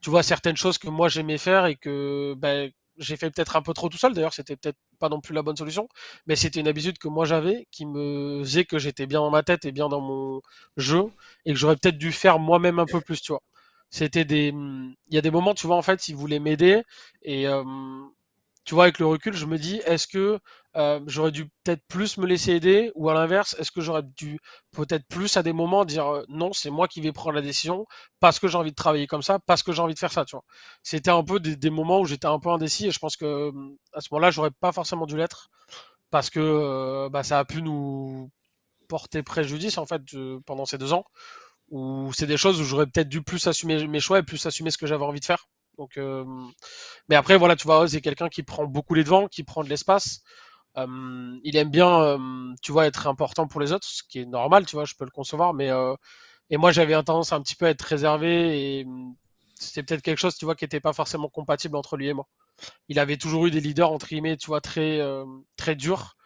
tu 0.00 0.10
vois 0.10 0.22
certaines 0.22 0.56
choses 0.56 0.78
que 0.78 0.88
moi 0.88 1.08
j'aimais 1.08 1.38
faire 1.38 1.66
et 1.66 1.76
que 1.76 2.34
ben, 2.38 2.70
j'ai 2.98 3.16
fait 3.16 3.30
peut-être 3.30 3.56
un 3.56 3.62
peu 3.62 3.74
trop 3.74 3.88
tout 3.88 3.98
seul. 3.98 4.14
D'ailleurs, 4.14 4.34
c'était 4.34 4.56
peut-être 4.56 4.78
pas 4.98 5.08
non 5.08 5.20
plus 5.20 5.34
la 5.34 5.42
bonne 5.42 5.56
solution, 5.56 5.88
mais 6.26 6.36
c'était 6.36 6.60
une 6.60 6.68
habitude 6.68 6.98
que 6.98 7.08
moi 7.08 7.24
j'avais 7.24 7.66
qui 7.70 7.86
me 7.86 8.40
faisait 8.44 8.64
que 8.64 8.78
j'étais 8.78 9.06
bien 9.06 9.20
dans 9.20 9.30
ma 9.30 9.42
tête 9.42 9.64
et 9.64 9.72
bien 9.72 9.88
dans 9.88 10.00
mon 10.00 10.40
jeu 10.76 11.04
et 11.44 11.52
que 11.52 11.58
j'aurais 11.58 11.76
peut-être 11.76 11.98
dû 11.98 12.12
faire 12.12 12.38
moi-même 12.38 12.78
un 12.78 12.86
peu 12.86 13.00
plus, 13.00 13.20
tu 13.20 13.32
vois. 13.32 13.42
C'était 13.90 14.24
des, 14.24 14.48
il 14.48 15.14
y 15.14 15.18
a 15.18 15.20
des 15.22 15.30
moments, 15.30 15.54
tu 15.54 15.66
vois, 15.66 15.76
en 15.76 15.82
fait, 15.82 16.08
il 16.08 16.16
voulait 16.16 16.40
m'aider 16.40 16.82
et 17.22 17.46
euh, 17.48 17.62
tu 18.66 18.74
vois, 18.74 18.84
avec 18.84 18.98
le 18.98 19.06
recul, 19.06 19.32
je 19.34 19.46
me 19.46 19.58
dis, 19.58 19.76
est-ce 19.86 20.08
que 20.08 20.40
euh, 20.76 21.00
j'aurais 21.06 21.30
dû 21.30 21.46
peut-être 21.64 21.82
plus 21.88 22.18
me 22.18 22.26
laisser 22.26 22.52
aider 22.52 22.90
ou 22.96 23.08
à 23.08 23.14
l'inverse, 23.14 23.54
est-ce 23.60 23.70
que 23.70 23.80
j'aurais 23.80 24.02
dû 24.02 24.40
peut-être 24.72 25.06
plus 25.08 25.36
à 25.36 25.42
des 25.44 25.52
moments 25.52 25.84
dire 25.84 26.06
euh, 26.06 26.24
non, 26.28 26.52
c'est 26.52 26.70
moi 26.70 26.88
qui 26.88 27.00
vais 27.00 27.12
prendre 27.12 27.36
la 27.36 27.42
décision 27.42 27.86
parce 28.20 28.40
que 28.40 28.48
j'ai 28.48 28.58
envie 28.58 28.72
de 28.72 28.76
travailler 28.76 29.06
comme 29.06 29.22
ça, 29.22 29.38
parce 29.46 29.62
que 29.62 29.72
j'ai 29.72 29.80
envie 29.82 29.94
de 29.94 29.98
faire 30.00 30.12
ça, 30.12 30.24
tu 30.24 30.36
vois. 30.36 30.44
C'était 30.82 31.10
un 31.10 31.22
peu 31.24 31.38
des, 31.40 31.70
moments 31.70 32.00
où 32.00 32.06
j'étais 32.06 32.26
un 32.26 32.40
peu 32.40 32.50
indécis 32.50 32.88
et 32.88 32.90
je 32.90 32.98
pense 32.98 33.16
que 33.16 33.52
à 33.92 34.00
ce 34.00 34.08
moment-là, 34.12 34.30
j'aurais 34.32 34.50
pas 34.50 34.72
forcément 34.72 35.06
dû 35.06 35.16
l'être 35.16 35.48
parce 36.10 36.30
que 36.30 36.40
euh, 36.40 37.08
bah, 37.08 37.22
ça 37.22 37.38
a 37.38 37.44
pu 37.44 37.62
nous 37.62 38.30
porter 38.88 39.22
préjudice 39.22 39.78
en 39.78 39.86
fait 39.86 40.02
pendant 40.46 40.66
ces 40.66 40.78
deux 40.78 40.92
ans 40.92 41.04
où 41.70 42.12
c'est 42.12 42.26
des 42.26 42.36
choses 42.36 42.60
où 42.60 42.64
j'aurais 42.64 42.86
peut-être 42.86 43.08
dû 43.08 43.22
plus 43.22 43.46
assumer 43.46 43.86
mes 43.88 44.00
choix 44.00 44.18
et 44.20 44.22
plus 44.22 44.44
assumer 44.46 44.70
ce 44.70 44.78
que 44.78 44.86
j'avais 44.86 45.04
envie 45.04 45.20
de 45.20 45.24
faire. 45.24 45.48
Donc, 45.78 45.96
euh, 45.98 46.24
mais 47.08 47.16
après, 47.16 47.36
voilà, 47.36 47.56
tu 47.56 47.64
vois, 47.66 47.88
c'est 47.88 48.00
quelqu'un 48.00 48.28
qui 48.28 48.42
prend 48.42 48.64
beaucoup 48.66 48.94
les 48.94 49.04
devants, 49.04 49.28
qui 49.28 49.44
prend 49.44 49.62
de 49.62 49.68
l'espace. 49.68 50.22
Euh, 50.78 51.38
il 51.44 51.56
aime 51.56 51.70
bien, 51.70 52.00
euh, 52.02 52.54
tu 52.62 52.72
vois, 52.72 52.86
être 52.86 53.06
important 53.06 53.46
pour 53.46 53.60
les 53.60 53.72
autres, 53.72 53.86
ce 53.86 54.02
qui 54.08 54.20
est 54.20 54.26
normal, 54.26 54.66
tu 54.66 54.76
vois, 54.76 54.84
je 54.84 54.94
peux 54.94 55.04
le 55.04 55.10
concevoir. 55.10 55.54
Mais 55.54 55.70
et 56.50 56.56
moi, 56.58 56.72
j'avais 56.72 56.94
tendance 57.02 57.32
un 57.32 57.42
petit 57.42 57.56
peu 57.56 57.66
à 57.66 57.70
être 57.70 57.82
réservé 57.82 58.80
et 58.80 58.86
c'était 59.56 59.82
peut-être 59.82 60.02
quelque 60.02 60.18
chose, 60.18 60.36
tu 60.36 60.44
vois, 60.44 60.54
qui 60.54 60.64
n'était 60.64 60.80
pas 60.80 60.92
forcément 60.92 61.28
compatible 61.28 61.76
entre 61.76 61.96
lui 61.96 62.08
et 62.08 62.14
moi. 62.14 62.26
Il 62.88 62.98
avait 62.98 63.16
toujours 63.16 63.46
eu 63.46 63.50
des 63.50 63.60
leaders 63.60 63.90
entre 63.92 64.08
guillemets, 64.08 64.36
tu 64.36 64.46
vois, 64.46 64.60
très 64.60 65.00
très 65.56 65.74
durs, 65.76 66.16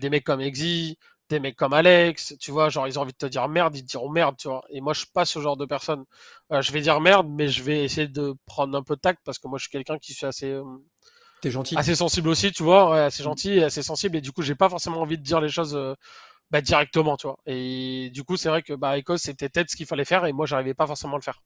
des 0.00 0.10
mecs 0.10 0.24
comme 0.24 0.40
Exi, 0.40 0.98
des 1.32 1.40
mecs 1.40 1.56
comme 1.56 1.72
Alex, 1.72 2.34
tu 2.40 2.50
vois, 2.50 2.68
genre 2.68 2.86
ils 2.86 2.98
ont 2.98 3.02
envie 3.02 3.12
de 3.12 3.16
te 3.18 3.26
dire 3.26 3.48
merde, 3.48 3.76
ils 3.76 3.82
te 3.82 3.88
diront 3.88 4.10
merde, 4.10 4.36
tu 4.38 4.48
vois. 4.48 4.62
Et 4.70 4.80
moi, 4.80 4.92
je 4.92 5.00
suis 5.00 5.10
pas 5.12 5.24
ce 5.24 5.40
genre 5.40 5.56
de 5.56 5.66
personne. 5.66 6.04
Euh, 6.52 6.62
je 6.62 6.72
vais 6.72 6.80
dire 6.80 7.00
merde, 7.00 7.26
mais 7.28 7.48
je 7.48 7.62
vais 7.62 7.84
essayer 7.84 8.08
de 8.08 8.34
prendre 8.46 8.76
un 8.76 8.82
peu 8.82 8.96
de 8.96 9.00
tact 9.00 9.20
parce 9.24 9.38
que 9.38 9.48
moi, 9.48 9.58
je 9.58 9.64
suis 9.64 9.70
quelqu'un 9.70 9.98
qui 9.98 10.12
suis 10.14 10.26
assez. 10.26 10.50
Euh, 10.50 10.64
T'es 11.40 11.50
gentil. 11.50 11.76
Assez 11.76 11.94
sensible 11.96 12.28
aussi, 12.28 12.52
tu 12.52 12.62
vois, 12.62 13.04
assez 13.04 13.22
gentil 13.24 13.50
et 13.58 13.64
assez 13.64 13.82
sensible. 13.82 14.16
Et 14.16 14.20
du 14.20 14.32
coup, 14.32 14.42
j'ai 14.42 14.54
pas 14.54 14.68
forcément 14.68 15.00
envie 15.00 15.18
de 15.18 15.22
dire 15.24 15.40
les 15.40 15.48
choses 15.48 15.74
euh, 15.74 15.94
bah, 16.50 16.60
directement, 16.60 17.16
tu 17.16 17.26
vois. 17.26 17.38
Et 17.46 18.10
du 18.12 18.24
coup, 18.24 18.36
c'est 18.36 18.48
vrai 18.48 18.62
que 18.62 18.74
bah, 18.74 18.98
Ecos, 18.98 19.18
c'était 19.18 19.48
peut-être 19.48 19.70
ce 19.70 19.76
qu'il 19.76 19.86
fallait 19.86 20.04
faire 20.04 20.26
et 20.26 20.32
moi, 20.32 20.46
j'arrivais 20.46 20.74
pas 20.74 20.86
forcément 20.86 21.14
à 21.14 21.18
le 21.18 21.22
faire. 21.22 21.42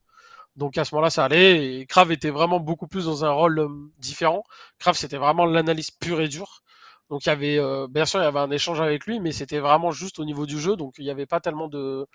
Donc 0.56 0.78
à 0.78 0.84
ce 0.84 0.94
moment-là, 0.94 1.10
ça 1.10 1.24
allait. 1.24 1.80
Et 1.80 1.86
Crave 1.86 2.12
était 2.12 2.30
vraiment 2.30 2.60
beaucoup 2.60 2.86
plus 2.88 3.06
dans 3.06 3.24
un 3.24 3.30
rôle 3.30 3.68
différent. 3.98 4.42
Crave, 4.78 4.96
c'était 4.96 5.18
vraiment 5.18 5.46
l'analyse 5.46 5.90
pure 5.90 6.20
et 6.20 6.28
dure. 6.28 6.62
Donc 7.10 7.24
il 7.24 7.28
y 7.28 7.32
avait, 7.32 7.58
euh, 7.58 7.86
bien 7.88 8.04
sûr, 8.04 8.20
il 8.20 8.24
y 8.24 8.26
avait 8.26 8.40
un 8.40 8.50
échange 8.50 8.80
avec 8.80 9.06
lui, 9.06 9.20
mais 9.20 9.32
c'était 9.32 9.60
vraiment 9.60 9.92
juste 9.92 10.18
au 10.18 10.24
niveau 10.24 10.46
du 10.46 10.58
jeu. 10.58 10.76
Donc 10.76 10.94
il 10.98 11.04
n'y 11.04 11.10
avait 11.10 11.26
pas 11.26 11.40
tellement 11.40 11.68
de, 11.68 12.06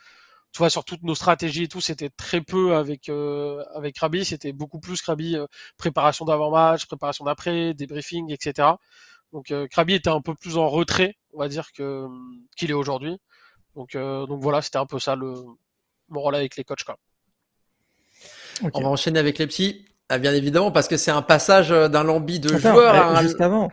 tu 0.52 0.58
vois, 0.58 0.70
sur 0.70 0.84
toutes 0.84 1.04
nos 1.04 1.16
stratégies 1.16 1.64
et 1.64 1.68
tout, 1.68 1.82
c'était 1.82 2.10
très 2.10 2.42
peu 2.42 2.76
avec 2.76 3.10
euh, 3.10 3.64
avec 3.74 3.96
Krabi. 3.96 4.26
C'était 4.26 4.52
beaucoup 4.52 4.80
plus 4.80 5.02
Krabi 5.02 5.38
euh, 5.38 5.46
préparation 5.78 6.26
d'avant-match, 6.26 6.86
préparation 6.88 7.26
d'après, 7.26 7.74
débriefing, 7.74 8.32
etc. 8.32 8.70
Donc 9.34 9.54
Krabi 9.70 9.94
était 9.94 10.10
un 10.10 10.22
peu 10.22 10.36
plus 10.36 10.58
en 10.58 10.68
retrait, 10.68 11.16
on 11.34 11.40
va 11.40 11.48
dire 11.48 11.72
que 11.72 12.06
qu'il 12.58 12.70
est 12.70 12.74
aujourd'hui. 12.74 13.18
Donc 13.76 13.96
donc 13.96 14.42
voilà, 14.42 14.62
c'était 14.62 14.78
un 14.78 14.86
peu 14.86 15.00
ça 15.00 15.16
le 15.16 15.36
mon 16.10 16.20
rôle 16.20 16.36
avec 16.36 16.58
les 16.58 16.66
coachs 16.66 16.84
quoi. 16.84 16.98
On 18.74 18.82
va 18.82 18.90
enchaîner 18.90 19.20
avec 19.20 19.38
les 19.38 19.48
petits. 19.48 19.86
Ah, 20.12 20.20
bien 20.20 20.34
évidemment, 20.34 20.72
parce 20.72 20.90
que 20.90 20.98
c'est 20.98 21.10
un 21.10 21.22
passage 21.22 21.72
euh, 21.72 21.88
d'un 21.88 22.04
lambi 22.04 22.42
de 22.42 22.50
joueur 22.58 22.94
à 22.96 23.22
Juste 23.22 23.40
avant, 23.40 23.72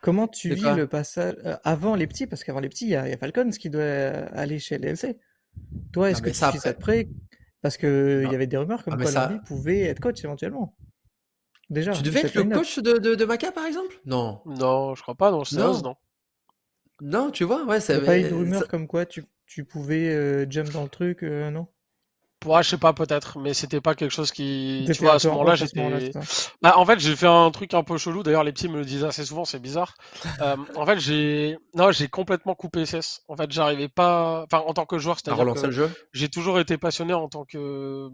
comment 0.00 0.26
tu 0.26 0.54
vis 0.54 0.74
le 0.74 0.86
passage 0.86 1.34
euh, 1.44 1.56
avant 1.62 1.94
les 1.94 2.06
petits? 2.06 2.26
Parce 2.26 2.42
qu'avant 2.42 2.60
les 2.60 2.70
petits, 2.70 2.86
il 2.86 2.92
y, 2.92 2.96
a 2.96 3.16
Falcons 3.18 3.50
qui 3.50 3.68
doit 3.68 3.82
aller 3.82 4.58
chez 4.58 4.78
LLC. 4.78 5.18
Toi, 5.92 6.10
est-ce 6.10 6.22
que 6.22 6.30
tu 6.30 6.36
ça, 6.36 6.50
suis 6.52 6.58
ça 6.58 6.72
de 6.72 6.78
près? 6.78 7.10
Parce 7.60 7.76
qu'il 7.76 8.26
y 8.30 8.34
avait 8.34 8.46
des 8.46 8.56
rumeurs 8.56 8.82
comme 8.82 8.96
quoi 8.96 9.10
ça... 9.10 9.28
pouvait 9.44 9.82
être 9.82 10.00
coach 10.00 10.24
éventuellement. 10.24 10.74
Déjà, 11.68 11.92
tu 11.92 12.02
devais 12.02 12.20
être 12.20 12.34
le 12.34 12.44
coach 12.44 12.78
de, 12.78 12.96
de, 12.96 13.14
de, 13.14 13.24
Maca, 13.26 13.52
par 13.52 13.66
exemple? 13.66 14.00
Non. 14.06 14.40
Non, 14.46 14.94
je 14.94 15.02
crois 15.02 15.16
pas, 15.16 15.30
non, 15.30 15.42
non. 15.52 15.82
non. 15.82 15.96
Non, 17.02 17.30
tu 17.30 17.44
vois, 17.44 17.62
ouais, 17.66 17.80
ça. 17.80 17.92
Il 17.92 17.98
n'y 17.98 18.02
a 18.04 18.06
pas 18.06 18.18
eu 18.18 18.22
de 18.22 18.34
rumeurs 18.34 18.68
comme 18.68 18.86
quoi 18.86 19.04
tu, 19.04 19.26
tu 19.44 19.66
pouvais 19.66 20.08
euh, 20.08 20.46
jump 20.48 20.72
dans 20.72 20.82
le 20.82 20.88
truc, 20.88 21.22
non? 21.22 21.66
Ouais, 22.44 22.62
je 22.62 22.68
sais 22.70 22.78
pas, 22.78 22.92
peut-être, 22.92 23.38
mais 23.38 23.54
c'était 23.54 23.80
pas 23.80 23.94
quelque 23.94 24.10
chose 24.12 24.30
qui. 24.32 24.84
Tu 24.86 25.02
vois, 25.02 25.14
à 25.14 25.18
ce 25.18 25.28
moment-là, 25.28 25.54
j'étais. 25.54 26.12
Bah, 26.62 26.74
en 26.76 26.84
fait, 26.84 26.98
j'ai 27.00 27.16
fait 27.16 27.26
un 27.26 27.50
truc 27.50 27.74
un 27.74 27.82
peu 27.82 27.96
chelou. 27.96 28.22
D'ailleurs, 28.22 28.44
les 28.44 28.52
petits 28.52 28.68
me 28.68 28.78
le 28.78 28.84
disent 28.84 29.04
assez 29.04 29.24
souvent, 29.24 29.44
c'est 29.44 29.58
bizarre. 29.60 29.94
Euh, 30.40 30.56
en 30.76 30.86
fait, 30.86 30.98
j'ai. 30.98 31.58
Non, 31.74 31.92
j'ai 31.92 32.08
complètement 32.08 32.54
coupé 32.54 32.86
SS. 32.86 33.22
En 33.28 33.36
fait, 33.36 33.50
j'arrivais 33.50 33.88
pas. 33.88 34.44
Enfin, 34.44 34.62
en 34.66 34.74
tant 34.74 34.86
que 34.86 34.98
joueur, 34.98 35.18
c'est-à-dire. 35.18 35.44
le 35.44 35.70
jeu? 35.72 35.90
J'ai 36.12 36.28
toujours 36.28 36.58
été 36.58 36.78
passionné 36.78 37.14
en 37.14 37.28
tant 37.28 37.44
que. 37.44 38.08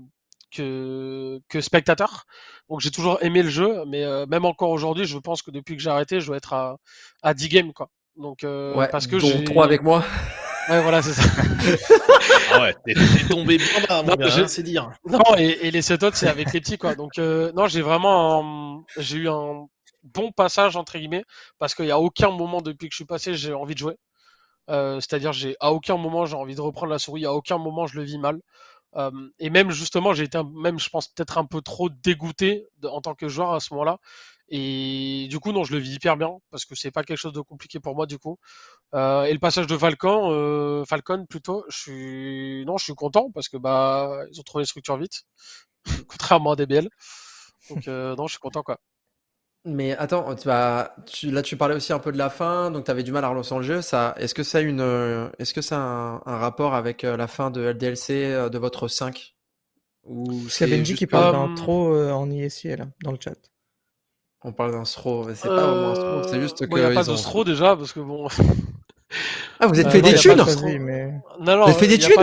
Que, 0.53 1.41
que 1.49 1.61
spectateur. 1.61 2.25
Donc 2.69 2.81
j'ai 2.81 2.91
toujours 2.91 3.23
aimé 3.23 3.45
le 3.45 3.49
jeu, 3.49 3.85
mais 3.87 4.03
euh, 4.03 4.27
même 4.27 4.45
encore 4.45 4.71
aujourd'hui, 4.71 5.05
je 5.05 5.17
pense 5.17 5.43
que 5.43 5.53
depuis 5.53 5.77
que 5.77 5.83
j'ai 5.83 5.91
arrêté, 5.91 6.21
je 6.21 6.27
dois 6.27 6.39
être 6.39 6.53
à, 6.55 6.79
à 7.23 7.35
10 7.35 7.49
games. 7.49 7.73
Quoi. 7.73 7.89
Donc, 8.17 8.43
euh, 8.43 8.75
ouais, 8.75 8.89
parce 8.89 9.07
que 9.07 9.21
j'ai. 9.21 9.45
3 9.45 9.65
avec 9.65 9.83
moi. 9.83 10.05
Ouais, 10.69 10.81
voilà, 10.83 11.03
c'est 11.03 11.15
ça. 11.15 11.23
ah 12.53 12.61
ouais, 12.63 12.75
t'es 12.85 12.95
tombé 13.29 13.59
bien 13.59 13.81
bas, 13.89 14.03
mon 14.03 14.15
gars, 14.15 14.47
c'est 14.47 14.63
dire. 14.63 14.91
Non, 15.05 15.21
et, 15.37 15.67
et 15.67 15.71
les 15.71 15.83
sept 15.83 16.03
autres, 16.03 16.17
c'est 16.17 16.29
avec 16.29 16.53
les 16.53 16.61
petits, 16.61 16.79
quoi. 16.79 16.95
Donc, 16.95 17.19
euh, 17.19 17.51
non, 17.53 17.67
j'ai 17.67 17.83
vraiment, 17.83 18.85
j'ai 18.97 19.19
eu 19.19 19.29
un 19.29 19.67
bon 20.05 20.33
passage, 20.33 20.77
entre 20.77 20.99
guillemets, 20.99 21.25
parce 21.59 21.75
qu'il 21.75 21.87
n'y 21.87 21.91
a 21.91 21.99
aucun 21.99 22.31
moment 22.31 22.61
depuis 22.63 22.89
que 22.89 22.93
je 22.93 22.97
suis 22.97 23.05
passé, 23.05 23.35
j'ai 23.35 23.53
envie 23.53 23.75
de 23.75 23.81
jouer. 23.81 23.97
Euh, 24.71 25.01
c'est-à-dire, 25.01 25.33
j'ai 25.33 25.57
à 25.61 25.73
aucun 25.73 25.97
moment 25.97 26.27
j'ai 26.27 26.37
envie 26.37 26.55
de 26.55 26.61
reprendre 26.61 26.93
la 26.93 26.99
souris, 26.99 27.27
à 27.27 27.33
aucun 27.33 27.59
moment 27.59 27.87
je 27.87 27.97
le 27.97 28.05
vis 28.05 28.19
mal. 28.19 28.39
Euh, 28.97 29.11
et 29.39 29.51
même 29.51 29.71
justement, 29.71 30.15
j'ai 30.15 30.25
été 30.25 30.39
même, 30.55 30.79
je 30.79 30.89
pense 30.91 31.09
peut-être 31.09 31.39
un 31.39 31.45
peu 31.45 31.61
trop 31.63 31.89
dégoûté 31.91 32.67
en 32.85 33.01
tant 33.01 33.15
que 33.15 33.29
joueur 33.29 33.53
à 33.53 33.61
ce 33.61 33.75
moment-là. 33.75 33.99
Et 34.51 35.29
du 35.31 35.39
coup, 35.39 35.53
non, 35.53 35.63
je 35.63 35.73
le 35.73 35.79
vis 35.79 35.95
hyper 35.95 36.17
bien 36.17 36.39
parce 36.51 36.65
que 36.65 36.75
c'est 36.75 36.91
pas 36.91 37.05
quelque 37.05 37.19
chose 37.19 37.33
de 37.33 37.41
compliqué 37.41 37.79
pour 37.79 37.95
moi 37.95 38.07
du 38.07 38.19
coup. 38.19 38.37
Euh, 38.95 39.23
et 39.25 39.33
le 39.33 39.39
passage 39.39 39.69
de 39.69 39.79
Falcon, 39.79 40.33
euh, 40.33 40.85
Falcon 40.85 41.25
plutôt, 41.27 41.65
je 41.69 41.79
suis 41.79 42.65
non, 42.67 42.77
je 42.77 42.85
suis 42.85 42.95
content 42.95 43.31
parce 43.33 43.49
que 43.49 43.57
bah 43.57 44.25
ils 44.33 44.41
ont 44.41 44.43
trouvé 44.43 44.63
les 44.63 44.67
structures 44.67 44.97
vite, 44.97 45.23
contrairement 46.09 46.53
à 46.53 46.57
DBL. 46.57 46.89
Donc 47.71 47.87
euh, 47.87 48.17
non, 48.17 48.27
je 48.27 48.33
suis 48.33 48.41
content 48.41 48.65
quoi. 48.65 48.81
Mais 49.65 49.95
attends, 49.97 50.35
tu 50.35 50.49
vas, 50.49 50.97
tu, 51.07 51.31
là 51.31 51.43
tu 51.43 51.57
parlais 51.57 51.77
aussi 51.77 51.93
un 51.93 51.99
peu 52.01 52.11
de 52.11 52.19
la 52.19 52.31
fin, 52.31 52.73
donc 52.73 52.87
tu 52.87 52.91
avais 52.91 53.05
du 53.05 53.13
mal 53.13 53.25
à 53.25 53.29
relancer 53.29 53.55
le 53.55 53.63
jeu. 53.63 53.83
Ça, 53.83 54.15
est-ce 54.19 54.35
que 54.35 54.43
ça 54.43 54.59
a 54.59 54.63
une, 54.63 55.31
est-ce 55.39 55.55
que 55.55 55.61
ça 55.61 55.77
a 55.77 56.23
un, 56.27 56.39
rapport 56.39 56.75
avec 56.75 57.03
la 57.03 57.29
fin 57.29 57.53
de 57.53 57.61
LDLC 57.61 58.51
de 58.51 58.59
votre 58.59 58.89
5 58.89 59.37
ou 60.05 60.49
c'est 60.49 60.67
Benji 60.67 60.95
qui 60.95 61.07
parle 61.07 61.33
d'un 61.35 61.55
trop 61.55 61.95
en 61.95 62.29
ISL 62.31 62.91
dans 63.05 63.13
le 63.13 63.19
chat. 63.21 63.37
On 64.43 64.53
parle 64.53 64.73
d'un 64.73 64.85
throw, 64.85 65.25
mais 65.25 65.35
c'est 65.35 65.49
pas 65.49 65.67
vraiment 65.67 65.91
un 65.91 65.95
throw, 65.95 66.23
c'est 66.29 66.41
juste 66.41 66.67
que. 66.67 66.71
Il 66.71 66.81
n'y 66.81 66.85
a 66.85 66.95
pas 66.95 67.05
de 67.05 67.17
throw 67.17 67.45
déjà, 67.45 67.77
parce 67.77 67.93
que 67.93 68.01
bon. 68.01 68.27
ah, 69.61 69.67
vous 69.67 69.79
êtes 69.79 69.91
fait 69.91 70.03
des 70.03 70.15
thunes 70.15 70.37
Non, 70.37 71.57
non, 71.57 71.65
vous 71.65 71.71
êtes 71.71 71.77
fait 71.77 71.87
des 71.87 71.99
thunes 71.99 72.15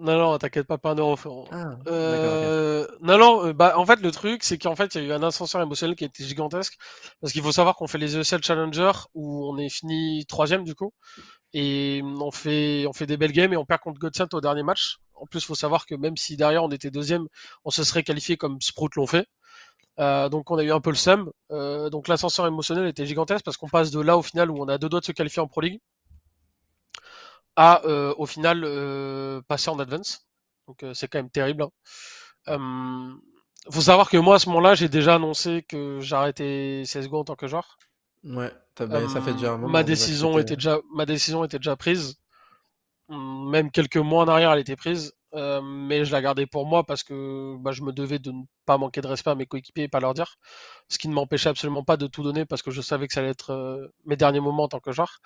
Non, 0.00 0.18
non, 0.18 0.38
t'inquiète 0.38 0.66
pas, 0.66 0.78
pas 0.78 0.92
un 0.92 0.94
euro. 0.94 1.46
Ah, 1.50 1.76
euh... 1.88 2.86
Non, 3.02 3.18
non, 3.18 3.46
euh, 3.46 3.52
bah, 3.52 3.74
en 3.76 3.84
fait, 3.84 4.00
le 4.00 4.10
truc, 4.10 4.44
c'est 4.44 4.56
qu'en 4.56 4.76
fait, 4.76 4.94
il 4.94 5.02
y 5.02 5.04
a 5.04 5.08
eu 5.08 5.12
un 5.12 5.22
ascenseur 5.22 5.60
émotionnel 5.60 5.94
qui 5.94 6.04
était 6.04 6.24
gigantesque. 6.24 6.74
Parce 7.20 7.32
qu'il 7.32 7.42
faut 7.42 7.52
savoir 7.52 7.76
qu'on 7.76 7.86
fait 7.86 7.98
les 7.98 8.16
ESL 8.16 8.42
Challenger 8.42 8.92
où 9.14 9.50
on 9.50 9.58
est 9.58 9.68
fini 9.68 10.24
troisième, 10.26 10.64
du 10.64 10.74
coup. 10.74 10.92
Et 11.52 12.02
on 12.04 12.30
fait, 12.30 12.86
on 12.86 12.92
fait 12.92 13.06
des 13.06 13.16
belles 13.16 13.32
games 13.32 13.52
et 13.52 13.56
on 13.56 13.64
perd 13.64 13.80
contre 13.80 13.98
Godsent 13.98 14.34
au 14.34 14.40
dernier 14.40 14.62
match. 14.62 14.96
En 15.14 15.26
plus, 15.26 15.40
il 15.40 15.46
faut 15.46 15.54
savoir 15.54 15.86
que 15.86 15.94
même 15.94 16.16
si 16.16 16.36
derrière 16.36 16.62
on 16.64 16.70
était 16.70 16.90
deuxième, 16.90 17.26
on 17.64 17.70
se 17.70 17.84
serait 17.84 18.02
qualifié 18.02 18.36
comme 18.36 18.60
Sprout 18.60 18.94
l'ont 18.96 19.06
fait. 19.06 19.26
Euh, 19.98 20.28
donc 20.28 20.50
on 20.50 20.58
a 20.58 20.62
eu 20.62 20.72
un 20.72 20.80
peu 20.80 20.90
le 20.90 20.96
seum. 20.96 21.30
Euh, 21.50 21.88
donc 21.90 22.08
l'ascenseur 22.08 22.46
émotionnel 22.46 22.86
était 22.86 23.06
gigantesque 23.06 23.44
parce 23.44 23.56
qu'on 23.56 23.68
passe 23.68 23.90
de 23.90 24.00
là 24.00 24.16
au 24.16 24.22
final 24.22 24.50
où 24.50 24.62
on 24.62 24.68
a 24.68 24.78
deux 24.78 24.88
doigts 24.88 25.00
de 25.00 25.04
se 25.04 25.12
qualifier 25.12 25.40
en 25.40 25.48
Pro 25.48 25.62
League 25.62 25.80
à 27.56 27.82
euh, 27.86 28.14
au 28.18 28.26
final 28.26 28.60
passer 29.48 29.70
en 29.70 29.78
Advance. 29.78 30.26
Donc 30.68 30.84
c'est 30.94 31.08
quand 31.08 31.18
même 31.18 31.30
terrible. 31.30 31.66
Hein. 32.46 33.18
faut 33.70 33.80
savoir 33.80 34.10
que 34.10 34.16
moi 34.16 34.36
à 34.36 34.38
ce 34.38 34.48
moment-là 34.48 34.74
j'ai 34.74 34.88
déjà 34.88 35.14
annoncé 35.14 35.64
que 35.66 36.00
j'arrêtais 36.00 36.82
CSGO 36.84 37.20
en 37.20 37.24
tant 37.24 37.36
que 37.36 37.46
joueur. 37.46 37.78
Ouais, 38.24 38.52
ça 38.76 39.20
fait 39.22 39.32
déjà 39.32 39.52
un 39.52 39.56
moment. 39.56 39.68
Ma 39.68 39.84
décision 39.84 40.38
était 40.38 40.56
déjà 40.56 40.78
ma 40.94 41.06
décision 41.06 41.44
était 41.44 41.58
déjà 41.58 41.76
prise. 41.76 42.16
Même 43.08 43.70
quelques 43.70 43.96
mois 43.96 44.24
en 44.24 44.28
arrière 44.28 44.52
elle 44.52 44.60
était 44.60 44.76
prise. 44.76 45.14
Euh, 45.36 45.60
mais 45.62 46.04
je 46.06 46.12
la 46.12 46.22
gardais 46.22 46.46
pour 46.46 46.66
moi 46.66 46.84
parce 46.84 47.02
que 47.02 47.56
bah, 47.58 47.72
je 47.72 47.82
me 47.82 47.92
devais 47.92 48.18
de 48.18 48.32
ne 48.32 48.42
pas 48.64 48.78
manquer 48.78 49.02
de 49.02 49.06
respect 49.06 49.30
à 49.30 49.34
mes 49.34 49.46
coéquipiers 49.46 49.84
et 49.84 49.88
pas 49.88 50.00
leur 50.00 50.14
dire. 50.14 50.36
Ce 50.88 50.98
qui 50.98 51.08
ne 51.08 51.14
m'empêchait 51.14 51.50
absolument 51.50 51.84
pas 51.84 51.96
de 51.98 52.06
tout 52.06 52.22
donner 52.22 52.46
parce 52.46 52.62
que 52.62 52.70
je 52.70 52.80
savais 52.80 53.06
que 53.06 53.12
ça 53.14 53.20
allait 53.20 53.30
être 53.30 53.50
euh, 53.50 53.88
mes 54.06 54.16
derniers 54.16 54.40
moments 54.40 54.64
en 54.64 54.68
tant 54.68 54.80
que 54.80 54.92
joueur. 54.92 55.20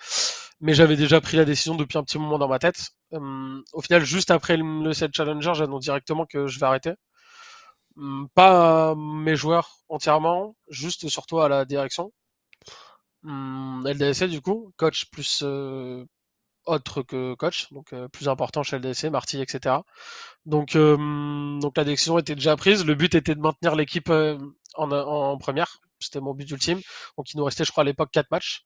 Mais 0.59 0.73
j'avais 0.73 0.97
déjà 0.97 1.21
pris 1.21 1.37
la 1.37 1.45
décision 1.45 1.75
depuis 1.75 1.97
un 1.97 2.03
petit 2.03 2.19
moment 2.19 2.37
dans 2.39 2.47
ma 2.49 2.59
tête. 2.59 2.91
Euh, 3.13 3.61
au 3.73 3.81
final, 3.81 4.03
juste 4.03 4.31
après 4.31 4.57
le, 4.57 4.93
set 4.93 5.11
challenger, 5.15 5.53
j'annonce 5.55 5.83
directement 5.83 6.25
que 6.25 6.47
je 6.47 6.59
vais 6.59 6.65
arrêter. 6.65 6.93
Hum, 7.97 8.27
pas 8.35 8.95
mes 8.95 9.35
joueurs 9.35 9.77
entièrement, 9.89 10.55
juste 10.69 11.07
surtout 11.09 11.39
à 11.39 11.49
la 11.49 11.65
direction. 11.65 12.11
Hum, 13.23 13.83
LDSC 13.85 14.27
du 14.27 14.41
coup, 14.41 14.73
coach 14.77 15.05
plus 15.11 15.43
autre 16.71 17.01
que 17.01 17.33
coach, 17.35 17.71
donc 17.71 17.93
euh, 17.93 18.07
plus 18.07 18.29
important 18.29 18.63
chez 18.63 18.77
LDC, 18.77 19.05
Marty, 19.05 19.41
etc. 19.41 19.75
Donc, 20.45 20.75
euh, 20.75 21.59
donc 21.59 21.77
la 21.77 21.83
décision 21.83 22.17
était 22.17 22.35
déjà 22.35 22.55
prise. 22.55 22.85
Le 22.85 22.95
but 22.95 23.15
était 23.15 23.35
de 23.35 23.39
maintenir 23.41 23.75
l'équipe 23.75 24.09
euh, 24.09 24.37
en, 24.75 24.91
en, 24.91 25.37
première. 25.37 25.79
C'était 25.99 26.19
mon 26.19 26.33
but 26.33 26.49
ultime. 26.49 26.81
Donc 27.17 27.31
il 27.33 27.37
nous 27.37 27.45
restait, 27.45 27.63
je 27.65 27.71
crois, 27.71 27.83
à 27.83 27.85
l'époque, 27.85 28.09
quatre 28.11 28.31
matchs. 28.31 28.63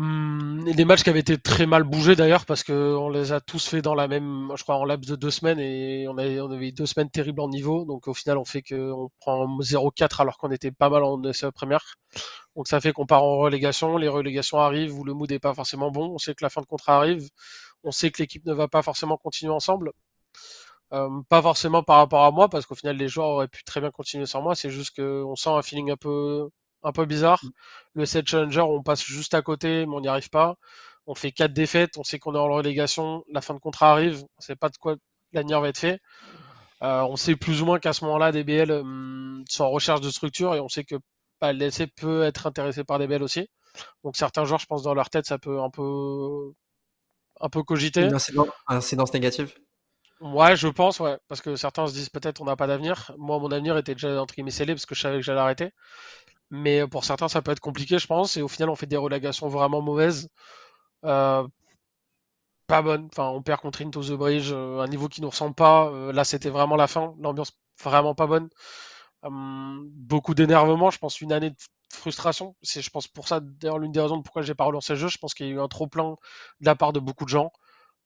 Hum, 0.00 0.64
des 0.64 0.86
matchs 0.86 1.02
qui 1.02 1.10
avaient 1.10 1.20
été 1.20 1.36
très 1.36 1.66
mal 1.66 1.84
bougés 1.84 2.16
d'ailleurs 2.16 2.46
parce 2.46 2.64
qu'on 2.64 3.10
les 3.10 3.32
a 3.32 3.40
tous 3.40 3.68
fait 3.68 3.82
dans 3.82 3.94
la 3.94 4.08
même, 4.08 4.50
je 4.56 4.62
crois, 4.62 4.76
en 4.76 4.84
laps 4.86 5.06
de 5.10 5.14
deux 5.14 5.30
semaines 5.30 5.58
et 5.60 6.08
on 6.08 6.16
avait, 6.16 6.40
on 6.40 6.48
deux 6.48 6.86
semaines 6.86 7.10
terribles 7.10 7.40
en 7.42 7.48
niveau. 7.50 7.84
Donc 7.84 8.08
au 8.08 8.14
final, 8.14 8.38
on 8.38 8.46
fait 8.46 8.62
qu'on 8.62 9.10
prend 9.20 9.60
0-4 9.60 10.22
alors 10.22 10.38
qu'on 10.38 10.50
était 10.52 10.70
pas 10.70 10.88
mal 10.88 11.04
en 11.04 11.22
SE 11.34 11.50
première. 11.50 11.84
Donc 12.56 12.66
ça 12.66 12.80
fait 12.80 12.92
qu'on 12.92 13.04
part 13.04 13.24
en 13.24 13.36
relégation. 13.38 13.98
Les 13.98 14.08
relégations 14.08 14.58
arrivent 14.58 14.98
où 14.98 15.04
le 15.04 15.12
mood 15.12 15.30
n'est 15.30 15.38
pas 15.38 15.52
forcément 15.54 15.90
bon. 15.90 16.14
On 16.14 16.18
sait 16.18 16.34
que 16.34 16.44
la 16.44 16.50
fin 16.50 16.62
de 16.62 16.66
contrat 16.66 16.96
arrive. 16.96 17.28
On 17.84 17.90
sait 17.92 18.10
que 18.10 18.22
l'équipe 18.22 18.46
ne 18.46 18.54
va 18.54 18.68
pas 18.68 18.82
forcément 18.82 19.18
continuer 19.18 19.52
ensemble. 19.52 19.92
Euh, 20.92 21.08
pas 21.28 21.42
forcément 21.42 21.82
par 21.82 21.98
rapport 21.98 22.24
à 22.24 22.30
moi 22.32 22.48
parce 22.48 22.66
qu'au 22.66 22.74
final 22.74 22.96
les 22.96 23.06
joueurs 23.08 23.28
auraient 23.28 23.48
pu 23.48 23.62
très 23.64 23.80
bien 23.80 23.90
continuer 23.90 24.26
sans 24.26 24.42
moi. 24.42 24.54
C'est 24.54 24.70
juste 24.70 24.96
qu'on 24.96 25.36
sent 25.36 25.50
un 25.50 25.62
feeling 25.62 25.90
un 25.92 25.96
peu 25.96 26.48
un 26.82 26.92
peu 26.92 27.04
bizarre. 27.04 27.40
Mm. 27.42 27.50
Le 27.94 28.06
set 28.06 28.28
challenger, 28.28 28.60
on 28.60 28.82
passe 28.82 29.02
juste 29.02 29.34
à 29.34 29.42
côté, 29.42 29.86
mais 29.86 29.94
on 29.94 30.00
n'y 30.00 30.08
arrive 30.08 30.30
pas. 30.30 30.56
On 31.06 31.14
fait 31.14 31.32
quatre 31.32 31.52
défaites, 31.52 31.96
on 31.98 32.04
sait 32.04 32.18
qu'on 32.18 32.34
est 32.34 32.38
en 32.38 32.48
relégation, 32.48 33.24
la 33.32 33.40
fin 33.40 33.54
de 33.54 33.58
contrat 33.58 33.92
arrive, 33.92 34.22
on 34.38 34.40
sait 34.40 34.56
pas 34.56 34.68
de 34.68 34.76
quoi 34.76 34.96
l'avenir 35.32 35.60
va 35.60 35.68
être 35.68 35.78
fait. 35.78 36.00
Euh, 36.82 37.02
on 37.02 37.16
sait 37.16 37.36
plus 37.36 37.62
ou 37.62 37.66
moins 37.66 37.78
qu'à 37.78 37.92
ce 37.92 38.04
moment-là, 38.04 38.32
DBL 38.32 38.70
hum, 38.70 39.44
sont 39.48 39.64
en 39.64 39.70
recherche 39.70 40.00
de 40.00 40.10
structure 40.10 40.54
et 40.54 40.60
on 40.60 40.68
sait 40.68 40.84
que 40.84 40.96
bah, 41.40 41.52
l'essai 41.52 41.86
peut 41.86 42.22
être 42.22 42.46
intéressé 42.46 42.84
par 42.84 42.98
DBL 42.98 43.22
aussi. 43.22 43.48
Donc 44.04 44.16
certains 44.16 44.44
joueurs, 44.44 44.60
je 44.60 44.66
pense, 44.66 44.82
dans 44.82 44.94
leur 44.94 45.10
tête, 45.10 45.26
ça 45.26 45.38
peut 45.38 45.60
un 45.60 45.70
peu, 45.70 46.52
un 47.40 47.48
peu 47.48 47.62
cogiter. 47.62 48.02
Une 48.02 48.14
incidence 48.68 49.12
négative? 49.12 49.54
Ouais, 50.20 50.54
je 50.54 50.68
pense, 50.68 51.00
ouais. 51.00 51.16
Parce 51.28 51.40
que 51.40 51.56
certains 51.56 51.86
se 51.86 51.92
disent 51.92 52.10
peut-être 52.10 52.42
on 52.42 52.44
n'a 52.44 52.56
pas 52.56 52.66
d'avenir. 52.66 53.12
Moi, 53.16 53.38
mon 53.38 53.50
avenir 53.50 53.76
était 53.78 53.94
déjà 53.94 54.20
entre 54.20 54.34
guillemets 54.34 54.50
scellé 54.50 54.74
parce 54.74 54.84
que 54.84 54.94
je 54.94 55.00
savais 55.00 55.16
que 55.16 55.22
j'allais 55.22 55.40
arrêter. 55.40 55.70
Mais 56.50 56.86
pour 56.88 57.04
certains, 57.04 57.28
ça 57.28 57.42
peut 57.42 57.52
être 57.52 57.60
compliqué, 57.60 57.98
je 57.98 58.06
pense. 58.06 58.36
Et 58.36 58.42
au 58.42 58.48
final, 58.48 58.70
on 58.70 58.76
fait 58.76 58.86
des 58.86 58.96
relégations 58.96 59.48
vraiment 59.48 59.82
mauvaises. 59.82 60.28
Euh, 61.04 61.46
pas 62.66 62.82
bonnes. 62.82 63.08
Enfin, 63.12 63.28
on 63.28 63.42
perd 63.42 63.60
contre 63.60 63.82
Into 63.82 64.02
the 64.02 64.12
Bridge, 64.12 64.50
euh, 64.52 64.80
un 64.80 64.88
niveau 64.88 65.08
qui 65.08 65.22
nous 65.22 65.30
ressemble 65.30 65.54
pas. 65.54 65.88
Euh, 65.90 66.12
là, 66.12 66.24
c'était 66.24 66.50
vraiment 66.50 66.76
la 66.76 66.86
fin. 66.86 67.14
L'ambiance 67.20 67.52
vraiment 67.82 68.14
pas 68.14 68.26
bonne. 68.26 68.48
Hum, 69.22 69.88
beaucoup 69.94 70.34
d'énervement. 70.34 70.90
Je 70.90 70.98
pense 70.98 71.20
une 71.20 71.32
année 71.32 71.52
frustration. 71.92 72.56
C'est, 72.62 72.82
je 72.82 72.90
pense, 72.90 73.08
pour 73.08 73.28
ça, 73.28 73.40
d'ailleurs, 73.40 73.78
l'une 73.78 73.92
des 73.92 74.00
raisons 74.00 74.22
pourquoi 74.22 74.42
j'ai 74.42 74.54
pas 74.54 74.64
relancé 74.64 74.94
le 74.94 74.98
jeu. 75.00 75.08
Je 75.08 75.18
pense 75.18 75.34
qu'il 75.34 75.46
y 75.46 75.50
a 75.50 75.52
eu 75.54 75.60
un 75.60 75.68
trop 75.68 75.86
plein 75.88 76.16
de 76.60 76.66
la 76.66 76.76
part 76.76 76.92
de 76.92 77.00
beaucoup 77.00 77.24
de 77.24 77.30
gens. 77.30 77.52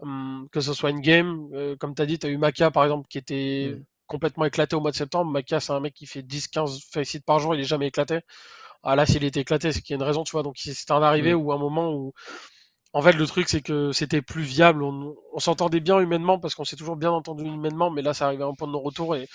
Hum, 0.00 0.48
que 0.52 0.60
ce 0.60 0.74
soit 0.74 0.90
une 0.90 1.00
game, 1.00 1.76
comme 1.80 1.94
tu 1.94 2.02
as 2.02 2.06
dit, 2.06 2.18
tu 2.18 2.26
as 2.26 2.30
eu 2.30 2.38
Maka 2.38 2.70
par 2.70 2.84
exemple 2.84 3.08
qui 3.08 3.18
était 3.18 3.76
mm. 3.78 3.84
Complètement 4.06 4.44
éclaté 4.44 4.76
au 4.76 4.80
mois 4.80 4.90
de 4.90 4.96
septembre. 4.96 5.30
Maka, 5.30 5.60
c'est 5.60 5.72
un 5.72 5.80
mec 5.80 5.94
qui 5.94 6.06
fait 6.06 6.22
10-15 6.22 6.80
faceits 6.92 7.20
par 7.20 7.38
jour, 7.38 7.54
il 7.54 7.60
est 7.60 7.64
jamais 7.64 7.88
éclaté. 7.88 8.20
Ah 8.82 8.96
là, 8.96 9.06
s'il 9.06 9.24
était 9.24 9.40
éclaté, 9.40 9.72
c'est 9.72 9.80
qu'il 9.80 9.94
y 9.94 9.94
a 9.94 9.96
une 9.96 10.06
raison, 10.06 10.24
tu 10.24 10.32
vois. 10.32 10.42
Donc 10.42 10.56
c'était 10.58 10.92
un 10.92 11.02
arrivé 11.02 11.34
mm. 11.34 11.38
ou 11.38 11.52
un 11.52 11.58
moment 11.58 11.92
où. 11.92 12.12
En 12.92 13.02
fait, 13.02 13.12
le 13.12 13.26
truc, 13.26 13.48
c'est 13.48 13.60
que 13.62 13.92
c'était 13.92 14.22
plus 14.22 14.42
viable. 14.42 14.84
On, 14.84 15.16
s'entendait 15.38 15.80
bien 15.80 15.98
humainement 15.98 16.38
parce 16.38 16.54
qu'on 16.54 16.64
s'est 16.64 16.76
toujours 16.76 16.96
bien 16.96 17.10
entendu 17.10 17.44
humainement, 17.44 17.90
mais 17.90 18.02
là, 18.02 18.14
ça 18.14 18.26
arrivait 18.26 18.44
à 18.44 18.46
un 18.46 18.54
point 18.54 18.68
de 18.68 18.72
non-retour. 18.72 19.16
Et, 19.16 19.28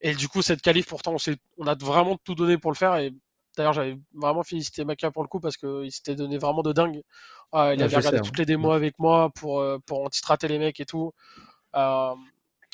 et 0.00 0.14
du 0.14 0.28
coup, 0.28 0.42
cette 0.42 0.60
qualif, 0.60 0.86
pourtant, 0.86 1.14
on, 1.14 1.32
on 1.58 1.66
a 1.68 1.74
vraiment 1.76 2.18
tout 2.24 2.34
donné 2.34 2.58
pour 2.58 2.72
le 2.72 2.76
faire. 2.76 2.96
Et 2.96 3.12
D'ailleurs, 3.56 3.72
j'avais 3.72 3.98
vraiment 4.14 4.42
félicité 4.42 4.84
Maka 4.84 5.10
pour 5.10 5.22
le 5.22 5.28
coup 5.28 5.40
parce 5.40 5.56
qu'il 5.56 5.90
s'était 5.90 6.14
donné 6.14 6.36
vraiment 6.36 6.62
de 6.62 6.72
dingue. 6.72 7.02
Ah, 7.52 7.72
il 7.74 7.82
avait 7.82 7.96
regardé 7.96 8.20
toutes 8.20 8.38
les 8.38 8.44
démos 8.44 8.74
avec 8.74 8.98
moi 8.98 9.30
pour, 9.34 9.60
euh, 9.60 9.78
pour 9.86 10.04
anti-strater 10.04 10.46
les 10.48 10.58
mecs 10.58 10.78
et 10.78 10.84
tout. 10.84 11.12
Euh, 11.74 12.14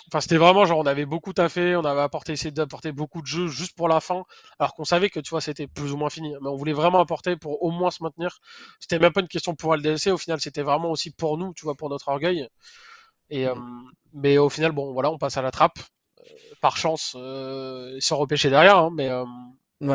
enfin, 0.09 0.20
c'était 0.20 0.37
vraiment 0.37 0.65
genre, 0.66 0.79
on 0.79 0.87
avait 0.87 1.07
beaucoup 1.07 1.33
taffé, 1.33 1.77
on 1.77 1.85
avait 1.85 2.01
apporté, 2.01 2.33
essayé 2.33 2.51
d'apporter 2.51 2.93
beaucoup 2.93 3.23
de 3.23 3.27
jeux 3.27 3.49
juste 3.49 3.77
pour 3.77 3.89
la 3.89 4.01
fin, 4.01 4.24
alors 4.59 4.74
qu'on 4.74 4.85
savait 4.85 5.11
que 5.11 5.20
tu 5.20 5.31
vois, 5.31 5.41
c'était 5.41 5.66
plus 5.66 5.93
ou 5.93 5.97
moins 5.97 6.11
fini. 6.11 6.35
Mais 6.43 6.49
on 6.49 6.57
voulait 6.57 6.73
vraiment 6.73 7.01
apporter 7.01 7.37
pour 7.37 7.62
au 7.62 7.70
moins 7.70 7.91
se 7.91 8.03
maintenir. 8.03 8.39
C'était 8.81 8.99
même 8.99 9.12
pas 9.12 9.20
une 9.20 9.29
question 9.29 9.55
pour 9.55 9.74
le 9.77 9.83
DLC, 9.83 10.11
au 10.11 10.19
final, 10.19 10.41
c'était 10.41 10.62
vraiment 10.62 10.91
aussi 10.91 11.11
pour 11.11 11.39
nous, 11.39 11.53
tu 11.55 11.65
vois, 11.65 11.74
pour 11.74 11.89
notre 11.91 12.09
orgueil. 12.09 12.49
Et, 13.31 13.47
euh, 13.49 13.55
mais 14.12 14.39
au 14.39 14.49
final, 14.51 14.73
bon, 14.73 14.93
voilà, 14.93 15.11
on 15.11 15.19
passe 15.19 15.37
à 15.37 15.43
la 15.43 15.51
trappe. 15.51 15.79
par 16.61 16.77
chance, 16.77 17.16
sans 18.01 18.16
repêcher 18.16 18.51
derrière, 18.51 18.79
hein, 18.79 18.91
mais 18.95 19.11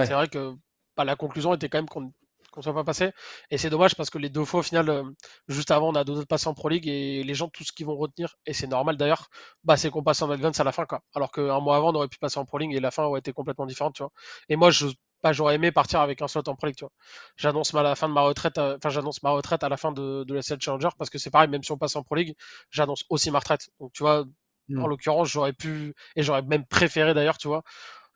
c'est 0.06 0.14
vrai 0.14 0.28
que 0.28 0.54
bah, 0.98 1.06
la 1.06 1.16
conclusion 1.16 1.54
était 1.54 1.70
quand 1.70 1.78
même 1.78 1.90
qu'on 1.90 2.12
ne 2.60 2.64
soit 2.64 2.74
pas 2.74 2.84
passé. 2.84 3.12
Et 3.52 3.58
c'est 3.58 3.70
dommage 3.70 3.96
parce 3.96 4.10
que 4.10 4.18
les 4.18 4.30
deux 4.30 4.46
fois, 4.46 4.62
au 4.62 4.64
final, 4.64 4.90
euh, 4.90 5.04
juste 5.48 5.72
avant, 5.72 5.90
on 5.90 5.96
a 5.96 6.04
deux 6.04 6.14
autres 6.14 6.28
passer 6.28 6.48
en 6.48 6.54
Pro 6.54 6.70
League 6.70 6.88
et 6.88 7.24
les 7.24 7.34
gens, 7.34 7.50
tout 7.50 7.64
ce 7.64 7.72
qu'ils 7.72 7.86
vont 7.86 7.96
retenir, 7.96 8.36
et 8.46 8.54
c'est 8.54 8.68
normal 8.68 8.98
d'ailleurs, 8.98 9.30
bah, 9.64 9.78
c'est 9.78 9.90
qu'on 9.90 10.04
passe 10.04 10.22
en 10.22 10.30
Advance 10.32 10.60
à 10.60 10.64
la 10.64 10.72
fin. 10.72 10.86
Quoi. 10.86 11.02
Alors 11.16 11.32
qu'un 11.32 11.60
mois 11.60 11.78
avant, 11.78 11.92
on 11.92 11.96
aurait 11.96 12.08
pu 12.08 12.18
passer 12.18 12.40
en 12.40 12.46
Pro 12.46 12.58
League 12.58 12.74
et 12.74 12.80
la 12.80 12.92
fin 12.92 13.04
aurait 13.04 13.20
été 13.20 13.34
complètement 13.34 13.66
différente. 13.66 13.96
Tu 13.96 14.04
vois. 14.04 14.12
Et 14.50 14.56
moi, 14.56 14.72
je, 14.72 14.88
bah, 15.24 15.34
j'aurais 15.34 15.56
aimé 15.56 15.72
partir 15.72 16.02
avec 16.02 16.22
un 16.22 16.28
slot 16.28 16.44
en 16.48 16.56
Pro 16.56 16.68
League. 16.68 16.76
Tu 16.78 16.86
vois. 16.86 16.92
J'annonce 17.36 17.74
à 17.74 17.84
la 17.84 17.96
fin 17.96 18.08
de 18.08 18.14
ma 18.14 18.22
retraite, 18.22 18.58
euh, 18.58 18.78
enfin, 18.78 18.90
j'annonce 18.90 19.24
ma 19.24 19.32
retraite 19.32 19.64
à 19.64 19.70
la 19.70 19.78
fin 19.78 19.92
de, 19.92 20.24
de 20.24 20.34
la 20.34 20.42
SL 20.42 20.60
Challenger 20.62 20.90
parce 20.98 21.10
que 21.10 21.18
c'est 21.18 21.32
pareil, 21.32 21.50
même 21.50 21.64
si 21.64 21.72
on 21.72 21.78
passe 21.78 21.96
en 21.96 22.04
Pro 22.04 22.16
League, 22.16 22.36
j'annonce 22.72 23.06
aussi 23.10 23.32
ma 23.32 23.40
retraite. 23.40 23.70
Donc, 23.80 23.92
tu 23.94 24.04
vois, 24.04 24.20
en 24.20 24.26
hmm. 24.70 24.88
l'occurrence, 24.88 25.30
j'aurais 25.30 25.54
pu, 25.54 25.94
et 26.16 26.24
j'aurais 26.24 26.42
même 26.42 26.66
préféré 26.66 27.14
d'ailleurs, 27.14 27.38
tu 27.38 27.48
vois, 27.48 27.64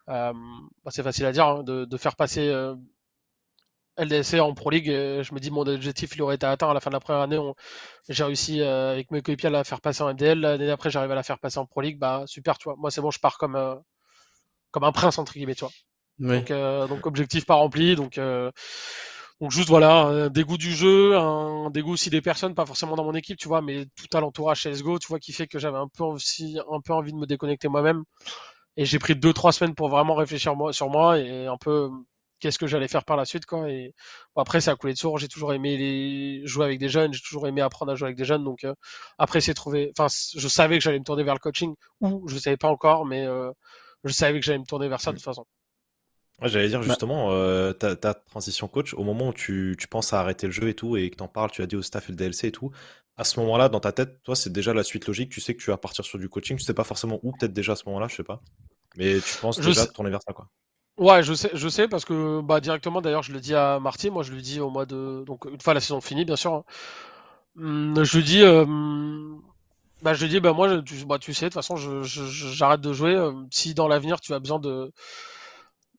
euh, 0.09 0.33
bah, 0.83 0.91
c'est 0.91 1.03
facile 1.03 1.25
à 1.25 1.31
dire, 1.31 1.47
hein, 1.47 1.63
de, 1.63 1.85
de, 1.85 1.97
faire 1.97 2.15
passer 2.15 2.51
LDC 3.97 4.39
en 4.39 4.53
Pro 4.53 4.69
League, 4.69 4.89
euh, 4.89 5.23
je 5.23 5.33
me 5.33 5.39
dis 5.39 5.51
mon 5.51 5.61
objectif 5.61 6.15
il 6.15 6.21
aurait 6.21 6.35
été 6.35 6.45
atteint 6.45 6.69
à 6.69 6.73
la 6.73 6.79
fin 6.79 6.89
de 6.89 6.95
la 6.95 6.99
première 6.99 7.21
année. 7.21 7.39
J'ai 8.09 8.23
réussi 8.23 8.61
euh, 8.61 8.93
avec 8.93 9.11
mes 9.11 9.21
coéquipiers 9.21 9.47
à 9.47 9.51
la 9.51 9.63
faire 9.63 9.81
passer 9.81 10.01
en 10.03 10.13
MDL. 10.13 10.39
L'année 10.39 10.67
d'après, 10.67 10.89
j'arrive 10.89 11.11
à 11.11 11.15
la 11.15 11.23
faire 11.23 11.39
passer 11.39 11.59
en 11.59 11.65
Pro 11.65 11.81
League. 11.81 11.99
Bah 11.99 12.23
super, 12.25 12.57
tu 12.57 12.65
vois. 12.65 12.75
Moi, 12.77 12.91
c'est 12.91 13.01
bon, 13.01 13.11
je 13.11 13.19
pars 13.19 13.37
comme, 13.37 13.55
euh, 13.55 13.75
comme 14.71 14.83
un 14.83 14.91
prince 14.91 15.17
entre 15.17 15.33
guillemets, 15.33 15.55
tu 15.55 15.65
vois. 15.65 15.71
Donc, 16.87 17.05
objectif 17.05 17.45
pas 17.45 17.55
rempli. 17.55 17.95
Donc, 17.95 18.19
donc 19.41 19.49
juste 19.49 19.69
voilà, 19.69 20.01
un 20.01 20.29
dégoût 20.29 20.57
du 20.57 20.71
jeu, 20.71 21.17
un 21.17 21.71
dégoût 21.71 21.93
aussi 21.93 22.11
des 22.11 22.21
personnes, 22.21 22.53
pas 22.53 22.65
forcément 22.67 22.95
dans 22.95 23.03
mon 23.03 23.15
équipe, 23.15 23.39
tu 23.39 23.47
vois, 23.47 23.61
mais 23.63 23.85
tout 23.95 24.15
à 24.15 24.19
l'entourage 24.19 24.63
CSGO, 24.63 24.99
tu 24.99 25.07
vois, 25.07 25.19
qui 25.19 25.33
fait 25.33 25.47
que 25.47 25.57
j'avais 25.57 25.79
un 25.79 25.87
peu 25.87 26.03
aussi 26.03 26.59
un 26.71 26.79
peu 26.79 26.93
envie 26.93 27.11
de 27.11 27.17
me 27.17 27.25
déconnecter 27.25 27.67
moi-même. 27.67 28.03
Et 28.77 28.85
j'ai 28.85 28.99
pris 28.99 29.15
deux 29.15 29.33
trois 29.33 29.51
semaines 29.51 29.75
pour 29.75 29.89
vraiment 29.89 30.15
réfléchir 30.15 30.53
sur 30.71 30.89
moi 30.89 31.19
et 31.19 31.47
un 31.47 31.57
peu 31.57 31.89
qu'est-ce 32.41 32.59
que 32.59 32.67
j'allais 32.67 32.89
faire 32.89 33.05
par 33.05 33.15
la 33.15 33.23
suite 33.23 33.45
quoi 33.45 33.69
et 33.69 33.93
après 34.35 34.59
ça 34.59 34.71
a 34.71 34.75
coulé 34.75 34.93
de 34.93 34.97
source 34.97 35.21
j'ai 35.21 35.29
toujours 35.29 35.53
aimé 35.53 35.77
les... 35.77 36.45
jouer 36.45 36.65
avec 36.65 36.79
des 36.79 36.89
jeunes 36.89 37.13
j'ai 37.13 37.21
toujours 37.21 37.47
aimé 37.47 37.61
apprendre 37.61 37.91
à 37.91 37.95
jouer 37.95 38.07
avec 38.07 38.17
des 38.17 38.25
jeunes 38.25 38.43
donc 38.43 38.63
euh, 38.65 38.73
après 39.17 39.39
c'est 39.39 39.53
trouvé 39.53 39.93
enfin 39.97 40.07
je 40.35 40.47
savais 40.47 40.77
que 40.77 40.83
j'allais 40.83 40.99
me 40.99 41.05
tourner 41.05 41.23
vers 41.23 41.35
le 41.35 41.39
coaching 41.39 41.73
ou 42.01 42.27
je 42.27 42.35
ne 42.35 42.39
savais 42.39 42.57
pas 42.57 42.67
encore 42.67 43.05
mais 43.05 43.25
euh, 43.25 43.51
je 44.03 44.11
savais 44.11 44.39
que 44.39 44.45
j'allais 44.45 44.59
me 44.59 44.65
tourner 44.65 44.89
vers 44.89 44.99
ça 44.99 45.11
de 45.11 45.17
toute 45.17 45.25
façon. 45.25 45.45
J'allais 46.43 46.69
dire 46.69 46.79
bah 46.79 46.87
justement 46.87 47.31
euh, 47.31 47.71
ta, 47.71 48.15
transition 48.15 48.67
coach 48.67 48.95
au 48.95 49.03
moment 49.03 49.27
où 49.27 49.33
tu, 49.33 49.75
tu, 49.77 49.87
penses 49.87 50.11
à 50.11 50.19
arrêter 50.19 50.47
le 50.47 50.51
jeu 50.51 50.69
et 50.69 50.73
tout 50.73 50.97
et 50.97 51.11
que 51.11 51.17
t'en 51.17 51.27
parles 51.27 51.51
tu 51.51 51.61
as 51.61 51.67
dit 51.67 51.75
au 51.75 51.83
staff 51.83 52.09
et 52.09 52.13
le 52.13 52.15
DLC 52.15 52.47
et 52.47 52.51
tout 52.51 52.71
à 53.15 53.23
ce 53.23 53.39
moment-là 53.41 53.69
dans 53.69 53.79
ta 53.79 53.91
tête 53.91 54.23
toi 54.23 54.35
c'est 54.35 54.51
déjà 54.51 54.73
la 54.73 54.83
suite 54.83 55.05
logique 55.05 55.29
tu 55.29 55.39
sais 55.39 55.53
que 55.53 55.61
tu 55.61 55.69
vas 55.69 55.77
partir 55.77 56.03
sur 56.03 56.17
du 56.17 56.29
coaching 56.29 56.57
tu 56.57 56.63
sais 56.63 56.73
pas 56.73 56.83
forcément 56.83 57.19
où 57.21 57.31
peut-être 57.33 57.53
déjà 57.53 57.73
à 57.73 57.75
ce 57.75 57.83
moment-là 57.85 58.07
je 58.07 58.15
sais 58.15 58.23
pas 58.23 58.41
mais 58.95 59.19
tu 59.19 59.37
penses 59.39 59.59
déjà 59.59 59.85
tourner 59.85 60.09
vers 60.09 60.21
ça 60.25 60.33
quoi 60.33 60.49
Ouais, 61.01 61.23
je 61.23 61.33
sais, 61.33 61.49
je 61.53 61.67
sais 61.67 61.87
parce 61.87 62.05
que 62.05 62.41
bah 62.41 62.59
directement 62.61 63.01
d'ailleurs 63.01 63.23
je 63.23 63.33
le 63.33 63.39
dis 63.41 63.55
à 63.55 63.79
Marty, 63.79 64.09
moi 64.11 64.21
je 64.23 64.31
lui 64.31 64.41
dis 64.43 64.59
au 64.59 64.69
mois 64.69 64.85
de 64.85 65.23
donc 65.25 65.45
une 65.45 65.59
fois 65.59 65.73
la 65.73 65.79
saison 65.81 65.99
finie 65.99 66.25
bien 66.25 66.35
sûr. 66.35 66.53
Hein. 66.53 66.63
Hum, 67.57 68.03
je 68.03 68.17
lui 68.17 68.23
dis 68.25 68.43
bah 70.03 70.13
je 70.13 70.23
lui 70.23 70.29
dis 70.31 70.39
bah 70.39 70.53
moi 70.53 70.81
tu, 70.81 71.05
bah, 71.05 71.19
tu 71.19 71.33
sais 71.33 71.45
de 71.45 71.49
toute 71.49 71.55
façon 71.63 71.75
j'arrête 71.77 72.81
de 72.81 72.93
jouer 72.93 73.17
si 73.51 73.73
dans 73.73 73.87
l'avenir 73.87 74.19
tu 74.19 74.33
as 74.33 74.39
besoin 74.39 74.59
de 74.59 74.91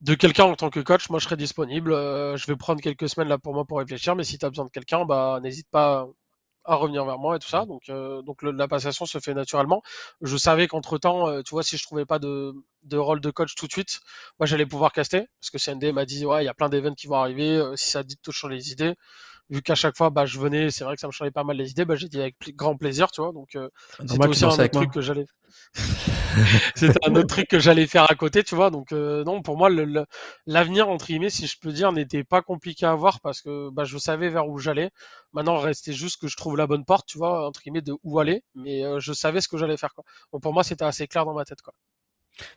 de 0.01 0.15
quelqu'un 0.15 0.45
en 0.45 0.55
tant 0.57 0.71
que 0.71 0.81
coach, 0.81 1.09
moi 1.11 1.19
je 1.21 1.25
serai 1.25 1.37
disponible. 1.37 1.93
Je 1.93 2.47
vais 2.47 2.57
prendre 2.57 2.81
quelques 2.81 3.09
semaines 3.09 3.29
là 3.29 3.39
pour 3.39 3.55
moi 3.55 3.65
pour 3.65 3.79
réfléchir, 3.79 4.17
mais 4.17 4.25
si 4.25 4.39
tu 4.39 4.45
as 4.45 4.51
besoin 4.51 4.65
de 4.65 4.71
quelqu'un, 4.71 5.05
bah 5.05 5.39
n'hésite 5.43 5.69
pas 5.71 6.09
à 6.65 6.75
revenir 6.77 7.05
vers 7.05 7.19
moi 7.19 7.37
et 7.37 7.39
tout 7.39 7.49
ça. 7.49 7.67
Donc, 7.67 7.89
euh, 7.89 8.23
donc 8.23 8.43
la 8.43 8.69
passation 8.69 9.07
se 9.07 9.19
fait 9.19 9.35
naturellement. 9.35 9.83
Je 10.21 10.37
savais 10.37 10.69
qu'entre 10.69 10.99
temps, 10.99 11.29
euh, 11.29 11.43
tu 11.43 11.51
vois, 11.51 11.63
si 11.63 11.77
je 11.77 11.83
trouvais 11.83 12.05
pas 12.07 12.19
de, 12.19 12.53
de 12.85 12.97
rôle 12.97 13.21
de 13.21 13.31
coach 13.31 13.55
tout 13.55 13.67
de 13.67 13.73
suite, 13.73 14.01
moi 14.39 14.47
j'allais 14.47 14.67
pouvoir 14.67 14.93
caster 14.93 15.29
parce 15.41 15.51
que 15.51 15.59
CND 15.59 15.93
m'a 15.93 16.05
dit 16.05 16.25
ouais, 16.27 16.43
il 16.43 16.47
y 16.47 16.49
a 16.49 16.55
plein 16.55 16.69
d'événements 16.69 16.95
qui 16.95 17.07
vont 17.07 17.17
arriver. 17.17 17.57
Euh, 17.57 17.77
si 17.77 17.91
ça 17.91 18.03
dit 18.03 18.17
de 18.17 18.49
les 18.49 18.73
idées, 18.73 18.95
vu 19.53 19.61
qu'à 19.61 19.75
chaque 19.75 19.97
fois, 19.97 20.09
bah, 20.09 20.25
je 20.25 20.39
venais, 20.41 20.71
c'est 20.71 20.83
vrai 20.83 20.95
que 20.95 21.01
ça 21.01 21.07
me 21.07 21.13
changeait 21.13 21.31
pas 21.31 21.45
mal 21.45 21.57
les 21.57 21.71
idées, 21.71 21.85
bah, 21.85 21.95
j'ai 21.95 22.09
dit 22.09 22.19
avec 22.19 22.37
grand 22.57 22.77
plaisir, 22.77 23.11
tu 23.11 23.21
vois. 23.21 23.33
Donc, 23.33 23.55
euh, 23.55 23.69
c'était 24.09 24.27
aussi 24.27 24.45
un 24.45 24.49
autre 24.49 24.67
truc 24.69 24.91
que 24.91 25.03
j'allais. 25.03 25.27
c'était 26.75 26.99
un 27.07 27.15
autre 27.15 27.27
truc 27.35 27.49
que 27.49 27.59
j'allais 27.59 27.87
faire 27.87 28.11
à 28.11 28.15
côté, 28.15 28.43
tu 28.43 28.55
vois. 28.55 28.71
Donc, 28.71 28.93
euh, 28.93 29.25
non, 29.25 29.43
pour 29.43 29.59
moi, 29.59 29.69
l'avenir, 30.47 30.89
entre 30.89 31.07
guillemets, 31.07 31.29
si 31.29 31.47
je 31.47 31.59
peux 31.61 31.71
dire, 31.71 31.93
n'était 31.93 32.25
pas 32.25 32.41
compliqué 32.41 32.87
à 32.87 32.95
voir 32.95 33.21
parce 33.21 33.43
que 33.43 33.69
bah, 33.71 33.85
je 33.85 33.99
savais 33.99 34.31
vers 34.31 34.49
où 34.49 34.59
j'allais. 34.59 34.91
Maintenant, 35.35 35.59
restait 35.59 35.93
juste 35.93 36.19
que 36.19 36.29
je 36.29 36.37
trouve 36.37 36.57
la 36.57 36.67
bonne 36.67 36.87
porte, 36.87 37.07
tu 37.07 37.19
vois, 37.19 37.47
entre 37.47 37.61
guillemets, 37.61 37.83
de 37.83 37.95
où 38.05 38.19
aller. 38.21 38.43
Mais 38.55 38.85
euh, 38.85 39.01
je 39.01 39.13
savais 39.13 39.43
ce 39.43 39.49
que 39.49 39.59
j'allais 39.59 39.77
faire, 39.77 39.93
quoi. 39.95 40.05
Donc, 40.33 40.41
pour 40.41 40.55
moi, 40.55 40.65
c'était 40.65 40.85
assez 40.85 41.07
clair 41.07 41.27
dans 41.27 41.35
ma 41.35 41.45
tête, 41.45 41.61
quoi. 41.61 41.75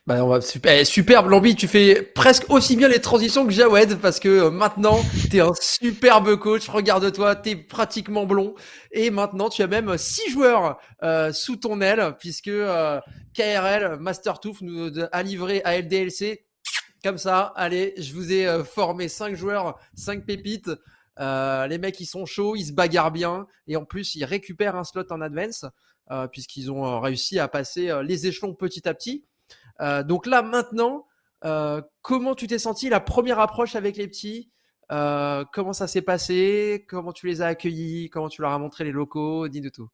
Bah 0.06 0.40
super, 0.40 0.80
eh, 0.80 0.84
superbe 0.84 1.28
Lambi, 1.28 1.54
tu 1.54 1.68
fais 1.68 2.02
presque 2.02 2.48
aussi 2.48 2.76
bien 2.76 2.88
les 2.88 3.00
transitions 3.00 3.46
que 3.46 3.52
Jawed 3.52 3.98
parce 4.00 4.20
que 4.20 4.28
euh, 4.28 4.50
maintenant 4.50 4.98
t'es 5.30 5.40
un 5.40 5.52
superbe 5.60 6.36
coach. 6.36 6.68
Regarde-toi, 6.68 7.36
t'es 7.36 7.56
pratiquement 7.56 8.24
blond 8.24 8.54
et 8.90 9.10
maintenant 9.10 9.48
tu 9.48 9.62
as 9.62 9.66
même 9.66 9.98
six 9.98 10.30
joueurs 10.30 10.78
euh, 11.02 11.32
sous 11.32 11.56
ton 11.56 11.80
aile 11.80 12.16
puisque 12.18 12.48
euh, 12.48 13.00
KRL 13.34 13.98
Master 14.00 14.40
Tooth 14.40 14.62
nous 14.62 14.92
a 15.12 15.22
livré 15.22 15.60
à 15.64 15.78
LDLC 15.78 16.46
comme 17.04 17.18
ça. 17.18 17.52
Allez, 17.54 17.94
je 17.98 18.12
vous 18.14 18.32
ai 18.32 18.64
formé 18.64 19.08
cinq 19.08 19.36
joueurs, 19.36 19.78
cinq 19.94 20.24
pépites. 20.24 20.70
les 21.18 21.78
mecs 21.78 22.00
ils 22.00 22.06
sont 22.06 22.26
chauds, 22.26 22.56
ils 22.56 22.66
se 22.66 22.72
bagarrent 22.72 23.12
bien 23.12 23.46
et 23.68 23.76
en 23.76 23.84
plus 23.84 24.14
ils 24.14 24.24
récupèrent 24.24 24.76
un 24.76 24.84
slot 24.84 25.10
en 25.10 25.20
advance 25.20 25.66
puisqu'ils 26.32 26.70
ont 26.70 27.00
réussi 27.00 27.38
à 27.38 27.46
passer 27.46 27.92
les 28.02 28.26
échelons 28.26 28.54
petit 28.54 28.88
à 28.88 28.94
petit. 28.94 29.24
Euh, 29.80 30.02
donc 30.02 30.26
là, 30.26 30.42
maintenant, 30.42 31.06
euh, 31.44 31.82
comment 32.02 32.34
tu 32.34 32.46
t'es 32.46 32.58
senti 32.58 32.88
la 32.88 33.00
première 33.00 33.40
approche 33.40 33.74
avec 33.76 33.96
les 33.96 34.08
petits? 34.08 34.50
Euh, 34.92 35.44
Comment 35.52 35.72
ça 35.72 35.86
s'est 35.88 36.02
passé? 36.02 36.86
Comment 36.88 37.12
tu 37.12 37.26
les 37.26 37.42
as 37.42 37.46
accueillis? 37.46 38.08
Comment 38.10 38.28
tu 38.28 38.42
leur 38.42 38.52
as 38.52 38.58
montré 38.58 38.84
les 38.84 38.92
locaux? 38.92 39.48
Dis 39.48 39.60
de 39.60 39.68
tout. 39.68 39.88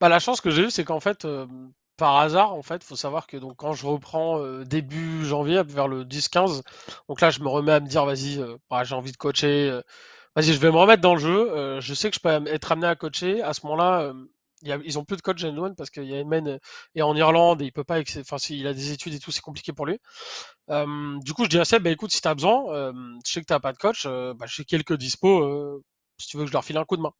Bah, 0.00 0.08
la 0.08 0.18
chance 0.18 0.40
que 0.40 0.50
j'ai 0.50 0.62
eue, 0.62 0.70
c'est 0.70 0.84
qu'en 0.84 1.00
fait, 1.00 1.26
par 1.96 2.18
hasard, 2.18 2.54
en 2.54 2.62
fait, 2.62 2.82
faut 2.82 2.96
savoir 2.96 3.26
que 3.26 3.36
donc 3.36 3.56
quand 3.56 3.72
je 3.74 3.86
reprends 3.86 4.40
début 4.64 5.24
janvier, 5.24 5.62
vers 5.64 5.86
le 5.86 6.04
10-15, 6.04 6.62
donc 7.08 7.20
là, 7.20 7.30
je 7.30 7.40
me 7.40 7.48
remets 7.48 7.72
à 7.72 7.80
me 7.80 7.86
dire, 7.86 8.04
vas-y, 8.04 8.40
bah, 8.68 8.82
j'ai 8.84 8.94
envie 8.94 9.12
de 9.12 9.16
coacher. 9.16 9.80
vas-y, 10.34 10.52
je 10.52 10.58
vais 10.58 10.72
me 10.72 10.76
remettre 10.76 11.02
dans 11.02 11.14
le 11.14 11.20
jeu. 11.20 11.80
je 11.80 11.94
sais 11.94 12.10
que 12.10 12.16
je 12.16 12.20
peux 12.20 12.48
être 12.48 12.72
amené 12.72 12.88
à 12.88 12.96
coacher. 12.96 13.42
À 13.42 13.54
ce 13.54 13.64
moment-là, 13.66 14.12
ils 14.62 14.98
ont 14.98 15.04
plus 15.04 15.16
de 15.16 15.22
coach 15.22 15.38
Gen 15.38 15.74
parce 15.76 15.90
qu'il 15.90 16.04
y 16.04 16.14
a 16.14 16.22
et 16.94 17.02
en 17.02 17.16
Irlande 17.16 17.62
et 17.62 17.66
il 17.66 17.72
peut 17.72 17.84
pas, 17.84 18.00
enfin 18.18 18.38
s'il 18.38 18.66
a 18.66 18.74
des 18.74 18.92
études 18.92 19.14
et 19.14 19.18
tout, 19.18 19.30
c'est 19.30 19.40
compliqué 19.40 19.72
pour 19.72 19.86
lui. 19.86 19.98
du 20.68 21.32
coup, 21.34 21.44
je 21.44 21.48
dis 21.48 21.58
à 21.58 21.64
Seb, 21.64 21.82
bah, 21.82 21.90
écoute, 21.90 22.12
si 22.12 22.20
tu 22.20 22.28
as 22.28 22.34
besoin, 22.34 22.92
je 23.24 23.32
sais 23.32 23.40
que 23.42 23.52
tu 23.52 23.60
pas 23.60 23.72
de 23.72 23.78
coach, 23.78 24.06
bah, 24.06 24.46
j'ai 24.46 24.64
quelques 24.64 24.96
dispos, 24.96 25.82
si 26.18 26.28
tu 26.28 26.36
veux 26.36 26.44
que 26.44 26.48
je 26.48 26.52
leur 26.52 26.64
file 26.64 26.76
un 26.78 26.84
coup 26.84 26.96
de 26.96 27.02
main. 27.02 27.12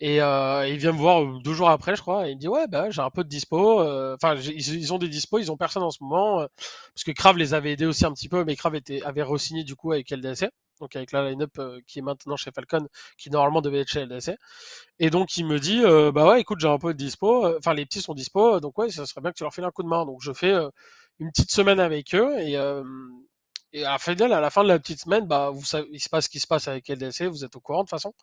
Et 0.00 0.16
il 0.16 0.78
vient 0.78 0.92
me 0.92 0.98
voir 0.98 1.24
deux 1.42 1.54
jours 1.54 1.70
après, 1.70 1.96
je 1.96 2.02
crois, 2.02 2.28
et 2.28 2.32
il 2.32 2.36
me 2.36 2.40
dit 2.40 2.48
ouais, 2.48 2.66
bah 2.68 2.90
j'ai 2.90 3.00
un 3.02 3.10
peu 3.10 3.24
de 3.24 3.28
dispo. 3.28 3.80
Enfin, 4.14 4.34
ils, 4.36 4.92
ont 4.92 4.98
des 4.98 5.08
dispos, 5.08 5.38
ils 5.38 5.52
ont 5.52 5.56
personne 5.56 5.82
en 5.82 5.90
ce 5.90 6.02
moment, 6.02 6.46
parce 6.94 7.04
que 7.04 7.12
Crave 7.12 7.38
les 7.38 7.54
avait 7.54 7.72
aidés 7.72 7.86
aussi 7.86 8.04
un 8.06 8.12
petit 8.12 8.28
peu, 8.28 8.44
mais 8.44 8.56
Crave 8.56 8.74
était, 8.76 9.02
avait 9.02 9.22
re-signé 9.22 9.64
du 9.64 9.76
coup 9.76 9.92
avec 9.92 10.10
LDSC 10.10 10.48
donc 10.80 10.96
avec 10.96 11.12
la 11.12 11.28
line-up 11.28 11.52
euh, 11.58 11.80
qui 11.86 12.00
est 12.00 12.02
maintenant 12.02 12.36
chez 12.36 12.50
Falcon, 12.52 12.86
qui 13.18 13.30
normalement 13.30 13.60
devait 13.60 13.80
être 13.80 13.88
chez 13.88 14.04
LDC. 14.04 14.36
Et 14.98 15.10
donc 15.10 15.36
il 15.36 15.46
me 15.46 15.58
dit, 15.58 15.82
euh, 15.84 16.12
bah 16.12 16.26
ouais, 16.28 16.40
écoute, 16.40 16.60
j'ai 16.60 16.68
un 16.68 16.78
peu 16.78 16.92
de 16.92 16.98
dispo, 16.98 17.46
euh, 17.46 17.56
enfin 17.58 17.74
les 17.74 17.86
petits 17.86 18.02
sont 18.02 18.14
dispo, 18.14 18.60
donc 18.60 18.76
ouais, 18.78 18.90
ça 18.90 19.06
serait 19.06 19.20
bien 19.20 19.30
que 19.30 19.36
tu 19.36 19.44
leur 19.44 19.54
files 19.54 19.64
un 19.64 19.70
coup 19.70 19.82
de 19.82 19.88
main. 19.88 20.04
Donc 20.06 20.20
je 20.22 20.32
fais 20.32 20.52
une 21.18 21.30
petite 21.30 21.50
semaine 21.50 21.80
avec 21.80 22.14
eux 22.14 22.38
et 22.40 22.56
à 22.56 22.82
la, 23.72 23.98
fin, 23.98 24.14
de 24.14 24.68
la 24.68 24.78
petite 24.78 25.00
semaine, 25.00 25.26
bah, 25.26 25.50
vous 25.50 25.64
savez, 25.64 25.88
il 25.92 26.00
se 26.00 26.08
passe 26.08 26.26
ce 26.26 26.30
qui 26.30 26.38
se 26.38 26.46
passe 26.46 26.68
avec 26.68 26.88
LDC, 26.88 27.24
vous 27.24 27.44
êtes 27.44 27.56
au 27.56 27.60
courant 27.60 27.80
de 27.80 27.84
toute 27.84 27.90
façon. 27.90 28.14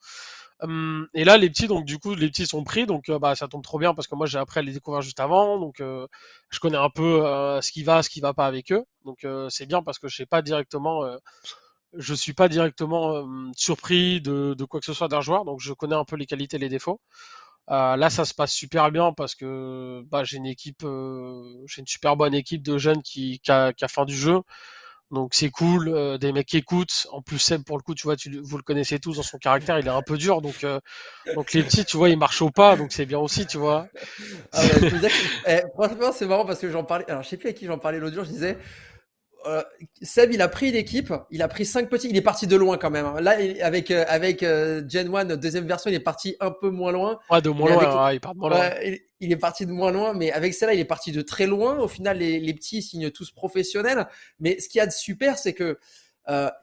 Hum, 0.61 1.07
et 1.13 1.23
là, 1.23 1.37
les 1.37 1.49
petits, 1.49 1.67
donc 1.67 1.85
du 1.85 1.97
coup, 1.97 2.13
les 2.15 2.29
petits 2.29 2.45
sont 2.45 2.63
pris, 2.63 2.85
donc 2.85 3.09
bah, 3.11 3.35
ça 3.35 3.47
tombe 3.47 3.63
trop 3.63 3.79
bien 3.79 3.93
parce 3.93 4.07
que 4.07 4.15
moi 4.15 4.27
j'ai 4.27 4.37
appris 4.37 4.59
à 4.59 4.61
les 4.63 4.73
découvrir 4.73 5.01
juste 5.01 5.19
avant, 5.19 5.59
donc 5.59 5.77
je 5.79 6.59
connais 6.59 6.77
un 6.77 6.89
peu 6.89 7.21
ce 7.61 7.71
qui 7.71 7.83
va, 7.83 8.03
ce 8.03 8.09
qui 8.09 8.21
va 8.21 8.33
pas 8.33 8.45
avec 8.45 8.71
eux, 8.71 8.83
donc 9.05 9.25
c'est 9.49 9.65
bien 9.65 9.81
parce 9.83 9.99
que 9.99 10.07
je 10.07 10.15
sais 10.15 10.25
pas 10.25 10.41
directement, 10.41 11.03
je 11.97 12.13
suis 12.13 12.33
pas 12.33 12.49
directement 12.49 13.25
surpris 13.55 14.21
de, 14.21 14.53
de, 14.53 14.65
quoi 14.65 14.79
que 14.79 14.85
ce 14.85 14.93
soit 14.93 15.07
d'un 15.07 15.21
joueur, 15.21 15.45
donc 15.45 15.59
je 15.59 15.73
connais 15.73 15.95
un 15.95 16.05
peu 16.05 16.15
les 16.15 16.25
qualités 16.25 16.57
et 16.57 16.59
les 16.59 16.69
défauts. 16.69 17.01
là, 17.67 18.09
ça 18.09 18.25
se 18.25 18.33
passe 18.33 18.53
super 18.53 18.91
bien 18.91 19.13
parce 19.13 19.35
que 19.35 20.03
bah, 20.09 20.23
j'ai 20.23 20.37
une 20.37 20.45
équipe, 20.45 20.81
j'ai 20.83 21.81
une 21.81 21.87
super 21.87 22.15
bonne 22.15 22.33
équipe 22.33 22.63
de 22.63 22.77
jeunes 22.77 23.01
qui, 23.03 23.39
qui, 23.39 23.51
a, 23.51 23.73
qui 23.73 23.85
a 23.85 23.87
faim 23.87 24.05
du 24.05 24.15
jeu. 24.15 24.41
Donc 25.11 25.33
c'est 25.33 25.49
cool, 25.49 25.89
euh, 25.89 26.17
des 26.17 26.31
mecs 26.31 26.47
qui 26.47 26.57
écoutent. 26.57 27.07
En 27.11 27.21
plus 27.21 27.37
Seb 27.37 27.63
pour 27.63 27.77
le 27.77 27.83
coup, 27.83 27.93
tu 27.93 28.03
vois, 28.03 28.15
tu, 28.15 28.39
vous 28.41 28.55
le 28.55 28.63
connaissez 28.63 28.97
tous 28.97 29.17
dans 29.17 29.23
son 29.23 29.37
caractère, 29.37 29.77
il 29.77 29.85
est 29.85 29.89
un 29.89 30.01
peu 30.01 30.17
dur, 30.17 30.41
donc 30.41 30.63
euh, 30.63 30.79
donc 31.35 31.51
les 31.51 31.63
petits, 31.63 31.83
tu 31.83 31.97
vois, 31.97 32.09
ils 32.09 32.17
marchent 32.17 32.41
au 32.41 32.49
pas, 32.49 32.77
donc 32.77 32.93
c'est 32.93 33.05
bien 33.05 33.19
aussi, 33.19 33.45
tu 33.45 33.57
vois. 33.57 33.87
Ah 34.53 34.61
bah, 34.63 35.07
eh, 35.47 35.61
franchement, 35.73 36.11
c'est 36.13 36.25
marrant 36.25 36.45
parce 36.45 36.59
que 36.59 36.71
j'en 36.71 36.85
parlais. 36.85 37.03
Alors 37.09 37.23
je 37.23 37.29
sais 37.29 37.37
plus 37.37 37.49
à 37.49 37.53
qui 37.53 37.65
j'en 37.65 37.77
parlais 37.77 37.99
l'autre 37.99 38.15
jour, 38.15 38.23
je 38.23 38.29
disais 38.29 38.57
euh, 39.45 39.63
Seb, 40.01 40.31
il 40.33 40.41
a 40.41 40.47
pris 40.47 40.71
l'équipe, 40.71 41.13
il 41.29 41.41
a 41.41 41.47
pris 41.47 41.65
cinq 41.65 41.89
petits, 41.89 42.09
il 42.09 42.17
est 42.17 42.21
parti 42.21 42.47
de 42.47 42.55
loin 42.55 42.77
quand 42.77 42.89
même. 42.89 43.05
Hein. 43.05 43.21
Là, 43.21 43.37
avec 43.61 43.91
euh, 43.91 44.05
avec 44.07 44.43
euh, 44.43 44.83
Gen 44.87 45.13
1, 45.13 45.35
deuxième 45.37 45.65
version, 45.65 45.89
il 45.89 45.95
est 45.95 45.99
parti 45.99 46.35
un 46.39 46.51
peu 46.51 46.69
moins 46.69 46.91
loin. 46.91 47.19
Ouais, 47.29 47.41
de 47.41 47.49
moins 47.49 47.71
loin, 47.71 48.11
il 48.13 48.19
part 48.19 48.33
de 48.33 48.39
moins 48.39 48.49
loin. 48.49 48.69
il, 49.19 49.31
est 49.31 49.37
parti 49.37 49.65
de 49.65 49.71
moins 49.71 49.91
loin, 49.91 50.13
mais 50.13 50.31
avec 50.31 50.53
celle-là, 50.53 50.73
il 50.73 50.79
est 50.79 50.85
parti 50.85 51.11
de 51.11 51.21
très 51.21 51.47
loin. 51.47 51.77
Au 51.79 51.87
final, 51.87 52.17
les, 52.17 52.39
les 52.39 52.53
petits 52.53 52.81
signent 52.81 53.11
tous 53.11 53.31
professionnels. 53.31 54.07
Mais 54.39 54.59
ce 54.59 54.69
qu'il 54.69 54.79
y 54.79 54.81
a 54.81 54.87
de 54.87 54.91
super, 54.91 55.37
c'est 55.37 55.53
que 55.53 55.77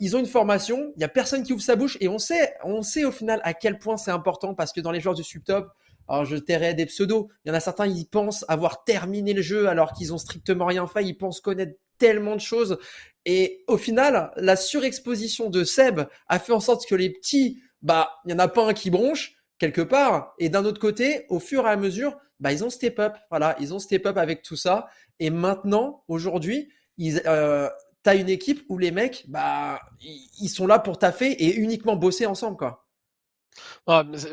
ils 0.01 0.17
ont 0.17 0.21
une 0.21 0.27
formation, 0.27 0.93
il 0.97 1.03
y 1.03 1.05
a 1.05 1.09
personne 1.09 1.43
qui 1.43 1.53
ouvre 1.53 1.63
sa 1.63 1.77
bouche 1.77 1.99
et 2.01 2.09
on 2.09 2.19
sait, 2.19 2.55
on 2.65 2.81
sait 2.81 3.05
au 3.05 3.13
final 3.13 3.41
à 3.45 3.53
quel 3.53 3.79
point 3.79 3.99
c'est 3.99 4.11
important 4.11 4.55
parce 4.55 4.73
que 4.73 4.81
dans 4.81 4.93
les 4.93 5.01
joueurs 5.01 5.15
du 5.15 5.25
subtop, 5.25 5.71
alors 6.09 6.25
je 6.25 6.37
tairais 6.37 6.75
des 6.75 6.87
pseudos, 6.87 7.29
il 7.45 7.49
y 7.49 7.53
en 7.53 7.55
a 7.55 7.61
certains, 7.61 7.87
ils 7.87 8.07
pensent 8.07 8.45
avoir 8.49 8.85
terminé 8.85 9.35
le 9.35 9.43
jeu 9.43 9.69
alors 9.69 9.93
qu'ils 9.93 10.15
ont 10.15 10.19
strictement 10.19 10.65
rien 10.65 10.87
fait, 10.87 11.05
ils 11.05 11.15
pensent 11.15 11.41
connaître 11.41 11.75
tellement 11.99 12.37
de 12.37 12.41
choses. 12.41 12.79
Et 13.25 13.65
au 13.67 13.77
final, 13.77 14.33
la 14.37 14.57
surexposition 14.57 15.51
de 15.51 15.65
Seb 15.65 16.01
a 16.29 16.39
fait 16.39 16.53
en 16.53 16.61
sorte 16.61 16.89
que 16.89 16.95
les 16.95 17.11
petits, 17.11 17.63
bah, 17.83 18.11
il 18.25 18.29
n'y 18.29 18.35
en 18.35 18.39
a 18.39 18.49
pas 18.49 18.67
un 18.67 18.73
qui 18.73 18.91
bronche 18.91 19.35
quelque 19.59 19.83
part. 19.83 20.35
Et 20.39 20.49
d'un 20.49 20.65
autre 20.65 20.81
côté, 20.81 21.27
au 21.29 21.39
fur 21.39 21.67
et 21.67 21.71
à 21.71 21.77
mesure, 21.77 22.17
bah, 22.41 22.53
ils 22.53 22.65
ont 22.65 22.71
step 22.71 22.99
up. 22.99 23.17
Voilà, 23.31 23.57
ils 23.61 23.75
ont 23.75 23.79
step 23.79 24.07
up 24.07 24.17
avec 24.17 24.43
tout 24.43 24.57
ça. 24.57 24.89
Et 25.21 25.31
maintenant, 25.31 26.05
aujourd'hui, 26.09 26.71
ils, 26.97 27.21
euh, 27.27 27.69
t'as 28.03 28.17
une 28.17 28.29
équipe 28.29 28.65
où 28.69 28.79
les 28.79 28.93
mecs, 28.93 29.25
bah, 29.29 29.81
ils 30.01 30.49
sont 30.49 30.67
là 30.67 30.79
pour 30.79 30.99
taffer 30.99 31.31
et 31.33 31.55
uniquement 31.57 31.97
bosser 31.97 32.27
ensemble, 32.27 32.57
quoi 32.57 32.88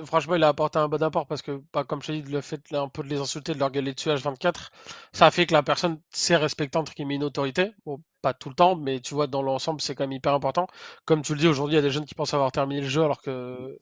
franchement, 0.05 0.35
il 0.35 0.43
a 0.43 0.47
apporté 0.49 0.79
un 0.79 0.87
bon 0.87 1.01
apport 1.03 1.27
parce 1.27 1.41
que, 1.41 1.57
pas 1.71 1.83
comme 1.83 2.01
je 2.01 2.07
t'ai 2.07 2.21
dit, 2.21 2.31
le 2.31 2.41
fait 2.41 2.61
un 2.73 2.87
peu 2.89 3.03
de 3.03 3.07
les 3.09 3.19
insulter, 3.19 3.53
de 3.53 3.59
leur 3.59 3.71
gueuler 3.71 3.93
dessus 3.93 4.09
H24, 4.09 4.71
ça 5.13 5.31
fait 5.31 5.45
que 5.45 5.53
la 5.53 5.63
personne 5.63 5.99
sait 6.11 6.35
respecter 6.35 6.77
entre 6.77 6.93
met 7.03 7.15
une 7.15 7.23
autorité. 7.23 7.73
Bon, 7.85 8.01
pas 8.21 8.33
tout 8.33 8.49
le 8.49 8.55
temps, 8.55 8.75
mais 8.75 8.99
tu 8.99 9.13
vois, 9.13 9.27
dans 9.27 9.41
l'ensemble, 9.41 9.81
c'est 9.81 9.95
quand 9.95 10.03
même 10.03 10.11
hyper 10.13 10.33
important. 10.33 10.67
Comme 11.05 11.21
tu 11.21 11.33
le 11.33 11.39
dis, 11.39 11.47
aujourd'hui, 11.47 11.73
il 11.75 11.77
y 11.77 11.79
a 11.79 11.81
des 11.81 11.91
jeunes 11.91 12.05
qui 12.05 12.15
pensent 12.15 12.33
avoir 12.33 12.51
terminé 12.51 12.81
le 12.81 12.87
jeu 12.87 13.03
alors 13.03 13.21
que 13.21 13.79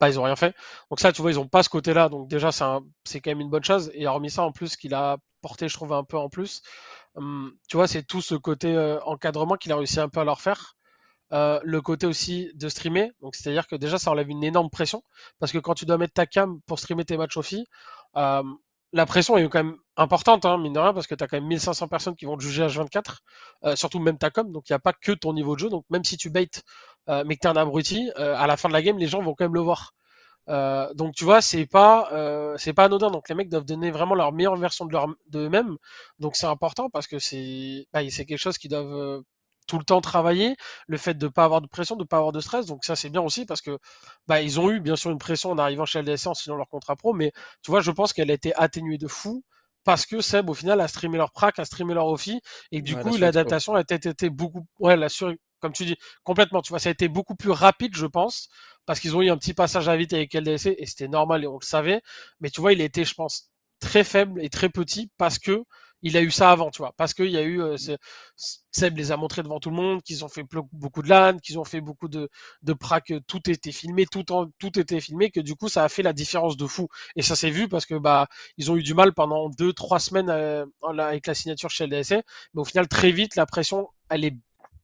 bah, 0.00 0.08
ils 0.08 0.18
ont 0.18 0.24
rien 0.24 0.36
fait. 0.36 0.54
Donc 0.90 1.00
ça, 1.00 1.12
tu 1.12 1.22
vois, 1.22 1.30
ils 1.30 1.38
ont 1.38 1.48
pas 1.48 1.62
ce 1.62 1.68
côté-là. 1.68 2.08
Donc 2.08 2.28
déjà, 2.28 2.50
c'est 2.52 3.20
quand 3.20 3.30
même 3.30 3.40
une 3.40 3.50
bonne 3.50 3.64
chose. 3.64 3.90
Et 3.94 4.06
hormis 4.06 4.30
ça, 4.30 4.42
en 4.42 4.52
plus, 4.52 4.76
qu'il 4.76 4.94
a 4.94 5.18
porté, 5.42 5.68
je 5.68 5.74
trouve, 5.74 5.92
un 5.92 6.04
peu 6.04 6.16
en 6.18 6.28
plus, 6.28 6.62
hum, 7.16 7.52
tu 7.68 7.76
vois, 7.76 7.86
c'est 7.88 8.02
tout 8.04 8.22
ce 8.22 8.34
côté 8.34 8.74
euh, 8.74 9.00
encadrement 9.04 9.56
qu'il 9.56 9.72
a 9.72 9.76
réussi 9.76 10.00
un 10.00 10.08
peu 10.08 10.20
à 10.20 10.24
leur 10.24 10.40
faire. 10.40 10.76
Euh, 11.34 11.58
le 11.64 11.80
côté 11.80 12.06
aussi 12.06 12.50
de 12.54 12.68
streamer. 12.68 13.10
Donc, 13.20 13.34
c'est-à-dire 13.34 13.66
que 13.66 13.74
déjà, 13.76 13.98
ça 13.98 14.10
enlève 14.12 14.28
une 14.30 14.44
énorme 14.44 14.70
pression. 14.70 15.02
Parce 15.40 15.50
que 15.52 15.58
quand 15.58 15.74
tu 15.74 15.84
dois 15.84 15.98
mettre 15.98 16.14
ta 16.14 16.26
cam 16.26 16.60
pour 16.66 16.78
streamer 16.78 17.04
tes 17.04 17.16
matchs 17.16 17.36
au 17.36 17.42
euh, 18.16 18.42
la 18.92 19.06
pression 19.06 19.36
est 19.36 19.48
quand 19.48 19.64
même 19.64 19.76
importante, 19.96 20.44
hein, 20.44 20.56
mine 20.58 20.72
de 20.74 20.78
rien, 20.78 20.94
parce 20.94 21.08
que 21.08 21.16
tu 21.16 21.24
as 21.24 21.26
quand 21.26 21.36
même 21.36 21.48
1500 21.48 21.88
personnes 21.88 22.14
qui 22.14 22.26
vont 22.26 22.36
te 22.36 22.42
juger 22.42 22.64
H24, 22.64 23.18
euh, 23.64 23.74
surtout 23.74 23.98
même 23.98 24.18
ta 24.18 24.30
com. 24.30 24.52
Donc, 24.52 24.68
il 24.68 24.72
n'y 24.72 24.76
a 24.76 24.78
pas 24.78 24.92
que 24.92 25.10
ton 25.12 25.32
niveau 25.32 25.56
de 25.56 25.60
jeu. 25.60 25.70
Donc, 25.70 25.84
même 25.90 26.04
si 26.04 26.16
tu 26.16 26.30
bait, 26.30 26.48
mais 27.08 27.34
que 27.36 27.40
tu 27.40 27.48
es 27.48 27.50
un 27.50 27.56
abruti, 27.56 28.10
à 28.16 28.46
la 28.46 28.56
fin 28.56 28.68
de 28.68 28.74
la 28.74 28.82
game, 28.82 28.98
les 28.98 29.08
gens 29.08 29.20
vont 29.20 29.34
quand 29.34 29.44
même 29.44 29.54
le 29.54 29.60
voir. 29.60 29.94
donc 30.94 31.14
tu 31.14 31.24
vois, 31.24 31.40
c'est 31.42 31.66
pas 31.66 32.08
c'est 32.58 32.72
pas 32.74 32.84
anodin. 32.84 33.10
Donc 33.10 33.28
les 33.28 33.34
mecs 33.34 33.48
doivent 33.50 33.64
donner 33.64 33.90
vraiment 33.90 34.14
leur 34.14 34.32
meilleure 34.32 34.56
version 34.56 34.86
de 34.86 34.92
leur 34.92 35.08
d'eux-mêmes. 35.28 35.76
Donc 36.18 36.36
c'est 36.36 36.46
important 36.46 36.90
parce 36.90 37.06
que 37.06 37.18
c'est 37.18 37.86
bah, 37.92 38.00
c'est 38.10 38.24
quelque 38.26 38.38
chose 38.38 38.58
qu'ils 38.58 38.70
doivent 38.70 39.22
tout 39.66 39.78
le 39.78 39.84
temps 39.84 40.00
travailler, 40.00 40.56
le 40.86 40.96
fait 40.98 41.14
de 41.14 41.26
ne 41.26 41.30
pas 41.30 41.44
avoir 41.44 41.60
de 41.60 41.66
pression, 41.66 41.96
de 41.96 42.02
ne 42.02 42.06
pas 42.06 42.18
avoir 42.18 42.32
de 42.32 42.40
stress. 42.40 42.66
Donc 42.66 42.84
ça 42.84 42.96
c'est 42.96 43.10
bien 43.10 43.22
aussi 43.22 43.46
parce 43.46 43.60
que 43.60 43.78
bah, 44.26 44.40
ils 44.42 44.60
ont 44.60 44.70
eu 44.70 44.80
bien 44.80 44.96
sûr 44.96 45.10
une 45.10 45.18
pression 45.18 45.50
en 45.50 45.58
arrivant 45.58 45.86
chez 45.86 46.02
LDC 46.02 46.26
en 46.26 46.34
signant 46.34 46.56
leur 46.56 46.68
contrat 46.68 46.96
pro, 46.96 47.12
mais 47.14 47.32
tu 47.62 47.70
vois, 47.70 47.80
je 47.80 47.90
pense 47.90 48.12
qu'elle 48.12 48.30
a 48.30 48.34
été 48.34 48.54
atténuée 48.56 48.98
de 48.98 49.08
fou 49.08 49.44
parce 49.84 50.06
que 50.06 50.20
Seb 50.20 50.48
au 50.50 50.54
final 50.54 50.80
a 50.80 50.88
streamé 50.88 51.18
leur 51.18 51.30
prac, 51.30 51.58
a 51.58 51.64
streamé 51.64 51.94
leur 51.94 52.06
offi, 52.06 52.40
et 52.72 52.82
du 52.82 52.96
coup 52.96 53.16
l'adaptation 53.16 53.74
a 53.74 53.84
peut-être 53.84 54.06
été 54.06 54.30
beaucoup, 54.30 54.66
ouais, 54.80 54.96
la 54.96 55.08
sur... 55.08 55.32
comme 55.60 55.72
tu 55.72 55.84
dis, 55.84 55.96
complètement. 56.24 56.62
Tu 56.62 56.70
vois, 56.70 56.78
ça 56.78 56.88
a 56.88 56.92
été 56.92 57.08
beaucoup 57.08 57.34
plus 57.36 57.50
rapide, 57.50 57.94
je 57.94 58.06
pense, 58.06 58.48
parce 58.86 59.00
qu'ils 59.00 59.16
ont 59.16 59.22
eu 59.22 59.30
un 59.30 59.36
petit 59.36 59.54
passage 59.54 59.88
à 59.88 59.96
vite 59.96 60.12
avec 60.14 60.34
LDC 60.34 60.74
et 60.78 60.86
c'était 60.86 61.08
normal 61.08 61.44
et 61.44 61.46
on 61.46 61.58
le 61.60 61.64
savait. 61.64 62.00
Mais 62.40 62.50
tu 62.50 62.60
vois, 62.60 62.72
il 62.72 62.80
était, 62.80 63.04
je 63.04 63.14
pense, 63.14 63.50
très 63.80 64.04
faible 64.04 64.42
et 64.42 64.48
très 64.48 64.70
petit 64.70 65.10
parce 65.18 65.38
que 65.38 65.64
il 66.04 66.16
a 66.16 66.22
eu 66.22 66.30
ça 66.30 66.50
avant, 66.52 66.70
tu 66.70 66.78
vois, 66.78 66.92
parce 66.96 67.14
qu'il 67.14 67.30
y 67.30 67.36
a 67.36 67.42
eu, 67.42 67.60
euh, 67.60 67.76
Seb 68.70 68.96
les 68.96 69.12
a 69.12 69.16
montrés 69.16 69.42
devant 69.42 69.58
tout 69.60 69.70
le 69.70 69.76
monde, 69.76 70.02
qu'ils 70.02 70.24
ont 70.24 70.28
fait 70.28 70.44
beaucoup 70.72 71.02
de 71.02 71.08
LAN, 71.08 71.38
qu'ils 71.38 71.58
ont 71.58 71.64
fait 71.64 71.80
beaucoup 71.80 72.08
de, 72.08 72.28
de 72.62 72.72
prac, 72.72 73.10
euh, 73.10 73.20
tout 73.26 73.48
était 73.50 73.72
filmé, 73.72 74.06
tout, 74.06 74.24
tout 74.58 74.78
était 74.78 75.00
filmé, 75.00 75.30
que 75.30 75.40
du 75.40 75.54
coup 75.56 75.68
ça 75.68 75.84
a 75.84 75.88
fait 75.88 76.02
la 76.02 76.12
différence 76.12 76.56
de 76.56 76.66
fou. 76.66 76.88
Et 77.16 77.22
ça 77.22 77.36
s'est 77.36 77.50
vu 77.50 77.68
parce 77.68 77.86
que 77.86 77.94
bah 77.94 78.28
ils 78.58 78.70
ont 78.70 78.76
eu 78.76 78.82
du 78.82 78.94
mal 78.94 79.12
pendant 79.14 79.48
deux, 79.50 79.72
trois 79.72 79.98
semaines 80.00 80.30
euh, 80.30 80.66
avec 80.98 81.26
la 81.26 81.34
signature 81.34 81.70
chez 81.70 81.86
LDSC, 81.86 82.22
mais 82.54 82.60
au 82.60 82.64
final 82.64 82.88
très 82.88 83.10
vite 83.12 83.36
la 83.36 83.46
pression 83.46 83.88
elle 84.10 84.24
est 84.24 84.36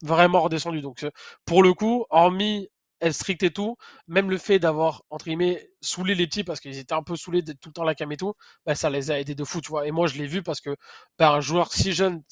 vraiment 0.03 0.41
redescendue. 0.43 0.81
Donc 0.81 1.07
pour 1.45 1.63
le 1.63 1.75
coup, 1.75 2.05
hormis 2.11 2.69
elle 3.01 3.15
strict 3.15 3.43
et 3.43 3.51
tout, 3.51 3.77
même 4.07 4.31
le 4.31 4.39
fait 4.39 4.59
d'avoir, 4.59 5.03
entre 5.11 5.25
guillemets, 5.25 5.71
saoulé 5.81 6.15
les 6.15 6.27
petits 6.27 6.45
parce 6.45 6.61
qu'ils 6.61 6.79
étaient 6.79 6.95
un 6.95 7.03
peu 7.03 7.17
saoulés 7.17 7.43
d'être 7.43 7.61
tout 7.61 7.71
le 7.71 7.75
temps 7.75 7.85
la 7.85 7.95
cam 7.95 8.11
et 8.13 8.17
tout, 8.17 8.35
bah, 8.67 8.75
ça 8.75 8.91
les 8.91 9.11
a 9.11 9.19
aidés 9.19 9.35
de 9.35 9.45
fou, 9.45 9.61
tu 9.61 9.71
vois. 9.71 9.87
Et 9.87 9.91
moi, 9.91 10.07
je 10.07 10.19
l'ai 10.19 10.27
vu 10.27 10.43
parce 10.43 10.61
que 10.61 10.77
bah, 11.19 11.33
un 11.33 11.41
joueur 11.41 11.73
si 11.73 11.93
jeune, 11.93 12.23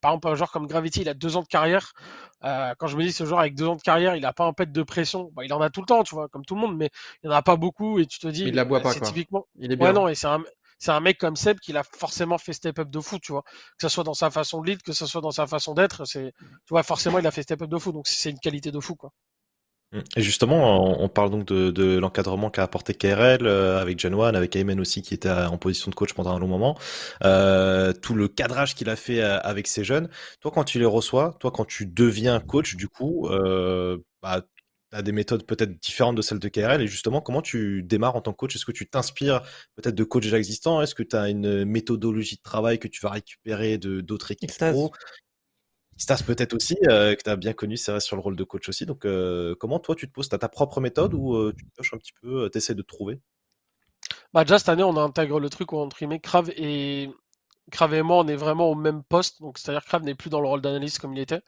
par 0.00 0.12
exemple, 0.12 0.28
un 0.28 0.34
joueur 0.34 0.50
comme 0.50 0.66
Gravity, 0.66 1.00
il 1.00 1.08
a 1.08 1.14
deux 1.14 1.36
ans 1.36 1.42
de 1.42 1.48
carrière. 1.48 1.92
Euh, 2.44 2.74
quand 2.78 2.88
je 2.88 2.96
me 2.96 3.02
dis 3.02 3.12
ce 3.12 3.24
joueur 3.24 3.40
avec 3.40 3.54
deux 3.54 3.66
ans 3.66 3.76
de 3.76 3.80
carrière, 3.80 4.16
il 4.16 4.26
a 4.26 4.34
pas 4.34 4.44
un 4.44 4.52
pet 4.52 4.70
de 4.70 4.82
pression. 4.82 5.30
Bah, 5.32 5.44
il 5.44 5.52
en 5.54 5.62
a 5.62 5.70
tout 5.70 5.80
le 5.80 5.86
temps, 5.86 6.02
tu 6.02 6.14
vois, 6.14 6.28
comme 6.28 6.44
tout 6.44 6.54
le 6.54 6.60
monde, 6.60 6.76
mais 6.76 6.90
il 7.22 7.28
n'y 7.28 7.34
en 7.34 7.36
a 7.38 7.42
pas 7.42 7.56
beaucoup. 7.56 7.98
Et 7.98 8.06
tu 8.06 8.18
te 8.18 8.28
dis, 8.28 8.44
il 8.44 8.54
la 8.54 8.66
boit 8.66 8.80
pas, 8.80 8.92
quoi. 8.92 9.06
Typiquement... 9.06 9.46
Il 9.58 9.72
est 9.72 9.76
bien. 9.76 9.86
Ouais, 9.86 9.92
non, 9.94 10.08
et 10.08 10.14
c'est 10.14 10.26
un, 10.26 10.42
c'est 10.78 10.90
un 10.90 11.00
mec 11.00 11.16
comme 11.16 11.36
Seb 11.36 11.58
qui 11.58 11.74
a 11.74 11.82
forcément 11.82 12.36
fait 12.36 12.52
step 12.52 12.78
up 12.80 12.90
de 12.90 13.00
fou, 13.00 13.18
tu 13.18 13.32
vois. 13.32 13.44
Que 13.78 13.82
ce 13.82 13.88
soit 13.88 14.04
dans 14.04 14.12
sa 14.12 14.30
façon 14.30 14.60
de 14.60 14.66
lead, 14.66 14.82
que 14.82 14.92
ce 14.92 15.06
soit 15.06 15.22
dans 15.22 15.30
sa 15.30 15.46
façon 15.46 15.72
d'être, 15.72 16.04
c'est, 16.04 16.34
tu 16.38 16.70
vois, 16.70 16.82
forcément, 16.82 17.18
il 17.18 17.26
a 17.26 17.30
fait 17.30 17.42
step 17.42 17.62
up 17.62 17.70
de 17.70 17.78
fou. 17.78 17.92
Donc, 17.92 18.06
c'est 18.06 18.30
une 18.30 18.38
qualité 18.38 18.70
de 18.70 18.80
fou, 18.80 18.96
quoi. 18.96 19.10
Et 20.16 20.22
justement, 20.22 21.00
on 21.00 21.08
parle 21.08 21.30
donc 21.30 21.44
de, 21.44 21.98
l'encadrement 21.98 22.50
qu'a 22.50 22.64
apporté 22.64 22.94
KRL 22.94 23.46
euh, 23.46 23.80
avec 23.80 23.98
Janwan, 23.98 24.34
avec 24.34 24.56
Ayman 24.56 24.80
aussi 24.80 25.02
qui 25.02 25.14
était 25.14 25.30
en 25.30 25.56
position 25.58 25.90
de 25.90 25.94
coach 25.94 26.12
pendant 26.14 26.34
un 26.34 26.38
long 26.38 26.48
moment, 26.48 26.76
euh, 27.24 27.92
tout 27.92 28.14
le 28.14 28.28
cadrage 28.28 28.74
qu'il 28.74 28.88
a 28.88 28.96
fait 28.96 29.22
euh, 29.22 29.38
avec 29.40 29.66
ces 29.66 29.84
jeunes. 29.84 30.08
Toi, 30.40 30.50
quand 30.52 30.64
tu 30.64 30.78
les 30.78 30.84
reçois, 30.84 31.36
toi, 31.40 31.50
quand 31.50 31.64
tu 31.64 31.86
deviens 31.86 32.40
coach, 32.40 32.76
du 32.76 32.88
coup, 32.88 33.28
bah, 34.22 34.40
tu 34.40 34.96
as 34.96 35.02
des 35.02 35.12
méthodes 35.12 35.44
peut-être 35.44 35.78
différentes 35.80 36.16
de 36.16 36.22
celles 36.22 36.38
de 36.38 36.48
KRL. 36.48 36.82
Et 36.82 36.86
justement, 36.86 37.20
comment 37.20 37.42
tu 37.42 37.82
démarres 37.82 38.16
en 38.16 38.20
tant 38.20 38.32
que 38.32 38.38
coach? 38.38 38.56
Est-ce 38.56 38.64
que 38.64 38.72
tu 38.72 38.88
t'inspires 38.88 39.42
peut-être 39.76 39.94
de 39.94 40.04
coachs 40.04 40.22
déjà 40.22 40.38
existants? 40.38 40.80
Est-ce 40.82 40.94
que 40.94 41.02
tu 41.02 41.16
as 41.16 41.28
une 41.28 41.64
méthodologie 41.64 42.36
de 42.36 42.42
travail 42.42 42.78
que 42.78 42.88
tu 42.88 43.00
vas 43.00 43.10
récupérer 43.10 43.78
de 43.78 44.00
d'autres 44.00 44.32
équipes 44.32 44.52
pro? 44.52 44.92
Stas 45.96 46.22
peut-être 46.26 46.54
aussi, 46.54 46.76
euh, 46.88 47.14
que 47.14 47.22
tu 47.22 47.30
as 47.30 47.36
bien 47.36 47.52
connu, 47.52 47.76
c'est 47.76 47.92
vrai, 47.92 48.00
sur 48.00 48.16
le 48.16 48.22
rôle 48.22 48.36
de 48.36 48.44
coach 48.44 48.68
aussi. 48.68 48.86
Donc, 48.86 49.04
euh, 49.04 49.54
comment 49.58 49.78
toi, 49.78 49.94
tu 49.94 50.08
te 50.08 50.12
poses? 50.12 50.28
Tu 50.28 50.34
as 50.34 50.38
ta 50.38 50.48
propre 50.48 50.80
méthode 50.80 51.14
ou 51.14 51.34
euh, 51.34 51.54
tu 51.56 51.64
te 51.64 51.94
un 51.94 51.98
petit 51.98 52.12
peu, 52.20 52.50
tu 52.50 52.58
essaies 52.58 52.74
de 52.74 52.82
trouver? 52.82 53.20
Bah, 54.32 54.44
Déjà, 54.44 54.58
cette 54.58 54.68
année, 54.68 54.82
on 54.82 54.96
intègre 54.96 55.38
le 55.38 55.48
truc 55.50 55.72
où 55.72 55.76
on 55.76 55.88
trimé 55.88 56.20
Crave 56.20 56.50
et... 56.56 57.10
Crave 57.70 57.94
et 57.94 58.02
moi, 58.02 58.18
on 58.18 58.28
est 58.28 58.36
vraiment 58.36 58.70
au 58.70 58.74
même 58.74 59.02
poste. 59.02 59.40
Donc, 59.40 59.56
c'est-à-dire 59.56 59.84
Crave 59.84 60.02
n'est 60.02 60.14
plus 60.14 60.28
dans 60.28 60.40
le 60.40 60.48
rôle 60.48 60.60
d'analyste 60.60 60.98
comme 60.98 61.14
il 61.14 61.20
était. 61.20 61.40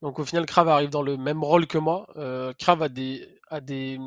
Donc, 0.00 0.18
au 0.18 0.24
final, 0.24 0.46
Crave 0.46 0.68
arrive 0.68 0.88
dans 0.88 1.02
le 1.02 1.18
même 1.18 1.44
rôle 1.44 1.66
que 1.66 1.76
moi. 1.76 2.06
Crave 2.58 2.82
a 2.82 2.88
des, 2.88 3.28
a 3.48 3.60
des 3.60 3.98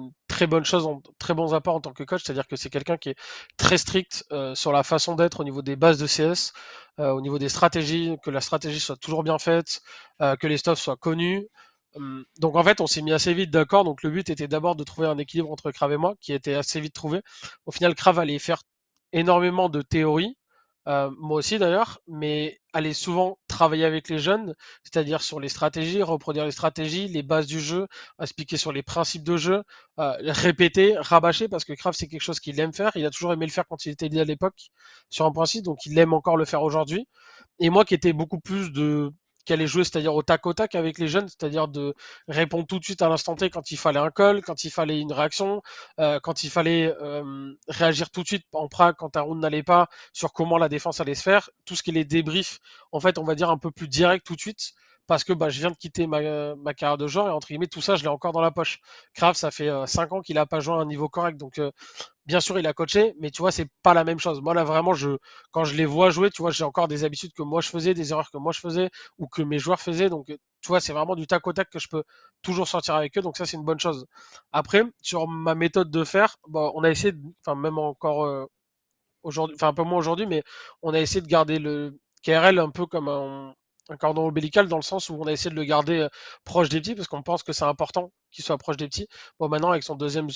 très 0.44 0.48
bonnes 0.48 0.66
choses, 0.66 0.86
en, 0.86 1.02
très 1.20 1.34
bons 1.34 1.54
apports 1.54 1.76
en 1.76 1.82
tant 1.82 1.94
que 1.94 2.04
coach. 2.04 2.24
C'est-à-dire 2.24 2.48
que 2.48 2.56
c'est 2.56 2.70
quelqu'un 2.70 2.98
qui 2.98 3.10
est 3.10 3.16
très 3.58 3.78
strict 3.78 4.26
sur 4.54 4.72
la 4.72 4.84
façon 4.84 5.16
d'être 5.16 5.40
au 5.40 5.44
niveau 5.44 5.62
des 5.62 5.76
bases 5.76 5.98
de 5.98 6.08
CS. 6.08 6.54
Euh, 7.00 7.10
au 7.12 7.22
niveau 7.22 7.40
des 7.40 7.50
stratégies, 7.50 8.18
que 8.24 8.30
la 8.30 8.42
stratégie 8.42 8.80
soit 8.80 8.98
toujours 8.98 9.24
bien 9.24 9.40
faite, 9.40 9.82
euh, 10.22 10.36
que 10.36 10.46
les 10.48 10.58
stuffs 10.58 10.80
soient 10.80 10.98
connus. 10.98 11.48
Hum, 11.96 12.26
donc 12.40 12.56
en 12.56 12.64
fait, 12.64 12.82
on 12.82 12.88
s'est 12.88 13.02
mis 13.02 13.14
assez 13.14 13.34
vite 13.34 13.52
d'accord. 13.52 13.84
Donc 13.84 14.04
le 14.04 14.12
but 14.12 14.30
était 14.30 14.48
d'abord 14.48 14.76
de 14.76 14.84
trouver 14.84 15.08
un 15.08 15.18
équilibre 15.18 15.52
entre 15.52 15.72
Crave 15.72 15.94
et 15.94 15.98
moi, 15.98 16.16
qui 16.22 16.34
était 16.34 16.54
assez 16.54 16.80
vite 16.80 16.94
trouvé. 16.94 17.22
Au 17.66 17.72
final, 17.72 17.96
Crave 17.96 18.20
allait 18.20 18.40
faire 18.40 18.62
énormément 19.12 19.70
de 19.70 19.82
théorie 19.82 20.38
euh, 20.88 21.10
moi 21.18 21.38
aussi 21.38 21.60
d'ailleurs, 21.60 22.02
mais 22.08 22.60
aller 22.74 22.94
souvent 22.94 23.38
travailler 23.48 23.86
avec 23.86 24.10
les 24.10 24.20
jeunes, 24.20 24.56
c'est-à-dire 24.84 25.22
sur 25.22 25.40
les 25.40 25.50
stratégies, 25.50 26.02
reproduire 26.04 26.46
les 26.46 26.52
stratégies, 26.52 27.08
les 27.08 27.24
bases 27.24 27.48
du 27.48 27.60
jeu, 27.60 27.88
expliquer 28.22 28.58
sur 28.58 28.72
les 28.74 28.84
principes 28.84 29.24
de 29.24 29.38
jeu, 29.38 29.64
euh, 30.00 30.14
répéter, 30.20 30.96
rabâcher, 30.98 31.48
parce 31.48 31.64
que 31.66 31.74
Kraft 31.74 31.98
c'est 32.00 32.08
quelque 32.08 32.22
chose 32.22 32.40
qu'il 32.40 32.60
aime 32.60 32.74
faire, 32.74 32.92
il 32.96 33.06
a 33.06 33.12
toujours 33.12 33.34
aimé 33.34 33.46
le 33.46 33.52
faire 33.52 33.66
quand 33.68 33.86
il 33.86 33.92
était 33.92 34.10
lié 34.10 34.22
à 34.22 34.26
l'époque 34.26 34.72
sur 35.10 35.26
un 35.26 35.32
principe, 35.32 35.64
donc 35.64 35.78
il 35.86 35.98
aime 35.98 36.14
encore 36.14 36.38
le 36.38 36.46
faire 36.46 36.64
aujourd'hui. 36.64 37.08
Et 37.60 37.70
moi 37.70 37.86
qui 37.86 37.94
étais 37.94 38.14
beaucoup 38.14 38.40
plus 38.40 38.72
de 38.72 39.12
qu'elle 39.46 39.62
est 39.62 39.68
jouer, 39.68 39.84
c'est-à-dire 39.84 40.16
au 40.16 40.24
tac 40.24 40.46
au 40.46 40.54
tac 40.54 40.76
avec 40.76 40.98
les 40.98 41.08
jeunes, 41.08 41.28
c'est-à-dire 41.28 41.68
de 41.68 41.94
répondre 42.28 42.66
tout 42.68 42.80
de 42.80 42.84
suite 42.84 43.02
à 43.02 43.10
l'instant 43.10 43.36
T 43.36 43.50
quand 43.50 43.72
il 43.72 43.78
fallait 43.78 44.00
un 44.00 44.12
call, 44.12 44.42
quand 44.42 44.64
il 44.64 44.72
fallait 44.72 45.00
une 45.00 45.14
réaction, 45.14 45.62
euh, 46.00 46.20
quand 46.22 46.44
il 46.44 46.50
fallait 46.50 46.94
réagir 47.68 48.10
tout 48.10 48.22
de 48.22 48.28
suite 48.28 48.46
en 48.54 48.68
prague 48.68 48.96
quand 48.98 49.18
un 49.18 49.22
round 49.22 49.42
n'allait 49.42 49.64
pas, 49.64 49.88
sur 50.14 50.34
comment 50.34 50.58
la 50.58 50.70
défense 50.70 51.00
allait 51.02 51.16
se 51.16 51.24
faire, 51.24 51.50
tout 51.66 51.76
ce 51.76 51.84
qui 51.84 51.92
est 51.92 51.94
les 51.94 52.06
débriefs, 52.06 52.60
en 52.92 53.00
fait, 53.00 53.18
on 53.18 53.24
va 53.24 53.36
dire 53.36 53.50
un 53.50 53.58
peu 53.58 53.72
plus 53.72 53.88
direct 53.88 54.26
tout 54.26 54.36
de 54.36 54.42
suite, 54.42 54.74
parce 55.08 55.24
que 55.24 55.34
bah, 55.34 55.50
je 55.50 55.60
viens 55.60 55.72
de 55.72 55.76
quitter 55.76 56.08
ma, 56.08 56.56
ma, 56.56 56.74
carrière 56.74 56.98
de 56.98 57.08
joueur 57.08 57.28
et 57.28 57.32
entre 57.32 57.48
guillemets 57.48 57.68
tout 57.68 57.82
ça 57.82 57.96
je 57.96 58.04
l'ai 58.04 58.10
encore 58.10 58.32
dans 58.32 58.42
la 58.42 58.52
poche. 58.52 58.80
Kraft 59.14 59.40
ça 59.40 59.52
fait 59.52 59.70
5 59.86 60.12
euh, 60.12 60.16
ans 60.16 60.22
qu'il 60.22 60.38
a 60.38 60.46
pas 60.46 60.60
joué 60.60 60.76
à 60.76 60.78
un 60.78 60.86
niveau 60.86 61.10
correct 61.10 61.38
donc 61.38 61.60
euh, 61.60 61.72
bien 62.26 62.40
sûr 62.40 62.58
il 62.60 62.68
a 62.68 62.74
coaché 62.74 63.14
mais 63.20 63.30
tu 63.32 63.42
vois 63.42 63.52
c'est 63.52 63.68
pas 63.84 63.94
la 63.94 64.04
même 64.04 64.20
chose. 64.20 64.42
Moi 64.42 64.54
là 64.54 64.64
vraiment 64.64 64.94
je 64.94 65.18
quand 65.52 65.66
je 65.66 65.76
les 65.76 65.86
vois 65.86 66.10
jouer 66.10 66.30
tu 66.30 66.42
vois 66.42 66.52
j'ai 66.52 66.64
encore 66.64 66.88
des 66.88 67.04
habitudes 67.04 67.34
que 67.34 67.44
moi 67.44 67.62
je 67.62 67.70
faisais, 67.70 67.94
des 67.94 68.12
erreurs 68.12 68.32
que 68.32 68.38
moi 68.38 68.52
je 68.54 68.60
faisais 68.60 68.90
ou 69.18 69.28
que 69.28 69.42
mes 69.42 69.60
joueurs 69.60 69.80
faisaient 69.80 70.10
donc 70.10 70.30
euh, 70.30 70.38
tu 70.62 70.70
vois 70.70 70.80
c'est 70.80 70.94
vraiment 70.94 71.16
du 71.16 71.28
tac 71.28 71.46
au 71.48 71.54
tac 71.54 71.70
que 71.70 71.80
je 71.80 71.88
peux 71.90 72.04
toujours 72.42 72.68
sortir 72.68 72.96
avec 72.96 73.18
eux 73.18 73.22
donc 73.22 73.38
ça 73.38 73.46
c'est 73.46 73.58
une 73.58 73.66
bonne 73.66 73.80
chose. 73.80 74.06
Après 74.52 74.84
sur 75.02 75.28
ma 75.28 75.56
méthode 75.56 75.92
de 75.92 76.04
faire 76.04 76.38
bon, 76.48 76.72
on 76.76 76.84
a 76.84 76.90
essayé 76.90 77.14
enfin 77.46 77.56
même 77.60 77.78
encore 77.78 78.48
aujourd'hui 79.24 79.56
enfin 79.56 79.70
un 79.70 79.74
peu 79.74 79.84
moins 79.84 80.00
aujourd'hui 80.00 80.28
mais 80.28 80.44
on 80.82 80.94
a 80.94 81.00
essayé 81.00 81.22
de 81.22 81.28
garder 81.28 81.60
le 81.60 81.98
KRL 82.24 82.60
un 82.60 82.70
peu 82.70 82.86
comme 82.86 83.10
un 83.10 83.54
un 83.90 83.98
cordon 83.98 84.28
ombilical 84.28 84.68
dans 84.68 84.78
le 84.78 84.84
sens 84.84 85.10
où 85.10 85.16
on 85.16 85.28
a 85.28 85.32
essayé 85.32 85.50
de 85.50 85.56
le 85.56 85.64
garder 85.66 86.00
euh, 86.00 86.10
proche 86.46 86.70
des 86.70 86.80
petits 86.82 86.96
parce 86.96 87.08
qu'on 87.08 87.24
pense 87.24 87.44
que 87.44 87.54
c'est 87.54 87.66
important 87.66 88.12
qu'il 88.34 88.44
soit 88.44 88.58
proche 88.58 88.78
des 88.78 88.88
petits. 88.88 89.08
Bon, 89.40 89.48
maintenant, 89.50 89.72
avec 89.72 89.84
son 89.84 89.96
deuxième 89.96 90.28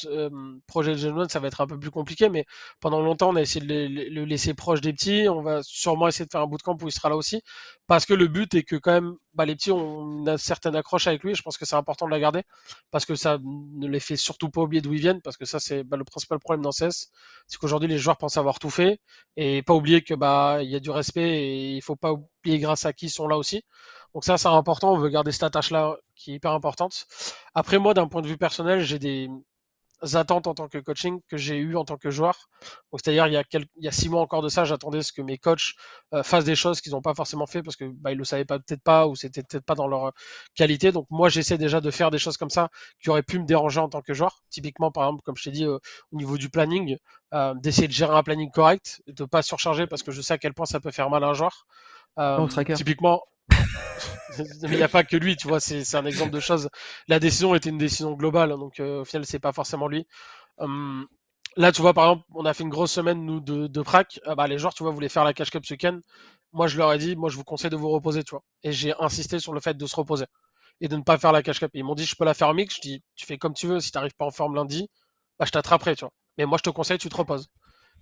projet 0.67 0.93
de 0.93 0.97
Gen 0.97 1.27
ça 1.29 1.39
va 1.39 1.47
être 1.47 1.61
un 1.61 1.67
peu 1.67 1.79
plus 1.79 1.91
compliqué, 1.91 2.29
mais 2.29 2.45
pendant 2.79 3.01
longtemps, 3.01 3.29
on 3.29 3.35
a 3.35 3.41
essayé 3.41 3.65
de 3.65 3.73
le, 4.13 4.25
laisser 4.25 4.53
proche 4.53 4.81
des 4.81 4.93
petits. 4.93 5.27
On 5.29 5.41
va 5.41 5.61
sûrement 5.63 6.07
essayer 6.07 6.25
de 6.25 6.31
faire 6.31 6.41
un 6.41 6.47
bootcamp 6.47 6.77
où 6.81 6.87
il 6.87 6.91
sera 6.91 7.09
là 7.09 7.15
aussi 7.15 7.41
parce 7.87 8.05
que 8.05 8.13
le 8.13 8.27
but 8.27 8.53
est 8.53 8.63
que, 8.63 8.75
quand 8.75 8.91
même, 8.91 9.15
bah, 9.33 9.45
les 9.45 9.55
petits, 9.55 9.71
on 9.71 10.25
a 10.27 10.37
certaines 10.37 10.75
accroches 10.75 11.07
avec 11.07 11.23
lui. 11.23 11.35
je 11.35 11.41
pense 11.41 11.57
que 11.57 11.65
c'est 11.65 11.75
important 11.75 12.05
de 12.05 12.11
la 12.11 12.19
garder 12.19 12.43
parce 12.91 13.05
que 13.05 13.15
ça 13.15 13.39
ne 13.43 13.87
les 13.87 13.99
fait 13.99 14.17
surtout 14.17 14.49
pas 14.49 14.61
oublier 14.61 14.81
d'où 14.81 14.93
ils 14.93 14.99
viennent 14.99 15.21
parce 15.21 15.37
que 15.37 15.45
ça, 15.45 15.59
c'est 15.59 15.83
bah, 15.83 15.97
le 15.97 16.03
principal 16.03 16.39
problème 16.39 16.61
dans 16.63 16.71
CS. 16.71 17.09
C'est 17.47 17.57
qu'aujourd'hui, 17.59 17.87
les 17.87 17.97
joueurs 17.97 18.17
pensent 18.17 18.37
avoir 18.37 18.59
tout 18.59 18.69
fait 18.69 18.99
et 19.37 19.61
pas 19.63 19.73
oublier 19.73 20.01
que, 20.03 20.13
bah, 20.13 20.59
il 20.61 20.69
y 20.69 20.75
a 20.75 20.79
du 20.79 20.89
respect 20.91 21.21
et 21.21 21.75
il 21.75 21.81
faut 21.81 21.95
pas 21.95 22.13
oublier 22.13 22.59
grâce 22.59 22.85
à 22.85 22.93
qui 22.93 23.07
ils 23.07 23.09
sont 23.09 23.27
là 23.27 23.37
aussi. 23.37 23.63
Donc 24.13 24.23
ça, 24.23 24.37
c'est 24.37 24.47
important. 24.47 24.93
On 24.93 24.97
veut 24.97 25.09
garder 25.09 25.31
cette 25.31 25.43
attache-là 25.43 25.97
qui 26.15 26.31
est 26.31 26.35
hyper 26.35 26.51
importante. 26.51 27.05
Après, 27.53 27.77
moi, 27.77 27.93
d'un 27.93 28.07
point 28.07 28.21
de 28.21 28.27
vue 28.27 28.37
personnel, 28.37 28.81
j'ai 28.81 28.99
des 28.99 29.29
attentes 30.13 30.47
en 30.47 30.53
tant 30.53 30.67
que 30.67 30.77
coaching 30.77 31.19
que 31.27 31.37
j'ai 31.37 31.57
eu 31.57 31.75
en 31.75 31.83
tant 31.83 31.97
que 31.97 32.11
joueur. 32.11 32.49
Donc, 32.91 33.01
c'est-à-dire, 33.03 33.27
il 33.27 33.33
y 33.33 33.37
a 33.37 33.43
il 33.51 33.83
y 33.83 33.87
a 33.87 33.91
six 33.91 34.09
mois 34.09 34.21
encore 34.21 34.41
de 34.41 34.49
ça, 34.49 34.63
j'attendais 34.63 35.01
ce 35.01 35.11
que 35.11 35.21
mes 35.21 35.37
coachs 35.37 35.73
euh, 36.13 36.23
fassent 36.23 36.45
des 36.45 36.55
choses 36.55 36.81
qu'ils 36.81 36.91
n'ont 36.91 37.01
pas 37.01 37.15
forcément 37.15 37.47
fait 37.47 37.63
parce 37.63 37.75
que 37.75 37.85
bah, 37.85 38.11
ils 38.11 38.17
le 38.17 38.23
savaient 38.23 38.45
pas 38.45 38.59
peut-être 38.59 38.83
pas 38.83 39.07
ou 39.07 39.15
c'était 39.15 39.41
peut-être 39.43 39.65
pas 39.65 39.75
dans 39.75 39.87
leur 39.87 40.11
qualité. 40.55 40.91
Donc, 40.91 41.07
moi, 41.09 41.29
j'essaie 41.29 41.57
déjà 41.57 41.81
de 41.81 41.91
faire 41.91 42.11
des 42.11 42.19
choses 42.19 42.37
comme 42.37 42.49
ça 42.49 42.69
qui 43.01 43.09
auraient 43.09 43.23
pu 43.23 43.39
me 43.39 43.45
déranger 43.45 43.79
en 43.79 43.89
tant 43.89 44.01
que 44.01 44.13
joueur. 44.13 44.43
Typiquement, 44.49 44.91
par 44.91 45.05
exemple, 45.05 45.23
comme 45.23 45.35
je 45.37 45.43
t'ai 45.43 45.51
dit, 45.51 45.65
euh, 45.65 45.79
au 46.11 46.17
niveau 46.17 46.37
du 46.37 46.49
planning, 46.49 46.97
euh, 47.33 47.53
d'essayer 47.55 47.87
de 47.87 47.93
gérer 47.93 48.15
un 48.15 48.23
planning 48.23 48.51
correct, 48.51 49.01
de 49.07 49.25
pas 49.25 49.41
surcharger 49.41 49.87
parce 49.87 50.03
que 50.03 50.11
je 50.11 50.21
sais 50.21 50.33
à 50.33 50.37
quel 50.37 50.53
point 50.53 50.65
ça 50.65 50.79
peut 50.79 50.91
faire 50.91 51.09
mal 51.09 51.23
à 51.23 51.27
un 51.27 51.33
joueur. 51.33 51.65
typiquement, 52.75 53.23
il 54.63 54.69
n'y 54.71 54.81
a 54.83 54.89
pas 54.89 55.03
que 55.03 55.17
lui, 55.17 55.35
tu 55.35 55.47
vois, 55.47 55.59
c'est 55.59 55.95
un 55.95 56.05
exemple 56.05 56.31
de 56.31 56.39
chose. 56.39 56.69
La 57.07 57.19
décision 57.19 57.55
était 57.55 57.69
une 57.69 57.77
décision 57.77 58.13
globale, 58.13 58.49
donc 58.51 58.79
euh, 58.79 59.01
au 59.01 59.05
final, 59.05 59.25
c'est 59.25 59.39
pas 59.39 59.53
forcément 59.53 59.87
lui. 59.87 60.07
Hum, 60.59 61.07
là, 61.57 61.71
tu 61.71 61.81
vois, 61.81 61.93
par 61.93 62.05
exemple, 62.11 62.25
on 62.35 62.45
a 62.45 62.53
fait 62.53 62.63
une 62.63 62.69
grosse 62.69 62.91
semaine, 62.93 63.25
nous, 63.25 63.41
de, 63.41 63.67
de 63.67 63.81
prac. 63.81 64.19
Ah 64.25 64.35
bah, 64.35 64.47
les 64.47 64.57
joueurs, 64.59 64.73
tu 64.73 64.83
vois, 64.83 64.93
voulaient 64.93 65.09
faire 65.09 65.23
la 65.23 65.33
cash 65.33 65.51
cup 65.51 65.65
ce 65.65 65.73
week-end. 65.75 65.99
Moi, 66.53 66.67
je 66.67 66.77
leur 66.77 66.93
ai 66.93 66.99
dit, 66.99 67.15
moi, 67.15 67.29
je 67.29 67.37
vous 67.37 67.43
conseille 67.45 67.71
de 67.71 67.77
vous 67.77 67.89
reposer, 67.89 68.23
tu 68.23 68.31
vois. 68.31 68.43
Et 68.63 68.71
j'ai 68.73 68.93
insisté 68.99 69.39
sur 69.39 69.53
le 69.53 69.61
fait 69.61 69.75
de 69.77 69.87
se 69.87 69.95
reposer 69.97 70.25
et 70.81 70.87
de 70.89 70.97
ne 70.97 71.03
pas 71.03 71.17
faire 71.17 71.33
la 71.33 71.43
cash 71.43 71.59
cup. 71.59 71.71
Ils 71.75 71.83
m'ont 71.83 71.95
dit, 71.95 72.05
je 72.05 72.15
peux 72.15 72.25
la 72.25 72.33
faire 72.35 72.53
mix. 72.55 72.75
Je 72.77 72.81
dis, 72.81 73.03
tu 73.15 73.25
fais 73.27 73.37
comme 73.37 73.53
tu 73.53 73.67
veux. 73.67 73.79
Si 73.81 73.91
tu 73.91 73.97
n'arrives 73.97 74.15
pas 74.15 74.25
en 74.25 74.31
forme 74.31 74.55
lundi, 74.55 74.89
bah, 75.39 75.45
je 75.45 75.51
t'attraperai, 75.51 75.95
tu 75.95 76.01
vois. 76.05 76.13
Mais 76.37 76.45
moi, 76.45 76.57
je 76.59 76.63
te 76.63 76.69
conseille, 76.71 76.97
tu 76.99 77.09
te 77.09 77.17
reposes. 77.17 77.49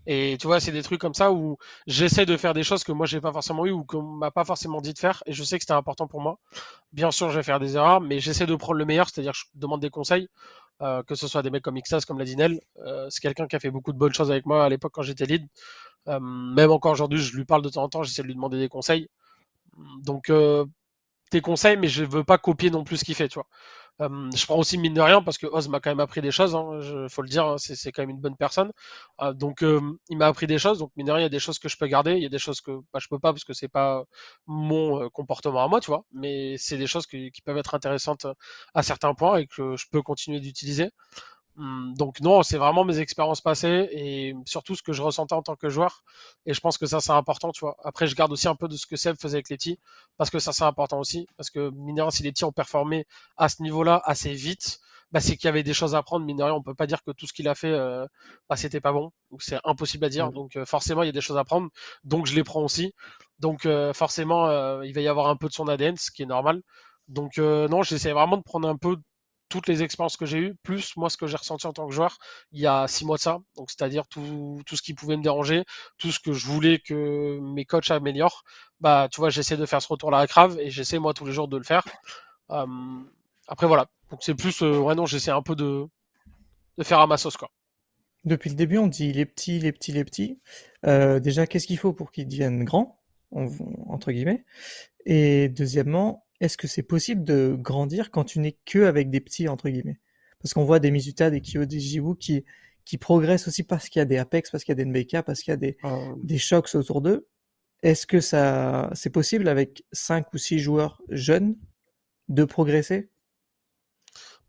Et 0.07 0.37
tu 0.39 0.47
vois, 0.47 0.59
c'est 0.59 0.71
des 0.71 0.83
trucs 0.83 1.01
comme 1.01 1.13
ça 1.13 1.31
où 1.31 1.57
j'essaie 1.87 2.25
de 2.25 2.37
faire 2.37 2.53
des 2.53 2.63
choses 2.63 2.83
que 2.83 2.91
moi 2.91 3.05
j'ai 3.05 3.21
pas 3.21 3.31
forcément 3.31 3.65
eu 3.65 3.71
ou 3.71 3.83
qu'on 3.83 4.03
m'a 4.03 4.31
pas 4.31 4.45
forcément 4.45 4.81
dit 4.81 4.93
de 4.93 4.99
faire. 4.99 5.23
Et 5.25 5.33
je 5.33 5.43
sais 5.43 5.57
que 5.57 5.63
c'était 5.63 5.73
important 5.73 6.07
pour 6.07 6.21
moi. 6.21 6.39
Bien 6.93 7.11
sûr, 7.11 7.29
je 7.29 7.37
vais 7.37 7.43
faire 7.43 7.59
des 7.59 7.75
erreurs, 7.75 8.01
mais 8.01 8.19
j'essaie 8.19 8.45
de 8.45 8.55
prendre 8.55 8.77
le 8.77 8.85
meilleur, 8.85 9.09
c'est-à-dire 9.09 9.33
je 9.33 9.45
demande 9.55 9.81
des 9.81 9.89
conseils, 9.89 10.29
euh, 10.81 11.03
que 11.03 11.15
ce 11.15 11.27
soit 11.27 11.41
des 11.41 11.49
mecs 11.49 11.63
comme 11.63 11.79
Xas, 11.79 12.05
comme 12.07 12.19
la 12.19 12.25
Dinel. 12.25 12.61
Euh, 12.85 13.07
c'est 13.09 13.21
quelqu'un 13.21 13.47
qui 13.47 13.55
a 13.55 13.59
fait 13.59 13.71
beaucoup 13.71 13.93
de 13.93 13.97
bonnes 13.97 14.13
choses 14.13 14.31
avec 14.31 14.45
moi 14.45 14.63
à 14.65 14.69
l'époque 14.69 14.93
quand 14.93 15.01
j'étais 15.01 15.25
lead. 15.25 15.47
Euh, 16.07 16.19
même 16.19 16.71
encore 16.71 16.91
aujourd'hui, 16.91 17.19
je 17.19 17.35
lui 17.35 17.45
parle 17.45 17.63
de 17.63 17.69
temps 17.69 17.83
en 17.83 17.89
temps, 17.89 18.03
j'essaie 18.03 18.21
de 18.21 18.27
lui 18.27 18.35
demander 18.35 18.59
des 18.59 18.69
conseils. 18.69 19.09
Donc, 20.03 20.31
des 21.31 21.41
conseils, 21.41 21.75
mais 21.75 21.87
je 21.87 22.05
veux 22.05 22.23
pas 22.23 22.37
copier 22.37 22.69
non 22.69 22.83
plus 22.83 22.97
ce 22.97 23.03
qu'il 23.05 23.15
fait, 23.15 23.27
tu 23.27 23.35
vois 23.35 23.47
je 23.99 24.45
prends 24.45 24.57
aussi 24.57 24.77
mine 24.77 24.93
de 24.93 25.01
rien 25.01 25.21
parce 25.21 25.37
que 25.37 25.47
Oz 25.47 25.69
m'a 25.69 25.79
quand 25.79 25.89
même 25.89 25.99
appris 25.99 26.21
des 26.21 26.31
choses, 26.31 26.55
hein, 26.55 27.07
faut 27.09 27.21
le 27.21 27.29
dire, 27.29 27.45
hein, 27.45 27.55
c'est 27.57 27.91
quand 27.91 28.01
même 28.01 28.09
une 28.09 28.19
bonne 28.19 28.35
personne. 28.35 28.71
Euh, 29.21 29.33
donc 29.33 29.61
il 29.61 30.17
m'a 30.17 30.27
appris 30.27 30.47
des 30.47 30.59
choses, 30.59 30.79
donc 30.79 30.91
mine 30.95 31.07
de 31.07 31.11
rien, 31.11 31.21
il 31.21 31.23
y 31.23 31.25
a 31.25 31.29
des 31.29 31.39
choses 31.39 31.59
que 31.59 31.69
je 31.69 31.77
peux 31.77 31.87
garder, 31.87 32.13
il 32.13 32.23
y 32.23 32.25
a 32.25 32.29
des 32.29 32.39
choses 32.39 32.61
que 32.61 32.71
bah, 32.93 32.99
je 32.99 33.07
peux 33.07 33.19
pas 33.19 33.31
parce 33.33 33.43
que 33.43 33.53
c'est 33.53 33.67
pas 33.67 34.03
mon 34.47 35.03
euh, 35.03 35.09
comportement 35.09 35.63
à 35.63 35.67
moi, 35.67 35.79
tu 35.79 35.87
vois, 35.87 36.03
mais 36.11 36.57
c'est 36.57 36.77
des 36.77 36.87
choses 36.87 37.07
qui 37.07 37.31
peuvent 37.45 37.57
être 37.57 37.75
intéressantes 37.75 38.27
à 38.73 38.83
certains 38.83 39.13
points 39.13 39.37
et 39.37 39.47
que 39.47 39.75
je 39.77 39.85
peux 39.91 40.01
continuer 40.01 40.39
d'utiliser. 40.39 40.91
Hum, 41.57 41.93
donc 41.97 42.19
non, 42.19 42.43
c'est 42.43 42.57
vraiment 42.57 42.83
mes 42.83 42.99
expériences 42.99 43.39
passées 43.39 43.87
et 43.91 44.35
surtout 44.45 44.75
ce 44.75 44.83
que 44.83 44.91
je 44.91 45.01
ressentais 45.01 45.35
en 45.35 45.41
tant 45.41 45.55
que 45.55 45.69
joueur. 45.69 46.03
Et 46.45 46.53
je 46.53 46.59
pense 46.59 46.77
que 46.77 46.85
ça, 46.85 46.99
c'est 46.99 47.13
important, 47.13 47.51
tu 47.53 47.61
vois. 47.61 47.77
Après, 47.85 48.07
je 48.07 48.15
garde 48.15 48.31
aussi 48.33 48.49
un 48.49 48.55
peu 48.55 48.67
de 48.67 48.75
ce 48.75 48.85
que 48.85 48.97
Seb 48.97 49.15
faisait 49.17 49.37
avec 49.37 49.49
les 49.49 49.57
T, 49.57 49.79
parce 50.17 50.29
que 50.29 50.39
ça, 50.39 50.51
c'est 50.51 50.65
important 50.65 50.99
aussi. 50.99 51.27
Parce 51.37 51.49
que, 51.49 51.69
mine 51.71 52.03
si 52.11 52.23
les 52.23 52.33
T 52.33 52.43
ont 52.43 52.51
performé 52.51 53.05
à 53.37 53.47
ce 53.47 53.61
niveau-là 53.63 54.01
assez 54.03 54.33
vite, 54.33 54.79
bah, 55.13 55.21
c'est 55.21 55.37
qu'il 55.37 55.45
y 55.45 55.49
avait 55.49 55.63
des 55.63 55.73
choses 55.73 55.95
à 55.95 56.03
prendre. 56.03 56.25
Mine 56.25 56.43
on 56.43 56.61
peut 56.61 56.75
pas 56.75 56.87
dire 56.87 57.01
que 57.03 57.11
tout 57.11 57.25
ce 57.25 57.31
qu'il 57.33 57.47
a 57.47 57.55
fait, 57.55 57.71
euh, 57.71 58.05
bah, 58.49 58.57
c'était 58.57 58.81
pas 58.81 58.91
bon. 58.91 59.11
Donc, 59.31 59.41
c'est 59.41 59.59
impossible 59.63 60.03
à 60.05 60.09
dire. 60.09 60.31
Donc, 60.33 60.57
euh, 60.57 60.65
forcément, 60.65 61.03
il 61.03 61.05
y 61.05 61.09
a 61.09 61.13
des 61.13 61.21
choses 61.21 61.37
à 61.37 61.45
prendre. 61.45 61.69
Donc, 62.03 62.25
je 62.25 62.35
les 62.35 62.43
prends 62.43 62.63
aussi. 62.63 62.93
Donc, 63.39 63.65
euh, 63.65 63.93
forcément, 63.93 64.81
il 64.81 64.93
va 64.93 64.99
y 65.01 65.07
avoir 65.07 65.27
un 65.29 65.37
peu 65.37 65.47
de 65.47 65.53
son 65.53 65.67
ADN, 65.69 65.95
ce 65.95 66.11
qui 66.11 66.23
est 66.23 66.25
normal. 66.25 66.61
Donc, 67.07 67.37
non, 67.37 67.81
j'essaie 67.83 68.11
vraiment 68.11 68.35
de 68.37 68.43
prendre 68.43 68.67
un 68.67 68.75
peu 68.77 68.97
toutes 69.55 69.67
les 69.67 69.83
expériences 69.83 70.17
que 70.17 70.25
j'ai 70.25 70.39
eues, 70.39 70.55
plus 70.63 70.97
moi 70.97 71.09
ce 71.09 71.15
que 71.15 71.27
j'ai 71.27 71.37
ressenti 71.37 71.65
en 71.65 71.71
tant 71.71 71.87
que 71.87 71.93
joueur 71.93 72.17
il 72.51 72.59
y 72.59 72.67
a 72.67 72.89
six 72.89 73.05
mois 73.05 73.15
de 73.15 73.21
ça, 73.21 73.39
donc 73.55 73.71
c'est-à-dire 73.71 74.05
tout, 74.05 74.61
tout, 74.65 74.75
ce 74.75 74.81
qui 74.81 74.93
pouvait 74.93 75.15
me 75.15 75.23
déranger, 75.23 75.63
tout 75.97 76.11
ce 76.11 76.19
que 76.19 76.33
je 76.33 76.45
voulais 76.45 76.79
que 76.79 77.39
mes 77.39 77.63
coachs 77.63 77.89
améliorent, 77.89 78.43
bah 78.81 79.07
tu 79.09 79.21
vois 79.21 79.29
j'essaie 79.29 79.55
de 79.55 79.65
faire 79.65 79.81
ce 79.81 79.87
retour 79.87 80.11
là 80.11 80.17
à 80.17 80.27
Crave 80.27 80.59
et 80.59 80.69
j'essaie 80.69 80.99
moi 80.99 81.13
tous 81.13 81.25
les 81.25 81.31
jours 81.31 81.47
de 81.47 81.55
le 81.55 81.63
faire. 81.63 81.85
Euh, 82.51 82.65
après 83.47 83.65
voilà, 83.65 83.87
donc 84.11 84.19
c'est 84.23 84.35
plus 84.35 84.61
euh, 84.61 84.77
ouais 84.77 84.93
non 84.93 85.05
j'essaie 85.05 85.31
un 85.31 85.41
peu 85.41 85.55
de, 85.55 85.85
de 86.77 86.83
faire 86.83 86.99
à 86.99 87.07
ma 87.07 87.15
sauce 87.15 87.37
quoi. 87.37 87.49
Depuis 88.25 88.49
le 88.49 88.57
début 88.57 88.77
on 88.77 88.87
dit 88.87 89.13
les 89.13 89.25
petits, 89.25 89.59
les 89.59 89.71
petits, 89.71 89.93
les 89.93 90.03
petits. 90.03 90.41
Euh, 90.85 91.21
déjà 91.21 91.47
qu'est-ce 91.47 91.67
qu'il 91.67 91.77
faut 91.77 91.93
pour 91.93 92.11
qu'ils 92.11 92.27
deviennent 92.27 92.65
grands 92.65 92.99
entre 93.31 94.11
guillemets? 94.11 94.43
Et 95.05 95.47
deuxièmement 95.47 96.24
est-ce 96.41 96.57
que 96.57 96.67
c'est 96.67 96.83
possible 96.83 97.23
de 97.23 97.55
grandir 97.57 98.11
quand 98.11 98.23
tu 98.23 98.39
n'es 98.39 98.57
que 98.65 98.85
avec 98.85 99.09
des 99.09 99.21
petits 99.21 99.47
entre 99.47 99.69
guillemets? 99.69 99.99
Parce 100.41 100.53
qu'on 100.53 100.65
voit 100.65 100.79
des 100.79 100.91
Mizuta, 100.91 101.29
des 101.29 101.41
Kyo, 101.41 101.65
des 101.65 101.79
Jiwoo 101.79 102.15
qui 102.15 102.43
qui 102.85 102.97
progressent 102.97 103.47
aussi 103.47 103.63
parce 103.63 103.89
qu'il 103.89 103.99
y 103.99 104.03
a 104.03 104.05
des 104.05 104.17
Apex, 104.17 104.51
parce 104.51 104.63
qu'il 104.63 104.71
y 104.71 104.79
a 104.79 104.83
des 104.83 104.85
NBK, 104.85 105.23
parce 105.23 105.41
qu'il 105.41 105.51
y 105.51 105.53
a 105.53 105.57
des, 105.57 105.77
ah. 105.83 105.97
des 106.17 106.37
chocs 106.37 106.69
autour 106.75 107.01
d'eux. 107.01 107.27
Est-ce 107.81 108.07
que 108.07 108.21
ça 108.21 108.89
c'est 108.93 109.09
possible 109.09 109.47
avec 109.47 109.83
5 109.91 110.31
ou 110.33 110.37
6 110.37 110.59
joueurs 110.59 111.01
jeunes 111.09 111.55
de 112.29 112.45
progresser? 112.45 113.09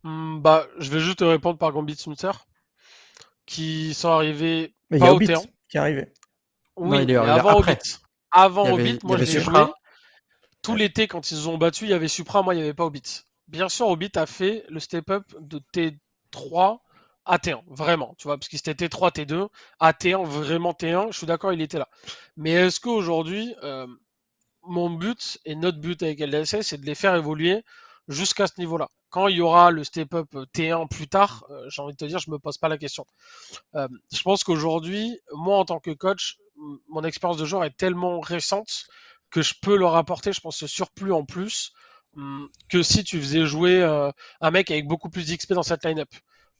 Mmh, 0.03 0.39
Bah, 0.41 0.67
je 0.77 0.89
vais 0.91 0.99
juste 0.99 1.19
te 1.19 1.23
répondre 1.23 1.57
par 1.57 1.71
Gambit 1.71 1.95
Smuther 1.95 2.47
qui 3.45 3.93
sont 3.93 4.09
arrivés 4.09 4.75
Mais 4.89 4.97
il 4.97 5.03
y 5.03 5.07
a 5.07 5.13
Hobbit 5.13 5.33
qui 5.69 5.77
est 5.77 5.79
arrivé. 5.79 6.13
Oui, 6.75 7.03
il 7.03 7.11
est 7.11 7.15
avant 7.15 7.59
Hobbit. 7.59 7.97
Avant 8.31 8.71
Hobbit, 8.71 8.99
moi 9.03 9.17
je 9.17 9.23
l'ai 9.23 9.41
joué 9.41 9.65
tout 10.61 10.75
l'été, 10.75 11.07
quand 11.07 11.31
ils 11.31 11.49
ont 11.49 11.57
battu, 11.57 11.85
il 11.85 11.91
y 11.91 11.93
avait 11.93 12.07
Supra, 12.07 12.41
moi, 12.41 12.53
il 12.53 12.57
n'y 12.57 12.63
avait 12.63 12.73
pas 12.73 12.85
Hobbit. 12.85 13.23
Bien 13.47 13.69
sûr, 13.69 13.87
Hobbit 13.87 14.11
a 14.15 14.25
fait 14.25 14.65
le 14.69 14.79
step-up 14.79 15.23
de 15.39 15.61
T3 15.73 16.79
à 17.27 17.37
T1, 17.37 17.61
vraiment, 17.67 18.15
tu 18.17 18.27
vois, 18.27 18.37
parce 18.37 18.47
qu'il 18.47 18.59
était 18.59 18.87
T3, 18.87 19.11
T2, 19.11 19.49
à 19.79 19.91
T1, 19.91 20.25
vraiment 20.25 20.71
T1, 20.71 21.11
je 21.11 21.17
suis 21.17 21.27
d'accord, 21.27 21.53
il 21.53 21.61
était 21.61 21.77
là. 21.77 21.89
Mais 22.37 22.51
est-ce 22.51 22.79
qu'aujourd'hui, 22.79 23.53
euh, 23.63 23.85
mon 24.63 24.89
but 24.89 25.39
et 25.45 25.55
notre 25.55 25.79
but 25.79 26.01
avec 26.03 26.19
LDSS, 26.19 26.61
c'est 26.61 26.79
de 26.79 26.85
les 26.85 26.95
faire 26.95 27.15
évoluer 27.15 27.63
jusqu'à 28.07 28.47
ce 28.47 28.53
niveau-là? 28.59 28.89
Quand 29.09 29.27
il 29.27 29.37
y 29.37 29.41
aura 29.41 29.71
le 29.71 29.83
step-up 29.83 30.27
T1 30.53 30.87
plus 30.89 31.07
tard, 31.07 31.45
euh, 31.49 31.69
j'ai 31.69 31.81
envie 31.81 31.93
de 31.93 31.97
te 31.97 32.05
dire, 32.05 32.19
je 32.19 32.31
me 32.31 32.39
pose 32.39 32.57
pas 32.57 32.69
la 32.69 32.77
question. 32.77 33.05
Euh, 33.75 33.87
je 34.11 34.21
pense 34.21 34.43
qu'aujourd'hui, 34.43 35.19
moi 35.33 35.57
en 35.57 35.65
tant 35.65 35.79
que 35.79 35.91
coach, 35.91 36.37
mon 36.89 37.03
expérience 37.03 37.37
de 37.37 37.45
joueur 37.45 37.63
est 37.63 37.75
tellement 37.77 38.19
récente 38.19 38.87
je 39.41 39.55
peux 39.61 39.75
leur 39.77 39.95
apporter, 39.95 40.33
je 40.33 40.41
pense, 40.41 40.57
ce 40.57 40.67
surplus 40.67 41.13
en 41.13 41.25
plus 41.25 41.71
hum, 42.15 42.49
que 42.69 42.83
si 42.83 43.03
tu 43.03 43.19
faisais 43.19 43.45
jouer 43.45 43.81
euh, 43.81 44.11
un 44.41 44.51
mec 44.51 44.71
avec 44.71 44.87
beaucoup 44.87 45.09
plus 45.09 45.27
d'XP 45.27 45.53
dans 45.53 45.63
cette 45.63 45.85
line-up. 45.85 46.09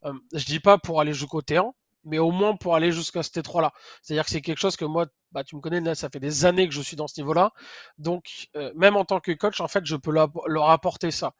Hum, 0.04 0.22
je 0.34 0.46
dis 0.46 0.60
pas 0.60 0.78
pour 0.78 1.02
aller 1.02 1.14
jusqu'au 1.14 1.42
T1, 1.42 1.72
mais 2.04 2.20
au 2.20 2.32
moins 2.32 2.56
pour 2.56 2.76
aller 2.76 2.92
jusqu'à 2.92 3.24
ce 3.24 3.32
T3 3.32 3.62
là. 3.62 3.72
C'est-à-dire 4.02 4.26
que 4.26 4.32
c'est 4.32 4.42
quelque 4.42 4.60
chose 4.60 4.76
que 4.78 4.86
moi, 4.86 5.08
bah, 5.32 5.44
tu 5.44 5.56
me 5.56 5.62
connais, 5.62 5.96
ça 5.96 6.10
fait 6.10 6.20
des 6.20 6.46
années 6.46 6.68
que 6.68 6.74
je 6.74 6.82
suis 6.82 6.96
dans 6.96 7.08
ce 7.08 7.20
niveau-là. 7.20 7.52
Donc, 7.98 8.48
euh, 8.56 8.72
même 8.76 8.96
en 8.96 9.06
tant 9.06 9.20
que 9.20 9.32
coach, 9.34 9.60
en 9.62 9.68
fait, 9.68 9.86
je 9.86 9.96
peux 9.96 10.12
leur 10.12 10.70
apporter 10.70 11.12
ça. 11.12 11.34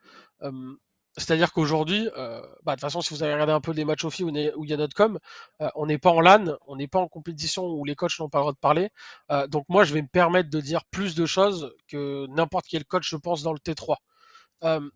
C'est-à-dire 1.18 1.52
qu'aujourd'hui, 1.52 2.08
euh, 2.16 2.42
bah, 2.64 2.74
de 2.74 2.76
toute 2.76 2.82
façon, 2.82 3.02
si 3.02 3.14
vous 3.14 3.24
avez 3.24 3.34
regardé 3.34 3.52
un 3.52 3.60
peu 3.60 3.72
les 3.72 3.86
matchs 3.86 4.06
au 4.06 4.12
FI 4.12 4.24
où 4.24 4.30
il 4.30 4.70
y 4.70 4.74
a 4.74 4.78
notre 4.78 4.96
com, 4.96 5.20
euh, 5.62 5.70
on 5.76 5.88
n'est 5.88 5.98
pas 5.98 6.12
en 6.12 6.22
LAN, 6.22 6.58
on 6.68 6.76
n'est 6.76 6.88
pas 6.88 7.00
en 7.00 7.08
compétition 7.08 7.66
où 7.66 7.84
les 7.86 7.96
coachs 7.96 8.20
n'ont 8.20 8.30
pas 8.30 8.38
le 8.38 8.44
droit 8.44 8.54
de 8.54 8.60
parler. 8.60 8.90
Euh, 9.32 9.48
donc 9.48 9.66
moi, 9.68 9.84
je 9.84 9.94
vais 9.96 10.02
me 10.04 10.08
permettre 10.08 10.50
de 10.52 10.62
dire 10.62 10.86
plus 10.86 11.16
de 11.16 11.26
choses 11.26 11.74
que 11.88 12.28
n'importe 12.28 12.68
quel 12.70 12.86
coach, 12.86 13.10
je 13.10 13.18
pense, 13.18 13.42
dans 13.42 13.54
le 13.54 13.60
T3. 13.60 13.96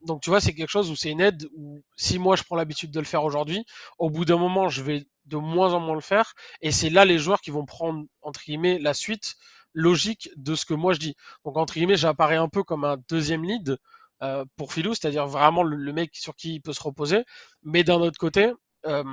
donc 0.06 0.22
tu 0.22 0.30
vois, 0.30 0.42
c'est 0.42 0.54
quelque 0.54 0.70
chose 0.70 0.92
où 0.92 0.96
c'est 0.96 1.12
une 1.12 1.22
aide 1.22 1.48
où 1.56 1.84
si 1.96 2.20
moi 2.20 2.36
je 2.36 2.44
prends 2.44 2.56
l'habitude 2.56 2.92
de 2.92 3.00
le 3.00 3.06
faire 3.06 3.24
aujourd'hui, 3.24 3.66
au 3.98 4.10
bout 4.10 4.26
d'un 4.26 4.38
moment, 4.38 4.70
je 4.70 4.82
vais 4.84 5.06
de 5.26 5.38
moins 5.38 5.74
en 5.74 5.80
moins 5.80 5.96
le 5.96 6.02
faire. 6.02 6.34
Et 6.62 6.72
c'est 6.72 6.90
là 6.90 7.06
les 7.06 7.18
joueurs 7.18 7.42
qui 7.42 7.52
vont 7.52 7.66
prendre, 7.66 8.06
entre 8.22 8.42
guillemets, 8.44 8.80
la 8.80 8.94
suite 8.94 9.36
logique 9.74 10.30
de 10.36 10.56
ce 10.56 10.66
que 10.66 10.74
moi 10.74 10.94
je 10.94 11.00
dis. 11.00 11.16
Donc 11.46 11.58
entre 11.58 11.74
guillemets, 11.74 11.98
j'apparais 11.98 12.36
un 12.36 12.50
peu 12.50 12.64
comme 12.64 12.84
un 12.86 12.98
deuxième 13.10 13.44
lead. 13.44 13.78
Euh, 14.24 14.46
pour 14.56 14.74
Philou, 14.74 14.94
c'est-à-dire 14.94 15.26
vraiment 15.26 15.64
le, 15.64 15.94
mec 15.94 16.12
sur 16.14 16.36
qui 16.36 16.56
il 16.56 16.62
peut 16.62 16.74
se 16.74 16.84
reposer. 16.84 17.26
Mais 17.64 17.84
d'un 17.84 18.00
autre 18.02 18.20
côté, 18.20 18.52
euh, 18.86 19.04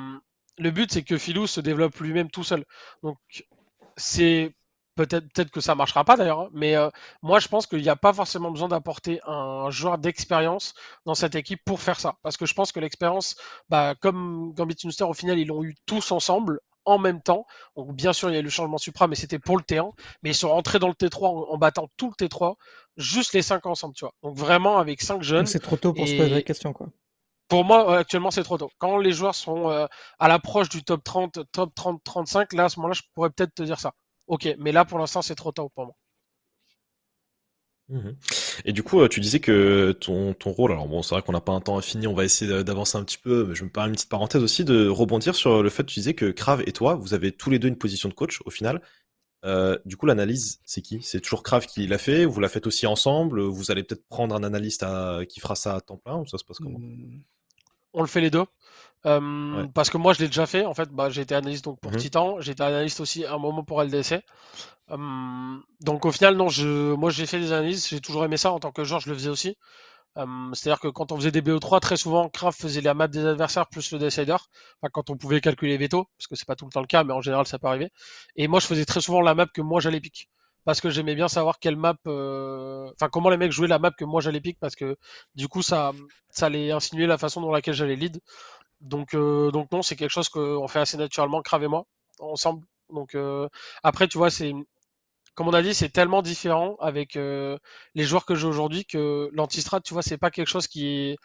le 0.59 0.71
but 0.71 0.93
c'est 0.93 1.03
que 1.03 1.17
Philou 1.17 1.47
se 1.47 1.61
développe 1.61 1.97
lui-même 1.99 2.31
tout 2.31 2.45
seul. 2.45 2.65
Donc 3.03 3.17
c'est 3.97 4.55
peut-être 4.97 5.51
que 5.51 5.61
ça 5.61 5.75
marchera 5.75 6.05
pas 6.05 6.17
d'ailleurs, 6.17 6.41
hein, 6.41 6.49
mais 6.53 6.77
euh, 6.77 6.91
moi 7.23 7.39
je 7.39 7.49
pense 7.49 7.67
qu'il 7.67 7.81
n'y 7.81 7.89
a 7.89 7.97
pas 7.97 8.13
forcément 8.13 8.51
besoin 8.51 8.69
d'apporter 8.69 9.21
un 9.27 9.71
joueur 9.71 9.97
d'expérience 9.99 10.75
dans 11.07 11.15
cette 11.15 11.37
équipe 11.37 11.61
pour 11.65 11.81
faire 11.81 12.01
ça, 12.01 12.17
parce 12.23 12.37
que 12.37 12.47
je 12.47 12.55
pense 12.55 12.73
que 12.73 12.81
l'expérience, 12.81 13.37
bah, 13.69 13.95
comme 14.01 14.53
Gambit 14.55 14.77
Unster 14.85 15.05
au 15.05 15.15
final 15.15 15.39
ils 15.39 15.47
l'ont 15.47 15.63
eu 15.63 15.77
tous 15.87 16.11
ensemble 16.11 16.61
en 16.85 16.99
même 16.99 17.21
temps. 17.21 17.47
Donc 17.77 17.95
bien 17.95 18.13
sûr, 18.13 18.31
il 18.31 18.35
y 18.35 18.37
a 18.37 18.41
eu 18.41 18.45
le 18.45 18.51
changement 18.51 18.79
suprême, 18.79 19.11
mais 19.11 19.17
c'était 19.17 19.39
pour 19.39 19.57
le 19.57 19.63
T1. 19.63 19.93
Mais 20.23 20.31
ils 20.31 20.35
sont 20.35 20.51
rentrés 20.51 20.79
dans 20.79 20.89
le 20.89 20.95
T3 20.95 21.51
en, 21.51 21.59
battant 21.59 21.89
tout 21.97 22.13
le 22.19 22.27
T3, 22.27 22.57
juste 22.97 23.33
les 23.35 23.43
5 23.43 23.67
ensemble, 23.67 23.95
tu 23.95 24.05
vois. 24.05 24.15
Donc 24.23 24.37
vraiment 24.37 24.79
avec 24.79 25.01
5 25.01 25.23
jeunes. 25.23 25.47
C'est 25.47 25.61
trop 25.61 25.77
tôt 25.77 25.93
pour 25.93 26.07
se 26.07 26.17
poser 26.17 26.31
la 26.31 26.43
question, 26.43 26.73
quoi. 26.73 26.89
Pour 27.49 27.65
moi, 27.65 27.99
actuellement, 27.99 28.31
c'est 28.31 28.43
trop 28.43 28.59
tôt. 28.59 28.71
Quand 28.77 28.99
les 28.99 29.13
joueurs 29.13 29.35
sont 29.35 29.71
euh, 29.71 29.87
à 30.19 30.29
l'approche 30.29 30.69
du 30.69 30.85
top 30.85 31.03
30, 31.03 31.51
top 31.51 31.75
30, 31.75 32.05
35, 32.05 32.53
là, 32.53 32.65
à 32.65 32.69
ce 32.69 32.79
moment-là, 32.79 32.95
je 32.95 33.03
pourrais 33.15 33.31
peut-être 33.31 33.55
te 33.55 33.63
dire 33.63 33.81
ça. 33.81 33.95
Ok, 34.27 34.55
mais 34.59 34.71
là, 34.71 34.85
pour 34.85 34.99
l'instant, 34.99 35.23
c'est 35.23 35.35
trop 35.35 35.53
tôt 35.53 35.71
pour 35.75 35.87
moi. 35.87 35.95
Mmh 37.89 38.11
Et 38.65 38.73
du 38.73 38.83
coup, 38.83 39.01
euh, 39.01 39.09
tu 39.09 39.21
disais 39.21 39.41
que 39.41 39.93
ton, 39.93 40.35
ton 40.35 40.51
rôle, 40.51 40.73
alors 40.73 40.89
bon, 40.89 41.03
c'est 41.03 41.15
vrai 41.15 41.23
qu'on 41.23 41.33
n'a 41.33 41.41
pas 41.41 41.53
un 41.53 41.61
temps 41.61 41.79
infini, 41.79 42.07
on 42.07 42.15
va 42.15 42.25
essayer 42.25 42.65
d'avancer 42.65 42.97
un 42.99 43.05
petit 43.05 43.19
peu, 43.19 43.47
mais 43.47 43.55
je 43.55 43.65
me 43.65 43.71
permets 43.71 43.89
une 43.89 43.95
petite 43.95 44.09
parenthèse 44.09 44.43
aussi, 44.43 44.65
de 44.65 44.89
rebondir 44.89 45.35
sur 45.35 45.63
le 45.63 45.71
fait 45.71 45.85
que 45.85 45.89
tu 45.89 46.01
disais 46.01 46.15
que 46.15 46.31
Krav 46.31 46.63
et 46.67 46.73
toi, 46.73 46.95
vous 46.95 47.15
avez 47.15 47.33
tous 47.33 47.51
les 47.51 47.59
deux 47.59 47.69
une 47.69 47.79
position 47.79 48.09
de 48.09 48.15
coach 48.15 48.41
au 48.45 48.51
final. 48.51 48.83
Euh, 49.45 49.79
du 49.85 49.97
coup, 49.97 50.07
l'analyse, 50.07 50.61
c'est 50.65 50.83
qui? 50.83 51.01
C'est 51.03 51.21
toujours 51.21 51.43
Krav 51.43 51.67
qui 51.67 51.87
l'a 51.87 51.99
fait 51.99 52.25
Vous 52.25 52.41
la 52.41 52.49
faites 52.49 52.67
aussi 52.67 52.87
ensemble? 52.87 53.41
Vous 53.41 53.71
allez 53.71 53.85
peut-être 53.85 54.07
prendre 54.09 54.35
un 54.35 54.43
analyste 54.43 54.85
qui 55.29 55.41
fera 55.41 55.55
ça 55.55 55.77
à 55.77 55.81
temps 55.81 55.97
plein 55.97 56.17
ou 56.17 56.27
ça 56.27 56.39
se 56.39 56.45
passe 56.45 56.59
comment? 56.59 56.79
Mmh. 56.79 57.23
On 57.93 58.03
le 58.03 58.07
fait 58.07 58.21
les 58.21 58.31
deux. 58.31 58.45
Parce 59.03 59.91
que 59.91 59.99
moi, 59.99 60.13
je 60.13 60.21
l'ai 60.21 60.27
déjà 60.27 60.47
fait. 60.47 60.65
En 60.65 60.75
fait, 60.75 60.89
bah, 60.91 61.11
j'ai 61.11 61.23
été 61.23 61.35
analyste 61.35 61.65
donc, 61.65 61.81
pour 61.81 61.93
mmh 61.93 61.97
Titan. 61.97 62.41
J'ai 62.41 62.53
été 62.53 62.63
analyste 62.63 63.01
aussi 63.01 63.25
un 63.25 63.39
moment 63.39 63.65
pour 63.65 63.83
LDC. 63.83 64.23
donc, 64.89 66.05
au 66.05 66.13
final, 66.13 66.37
non, 66.37 66.49
je, 66.49 66.95
moi, 66.95 67.11
j'ai 67.11 67.27
fait 67.27 67.41
des 67.41 67.53
analyses. 67.53 67.89
J'ai 67.89 68.01
toujours 68.01 68.25
aimé 68.25 68.37
ça. 68.37 68.53
En 68.53 68.61
tant 68.61 68.73
que 68.73 68.85
joueur, 68.85 69.01
je 69.01 69.09
le 69.09 69.15
faisais 69.15 69.31
aussi. 69.31 69.57
C'est-à-dire 70.53 70.81
que 70.81 70.89
quand 70.89 71.13
on 71.13 71.17
faisait 71.17 71.31
des 71.31 71.43
BO3, 71.43 71.81
très 71.81 71.97
souvent, 71.97 72.29
Kraft 72.29 72.61
faisait 72.61 72.81
la 72.81 72.95
map 72.95 73.07
des 73.07 73.25
adversaires 73.25 73.69
plus 73.69 73.93
le 73.93 73.99
Decider. 73.99 74.33
Enfin, 74.33 74.91
quand 74.93 75.11
on 75.11 75.17
pouvait 75.17 75.41
calculer 75.41 75.73
les 75.73 75.79
veto, 75.79 76.09
parce 76.19 76.27
que 76.27 76.35
c'est 76.35 76.47
pas 76.47 76.57
tout 76.57 76.65
le 76.65 76.73
temps 76.73 76.81
le 76.81 76.87
cas, 76.89 77.05
mais 77.05 77.13
en 77.13 77.21
général, 77.21 77.47
ça 77.47 77.59
peut 77.59 77.69
arriver. 77.69 77.93
Et 78.35 78.49
moi, 78.49 78.59
je 78.59 78.67
faisais 78.67 78.85
très 78.85 79.01
souvent 79.01 79.21
la 79.21 79.35
map 79.35 79.47
que 79.47 79.61
moi, 79.63 79.81
j'allais 79.81 80.01
pick 80.01 80.29
parce 80.69 80.83
que 80.83 80.91
j'aimais 80.91 81.15
bien 81.15 81.29
savoir 81.29 81.61
quelle 81.61 81.77
map, 81.77 81.97
euh, 82.07 82.91
enfin 82.93 83.09
comment 83.09 83.31
les 83.31 83.39
mecs 83.39 83.53
jouaient 83.53 83.69
la 83.69 83.79
map 83.79 83.91
que 83.91 84.05
moi 84.05 84.21
j'allais 84.21 84.43
pick 84.43 84.59
parce 84.61 84.77
que 84.77 84.99
du 85.35 85.49
coup 85.49 85.63
ça, 85.63 85.93
ça 86.29 86.45
allait 86.45 86.73
insinuer 86.73 87.07
la 87.07 87.17
façon 87.17 87.41
dont 87.41 87.51
laquelle 87.51 87.73
j'allais 87.73 87.97
lead. 87.97 88.21
Donc, 88.81 89.15
euh, 89.15 89.51
donc 89.51 89.71
non, 89.73 89.83
c'est 89.83 89.97
quelque 89.97 90.11
chose 90.11 90.29
qu'on 90.29 90.69
fait 90.69 90.81
assez 90.81 90.97
naturellement, 90.97 91.43
Crave 91.43 91.65
et 91.65 91.69
moi, 91.69 91.85
ensemble. 92.21 92.65
Donc 92.93 93.15
euh, 93.15 93.49
après, 93.83 94.09
tu 94.09 94.19
vois, 94.19 94.31
c'est 94.31 94.53
comme 95.35 95.47
on 95.47 95.53
a 95.53 95.63
dit, 95.63 95.73
c'est 95.73 95.91
tellement 95.91 96.21
différent 96.21 96.77
avec 96.81 97.15
les 97.15 98.05
joueurs 98.05 98.27
que 98.27 98.35
j'ai 98.35 98.49
aujourd'hui 98.49 98.85
que 98.85 99.31
l'antistrat, 99.33 99.81
tu 99.81 99.95
vois, 99.95 100.03
c'est 100.03 100.19
pas 100.19 100.33
quelque 100.33 100.49
chose 100.49 100.67
qui 100.67 100.89
est, 100.89 101.17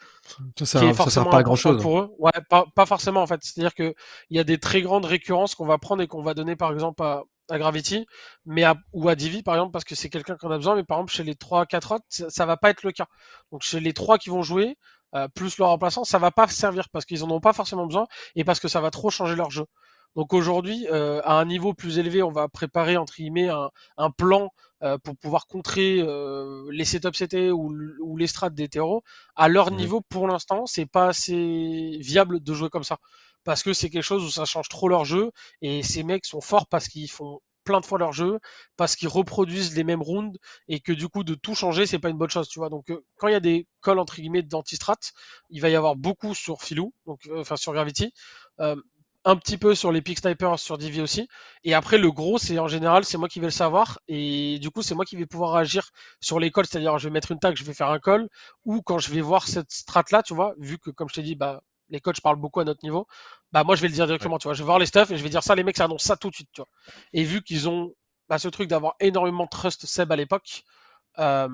ça, 0.62 0.78
qui 0.78 0.86
est 0.86 0.94
forcément 0.94 1.30
pas 1.30 1.42
grand 1.42 1.56
chose 1.56 1.82
pour 1.82 1.98
eux. 1.98 2.14
Ouais, 2.20 2.30
pas, 2.48 2.64
pas 2.76 2.86
forcément 2.86 3.22
en 3.22 3.26
fait. 3.26 3.40
C'est-à-dire 3.42 3.74
que 3.74 3.92
il 4.30 4.36
y 4.36 4.40
a 4.40 4.44
des 4.44 4.58
très 4.58 4.82
grandes 4.82 5.04
récurrences 5.04 5.56
qu'on 5.56 5.66
va 5.66 5.78
prendre 5.78 6.00
et 6.00 6.06
qu'on 6.06 6.22
va 6.22 6.34
donner 6.34 6.54
par 6.54 6.72
exemple 6.72 7.02
à, 7.02 7.24
à 7.50 7.58
Gravity, 7.58 8.06
mais 8.46 8.64
ou 8.92 9.08
à 9.08 9.14
Divi 9.14 9.42
par 9.42 9.54
exemple, 9.54 9.72
parce 9.72 9.84
que 9.84 9.94
c'est 9.94 10.08
quelqu'un 10.08 10.36
qu'on 10.36 10.50
a 10.50 10.56
besoin, 10.56 10.76
mais 10.76 10.84
par 10.84 10.98
exemple 10.98 11.12
chez 11.12 11.24
les 11.24 11.34
3-4 11.34 11.94
autres, 11.94 12.04
ça, 12.08 12.46
va 12.46 12.56
pas 12.56 12.70
être 12.70 12.82
le 12.82 12.92
cas. 12.92 13.06
Donc 13.52 13.62
chez 13.62 13.80
les 13.80 13.92
3 13.92 14.18
qui 14.18 14.30
vont 14.30 14.42
jouer, 14.42 14.76
euh, 15.14 15.28
plus 15.28 15.58
leur 15.58 15.68
remplaçant, 15.68 16.04
ça 16.04 16.18
va 16.18 16.30
pas 16.30 16.48
servir 16.48 16.88
parce 16.90 17.04
qu'ils 17.04 17.24
en 17.24 17.30
ont 17.30 17.40
pas 17.40 17.52
forcément 17.52 17.86
besoin 17.86 18.06
et 18.36 18.44
parce 18.44 18.60
que 18.60 18.68
ça 18.68 18.80
va 18.80 18.90
trop 18.90 19.10
changer 19.10 19.36
leur 19.36 19.50
jeu. 19.50 19.66
Donc 20.16 20.32
aujourd'hui, 20.32 20.86
euh, 20.90 21.20
à 21.24 21.40
un 21.40 21.44
niveau 21.44 21.74
plus 21.74 21.98
élevé, 21.98 22.22
on 22.22 22.30
va 22.30 22.48
préparer 22.48 22.96
entre 22.96 23.14
guillemets 23.14 23.48
un, 23.48 24.10
plan 24.10 24.50
euh, 24.82 24.96
pour 24.98 25.16
pouvoir 25.16 25.46
contrer 25.46 26.04
les 26.70 26.84
setups 26.84 27.26
CT 27.26 27.50
ou, 27.50 27.74
ou 28.00 28.16
les 28.16 28.26
strats 28.26 28.50
des 28.50 28.68
terreaux. 28.68 29.02
À 29.34 29.48
leur 29.48 29.70
mmh. 29.70 29.76
niveau, 29.76 30.00
pour 30.00 30.28
l'instant, 30.28 30.66
c'est 30.66 30.86
pas 30.86 31.08
assez 31.08 31.98
viable 32.00 32.40
de 32.40 32.54
jouer 32.54 32.68
comme 32.70 32.84
ça 32.84 32.98
parce 33.44 33.62
que 33.62 33.72
c'est 33.72 33.90
quelque 33.90 34.02
chose 34.02 34.24
où 34.24 34.30
ça 34.30 34.46
change 34.46 34.68
trop 34.68 34.88
leur 34.88 35.04
jeu 35.04 35.30
et 35.60 35.82
ces 35.82 36.02
mecs 36.02 36.24
sont 36.24 36.40
forts 36.40 36.66
parce 36.66 36.88
qu'ils 36.88 37.10
font 37.10 37.40
plein 37.64 37.80
de 37.80 37.86
fois 37.86 37.98
leur 37.98 38.12
jeu, 38.12 38.38
parce 38.76 38.96
qu'ils 38.96 39.08
reproduisent 39.08 39.74
les 39.76 39.84
mêmes 39.84 40.02
rounds 40.02 40.38
et 40.68 40.80
que 40.80 40.92
du 40.92 41.08
coup 41.08 41.24
de 41.24 41.34
tout 41.34 41.54
changer 41.54 41.86
c'est 41.86 41.98
pas 41.98 42.10
une 42.10 42.18
bonne 42.18 42.30
chose, 42.30 42.48
tu 42.48 42.58
vois. 42.58 42.68
Donc 42.70 42.90
euh, 42.90 43.04
quand 43.16 43.28
il 43.28 43.32
y 43.32 43.34
a 43.34 43.40
des 43.40 43.66
calls 43.82 43.98
entre 43.98 44.16
guillemets 44.16 44.42
d'antistrat, 44.42 44.96
il 45.50 45.60
va 45.60 45.68
y 45.70 45.76
avoir 45.76 45.96
beaucoup 45.96 46.34
sur 46.34 46.62
Filou, 46.62 46.92
euh, 47.08 47.40
enfin 47.40 47.56
sur 47.56 47.72
Gravity, 47.72 48.12
euh, 48.60 48.76
un 49.26 49.36
petit 49.36 49.56
peu 49.56 49.74
sur 49.74 49.90
les 49.90 50.02
pick 50.02 50.18
snipers 50.18 50.58
sur 50.58 50.76
Divi 50.78 51.00
aussi. 51.00 51.28
Et 51.64 51.74
après 51.74 51.98
le 51.98 52.10
gros 52.10 52.38
c'est 52.38 52.58
en 52.58 52.68
général 52.68 53.04
c'est 53.04 53.18
moi 53.18 53.28
qui 53.28 53.40
vais 53.40 53.46
le 53.46 53.50
savoir 53.50 53.98
et 54.08 54.58
du 54.60 54.70
coup 54.70 54.82
c'est 54.82 54.94
moi 54.94 55.04
qui 55.04 55.16
vais 55.16 55.26
pouvoir 55.26 55.54
agir 55.56 55.90
sur 56.20 56.38
les 56.40 56.50
calls, 56.50 56.66
c'est-à-dire 56.66 56.98
je 56.98 57.08
vais 57.08 57.12
mettre 57.12 57.32
une 57.32 57.38
tag, 57.38 57.56
je 57.56 57.64
vais 57.64 57.74
faire 57.74 57.90
un 57.90 57.98
call 57.98 58.28
ou 58.64 58.82
quand 58.82 58.98
je 58.98 59.10
vais 59.10 59.22
voir 59.22 59.48
cette 59.48 59.72
strat 59.72 60.04
là, 60.12 60.22
tu 60.22 60.34
vois, 60.34 60.54
vu 60.58 60.78
que 60.78 60.90
comme 60.90 61.08
je 61.08 61.14
t'ai 61.14 61.22
dit 61.22 61.34
bah 61.36 61.62
les 61.94 62.00
coachs 62.00 62.20
parlent 62.20 62.36
beaucoup 62.40 62.60
à 62.60 62.64
notre 62.64 62.84
niveau, 62.84 63.06
bah 63.52 63.64
moi 63.64 63.76
je 63.76 63.82
vais 63.82 63.88
le 63.88 63.94
dire 63.94 64.06
directement, 64.06 64.38
tu 64.38 64.48
vois, 64.48 64.54
je 64.54 64.60
vais 64.62 64.66
voir 64.66 64.78
les 64.78 64.86
stuff 64.86 65.10
et 65.10 65.16
je 65.16 65.22
vais 65.22 65.30
dire 65.30 65.42
ça, 65.42 65.54
les 65.54 65.64
mecs 65.64 65.76
ça 65.76 65.84
annonce 65.84 66.02
ça 66.04 66.16
tout 66.16 66.30
de 66.30 66.34
suite, 66.34 66.50
tu 66.52 66.60
vois. 66.60 66.68
Et 67.12 67.24
vu 67.24 67.42
qu'ils 67.42 67.68
ont 67.68 67.94
bah, 68.28 68.38
ce 68.38 68.48
truc 68.48 68.68
d'avoir 68.68 68.94
énormément 69.00 69.44
de 69.44 69.50
trust 69.50 69.86
Seb 69.86 70.12
à 70.12 70.16
l'époque, 70.16 70.64
euh, 71.18 71.48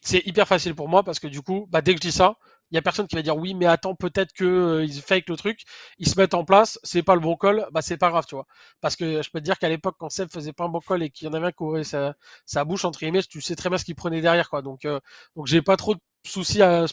c'est 0.00 0.24
hyper 0.26 0.46
facile 0.48 0.74
pour 0.74 0.88
moi 0.88 1.02
parce 1.02 1.18
que 1.20 1.26
du 1.26 1.42
coup, 1.42 1.66
bah, 1.70 1.82
dès 1.82 1.94
que 1.94 2.00
je 2.00 2.08
dis 2.08 2.12
ça, 2.12 2.36
il 2.70 2.74
y 2.74 2.78
a 2.78 2.82
personne 2.82 3.06
qui 3.06 3.14
va 3.16 3.22
dire 3.22 3.36
oui, 3.36 3.54
mais 3.54 3.66
attends, 3.66 3.94
peut-être 3.94 4.32
que 4.32 4.44
euh, 4.44 4.88
fake 4.88 5.28
le 5.28 5.36
truc, 5.36 5.60
ils 5.98 6.08
se 6.08 6.18
mettent 6.18 6.34
en 6.34 6.44
place, 6.44 6.78
c'est 6.82 7.02
pas 7.02 7.14
le 7.14 7.20
bon 7.20 7.36
call, 7.36 7.66
bah 7.72 7.82
c'est 7.82 7.96
pas 7.96 8.10
grave, 8.10 8.26
tu 8.26 8.34
vois. 8.34 8.46
Parce 8.80 8.96
que 8.96 9.22
je 9.22 9.30
peux 9.30 9.38
te 9.40 9.44
dire 9.44 9.58
qu'à 9.58 9.68
l'époque, 9.68 9.96
quand 9.98 10.10
Seb 10.10 10.30
faisait 10.30 10.52
pas 10.52 10.64
un 10.64 10.68
bon 10.68 10.80
call 10.80 11.02
et 11.02 11.10
qu'il 11.10 11.26
y 11.26 11.30
en 11.30 11.34
avait 11.34 11.46
un 11.46 11.52
qui 11.52 11.62
ouvrait 11.62 11.84
sa, 11.84 12.14
sa 12.44 12.64
bouche 12.64 12.84
entre 12.84 12.98
guillemets, 13.00 13.22
tu 13.22 13.40
sais 13.40 13.54
très 13.56 13.68
bien 13.68 13.78
ce 13.78 13.84
qu'il 13.84 13.94
prenait 13.94 14.20
derrière, 14.20 14.50
quoi. 14.50 14.62
Donc, 14.62 14.84
euh, 14.84 15.00
donc 15.36 15.46
j'ai 15.46 15.62
pas 15.62 15.76
trop 15.76 15.94
de 15.94 16.00
soucis 16.26 16.62
à 16.62 16.86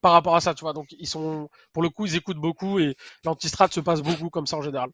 par 0.00 0.12
rapport 0.12 0.36
à 0.36 0.40
ça, 0.40 0.54
tu 0.54 0.62
vois. 0.62 0.72
Donc 0.72 0.86
ils 0.98 1.08
sont, 1.08 1.48
pour 1.72 1.82
le 1.82 1.88
coup, 1.88 2.06
ils 2.06 2.16
écoutent 2.16 2.38
beaucoup 2.38 2.78
et 2.78 2.96
l'antistrat 3.24 3.68
se 3.70 3.80
passe 3.80 4.02
beaucoup 4.02 4.30
comme 4.30 4.46
ça 4.46 4.56
en 4.56 4.62
général. 4.62 4.90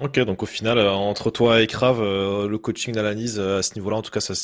Ok, 0.00 0.18
donc 0.20 0.42
au 0.42 0.46
final, 0.46 0.78
euh, 0.78 0.90
entre 0.90 1.30
toi 1.30 1.62
et 1.62 1.68
Krav, 1.68 2.00
euh, 2.00 2.48
le 2.48 2.58
coaching 2.58 2.94
d'analyse 2.94 3.38
euh, 3.38 3.58
à 3.58 3.62
ce 3.62 3.74
niveau-là, 3.76 3.96
en 3.96 4.02
tout 4.02 4.10
cas, 4.10 4.20
ça, 4.20 4.34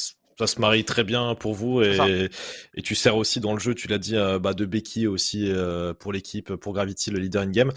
ça 0.41 0.47
se 0.47 0.61
marie 0.61 0.85
très 0.85 1.05
bien 1.05 1.35
pour 1.35 1.55
vous 1.55 1.83
et, 1.83 2.29
et 2.75 2.83
tu 2.83 2.95
sers 2.95 3.17
aussi 3.17 3.41
dans 3.41 3.53
le 3.53 3.59
jeu, 3.59 3.75
tu 3.75 3.89
l'as 3.89 3.99
dit, 3.99 4.17
euh, 4.17 4.39
bah, 4.39 4.55
de 4.55 4.65
Becky 4.65 5.07
aussi 5.07 5.51
euh, 5.51 5.93
pour 5.95 6.12
l'équipe, 6.12 6.55
pour 6.55 6.73
Gravity, 6.73 7.11
le 7.11 7.19
leader 7.19 7.43
in-game. 7.43 7.73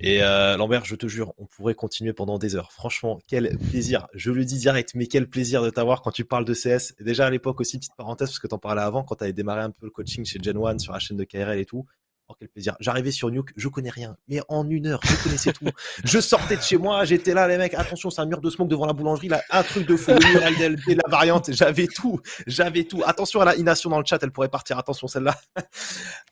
Et 0.00 0.22
euh, 0.22 0.56
Lambert, 0.56 0.84
je 0.84 0.96
te 0.96 1.06
jure, 1.06 1.32
on 1.38 1.46
pourrait 1.46 1.74
continuer 1.74 2.12
pendant 2.12 2.38
des 2.38 2.56
heures. 2.56 2.72
Franchement, 2.72 3.20
quel 3.26 3.56
plaisir. 3.70 4.08
Je 4.14 4.30
le 4.30 4.44
dis 4.44 4.58
direct, 4.58 4.92
mais 4.94 5.06
quel 5.06 5.28
plaisir 5.28 5.62
de 5.62 5.70
t'avoir 5.70 6.02
quand 6.02 6.10
tu 6.10 6.24
parles 6.24 6.44
de 6.44 6.54
CS. 6.54 6.94
déjà 7.00 7.26
à 7.26 7.30
l'époque 7.30 7.60
aussi, 7.60 7.78
petite 7.78 7.96
parenthèse, 7.96 8.28
parce 8.28 8.38
que 8.38 8.46
t'en 8.46 8.58
parlais 8.58 8.82
avant, 8.82 9.04
quand 9.04 9.16
tu 9.16 9.24
avais 9.24 9.32
démarré 9.32 9.62
un 9.62 9.70
peu 9.70 9.86
le 9.86 9.90
coaching 9.90 10.24
chez 10.24 10.38
Gen 10.42 10.56
One 10.56 10.78
sur 10.78 10.92
la 10.92 10.98
chaîne 10.98 11.16
de 11.16 11.24
KRL 11.24 11.58
et 11.58 11.64
tout. 11.64 11.86
Oh, 12.30 12.34
quel 12.38 12.48
plaisir. 12.48 12.76
J'arrivais 12.78 13.10
sur 13.10 13.30
Nuke, 13.30 13.50
je 13.56 13.68
connais 13.68 13.88
rien. 13.90 14.16
Mais 14.28 14.40
en 14.48 14.68
une 14.68 14.86
heure, 14.86 15.00
je 15.02 15.22
connaissais 15.22 15.52
tout. 15.52 15.64
Je 16.04 16.20
sortais 16.20 16.56
de 16.56 16.62
chez 16.62 16.76
moi, 16.76 17.04
j'étais 17.04 17.32
là, 17.32 17.48
les 17.48 17.56
mecs, 17.56 17.72
attention, 17.74 18.10
c'est 18.10 18.20
un 18.20 18.26
mur 18.26 18.40
de 18.40 18.50
smoke 18.50 18.68
devant 18.68 18.84
la 18.84 18.92
boulangerie, 18.92 19.28
là, 19.28 19.42
un 19.50 19.62
truc 19.62 19.86
de 19.86 19.96
fou, 19.96 20.10
le 20.12 20.76
mur 20.76 20.98
la 21.04 21.10
variante, 21.10 21.50
j'avais 21.52 21.86
tout. 21.86 22.20
J'avais 22.46 22.84
tout. 22.84 23.02
Attention 23.06 23.40
à 23.40 23.46
la 23.46 23.56
ination 23.56 23.88
dans 23.88 23.98
le 23.98 24.04
chat, 24.04 24.18
elle 24.22 24.30
pourrait 24.30 24.50
partir. 24.50 24.78
Attention, 24.78 25.08
celle-là. 25.08 25.34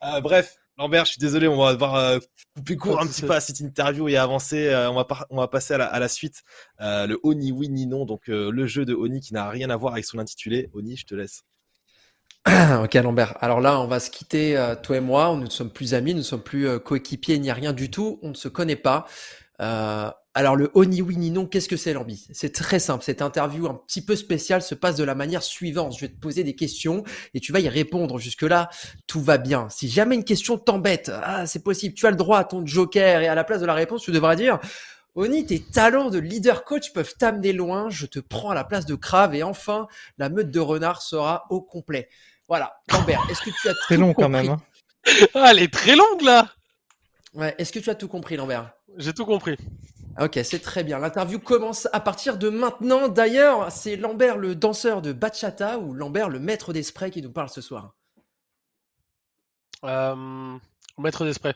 Euh, 0.05 0.21
bref. 0.21 0.59
Lambert, 0.79 1.07
je 1.07 1.13
suis 1.13 1.19
désolé, 1.19 1.49
on 1.49 1.57
va 1.57 1.73
devoir 1.73 1.95
euh, 1.95 2.19
couper 2.55 2.77
court 2.77 3.01
un 3.01 3.07
petit 3.07 3.23
peu 3.23 3.31
à 3.31 3.41
cette 3.41 3.61
interview 3.61 4.09
et 4.09 4.19
avancer. 4.19 4.69
Euh, 4.69 4.91
on, 4.91 4.95
va 4.95 5.07
on 5.31 5.39
va 5.39 5.49
passer 5.49 5.73
à 5.73 5.99
la, 5.99 6.09
suite. 6.09 6.43
Euh, 6.83 7.07
le 7.07 7.19
Oni 7.23 7.51
oui 7.51 7.71
ni 7.71 7.87
non, 7.87 8.05
donc 8.05 8.27
le 8.27 8.67
jeu 8.67 8.85
de 8.85 8.95
Oni 8.95 9.21
qui 9.21 9.33
n'a 9.33 9.49
rien 9.49 9.71
à 9.71 9.77
voir 9.77 9.95
avec 9.95 10.05
son 10.05 10.19
intitulé. 10.19 10.69
Oni, 10.75 10.97
je 10.97 11.07
te 11.07 11.15
laisse. 11.15 11.45
ok 12.85 12.95
Lambert. 12.95 13.37
Alors 13.41 13.61
là, 13.61 13.81
on 13.81 13.87
va 13.87 14.01
se 14.01 14.11
quitter, 14.11 14.57
toi 14.83 14.97
et 14.97 15.01
moi. 15.01 15.35
Nous 15.37 15.45
ne 15.45 15.51
sommes 15.51 15.71
plus 15.71 15.95
amis, 15.95 16.13
nous 16.13 16.21
ne 16.21 16.25
sommes 16.25 16.43
plus 16.43 16.79
coéquipiers, 16.81 17.39
ni 17.39 17.51
rien 17.51 17.73
du 17.73 17.91
tout. 17.91 18.19
On 18.23 18.29
ne 18.31 18.35
se 18.35 18.49
connaît 18.49 18.77
pas. 18.77 19.07
Alors 20.37 20.55
le 20.55 20.71
Oni 20.75 21.01
oui 21.01 21.17
ni 21.17 21.31
non, 21.31 21.47
qu'est-ce 21.47 21.67
que 21.67 21.79
c'est 21.79 21.95
Lambi 21.95 22.29
C'est 22.31 22.53
très 22.53 22.79
simple. 22.79 23.03
Cette 23.03 23.23
interview 23.23 23.67
un 23.69 23.81
petit 23.87 24.05
peu 24.05 24.15
spéciale 24.15 24.61
se 24.61 24.75
passe 24.75 24.95
de 24.97 25.03
la 25.03 25.15
manière 25.15 25.43
suivante. 25.43 25.95
Je 25.97 26.03
vais 26.03 26.13
te 26.13 26.21
poser 26.21 26.45
des 26.45 26.55
questions 26.55 27.05
et 27.33 27.41
tu 27.41 27.53
vas 27.53 27.61
y 27.61 27.71
répondre. 27.71 28.19
Jusque-là, 28.19 28.69
tout 29.07 29.23
va 29.23 29.39
bien. 29.39 29.69
Si 29.71 29.89
jamais 29.89 30.15
une 30.15 30.25
question 30.25 30.59
t'embête, 30.59 31.11
ah, 31.23 31.47
c'est 31.47 31.65
possible, 31.65 31.95
tu 31.95 32.07
as 32.07 32.11
le 32.11 32.17
droit 32.17 32.39
à 32.39 32.45
ton 32.45 32.67
joker 32.67 33.23
et 33.23 33.29
à 33.29 33.35
la 33.35 33.45
place 33.45 33.63
de 33.63 33.67
la 33.67 33.73
réponse, 33.73 34.03
tu 34.03 34.13
devras 34.13 34.37
dire 34.37 34.61
Oni, 35.15 35.47
tes 35.47 35.61
talents 35.61 36.11
de 36.11 36.19
leader 36.19 36.65
coach 36.65 36.93
peuvent 36.93 37.15
t'amener 37.19 37.55
loin. 37.55 37.89
Je 37.89 38.05
te 38.05 38.19
prends 38.19 38.51
à 38.51 38.55
la 38.55 38.65
place 38.65 38.85
de 38.85 38.95
Crave 38.95 39.35
et 39.35 39.43
enfin, 39.43 39.87
la 40.19 40.29
meute 40.29 40.51
de 40.51 40.61
renard 40.61 41.01
sera 41.01 41.47
au 41.49 41.63
complet. 41.63 42.11
Voilà. 42.49 42.77
Lambert, 42.93 43.27
est-ce 43.31 43.43
que 43.43 43.51
tu 43.51 43.69
as 43.69 43.75
très 43.75 43.97
long 43.97 44.15
quand 44.15 44.29
même. 44.29 44.51
Hein. 44.51 44.63
Ah, 45.35 45.49
elle 45.51 45.61
est 45.61 45.73
très 45.73 45.97
longue 45.97 46.23
là. 46.23 46.49
Ouais. 47.35 47.55
Est-ce 47.59 47.73
que 47.73 47.79
tu 47.79 47.91
as 47.91 47.95
tout 47.95 48.09
compris, 48.09 48.37
Lambert? 48.37 48.73
J'ai 48.97 49.13
tout 49.13 49.27
compris. 49.27 49.57
Ok, 50.19 50.39
c'est 50.43 50.61
très 50.61 50.83
bien. 50.83 50.99
L'interview 50.99 51.39
commence 51.39 51.89
à 51.93 52.01
partir 52.01 52.39
de 52.39 52.49
maintenant. 52.49 53.09
D'ailleurs, 53.09 53.71
c'est 53.71 53.97
Lambert 53.97 54.39
le 54.39 54.55
danseur 54.55 55.03
de 55.03 55.13
bachata 55.13 55.79
ou 55.79 55.93
Lambert 55.93 56.31
le 56.31 56.39
maître 56.39 56.73
des 56.73 56.83
sprays 56.83 57.11
qui 57.11 57.21
nous 57.21 57.33
parle 57.33 57.51
ce 57.51 57.61
soir. 57.61 57.95
Euh, 59.85 60.57
maître 60.99 61.25
des 61.25 61.35
sprays. 61.35 61.55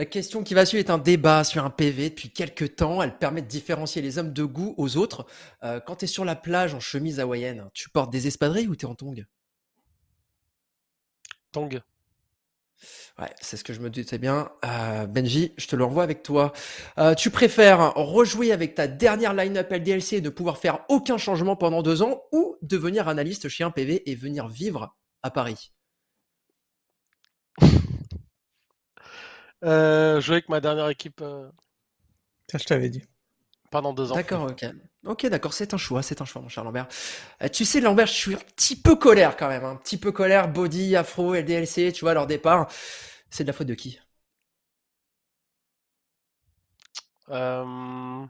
La 0.00 0.06
question 0.06 0.42
qui 0.42 0.54
va 0.54 0.64
suivre 0.64 0.82
est 0.82 0.90
un 0.90 0.96
débat 0.96 1.44
sur 1.44 1.62
un 1.62 1.68
PV 1.68 2.08
depuis 2.08 2.30
quelques 2.30 2.76
temps. 2.76 3.02
Elle 3.02 3.18
permet 3.18 3.42
de 3.42 3.46
différencier 3.46 4.00
les 4.00 4.16
hommes 4.16 4.32
de 4.32 4.44
goût 4.44 4.74
aux 4.78 4.96
autres. 4.96 5.26
Euh, 5.62 5.78
quand 5.78 5.96
tu 5.96 6.06
es 6.06 6.08
sur 6.08 6.24
la 6.24 6.36
plage 6.36 6.72
en 6.72 6.80
chemise 6.80 7.20
hawaïenne, 7.20 7.68
tu 7.74 7.90
portes 7.90 8.10
des 8.10 8.26
espadrilles 8.26 8.68
ou 8.68 8.74
tu 8.74 8.86
es 8.86 8.88
en 8.88 8.94
tongs? 8.94 9.26
Tongs. 11.52 11.82
Ouais, 13.18 13.28
c'est 13.42 13.58
ce 13.58 13.62
que 13.62 13.74
je 13.74 13.80
me 13.80 13.90
disais 13.90 14.16
bien. 14.16 14.50
Euh, 14.64 15.04
Benji, 15.04 15.52
je 15.58 15.66
te 15.66 15.76
le 15.76 15.84
renvoie 15.84 16.04
avec 16.04 16.22
toi. 16.22 16.54
Euh, 16.96 17.14
tu 17.14 17.28
préfères 17.28 17.92
rejouer 17.92 18.52
avec 18.52 18.74
ta 18.74 18.88
dernière 18.88 19.34
line-up 19.34 19.70
LDLC 19.70 20.14
et 20.14 20.20
ne 20.22 20.30
pouvoir 20.30 20.56
faire 20.56 20.80
aucun 20.88 21.18
changement 21.18 21.56
pendant 21.56 21.82
deux 21.82 22.00
ans 22.00 22.22
ou 22.32 22.56
devenir 22.62 23.06
analyste 23.06 23.50
chez 23.50 23.64
un 23.64 23.70
PV 23.70 24.10
et 24.10 24.14
venir 24.14 24.48
vivre 24.48 24.96
à 25.22 25.30
Paris? 25.30 25.72
Euh, 29.64 30.20
Jouer 30.20 30.36
avec 30.36 30.48
ma 30.48 30.60
dernière 30.60 30.88
équipe. 30.88 31.22
Ça, 32.50 32.58
je 32.58 32.64
t'avais 32.64 32.88
dit. 32.88 33.02
Pendant 33.70 33.92
deux 33.92 34.10
ans. 34.10 34.16
D'accord, 34.16 34.50
ok. 34.50 34.66
Ok, 35.06 35.26
d'accord, 35.26 35.54
c'est 35.54 35.72
un 35.72 35.78
choix, 35.78 36.02
c'est 36.02 36.20
un 36.20 36.24
choix, 36.24 36.42
mon 36.42 36.48
cher 36.48 36.64
Lambert. 36.64 36.88
tu 37.52 37.64
sais, 37.64 37.80
Lambert, 37.80 38.06
je 38.06 38.12
suis 38.12 38.34
un 38.34 38.38
petit 38.38 38.76
peu 38.76 38.96
colère 38.96 39.36
quand 39.36 39.48
même, 39.48 39.64
un 39.64 39.76
petit 39.76 39.96
peu 39.96 40.12
colère, 40.12 40.48
body, 40.48 40.94
afro, 40.96 41.34
LDLC, 41.34 41.92
tu 41.92 42.04
vois, 42.04 42.12
leur 42.12 42.26
départ. 42.26 42.68
C'est 43.30 43.44
de 43.44 43.48
la 43.48 43.52
faute 43.52 43.68
de 43.68 43.74
qui? 43.74 43.98
Euh... 47.30 48.26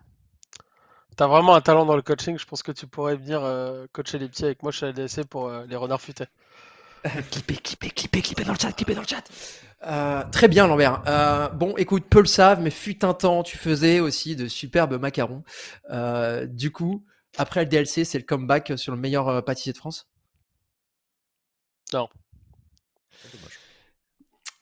T'as 1.16 1.26
vraiment 1.26 1.54
un 1.54 1.60
talent 1.60 1.84
dans 1.84 1.96
le 1.96 2.02
coaching. 2.02 2.38
Je 2.38 2.46
pense 2.46 2.62
que 2.62 2.72
tu 2.72 2.86
pourrais 2.86 3.16
venir 3.16 3.42
euh, 3.42 3.86
coacher 3.92 4.18
les 4.18 4.28
petits 4.28 4.44
avec 4.44 4.62
moi 4.62 4.72
chez 4.72 4.90
LDC 4.92 5.24
pour 5.24 5.48
euh, 5.48 5.66
les 5.66 5.76
renards 5.76 6.00
futés. 6.00 6.24
clipper, 7.30 7.56
clipper, 7.56 7.90
clipper, 7.90 8.22
clipper 8.22 8.44
dans 8.44 8.52
le 8.52 8.58
chat, 8.58 8.72
clipper 8.72 8.94
dans 8.94 9.02
le 9.02 9.06
chat. 9.06 9.24
Euh, 9.86 10.22
très 10.30 10.48
bien, 10.48 10.66
Lambert. 10.66 11.02
bon, 11.54 11.76
écoute, 11.76 12.04
peu 12.08 12.20
le 12.20 12.26
savent, 12.26 12.60
mais 12.60 12.70
fut 12.70 13.04
un 13.04 13.14
temps, 13.14 13.42
tu 13.42 13.56
faisais 13.56 14.00
aussi 14.00 14.36
de 14.36 14.48
superbes 14.48 15.00
macarons. 15.00 15.42
du 16.46 16.70
coup, 16.70 17.04
après 17.38 17.60
le 17.60 17.66
DLC, 17.66 18.04
c'est 18.04 18.18
le 18.18 18.24
comeback 18.24 18.72
sur 18.76 18.92
le 18.92 18.98
meilleur 18.98 19.44
pâtissier 19.44 19.72
de 19.72 19.78
France? 19.78 20.08
Non. 21.92 22.08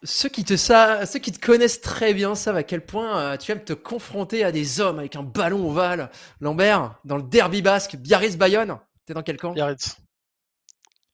Ceux 0.04 0.28
qui, 0.28 0.44
te 0.44 0.56
ceux 0.56 1.18
qui 1.18 1.32
te 1.32 1.44
connaissent 1.44 1.80
très 1.80 2.14
bien 2.14 2.36
savent 2.36 2.56
à 2.56 2.62
quel 2.62 2.86
point 2.86 3.18
euh, 3.18 3.36
tu 3.36 3.50
aimes 3.50 3.64
te 3.64 3.72
confronter 3.72 4.44
à 4.44 4.52
des 4.52 4.80
hommes 4.80 5.00
avec 5.00 5.16
un 5.16 5.24
ballon 5.24 5.68
ovale. 5.68 6.10
Lambert, 6.40 7.00
dans 7.04 7.16
le 7.16 7.24
derby 7.24 7.62
basque, 7.62 7.96
Biarritz-Bayonne, 7.96 8.78
t'es 9.06 9.14
dans 9.14 9.24
quel 9.24 9.38
camp? 9.38 9.52
Biarritz. 9.54 9.96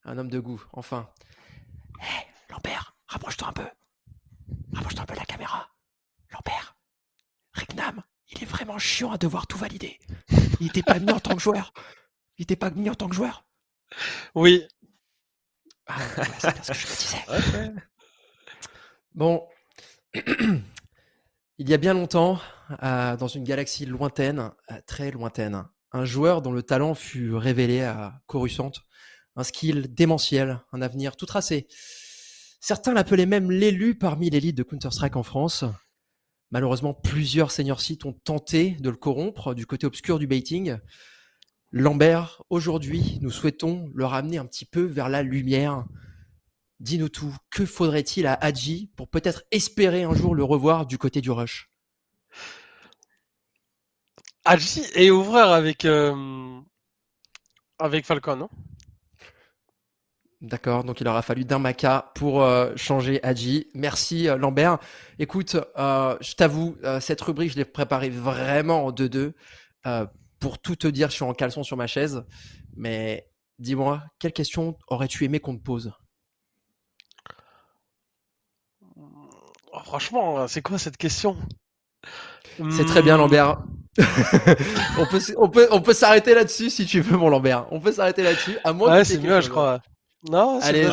Un 0.04 0.18
homme 0.18 0.28
de 0.28 0.38
goût, 0.38 0.62
enfin. 0.74 1.08
Hé, 1.98 2.26
Lambert, 2.50 2.94
rapproche-toi 3.06 3.48
un 3.48 3.52
peu. 3.52 3.64
Rapproche-toi 4.74 5.02
un 5.02 5.06
peu 5.06 5.14
de 5.14 5.20
la 5.20 5.26
caméra. 5.26 5.68
Lambert, 6.32 6.76
Rignam, 7.52 8.02
il 8.28 8.42
est 8.42 8.46
vraiment 8.46 8.78
chiant 8.78 9.12
à 9.12 9.18
devoir 9.18 9.46
tout 9.46 9.58
valider. 9.58 9.98
Il 10.60 10.68
était 10.68 10.82
pas 10.82 10.98
mis 10.98 11.12
en 11.12 11.20
tant 11.20 11.34
que 11.34 11.42
joueur. 11.42 11.72
Il 12.38 12.42
était 12.42 12.56
pas 12.56 12.70
mis 12.70 12.90
en 12.90 12.94
tant 12.94 13.08
que 13.08 13.14
joueur. 13.14 13.46
Oui. 14.34 14.66
Ah, 15.86 15.98
c'est 16.38 16.64
ce 16.64 16.72
que 16.72 16.78
je 16.78 16.86
me 16.86 16.96
disais. 16.96 17.74
Bon, 19.14 19.46
il 20.14 21.68
y 21.70 21.72
a 21.72 21.76
bien 21.76 21.94
longtemps, 21.94 22.40
euh, 22.82 23.16
dans 23.16 23.28
une 23.28 23.44
galaxie 23.44 23.86
lointaine, 23.86 24.50
euh, 24.72 24.80
très 24.88 25.12
lointaine, 25.12 25.64
un 25.92 26.04
joueur 26.04 26.42
dont 26.42 26.50
le 26.50 26.64
talent 26.64 26.96
fut 26.96 27.32
révélé 27.32 27.82
à 27.82 28.20
Coruscant, 28.26 28.72
un 29.36 29.44
skill 29.44 29.94
démentiel, 29.94 30.60
un 30.72 30.82
avenir 30.82 31.14
tout 31.14 31.26
tracé. 31.26 31.68
Certains 32.66 32.94
l'appelaient 32.94 33.26
même 33.26 33.50
l'élu 33.50 33.94
parmi 33.94 34.30
l'élite 34.30 34.56
de 34.56 34.62
Counter-Strike 34.62 35.16
en 35.16 35.22
France. 35.22 35.66
Malheureusement, 36.50 36.94
plusieurs 36.94 37.50
senior 37.50 37.78
sites 37.78 38.06
ont 38.06 38.14
tenté 38.14 38.70
de 38.80 38.88
le 38.88 38.96
corrompre 38.96 39.52
du 39.52 39.66
côté 39.66 39.86
obscur 39.86 40.18
du 40.18 40.26
baiting. 40.26 40.78
Lambert, 41.72 42.42
aujourd'hui, 42.48 43.18
nous 43.20 43.30
souhaitons 43.30 43.90
le 43.94 44.06
ramener 44.06 44.38
un 44.38 44.46
petit 44.46 44.64
peu 44.64 44.80
vers 44.80 45.10
la 45.10 45.22
lumière 45.22 45.84
Dis-nous 46.80 47.10
tout. 47.10 47.36
Que 47.50 47.66
faudrait-il 47.66 48.26
à 48.26 48.32
Hadji 48.32 48.90
pour 48.96 49.10
peut-être 49.10 49.42
espérer 49.50 50.04
un 50.04 50.14
jour 50.14 50.34
le 50.34 50.42
revoir 50.42 50.86
du 50.86 50.96
côté 50.96 51.20
du 51.20 51.30
rush? 51.30 51.70
Hadji 54.46 54.84
est 54.94 55.10
ouvreur 55.10 55.52
avec, 55.52 55.84
euh, 55.84 56.62
avec 57.78 58.06
Falcon, 58.06 58.36
non? 58.36 58.48
D'accord, 60.44 60.84
donc 60.84 61.00
il 61.00 61.08
aura 61.08 61.22
fallu 61.22 61.46
d'un 61.46 61.58
maca 61.58 62.12
pour 62.14 62.42
euh, 62.42 62.70
changer 62.76 63.18
Hadji. 63.22 63.68
Merci 63.72 64.28
euh, 64.28 64.36
Lambert. 64.36 64.78
Écoute, 65.18 65.56
je 65.76 66.34
t'avoue, 66.34 66.76
cette 67.00 67.20
rubrique, 67.22 67.52
je 67.52 67.56
l'ai 67.56 67.64
préparée 67.64 68.10
vraiment 68.10 68.84
en 68.84 68.92
2-2. 68.92 69.32
pour 70.38 70.58
tout 70.58 70.76
te 70.76 70.86
dire, 70.86 71.08
je 71.08 71.14
suis 71.14 71.24
en 71.24 71.32
caleçon 71.32 71.62
sur 71.62 71.78
ma 71.78 71.86
chaise. 71.86 72.24
Mais 72.76 73.26
dis-moi, 73.58 74.02
quelle 74.18 74.34
question 74.34 74.76
aurais-tu 74.88 75.24
aimé 75.24 75.40
qu'on 75.40 75.56
te 75.56 75.62
pose? 75.62 75.92
Oh, 78.96 79.80
franchement, 79.82 80.46
c'est 80.46 80.60
quoi 80.60 80.76
cette 80.76 80.98
question? 80.98 81.38
C'est 82.70 82.84
très 82.84 83.00
bien, 83.00 83.16
hmm. 83.16 83.20
Lambert. 83.20 83.62
on 84.98 85.06
peut, 85.06 85.20
on 85.38 85.48
peut, 85.48 85.68
on 85.70 85.80
peut 85.80 85.94
s'arrêter 85.94 86.34
là-dessus 86.34 86.68
si 86.68 86.84
tu 86.84 87.00
veux, 87.00 87.16
mon 87.16 87.30
Lambert. 87.30 87.66
On 87.70 87.80
peut 87.80 87.92
s'arrêter 87.92 88.22
là-dessus. 88.22 88.58
À 88.62 88.74
moi. 88.74 88.90
Ouais, 88.90 89.04
c'est 89.04 89.18
mieux, 89.18 89.40
je 89.40 89.48
crois. 89.48 89.80
Non, 90.30 90.58
Allez, 90.60 90.86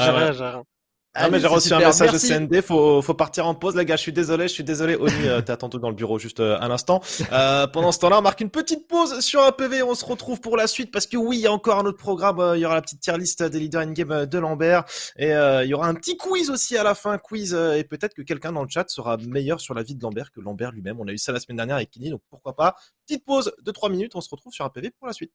ah, 1.14 1.30
mais 1.30 1.42
j'ai 1.42 1.48
reçu 1.48 1.74
un 1.74 1.80
message 1.80 2.14
de 2.14 2.18
CND, 2.18 2.62
faut, 2.62 3.02
faut 3.02 3.14
partir 3.14 3.46
en 3.46 3.54
pause, 3.54 3.76
les 3.76 3.84
gars. 3.84 3.98
Je 3.98 4.02
suis 4.02 4.14
désolé, 4.14 4.48
je 4.48 4.54
suis 4.54 4.64
désolé. 4.64 4.96
Oni, 4.96 5.28
euh, 5.28 5.42
t'es 5.42 5.52
attendu 5.52 5.78
dans 5.78 5.90
le 5.90 5.96
bureau 5.96 6.18
juste 6.18 6.40
euh, 6.40 6.58
un 6.62 6.72
instant. 6.72 7.02
Euh, 7.34 7.68
pendant 7.68 7.92
ce 7.92 8.00
temps-là, 8.00 8.20
on 8.20 8.22
marque 8.22 8.40
une 8.40 8.50
petite 8.50 8.88
pause 8.88 9.20
sur 9.20 9.44
un 9.44 9.52
PV. 9.52 9.84
On 9.84 9.94
se 9.94 10.06
retrouve 10.06 10.40
pour 10.40 10.56
la 10.56 10.68
suite 10.68 10.90
parce 10.90 11.08
que 11.08 11.18
oui, 11.18 11.38
il 11.38 11.42
y 11.42 11.48
a 11.48 11.52
encore 11.52 11.80
un 11.80 11.86
autre 11.86 11.98
programme. 11.98 12.40
Euh, 12.40 12.58
il 12.58 12.62
y 12.62 12.66
aura 12.66 12.76
la 12.76 12.82
petite 12.82 13.02
tier 13.02 13.18
list 13.18 13.44
des 13.44 13.60
leaders 13.60 13.82
in-game 13.82 14.26
de 14.26 14.38
Lambert 14.38 14.86
et 15.18 15.32
il 15.32 15.68
y 15.68 15.74
aura 15.74 15.88
un 15.88 15.96
petit 15.96 16.16
quiz 16.16 16.50
aussi 16.50 16.78
à 16.78 16.84
la 16.84 16.96
fin, 16.96 17.18
quiz 17.18 17.54
et 17.54 17.84
peut-être 17.84 18.14
que 18.14 18.22
quelqu'un 18.22 18.54
dans 18.54 18.64
le 18.64 18.70
chat 18.70 18.88
sera 18.88 19.18
meilleur 19.18 19.60
sur 19.60 19.74
la 19.74 19.84
vie 19.84 19.96
de 19.96 20.02
Lambert 20.02 20.32
que 20.32 20.40
Lambert 20.40 20.72
lui-même. 20.72 20.98
On 21.00 21.08
a 21.08 21.12
eu 21.12 21.18
ça 21.18 21.34
la 21.34 21.42
semaine 21.42 21.58
dernière 21.58 21.76
avec 21.76 21.92
Kini, 21.92 22.10
donc 22.10 22.22
pourquoi 22.30 22.56
pas. 22.56 22.76
Petite 23.06 23.26
pause 23.26 23.52
de 23.62 23.72
3 23.72 23.90
minutes. 23.90 24.16
On 24.16 24.22
se 24.22 24.30
retrouve 24.30 24.54
sur 24.54 24.64
un 24.64 24.70
PV 24.70 24.92
pour 24.92 25.08
la 25.08 25.14
suite. 25.14 25.34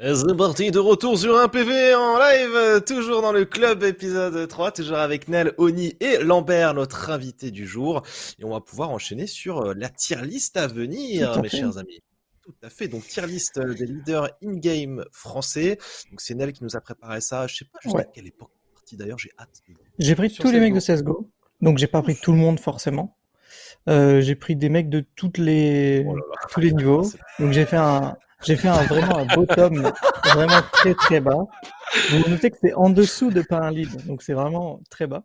C'est 0.00 0.36
parti 0.36 0.72
de 0.72 0.80
retour 0.80 1.16
sur 1.16 1.38
un 1.38 1.46
PV 1.46 1.94
en 1.94 2.18
live, 2.18 2.82
toujours 2.84 3.22
dans 3.22 3.30
le 3.30 3.44
club 3.44 3.84
épisode 3.84 4.48
3, 4.48 4.72
toujours 4.72 4.96
avec 4.96 5.28
Nel, 5.28 5.52
Oni 5.56 5.94
et 6.00 6.18
Lambert, 6.18 6.74
notre 6.74 7.10
invité 7.10 7.52
du 7.52 7.64
jour. 7.64 8.02
Et 8.40 8.44
on 8.44 8.50
va 8.50 8.60
pouvoir 8.60 8.90
enchaîner 8.90 9.28
sur 9.28 9.60
euh, 9.60 9.74
la 9.76 9.88
tier 9.88 10.20
list 10.22 10.56
à 10.56 10.66
venir, 10.66 11.40
mes 11.40 11.48
chers 11.48 11.78
amis. 11.78 12.02
Tout 12.42 12.54
à 12.64 12.70
fait, 12.70 12.88
donc 12.88 13.06
tier 13.06 13.24
list 13.28 13.58
euh, 13.58 13.72
des 13.72 13.86
leaders 13.86 14.30
in-game 14.42 15.04
français. 15.12 15.78
Donc 16.10 16.20
c'est 16.20 16.34
Nel 16.34 16.52
qui 16.52 16.64
nous 16.64 16.74
a 16.74 16.80
préparé 16.80 17.20
ça, 17.20 17.46
je 17.46 17.54
sais 17.54 17.64
pas 17.64 17.78
jusqu'à 17.80 18.02
quelle 18.02 18.26
époque 18.26 18.50
partie 18.74 18.96
d'ailleurs, 18.96 19.18
j'ai 19.18 19.30
hâte. 19.38 19.62
J'ai 20.00 20.16
pris 20.16 20.32
tous 20.32 20.50
les 20.50 20.58
mecs 20.58 20.74
de 20.74 20.80
CSGO, 20.80 21.30
donc 21.60 21.78
j'ai 21.78 21.86
pas 21.86 22.02
pris 22.02 22.16
tout 22.16 22.32
le 22.32 22.38
monde 22.38 22.58
forcément. 22.58 23.16
Euh, 23.88 24.20
j'ai 24.22 24.34
pris 24.34 24.56
des 24.56 24.70
mecs 24.70 24.88
de 24.88 25.04
toutes 25.14 25.38
les, 25.38 26.04
oh 26.08 26.16
tous 26.50 26.60
les 26.60 26.72
niveaux. 26.72 27.02
Donc 27.38 27.52
j'ai 27.52 27.66
fait 27.66 27.76
un, 27.76 28.16
J'ai 28.44 28.56
fait 28.56 28.68
un, 28.68 28.82
vraiment 28.84 29.18
un 29.18 29.26
bottom, 29.26 29.92
vraiment 30.24 30.62
très 30.72 30.94
très 30.94 31.20
bas. 31.20 31.44
Vous 32.10 32.28
notez 32.28 32.50
que 32.50 32.56
c'est 32.60 32.74
en 32.74 32.90
dessous 32.90 33.30
de 33.30 33.42
pas 33.42 33.58
un 33.58 33.70
lead, 33.70 34.06
donc 34.06 34.22
c'est 34.22 34.32
vraiment 34.32 34.80
très 34.90 35.06
bas. 35.06 35.24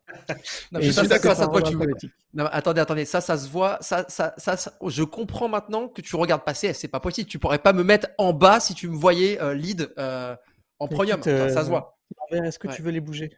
Non, 0.72 0.80
je 0.82 0.92
suis 0.92 1.08
d'accord, 1.08 1.36
ça 1.36 1.48
quoi 1.48 1.62
tu 1.62 1.76
veux. 1.76 1.88
Non, 2.34 2.46
attendez, 2.52 2.82
attendez, 2.82 3.06
ça, 3.06 3.22
ça 3.22 3.38
se 3.38 3.50
voit, 3.50 3.78
ça, 3.82 4.06
ça, 4.08 4.34
ça, 4.38 4.56
je 4.86 5.04
comprends 5.04 5.48
maintenant 5.48 5.88
que 5.88 6.02
tu 6.02 6.16
regardes 6.16 6.44
passer, 6.44 6.74
c'est 6.74 6.88
pas 6.88 7.00
possible. 7.00 7.28
Tu 7.30 7.40
pourrais 7.40 7.60
pas 7.60 7.74
me 7.74 7.84
mettre 7.84 8.08
en 8.18 8.34
bas 8.34 8.60
si 8.60 8.74
tu 8.74 8.88
me 8.88 8.96
voyais 8.96 9.42
euh, 9.42 9.54
lead 9.54 9.92
euh, 9.98 10.36
en 10.80 10.88
premium, 10.88 11.22
ça, 11.24 11.64
se 11.64 11.70
voit. 11.70 11.98
Est-ce 12.32 12.60
que 12.60 12.68
tu 12.68 12.82
veux 12.82 12.92
les 12.92 13.02
bouger? 13.02 13.38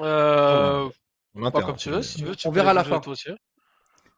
Euh... 0.00 0.88
Pas 1.52 1.62
comme 1.62 1.76
tu 1.76 1.90
veux, 1.90 2.02
si 2.02 2.18
tu 2.18 2.24
veux. 2.24 2.34
on 2.44 2.50
verra 2.50 2.74
la 2.74 2.84
fin. 2.84 3.00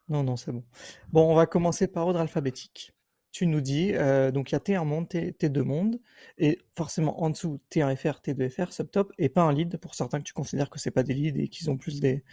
Non, 0.08 0.24
non, 0.24 0.36
c'est 0.36 0.50
bon. 0.50 0.64
Bon, 1.12 1.30
on 1.30 1.34
va 1.34 1.46
commencer 1.46 1.86
par 1.86 2.06
ordre 2.06 2.18
alphabétique 2.18 2.92
tu 3.32 3.46
nous 3.46 3.60
dis, 3.60 3.92
euh, 3.94 4.32
donc 4.32 4.50
il 4.50 4.54
y 4.54 4.56
a 4.56 4.58
T1 4.58 4.84
monde, 4.84 5.08
T, 5.08 5.32
2 5.48 5.62
monde, 5.62 6.00
et 6.38 6.58
forcément 6.76 7.22
en 7.22 7.30
dessous 7.30 7.60
T1FR, 7.70 8.20
T2FR, 8.22 8.72
subtop, 8.72 9.12
et 9.18 9.28
pas 9.28 9.42
un 9.42 9.52
lead 9.52 9.76
pour 9.78 9.94
certains 9.94 10.18
que 10.18 10.24
tu 10.24 10.32
considères 10.32 10.68
que 10.68 10.80
c'est 10.80 10.90
pas 10.90 11.04
des 11.04 11.14
leads 11.14 11.40
et 11.40 11.48
qu'ils 11.48 11.70
ont 11.70 11.76
plus 11.76 12.00
des, 12.00 12.24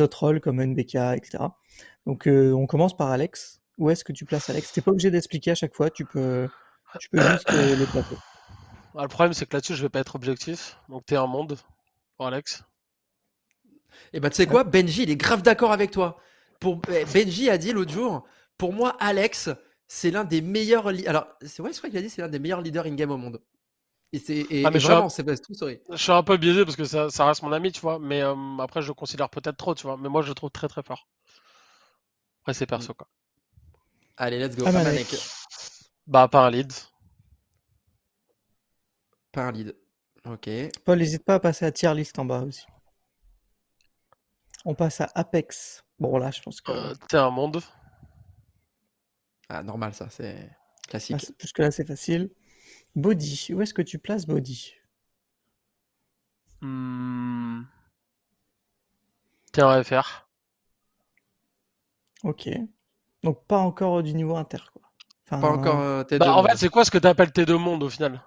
autres 0.00 0.18
rôles 0.20 0.40
comme 0.40 0.60
NBK, 0.60 0.96
etc. 1.16 1.44
Donc 2.06 2.26
euh, 2.26 2.52
on 2.52 2.66
commence 2.66 2.96
par 2.96 3.10
Alex. 3.10 3.60
Où 3.78 3.90
est-ce 3.90 4.04
que 4.04 4.12
tu 4.12 4.24
places 4.24 4.50
Alex? 4.50 4.72
T'es 4.72 4.80
pas 4.80 4.90
obligé 4.90 5.10
d'expliquer 5.10 5.52
à 5.52 5.54
chaque 5.54 5.74
fois, 5.74 5.90
tu 5.90 6.04
peux, 6.04 6.48
tu 6.98 7.08
peux 7.08 7.20
juste 7.20 7.50
euh, 7.50 7.76
les 7.76 7.86
placer. 7.86 8.16
Ah, 8.94 9.04
le 9.04 9.08
problème 9.08 9.32
c'est 9.32 9.46
que 9.46 9.56
là-dessus 9.56 9.74
je 9.74 9.80
vais 9.80 9.88
pas 9.88 10.00
être 10.00 10.16
objectif, 10.16 10.76
donc 10.90 11.06
T1 11.06 11.26
monde 11.26 11.56
pour 12.18 12.26
Alex. 12.26 12.62
Et 13.62 14.18
eh 14.18 14.20
bah 14.20 14.28
ben, 14.28 14.30
tu 14.30 14.36
sais 14.36 14.46
quoi, 14.46 14.64
Benji 14.64 15.04
il 15.04 15.10
est 15.10 15.16
grave 15.16 15.40
d'accord 15.40 15.72
avec 15.72 15.90
toi. 15.90 16.18
Pour... 16.60 16.82
Eh, 16.92 17.06
Benji 17.06 17.48
a 17.48 17.56
dit 17.56 17.72
l'autre 17.72 17.90
jour, 17.90 18.26
pour 18.58 18.74
moi 18.74 18.94
Alex 19.00 19.48
c'est 19.94 20.10
l'un 20.10 20.24
des 20.24 20.40
meilleurs. 20.40 20.86
Alors, 21.06 21.26
c'est 21.42 21.60
vrai, 21.60 21.70
je 21.70 21.76
crois 21.76 21.90
qu'il 21.90 21.98
a 21.98 22.02
dit 22.02 22.08
c'est 22.08 22.22
l'un 22.22 22.28
des 22.28 22.38
meilleurs 22.38 22.62
leaders 22.62 22.86
in-game 22.86 23.10
au 23.10 23.18
monde. 23.18 23.42
Et 24.14 24.18
c'est 24.18 24.46
ah, 24.64 24.70
vraiment, 24.70 25.10
c'est 25.10 25.22
tout 25.42 25.52
sorry. 25.52 25.80
Je 25.90 25.96
suis 25.96 26.12
un 26.12 26.22
peu 26.22 26.38
biaisé 26.38 26.64
parce 26.64 26.76
que 26.76 26.84
ça, 26.84 27.10
ça 27.10 27.26
reste 27.26 27.42
mon 27.42 27.52
ami, 27.52 27.72
tu 27.72 27.82
vois. 27.82 27.98
Mais 27.98 28.22
euh, 28.22 28.34
après, 28.58 28.80
je 28.80 28.88
le 28.88 28.94
considère 28.94 29.28
peut-être 29.28 29.58
trop, 29.58 29.74
tu 29.74 29.82
vois. 29.82 29.98
Mais 29.98 30.08
moi, 30.08 30.22
je 30.22 30.28
le 30.28 30.34
trouve 30.34 30.50
très 30.50 30.66
très 30.66 30.82
fort. 30.82 31.08
Après, 32.40 32.54
c'est 32.54 32.64
perso, 32.64 32.92
mm. 32.92 32.96
quoi. 32.96 33.08
Allez, 34.16 34.38
let's 34.38 34.56
go. 34.56 34.64
Ah, 34.66 34.72
bah, 36.06 36.26
pas 36.26 36.46
un 36.46 36.50
lead. 36.50 36.72
Pas 39.30 39.42
un 39.42 39.52
lead. 39.52 39.76
Ok. 40.24 40.48
Paul, 40.86 40.98
n'hésite 40.98 41.24
pas 41.24 41.34
à 41.34 41.40
passer 41.40 41.66
à 41.66 41.72
tier 41.72 41.92
list 41.94 42.18
en 42.18 42.24
bas 42.24 42.40
aussi. 42.40 42.64
On 44.64 44.74
passe 44.74 45.02
à 45.02 45.10
Apex. 45.14 45.84
Bon, 45.98 46.16
là, 46.16 46.30
je 46.30 46.40
pense 46.40 46.62
que. 46.62 46.72
Euh, 46.72 46.94
T'es 47.08 47.18
un 47.18 47.30
monde. 47.30 47.62
Ah, 49.54 49.62
normal, 49.62 49.92
ça, 49.92 50.06
c'est 50.08 50.48
classique. 50.88 51.26
Ah, 51.28 51.32
Puisque 51.36 51.58
là, 51.58 51.70
c'est 51.70 51.84
facile. 51.84 52.30
Body. 52.96 53.48
Où 53.52 53.60
est-ce 53.60 53.74
que 53.74 53.82
tu 53.82 53.98
places 53.98 54.26
Body? 54.26 54.72
Hmm. 56.62 57.64
FR. 59.54 60.26
Ok. 62.24 62.48
Donc, 63.22 63.44
pas 63.46 63.58
encore 63.58 64.02
du 64.02 64.14
niveau 64.14 64.36
inter, 64.36 64.56
quoi. 64.72 64.90
pas 65.28 65.48
encore 65.48 65.80
euh, 65.80 66.02
T2. 66.02 66.18
Bah, 66.18 66.32
en 66.32 66.42
fait, 66.42 66.56
c'est 66.56 66.70
quoi 66.70 66.86
ce 66.86 66.90
que 66.90 66.96
tu 66.96 67.06
appelles 67.06 67.28
T2 67.28 67.52
monde 67.56 67.82
au 67.82 67.90
final? 67.90 68.22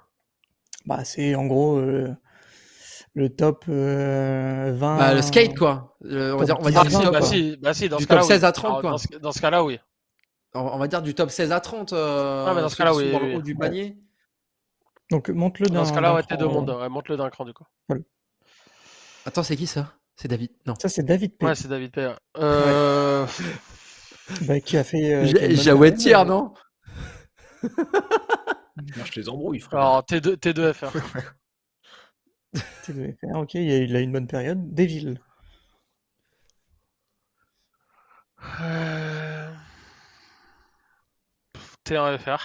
Bah, 0.85 1.03
c'est 1.05 1.33
en 1.33 1.47
gros. 1.47 1.77
Euh, 1.77 2.15
le 3.15 3.35
top 3.35 3.65
20. 3.65 3.73
Euh, 3.73 4.77
bah, 4.77 5.15
le 5.15 5.23
skate, 5.23 5.57
quoi. 5.57 5.97
on 6.03 6.37
va 6.37 6.45
dire, 6.45 6.59
on 6.59 6.63
va 6.63 6.69
dire 6.69 7.11
bah, 7.11 7.21
si, 7.23 7.57
bah, 7.57 7.73
si, 7.73 7.89
dans 7.89 7.97
du 7.97 8.05
top 8.05 8.21
16 8.21 8.43
à 8.43 8.51
30, 8.51 8.81
quoi. 8.81 8.97
dans 9.19 9.31
ce 9.31 9.41
cas-là, 9.41 9.63
oui 9.63 9.79
on 10.55 10.77
va 10.77 10.87
dire 10.87 11.01
du 11.01 11.13
top 11.13 11.29
16 11.29 11.51
à 11.51 11.59
30 11.59 11.93
euh, 11.93 12.45
ah, 12.47 12.61
dans 12.61 12.69
ce 12.69 12.75
cas-là, 12.75 12.95
oui, 12.95 13.11
dans 13.11 13.19
le 13.19 13.35
haut 13.35 13.41
du 13.41 13.55
panier. 13.55 13.97
Donc 15.11 15.29
monte-le 15.29 15.67
d'un 15.67 15.75
Dans 15.75 15.85
ce 15.85 15.93
cas-là, 15.93 16.15
ouais, 16.15 16.23
t'es 16.23 16.37
deux 16.37 16.47
mondes. 16.47 16.69
Ouais, 16.69 16.89
monte-le 16.89 17.17
d'un 17.17 17.29
cran 17.29 17.45
du 17.45 17.53
coup. 17.53 17.65
Attends, 19.25 19.43
c'est 19.43 19.55
qui 19.55 19.67
ça? 19.67 19.93
C'est 20.15 20.27
David 20.27 20.51
Non. 20.65 20.75
Ça, 20.79 20.87
c'est 20.87 21.03
David 21.03 21.37
P. 21.37 21.45
Ouais, 21.45 21.55
c'est 21.55 21.67
David 21.67 21.91
P. 21.91 22.13
Euh... 22.37 23.25
bah, 24.41 24.59
qui 24.61 24.77
a 24.77 24.83
fait. 24.83 25.13
Euh, 25.13 25.55
Jawed 25.55 25.97
Tier, 25.97 26.23
non? 26.25 26.53
Je 27.63 29.19
les 29.19 29.29
embrouille, 29.29 29.59
frère. 29.59 29.79
Alors, 29.79 30.01
T2, 30.03 30.35
T2 30.37 30.73
FR. 30.73 30.91
T2 32.83 33.15
FR, 33.17 33.37
ok, 33.37 33.53
il 33.55 33.95
a 33.95 33.99
une 33.99 34.11
bonne 34.11 34.27
période. 34.27 34.73
Devil. 34.73 35.19
Euh... 38.61 39.24
T1FR. 41.85 42.39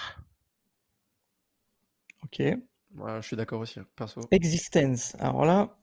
Ok. 2.23 2.39
Ouais, 2.39 3.21
je 3.21 3.21
suis 3.21 3.35
d'accord 3.35 3.61
aussi, 3.61 3.79
perso. 3.95 4.21
Existence. 4.31 5.15
Alors 5.19 5.45
là, 5.45 5.75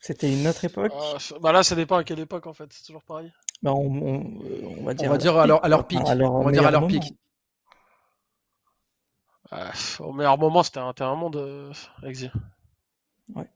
c'était 0.00 0.32
une 0.32 0.46
autre 0.46 0.64
époque. 0.64 0.92
Euh, 0.92 1.38
bah 1.40 1.52
là, 1.52 1.62
ça 1.62 1.74
dépend 1.74 1.96
à 1.96 2.04
quelle 2.04 2.20
époque 2.20 2.46
en 2.46 2.52
fait. 2.52 2.72
C'est 2.72 2.84
toujours 2.84 3.02
pareil. 3.02 3.32
Bah 3.62 3.72
on, 3.72 3.86
on, 3.86 4.84
va 4.84 4.94
dire. 4.94 5.08
On 5.08 5.12
va 5.12 5.18
dire 5.18 5.36
à 5.36 5.46
leur, 5.46 5.64
à 5.64 5.68
leur 5.68 5.86
pic. 5.86 6.00
on 6.00 6.42
va 6.42 6.52
dire 6.52 6.66
à 6.66 6.70
leur 6.70 6.86
pic. 6.86 7.02
au 10.00 10.12
meilleur 10.12 10.38
moment, 10.38 10.62
c'était 10.62 10.78
un 10.78 10.92
terrain 10.92 11.16
monde 11.16 11.36
euh, 11.36 11.72
exil. 12.02 12.32
Ouais. 13.34 13.48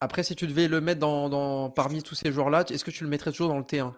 Après, 0.00 0.22
si 0.22 0.36
tu 0.36 0.46
devais 0.46 0.68
le 0.68 0.80
mettre 0.80 1.00
dans, 1.00 1.28
dans 1.28 1.70
parmi 1.70 2.02
tous 2.02 2.14
ces 2.14 2.32
joueurs-là, 2.32 2.64
est-ce 2.68 2.84
que 2.84 2.90
tu 2.90 3.04
le 3.04 3.10
mettrais 3.10 3.30
toujours 3.30 3.48
dans 3.48 3.58
le 3.58 3.64
T1 3.64 3.92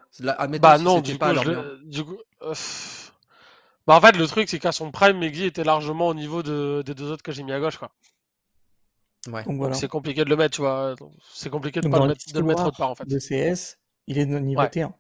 Bah 0.59 0.79
non, 0.79 1.01
du 1.01 1.19
coup, 1.19 1.27
je, 1.35 1.85
du 1.85 2.05
coup 2.05 2.19
euh, 2.43 2.55
bah 3.89 3.97
en 3.97 4.03
fait, 4.03 4.19
le 4.19 4.27
truc, 4.27 4.51
c'est 4.51 4.59
qu'à 4.59 4.71
son 4.71 4.91
prime, 4.91 5.17
Meggy 5.17 5.47
était 5.47 5.65
largement 5.65 6.09
au 6.09 6.15
niveau 6.15 6.43
de, 6.43 6.83
des 6.85 6.95
deux 6.95 7.11
autres 7.11 7.23
que 7.23 7.33
j'ai 7.33 7.43
mis 7.43 7.53
à 7.53 7.59
gauche, 7.59 7.79
quoi. 7.79 7.91
Ouais. 9.29 9.43
Donc, 9.45 9.75
c'est 9.75 9.89
compliqué 9.89 10.25
de 10.27 10.29
le 10.29 10.37
mettre, 10.37 10.57
tu 10.57 10.61
vois. 10.61 10.95
C'est 11.33 11.49
compliqué 11.49 11.81
de, 11.81 11.89
pas 11.89 11.99
le 12.01 12.09
mettre, 12.09 12.31
de 12.31 12.39
le 12.39 12.45
mettre 12.45 12.67
autre 12.67 12.77
part, 12.77 12.91
en 12.91 12.95
fait. 12.95 13.07
De 13.07 13.19
CS, 13.19 13.79
il 14.07 14.19
est 14.19 14.27
de 14.27 14.39
niveau 14.39 14.61
T1. 14.61 14.93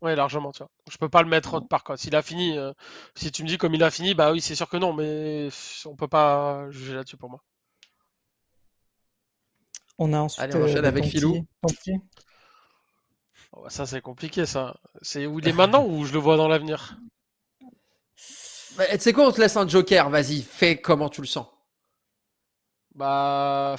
Ouais, 0.00 0.14
largement, 0.14 0.52
tu 0.52 0.58
vois. 0.58 0.70
Je 0.88 0.96
peux 0.96 1.08
pas 1.08 1.22
le 1.22 1.28
mettre 1.28 1.54
autre 1.54 1.66
part, 1.66 1.82
quoi. 1.82 1.96
S'il 1.96 2.14
a 2.14 2.22
fini, 2.22 2.56
euh, 2.56 2.72
si 3.16 3.32
tu 3.32 3.42
me 3.42 3.48
dis 3.48 3.58
comme 3.58 3.74
il 3.74 3.82
a 3.82 3.90
fini, 3.90 4.14
bah 4.14 4.30
oui, 4.30 4.40
c'est 4.40 4.54
sûr 4.54 4.68
que 4.68 4.76
non, 4.76 4.92
mais 4.92 5.48
on 5.86 5.96
peut 5.96 6.06
pas 6.06 6.70
juger 6.70 6.94
là-dessus 6.94 7.16
pour 7.16 7.30
moi. 7.30 7.42
On 9.98 10.12
a 10.12 10.20
ensuite. 10.20 10.44
Allez, 10.44 10.54
on 10.54 10.62
enchaîne 10.62 10.84
euh, 10.84 10.88
avec 10.88 11.04
Philou. 11.04 11.44
Oh, 13.52 13.62
bah, 13.64 13.70
ça, 13.70 13.86
c'est 13.86 14.00
compliqué, 14.00 14.46
ça. 14.46 14.76
C'est 15.02 15.26
où 15.26 15.40
il 15.40 15.48
est 15.48 15.52
maintenant 15.52 15.84
ou 15.84 16.04
je 16.04 16.12
le 16.12 16.20
vois 16.20 16.36
dans 16.36 16.46
l'avenir? 16.46 16.96
Bah, 18.76 18.86
tu 18.92 19.00
sais 19.00 19.12
quoi, 19.12 19.26
on 19.26 19.32
te 19.32 19.40
laisse 19.40 19.56
un 19.56 19.68
joker, 19.68 20.10
vas-y, 20.10 20.42
fais 20.42 20.80
comment 20.80 21.08
tu 21.08 21.20
le 21.20 21.26
sens. 21.26 21.46
Bah. 22.94 23.76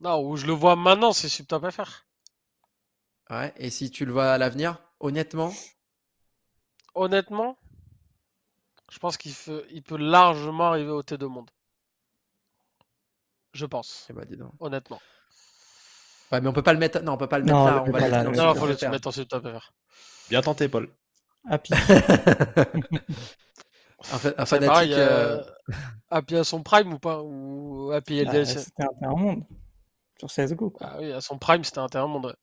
Non, 0.00 0.20
où 0.20 0.36
je 0.36 0.46
le 0.46 0.52
vois 0.52 0.76
maintenant, 0.76 1.12
c'est 1.12 1.28
subtop 1.28 1.70
FR. 1.70 2.04
Ouais, 3.30 3.52
et 3.56 3.70
si 3.70 3.90
tu 3.90 4.04
le 4.04 4.12
vois 4.12 4.32
à 4.32 4.38
l'avenir, 4.38 4.78
honnêtement? 5.00 5.52
Honnêtement, 6.94 7.58
je 8.90 8.98
pense 8.98 9.16
qu'il 9.16 9.32
il 9.70 9.82
peut 9.82 9.96
largement 9.96 10.68
arriver 10.68 10.90
au 10.90 11.02
T2 11.02 11.26
monde. 11.26 11.50
Je 13.52 13.66
pense. 13.66 14.06
Eh 14.10 14.12
bah, 14.12 14.24
dis 14.24 14.36
donc. 14.36 14.52
Honnêtement. 14.60 15.00
Ouais, 16.30 16.40
mais 16.40 16.48
on 16.48 16.52
peut 16.52 16.62
pas 16.62 16.72
le 16.72 16.78
mettre. 16.78 17.00
Non, 17.02 17.12
on 17.12 17.16
peut 17.16 17.28
pas 17.28 17.38
le 17.38 17.44
mettre 17.44 17.56
là. 17.56 17.84
On 17.86 17.90
va 17.90 18.22
le 18.24 18.30
non, 18.36 18.54
faut 18.54 18.66
le 18.66 18.90
mettre 18.90 19.08
en 19.08 19.12
subtop 19.12 19.42
FR. 19.42 19.72
Bien 20.28 20.42
tenté, 20.42 20.68
Paul. 20.68 20.88
Happy. 21.48 21.72
Un, 24.12 24.16
un 24.38 24.46
fanatique. 24.46 24.72
Pareil, 24.72 24.94
euh... 24.94 25.42
Happy 26.10 26.36
à 26.36 26.44
son 26.44 26.62
prime 26.62 26.92
ou 26.92 26.98
pas 26.98 27.22
Ou 27.22 27.90
Happy 27.92 28.24
bah, 28.24 28.30
LDLC 28.30 28.58
C'était 28.58 28.84
un 28.84 28.98
terrain 29.00 29.16
monde. 29.16 29.44
Sur 30.18 30.28
CSGO. 30.28 30.70
Quoi. 30.70 30.86
Ah 30.88 30.96
oui, 30.98 31.12
à 31.12 31.20
son 31.20 31.38
prime, 31.38 31.64
c'était 31.64 31.78
un 31.78 31.88
terrain 31.88 32.06
monde. 32.06 32.36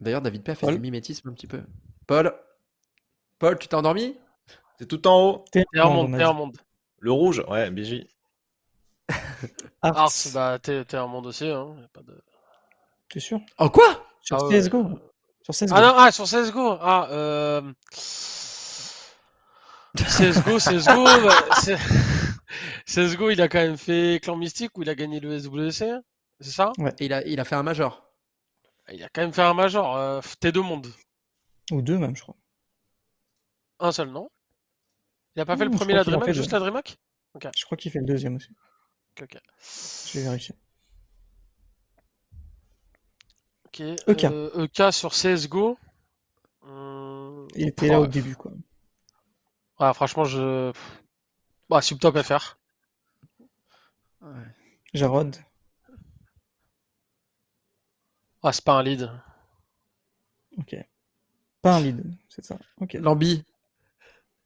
D'ailleurs, 0.00 0.22
David 0.22 0.42
P 0.42 0.52
a 0.52 0.54
fait 0.54 0.66
du 0.66 0.78
mimétisme 0.78 1.28
un 1.28 1.32
petit 1.32 1.46
peu. 1.46 1.62
Paul 2.06 2.34
Paul, 3.38 3.58
tu 3.58 3.68
t'es 3.68 3.74
endormi? 3.74 4.16
C'est 4.78 4.86
tout 4.86 5.06
en 5.06 5.20
haut. 5.20 5.44
T'es 5.50 5.64
un 5.74 5.88
monde, 5.88 6.16
t'es 6.16 6.22
un 6.22 6.32
monde. 6.32 6.56
Le 6.98 7.12
rouge, 7.12 7.42
ouais, 7.48 7.70
BJ. 7.70 8.06
Ars, 9.82 10.10
bah 10.32 10.58
t'es 10.58 10.94
un 10.94 11.06
monde 11.06 11.26
aussi. 11.26 11.48
Hein. 11.48 11.76
Pas 11.92 12.02
de... 12.02 12.22
T'es 13.08 13.20
sûr? 13.20 13.40
En 13.58 13.68
quoi? 13.68 14.04
Sur 14.20 14.36
ah, 14.36 14.48
CSGO. 14.48 14.98
Sur 15.42 15.54
CSGO. 15.54 15.74
Ah 15.74 15.80
non, 15.80 15.94
ah, 15.96 16.12
sur 16.12 16.24
CSGO. 16.24 16.78
Ah, 16.80 17.08
euh... 17.10 17.72
CSGO, 20.04 20.58
CSGO, 20.58 21.04
bah, 21.04 21.76
CSGO, 22.86 23.30
il 23.30 23.40
a 23.40 23.48
quand 23.48 23.58
même 23.58 23.76
fait 23.76 24.20
Clan 24.22 24.36
Mystique 24.36 24.76
où 24.76 24.82
il 24.82 24.90
a 24.90 24.94
gagné 24.94 25.20
le 25.20 25.38
SWC, 25.38 26.00
c'est 26.40 26.50
ça? 26.50 26.72
Ouais, 26.78 26.94
il 27.00 27.12
a, 27.12 27.26
il 27.26 27.40
a 27.40 27.44
fait 27.44 27.54
un 27.54 27.62
major. 27.62 28.10
Il 28.92 29.02
a 29.02 29.08
quand 29.08 29.22
même 29.22 29.32
fait 29.32 29.42
un 29.42 29.54
major, 29.54 29.96
euh, 29.96 30.20
T2 30.20 30.60
monde. 30.60 30.86
Ou 31.72 31.82
deux 31.82 31.98
même, 31.98 32.16
je 32.16 32.22
crois. 32.22 32.36
Un 33.80 33.92
seul, 33.92 34.10
non? 34.10 34.30
Il 35.34 35.42
a 35.42 35.44
pas 35.44 35.56
fait 35.56 35.64
le 35.64 35.70
premier 35.70 35.94
la 35.94 36.04
DreamHack, 36.04 36.32
juste 36.32 36.52
la 36.52 36.60
DreamHack 36.60 36.96
Je 37.56 37.64
crois 37.64 37.76
qu'il 37.76 37.90
fait 37.90 37.98
le 37.98 38.06
deuxième 38.06 38.36
aussi. 38.36 38.50
Ok, 39.20 39.24
ok. 39.34 39.40
Je 40.12 40.18
vais 40.18 40.24
vérifier. 40.24 40.54
Ok. 43.66 43.80
EK. 43.80 44.24
Euh, 44.24 44.64
EK 44.64 44.92
sur 44.92 45.12
CSGO. 45.12 45.78
Il 47.54 47.68
était 47.68 47.88
là 47.88 48.00
au 48.00 48.06
début, 48.06 48.36
quoi. 48.36 48.52
Ouais, 49.80 49.92
franchement, 49.94 50.24
je. 50.24 50.72
Bah, 51.68 51.82
Subtop 51.82 52.20
FR. 52.22 52.58
Ouais. 54.22 54.30
Jarod. 54.94 55.36
Ah, 58.42 58.52
c'est 58.52 58.64
pas 58.64 58.74
un 58.74 58.82
lead. 58.82 59.10
Ok. 60.58 60.76
Pas 61.62 61.76
un 61.76 61.80
lead, 61.80 62.02
c'est 62.28 62.44
ça. 62.44 62.58
Ok. 62.80 62.94
Lambi. 62.94 63.44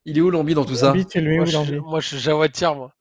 Il 0.06 0.16
est 0.18 0.20
où 0.22 0.30
Lambi 0.30 0.54
dans 0.54 0.64
tout 0.64 0.74
ça? 0.74 0.86
Lambi, 0.86 1.06
tu 1.06 1.20
le 1.20 1.42
où 1.42 1.44
Lambi? 1.44 1.78
Moi, 1.80 2.00
je 2.00 2.08
suis 2.08 2.18
Jawad 2.18 2.52
moi. 2.74 2.92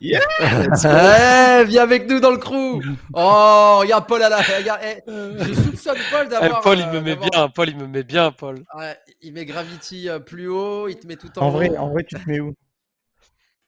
Yeah 0.00 0.20
hey, 0.40 1.64
viens 1.66 1.82
avec 1.82 2.08
nous 2.08 2.20
dans 2.20 2.30
le 2.30 2.38
crew. 2.38 2.82
Oh, 3.14 3.78
regarde 3.80 4.06
Paul 4.06 4.22
à 4.22 4.28
la. 4.28 4.38
Regarde, 4.38 4.82
hey, 4.82 5.02
je 5.06 5.54
soupçonne 5.54 5.98
Paul 6.10 6.28
d'avoir. 6.28 6.60
Paul, 6.62 6.78
il 6.78 6.86
me 6.88 6.96
euh, 6.96 7.00
met 7.00 7.16
bien. 7.16 7.48
Paul, 7.48 7.68
il 7.68 7.76
me 7.76 7.86
met 7.86 8.02
bien, 8.02 8.32
Paul. 8.32 8.64
Ouais, 8.74 8.98
il 9.20 9.32
met 9.32 9.44
Gravity 9.44 10.08
euh, 10.08 10.18
plus 10.18 10.48
haut. 10.48 10.88
Il 10.88 10.98
te 10.98 11.06
met 11.06 11.16
tout 11.16 11.30
en, 11.38 11.46
en 11.46 11.50
vrai, 11.50 11.76
En 11.76 11.90
vrai, 11.90 12.04
tu 12.04 12.16
te 12.16 12.28
mets 12.28 12.40
où? 12.40 12.54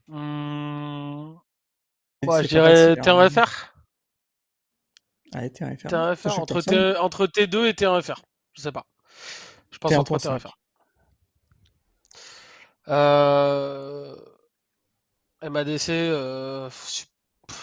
Mmh... 0.09 1.35
ouais, 2.27 2.43
Je 2.43 2.49
dirais 2.49 2.95
T1FR. 2.95 3.71
Allez, 5.35 5.51
T1FR. 5.51 5.89
T1FR 5.89 6.41
entre, 6.41 6.61
T... 6.61 6.97
entre 6.97 7.27
T2 7.27 7.67
et 7.67 7.73
T1FR. 7.73 8.19
Je 8.53 8.63
sais 8.63 8.73
pas. 8.73 8.87
Je 9.71 9.79
pense 9.79 9.93
entre 9.93 10.17
T1FR. 10.17 10.53
Euh. 12.89 14.15
MADC, 15.43 15.91
euh, 15.91 16.71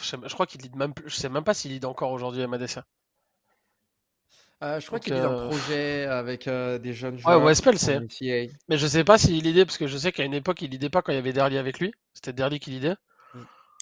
je, 0.01 0.33
crois 0.33 0.45
qu'il 0.45 0.61
lead 0.61 0.75
même, 0.75 0.93
je 1.05 1.15
sais 1.15 1.29
même 1.29 1.43
pas 1.43 1.53
s'il 1.53 1.71
lead 1.71 1.85
encore 1.85 2.11
aujourd'hui 2.11 2.45
MADC. 2.45 2.79
Euh, 4.63 4.79
je 4.79 4.87
crois 4.87 4.99
qu'il 4.99 5.13
est 5.13 5.21
dans 5.21 5.45
un 5.45 5.47
projet 5.49 6.05
avec 6.05 6.47
euh, 6.47 6.77
des 6.77 6.93
jeunes 6.93 7.17
joueurs. 7.17 7.39
Ouais, 7.39 7.45
Westpel 7.45 7.77
c'est. 7.77 7.99
Mais 8.69 8.77
je 8.77 8.87
sais 8.87 9.03
pas 9.03 9.17
s'il 9.17 9.43
leadait 9.43 9.65
parce 9.65 9.77
que 9.77 9.87
je 9.87 9.97
sais 9.97 10.11
qu'à 10.13 10.23
une 10.23 10.33
époque 10.33 10.61
il 10.61 10.69
leadait 10.69 10.89
pas 10.89 11.01
quand 11.01 11.11
il 11.11 11.15
y 11.15 11.17
avait 11.17 11.33
Derly 11.33 11.57
avec 11.57 11.79
lui. 11.79 11.93
C'était 12.13 12.31
Derly 12.31 12.59
qui 12.59 12.69
leadait. 12.69 12.95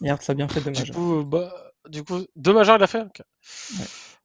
Hier, 0.02 0.20
ça 0.24 0.32
a 0.32 0.36
bien 0.36 0.48
fait 0.48 0.62
deux 0.62 0.72
majors. 0.72 0.86
Du 0.86 0.92
coup, 0.92 1.24
bah, 1.24 1.54
du 1.88 2.04
coup 2.04 2.26
deux 2.36 2.54
majors 2.54 2.78
il 2.78 2.84
a 2.84 2.88
fait. 2.88 3.04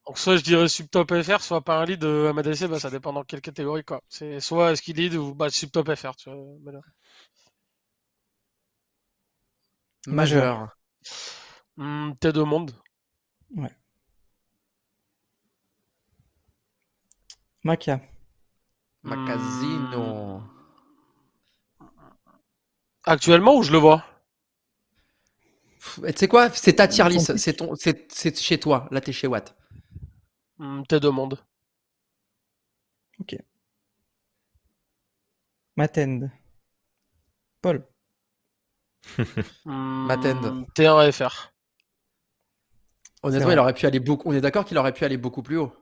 Donc 0.07 0.19
soit 0.19 0.37
je 0.37 0.43
dirais 0.43 0.69
subtop 0.69 1.13
FR, 1.23 1.43
soit 1.43 1.61
pas 1.61 1.79
un 1.79 1.85
lead 1.85 2.01
de 2.01 2.33
MADC, 2.35 2.69
bah, 2.69 2.79
ça 2.79 2.89
dépend 2.91 3.13
dans 3.13 3.25
quelle 3.25 3.43
catégorie 3.43 3.85
quoi. 3.85 4.01
C'est 4.09 4.41
soit 4.41 4.73
est-ce 4.73 4.81
qu'il 4.81 4.97
lead 4.97 5.15
ou 5.15 5.35
bah, 5.35 5.51
subtop 5.51 5.95
FR. 5.95 6.17
Tu 6.17 6.31
vois, 6.31 6.39
Majeur. 10.07 10.77
Mmh, 11.77 12.13
T2 12.21 12.45
Monde. 12.45 12.73
Ouais. 13.57 13.71
Maca. 17.65 18.01
Macasino. 19.03 20.39
Hmm. 20.39 21.89
Actuellement 23.05 23.57
où 23.57 23.63
je 23.63 23.73
le 23.73 23.79
vois? 23.79 24.05
Tu 25.79 26.13
sais 26.17 26.29
quoi? 26.29 26.51
C'est 26.51 26.75
ta 26.75 26.89
tier 26.89 27.09
list. 27.09 27.37
C'est 27.37 27.55
ton, 27.55 27.75
c'est 27.77 28.39
chez 28.39 28.59
toi. 28.59 28.89
Là, 28.91 29.01
t'es 29.01 29.13
chez 29.13 29.27
Watt. 29.27 29.57
Mmh, 30.59 30.83
T2 30.83 31.11
Monde. 31.11 31.45
Ok. 33.21 33.37
Matend. 35.77 36.31
Paul. 37.61 37.87
Matend. 39.65 40.67
T1 40.75 41.13
FR. 41.13 41.53
Honnêtement, 43.23 43.51
il 43.51 43.59
aurait 43.59 43.75
pu 43.75 43.87
aller 43.87 44.01
beaucoup. 44.01 44.29
On 44.29 44.33
est 44.33 44.41
d'accord 44.41 44.65
qu'il 44.65 44.79
aurait 44.79 44.93
pu 44.93 45.05
aller 45.05 45.17
beaucoup 45.17 45.43
plus 45.43 45.59
haut. 45.59 45.73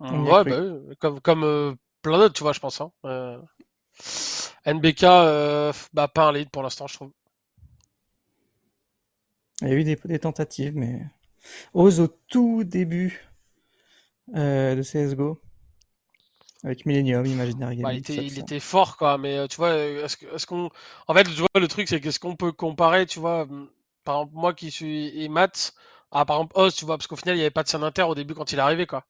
ouais, 0.00 0.44
bah 0.44 0.94
comme, 0.98 1.20
comme 1.20 1.44
euh, 1.44 1.74
plein 2.02 2.18
d'autres, 2.18 2.34
tu 2.34 2.42
vois, 2.42 2.52
je 2.52 2.60
pense. 2.60 2.80
Hein. 2.80 2.92
Euh, 3.04 3.38
NBK, 4.64 5.04
euh, 5.04 5.72
bah, 5.92 6.08
pas 6.08 6.28
un 6.28 6.32
lead 6.32 6.50
pour 6.50 6.62
l'instant, 6.62 6.86
je 6.86 6.94
trouve. 6.94 7.12
Il 9.62 9.68
y 9.68 9.72
a 9.72 9.74
eu 9.74 9.84
des, 9.84 10.18
tentatives, 10.18 10.74
mais 10.74 11.04
Ose 11.74 12.00
au 12.00 12.08
tout 12.28 12.64
début 12.64 13.28
de 14.28 14.80
CSGO. 14.82 15.38
Avec 16.62 16.84
Millennium, 16.84 17.24
Imaginary 17.24 17.76
bah, 17.76 17.94
il, 17.94 18.38
était, 18.38 18.60
fort, 18.60 18.98
quoi. 18.98 19.16
Mais 19.16 19.38
euh, 19.38 19.46
tu 19.46 19.56
vois, 19.56 19.68
euh, 19.68 20.04
est-ce 20.06 20.46
qu'on. 20.46 20.70
en 21.06 21.14
fait, 21.14 21.24
tu 21.24 21.30
vois, 21.30 21.48
le 21.54 21.68
truc, 21.68 21.88
c'est 21.88 22.00
qu'est-ce 22.00 22.20
qu'on 22.20 22.36
peut 22.36 22.52
comparer, 22.52 23.06
tu 23.06 23.18
vois. 23.18 23.42
Hum, 23.42 23.70
par 24.04 24.16
exemple, 24.16 24.32
moi 24.34 24.52
qui 24.52 24.70
suis 24.70 25.28
Matt, 25.30 25.72
à 26.10 26.24
par 26.24 26.36
exemple 26.36 26.58
Oz, 26.58 26.74
tu 26.74 26.84
vois, 26.84 26.98
parce 26.98 27.06
qu'au 27.06 27.16
final, 27.16 27.36
il 27.36 27.38
n'y 27.38 27.44
avait 27.44 27.50
pas 27.50 27.62
de 27.62 27.68
scène 27.68 27.82
inter 27.82 28.02
au 28.02 28.14
début 28.14 28.34
quand 28.34 28.52
il 28.52 28.58
est 28.58 28.62
arrivé, 28.62 28.86
quoi. 28.86 29.06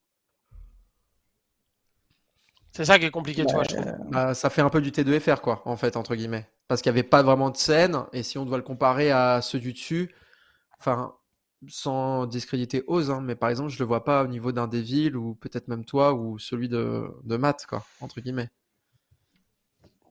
C'est 2.73 2.85
ça 2.85 3.01
qui 3.01 3.07
est 3.07 3.11
compliqué, 3.11 3.45
tu 3.45 3.53
vois, 3.53 3.65
je 3.65 3.75
trouve. 3.75 3.93
Bah, 4.11 4.33
ça 4.35 4.49
fait 4.49 4.63
un 4.63 4.71
peu 4.71 4.81
du 4.81 4.93
T2FR, 4.93 5.41
quoi, 5.41 5.63
en 5.65 5.77
fait, 5.77 5.97
entre 5.97 6.15
guillemets. 6.15 6.49
Parce 6.69 6.83
qu'il 6.83 6.93
n'y 6.93 6.99
avait 7.01 7.09
pas 7.09 7.25
vraiment 7.25 7.51
de 7.51 7.57
scène, 7.57 8.05
et 8.13 8.23
si 8.23 8.39
on 8.39 8.45
doit 8.45 8.59
le 8.59 8.63
comparer 8.63 9.11
à 9.11 9.43
ceux 9.43 9.59
du 9.59 9.73
dessus, 9.73 10.15
enfin, 10.79 11.15
sans 11.69 12.27
discréditer 12.27 12.85
Oz, 12.87 13.11
hein, 13.11 13.21
mais 13.21 13.35
par 13.35 13.51
exemple, 13.51 13.71
je 13.71 13.79
le 13.79 13.85
vois 13.85 14.05
pas 14.05 14.25
au 14.25 14.27
niveau 14.27 14.53
d'un 14.53 14.67
Devil 14.67 15.17
ou 15.17 15.35
peut-être 15.35 15.69
même 15.69 15.85
toi 15.85 16.15
ou 16.15 16.39
celui 16.39 16.69
de, 16.69 17.09
de 17.25 17.37
Matt, 17.37 17.67
quoi, 17.67 17.85
entre 18.01 18.21
guillemets. 18.21 18.49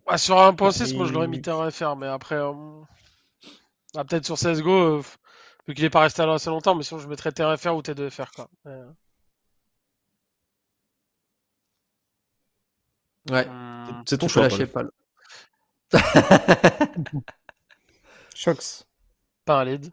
Bah, 0.05 0.17
sur 0.17 0.39
un 0.39 0.53
point 0.53 0.71
moi 0.95 1.05
je 1.05 1.13
l'aurais 1.13 1.27
mis 1.27 1.41
TRFR, 1.41 1.95
mais 1.95 2.07
après, 2.07 2.35
euh, 2.35 2.53
ah, 3.95 4.03
peut-être 4.03 4.25
sur 4.25 4.35
CSGO, 4.35 4.97
euh, 4.97 5.01
vu 5.67 5.73
qu'il 5.73 5.85
est 5.85 5.89
pas 5.89 6.01
resté 6.01 6.25
là 6.25 6.33
assez 6.33 6.49
longtemps, 6.49 6.75
mais 6.75 6.83
sinon 6.83 6.99
je 6.99 7.07
mettrais 7.07 7.31
TRFR 7.31 7.75
ou 7.75 7.81
T2FR, 7.81 8.31
quoi. 8.35 8.49
Ouais, 13.29 13.45
hmm. 13.45 14.03
c'est 14.07 14.17
ton 14.17 14.27
choix. 14.27 14.43
Lâcher 14.43 14.65
pas. 14.65 14.83
Shox. 18.33 18.85
Pas 19.45 19.61
un 19.61 19.65
lead 19.65 19.91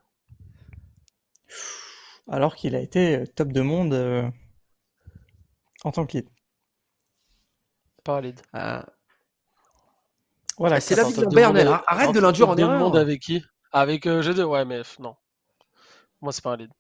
alors 2.28 2.54
qu'il 2.56 2.74
a 2.74 2.80
été 2.80 3.18
euh, 3.18 3.26
top 3.26 3.52
de 3.52 3.60
monde 3.60 3.94
euh, 3.94 4.28
en 5.84 5.92
tant 5.92 6.06
que 6.06 6.18
lead. 6.18 6.28
Pas 8.04 8.20
lead. 8.20 8.40
Euh, 8.54 8.82
voilà, 10.58 10.80
c'est 10.80 10.94
la 10.96 11.04
vie 11.04 11.14
de 11.14 11.26
Bernel. 11.26 11.68
Arrête 11.86 12.12
de 12.12 12.20
l'induire 12.20 12.48
en 12.48 12.56
erreur. 12.56 12.78
monde 12.78 12.96
avec 12.96 13.20
qui? 13.20 13.44
Avec 13.72 14.06
G2, 14.06 14.42
ouais, 14.44 14.64
mais 14.64 14.82
non. 14.98 15.16
Moi, 16.22 16.32
c'est 16.32 16.42
pas 16.42 16.52
un 16.52 16.56
lead. 16.56 16.70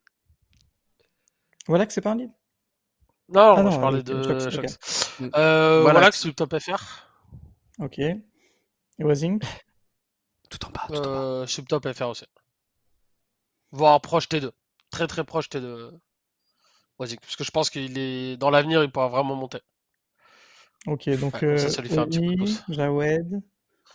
Voilà 1.66 1.84
que 1.84 1.92
c'est 1.92 2.00
pas 2.00 2.12
un 2.12 2.16
lead. 2.16 2.30
Non, 3.28 3.56
ah 3.56 3.62
non 3.62 3.70
je 3.72 3.80
parlais 3.80 4.02
de 4.04 4.50
Shox. 4.50 5.18
voilà, 5.18 6.10
que 6.10 6.16
c'est 6.16 6.28
le 6.28 6.34
top 6.34 6.56
FR. 6.58 7.08
Ok. 7.80 7.98
Et 7.98 9.04
Wazing 9.04 9.40
Tout 10.48 10.64
en 10.64 10.70
bas. 10.70 10.86
Tout 10.88 11.46
Subtop 11.46 11.92
FR 11.92 12.08
aussi. 12.08 12.24
Voire 13.72 14.00
proche 14.00 14.28
T2 14.28 14.50
très 14.90 15.06
très 15.06 15.24
proche 15.24 15.48
de 15.50 15.92
Wazik, 16.98 17.20
parce 17.20 17.36
que 17.36 17.44
je 17.44 17.50
pense 17.50 17.70
qu'il 17.70 17.98
est 17.98 18.36
dans 18.36 18.50
l'avenir, 18.50 18.82
il 18.82 18.90
pourra 18.90 19.08
vraiment 19.08 19.34
monter. 19.34 19.58
Ok, 20.86 21.08
donc 21.18 21.36
ça, 21.38 21.68
ça 21.68 21.82
lui 21.82 21.88
fait 21.88 21.98
un 21.98 22.06
petit 22.06 22.36
coup 22.36 22.44
de 22.44 22.74
Jawed, 22.74 23.42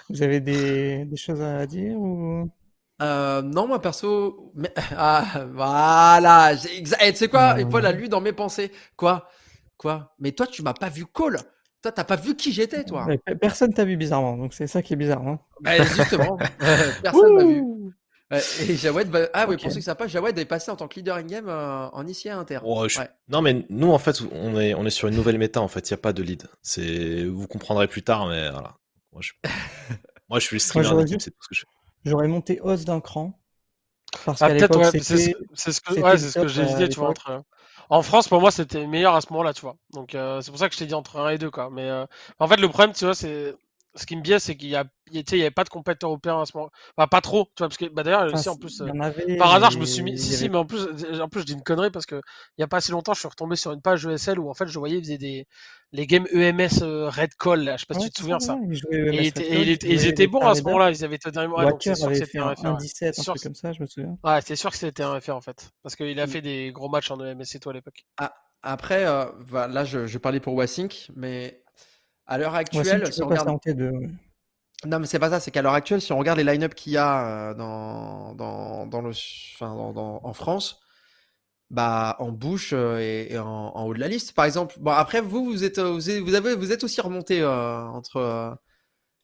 vous 0.09 0.21
avez 0.21 0.39
des, 0.39 1.05
des, 1.05 1.15
choses 1.15 1.41
à 1.41 1.65
dire 1.65 1.97
ou? 1.97 2.49
Euh, 3.01 3.41
non, 3.41 3.67
moi 3.67 3.81
perso, 3.81 4.51
mais... 4.53 4.71
ah, 4.97 5.45
voilà, 5.53 6.53
eh, 6.53 6.83
tu 6.83 7.15
sais 7.15 7.27
quoi, 7.27 7.59
et 7.59 7.65
Paul 7.65 7.85
a 7.85 7.91
lu 7.91 8.09
dans 8.09 8.21
mes 8.21 8.33
pensées. 8.33 8.71
Quoi? 8.95 9.27
Quoi? 9.77 10.13
Mais 10.19 10.33
toi, 10.33 10.45
tu 10.45 10.61
m'as 10.61 10.73
pas 10.73 10.89
vu 10.89 11.05
call. 11.07 11.37
Toi, 11.81 11.91
t'as 11.91 12.03
pas 12.03 12.15
vu 12.17 12.35
qui 12.35 12.51
j'étais, 12.51 12.83
toi. 12.83 13.07
Personne 13.39 13.73
t'a 13.73 13.85
vu 13.85 13.97
bizarrement, 13.97 14.37
donc 14.37 14.53
c'est 14.53 14.67
ça 14.67 14.83
qui 14.83 14.93
est 14.93 14.97
bizarre, 14.97 15.23
non 15.23 15.39
bah, 15.61 15.81
Justement, 15.81 16.37
personne 17.01 17.35
m'a 17.35 17.43
vu 17.43 17.63
et 18.31 18.75
Jawed, 18.77 19.09
bah, 19.09 19.27
ah 19.33 19.45
oui, 19.47 19.57
pour 19.57 19.71
ceux 19.71 19.77
qui 19.77 19.83
savent 19.83 19.97
pas, 19.97 20.07
Jawed 20.07 20.37
est 20.37 20.45
passé 20.45 20.71
en 20.71 20.75
tant 20.75 20.87
que 20.87 20.95
leader 20.95 21.17
in-game 21.17 21.49
euh, 21.49 21.89
en 21.89 22.07
ICA 22.07 22.37
Inter. 22.37 22.59
Oh, 22.63 22.85
non, 23.27 23.41
mais 23.41 23.65
nous, 23.69 23.91
en 23.91 23.97
fait, 23.99 24.21
on 24.31 24.59
est, 24.59 24.73
on 24.73 24.85
est 24.85 24.91
sur 24.91 25.07
une 25.07 25.15
nouvelle 25.15 25.37
méta, 25.37 25.61
en 25.61 25.67
fait, 25.67 25.89
il 25.89 25.93
n'y 25.93 25.99
a 25.99 26.01
pas 26.01 26.13
de 26.13 26.23
lead. 26.23 26.47
C'est... 26.61 27.25
Vous 27.25 27.47
comprendrez 27.47 27.87
plus 27.87 28.03
tard, 28.03 28.27
mais 28.27 28.49
voilà. 28.49 28.75
Moi, 29.11 29.21
je, 29.21 29.33
Moi, 30.29 30.39
je 30.39 30.45
suis 30.45 30.55
le 30.55 30.59
streamer 30.59 31.03
d'équipe, 31.03 31.21
c'est 31.21 31.31
tout 31.31 31.43
ce 31.43 31.49
que 31.49 31.55
je 31.55 31.61
fais. 31.61 31.67
J'aurais 32.05 32.27
monté 32.27 32.59
Os 32.61 32.85
d'un 32.85 33.01
cran. 33.01 33.37
Parce 34.25 34.41
ah, 34.41 34.49
peut-être, 34.49 34.77
ouais, 34.77 34.91
c'est 34.91 35.33
ce, 35.53 35.71
ce 35.71 35.81
que, 35.81 35.99
ouais, 35.99 36.17
ce 36.17 36.39
que 36.39 36.47
j'ai 36.47 36.65
dit, 36.65 36.89
tu 36.89 36.99
vois, 36.99 37.09
entre... 37.09 37.43
En 37.89 38.01
France, 38.01 38.29
pour 38.29 38.39
moi, 38.39 38.51
c'était 38.51 38.87
meilleur 38.87 39.15
à 39.15 39.21
ce 39.21 39.27
moment-là, 39.31 39.53
tu 39.53 39.61
vois. 39.61 39.75
Donc, 39.91 40.15
euh, 40.15 40.39
c'est 40.39 40.49
pour 40.51 40.59
ça 40.59 40.69
que 40.69 40.73
je 40.73 40.79
t'ai 40.79 40.85
dit 40.85 40.93
entre 40.93 41.19
1 41.19 41.31
et 41.31 41.37
2, 41.37 41.51
quoi. 41.51 41.69
Mais 41.69 41.89
euh, 41.89 42.05
en 42.39 42.47
fait, 42.47 42.55
le 42.55 42.69
problème, 42.69 42.93
tu 42.93 43.03
vois, 43.03 43.13
c'est 43.13 43.53
ce 43.95 44.05
qui 44.05 44.15
me 44.15 44.21
biaise, 44.21 44.43
c'est 44.43 44.55
qu'il 44.55 44.69
y 44.69 44.75
a, 44.75 44.85
il 45.11 45.37
y 45.37 45.41
avait 45.41 45.51
pas 45.51 45.63
de 45.63 45.69
compétiteur 45.69 46.09
européen 46.09 46.41
à 46.41 46.45
ce 46.45 46.55
moment. 46.55 46.69
Enfin, 46.95 47.07
pas 47.07 47.21
trop, 47.21 47.45
tu 47.55 47.59
vois, 47.59 47.67
parce 47.67 47.77
que 47.77 47.85
bah, 47.85 48.03
d'ailleurs, 48.03 48.33
aussi 48.33 48.49
en 48.49 48.55
plus, 48.55 48.81
euh, 48.81 49.37
par 49.37 49.53
hasard, 49.53 49.71
je 49.71 49.79
me 49.79 49.85
suis 49.85 50.01
mis. 50.03 50.17
Si, 50.17 50.33
si, 50.33 50.49
mais 50.49 50.57
en 50.57 50.65
plus, 50.65 50.87
en 51.19 51.27
plus, 51.27 51.41
je 51.41 51.45
dis 51.45 51.53
une 51.53 51.63
connerie 51.63 51.91
parce 51.91 52.05
que 52.05 52.21
il 52.57 52.61
y 52.61 52.63
a 52.63 52.67
pas 52.67 52.81
si 52.81 52.91
longtemps, 52.91 53.13
je 53.13 53.19
suis 53.19 53.27
retombé 53.27 53.55
sur 53.55 53.71
une 53.71 53.81
page 53.81 54.05
ESL 54.05 54.39
où 54.39 54.49
en 54.49 54.53
fait, 54.53 54.67
je 54.67 54.79
voyais, 54.79 54.97
ils 54.97 55.03
faisaient 55.03 55.17
des 55.17 55.47
les 55.93 56.07
games 56.07 56.25
EMS 56.31 56.83
euh, 56.83 57.09
Red 57.09 57.35
Call, 57.35 57.65
là, 57.65 57.75
je 57.75 57.81
sais 57.81 57.85
pas 57.85 57.95
si 57.95 58.05
tu 58.05 58.11
te 58.11 58.19
souviens 58.21 58.39
ça. 58.39 58.57
Et, 58.91 59.31
ils 59.83 60.07
étaient 60.07 60.27
bons 60.27 60.39
à 60.39 60.55
ce 60.55 60.61
moment-là, 60.63 60.89
ils 60.91 61.03
avaient 61.03 61.17
totalement. 61.17 61.57
Ouais, 61.57 61.69
donc 61.69 61.81
c'est 61.83 61.95
sûr 61.95 62.07
que 62.07 62.15
c'était 62.15 62.39
un 62.39 62.47
référent. 62.47 62.77
17, 62.77 63.19
un 63.19 63.23
truc 63.23 63.43
comme 63.43 63.55
ça, 63.55 63.73
je 63.73 63.81
me 63.81 63.87
souviens. 63.87 64.17
Ouais, 64.23 64.39
c'est 64.45 64.55
sûr 64.55 64.71
que 64.71 64.77
c'était 64.77 65.03
un 65.03 65.13
référent 65.13 65.37
en 65.37 65.41
fait, 65.41 65.71
parce 65.83 65.95
qu'il 65.95 66.17
a 66.19 66.25
mm. 66.25 66.29
fait 66.29 66.41
des 66.41 66.71
gros 66.71 66.87
matchs 66.87 67.11
en 67.11 67.19
EMS 67.19 67.41
et 67.41 67.59
toi 67.59 67.73
à 67.73 67.75
l'époque. 67.75 68.05
Ah, 68.17 68.33
après, 68.63 69.05
euh, 69.05 69.25
là, 69.51 69.83
je, 69.83 70.07
je 70.07 70.17
parlais 70.17 70.39
pour 70.39 70.53
Wasink, 70.53 71.09
mais 71.15 71.60
à 72.31 72.37
l'heure 72.37 72.55
actuelle, 72.55 73.11
si 73.11 73.21
on 73.21 73.27
regarde. 73.27 73.49
Non, 74.85 74.99
mais 74.99 75.05
c'est 75.05 75.19
pas 75.19 75.29
ça, 75.29 75.39
c'est 75.39 75.51
qu'à 75.51 75.61
l'heure 75.61 75.73
actuelle, 75.73 76.01
si 76.01 76.11
on 76.11 76.17
regarde 76.17 76.39
les 76.39 76.43
line-up 76.43 76.73
qu'il 76.73 76.93
y 76.93 76.97
a 76.97 77.53
dans, 77.53 78.33
dans, 78.33 78.87
dans 78.87 79.01
le, 79.01 79.09
enfin, 79.09 79.75
dans, 79.93 80.21
en 80.23 80.33
France, 80.33 80.79
bah, 81.69 82.15
en 82.19 82.31
bouche 82.31 82.73
et, 82.73 83.37
en, 83.37 83.85
haut 83.85 83.93
de 83.93 83.99
la 83.99 84.07
liste, 84.07 84.33
par 84.33 84.45
exemple. 84.45 84.75
Bon, 84.79 84.91
après, 84.91 85.21
vous, 85.21 85.45
vous 85.45 85.63
êtes, 85.63 85.79
vous, 85.79 85.99
vous 85.99 86.33
avez, 86.33 86.55
vous 86.55 86.71
êtes 86.71 86.83
aussi 86.83 87.01
remonté 87.01 87.45
entre. 87.45 88.57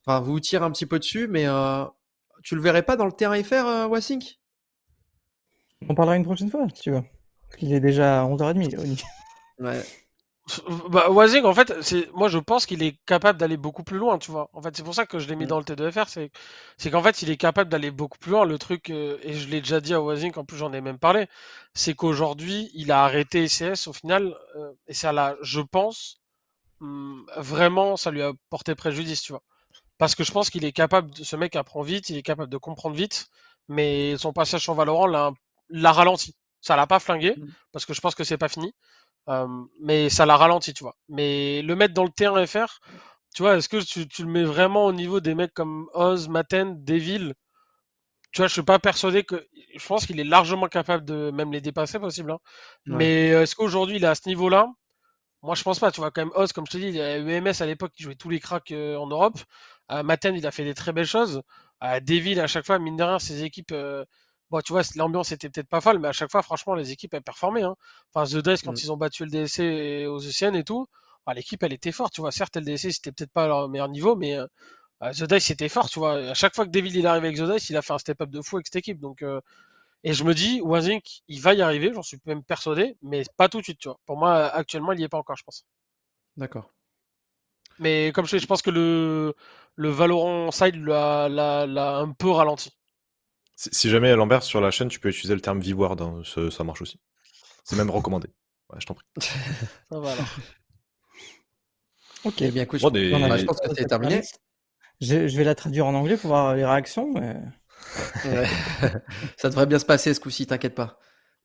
enfin, 0.05 0.19
vous 0.19 0.39
tirez 0.39 0.65
un 0.65 0.71
petit 0.71 0.85
peu 0.85 0.99
dessus, 0.99 1.27
mais 1.27 1.45
tu 2.43 2.55
le 2.55 2.61
verrais 2.61 2.83
pas 2.83 2.97
dans 2.97 3.05
le 3.05 3.13
terrain 3.13 3.41
FR, 3.41 3.89
Wassink? 3.89 4.39
On 5.89 5.95
parlera 5.95 6.17
une 6.17 6.25
prochaine 6.25 6.49
fois, 6.49 6.67
si 6.73 6.81
tu 6.81 6.91
veux. 6.91 7.03
Il 7.61 7.73
est 7.73 7.79
déjà 7.79 8.23
11h30, 8.25 9.03
Ouais. 9.59 9.81
Bah, 10.89 11.09
Wazing, 11.09 11.43
en 11.43 11.53
fait, 11.53 11.73
c'est 11.81 12.09
moi 12.13 12.29
je 12.29 12.37
pense 12.37 12.65
qu'il 12.65 12.81
est 12.81 12.97
capable 13.05 13.37
d'aller 13.37 13.57
beaucoup 13.57 13.83
plus 13.83 13.97
loin, 13.97 14.17
tu 14.17 14.31
vois. 14.31 14.49
En 14.53 14.61
fait, 14.61 14.75
c'est 14.77 14.83
pour 14.83 14.95
ça 14.95 15.05
que 15.05 15.19
je 15.19 15.27
l'ai 15.27 15.35
mis 15.35 15.43
mm. 15.45 15.47
dans 15.47 15.57
le 15.59 15.65
T2FR, 15.65 16.07
c'est 16.07 16.31
c'est 16.77 16.89
qu'en 16.89 17.03
fait, 17.03 17.21
il 17.21 17.29
est 17.29 17.37
capable 17.37 17.69
d'aller 17.69 17.91
beaucoup 17.91 18.17
plus 18.17 18.31
loin. 18.31 18.45
Le 18.45 18.57
truc, 18.57 18.89
euh, 18.89 19.17
et 19.23 19.33
je 19.33 19.49
l'ai 19.49 19.59
déjà 19.61 19.81
dit 19.81 19.93
à 19.93 20.01
Wazing, 20.01 20.33
en 20.37 20.45
plus 20.45 20.57
j'en 20.57 20.71
ai 20.73 20.79
même 20.81 20.99
parlé, 20.99 21.27
c'est 21.73 21.95
qu'aujourd'hui, 21.95 22.71
il 22.73 22.91
a 22.91 23.03
arrêté 23.03 23.43
ECS 23.45 23.87
au 23.87 23.93
final, 23.93 24.35
euh, 24.55 24.71
et 24.87 24.93
ça 24.93 25.11
l'a, 25.11 25.35
je 25.41 25.59
pense, 25.61 26.21
hum, 26.81 27.25
vraiment, 27.37 27.97
ça 27.97 28.11
lui 28.11 28.21
a 28.21 28.31
porté 28.49 28.73
préjudice, 28.75 29.21
tu 29.21 29.33
vois. 29.33 29.43
Parce 29.97 30.15
que 30.15 30.23
je 30.23 30.31
pense 30.31 30.49
qu'il 30.49 30.63
est 30.65 30.71
capable, 30.71 31.11
de, 31.11 31.23
ce 31.23 31.35
mec 31.35 31.55
apprend 31.55 31.81
vite, 31.81 32.09
il 32.09 32.17
est 32.17 32.23
capable 32.23 32.49
de 32.51 32.57
comprendre 32.57 32.95
vite, 32.95 33.29
mais 33.67 34.17
son 34.17 34.33
passage 34.33 34.61
sur 34.61 34.73
Valorant 34.75 35.07
l'a 35.07 35.91
ralenti. 35.91 36.35
Ça 36.61 36.75
l'a 36.75 36.87
pas 36.87 36.99
flingué, 36.99 37.35
mm. 37.37 37.47
parce 37.71 37.85
que 37.85 37.93
je 37.93 38.01
pense 38.01 38.15
que 38.15 38.23
c'est 38.23 38.37
pas 38.37 38.47
fini. 38.49 38.73
Euh, 39.29 39.47
mais 39.81 40.09
ça 40.09 40.25
l'a 40.25 40.37
ralenti, 40.37 40.73
tu 40.73 40.83
vois. 40.83 40.95
Mais 41.09 41.61
le 41.61 41.75
mettre 41.75 41.93
dans 41.93 42.03
le 42.03 42.09
terrain 42.09 42.45
FR, 42.45 42.79
tu 43.35 43.43
vois, 43.43 43.57
est-ce 43.57 43.69
que 43.69 43.77
tu, 43.77 44.23
le 44.23 44.29
mets 44.29 44.43
vraiment 44.43 44.85
au 44.85 44.93
niveau 44.93 45.19
des 45.19 45.35
mecs 45.35 45.53
comme 45.53 45.89
Oz, 45.93 46.29
Maten, 46.29 46.83
Devil 46.83 47.33
Tu 48.31 48.41
vois, 48.41 48.47
je 48.47 48.53
suis 48.53 48.63
pas 48.63 48.79
persuadé 48.79 49.23
que. 49.23 49.47
Je 49.75 49.85
pense 49.85 50.05
qu'il 50.05 50.19
est 50.19 50.23
largement 50.23 50.67
capable 50.67 51.05
de 51.05 51.31
même 51.31 51.51
les 51.51 51.61
dépasser, 51.61 51.99
possible. 51.99 52.31
Hein. 52.31 52.39
Mais 52.85 53.33
euh, 53.33 53.43
est-ce 53.43 53.55
qu'aujourd'hui 53.55 53.97
il 53.97 54.03
est 54.03 54.07
à 54.07 54.15
ce 54.15 54.27
niveau-là? 54.27 54.67
Moi, 55.43 55.55
je 55.55 55.63
pense 55.63 55.79
pas. 55.79 55.91
Tu 55.91 56.01
vois, 56.01 56.11
quand 56.11 56.21
même, 56.21 56.33
Oz, 56.35 56.53
comme 56.53 56.65
je 56.65 56.71
te 56.71 56.77
dis, 56.77 56.87
il 56.87 56.95
y 56.95 57.01
a 57.01 57.17
EMS 57.17 57.53
à 57.59 57.65
l'époque 57.65 57.91
qui 57.95 58.03
jouait 58.03 58.15
tous 58.15 58.29
les 58.29 58.39
cracks 58.39 58.71
euh, 58.71 58.97
en 58.97 59.07
Europe. 59.07 59.39
Maten, 59.89 60.35
il 60.35 60.45
a 60.45 60.51
fait 60.51 60.65
des 60.65 60.73
très 60.73 60.91
belles 60.91 61.05
choses. 61.05 61.41
Devil, 62.01 62.41
à 62.41 62.47
chaque 62.47 62.65
fois, 62.65 62.77
mine 62.77 62.97
de 62.97 63.03
rien, 63.03 63.19
ses 63.19 63.43
équipes. 63.43 63.73
Bon, 64.49 64.61
tu 64.61 64.71
vois, 64.71 64.81
l'ambiance 64.95 65.31
était 65.31 65.49
peut-être 65.49 65.67
pas 65.67 65.81
folle, 65.81 65.99
mais 65.99 66.07
à 66.07 66.13
chaque 66.13 66.31
fois, 66.31 66.41
franchement, 66.41 66.73
les 66.73 66.91
équipes, 66.91 67.13
elles 67.13 67.21
performaient. 67.21 67.63
Hein. 67.63 67.75
Enfin, 68.13 68.25
The 68.25 68.41
Dice, 68.41 68.61
quand 68.61 68.71
mm. 68.71 68.79
ils 68.81 68.91
ont 68.91 68.97
battu 68.97 69.25
le 69.25 69.31
DSC 69.31 70.07
aux 70.07 70.19
ECN 70.19 70.55
et 70.55 70.63
tout, 70.63 70.87
bah, 71.25 71.33
l'équipe, 71.33 71.61
elle 71.63 71.73
était 71.73 71.91
forte, 71.91 72.13
tu 72.13 72.21
vois. 72.21 72.31
Certes, 72.31 72.55
le 72.55 72.63
DSC, 72.63 72.91
c'était 72.91 73.11
peut-être 73.11 73.31
pas 73.31 73.47
leur 73.47 73.67
meilleur 73.67 73.89
niveau, 73.89 74.15
mais 74.15 74.37
euh, 74.37 74.47
bah, 75.01 75.11
The 75.13 75.23
Dice, 75.23 75.45
c'était 75.45 75.69
fort, 75.69 75.89
tu 75.89 75.99
vois. 75.99 76.13
À 76.13 76.33
chaque 76.33 76.55
fois 76.55 76.65
que 76.65 76.71
David 76.71 76.95
il 76.95 77.05
arrive 77.07 77.25
avec 77.25 77.37
The 77.37 77.43
Dice, 77.43 77.69
il 77.69 77.77
a 77.77 77.81
fait 77.81 77.93
un 77.93 77.97
step-up 77.97 78.29
de 78.29 78.41
fou 78.41 78.57
avec 78.57 78.67
cette 78.67 78.77
équipe. 78.77 78.99
Donc, 78.99 79.21
euh, 79.21 79.41
Et 80.03 80.13
je 80.13 80.23
me 80.23 80.33
dis, 80.33 80.61
Wazink, 80.61 81.03
il 81.27 81.41
va 81.41 81.53
y 81.53 81.61
arriver, 81.61 81.91
j'en 81.93 82.03
suis 82.03 82.19
même 82.25 82.43
persuadé, 82.43 82.97
mais 83.01 83.23
pas 83.35 83.49
tout 83.49 83.59
de 83.59 83.63
suite, 83.63 83.79
tu 83.79 83.89
vois. 83.89 83.99
Pour 84.05 84.17
moi, 84.17 84.45
actuellement, 84.47 84.93
il 84.93 84.99
y 84.99 85.03
est 85.03 85.09
pas 85.09 85.17
encore, 85.17 85.35
je 85.37 85.43
pense. 85.43 85.65
D'accord. 86.37 86.71
Mais 87.79 88.11
comme 88.13 88.25
je 88.25 88.37
dis, 88.37 88.41
je 88.41 88.47
pense 88.47 88.61
que 88.61 88.69
le, 88.71 89.35
le 89.75 89.89
Valorant 89.89 90.51
side 90.51 90.75
l'a 90.77 91.97
un 91.99 92.11
peu 92.13 92.29
ralenti. 92.31 92.71
Si 93.57 93.89
jamais 93.89 94.15
Lambert 94.15 94.43
sur 94.43 94.61
la 94.61 94.69
chaîne, 94.69 94.87
tu 94.87 94.99
peux 94.99 95.09
utiliser 95.09 95.33
le 95.33 95.41
terme 95.41 95.59
V-word, 95.59 95.97
hein, 95.99 96.21
ça, 96.51 96.63
marche 96.63 96.83
aussi. 96.83 96.99
C'est 97.63 97.75
même 97.75 97.89
recommandé. 97.89 98.29
Ouais, 98.71 98.79
je 98.79 98.85
t'en 98.85 98.93
prie. 98.93 99.05
ça 99.19 99.99
va 99.99 100.11
alors. 100.11 100.35
Ok, 102.23 102.43
bien 102.43 102.63
écoute, 102.63 102.79
je, 102.79 103.45
pense 103.45 103.59
que 103.59 103.75
c'est 103.75 103.85
terminé. 103.85 104.21
Je, 105.01 105.37
vais 105.37 105.43
la 105.43 105.55
traduire 105.55 105.87
en 105.87 105.95
anglais 105.95 106.17
pour 106.17 106.29
voir 106.29 106.55
les 106.55 106.65
réactions. 106.65 107.15
ça 109.37 109.49
devrait 109.49 109.65
bien 109.65 109.79
se 109.79 109.85
passer 109.85 110.13
ce 110.13 110.19
coup-ci, 110.19 110.45
t'inquiète 110.45 110.75
pas. 110.75 110.99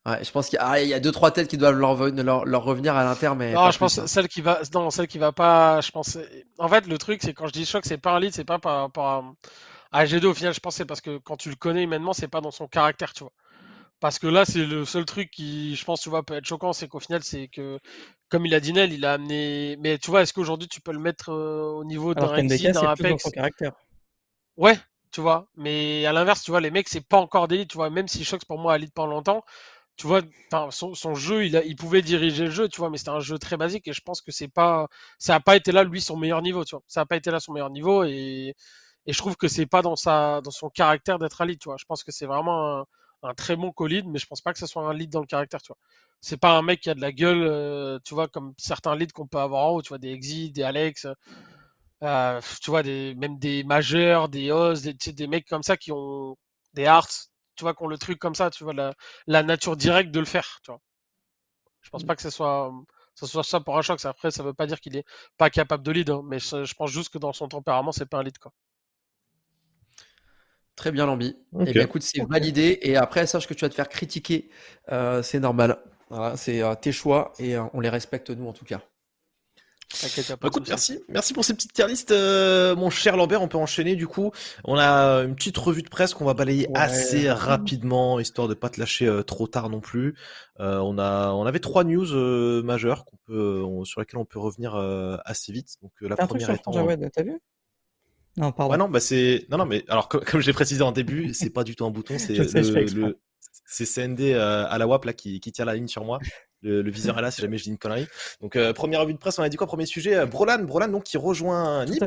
Ouais, 0.05 0.23
je 0.23 0.31
pense 0.31 0.49
qu'il 0.49 0.59
y, 0.59 0.61
a, 0.61 0.83
y 0.83 0.93
a 0.93 0.99
deux 0.99 1.13
trois 1.13 1.31
têtes 1.31 1.47
qui 1.47 1.57
doivent 1.57 1.77
leur, 1.77 1.95
leur, 2.45 2.63
revenir 2.63 2.95
à 2.95 3.05
l'inter, 3.05 3.33
mais 3.35 3.53
non, 3.53 3.71
je 3.71 3.79
pense 3.79 3.97
hein. 3.97 4.07
celle 4.07 4.27
qui 4.27 4.41
va, 4.41 4.59
non, 4.73 4.91
celle 4.91 5.07
qui 5.07 5.17
va 5.17 5.31
pas. 5.31 5.81
Je 5.81 5.91
pense. 5.91 6.17
En 6.59 6.67
fait, 6.67 6.85
le 6.87 6.97
truc, 6.97 7.21
c'est 7.23 7.33
quand 7.33 7.47
je 7.47 7.53
dis 7.53 7.65
choc, 7.65 7.85
c'est 7.85 7.97
pas 7.97 8.11
un 8.11 8.19
lead, 8.19 8.33
c'est 8.33 8.43
pas 8.43 8.59
par 8.59 8.81
rapport 8.81 9.07
à 9.07 9.23
ah, 9.93 10.05
G2, 10.05 10.25
au 10.25 10.33
final, 10.33 10.53
je 10.53 10.59
pensais 10.59 10.85
parce 10.85 11.01
que 11.01 11.19
quand 11.19 11.37
tu 11.37 11.49
le 11.49 11.55
connais 11.55 11.83
humainement, 11.83 12.13
c'est 12.13 12.27
pas 12.27 12.41
dans 12.41 12.51
son 12.51 12.67
caractère, 12.67 13.13
tu 13.13 13.23
vois. 13.23 13.31
Parce 13.99 14.19
que 14.19 14.27
là, 14.27 14.43
c'est 14.43 14.65
le 14.65 14.85
seul 14.85 15.05
truc 15.05 15.29
qui, 15.31 15.75
je 15.75 15.85
pense, 15.85 16.01
tu 16.01 16.09
vois, 16.09 16.23
peut 16.23 16.33
être 16.33 16.45
choquant, 16.45 16.73
c'est 16.73 16.87
qu'au 16.87 16.99
final, 16.99 17.23
c'est 17.23 17.47
que, 17.47 17.79
comme 18.27 18.45
il 18.45 18.53
a 18.55 18.59
dit 18.59 18.73
Nel, 18.73 18.91
il 18.91 19.05
a 19.05 19.13
amené. 19.13 19.77
Mais 19.79 19.99
tu 19.99 20.09
vois, 20.09 20.23
est-ce 20.23 20.33
qu'aujourd'hui, 20.33 20.67
tu 20.67 20.81
peux 20.81 20.91
le 20.91 20.99
mettre 20.99 21.29
euh, 21.31 21.71
au 21.71 21.85
niveau 21.85 22.13
d'un 22.15 22.25
Rexy, 22.25 22.71
d'un 22.71 22.81
Apex 22.81 23.09
dans 23.11 23.17
son 23.19 23.29
caractère. 23.29 23.73
Ouais, 24.57 24.77
tu 25.11 25.21
vois. 25.21 25.47
Mais 25.55 26.05
à 26.07 26.11
l'inverse, 26.11 26.41
tu 26.41 26.51
vois, 26.51 26.59
les 26.59 26.71
mecs, 26.71 26.89
c'est 26.89 27.07
pas 27.07 27.17
encore 27.17 27.47
d'élite, 27.47 27.69
tu 27.69 27.77
vois. 27.77 27.91
Même 27.91 28.07
si 28.07 28.25
Shox, 28.25 28.43
pour 28.45 28.57
moi, 28.57 28.73
a 28.73 28.77
lead 28.79 28.91
pendant 28.93 29.13
longtemps, 29.13 29.45
tu 29.95 30.07
vois, 30.07 30.21
son, 30.71 30.95
son, 30.95 31.13
jeu, 31.13 31.45
il, 31.45 31.55
a, 31.55 31.63
il 31.63 31.75
pouvait 31.75 32.01
diriger 32.01 32.45
le 32.45 32.51
jeu, 32.51 32.67
tu 32.67 32.79
vois, 32.79 32.89
mais 32.89 32.97
c'était 32.97 33.11
un 33.11 33.19
jeu 33.19 33.37
très 33.37 33.57
basique 33.57 33.87
et 33.87 33.93
je 33.93 34.01
pense 34.01 34.21
que 34.21 34.31
c'est 34.31 34.47
pas, 34.47 34.87
ça 35.19 35.35
a 35.35 35.39
pas 35.39 35.55
été 35.55 35.71
là, 35.71 35.83
lui, 35.83 36.01
son 36.01 36.17
meilleur 36.17 36.41
niveau, 36.41 36.65
tu 36.65 36.75
vois. 36.75 36.83
Ça 36.87 37.01
a 37.01 37.05
pas 37.05 37.15
été 37.15 37.29
là 37.29 37.39
son 37.39 37.53
meilleur 37.53 37.69
niveau 37.69 38.03
et 38.03 38.55
et 39.05 39.13
je 39.13 39.17
trouve 39.17 39.35
que 39.35 39.47
c'est 39.47 39.65
pas 39.65 39.81
dans 39.81 39.95
sa 39.95 40.41
dans 40.41 40.51
son 40.51 40.69
caractère 40.69 41.19
d'être 41.19 41.41
un 41.41 41.45
lead, 41.45 41.59
tu 41.59 41.69
vois. 41.69 41.77
Je 41.77 41.85
pense 41.85 42.03
que 42.03 42.11
c'est 42.11 42.25
vraiment 42.25 42.85
un, 43.23 43.33
très 43.35 43.55
bon 43.55 43.71
co-lead, 43.71 44.05
mais 44.07 44.19
je 44.19 44.27
pense 44.27 44.41
pas 44.41 44.53
que 44.53 44.59
ce 44.59 44.67
soit 44.67 44.83
un 44.87 44.93
lead 44.93 45.09
dans 45.09 45.21
le 45.21 45.27
caractère, 45.27 45.61
tu 45.61 45.67
vois. 45.69 45.77
C'est 46.21 46.37
pas 46.37 46.57
un 46.57 46.61
mec 46.61 46.81
qui 46.81 46.89
a 46.89 46.95
de 46.95 47.01
la 47.01 47.11
gueule, 47.11 47.43
euh, 47.43 47.99
tu 48.05 48.13
vois, 48.13 48.27
comme 48.27 48.53
certains 48.57 48.95
leads 48.95 49.13
qu'on 49.13 49.27
peut 49.27 49.39
avoir 49.39 49.65
en 49.65 49.69
haut, 49.71 49.81
tu 49.81 49.89
vois, 49.89 49.97
des 49.97 50.11
Exit, 50.11 50.53
des 50.53 50.63
Alex, 50.63 51.07
euh, 52.03 52.41
tu 52.61 52.69
vois, 52.69 52.83
des, 52.83 53.15
même 53.15 53.37
des 53.39 53.63
majeurs, 53.63 54.29
des 54.29 54.51
Oz, 54.51 54.81
des, 54.83 54.93
des 54.93 55.27
mecs 55.27 55.47
comme 55.47 55.63
ça 55.63 55.77
qui 55.77 55.91
ont 55.91 56.37
des 56.73 56.83
Hearts, 56.83 57.29
tu 57.55 57.63
vois, 57.63 57.73
qui 57.73 57.83
ont 57.83 57.87
le 57.87 57.97
truc 57.97 58.19
comme 58.19 58.35
ça, 58.35 58.49
tu 58.51 58.63
vois, 58.63 58.73
la, 58.73 58.93
la 59.27 59.43
nature 59.43 59.77
directe 59.77 60.11
de 60.11 60.19
le 60.19 60.25
faire, 60.25 60.59
tu 60.63 60.71
vois. 60.71 60.81
Je 61.81 61.89
pense 61.89 62.03
pas 62.03 62.15
que 62.15 62.21
ce 62.21 62.29
soit, 62.29 62.71
ce 63.15 63.25
soit 63.27 63.43
ça 63.43 63.59
pour 63.59 63.77
un 63.77 63.81
choc. 63.81 64.03
Après, 64.05 64.31
ça 64.31 64.43
veut 64.43 64.53
pas 64.53 64.67
dire 64.67 64.79
qu'il 64.79 64.97
est 64.97 65.05
pas 65.37 65.49
capable 65.49 65.83
de 65.83 65.91
lead, 65.91 66.09
hein, 66.09 66.21
mais 66.25 66.39
je, 66.39 66.65
je 66.65 66.73
pense 66.73 66.89
juste 66.91 67.09
que 67.09 67.17
dans 67.19 67.33
son 67.33 67.47
tempérament, 67.47 67.91
c'est 67.91 68.05
pas 68.05 68.19
un 68.19 68.23
lead, 68.23 68.37
quoi. 68.39 68.51
Très 70.75 70.91
bien, 70.91 71.05
Lambi. 71.05 71.27
Et 71.27 71.35
eh 71.67 71.71
bien, 71.71 71.83
écoute, 71.83 72.01
c'est 72.01 72.23
validé. 72.27 72.79
Et 72.81 72.97
après, 72.97 73.27
sache 73.27 73.47
que 73.47 73.53
tu 73.53 73.63
vas 73.63 73.69
te 73.69 73.75
faire 73.75 73.89
critiquer. 73.89 74.49
Euh, 74.91 75.21
c'est 75.21 75.39
normal. 75.39 75.77
Voilà, 76.09 76.35
c'est 76.35 76.61
euh, 76.61 76.75
tes 76.75 76.91
choix 76.91 77.33
et 77.39 77.55
euh, 77.55 77.63
on 77.73 77.79
les 77.79 77.89
respecte, 77.89 78.29
nous, 78.31 78.47
en 78.47 78.53
tout 78.53 78.65
cas. 78.65 78.81
Bah, 80.01 80.47
écoute, 80.47 80.67
merci. 80.67 81.03
Merci 81.07 81.33
pour 81.33 81.45
ces 81.45 81.53
petites 81.53 81.73
tier 81.73 81.85
listes, 81.87 82.11
mon 82.11 82.89
cher 82.89 83.15
Lambert. 83.15 83.43
On 83.43 83.47
peut 83.47 83.59
enchaîner 83.59 83.95
du 83.95 84.07
coup. 84.07 84.31
On 84.63 84.79
a 84.79 85.23
une 85.23 85.35
petite 85.35 85.57
revue 85.57 85.83
de 85.83 85.89
presse 85.89 86.15
qu'on 86.15 86.25
va 86.25 86.33
balayer 86.33 86.67
assez 86.73 87.29
rapidement, 87.29 88.19
histoire 88.19 88.47
de 88.47 88.55
pas 88.55 88.69
te 88.69 88.79
lâcher 88.79 89.21
trop 89.27 89.45
tard 89.45 89.69
non 89.69 89.81
plus. 89.81 90.15
on 90.57 90.97
a, 90.97 91.31
on 91.33 91.45
avait 91.45 91.59
trois 91.59 91.83
news 91.83 92.63
majeures 92.63 93.05
qu'on 93.05 93.17
peut, 93.27 93.63
sur 93.83 94.01
lesquelles 94.01 94.19
on 94.19 94.25
peut 94.25 94.39
revenir 94.39 94.75
assez 95.25 95.51
vite. 95.51 95.75
Donc 95.83 95.91
la 96.01 96.15
première 96.15 96.49
étant. 96.49 96.71
T'as 97.13 97.23
vu? 97.23 97.39
Non, 98.37 98.51
pardon. 98.51 98.77
non, 98.77 98.89
bah 98.89 98.99
c'est 98.99 99.45
non, 99.49 99.57
non, 99.57 99.65
mais 99.65 99.85
alors 99.87 100.09
comme, 100.09 100.41
je 100.41 100.47
l'ai 100.47 100.53
précisé 100.53 100.81
en 100.81 100.91
début, 100.91 101.33
c'est 101.33 101.49
pas 101.49 101.63
du 101.63 101.75
tout 101.75 101.85
un 101.85 101.91
bouton, 101.91 102.17
c'est 102.17 102.33
le, 102.33 103.17
c'est 103.65 103.85
CND 103.85 104.21
euh, 104.21 104.65
à 104.67 104.77
la 104.77 104.87
WAP 104.87 105.05
là 105.05 105.13
qui, 105.13 105.39
qui 105.39 105.51
tire 105.51 105.65
la 105.65 105.75
ligne 105.75 105.87
sur 105.87 106.03
moi. 106.03 106.19
Le, 106.61 106.89
viseur 106.89 107.17
est 107.19 107.21
là 107.21 107.29
si 107.29 107.41
jamais 107.41 107.57
je 107.57 107.63
dis 107.63 107.69
une 107.71 107.77
connerie. 107.77 108.07
Donc 108.41 108.55
euh, 108.55 108.71
première 108.71 109.01
revue 109.01 109.13
de 109.13 109.17
presse, 109.17 109.37
on 109.37 109.43
a 109.43 109.49
dit 109.49 109.57
quoi 109.57 109.67
Premier 109.67 109.85
sujet, 109.85 110.15
euh, 110.15 110.25
Brolan, 110.25 110.63
Brolan 110.63 110.87
donc 110.87 111.03
qui 111.03 111.17
rejoint 111.17 111.85
NIP. 111.85 112.03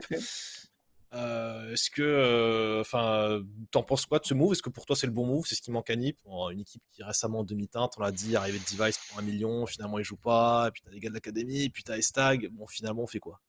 Est-ce 1.13 1.91
que, 1.91 2.81
enfin, 2.81 3.43
t'en 3.71 3.83
penses 3.83 4.07
quoi 4.07 4.19
de 4.19 4.27
ce 4.27 4.35
move? 4.35 4.53
Est-ce 4.53 4.63
que 4.63 4.71
pour 4.71 4.87
toi 4.87 4.97
c'est 4.97 5.07
le 5.07 5.13
bon 5.13 5.27
move? 5.27 5.47
C'est 5.47 5.55
ce 5.55 5.63
qui 5.63 5.71
manque 5.71 5.91
à 5.91 5.97
NIP? 5.97 6.19
Une 6.53 6.61
équipe 6.61 6.83
qui 6.93 7.03
récemment 7.03 7.41
en 7.41 7.45
demi-teinte, 7.45 7.95
on 7.99 8.03
l'a 8.03 8.13
dit, 8.13 8.35
arrivé 8.37 8.59
de 8.59 8.77
Device 8.77 8.99
pour 9.09 9.19
un 9.19 9.23
million, 9.23 9.67
finalement 9.67 9.99
il 9.99 10.05
joue 10.05 10.17
pas, 10.17 10.69
et 10.69 10.71
puis 10.71 10.83
t'as 10.85 10.91
des 10.91 11.01
gars 11.01 11.09
de 11.09 11.15
l'académie, 11.15 11.69
puis 11.69 11.85
t'as 11.85 11.97
Estag, 11.97 12.49
bon 12.53 12.67
finalement 12.67 13.03
on 13.03 13.07
fait 13.07 13.21
quoi? 13.21 13.41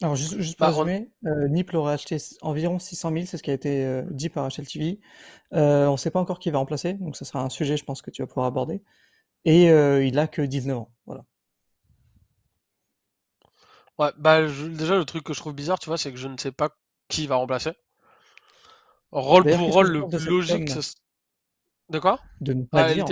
Alors, 0.00 0.14
juste, 0.14 0.38
juste 0.40 0.56
pour 0.58 0.68
résumer, 0.68 1.10
euh, 1.26 1.48
Nip 1.48 1.72
l'aurait 1.72 1.94
acheté 1.94 2.18
environ 2.42 2.78
600 2.78 3.12
000, 3.12 3.24
c'est 3.26 3.36
ce 3.36 3.42
qui 3.42 3.50
a 3.50 3.54
été 3.54 3.84
euh, 3.84 4.02
dit 4.10 4.28
par 4.28 4.46
HLTV. 4.46 5.00
Euh, 5.54 5.86
on 5.86 5.92
ne 5.92 5.96
sait 5.96 6.12
pas 6.12 6.20
encore 6.20 6.38
qui 6.38 6.50
va 6.50 6.58
remplacer, 6.58 6.94
donc 6.94 7.16
ça 7.16 7.24
sera 7.24 7.42
un 7.42 7.48
sujet, 7.48 7.76
je 7.76 7.84
pense, 7.84 8.00
que 8.00 8.10
tu 8.10 8.22
vas 8.22 8.28
pouvoir 8.28 8.46
aborder. 8.46 8.80
Et 9.44 9.70
euh, 9.70 10.04
il 10.04 10.18
a 10.18 10.28
que 10.28 10.42
19 10.42 10.76
ans, 10.76 10.92
voilà. 11.06 11.24
Ouais, 13.98 14.12
bah 14.16 14.42
déjà 14.46 14.96
le 14.96 15.04
truc 15.04 15.24
que 15.24 15.32
je 15.32 15.40
trouve 15.40 15.54
bizarre, 15.54 15.80
tu 15.80 15.88
vois, 15.88 15.98
c'est 15.98 16.12
que 16.12 16.18
je 16.18 16.28
ne 16.28 16.36
sais 16.36 16.52
pas 16.52 16.70
qui 17.08 17.26
va 17.26 17.34
remplacer. 17.34 17.72
Rôle 19.10 19.44
pour 19.44 19.72
rôle, 19.72 19.88
le 19.88 20.06
plus 20.06 20.26
logique, 20.26 20.70
de 21.88 21.98
quoi? 21.98 22.20
De 22.40 22.52
ne 22.52 22.64
pas 22.64 22.84
ah, 22.84 22.94
dire. 22.94 23.06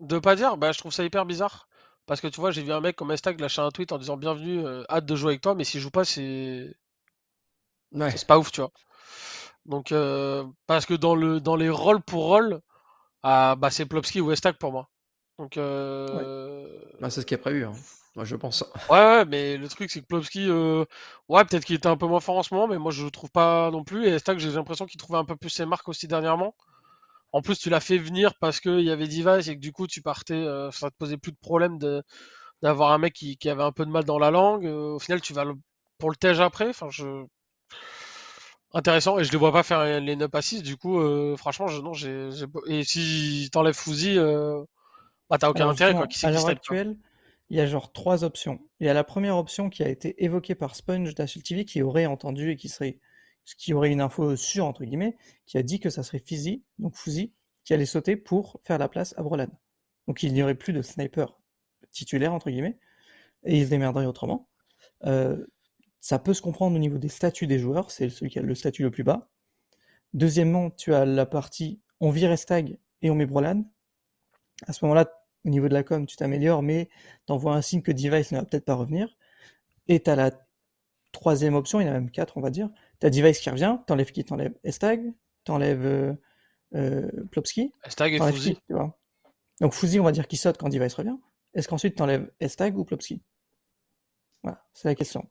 De 0.00 0.18
pas 0.18 0.36
dire, 0.36 0.56
bah 0.56 0.72
je 0.72 0.78
trouve 0.78 0.92
ça 0.92 1.04
hyper 1.04 1.26
bizarre. 1.26 1.65
Parce 2.06 2.20
que 2.20 2.28
tu 2.28 2.40
vois, 2.40 2.52
j'ai 2.52 2.62
vu 2.62 2.72
un 2.72 2.80
mec 2.80 2.96
comme 2.96 3.10
Estag 3.10 3.40
lâcher 3.40 3.62
un 3.62 3.70
tweet 3.70 3.92
en 3.92 3.98
disant 3.98 4.16
bienvenue, 4.16 4.64
euh, 4.64 4.84
hâte 4.88 5.06
de 5.06 5.16
jouer 5.16 5.30
avec 5.32 5.40
toi, 5.40 5.54
mais 5.54 5.64
s'il 5.64 5.80
joue 5.80 5.90
pas, 5.90 6.04
c'est. 6.04 6.74
C'est 7.92 8.26
pas 8.26 8.38
ouf, 8.38 8.52
tu 8.52 8.60
vois. 8.60 8.70
Donc, 9.64 9.90
euh, 9.90 10.44
parce 10.66 10.86
que 10.86 10.94
dans, 10.94 11.14
le, 11.14 11.40
dans 11.40 11.56
les 11.56 11.70
rôles 11.70 12.00
pour 12.02 12.24
rôle, 12.24 12.60
ah, 13.22 13.56
bah, 13.58 13.70
c'est 13.70 13.86
Plopski 13.86 14.20
ou 14.20 14.30
Estag 14.30 14.56
pour 14.56 14.70
moi. 14.70 14.88
Donc, 15.38 15.56
euh... 15.56 16.68
bah, 17.00 17.10
c'est 17.10 17.22
ce 17.22 17.26
qui 17.26 17.34
est 17.34 17.38
prévu. 17.38 17.64
Hein. 17.64 17.72
Moi, 18.14 18.24
je 18.24 18.36
pense. 18.36 18.64
Ouais, 18.88 18.98
ouais, 18.98 19.24
mais 19.24 19.56
le 19.56 19.68
truc, 19.68 19.90
c'est 19.90 20.00
que 20.00 20.06
Plopski, 20.06 20.48
euh, 20.48 20.84
ouais, 21.28 21.44
peut-être 21.44 21.64
qu'il 21.64 21.76
était 21.76 21.88
un 21.88 21.96
peu 21.96 22.06
moins 22.06 22.20
fort 22.20 22.36
en 22.36 22.42
ce 22.42 22.54
moment, 22.54 22.68
mais 22.68 22.78
moi, 22.78 22.92
je 22.92 23.04
le 23.04 23.10
trouve 23.10 23.30
pas 23.30 23.70
non 23.70 23.82
plus. 23.82 24.06
Et 24.06 24.18
Stack, 24.18 24.38
j'ai 24.38 24.50
l'impression 24.52 24.86
qu'il 24.86 24.98
trouvait 24.98 25.18
un 25.18 25.24
peu 25.24 25.36
plus 25.36 25.50
ses 25.50 25.66
marques 25.66 25.88
aussi 25.88 26.06
dernièrement. 26.06 26.54
En 27.32 27.42
plus, 27.42 27.58
tu 27.58 27.70
l'as 27.70 27.80
fait 27.80 27.98
venir 27.98 28.34
parce 28.40 28.60
qu'il 28.60 28.80
y 28.80 28.90
avait 28.90 29.08
Device 29.08 29.48
et 29.48 29.56
que 29.56 29.60
du 29.60 29.72
coup, 29.72 29.86
tu 29.86 30.02
partais, 30.02 30.34
euh, 30.34 30.70
ça 30.70 30.90
te 30.90 30.96
posait 30.96 31.18
plus 31.18 31.32
de 31.32 31.38
problème 31.38 31.78
de, 31.78 32.02
d'avoir 32.62 32.92
un 32.92 32.98
mec 32.98 33.12
qui, 33.14 33.38
avait 33.48 33.62
un 33.62 33.72
peu 33.72 33.84
de 33.84 33.90
mal 33.90 34.04
dans 34.04 34.18
la 34.18 34.30
langue. 34.30 34.66
Euh, 34.66 34.94
au 34.94 34.98
final, 34.98 35.20
tu 35.20 35.32
vas 35.32 35.44
pour 35.98 36.10
le 36.10 36.16
tège 36.16 36.40
après. 36.40 36.68
Enfin, 36.68 36.88
je 36.90 37.26
intéressant 38.72 39.18
et 39.18 39.24
je 39.24 39.32
ne 39.32 39.38
vois 39.38 39.52
pas 39.52 39.62
faire 39.62 40.00
les 40.00 40.16
9 40.16 40.34
à 40.34 40.42
6 40.42 40.62
du 40.62 40.76
coup 40.76 41.00
euh, 41.00 41.36
franchement 41.36 41.66
je, 41.68 41.80
non 41.80 41.94
j'ai 41.94 42.28
et 42.66 42.84
si 42.84 43.48
t'enlèves 43.50 43.74
Fouzi 43.74 44.18
euh, 44.18 44.62
bah 45.30 45.38
t'as 45.38 45.48
aucun 45.48 45.68
intérêt 45.68 45.94
quoi 45.94 46.06
à 46.22 46.30
l'heure 46.30 46.48
actuelle 46.48 46.96
il 47.48 47.56
y 47.56 47.60
a 47.60 47.66
genre 47.66 47.92
trois 47.92 48.24
options 48.24 48.58
il 48.80 48.86
y 48.86 48.90
a 48.90 48.94
la 48.94 49.04
première 49.04 49.36
option 49.38 49.70
qui 49.70 49.82
a 49.82 49.88
été 49.88 50.22
évoquée 50.22 50.54
par 50.54 50.74
Sponge 50.74 51.14
d'Achille 51.14 51.42
TV 51.42 51.64
qui 51.64 51.80
aurait 51.80 52.06
entendu 52.06 52.50
et 52.50 52.56
qui 52.56 52.68
serait 52.68 52.98
qui 53.54 53.74
aurait 53.74 53.90
une 53.90 54.00
info 54.00 54.36
sûre 54.36 54.66
entre 54.66 54.84
guillemets 54.84 55.16
qui 55.46 55.58
a 55.58 55.62
dit 55.62 55.78
que 55.80 55.90
ça 55.90 56.02
serait 56.02 56.22
Fizzy 56.24 56.64
donc 56.78 56.96
Fouzi 56.96 57.32
qui 57.64 57.74
allait 57.74 57.86
sauter 57.86 58.16
pour 58.16 58.60
faire 58.64 58.78
la 58.78 58.88
place 58.88 59.14
à 59.16 59.22
Brolan 59.22 59.48
donc 60.08 60.22
il 60.22 60.32
n'y 60.32 60.42
aurait 60.42 60.54
plus 60.54 60.72
de 60.72 60.82
sniper 60.82 61.38
titulaire 61.90 62.32
entre 62.32 62.50
guillemets 62.50 62.78
et 63.44 63.58
il 63.58 63.64
se 63.64 63.70
démerderait 63.70 64.06
autrement 64.06 64.48
euh, 65.04 65.46
ça 66.00 66.18
peut 66.18 66.34
se 66.34 66.42
comprendre 66.42 66.76
au 66.76 66.78
niveau 66.78 66.98
des 66.98 67.08
statuts 67.08 67.48
des 67.48 67.58
joueurs, 67.58 67.90
c'est 67.90 68.08
celui 68.10 68.30
qui 68.30 68.38
a 68.38 68.42
le 68.42 68.54
statut 68.54 68.82
le 68.82 68.92
plus 68.92 69.02
bas. 69.02 69.28
Deuxièmement, 70.14 70.70
tu 70.70 70.94
as 70.94 71.04
la 71.04 71.26
partie 71.26 71.80
on 72.00 72.10
vire 72.10 72.30
Estag 72.30 72.78
et 73.02 73.10
on 73.10 73.14
met 73.14 73.26
Brolan. 73.26 73.64
À 74.66 74.72
ce 74.72 74.84
moment-là, 74.84 75.10
au 75.44 75.48
niveau 75.48 75.68
de 75.68 75.74
la 75.74 75.82
com, 75.82 76.06
tu 76.06 76.16
t'améliores, 76.16 76.62
mais 76.62 76.88
t'envoies 77.26 77.54
un 77.54 77.62
signe 77.62 77.82
que 77.82 77.92
Device 77.92 78.32
ne 78.32 78.38
va 78.38 78.44
peut-être 78.44 78.64
pas 78.64 78.74
revenir. 78.74 79.16
Et 79.88 80.00
tu 80.00 80.10
as 80.10 80.16
la 80.16 80.30
troisième 81.12 81.54
option, 81.54 81.80
il 81.80 81.86
y 81.86 81.88
en 81.88 81.92
a 81.92 81.94
même 81.94 82.10
quatre, 82.10 82.36
on 82.36 82.40
va 82.40 82.50
dire. 82.50 82.70
Tu 83.00 83.06
as 83.06 83.10
Device 83.10 83.40
qui 83.40 83.50
revient, 83.50 83.78
t'enlèves 83.86 84.12
qui? 84.12 84.24
T'enlèves 84.24 84.54
Estag, 84.64 85.12
t'enlèves 85.44 85.84
euh, 85.84 86.14
euh, 86.74 87.10
Plopski. 87.30 87.72
Estag 87.84 88.14
et 88.14 88.18
Fouzi. 88.18 88.58
Donc 89.60 89.72
Fouzi, 89.72 90.00
on 90.00 90.04
va 90.04 90.12
dire 90.12 90.26
qu'il 90.28 90.38
saute 90.38 90.58
quand 90.58 90.68
Device 90.68 90.94
revient. 90.94 91.16
Est-ce 91.54 91.68
qu'ensuite 91.68 91.96
t'enlèves 91.96 92.30
Estag 92.40 92.76
ou 92.76 92.84
Plopski? 92.84 93.22
Voilà, 94.42 94.62
c'est 94.72 94.88
la 94.88 94.94
question. 94.94 95.28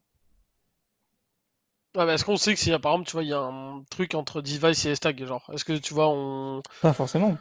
Ouais, 1.96 2.14
est-ce 2.14 2.26
qu'on 2.26 2.36
sait 2.36 2.54
que 2.54 2.60
s'il 2.60 2.72
y 2.72 2.76
a 2.76 2.80
par 2.80 2.94
exemple, 2.94 3.08
tu 3.08 3.14
vois, 3.14 3.24
il 3.24 3.30
y 3.30 3.34
a 3.34 3.40
un 3.40 3.84
truc 3.90 4.16
entre 4.16 4.42
Device 4.42 4.86
et 4.86 4.96
Stag, 4.96 5.24
genre, 5.26 5.50
est-ce 5.54 5.64
que 5.64 5.74
tu 5.74 5.94
vois, 5.94 6.10
on. 6.10 6.62
Pas 6.82 6.94
forcément. 6.94 7.38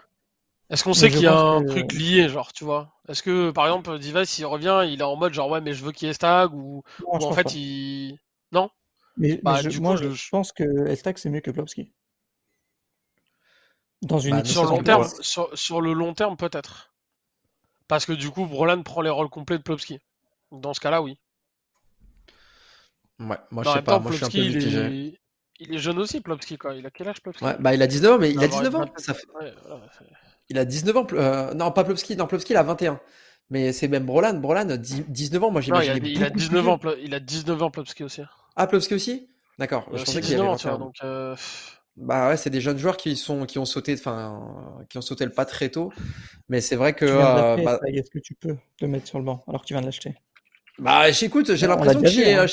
Est-ce 0.70 0.84
qu'on 0.84 0.94
sait 0.94 1.10
qu'il 1.10 1.20
y 1.20 1.26
a 1.26 1.38
un 1.38 1.64
truc 1.64 1.92
lié, 1.92 2.28
genre, 2.28 2.52
tu 2.52 2.64
vois? 2.64 2.94
Est-ce 3.08 3.22
que 3.22 3.50
par 3.50 3.66
exemple, 3.66 3.98
Device, 3.98 4.38
il 4.38 4.46
revient, 4.46 4.82
il 4.86 5.00
est 5.00 5.04
en 5.04 5.16
mode 5.16 5.34
genre, 5.34 5.50
ouais, 5.50 5.60
mais 5.60 5.74
je 5.74 5.84
veux 5.84 5.92
qu'il 5.92 6.08
y 6.08 6.10
ait 6.10 6.14
Stag, 6.14 6.54
ou, 6.54 6.82
en 7.04 7.32
fait, 7.32 7.54
il. 7.54 8.18
Non? 8.52 8.70
Mais, 9.16 9.40
bah, 9.42 9.60
moi, 9.80 9.96
je, 9.96 10.28
pense 10.30 10.52
que 10.52 10.94
Stag, 10.94 11.18
c'est 11.18 11.30
mieux 11.30 11.40
que 11.40 11.50
Plopski. 11.50 11.92
Dans 14.02 14.18
une 14.18 14.36
bah, 14.36 14.44
sur, 14.44 14.64
long 14.64 14.82
terme, 14.82 15.06
sur, 15.20 15.80
le 15.80 15.92
long 15.92 16.14
terme, 16.14 16.36
peut-être. 16.36 16.92
Parce 17.88 18.06
que 18.06 18.12
du 18.12 18.30
coup, 18.30 18.46
Brolan 18.46 18.82
prend 18.82 19.02
les 19.02 19.10
rôles 19.10 19.30
complets 19.30 19.58
de 19.58 19.62
Plopski. 19.62 20.00
Dans 20.50 20.74
ce 20.74 20.80
cas-là, 20.80 21.02
oui. 21.02 21.18
Ouais, 23.20 23.36
moi 23.50 23.62
je 23.62 23.70
sais 23.70 23.82
pas, 23.82 24.00
moi 24.00 24.10
je 24.10 24.16
suis 24.16 24.24
un 24.24 24.28
peu 24.28 24.38
mitigé. 24.38 25.20
Il 25.60 25.74
est... 25.74 25.78
jeune 25.78 25.98
aussi, 25.98 26.20
Plopski, 26.20 26.58
quoi. 26.58 26.74
Il 26.74 26.84
a 26.84 26.90
quel 26.90 27.08
âge, 27.08 27.22
Plopski? 27.22 27.44
Ouais, 27.44 27.56
bah 27.60 27.74
il 27.74 27.80
a 27.80 27.86
19 27.86 28.12
ans, 28.12 28.18
mais 28.18 28.32
il, 28.32 28.42
a 28.42 28.48
19 28.48 28.74
ans. 28.74 28.86
Ça 28.96 29.14
fait... 29.14 29.26
il 30.48 30.58
a 30.58 30.64
19 30.64 30.96
ans. 30.96 31.06
Euh, 31.12 31.54
non, 31.54 31.70
pas 31.70 31.84
Plopski, 31.84 32.16
non, 32.16 32.26
Plopski, 32.26 32.52
il 32.52 32.56
a 32.56 32.62
21. 32.64 33.00
Mais 33.50 33.72
c'est 33.72 33.88
même 33.88 34.04
Brolan. 34.04 34.34
Brolan, 34.34 34.76
19 34.76 35.44
ans, 35.44 35.50
moi 35.50 35.60
j'imagine. 35.60 36.04
Il, 36.04 36.16
il, 36.16 36.24
a 36.24 36.30
19 36.30 36.68
ans, 36.68 36.80
il 37.00 37.14
a 37.14 37.20
19 37.20 37.62
ans, 37.62 37.70
Plopski 37.70 38.02
aussi. 38.02 38.22
Ah, 38.56 38.66
Plopski 38.66 38.94
aussi? 38.94 39.28
D'accord. 39.58 39.88
Je 39.92 40.04
pensais 40.04 40.20
qu'il 40.20 40.34
avait 40.34 40.46
21 40.46 40.78
donc, 40.78 40.94
euh... 41.02 41.36
Bah 41.96 42.28
ouais, 42.28 42.36
c'est 42.36 42.50
des 42.50 42.60
jeunes 42.60 42.78
joueurs 42.78 42.96
qui 42.96 43.16
sont 43.16 43.46
qui 43.46 43.58
ont 43.60 43.64
sauté, 43.64 43.94
enfin, 43.94 44.84
qui 44.90 44.98
ont 44.98 45.02
sauté 45.02 45.24
le 45.24 45.30
pas 45.30 45.44
très 45.44 45.68
tôt. 45.68 45.92
Mais 46.48 46.60
c'est 46.60 46.74
vrai 46.74 46.92
que. 46.92 47.04
Euh, 47.04 47.56
bah... 47.64 47.78
Est-ce 47.86 48.10
que 48.10 48.18
tu 48.18 48.34
peux 48.34 48.56
te 48.78 48.84
mettre 48.84 49.06
sur 49.06 49.18
le 49.18 49.24
banc 49.24 49.44
alors 49.46 49.62
que 49.62 49.66
tu 49.66 49.74
viens 49.74 49.80
de 49.80 49.86
l'acheter? 49.86 50.14
Bah, 50.78 51.12
j'écoute, 51.12 51.54
j'ai 51.54 51.66
l'impression 51.68 52.02
que 52.02 52.08
j'ai 52.08 52.34
hein. 52.34 52.46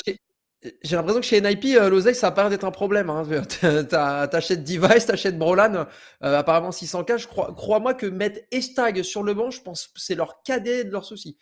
J'ai 0.84 0.94
l'impression 0.94 1.20
que 1.20 1.26
chez 1.26 1.40
NIP, 1.40 1.76
euh, 1.76 1.90
l'oseille, 1.90 2.14
ça 2.14 2.28
a 2.28 2.30
pas 2.30 2.42
l'air 2.42 2.50
d'être 2.50 2.64
un 2.64 2.70
problème. 2.70 3.10
Hein. 3.10 3.24
T'achètes 4.30 4.62
Device, 4.62 5.06
t'achètes 5.06 5.36
Brolan, 5.36 5.74
euh, 5.74 6.38
apparemment 6.38 6.70
600K. 6.70 7.18
Je 7.18 7.26
crois, 7.26 7.52
crois-moi 7.52 7.94
que 7.94 8.06
mettre 8.06 8.38
Estag 8.52 9.02
sur 9.02 9.24
le 9.24 9.34
banc, 9.34 9.50
je 9.50 9.60
pense 9.60 9.88
que 9.88 10.00
c'est 10.00 10.14
leur 10.14 10.44
cadet 10.44 10.84
de 10.84 10.90
leur 10.90 11.04
souci. 11.04 11.36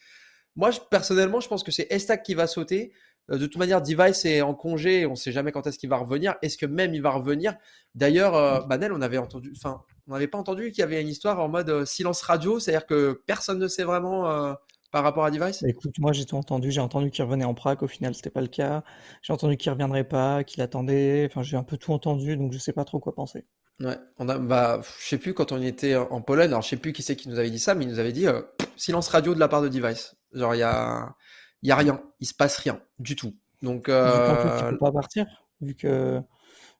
Moi, 0.57 0.71
je, 0.71 0.81
personnellement, 0.91 1.41
je 1.41 1.49
pense 1.49 1.63
que 1.63 1.71
c'est 1.71 1.87
Estag 1.91 2.23
qui 2.23 2.35
va 2.35 2.47
sauter. 2.47 2.95
Euh, 3.31 3.39
de 3.39 3.47
toute 3.47 3.57
manière, 3.57 3.83
Device 3.83 4.25
est 4.25 4.43
en 4.43 4.55
congé, 4.55 5.07
on 5.07 5.15
sait 5.15 5.33
jamais 5.33 5.53
quand 5.53 5.67
est-ce 5.67 5.79
qu'il 5.79 5.89
va 5.89 5.97
revenir. 5.97 6.37
Est-ce 6.43 6.59
que 6.59 6.67
même 6.67 6.95
il 6.95 7.03
va 7.03 7.11
revenir? 7.11 7.55
D'ailleurs, 7.95 8.35
euh, 8.35 8.61
Banel, 8.61 8.93
on 8.93 9.01
avait 9.01 9.19
entendu, 9.19 9.53
enfin, 9.57 9.83
on 10.07 10.13
n'avait 10.13 10.29
pas 10.29 10.39
entendu 10.39 10.71
qu'il 10.71 10.81
y 10.81 10.83
avait 10.83 11.01
une 11.01 11.09
histoire 11.09 11.41
en 11.41 11.49
mode 11.49 11.85
silence 11.85 12.23
radio, 12.23 12.59
c'est-à-dire 12.59 12.87
que 12.87 13.23
personne 13.27 13.59
ne 13.59 13.69
sait 13.69 13.85
vraiment 13.85 14.57
par 14.91 15.05
rapport 15.05 15.25
à 15.25 15.31
Device? 15.31 15.63
Bah, 15.63 15.69
Écoute, 15.69 15.99
moi 15.99 16.13
j'ai 16.13 16.25
tout 16.25 16.37
entendu. 16.37 16.71
J'ai 16.71 16.81
entendu 16.81 17.11
qu'il 17.11 17.25
revenait 17.25 17.45
en 17.45 17.55
Prague. 17.55 17.83
Au 17.83 17.89
final, 17.89 18.15
c'était 18.15 18.31
pas 18.31 18.41
le 18.41 18.49
cas. 18.49 18.83
J'ai 19.23 19.33
entendu 19.33 19.57
qu'il 19.57 19.71
reviendrait 19.71 20.05
pas, 20.05 20.45
qu'il 20.45 20.63
attendait. 20.63 21.27
Enfin, 21.31 21.43
j'ai 21.43 21.57
un 21.57 21.63
peu 21.63 21.77
tout 21.77 21.93
entendu, 21.93 22.37
donc 22.37 22.53
je 22.53 22.59
sais 22.59 22.73
pas 22.73 22.85
trop 22.85 22.99
quoi 22.99 23.15
penser. 23.15 23.45
Ouais, 23.81 23.97
on 24.19 24.29
a, 24.29 24.39
bah, 24.39 24.81
je 25.01 25.09
sais 25.09 25.19
plus 25.19 25.33
quand 25.33 25.53
on 25.53 25.63
était 25.63 25.97
en 25.97 26.21
Pologne. 26.21 26.49
Alors, 26.49 26.63
je 26.63 26.69
sais 26.69 26.77
plus 26.77 26.93
qui 26.93 27.03
c'est 27.03 27.17
qui 27.17 27.29
nous 27.29 27.39
avait 27.39 27.51
dit 27.51 27.59
ça, 27.59 27.75
mais 27.75 27.85
il 27.85 27.91
nous 27.91 27.99
avait 27.99 28.13
dit 28.13 28.27
euh, 28.27 28.43
silence 28.77 29.09
radio 29.09 29.35
de 29.35 29.41
la 29.41 29.49
part 29.49 29.63
de 29.63 29.69
Device. 29.69 30.17
Genre, 30.33 30.55
il 30.55 30.59
y 30.59 30.63
a, 30.63 31.15
il 31.63 31.69
y 31.69 31.73
a 31.73 31.77
rien, 31.77 32.03
il 32.21 32.27
se 32.27 32.35
passe 32.35 32.57
rien 32.59 32.81
du 32.99 33.17
tout. 33.17 33.35
Donc, 33.63 33.89
euh... 33.89 34.59
tu 34.59 34.65
peux 34.71 34.79
pas 34.79 34.93
partir, 34.93 35.27
vu 35.61 35.75
que 35.75 36.21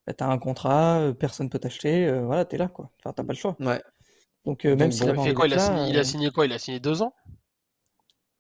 bah, 0.07 0.15
tu 0.15 0.25
as 0.25 0.29
un 0.29 0.39
contrat, 0.39 1.01
euh, 1.01 1.13
personne 1.13 1.51
peut 1.51 1.59
t'acheter. 1.59 2.07
Euh, 2.07 2.25
voilà, 2.25 2.45
t'es 2.45 2.57
là, 2.57 2.69
quoi. 2.69 2.91
Enfin, 2.99 3.13
t'as 3.13 3.25
pas 3.25 3.33
le 3.33 3.39
choix. 3.39 3.57
Ouais. 3.61 3.83
Donc, 4.47 4.65
même 4.65 4.91
si 4.91 5.05
il, 5.05 5.35
quoi, 5.35 5.47
il, 5.47 5.55
a 5.55 5.89
il 5.89 5.99
a 5.99 6.05
signé 6.05 6.31
quoi? 6.31 6.47
Il 6.47 6.53
a 6.53 6.59
signé 6.59 6.81
deux 6.81 7.03
ans? 7.03 7.13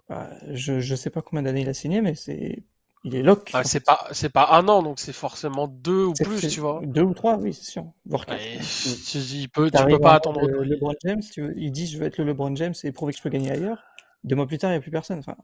Bah, 0.09 0.31
je, 0.49 0.81
je 0.81 0.95
sais 0.95 1.11
pas 1.11 1.23
combien 1.23 1.43
d'années 1.43 1.61
il 1.61 1.69
a 1.69 1.75
signé, 1.75 2.01
mais 2.01 2.15
c'est 2.15 2.65
il 3.05 3.15
est 3.15 3.23
lock. 3.23 3.51
Ah, 3.53 3.65
c'est 3.65 3.81
pas 3.81 4.09
c'est 4.11 4.29
pas 4.29 4.49
un 4.53 4.67
an, 4.69 4.83
donc 4.83 4.99
c'est 4.99 5.13
forcément 5.13 5.69
deux 5.69 6.07
ou 6.07 6.13
plus, 6.15 6.49
tu 6.49 6.61
vois. 6.61 6.81
Deux 6.83 7.03
ou 7.03 7.15
trois, 7.15 7.37
oui, 7.37 7.55
c'est 7.55 7.71
sûr. 7.71 7.85
Voire 8.07 8.27
quatre. 8.27 8.41
tu, 8.41 9.19
il 9.19 9.49
peut, 9.49 9.71
tu 9.71 9.85
peux 9.85 10.01
pas 10.01 10.15
attendre. 10.15 10.47
Le, 10.47 10.65
LeBron 10.65 10.95
James, 11.05 11.21
tu 11.21 11.53
il 11.57 11.71
dit 11.71 11.87
je 11.87 11.99
veux 11.99 12.07
être 12.07 12.19
le 12.19 12.25
LeBron 12.25 12.57
James 12.57 12.75
et 12.83 12.93
prouver 12.93 13.13
que 13.13 13.19
je 13.19 13.23
peux 13.23 13.31
gagner 13.31 13.53
ailleurs. 13.53 13.83
Deux 14.25 14.37
mois 14.37 14.47
plus 14.47 14.59
tard, 14.59 14.71
il 14.71 14.75
n'y 14.75 14.79
a 14.79 14.83
plus 14.83 14.91
personne. 14.91 15.21
Enfin... 15.21 15.37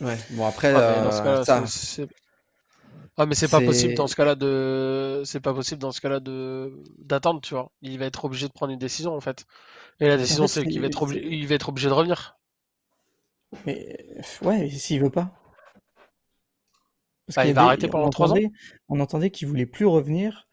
Ouais. 0.00 0.16
Bon 0.30 0.46
après, 0.46 0.72
ah, 0.74 1.06
euh, 1.06 1.44
ça... 1.44 1.64
Ah 3.16 3.26
mais 3.26 3.36
c'est 3.36 3.48
pas 3.48 3.60
possible 3.60 3.94
dans 3.94 4.08
ce 4.08 4.16
cas-là 4.16 4.34
de 4.34 5.22
c'est 5.24 5.38
pas 5.38 5.54
possible 5.54 5.80
dans 5.80 5.92
ce 5.92 6.00
cas-là 6.00 6.18
de 6.18 6.82
d'attendre 6.98 7.40
tu 7.40 7.54
vois 7.54 7.70
il 7.80 7.96
va 7.96 8.06
être 8.06 8.24
obligé 8.24 8.48
de 8.48 8.52
prendre 8.52 8.72
une 8.72 8.78
décision 8.80 9.14
en 9.14 9.20
fait 9.20 9.46
et 10.00 10.08
la 10.08 10.16
décision 10.16 10.48
c'est 10.48 10.66
qu'il 10.66 10.80
va 10.80 10.88
être 10.88 11.00
obligé 11.00 11.24
il 11.24 11.46
va 11.46 11.54
être 11.54 11.68
obligé 11.68 11.86
de 11.86 11.92
revenir 11.92 12.36
mais 13.66 13.96
ouais, 14.42 14.68
s'il 14.70 15.00
veut 15.00 15.10
pas. 15.10 15.32
Parce 17.26 17.36
bah, 17.36 17.46
il 17.46 17.54
va 17.54 17.62
arrêter 17.64 17.88
pendant 17.88 18.10
trois 18.10 18.32
ans. 18.32 18.38
On 18.88 19.00
entendait 19.00 19.30
qu'il 19.30 19.48
voulait 19.48 19.66
plus 19.66 19.86
revenir 19.86 20.46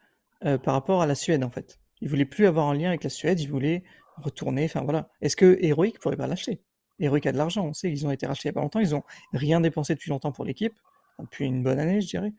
euh, 0.44 0.58
par 0.58 0.74
rapport 0.74 1.02
à 1.02 1.06
la 1.06 1.14
Suède 1.14 1.44
en 1.44 1.50
fait. 1.50 1.78
Il 2.00 2.08
voulait 2.08 2.24
plus 2.24 2.46
avoir 2.46 2.68
un 2.68 2.74
lien 2.74 2.88
avec 2.88 3.04
la 3.04 3.10
Suède, 3.10 3.40
il 3.40 3.48
voulait 3.48 3.84
retourner. 4.16 4.64
Enfin 4.64 4.82
voilà. 4.82 5.08
Est-ce 5.20 5.36
que 5.36 5.58
Heroic 5.60 5.98
pourrait 6.00 6.16
pas 6.16 6.26
l'acheter? 6.26 6.62
Heroic 7.00 7.26
a 7.26 7.32
de 7.32 7.36
l'argent, 7.36 7.64
on 7.66 7.72
sait 7.72 7.90
qu'ils 7.90 8.06
ont 8.06 8.10
été 8.10 8.26
rachetés 8.26 8.48
il 8.48 8.50
y 8.50 8.54
a 8.54 8.54
pas 8.54 8.60
longtemps, 8.60 8.80
ils 8.80 8.94
ont 8.94 9.02
rien 9.32 9.60
dépensé 9.60 9.94
depuis 9.94 10.10
longtemps 10.10 10.32
pour 10.32 10.44
l'équipe, 10.44 10.74
depuis 11.18 11.46
une 11.46 11.62
bonne 11.62 11.78
année, 11.78 12.00
je 12.00 12.08
dirais. 12.08 12.32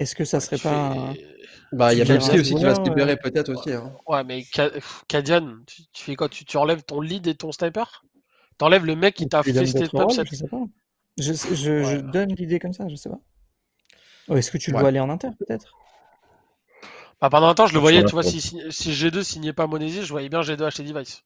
Est-ce 0.00 0.16
que 0.16 0.24
ça 0.24 0.40
serait 0.40 0.58
pas. 0.58 1.14
Bah, 1.72 1.92
il 1.92 1.98
y 1.98 2.02
a 2.02 2.04
Pepsi 2.04 2.38
aussi 2.38 2.54
qui 2.54 2.64
va 2.64 2.74
se 2.74 2.80
libérer 2.80 3.16
peut-être 3.16 3.50
aussi. 3.50 3.72
Hein. 3.72 3.94
Ouais, 4.08 4.24
mais 4.24 4.44
Kadian, 5.06 5.58
tu, 5.66 6.04
fais 6.04 6.16
quoi? 6.16 6.28
Tu, 6.28 6.44
tu 6.44 6.56
enlèves 6.56 6.82
ton 6.82 7.00
lead 7.00 7.26
et 7.28 7.36
ton 7.36 7.52
sniper? 7.52 8.04
T'enlèves 8.58 8.84
le 8.84 8.96
mec 8.96 9.14
qui 9.14 9.28
t'a 9.28 9.42
fait 9.42 9.52
top 9.52 10.10
7. 10.10 10.26
Je 10.28 10.34
sais 10.34 10.48
pas. 10.48 10.62
Je, 11.18 11.32
je, 11.32 12.00
donne 12.00 12.34
l'idée 12.34 12.58
comme 12.58 12.72
ça, 12.72 12.88
je 12.88 12.96
sais 12.96 13.08
pas. 13.08 13.20
Est-ce 14.34 14.50
que 14.50 14.58
tu 14.58 14.72
le 14.72 14.78
vois 14.78 14.88
aller 14.88 15.00
en 15.00 15.10
inter 15.10 15.28
peut-être? 15.38 15.76
Bah, 17.20 17.30
Pendant 17.30 17.46
un 17.46 17.54
temps, 17.54 17.66
je 17.66 17.74
le 17.74 17.78
voyais, 17.78 18.04
tu 18.04 18.12
vois, 18.12 18.24
si, 18.24 18.40
si, 18.40 18.90
G2 18.90 19.22
signait 19.22 19.52
pas 19.52 19.66
Monesi, 19.66 20.02
je 20.02 20.10
voyais 20.10 20.28
bien 20.28 20.40
G2 20.40 20.64
acheter 20.64 20.82
Device. 20.82 21.22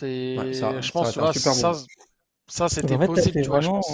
Ouais. 0.00 0.52
Je 0.52 0.90
pense, 0.90 1.16
vois, 1.18 1.32
ça, 1.32 1.72
ça 2.46 2.68
c'était 2.68 2.98
possible, 2.98 3.42
tu 3.42 3.48
vois, 3.48 3.60
je 3.60 3.68
pense. 3.68 3.92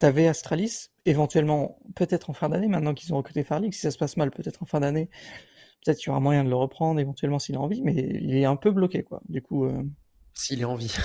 T'avais 0.00 0.26
Astralis, 0.26 0.88
éventuellement, 1.06 1.78
peut-être 1.94 2.28
en 2.28 2.32
fin 2.32 2.48
d'année, 2.48 2.66
maintenant 2.66 2.94
qu'ils 2.94 3.14
ont 3.14 3.16
recruté 3.16 3.44
Farlix, 3.44 3.76
si 3.76 3.82
ça 3.82 3.92
se 3.92 3.96
passe 3.96 4.16
mal, 4.16 4.32
peut-être 4.32 4.62
en 4.62 4.66
fin 4.66 4.80
d'année, 4.80 5.08
Peut-être 5.84 5.98
qu'il 5.98 6.06
y 6.06 6.10
aura 6.10 6.20
moyen 6.20 6.44
de 6.44 6.48
le 6.48 6.56
reprendre 6.56 6.98
éventuellement 6.98 7.38
s'il 7.38 7.56
a 7.56 7.60
envie, 7.60 7.82
mais 7.82 7.94
il 7.94 8.34
est 8.36 8.46
un 8.46 8.56
peu 8.56 8.70
bloqué, 8.70 9.02
quoi. 9.02 9.20
Du 9.28 9.42
coup. 9.42 9.66
Euh, 9.66 9.82
s'il 10.32 10.62
est 10.62 10.64
en 10.64 10.76
vie. 10.76 10.96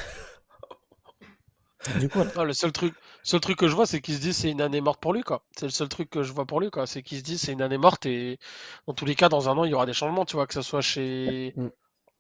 du 2.00 2.08
coup, 2.08 2.20
le 2.20 2.54
seul 2.54 2.72
truc, 2.72 2.94
seul 3.22 3.42
truc 3.42 3.58
que 3.58 3.68
je 3.68 3.76
vois, 3.76 3.86
c'est 3.86 4.00
qu'il 4.00 4.16
se 4.16 4.22
dit 4.22 4.34
c'est 4.34 4.50
une 4.50 4.62
année 4.62 4.80
morte 4.80 5.02
pour 5.02 5.12
lui, 5.12 5.22
quoi. 5.22 5.44
C'est 5.58 5.66
le 5.66 5.72
seul 5.72 5.90
truc 5.90 6.10
que 6.10 6.24
je 6.24 6.32
vois 6.32 6.46
pour 6.46 6.62
lui, 6.62 6.72
quoi. 6.72 6.88
C'est 6.88 7.04
qu'il 7.04 7.18
se 7.18 7.24
dit 7.24 7.38
c'est 7.38 7.52
une 7.52 7.62
année 7.62 7.78
morte 7.78 8.06
et 8.06 8.40
dans 8.88 8.94
tous 8.94 9.04
les 9.04 9.16
cas, 9.16 9.28
dans 9.28 9.50
un 9.50 9.58
an, 9.58 9.66
il 9.66 9.72
y 9.72 9.74
aura 9.74 9.86
des 9.86 9.94
changements, 9.94 10.24
tu 10.24 10.38
vois, 10.38 10.48
que 10.48 10.54
ce 10.54 10.62
soit 10.62 10.82
chez. 10.82 11.54
Mm. 11.58 11.68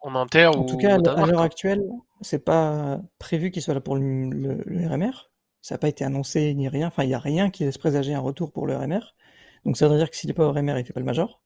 En 0.02 0.16
Inter 0.16 0.48
En 0.48 0.64
tout 0.64 0.78
cas, 0.78 0.96
à 0.96 1.26
l'heure 1.26 1.42
actuelle, 1.42 1.84
c'est 2.22 2.44
pas 2.44 3.02
prévu 3.18 3.52
qu'il 3.52 3.62
soit 3.62 3.74
là 3.74 3.82
pour 3.82 3.96
le, 3.96 4.88
RMR. 4.88 5.32
Ça 5.62 5.76
n'a 5.76 5.80
pas 5.80 5.90
été 5.90 6.06
annoncé 6.06 6.54
ni 6.54 6.70
rien. 6.70 6.88
Enfin, 6.88 7.04
il 7.04 7.08
n'y 7.08 7.14
a 7.14 7.20
rien 7.20 7.50
qui 7.50 7.66
laisse 7.66 7.78
présager 7.78 8.14
un 8.14 8.20
retour 8.20 8.52
pour 8.52 8.66
le 8.66 8.76
RMR. 8.78 9.16
Donc 9.66 9.78
ça 9.78 9.88
veut 9.88 9.98
dire 9.98 10.10
que 10.10 10.16
s'il 10.16 10.30
n'est 10.30 10.34
pas 10.34 10.48
au 10.48 10.52
RMR, 10.52 10.80
il 10.80 10.86
fait 10.86 10.94
pas 10.94 11.02
le 11.02 11.06
Major. 11.06 11.42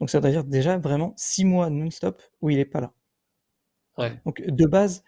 Donc 0.00 0.10
ça 0.10 0.20
veut 0.20 0.30
dire 0.30 0.44
déjà 0.44 0.76
vraiment 0.76 1.14
six 1.16 1.44
mois 1.44 1.70
non-stop 1.70 2.22
où 2.42 2.50
il 2.50 2.56
n'est 2.56 2.64
pas 2.64 2.80
là. 2.80 2.92
Ouais. 3.96 4.20
Donc 4.26 4.42
de 4.42 4.66
base, 4.66 5.02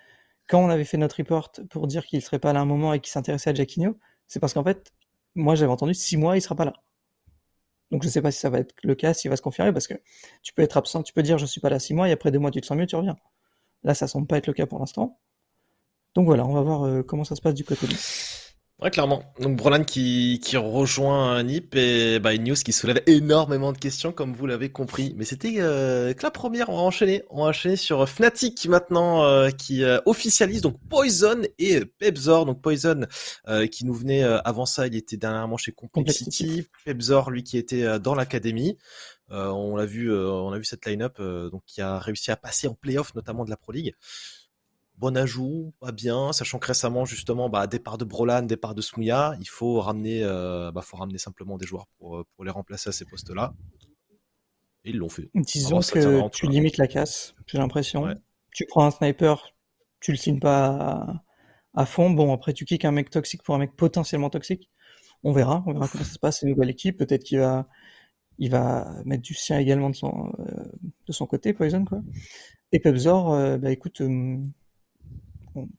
quand 0.46 0.64
on 0.64 0.70
avait 0.70 0.84
fait 0.84 0.96
notre 0.96 1.16
report 1.18 1.52
pour 1.68 1.86
dire 1.86 2.06
qu'il 2.06 2.22
serait 2.22 2.38
pas 2.38 2.52
là 2.52 2.60
un 2.60 2.64
moment 2.64 2.94
et 2.94 3.00
qu'il 3.00 3.10
s'intéressait 3.10 3.50
à 3.50 3.54
Jacquinho, 3.54 3.98
c'est 4.26 4.40
parce 4.40 4.54
qu'en 4.54 4.64
fait, 4.64 4.92
moi 5.34 5.54
j'avais 5.54 5.72
entendu 5.72 5.92
six 5.92 6.16
mois, 6.16 6.36
il 6.36 6.40
sera 6.40 6.54
pas 6.54 6.64
là. 6.64 6.72
Donc 7.90 8.02
je 8.02 8.08
sais 8.08 8.22
pas 8.22 8.30
si 8.30 8.40
ça 8.40 8.50
va 8.50 8.58
être 8.58 8.74
le 8.82 8.94
cas, 8.94 9.14
s'il 9.14 9.30
va 9.30 9.36
se 9.36 9.42
confirmer, 9.42 9.72
parce 9.72 9.86
que 9.86 9.94
tu 10.42 10.52
peux 10.52 10.62
être 10.62 10.76
absent, 10.76 11.02
tu 11.02 11.12
peux 11.12 11.22
dire 11.22 11.38
je 11.38 11.46
suis 11.46 11.60
pas 11.60 11.70
là 11.70 11.78
six 11.78 11.94
mois 11.94 12.08
et 12.08 12.12
après 12.12 12.30
deux 12.30 12.38
mois 12.38 12.50
tu 12.50 12.60
te 12.60 12.66
sens 12.66 12.76
mieux, 12.76 12.86
tu 12.86 12.96
reviens. 12.96 13.16
Là, 13.84 13.94
ça 13.94 14.08
semble 14.08 14.26
pas 14.26 14.38
être 14.38 14.48
le 14.48 14.52
cas 14.52 14.66
pour 14.66 14.80
l'instant. 14.80 15.18
Donc 16.14 16.26
voilà, 16.26 16.44
on 16.46 16.52
va 16.52 16.62
voir 16.62 16.84
euh, 16.84 17.02
comment 17.02 17.24
ça 17.24 17.36
se 17.36 17.40
passe 17.40 17.54
du 17.54 17.64
côté 17.64 17.86
de 17.86 17.92
Ouais, 18.82 18.90
clairement. 18.90 19.22
Donc 19.40 19.56
Brolan 19.56 19.84
qui, 19.84 20.38
qui 20.44 20.58
rejoint 20.58 21.42
Nip 21.42 21.74
et 21.76 22.18
bah, 22.18 22.34
une 22.34 22.44
news 22.44 22.54
qui 22.54 22.74
soulève 22.74 23.00
énormément 23.06 23.72
de 23.72 23.78
questions, 23.78 24.12
comme 24.12 24.34
vous 24.34 24.46
l'avez 24.46 24.70
compris. 24.70 25.14
Mais 25.16 25.24
c'était 25.24 25.54
euh, 25.60 26.12
que 26.12 26.22
la 26.22 26.30
première. 26.30 26.68
On 26.68 26.76
va 26.76 26.82
enchaîner. 26.82 27.22
On 27.30 27.44
va 27.44 27.48
enchaîner 27.48 27.76
sur 27.76 28.06
Fnatic 28.06 28.66
maintenant, 28.66 29.24
euh, 29.24 29.48
qui 29.48 29.82
euh, 29.82 29.98
officialise 30.04 30.60
donc 30.60 30.78
Poison 30.90 31.40
et 31.58 31.86
Pebzor. 31.86 32.44
Donc 32.44 32.60
Poison 32.60 33.06
qui 33.72 33.86
nous 33.86 33.94
venait 33.94 34.22
avant 34.22 34.66
ça, 34.66 34.86
il 34.86 34.94
était 34.94 35.16
dernièrement 35.16 35.56
chez 35.56 35.72
Complexity. 35.72 36.68
Pebzor, 36.84 37.30
lui, 37.30 37.44
qui 37.44 37.56
était 37.56 37.98
dans 37.98 38.14
l'académie. 38.14 38.76
on 39.30 39.76
l'a 39.76 39.86
vu, 39.86 40.12
on 40.14 40.52
a 40.52 40.58
vu 40.58 40.64
cette 40.64 40.84
line-up, 40.84 41.18
donc 41.18 41.62
qui 41.66 41.80
a 41.80 41.98
réussi 41.98 42.30
à 42.30 42.36
passer 42.36 42.68
en 42.68 42.74
playoff, 42.74 43.14
notamment 43.14 43.44
de 43.44 43.50
la 43.50 43.56
Pro 43.56 43.72
League 43.72 43.94
bon 44.98 45.16
ajout, 45.16 45.74
pas 45.80 45.92
bien, 45.92 46.32
sachant 46.32 46.58
que 46.58 46.66
récemment 46.66 47.04
justement, 47.04 47.48
bah, 47.48 47.66
départ 47.66 47.98
de 47.98 48.04
Brolan, 48.04 48.42
départ 48.42 48.74
de 48.74 48.80
Smouya, 48.80 49.36
il 49.40 49.48
faut 49.48 49.80
ramener, 49.80 50.22
euh, 50.22 50.72
bah, 50.72 50.82
faut 50.82 50.96
ramener 50.96 51.18
simplement 51.18 51.58
des 51.58 51.66
joueurs 51.66 51.86
pour, 51.98 52.16
euh, 52.16 52.24
pour 52.34 52.44
les 52.44 52.50
remplacer 52.50 52.88
à 52.88 52.92
ces 52.92 53.04
postes-là. 53.04 53.54
Et 54.84 54.90
ils 54.90 54.96
l'ont 54.96 55.08
fait. 55.08 55.30
Disons 55.34 55.80
que 55.80 56.28
tu 56.30 56.46
limites 56.46 56.78
la 56.78 56.86
casse, 56.86 57.34
j'ai 57.46 57.58
l'impression. 57.58 58.06
Tu 58.52 58.64
prends 58.66 58.86
un 58.86 58.90
sniper, 58.90 59.50
tu 60.00 60.12
le 60.12 60.16
signes 60.16 60.40
pas 60.40 61.22
à, 61.74 61.86
fond. 61.86 62.10
Bon, 62.10 62.32
après 62.32 62.52
tu 62.52 62.64
kicks 62.64 62.84
un 62.84 62.92
mec 62.92 63.10
toxique 63.10 63.42
pour 63.42 63.54
un 63.54 63.58
mec 63.58 63.76
potentiellement 63.76 64.30
toxique. 64.30 64.70
On 65.24 65.32
verra, 65.32 65.62
on 65.66 65.72
verra 65.72 65.88
comment 65.88 66.04
ça 66.04 66.12
se 66.12 66.18
passe, 66.18 66.40
c'est 66.40 66.46
une 66.46 66.52
nouvelle 66.52 66.70
équipe. 66.70 66.96
Peut-être 66.98 67.24
qu'il 67.24 67.40
va, 67.40 67.66
il 68.38 68.50
va 68.50 68.94
mettre 69.04 69.22
du 69.22 69.34
sien 69.34 69.58
également 69.58 69.90
de 69.90 69.96
son, 69.96 70.32
euh, 70.38 70.64
de 71.06 71.12
son 71.12 71.26
côté, 71.26 71.52
Poison 71.52 71.84
quoi. 71.84 72.00
Et 72.72 72.78
Pebzor, 72.78 73.58
bah 73.58 73.70
écoute 73.70 74.00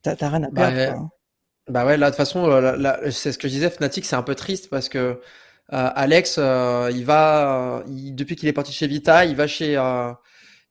T'as 0.02 0.28
rien 0.28 0.44
à 0.44 0.50
bah, 0.50 0.70
perdre. 0.72 1.00
Hein. 1.00 1.10
Bah, 1.68 1.84
ouais, 1.84 1.96
là, 1.96 2.06
de 2.06 2.10
toute 2.10 2.16
façon, 2.16 2.50
euh, 2.50 3.10
c'est 3.10 3.32
ce 3.32 3.38
que 3.38 3.46
je 3.46 3.52
disais, 3.52 3.70
Fnatic, 3.70 4.04
c'est 4.04 4.16
un 4.16 4.22
peu 4.22 4.34
triste 4.34 4.70
parce 4.70 4.88
que 4.88 4.98
euh, 4.98 5.18
Alex, 5.70 6.36
euh, 6.38 6.90
il 6.92 7.04
va, 7.04 7.84
depuis 7.86 8.36
qu'il 8.36 8.48
est 8.48 8.54
parti 8.54 8.72
chez 8.72 8.86
Vita, 8.86 9.26
il 9.26 9.36
va 9.36 9.46
chez, 9.46 9.74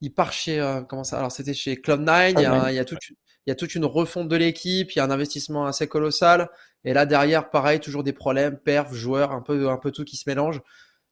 il 0.01 0.13
part 0.13 0.33
chez, 0.33 0.81
comment 0.89 1.03
ça 1.03 1.19
Alors, 1.19 1.31
c'était 1.31 1.53
chez 1.53 1.75
Cloud9. 1.75 2.31
Il 2.31 2.41
y, 2.41 2.45
a, 2.45 2.71
il, 2.71 2.75
y 2.75 2.79
a 2.79 2.85
toute, 2.85 3.09
il 3.09 3.49
y 3.49 3.51
a 3.51 3.55
toute 3.55 3.75
une 3.75 3.85
refonte 3.85 4.27
de 4.27 4.35
l'équipe, 4.35 4.91
il 4.91 4.97
y 4.97 5.01
a 5.01 5.03
un 5.03 5.11
investissement 5.11 5.67
assez 5.67 5.87
colossal. 5.87 6.49
Et 6.83 6.93
là, 6.93 7.05
derrière, 7.05 7.49
pareil, 7.51 7.79
toujours 7.79 8.03
des 8.03 8.13
problèmes, 8.13 8.57
perf, 8.57 8.91
joueurs, 8.93 9.31
un 9.31 9.41
peu, 9.41 9.69
un 9.69 9.77
peu 9.77 9.91
tout 9.91 10.03
qui 10.03 10.17
se 10.17 10.27
mélange. 10.27 10.61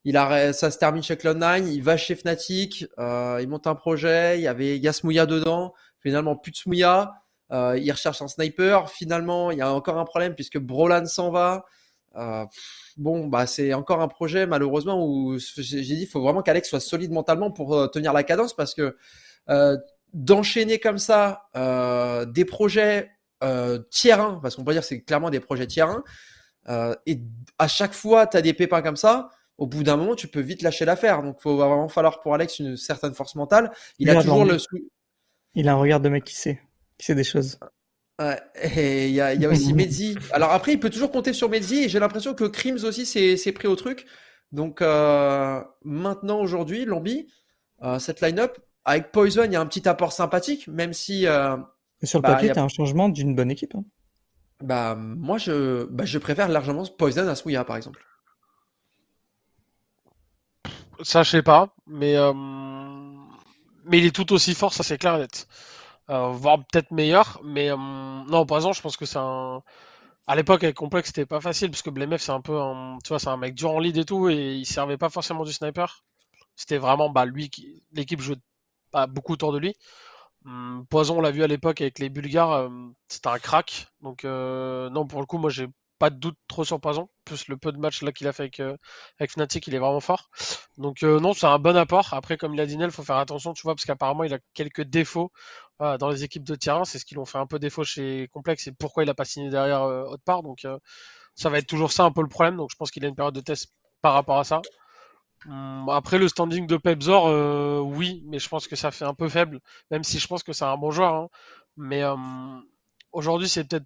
Il 0.04 0.18
a, 0.18 0.54
ça 0.54 0.72
se 0.72 0.78
termine 0.80 1.04
chez 1.04 1.16
Cloud9, 1.16 1.68
il 1.68 1.84
va 1.84 1.98
chez 1.98 2.16
Fnatic, 2.16 2.88
il 2.98 3.48
monte 3.48 3.68
un 3.68 3.76
projet, 3.76 4.40
il 4.40 4.42
y 4.44 4.48
avait 4.48 4.80
Yasmouya 4.80 5.28
dedans, 5.28 5.74
finalement 6.00 6.36
plus 6.36 6.52
de 6.52 6.58
Smouya. 6.58 7.14
Euh, 7.52 7.78
il 7.78 7.92
recherche 7.92 8.22
un 8.22 8.28
sniper. 8.28 8.90
Finalement, 8.90 9.52
il 9.52 9.58
y 9.58 9.62
a 9.62 9.72
encore 9.72 9.98
un 9.98 10.06
problème 10.06 10.36
puisque 10.36 10.58
Brolan 10.58 11.06
s'en 11.06 11.30
va. 11.30 11.66
Euh, 12.16 12.46
bon, 12.98 13.28
bah 13.28 13.46
c'est 13.46 13.74
encore 13.74 14.02
un 14.02 14.08
projet 14.08 14.48
malheureusement 14.48 15.06
où 15.06 15.38
j'ai 15.38 15.82
dit 15.82 16.04
il 16.04 16.08
faut 16.08 16.22
vraiment 16.22 16.42
qu'Alex 16.42 16.70
soit 16.70 16.80
solide 16.80 17.12
mentalement 17.12 17.52
pour 17.52 17.76
euh, 17.76 17.88
tenir 17.88 18.14
la 18.14 18.24
cadence 18.24 18.56
parce 18.56 18.74
que 18.74 18.96
d'enchaîner 20.14 20.80
comme 20.80 20.98
ça 20.98 21.50
des 22.34 22.46
projets 22.46 23.12
tiers 23.92 24.22
1, 24.22 24.40
parce 24.42 24.56
qu'on 24.56 24.64
peut 24.64 24.72
dire 24.72 24.82
que 24.82 24.88
c'est 24.88 25.02
clairement 25.02 25.30
des 25.30 25.42
projets 25.42 25.68
tiers 25.68 26.02
1, 26.68 26.96
et 27.06 27.22
à 27.60 27.68
chaque 27.68 27.94
fois 27.94 28.26
tu 28.26 28.38
as 28.38 28.42
des 28.42 28.54
pépins 28.54 28.82
comme 28.82 28.96
ça, 28.96 29.30
au 29.58 29.68
bout 29.68 29.84
d'un 29.84 29.98
moment 29.98 30.16
tu 30.16 30.28
peux 30.28 30.40
vite 30.40 30.64
lâcher 30.64 30.86
l'affaire. 30.86 31.22
Donc 31.22 31.38
il 31.46 31.52
va 31.52 31.68
vraiment 31.68 31.90
falloir 31.90 32.22
pour 32.22 32.34
Alex 32.34 32.58
une 32.58 32.76
certaine 32.78 33.14
force 33.14 33.36
mentale. 33.36 33.72
Il, 34.00 34.10
a 34.10 34.22
toujours 34.22 34.46
le. 34.46 34.58
Il 35.54 35.68
a 35.68 35.74
un 35.74 35.78
regard 35.78 36.00
de 36.00 36.10
mec 36.10 36.24
qui 36.24 36.36
sait 36.36 36.60
sait 37.00 37.16
des 37.16 37.24
choses. 37.24 37.60
et 38.20 39.08
il 39.10 39.14
y 39.14 39.22
a, 39.22 39.50
aussi 39.50 39.74
Medzi. 39.74 40.18
Alors 40.32 40.52
après, 40.52 40.74
il 40.74 40.80
peut 40.80 40.90
toujours 40.90 41.12
compter 41.12 41.34
sur 41.34 41.50
Medzi 41.50 41.84
et 41.84 41.90
j'ai 41.90 42.00
l'impression 42.00 42.34
que 42.34 42.46
Crims 42.46 42.84
aussi 42.84 43.06
s'est 43.06 43.52
pris 43.52 43.68
au 43.68 43.76
truc. 43.76 44.06
Donc 44.52 44.82
euh, 44.82 45.62
maintenant, 45.84 46.40
aujourd'hui, 46.40 46.86
Lambi, 46.86 47.28
euh, 47.84 48.00
cette 48.00 48.22
line-up, 48.22 48.58
avec 48.86 49.12
Poison, 49.12 49.44
il 49.44 49.52
y 49.52 49.56
a 49.56 49.62
un 49.62 49.66
petit 49.66 49.88
apport 49.88 50.14
sympathique, 50.14 50.68
même 50.68 50.94
si. 50.94 51.28
Euh, 51.28 51.58
sur 52.04 52.20
le 52.20 52.24
bah, 52.24 52.34
papier, 52.34 52.52
tu 52.52 52.60
as... 52.60 52.64
un 52.64 52.68
changement 52.68 53.10
d'une 53.10 53.36
bonne 53.36 53.52
équipe. 53.52 53.76
Hein. 53.76 53.84
Bah, 54.64 54.96
moi, 54.96 55.38
je, 55.38 55.84
bah, 55.86 56.06
je 56.06 56.18
préfère 56.18 56.48
largement 56.48 56.86
Poison 56.86 57.28
à 57.28 57.36
Smouya, 57.36 57.66
par 57.66 57.76
exemple. 57.76 58.02
Ça, 61.02 61.24
je 61.24 61.32
sais 61.32 61.44
pas, 61.44 61.76
mais, 61.88 62.16
mais 63.84 64.00
il 64.00 64.06
est 64.06 64.16
tout 64.16 64.32
aussi 64.32 64.54
fort, 64.54 64.74
ça 64.74 64.82
c'est 64.82 64.98
clair 64.98 65.16
et 65.16 65.20
net. 65.20 65.48
Euh, 66.10 66.30
voire 66.30 66.60
peut-être 66.60 66.92
meilleur. 66.92 67.40
Mais 67.44 67.72
euh, 67.72 67.76
non, 67.78 68.46
par 68.46 68.58
exemple, 68.58 68.76
je 68.76 68.82
pense 68.82 68.98
que 68.98 69.06
c'est 69.06 69.18
un. 69.20 69.64
À 70.28 70.36
l'époque, 70.36 70.64
avec 70.64 70.76
Complex, 70.76 71.10
c'était 71.10 71.26
pas 71.26 71.42
facile 71.42 71.70
parce 71.72 71.82
que 71.84 71.90
Blemef, 71.90 72.22
c'est 72.22 72.32
un 72.32 72.42
peu 72.42 72.60
un. 72.60 72.98
Tu 73.04 73.10
vois, 73.10 73.20
c'est 73.20 73.30
un 73.30 73.38
mec 73.38 73.56
dur 73.56 73.72
en 73.72 73.80
lead 73.80 73.98
et 73.98 74.06
tout, 74.06 74.30
et 74.30 74.56
il 74.56 74.66
servait 74.66 74.98
pas 74.98 75.10
forcément 75.10 75.44
du 75.46 75.54
sniper. 75.54 76.04
C'était 76.56 76.78
vraiment 76.78 77.10
bah, 77.10 77.26
lui 77.26 77.50
qui. 77.50 77.84
L'équipe 77.94 78.22
jouait 78.22 78.38
pas 78.92 79.08
beaucoup 79.08 79.34
autour 79.34 79.54
de 79.54 79.60
lui. 79.60 79.76
Hum, 80.46 80.86
Poison, 80.90 81.18
on 81.20 81.22
l'a 81.22 81.32
vu 81.32 81.44
à 81.44 81.48
l'époque 81.48 81.82
avec 81.82 82.00
les 82.00 82.10
Bulgares, 82.10 82.52
euh, 82.54 82.70
c'était 83.08 83.30
un 83.30 83.40
crack. 83.40 83.88
Donc, 84.02 84.24
non, 84.26 85.08
pour 85.08 85.22
le 85.22 85.26
coup, 85.28 85.38
moi, 85.40 85.50
j'ai 85.50 85.68
pas 86.00 86.10
de 86.10 86.18
doute 86.18 86.38
trop 86.48 86.64
sur 86.66 86.80
Poison. 86.82 87.10
Plus 87.26 87.48
le 87.48 87.58
peu 87.58 87.72
de 87.72 87.78
matchs 87.80 88.02
là 88.04 88.12
qu'il 88.12 88.28
a 88.28 88.34
fait 88.34 88.44
avec, 88.44 88.60
avec 89.20 89.32
Fnatic, 89.32 89.66
il 89.68 89.76
est 89.76 89.80
vraiment 89.80 90.02
fort. 90.02 90.30
Donc 90.78 91.02
non, 91.04 91.34
c'est 91.34 91.48
un 91.48 91.60
bon 91.60 91.76
apport. 91.78 92.14
Après, 92.14 92.38
comme 92.38 92.54
il 92.54 92.62
a 92.62 92.66
dit 92.66 92.78
Nel, 92.78 92.92
faut 92.92 93.04
faire 93.04 93.18
attention, 93.18 93.54
tu 93.54 93.64
vois, 93.64 93.76
parce 93.76 93.86
qu'apparemment 93.86 94.24
il 94.24 94.34
a 94.34 94.40
quelques 94.54 94.84
défauts 94.84 95.32
dans 95.80 96.10
les 96.10 96.24
équipes 96.24 96.44
de 96.44 96.56
terrain. 96.56 96.86
C'est 96.86 97.00
ce 97.00 97.06
qui 97.06 97.16
l'ont 97.16 97.26
fait 97.26 97.38
un 97.38 97.48
peu 97.48 97.60
défaut 97.60 97.84
chez 97.84 98.30
Complex 98.32 98.68
et 98.68 98.72
pourquoi 98.72 99.04
il 99.04 99.10
a 99.10 99.14
pas 99.14 99.26
signé 99.26 99.50
derrière 99.50 99.84
euh, 99.84 100.04
autre 100.04 100.24
part. 100.24 100.44
Donc 100.44 100.66
ça 101.36 101.50
va 101.50 101.58
être 101.58 101.68
toujours 101.68 101.92
ça 101.92 102.04
un 102.04 102.12
peu 102.12 102.22
le 102.22 102.28
problème. 102.28 102.58
Donc 102.58 102.70
je 102.72 102.76
pense 102.76 102.92
qu'il 102.92 103.06
a 103.06 103.08
une 103.08 103.16
période 103.16 103.36
de 103.36 103.42
test 103.42 103.74
par 104.02 104.14
rapport 104.14 104.38
à 104.40 104.44
ça. 104.44 104.62
Hum, 105.48 105.90
après 105.90 106.18
le 106.18 106.28
standing 106.28 106.68
de 106.68 106.78
Pepzor, 106.78 107.84
oui, 107.86 108.24
mais 108.26 108.40
je 108.40 108.50
pense 108.50 108.68
que 108.68 108.76
ça 108.76 108.92
fait 108.92 109.06
un 109.06 109.14
peu 109.14 109.30
faible, 109.30 109.60
même 109.92 110.04
si 110.04 110.20
je 110.20 110.28
pense 110.28 110.44
que 110.44 110.54
c'est 110.54 110.66
un 110.66 110.78
bon 110.78 110.92
joueur. 110.92 111.14
Hein. 111.14 111.30
Mais 111.78 112.04
aujourd'hui, 113.12 113.50
c'est 113.50 113.66
peut-être 113.66 113.86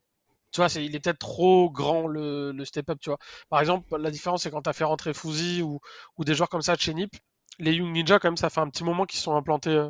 tu 0.52 0.62
vois, 0.62 0.82
il 0.82 0.96
est 0.96 1.00
peut-être 1.00 1.20
trop 1.20 1.70
grand 1.70 2.08
le, 2.08 2.64
step-up, 2.66 2.98
tu 3.00 3.10
vois. 3.10 3.20
Par 3.50 3.60
exemple, 3.60 3.96
la 3.98 4.12
différence, 4.12 4.44
c'est 4.44 4.52
quand 4.52 4.64
tu 4.64 4.70
as 4.70 4.74
fait 4.74 4.84
rentrer 4.84 5.14
Fouzi 5.14 5.62
ou, 5.62 5.80
des 6.20 6.34
joueurs 6.34 6.50
comme 6.50 6.62
ça 6.62 6.76
de 6.76 6.82
chez 6.82 6.94
NIP, 6.94 7.16
les 7.60 7.74
Young 7.74 7.92
Ninja, 7.94 8.20
quand 8.20 8.30
même, 8.30 8.38
ça 8.38 8.50
fait 8.50 8.62
un 8.62 8.70
petit 8.70 8.84
moment 8.84 9.06
qu'ils 9.06 9.20
sont 9.20 9.36
implantés. 9.36 9.88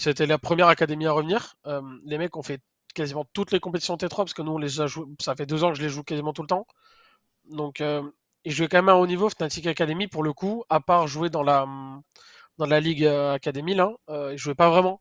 Euh, 0.00 0.10
c'était 0.10 0.26
la 0.26 0.38
première 0.38 0.68
académie 0.68 1.06
à 1.06 1.12
revenir. 1.12 1.56
Euh, 1.66 1.82
les 2.04 2.18
mecs 2.18 2.36
ont 2.36 2.42
fait 2.42 2.60
quasiment 2.94 3.24
toutes 3.32 3.52
les 3.52 3.60
compétitions 3.60 3.96
T3 3.96 4.16
parce 4.16 4.34
que 4.34 4.42
nous, 4.42 4.58
ça 5.20 5.36
fait 5.36 5.46
deux 5.46 5.64
ans 5.64 5.70
que 5.72 5.78
je 5.78 5.82
les 5.82 5.88
joue 5.88 6.02
quasiment 6.04 6.32
tout 6.32 6.42
le 6.42 6.48
temps. 6.48 6.66
Donc, 7.50 7.80
euh, 7.80 8.02
ils 8.44 8.52
jouaient 8.52 8.68
quand 8.68 8.78
même 8.78 8.88
à 8.88 8.96
haut 8.96 9.06
niveau, 9.06 9.28
Fnatic 9.30 9.66
Academy, 9.66 10.08
pour 10.08 10.22
le 10.22 10.32
coup, 10.32 10.64
à 10.70 10.80
part 10.80 11.06
jouer 11.08 11.30
dans 11.30 11.42
la, 11.42 11.66
dans 12.58 12.66
la 12.66 12.80
Ligue 12.80 13.06
Academy, 13.06 13.74
là, 13.74 13.92
ils 14.32 14.38
jouaient 14.38 14.54
pas 14.54 14.70
vraiment 14.70 15.00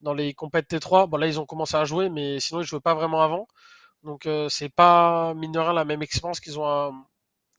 dans 0.00 0.14
les 0.14 0.34
compétitions 0.34 0.78
T3. 0.78 1.08
Bon, 1.08 1.18
là, 1.18 1.26
ils 1.26 1.40
ont 1.40 1.46
commencé 1.46 1.76
à 1.76 1.84
jouer, 1.84 2.08
mais 2.10 2.40
sinon, 2.40 2.60
ils 2.60 2.66
jouaient 2.66 2.80
pas 2.80 2.94
vraiment 2.94 3.22
avant. 3.22 3.46
Donc 4.02 4.26
euh, 4.26 4.48
c'est 4.48 4.68
pas 4.68 5.34
mine 5.34 5.52
de 5.52 5.58
rien 5.58 5.72
la 5.72 5.84
même 5.84 6.02
expérience 6.02 6.40
qu'ils 6.40 6.58
ont 6.58 7.04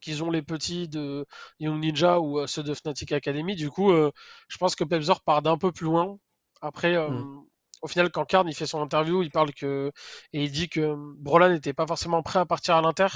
qu'ils 0.01 0.24
ont 0.24 0.32
les 0.32 0.42
petits 0.42 0.88
de 0.88 1.26
Young 1.59 1.80
Ninja 1.80 2.19
ou 2.19 2.40
euh, 2.40 2.48
ceux 2.48 2.64
de 2.64 2.74
Fnatic 2.74 3.11
Academy. 3.11 3.56
Du 3.56 3.69
coup, 3.69 3.92
euh, 3.92 4.11
je 4.48 4.58
pense 4.58 4.76
que 4.76 4.84
Pepzor 4.85 5.22
part 5.22 5.42
d'un 5.42 5.58
peu 5.58 5.72
plus 5.72 5.85
loin. 5.85 6.18
Après, 6.61 6.97
mm. 6.97 7.43
au 7.81 7.88
final, 7.88 8.11
quand 8.11 8.25
Karn 8.25 8.47
il 8.47 8.55
fait 8.55 8.67
son 8.67 8.81
interview, 8.81 9.23
il 9.23 9.31
parle 9.31 9.53
que 9.53 9.91
et 10.33 10.43
il 10.43 10.51
dit 10.51 10.69
que 10.69 10.95
Brolan 11.17 11.49
n'était 11.49 11.73
pas 11.73 11.88
forcément 11.88 12.23
prêt 12.23 12.39
à 12.39 12.45
partir 12.45 12.75
à 12.75 12.81
l'Inter. 12.81 13.07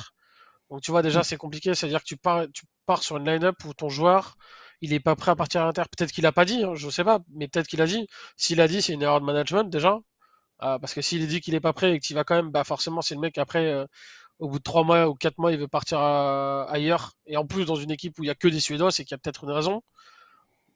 Donc 0.69 0.81
tu 0.81 0.91
vois 0.91 1.01
déjà 1.01 1.21
mm. 1.21 1.23
c'est 1.23 1.37
compliqué, 1.37 1.75
c'est-à-dire 1.75 1.99
que 1.99 2.07
tu 2.07 2.17
pars, 2.17 2.45
tu 2.53 2.65
pars 2.85 3.03
sur 3.03 3.17
une 3.17 3.25
line-up 3.25 3.55
où 3.65 3.73
ton 3.73 3.89
joueur 3.89 4.35
il 4.83 4.93
est 4.93 4.99
pas 4.99 5.15
prêt 5.15 5.31
à 5.31 5.35
partir 5.35 5.61
à 5.61 5.65
l'Inter. 5.65 5.83
Peut-être 5.95 6.11
qu'il 6.11 6.25
a 6.25 6.33
pas 6.33 6.45
dit, 6.45 6.63
hein, 6.63 6.75
je 6.75 6.89
sais 6.89 7.05
pas, 7.05 7.19
mais 7.33 7.47
peut-être 7.47 7.67
qu'il 7.67 7.81
a 7.81 7.85
dit. 7.87 8.07
S'il 8.37 8.59
a 8.61 8.67
dit, 8.67 8.81
c'est 8.81 8.93
une 8.93 9.01
erreur 9.01 9.21
de 9.21 9.25
management 9.25 9.63
déjà. 9.69 9.99
Ah, 10.59 10.77
parce 10.79 10.93
que 10.93 11.01
s'il 11.01 11.27
dit 11.27 11.41
qu'il 11.41 11.55
est 11.55 11.59
pas 11.61 11.73
prêt 11.73 11.93
et 11.93 11.99
que 11.99 12.05
tu 12.05 12.13
vas 12.13 12.23
quand 12.23 12.35
même, 12.35 12.51
bah 12.51 12.63
forcément 12.63 13.01
c'est 13.01 13.15
le 13.15 13.21
mec 13.21 13.37
après, 13.37 13.67
euh, 13.67 13.85
au 14.39 14.49
bout 14.49 14.59
de 14.59 14.63
3 14.63 14.83
mois 14.83 15.07
ou 15.09 15.15
4 15.15 15.37
mois, 15.39 15.51
il 15.53 15.59
veut 15.59 15.67
partir 15.67 15.99
ailleurs. 15.99 17.13
Et 17.27 17.37
en 17.37 17.45
plus 17.47 17.65
dans 17.65 17.75
une 17.75 17.91
équipe 17.91 18.19
où 18.19 18.23
il 18.23 18.27
y 18.27 18.29
a 18.29 18.35
que 18.35 18.47
des 18.47 18.59
Suédois, 18.59 18.91
c'est 18.91 19.03
qu'il 19.05 19.13
y 19.13 19.15
a 19.15 19.19
peut-être 19.19 19.43
une 19.45 19.51
raison. 19.51 19.81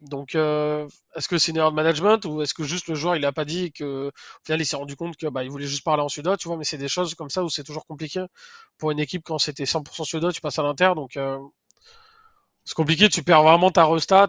Donc, 0.02 0.36
euh, 0.36 0.88
est-ce 1.16 1.28
que 1.28 1.38
c'est 1.40 1.52
une 1.52 1.58
erreur 1.58 1.72
de 1.72 1.76
management 1.76 2.24
ou 2.26 2.42
est-ce 2.42 2.54
que 2.54 2.64
juste 2.64 2.88
le 2.88 2.94
joueur 2.96 3.16
il 3.16 3.26
a 3.26 3.32
pas 3.32 3.46
dit 3.46 3.72
que 3.72 4.10
au 4.10 4.46
final 4.46 4.62
il 4.62 4.66
s'est 4.66 4.76
rendu 4.76 4.96
compte 4.96 5.18
que 5.18 5.28
bah, 5.28 5.44
voulait 5.48 5.66
juste 5.66 5.84
parler 5.84 6.04
en 6.04 6.10
suédois, 6.10 6.38
tu 6.38 6.48
vois, 6.48 6.58
mais 6.58 6.66
c'est 6.66 6.78
des 6.78 6.88
choses 6.88 7.16
comme 7.16 7.30
ça 7.32 7.44
où 7.44 7.50
c'est 7.50 7.64
toujours 7.64 7.86
compliqué 7.88 8.24
pour 8.78 8.92
une 8.92 9.00
équipe 9.00 9.24
quand 9.26 9.40
c'était 9.40 9.66
100% 9.66 10.04
suédois, 10.06 10.32
tu 10.32 10.42
passes 10.42 10.60
à 10.60 10.64
l'inter, 10.64 10.94
donc 10.96 11.18
euh, 11.18 11.40
c'est 12.64 12.76
compliqué, 12.76 13.10
tu 13.10 13.24
perds 13.24 13.44
vraiment 13.44 13.72
ta 13.72 13.86
resta, 13.86 14.28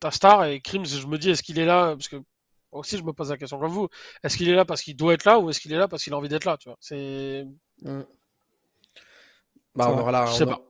ta 0.00 0.10
star. 0.10 0.44
Et 0.44 0.60
Krims, 0.60 0.84
je 0.84 1.06
me 1.06 1.16
dis 1.18 1.30
est-ce 1.30 1.42
qu'il 1.42 1.58
est 1.58 1.64
là 1.64 1.94
parce 1.96 2.08
que 2.08 2.16
aussi 2.72 2.98
je 2.98 3.02
me 3.02 3.12
pose 3.12 3.30
la 3.30 3.38
question 3.38 3.58
comme 3.58 3.72
vous, 3.72 3.88
est-ce 4.22 4.36
qu'il 4.36 4.48
est 4.48 4.54
là 4.54 4.64
parce 4.66 4.82
qu'il 4.82 4.96
doit 4.96 5.14
être 5.14 5.24
là 5.24 5.38
ou 5.38 5.48
est-ce 5.48 5.60
qu'il 5.60 5.72
est 5.72 5.78
là 5.78 5.88
parce 5.88 6.04
qu'il 6.04 6.12
a 6.12 6.16
envie 6.18 6.28
d'être 6.28 6.44
là, 6.44 6.58
tu 6.58 6.68
vois, 6.68 6.78
mm. 7.82 8.02
Bah, 9.76 9.92
on, 9.94 9.98
aura 9.98 10.10
la, 10.10 10.24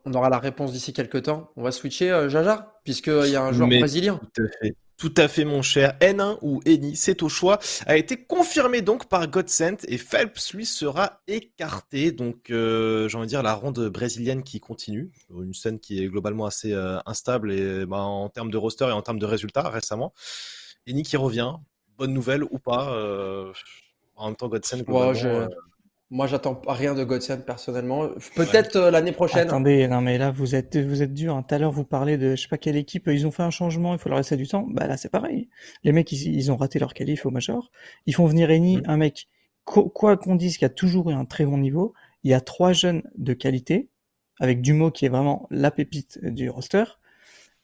on, 0.05 0.15
aura 0.15 0.29
la, 0.29 0.39
réponse 0.39 0.73
d'ici 0.73 0.93
quelques 0.93 1.23
temps. 1.23 1.51
On 1.57 1.63
va 1.63 1.71
switcher, 1.71 2.11
euh, 2.11 2.29
Jaja, 2.29 2.75
puisqu'il 2.85 3.29
y 3.29 3.37
a 3.37 3.43
un 3.43 3.53
joueur 3.53 3.69
brésilien. 3.69 4.21
Tout 4.35 4.43
à 4.43 4.49
fait. 4.61 4.77
Tout 4.99 5.13
à 5.19 5.29
fait, 5.29 5.45
mon 5.45 5.61
cher. 5.61 5.95
N1 6.01 6.39
ou 6.41 6.63
Eni, 6.65 6.97
c'est 6.97 7.23
au 7.23 7.29
choix. 7.29 7.59
A 7.85 7.99
été 7.99 8.17
confirmé 8.17 8.81
donc 8.81 9.11
par 9.11 9.29
Godsent 9.29 9.85
et 9.89 9.99
Phelps, 9.99 10.55
lui, 10.55 10.65
sera 10.65 11.21
écarté. 11.29 12.13
Donc, 12.13 12.49
euh, 12.51 13.07
j'ai 13.07 13.19
envie 13.19 13.27
de 13.27 13.31
dire 13.31 13.43
la 13.43 13.53
ronde 13.53 13.79
brésilienne 13.91 14.43
qui 14.43 14.59
continue. 14.59 15.11
Une 15.31 15.53
scène 15.53 15.81
qui 15.81 16.03
est 16.03 16.09
globalement 16.09 16.47
assez 16.47 16.73
euh, 16.73 16.99
instable 17.05 17.53
et 17.53 17.85
bah, 17.85 17.99
en 17.99 18.31
termes 18.31 18.51
de 18.51 18.57
roster 18.57 18.87
et 18.87 18.93
en 18.93 19.03
termes 19.03 19.19
de 19.19 19.27
résultats 19.27 19.69
récemment. 19.69 20.15
Eni 20.87 21.03
qui 21.03 21.19
revient. 21.19 21.53
Bonne 21.99 22.15
nouvelle 22.15 22.45
ou 22.45 22.59
pas. 22.59 22.91
Euh, 22.95 23.53
en 24.15 24.29
même 24.29 24.37
temps, 24.37 24.49
Godsent, 24.49 24.83
globalement, 24.83 25.49
moi, 26.09 26.29
j'attends 26.29 26.61
rien 26.69 26.95
de 26.95 27.03
Godsend 27.03 27.41
personnellement. 27.41 28.09
Peut-être 28.37 28.77
euh, 28.77 28.91
l'année 28.93 29.11
prochaine. 29.11 29.49
Attendez, 29.49 29.89
non 29.89 30.01
mais 30.01 30.19
là 30.19 30.31
vous 30.31 30.55
êtes 30.55 30.77
vous 30.77 31.03
êtes 31.03 31.13
dur. 31.13 31.35
Hein. 31.35 31.43
Tout 31.43 31.55
à 31.57 31.59
l'heure 31.59 31.73
vous 31.73 31.85
parlez 31.85 32.17
de 32.17 32.37
je 32.37 32.43
sais 32.43 32.49
pas 32.49 32.59
quelle 32.59 32.77
équipe. 32.77 33.09
Ils 33.09 33.27
ont 33.27 33.33
fait 33.33 33.43
un 33.43 33.51
changement. 33.51 33.93
Il 33.93 33.99
faut 33.99 34.09
leur 34.09 34.19
laisser 34.19 34.37
du 34.37 34.47
temps. 34.47 34.67
Bah 34.69 34.87
là 34.87 34.97
c'est 34.97 35.09
pareil. 35.09 35.49
Les 35.83 35.91
mecs 35.91 36.13
ils, 36.13 36.53
ont 36.53 36.57
raté 36.57 36.79
leur 36.79 36.95
qualif 36.95 37.27
au 37.27 37.31
major. 37.31 37.73
Ils 38.07 38.15
font 38.15 38.27
venir 38.27 38.51
Eni, 38.51 38.77
mm. 38.77 38.83
un 38.87 38.97
mec 38.97 39.29
quoi 39.65 40.17
qu'on 40.17 40.37
dise 40.37 40.59
qui 40.59 40.65
a 40.65 40.69
toujours 40.69 41.11
eu 41.11 41.13
un 41.13 41.25
très 41.25 41.45
bon 41.45 41.59
niveau. 41.59 41.93
Il 42.23 42.31
y 42.31 42.35
a 42.35 42.41
trois 42.41 42.73
jeunes 42.73 43.03
de 43.17 43.33
qualité 43.33 43.91
avec 44.39 44.63
Dumo 44.63 44.93
qui 44.93 45.07
est 45.07 45.09
vraiment 45.09 45.49
la 45.51 45.73
pépite 45.73 46.25
du 46.25 46.49
roster 46.51 46.85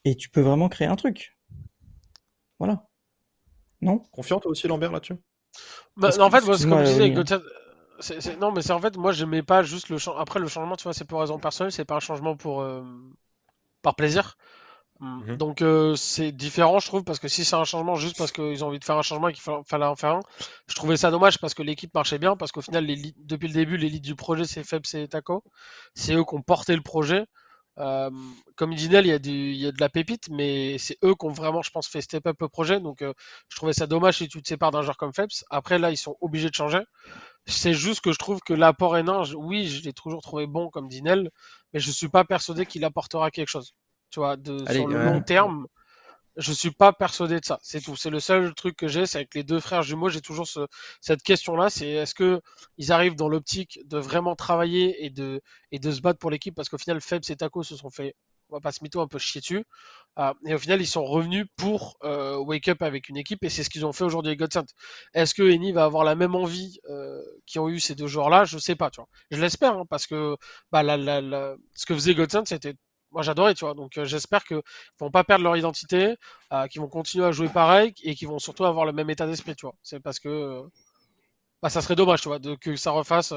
et 0.04 0.16
tu 0.16 0.30
peux 0.30 0.40
vraiment 0.40 0.68
créer 0.68 0.88
un 0.88 0.96
truc. 0.96 1.36
Voilà. 2.58 2.88
Non? 3.82 4.00
Confiant 4.10 4.40
toi 4.40 4.50
aussi 4.50 4.66
Lambert 4.66 4.90
là-dessus? 4.90 5.14
Bah, 5.96 6.10
en 6.18 6.30
fait, 6.30 6.44
moi, 6.44 6.56
comme 6.58 6.78
je 6.78 6.90
disais 6.90 7.02
avec 7.02 7.14
non, 8.40 8.52
mais 8.52 8.62
c'est 8.62 8.72
en 8.72 8.80
fait, 8.80 8.96
moi, 8.96 9.12
j'aimais 9.12 9.42
pas 9.42 9.62
juste 9.62 9.88
le 9.88 9.98
changement. 9.98 10.20
Après, 10.20 10.40
le 10.40 10.48
changement, 10.48 10.76
tu 10.76 10.84
vois, 10.84 10.94
c'est 10.94 11.04
pour 11.04 11.20
raison 11.20 11.38
personnelle, 11.38 11.72
c'est 11.72 11.84
pas 11.84 11.96
un 11.96 12.00
changement 12.00 12.36
pour 12.36 12.62
euh, 12.62 12.82
par 13.82 13.94
plaisir. 13.94 14.36
Mhm. 15.00 15.36
Donc, 15.36 15.62
euh, 15.62 15.96
c'est 15.96 16.30
différent, 16.30 16.78
je 16.78 16.86
trouve, 16.86 17.02
parce 17.02 17.18
que 17.18 17.26
si 17.26 17.44
c'est 17.44 17.56
un 17.56 17.64
changement 17.64 17.96
juste 17.96 18.16
parce 18.16 18.30
qu'ils 18.30 18.62
ont 18.64 18.68
envie 18.68 18.78
de 18.78 18.84
faire 18.84 18.96
un 18.96 19.02
changement 19.02 19.28
et 19.28 19.32
qu'il 19.32 19.42
fallait 19.42 19.84
en 19.84 19.96
faire 19.96 20.12
un, 20.12 20.20
je 20.68 20.74
trouvais 20.76 20.96
ça 20.96 21.10
dommage 21.10 21.38
parce 21.38 21.54
que 21.54 21.62
l'équipe 21.62 21.92
marchait 21.92 22.18
bien, 22.18 22.36
parce 22.36 22.52
qu'au 22.52 22.60
final, 22.60 22.86
depuis 22.86 23.48
le 23.48 23.54
début, 23.54 23.76
l'élite 23.76 24.04
du 24.04 24.14
projet, 24.14 24.44
c'est 24.44 24.62
Feb, 24.62 24.82
c'est 24.84 25.08
Taco. 25.08 25.42
C'est 25.94 26.14
eux 26.14 26.24
qui 26.24 26.34
ont 26.34 26.42
porté 26.42 26.76
le 26.76 26.82
projet. 26.82 27.26
Euh, 27.78 28.10
comme 28.56 28.74
dit 28.74 28.88
Nel, 28.88 29.06
il 29.06 29.08
y, 29.08 29.12
a 29.12 29.16
il 29.16 29.56
y 29.56 29.66
a 29.66 29.72
de 29.72 29.80
la 29.80 29.88
pépite, 29.88 30.28
mais 30.30 30.76
c'est 30.78 30.98
eux 31.04 31.14
qui 31.14 31.26
ont 31.26 31.32
vraiment, 31.32 31.62
je 31.62 31.70
pense, 31.70 31.88
fait 31.88 32.00
step 32.00 32.26
up 32.26 32.36
le 32.40 32.48
projet. 32.48 32.80
Donc, 32.80 32.98
je 33.00 33.56
trouvais 33.56 33.72
ça 33.72 33.86
dommage 33.86 34.18
si 34.18 34.28
tu 34.28 34.42
te 34.42 34.48
sépares 34.48 34.70
d'un 34.70 34.82
joueur 34.82 34.96
comme 34.96 35.12
Phelps. 35.12 35.44
Après, 35.50 35.78
là, 35.78 35.90
ils 35.90 35.96
sont 35.96 36.16
obligés 36.20 36.50
de 36.50 36.54
changer. 36.54 36.82
C'est 37.46 37.74
juste 37.74 38.00
que 38.02 38.12
je 38.12 38.18
trouve 38.18 38.40
que 38.40 38.52
l'apport 38.52 38.96
Hénin, 38.96 39.22
oui, 39.34 39.66
je 39.66 39.82
l'ai 39.82 39.92
toujours 39.92 40.22
trouvé 40.22 40.46
bon 40.46 40.70
comme 40.70 40.88
Dinel, 40.88 41.30
mais 41.72 41.80
je 41.80 41.90
suis 41.90 42.08
pas 42.08 42.24
persuadé 42.24 42.66
qu'il 42.66 42.84
apportera 42.84 43.30
quelque 43.30 43.48
chose. 43.48 43.74
Tu 44.10 44.20
vois, 44.20 44.36
de, 44.36 44.64
sur 44.70 44.86
le 44.86 45.04
long 45.04 45.22
terme, 45.22 45.66
je 46.36 46.52
suis 46.52 46.70
pas 46.70 46.92
persuadé 46.92 47.40
de 47.40 47.44
ça. 47.44 47.58
C'est 47.62 47.80
tout. 47.80 47.96
C'est 47.96 48.10
le 48.10 48.20
seul 48.20 48.54
truc 48.54 48.76
que 48.76 48.88
j'ai, 48.88 49.06
c'est 49.06 49.18
avec 49.18 49.34
les 49.34 49.44
deux 49.44 49.60
frères 49.60 49.82
jumeaux, 49.82 50.08
j'ai 50.08 50.20
toujours 50.20 50.46
ce, 50.46 50.66
cette 51.00 51.22
question-là, 51.22 51.70
c'est 51.70 51.88
est-ce 51.88 52.14
que 52.14 52.40
ils 52.78 52.92
arrivent 52.92 53.16
dans 53.16 53.28
l'optique 53.28 53.80
de 53.86 53.98
vraiment 53.98 54.34
travailler 54.36 55.04
et 55.04 55.10
de, 55.10 55.40
et 55.72 55.78
de 55.78 55.90
se 55.92 56.00
battre 56.00 56.18
pour 56.18 56.30
l'équipe, 56.30 56.54
parce 56.54 56.68
qu'au 56.68 56.78
final, 56.78 57.00
Febs 57.00 57.30
et 57.30 57.36
Taco 57.36 57.62
se 57.62 57.76
sont 57.76 57.90
fait 57.90 58.14
on 58.52 58.56
va 58.56 58.60
pas 58.60 58.72
se 58.72 58.82
mytho 58.82 59.00
un 59.00 59.08
peu 59.08 59.18
chier 59.18 59.40
dessus. 59.40 59.64
Euh, 60.18 60.34
et 60.46 60.54
au 60.54 60.58
final, 60.58 60.80
ils 60.80 60.86
sont 60.86 61.04
revenus 61.04 61.46
pour 61.56 61.96
euh, 62.04 62.36
wake 62.36 62.68
up 62.68 62.82
avec 62.82 63.08
une 63.08 63.16
équipe 63.16 63.42
et 63.44 63.48
c'est 63.48 63.64
ce 63.64 63.70
qu'ils 63.70 63.86
ont 63.86 63.92
fait 63.92 64.04
aujourd'hui 64.04 64.30
avec 64.30 64.40
Godsend. 64.40 64.66
Est-ce 65.14 65.34
que 65.34 65.42
Eni 65.42 65.72
va 65.72 65.84
avoir 65.84 66.04
la 66.04 66.14
même 66.14 66.34
envie 66.34 66.78
euh, 66.90 67.22
ont 67.56 67.68
eu 67.68 67.80
ces 67.80 67.94
deux 67.94 68.06
joueurs-là? 68.06 68.44
Je 68.44 68.58
sais 68.58 68.76
pas, 68.76 68.90
tu 68.90 69.00
vois. 69.00 69.08
Je 69.30 69.40
l'espère 69.40 69.78
hein, 69.78 69.84
parce 69.88 70.06
que 70.06 70.36
bah, 70.70 70.82
la, 70.82 71.56
ce 71.74 71.86
que 71.86 71.94
faisait 71.94 72.14
Godsend, 72.14 72.44
c'était 72.44 72.74
moi 73.12 73.22
j'adorais, 73.22 73.54
tu 73.54 73.64
vois. 73.64 73.74
Donc 73.74 73.98
euh, 73.98 74.04
j'espère 74.04 74.44
qu'ils 74.44 74.60
vont 74.98 75.10
pas 75.10 75.24
perdre 75.24 75.44
leur 75.44 75.56
identité, 75.56 76.16
qu'ils 76.70 76.80
vont 76.80 76.88
continuer 76.88 77.24
à 77.26 77.32
jouer 77.32 77.48
pareil 77.48 77.94
et 78.02 78.14
qu'ils 78.14 78.28
vont 78.28 78.38
surtout 78.38 78.64
avoir 78.64 78.84
le 78.84 78.92
même 78.92 79.10
état 79.10 79.26
d'esprit, 79.26 79.54
tu 79.56 79.66
vois. 79.66 79.74
C'est 79.82 80.00
parce 80.00 80.18
que 80.18 80.62
bah, 81.62 81.68
ça 81.68 81.80
serait 81.80 81.96
dommage, 81.96 82.22
tu 82.22 82.28
vois, 82.28 82.38
de, 82.38 82.54
que 82.56 82.76
ça 82.76 82.90
refasse 82.90 83.32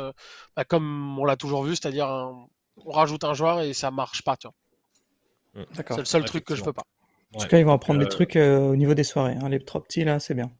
bah, 0.55 0.65
comme 0.65 1.19
on 1.19 1.25
l'a 1.25 1.35
toujours 1.35 1.63
vu, 1.63 1.75
c'est-à-dire 1.75 2.07
on 2.07 2.91
rajoute 2.91 3.23
un 3.23 3.33
joueur 3.33 3.61
et 3.61 3.73
ça 3.73 3.91
marche 3.91 4.23
pas, 4.23 4.37
tu 4.37 4.47
vois. 4.47 5.63
Mm. 5.63 5.65
C'est 5.73 5.97
le 5.97 6.05
seul 6.05 6.25
truc 6.25 6.45
que 6.45 6.55
je 6.55 6.63
peux 6.63 6.73
pas. 6.73 6.83
En 7.35 7.39
tout 7.39 7.47
cas, 7.47 7.59
ils 7.59 7.65
vont 7.65 7.73
apprendre 7.73 7.99
des 7.99 8.05
euh, 8.05 8.09
trucs 8.09 8.35
euh, 8.35 8.59
au 8.59 8.75
niveau 8.75 8.93
des 8.93 9.03
soirées. 9.03 9.35
Hein. 9.41 9.49
Les 9.49 9.59
trop 9.59 9.79
petits, 9.79 10.03
là, 10.03 10.19
c'est 10.19 10.33
bien. 10.33 10.51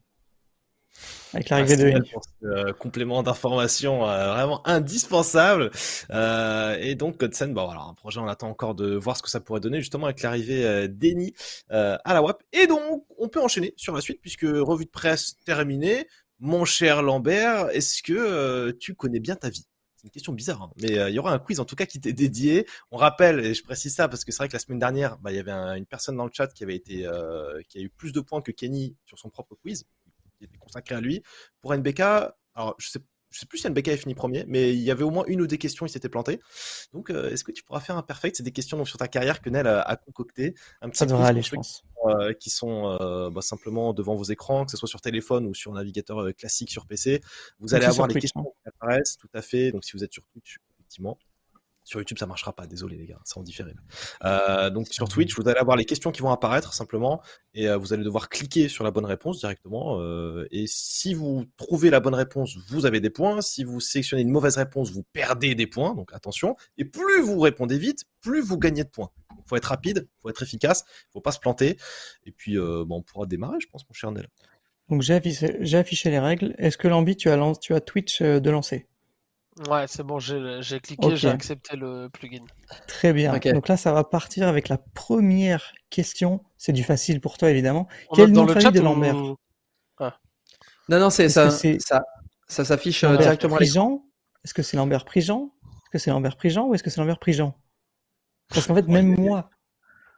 Avec 1.33 1.49
l'arrivée 1.49 1.75
de 1.75 2.03
euh, 2.43 2.74
complément 2.74 3.24
d'information 3.24 3.99
vraiment 3.99 4.65
indispensable. 4.67 5.72
et 6.09 6.95
donc, 6.95 7.19
Godsen, 7.19 7.53
bon, 7.53 7.65
voilà, 7.65 7.82
un 7.82 7.93
projet, 7.93 8.19
on 8.19 8.27
attend 8.27 8.49
encore 8.49 8.75
de 8.75 8.95
voir 8.95 9.17
ce 9.17 9.24
que 9.24 9.30
ça 9.30 9.40
pourrait 9.40 9.59
donner, 9.59 9.80
justement, 9.80 10.06
avec 10.06 10.22
l'arrivée 10.22 10.88
d'Eni 10.88 11.33
à 11.69 12.14
la 12.14 12.22
WAP. 12.22 12.43
Et 12.53 12.67
donc, 12.67 13.06
on 13.17 13.27
peut 13.27 13.41
enchaîner 13.41 13.74
sur 13.77 13.93
la 13.93 14.01
suite, 14.01 14.22
puisque 14.22 14.45
revue 14.45 14.85
de 14.85 14.91
presse 14.91 15.38
terminée. 15.45 16.07
Mon 16.40 16.65
cher 16.65 17.01
Lambert, 17.01 17.69
est-ce 17.69 18.03
que 18.03 18.72
tu 18.72 18.93
connais 18.93 19.19
bien 19.19 19.35
ta 19.35 19.49
vie? 19.49 19.65
Une 20.06 20.11
question 20.11 20.33
bizarre, 20.33 20.61
hein. 20.61 20.72
mais 20.80 20.99
euh, 20.99 21.09
il 21.09 21.15
y 21.15 21.19
aura 21.19 21.33
un 21.33 21.40
quiz 21.40 21.59
en 21.59 21.65
tout 21.65 21.75
cas 21.75 21.88
qui 21.88 21.99
t'est 21.99 22.14
dédié. 22.14 22.67
On 22.91 22.98
rappelle, 22.98 23.40
et 23.43 23.56
je 23.56 23.64
précise 23.64 23.95
ça 23.95 24.07
parce 24.07 24.24
que 24.24 24.32
c'est 24.32 24.38
vrai 24.38 24.48
que 24.48 24.53
la 24.53 24.59
semaine 24.59 24.77
dernière, 24.77 25.17
bah, 25.17 25.32
il 25.32 25.35
y 25.35 25.40
avait 25.40 25.51
une 25.51 25.88
personne 25.88 26.15
dans 26.15 26.25
le 26.25 26.32
chat 26.32 26.45
qui 26.45 26.64
avait 26.64 26.75
été, 26.75 27.07
euh, 27.07 27.59
qui 27.67 27.80
a 27.80 27.82
eu 27.82 27.90
plus 27.90 28.11
de 28.11 28.19
points 28.19 28.43
que 28.43 28.51
Kenny 28.51 28.95
sur 29.03 29.17
son 29.17 29.32
propre 29.32 29.56
quiz, 29.56 29.85
qui 30.38 30.45
était 30.45 30.57
consacré 30.57 30.95
à 30.95 31.01
lui. 31.01 31.23
Pour 31.61 31.73
NBK, 31.73 31.99
alors 31.99 32.75
je 32.77 32.89
sais 32.89 32.99
je 33.35 33.41
sais 33.41 33.45
plus 33.45 33.57
si 33.57 33.67
NBK 33.67 33.89
a 33.89 33.97
fini 33.97 34.15
premier, 34.15 34.45
mais 34.47 34.73
il 34.73 34.80
y 34.80 34.91
avait 34.91 35.03
au 35.03 35.09
moins 35.09 35.25
une 35.27 35.41
ou 35.41 35.47
deux 35.47 35.57
questions, 35.57 35.85
il 35.85 35.89
s'était 35.89 36.07
planté. 36.07 36.39
Donc, 36.93 37.09
euh, 37.09 37.30
est-ce 37.30 37.43
que 37.43 37.51
tu 37.51 37.64
pourras 37.64 37.81
faire 37.81 37.97
un 37.97 38.01
perfect? 38.01 38.38
C'est 38.38 38.43
des 38.43 38.53
questions 38.53 38.77
donc, 38.77 38.88
sur 38.88 38.97
ta 38.97 39.09
carrière 39.09 39.41
que 39.41 39.49
Nel 39.49 39.67
a, 39.67 39.95
concocté. 39.97 40.55
Un 40.81 40.89
petit 40.89 40.99
Ça 40.99 41.05
devrait 41.05 41.27
aller, 41.27 41.41
je 41.41 41.53
pense. 41.53 41.83
Euh, 42.05 42.31
qui 42.31 42.49
sont 42.49 42.97
euh, 43.01 43.30
bah, 43.30 43.41
simplement 43.41 43.93
devant 43.93 44.15
vos 44.15 44.23
écrans, 44.23 44.64
que 44.64 44.72
ce 44.72 44.77
soit 44.77 44.88
sur 44.88 45.01
téléphone 45.01 45.47
ou 45.47 45.53
sur 45.53 45.73
navigateur 45.73 46.33
classique 46.33 46.72
sur 46.72 46.88
PC. 46.88 47.22
Vous 47.59 47.73
allez 47.73 47.85
avoir 47.85 48.07
les 48.07 48.22
questions 48.22 48.39
hein. 48.39 48.59
qui 48.64 48.69
apparaissent, 48.69 49.17
tout 49.17 49.30
à 49.33 49.41
fait. 49.41 49.73
Donc, 49.73 49.83
si 49.83 49.91
vous 49.97 50.03
êtes 50.05 50.14
sur 50.14 50.25
Twitch, 50.27 50.59
effectivement, 50.75 51.17
sur 51.85 51.99
YouTube, 51.99 52.17
ça 52.17 52.25
marchera 52.25 52.53
pas. 52.53 52.67
Désolé 52.67 52.97
les 52.97 53.05
gars, 53.05 53.19
c'est 53.23 53.38
en 53.38 53.43
différé. 53.43 53.73
Euh, 54.25 54.69
donc 54.69 54.88
sur 54.89 55.07
Twitch, 55.07 55.35
vous 55.38 55.47
allez 55.47 55.59
avoir 55.59 55.77
les 55.77 55.85
questions 55.85 56.11
qui 56.11 56.22
vont 56.22 56.31
apparaître 56.31 56.73
simplement, 56.73 57.22
et 57.53 57.69
euh, 57.69 57.77
vous 57.77 57.93
allez 57.93 58.03
devoir 58.03 58.27
cliquer 58.27 58.67
sur 58.67 58.83
la 58.83 58.91
bonne 58.91 59.05
réponse 59.05 59.39
directement. 59.39 60.01
Euh, 60.01 60.47
et 60.51 60.65
si 60.67 61.14
vous 61.14 61.45
trouvez 61.57 61.91
la 61.91 61.99
bonne 61.99 62.15
réponse, 62.15 62.57
vous 62.67 62.85
avez 62.85 62.99
des 62.99 63.11
points. 63.11 63.39
Si 63.41 63.64
vous 63.64 63.80
sélectionnez 63.80 64.23
une 64.23 64.31
mauvaise 64.31 64.57
réponse, 64.57 64.91
vous 64.91 65.03
perdez 65.14 65.53
des 65.55 65.67
points. 65.67 65.93
Donc 65.93 66.11
attention. 66.14 66.55
Et 66.77 66.85
plus 66.85 67.22
vous 67.22 67.39
répondez 67.39 67.77
vite, 67.77 68.03
plus 68.19 68.41
vous 68.41 68.57
gagnez 68.57 68.83
de 68.83 68.89
points. 68.89 69.11
Il 69.38 69.47
faut 69.47 69.55
être 69.55 69.65
rapide, 69.65 70.07
il 70.07 70.22
faut 70.22 70.30
être 70.30 70.41
efficace, 70.41 70.85
il 70.88 71.14
faut 71.14 71.22
pas 71.22 71.31
se 71.31 71.39
planter. 71.39 71.77
Et 72.25 72.31
puis, 72.31 72.57
on 72.59 73.01
pourra 73.03 73.27
démarrer, 73.27 73.59
je 73.59 73.67
pense, 73.67 73.88
mon 73.88 73.93
cher 73.93 74.11
Nel. 74.11 74.27
Donc 74.89 75.03
j'ai 75.03 75.14
affiché, 75.14 75.75
affiché, 75.75 76.09
les 76.09 76.19
règles. 76.19 76.55
Est-ce 76.57 76.77
que 76.80 76.88
l'envie, 76.88 77.15
tu 77.15 77.30
as, 77.30 77.53
tu 77.61 77.75
as 77.75 77.81
Twitch 77.81 78.23
de 78.23 78.49
lancer? 78.49 78.88
Ouais, 79.69 79.85
c'est 79.88 80.03
bon, 80.03 80.19
j'ai 80.19 80.80
cliqué, 80.82 81.16
j'ai 81.16 81.30
accepté 81.30 81.77
le 81.77 82.09
plugin. 82.09 82.43
Très 82.88 83.14
bien. 83.14 83.38
Donc 83.38 83.69
là, 83.69 83.77
ça 83.77 83.93
va 83.93 84.03
partir 84.03 84.48
avec 84.48 84.67
la 84.67 84.77
première 84.77 85.74
question. 85.90 86.43
C'est 86.58 86.74
du 86.74 86.84
facile 86.84 87.22
pour 87.22 87.38
toi, 87.38 87.50
évidemment. 87.50 87.88
Quel 88.14 88.32
nom 88.32 88.45
de 88.45 88.53
famille 88.53 88.72
de 88.72 88.82
Lambert? 88.82 89.16
Ah. 90.00 90.19
Non, 90.90 91.00
non, 91.00 91.09
c'est 91.09 91.30
ça, 91.30 91.51
ça, 91.51 92.03
ça 92.48 92.66
s'affiche 92.66 93.06
euh, 93.06 93.16
directement. 93.16 93.58
Est-ce 93.58 94.53
que 94.53 94.61
c'est 94.61 94.77
Lambert 94.77 95.06
Prigent? 95.06 95.53
Est-ce 95.64 95.92
que 95.92 96.00
c'est 96.00 96.11
Lambert 96.11 96.35
Prigent 96.35 96.67
ou 96.67 96.75
est-ce 96.75 96.84
que 96.84 96.90
c'est 96.90 97.00
Lambert 97.00 97.19
Prigent? 97.19 97.58
Parce 98.50 98.67
qu'en 98.67 98.75
fait, 98.75 98.88
même 98.88 99.16
moi, 99.16 99.50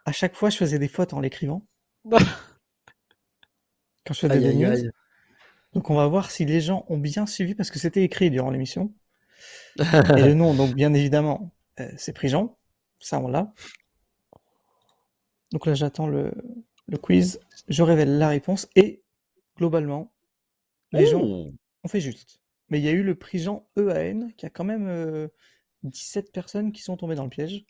à 0.06 0.12
chaque 0.12 0.36
fois, 0.36 0.50
je 0.50 0.58
faisais 0.58 0.80
des 0.80 0.88
fautes 0.88 1.14
en 1.14 1.20
l'écrivant. 1.20 1.68
Quand 2.06 2.18
je 4.14 4.20
faisais 4.20 4.40
des 4.40 4.56
news. 4.56 4.90
Donc 5.74 5.92
on 5.92 5.96
va 5.96 6.08
voir 6.08 6.32
si 6.32 6.46
les 6.46 6.60
gens 6.60 6.86
ont 6.90 6.98
bien 6.98 7.28
suivi 7.28 7.54
parce 7.54 7.70
que 7.70 7.78
c'était 7.78 8.02
écrit 8.02 8.32
durant 8.32 8.50
l'émission. 8.50 8.92
Et 9.80 10.24
le 10.24 10.34
nom, 10.36 10.54
donc 10.54 10.74
bien 10.74 10.94
évidemment, 10.94 11.52
euh, 11.80 11.90
c'est 11.98 12.14
Prigent. 12.14 12.58
Ça, 13.00 13.20
on 13.20 13.28
l'a. 13.28 13.54
Donc 15.52 15.66
là, 15.66 15.74
j'attends 15.74 16.08
le, 16.08 16.34
quiz. 17.02 17.40
Je 17.68 17.84
révèle 17.84 18.18
la 18.18 18.30
réponse. 18.30 18.68
Et 18.76 19.04
globalement, 19.58 20.12
les 20.92 21.06
gens 21.06 21.22
oh. 21.22 21.54
ont 21.84 21.88
fait 21.88 22.02
juste. 22.02 22.42
Mais 22.70 22.80
il 22.80 22.86
y 22.86 22.90
a 22.90 22.92
eu 22.92 23.04
le 23.04 23.16
Prigent 23.16 23.70
EAN 23.78 24.30
qui 24.36 24.46
a 24.46 24.50
quand 24.50 24.66
même 24.66 25.30
17 25.84 26.26
euh, 26.26 26.32
personnes 26.32 26.72
qui 26.72 26.82
sont 26.82 26.98
tombées 26.98 27.16
dans 27.16 27.24
le 27.24 27.30
piège. 27.30 27.66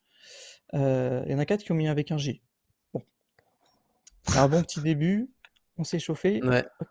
Euh, 0.73 1.23
il 1.25 1.31
y 1.31 1.35
en 1.35 1.39
a 1.39 1.45
4 1.45 1.63
qui 1.63 1.71
ont 1.71 1.75
mis 1.75 1.87
avec 1.87 2.11
un 2.11 2.17
G. 2.17 2.41
Bon. 2.93 3.03
un 4.35 4.47
bon 4.47 4.63
petit 4.63 4.81
début. 4.81 5.29
On 5.77 5.83
s'est 5.83 5.99
chauffé. 5.99 6.41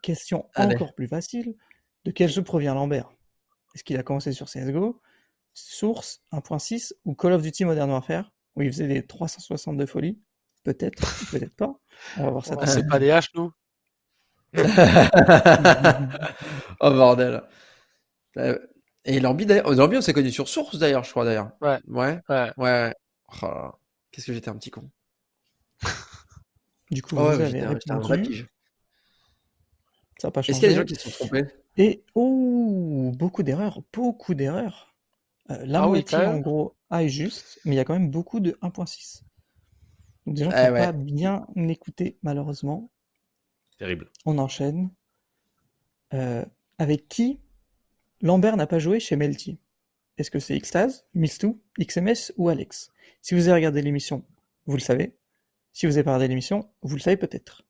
Question 0.03 0.49
encore 0.55 0.95
plus 0.95 1.09
facile. 1.09 1.57
De 2.05 2.13
quel 2.13 2.29
jeu 2.29 2.43
provient 2.43 2.75
Lambert? 2.75 3.16
Est-ce 3.77 3.85
qu'il 3.85 3.99
a 3.99 4.03
commencé 4.03 4.33
sur 4.33 4.47
CSGO 4.47 5.03
Source 5.53 6.23
1.6 6.33 6.95
ou 7.05 7.15
Call 7.15 7.35
of 7.35 7.43
Duty 7.43 7.67
Modern 7.67 7.91
Warfare 7.91 8.33
où 8.55 8.63
il 8.63 8.73
faisait 8.73 8.89
des 8.89 9.07
362 9.07 9.85
folies 9.85 10.19
Peut-être, 10.65 11.03
peut-être 11.31 11.55
pas. 11.55 11.79
On 12.17 12.25
va 12.25 12.31
voir 12.31 12.47
ça. 12.47 12.57
c'est 12.67 12.89
pas 12.89 12.99
des 12.99 13.11
haches, 13.11 13.35
nous? 13.35 13.53
Oh 16.81 16.91
bordel. 16.91 17.43
Euh, 18.39 18.59
et 19.05 19.21
Lambi, 19.21 19.47
on 19.67 20.01
s'est 20.01 20.15
connu 20.15 20.31
sur 20.31 20.49
Source 20.49 20.79
d'ailleurs, 20.79 21.05
je 21.05 21.11
crois 21.11 21.27
d'ailleurs. 21.27 21.51
Ouais. 21.61 21.79
Ouais. 21.87 22.19
Ouais. 22.31 22.53
ouais. 22.57 22.95
Oh 23.43 23.73
Qu'est-ce 24.11 24.29
que 24.29 24.33
j'étais 24.33 24.49
un 24.49 24.57
petit 24.57 24.71
con. 24.71 24.89
du 26.91 27.03
coup, 27.03 27.17
oh, 27.19 27.25
vous 27.25 27.43
avez 27.43 27.61
un 27.61 27.99
vrai 27.99 28.23
pige. 28.23 28.49
Ça 30.17 30.31
pas 30.31 30.41
Est-ce 30.41 30.53
qu'il 30.53 30.63
y 30.63 30.65
a 30.65 30.69
des 30.71 30.77
gens 30.77 30.85
qui 30.85 30.95
se 30.95 31.11
sont 31.11 31.27
trompés? 31.27 31.45
Et 31.77 32.05
oh, 32.15 33.13
beaucoup 33.17 33.43
d'erreurs, 33.43 33.83
beaucoup 33.93 34.35
d'erreurs. 34.35 34.95
Euh, 35.51 35.65
la 35.67 35.83
ah 35.83 35.87
moitié 35.87 36.19
en 36.19 36.41
gros 36.41 36.75
A 36.91 37.05
est 37.05 37.09
juste, 37.09 37.61
mais 37.65 37.75
il 37.75 37.77
y 37.77 37.81
a 37.81 37.85
quand 37.85 37.93
même 37.93 38.11
beaucoup 38.11 38.41
de 38.41 38.53
1.6. 38.63 39.23
Donc 40.27 40.35
des 40.35 40.45
gens 40.45 40.51
qui 40.51 40.57
n'ont 40.57 40.73
pas 40.73 40.93
bien 40.93 41.47
écouté 41.57 42.19
malheureusement. 42.23 42.91
Terrible. 43.79 44.11
On 44.25 44.39
enchaîne. 44.39 44.91
Euh, 46.15 46.45
avec 46.79 47.09
qui 47.09 47.41
Lambert 48.23 48.57
n'a 48.57 48.67
pas 48.67 48.79
joué 48.79 49.01
chez 49.01 49.17
Melty? 49.17 49.59
Est-ce 50.19 50.31
que 50.31 50.39
c'est 50.39 50.59
Xtaz, 50.59 51.05
Mistou, 51.15 51.61
XMS 51.79 52.33
ou 52.37 52.49
Alex? 52.49 52.91
Si 53.21 53.35
vous 53.35 53.49
avez 53.49 53.57
regardé 53.57 53.83
l'émission, 53.83 54.25
vous 54.67 54.77
le 54.77 54.81
savez. 54.81 55.17
Si 55.73 55.87
vous 55.87 55.93
avez 55.93 56.05
pas 56.05 56.13
regardé 56.13 56.29
l'émission, 56.29 56.71
vous 56.83 56.97
le 56.97 57.01
savez 57.01 57.19
peut-être. 57.19 57.67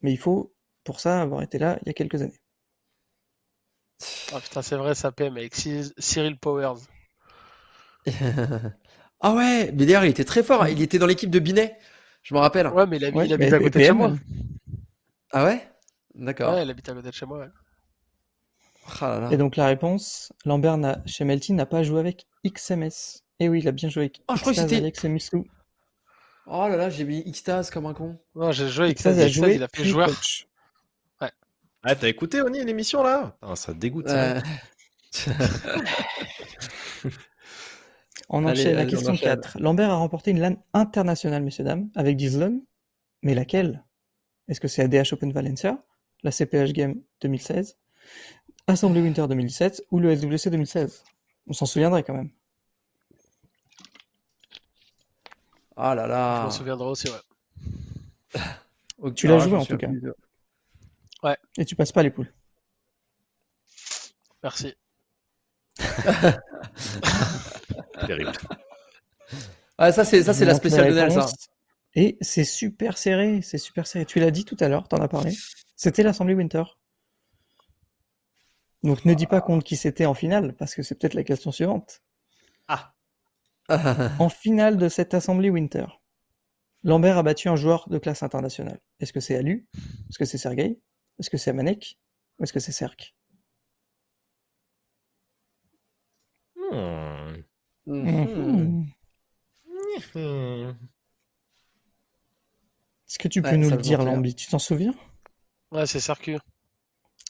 Mais 0.00 0.12
il 0.12 0.18
faut, 0.18 0.54
pour 0.84 1.00
ça, 1.00 1.20
avoir 1.20 1.42
été 1.42 1.58
là 1.58 1.78
il 1.82 1.88
y 1.88 1.90
a 1.90 1.94
quelques 1.94 2.22
années. 2.22 2.40
Ah 4.32 4.40
putain, 4.40 4.62
c'est 4.62 4.76
vrai, 4.76 4.94
ça 4.94 5.12
PM 5.12 5.36
avec 5.36 5.54
Cyril 5.54 6.38
Powers. 6.38 6.78
ah 9.20 9.34
ouais, 9.34 9.72
mais 9.72 9.86
d'ailleurs, 9.86 10.04
il 10.04 10.10
était 10.10 10.24
très 10.24 10.42
fort. 10.42 10.62
Hein. 10.62 10.70
Il 10.70 10.82
était 10.82 10.98
dans 10.98 11.06
l'équipe 11.06 11.30
de 11.30 11.38
Binet. 11.38 11.76
Je 12.22 12.34
me 12.34 12.40
rappelle. 12.40 12.68
Ouais, 12.68 12.86
mais 12.86 12.98
il, 12.98 13.04
habite, 13.04 13.52
à 13.52 13.58
côté 13.58 13.78
de 13.78 13.84
chez 13.84 13.92
moi. 13.92 14.12
Ah 15.32 15.44
ouais? 15.44 15.68
D'accord. 16.14 16.54
Ouais, 16.54 16.64
il 16.64 16.70
habite 16.70 16.88
à 16.88 16.94
côté 16.94 17.08
de 17.08 17.14
chez 17.14 17.26
moi. 17.26 17.38
Ouais. 17.38 17.48
Oh 19.00 19.28
Et 19.30 19.36
donc 19.36 19.56
la 19.56 19.66
réponse, 19.66 20.32
Lambert 20.44 20.78
chez 21.06 21.24
Melty 21.24 21.52
n'a 21.52 21.66
pas 21.66 21.82
joué 21.82 22.00
avec 22.00 22.26
XMS. 22.44 23.22
Et 23.38 23.48
oui, 23.48 23.60
il 23.60 23.68
a 23.68 23.72
bien 23.72 23.88
joué 23.88 24.04
avec 24.04 24.20
oh, 24.28 24.34
je 24.36 24.40
crois 24.40 24.52
que 24.52 24.58
c'était 24.60 24.92
Oh 26.46 26.66
là 26.68 26.76
là, 26.76 26.90
j'ai 26.90 27.04
mis 27.04 27.22
Xtaz 27.24 27.70
comme 27.70 27.86
un 27.86 27.94
con. 27.94 28.18
Non, 28.34 28.50
j'ai 28.50 28.68
joué 28.68 28.86
avec 28.86 28.98
Xtaz, 28.98 29.16
il 29.36 29.62
a 29.62 29.68
fait 29.72 29.84
joueur. 29.84 30.10
Ah, 31.82 31.96
t'as 31.96 32.08
écouté 32.08 32.40
Oni 32.42 32.64
l'émission 32.64 33.02
là? 33.02 33.36
Ça 33.56 33.74
dégoûte. 33.74 34.08
Ça. 34.08 34.40
on 38.28 38.44
enchaîne 38.44 38.76
la 38.76 38.86
question 38.86 39.16
4. 39.16 39.58
Lambert 39.58 39.90
a 39.90 39.96
remporté 39.96 40.30
une 40.30 40.40
LAN 40.40 40.56
internationale, 40.74 41.42
messieurs 41.42 41.64
dames, 41.64 41.90
avec 41.96 42.18
Gizlon. 42.18 42.62
Mais 43.22 43.34
laquelle? 43.34 43.84
Est-ce 44.48 44.60
que 44.60 44.68
c'est 44.68 44.82
ADH 44.82 45.12
Open 45.12 45.32
Valencia, 45.32 45.82
la 46.22 46.30
CPH 46.30 46.72
Game 46.72 47.02
2016, 47.20 47.78
Assemblée 48.66 49.00
Winter 49.00 49.26
2017 49.28 49.84
ou 49.90 49.98
le 49.98 50.14
SWC 50.14 50.50
2016. 50.50 51.04
On 51.48 51.52
s'en 51.52 51.66
souviendrait 51.66 52.02
quand 52.02 52.14
même. 52.14 52.30
Ah 55.76 55.94
là 55.94 56.06
là. 56.06 56.40
Je 56.40 56.44
m'en 56.44 56.50
souviendrai 56.50 56.88
aussi, 56.88 57.08
ouais. 57.08 58.40
tu 59.14 59.26
l'as 59.26 59.38
joué 59.38 59.56
en 59.56 59.64
tout 59.64 59.76
cas. 59.76 59.88
Ouais. 61.22 61.36
Et 61.56 61.64
tu 61.64 61.76
passes 61.76 61.92
pas 61.92 62.02
les 62.02 62.10
poules. 62.10 62.32
Merci. 64.42 64.74
Terrible. 68.06 68.32
Ouais, 69.78 69.92
ça 69.92 70.04
c'est 70.04 70.22
ça 70.22 70.34
c'est 70.34 70.44
la 70.44 70.54
spéciale 70.54 70.92
de 70.92 71.10
ça. 71.10 71.26
Et 71.94 72.18
c'est 72.20 72.44
super 72.44 72.98
serré, 72.98 73.40
c'est 73.42 73.58
super 73.58 73.86
serré. 73.86 74.04
Tu 74.06 74.18
l'as 74.18 74.30
dit 74.30 74.44
tout 74.44 74.56
à 74.60 74.68
l'heure, 74.68 74.88
t'en 74.88 74.98
as 74.98 75.08
parlé. 75.08 75.32
C'était 75.76 76.02
l'Assemblée 76.02 76.34
Winter. 76.34 76.64
Donc 78.82 79.04
ne 79.04 79.14
dis 79.14 79.26
pas 79.26 79.40
contre 79.40 79.64
qui 79.64 79.76
c'était 79.76 80.06
en 80.06 80.14
finale, 80.14 80.54
parce 80.56 80.74
que 80.74 80.82
c'est 80.82 80.96
peut-être 80.96 81.14
la 81.14 81.24
question 81.24 81.52
suivante. 81.52 82.02
Ah. 82.68 82.94
en 84.18 84.28
finale 84.28 84.76
de 84.76 84.88
cette 84.88 85.14
assemblée 85.14 85.50
Winter, 85.50 85.86
Lambert 86.82 87.16
a 87.18 87.22
battu 87.22 87.48
un 87.48 87.56
joueur 87.56 87.88
de 87.88 87.98
classe 87.98 88.22
internationale. 88.22 88.80
Est-ce 88.98 89.12
que 89.12 89.20
c'est 89.20 89.36
Alu? 89.36 89.68
Est-ce 89.74 90.18
que 90.18 90.24
c'est 90.24 90.38
Sergei 90.38 90.80
Est-ce 91.22 91.30
que 91.30 91.36
c'est 91.36 91.50
Amanek 91.50 92.00
Ou 92.38 92.42
est-ce 92.42 92.52
que 92.52 92.58
c'est 92.58 92.72
Serk? 92.72 93.14
Hmm. 96.56 97.42
Mhm. 97.86 98.86
Est-ce 103.06 103.18
que 103.20 103.28
tu 103.28 103.40
peux 103.40 103.54
nous 103.54 103.70
le 103.70 103.76
dire, 103.76 104.02
Lambi 104.02 104.34
Tu 104.34 104.48
t'en 104.48 104.58
souviens? 104.58 104.96
Ouais, 105.70 105.86
c'est 105.86 106.00
Serku. 106.00 106.38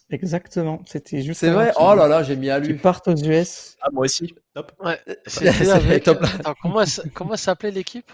Exactement, 0.09 0.81
c'était 0.87 1.21
juste. 1.21 1.41
C'est 1.41 1.51
vrai 1.51 1.75
Oh 1.79 1.95
là 1.95 2.09
là, 2.09 2.23
j'ai 2.23 2.37
mis 2.37 2.49
à 2.49 2.59
lui. 2.59 2.69
Tu 2.69 2.77
partes 2.79 3.09
aux 3.09 3.15
US. 3.15 3.77
Ah, 3.83 3.89
moi 3.93 4.07
aussi. 4.07 4.35
Top. 4.55 4.73
Ouais, 4.83 4.99
avec. 5.71 6.05
Top. 6.05 6.25
comment, 6.63 6.85
comment 7.13 7.37
s'appelait 7.37 7.71
l'équipe? 7.71 8.11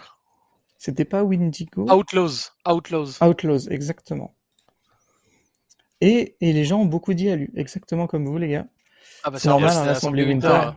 C'était 0.77 1.05
pas 1.05 1.23
Windigo? 1.23 1.89
Outlaws. 1.89 2.51
Outlaws. 2.67 3.23
Outlaws, 3.23 3.69
exactement. 3.71 4.35
Et, 6.01 6.37
et 6.41 6.53
les 6.53 6.65
gens 6.65 6.81
ont 6.81 6.87
beaucoup 6.87 7.15
dit 7.15 7.29
à 7.31 7.37
lui, 7.37 7.51
exactement 7.55 8.07
comme 8.07 8.27
vous, 8.27 8.39
les 8.39 8.49
gars. 8.49 8.67
Ah 9.25 9.31
bah 9.31 9.39
c'est 9.39 9.49
normal, 9.49 9.77
hein, 9.77 9.85
l'Assemblée 9.85 10.25
Winter. 10.25 10.47
Winter. 10.47 10.71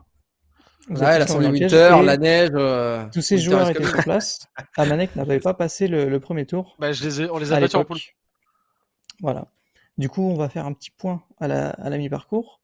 Ouais, 0.90 1.20
l'Assemblée 1.20 1.48
Winter, 1.48 2.02
la 2.04 2.18
neige. 2.18 2.50
Euh, 2.54 3.06
tous 3.14 3.22
ces 3.22 3.38
joueurs 3.38 3.70
étaient 3.70 3.84
sur 3.84 4.04
place. 4.04 4.48
Amanek 4.78 5.16
n'avait 5.16 5.40
pas 5.40 5.54
passé 5.54 5.88
le, 5.88 6.10
le, 6.10 6.20
premier 6.20 6.46
tour. 6.46 6.76
Bah, 6.80 6.92
je 6.92 7.04
les 7.04 7.22
ai, 7.22 7.30
on 7.30 7.38
les 7.38 7.54
a 7.54 7.60
battus 7.60 7.76
en 7.76 7.86
poule. 7.86 8.00
Voilà. 9.22 9.48
Du 9.98 10.10
coup, 10.10 10.24
on 10.24 10.36
va 10.36 10.50
faire 10.50 10.66
un 10.66 10.74
petit 10.74 10.90
point 10.90 11.22
à 11.40 11.48
la, 11.48 11.70
à 11.70 11.90
la 11.90 11.98
mi-parcours. 11.98 12.62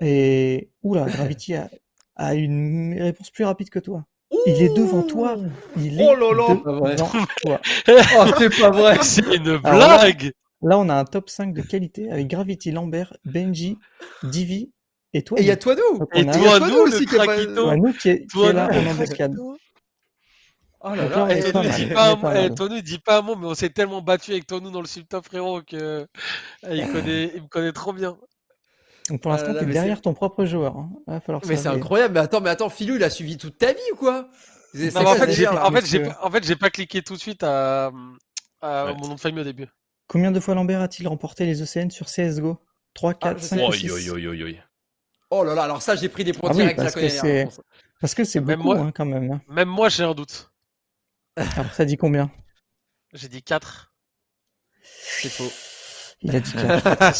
Et 0.00 0.70
oula, 0.82 1.04
Gravity 1.06 1.54
a, 1.54 1.68
a, 2.16 2.34
une 2.34 3.00
réponse 3.00 3.30
plus 3.30 3.44
rapide 3.44 3.68
que 3.68 3.78
toi. 3.78 4.04
il 4.46 4.62
est 4.62 4.74
devant 4.74 5.02
toi. 5.02 5.36
Il 5.76 6.00
est 6.00 6.08
oh 6.08 6.14
là 6.14 6.32
là 6.32 6.54
devant 6.64 6.96
toi. 6.96 7.60
oh, 8.16 8.26
c'est 8.38 8.58
pas 8.58 8.70
vrai. 8.70 8.98
C'est 9.02 9.34
une 9.34 9.58
blague. 9.58 10.32
Là, 10.62 10.78
on 10.78 10.88
a 10.88 10.94
un 10.94 11.04
top 11.04 11.30
5 11.30 11.54
de 11.54 11.62
qualité 11.62 12.10
avec 12.10 12.26
Gravity, 12.26 12.72
Lambert, 12.72 13.16
Benji, 13.24 13.78
Divi 14.24 14.72
et 15.12 15.22
toi. 15.22 15.38
Et 15.38 15.42
il 15.42 15.46
y 15.46 15.50
a 15.50 15.56
toi 15.56 15.76
nous. 15.76 16.06
Et 16.14 16.24
toi 16.24 16.60
nous 16.60 16.76
aussi 16.78 17.06
qui 17.06 17.14
est, 17.14 17.26
pas... 17.26 17.76
nous 17.76 17.92
qui 17.92 18.08
est, 18.08 18.26
qui 18.26 18.42
est 18.42 18.52
là 18.52 18.68
en 18.72 18.86
embuscade. 18.90 19.36
Oh 20.80 20.94
là 20.94 21.08
là, 21.08 21.36
et 21.36 21.42
Tonou, 21.50 21.68
dit 21.70 21.86
pas, 21.88 22.12
un, 22.12 22.80
dit 22.82 22.98
pas 23.00 23.18
un 23.18 23.22
mot, 23.22 23.34
mais 23.34 23.46
on 23.46 23.54
s'est 23.54 23.70
tellement 23.70 24.00
battu 24.00 24.30
avec 24.30 24.46
Tonou 24.46 24.70
dans 24.70 24.80
le 24.80 24.86
Sultan 24.86 25.22
frérot 25.22 25.62
que 25.62 26.06
eh, 26.68 26.76
il, 26.76 26.88
connaît, 26.92 27.32
il 27.34 27.42
me 27.42 27.48
connaît 27.48 27.72
trop 27.72 27.92
bien. 27.92 28.16
Donc 29.08 29.20
pour 29.20 29.32
l'instant, 29.32 29.52
ah 29.56 29.58
tu 29.58 29.64
es 29.64 29.72
derrière 29.72 30.00
ton 30.00 30.14
propre 30.14 30.44
joueur. 30.44 30.76
Hein. 30.76 31.20
mais 31.48 31.56
c'est 31.56 31.68
incroyable. 31.68 32.14
Mais 32.14 32.20
attends, 32.20 32.40
mais 32.40 32.50
attends, 32.50 32.68
Philou, 32.68 32.94
il 32.94 33.02
a 33.02 33.10
suivi 33.10 33.36
toute 33.36 33.58
ta 33.58 33.72
vie 33.72 33.80
ou 33.92 33.96
quoi? 33.96 34.28
En, 34.74 35.14
fait, 35.14 35.32
j'ai, 35.32 35.48
en, 35.48 35.72
fait, 35.72 35.86
j'ai, 35.86 36.06
en 36.22 36.30
fait, 36.30 36.44
j'ai 36.44 36.56
pas 36.56 36.70
cliqué 36.70 37.02
tout 37.02 37.14
de 37.14 37.18
suite 37.18 37.42
à, 37.42 37.90
à 38.60 38.94
mon 38.98 39.08
nom 39.08 39.14
de 39.14 39.20
famille 39.20 39.40
au 39.40 39.44
début. 39.44 39.66
Combien 40.08 40.32
de 40.32 40.40
fois 40.40 40.54
Lambert 40.54 40.80
a-t-il 40.80 41.06
remporté 41.06 41.44
les 41.44 41.62
ECN 41.62 41.90
sur 41.90 42.06
CSGO 42.06 42.58
3, 42.94 43.14
4, 43.14 43.40
5, 43.40 43.74
6 43.74 44.12
Oh 45.30 45.44
là 45.44 45.54
là, 45.54 45.64
alors 45.64 45.82
ça, 45.82 45.94
j'ai 45.94 46.08
pris 46.08 46.24
des 46.24 46.32
points 46.32 46.50
ah 46.50 46.54
directs. 46.54 46.76
parce, 46.76 46.94
que 46.94 47.08
c'est... 47.08 47.46
parce 48.00 48.14
que 48.14 48.24
c'est 48.24 48.40
beaucoup 48.40 48.62
moi, 48.62 48.78
hein, 48.78 48.92
quand 48.92 49.04
même. 49.04 49.30
Hein. 49.30 49.42
Même 49.48 49.68
moi, 49.68 49.90
j'ai 49.90 50.02
un 50.04 50.14
doute. 50.14 50.50
Alors, 51.36 51.72
ça 51.74 51.84
dit 51.84 51.98
combien? 51.98 52.30
J'ai 53.12 53.28
dit 53.28 53.42
4. 53.42 53.92
C'est 54.82 55.28
faux. 55.28 55.52
Il 56.22 56.34
a 56.34 56.40
dit 56.40 56.52
4. 56.52 57.14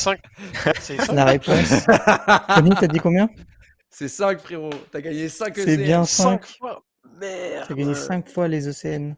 C'est 0.80 0.96
5. 0.96 1.12
La 1.12 1.26
réponse. 1.26 1.84
Tony, 2.54 2.70
t'as 2.80 2.86
dit 2.86 2.98
combien? 2.98 3.28
C'est 3.90 4.08
5, 4.08 4.40
frérot. 4.40 4.70
T'as 4.90 5.02
gagné 5.02 5.28
5 5.28 5.56
ECN. 5.58 5.64
C'est 5.64 5.76
bien 5.76 6.04
5. 6.04 6.46
fois. 6.46 6.82
Merde. 7.20 7.66
T'as 7.68 7.74
gagné 7.74 7.94
5 7.94 8.28
fois 8.28 8.48
les 8.48 8.68
ECN. 8.68 9.14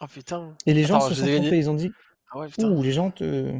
Oh 0.00 0.06
putain. 0.06 0.56
Et 0.66 0.74
les 0.74 0.84
gens 0.84 1.00
se 1.00 1.14
sont 1.14 1.26
trompés. 1.26 1.58
Ils 1.58 1.68
ont 1.68 1.74
dit. 1.74 1.92
Ah 2.32 2.38
ouais, 2.38 2.48
putain. 2.48 2.68
Ouh, 2.68 2.82
les 2.82 2.92
gens 2.92 3.10
te. 3.10 3.54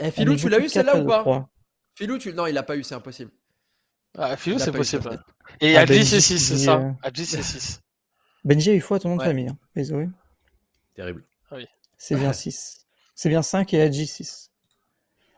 Eh, 0.00 0.10
Philou, 0.10 0.36
tu 0.36 0.48
l'as 0.48 0.58
eu 0.58 0.68
celle-là 0.68 0.98
ou 0.98 1.06
pas 1.06 1.48
Philou, 1.94 2.18
tu... 2.18 2.32
non, 2.32 2.46
il 2.46 2.54
l'a 2.54 2.62
pas 2.62 2.76
eu, 2.76 2.82
c'est 2.82 2.94
impossible. 2.94 3.30
Ah, 4.18 4.36
Philou, 4.36 4.58
c'est 4.58 4.72
possible. 4.72 5.22
Et 5.60 5.76
ah, 5.76 5.80
Adji, 5.80 6.04
c'est 6.04 6.20
6, 6.20 6.38
c'est 6.38 6.58
ça. 6.58 6.96
Adji, 7.02 7.24
c'est 7.24 7.42
6. 7.42 7.80
Benji 8.44 8.70
a 8.70 8.74
eu 8.74 8.80
fois 8.80 8.98
ton 8.98 9.10
nom 9.10 9.16
de 9.16 9.22
famille. 9.22 9.48
Hein. 9.48 9.58
Désolé. 9.76 10.08
Terrible. 10.94 11.24
Ah 11.50 11.56
oui. 11.56 11.66
C'est 11.98 12.16
bien 12.16 12.32
6. 12.34 12.86
C'est 13.14 13.28
bien 13.28 13.42
5 13.42 13.72
et 13.74 13.82
Adji 13.82 14.06
6. 14.06 14.50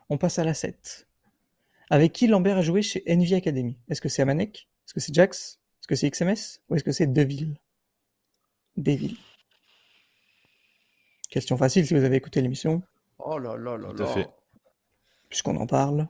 On 0.09 0.17
passe 0.17 0.39
à 0.39 0.43
la 0.43 0.53
7. 0.53 1.07
Avec 1.89 2.13
qui 2.13 2.27
Lambert 2.27 2.57
a 2.57 2.61
joué 2.61 2.81
chez 2.81 3.03
Envy 3.07 3.35
Academy? 3.35 3.77
Est-ce 3.89 4.01
que 4.01 4.09
c'est 4.09 4.21
Amanek? 4.21 4.69
Est-ce 4.87 4.93
que 4.93 4.99
c'est 4.99 5.13
Jax? 5.13 5.59
Est-ce 5.81 5.87
que 5.87 5.95
c'est 5.95 6.09
XMS 6.09 6.61
Ou 6.69 6.75
est-ce 6.75 6.83
que 6.83 6.91
c'est 6.91 7.07
Deville? 7.07 7.59
Deville. 8.77 9.17
Question 11.33 11.57
facile 11.57 11.87
si 11.87 11.95
vous 11.95 12.03
avez 12.03 12.17
écouté 12.17 12.43
l'émission. 12.43 12.83
Oh 13.17 13.39
là 13.39 13.57
là 13.57 13.75
là 13.75 13.91
là. 13.91 14.05
Fait. 14.05 14.29
Puisqu'on 15.29 15.55
en 15.55 15.65
parle. 15.65 16.07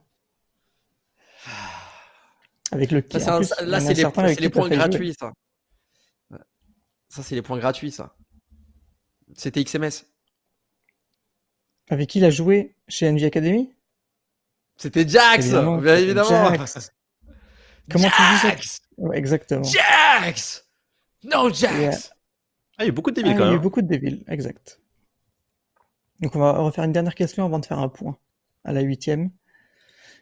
Avec 2.73 2.91
le 2.91 3.01
ça, 3.09 3.39
Là, 3.61 3.79
c'est 3.79 3.93
les, 3.93 4.03
les, 4.35 4.49
points 4.49 4.67
gratuits, 4.67 5.15
ça. 5.17 5.31
Ça, 7.07 7.23
c'est 7.23 7.35
les 7.35 7.41
points 7.41 7.57
gratuits, 7.57 7.91
ça. 7.93 8.17
C'était 9.33 9.63
XMS. 9.63 10.03
Avec 11.89 12.09
qui 12.09 12.17
il 12.17 12.25
a 12.25 12.29
joué 12.29 12.75
chez 12.89 13.09
NV 13.09 13.23
Academy? 13.23 13.73
C'était 14.75 15.07
Jax 15.07 15.51
Bien 15.51 15.95
évidemment 15.95 16.51
Comment 17.89 18.09
tu 18.09 18.21
dis 18.33 18.67
ça? 18.67 19.13
Exactement. 19.13 19.63
Jax 19.63 20.67
Non, 21.23 21.47
Jax 21.47 22.11
Ah, 22.77 22.83
il 22.83 22.83
y 22.83 22.85
a 22.87 22.89
eu 22.89 22.91
beaucoup 22.91 23.11
de 23.11 23.15
débiles 23.15 23.35
ah, 23.35 23.37
quand 23.37 23.43
même. 23.45 23.51
Il 23.51 23.53
y 23.53 23.55
a 23.55 23.59
eu 23.59 23.63
beaucoup 23.63 23.81
de 23.81 23.87
débiles, 23.87 24.25
exact. 24.27 24.81
Donc 26.23 26.37
on 26.37 26.39
va 26.39 26.53
refaire 26.53 26.85
une 26.85 26.93
dernière 26.93 27.15
question 27.15 27.43
avant 27.43 27.59
de 27.59 27.65
faire 27.65 27.79
un 27.79 27.89
point 27.89 28.17
à 28.63 28.71
la 28.71 28.79
huitième. 28.79 29.31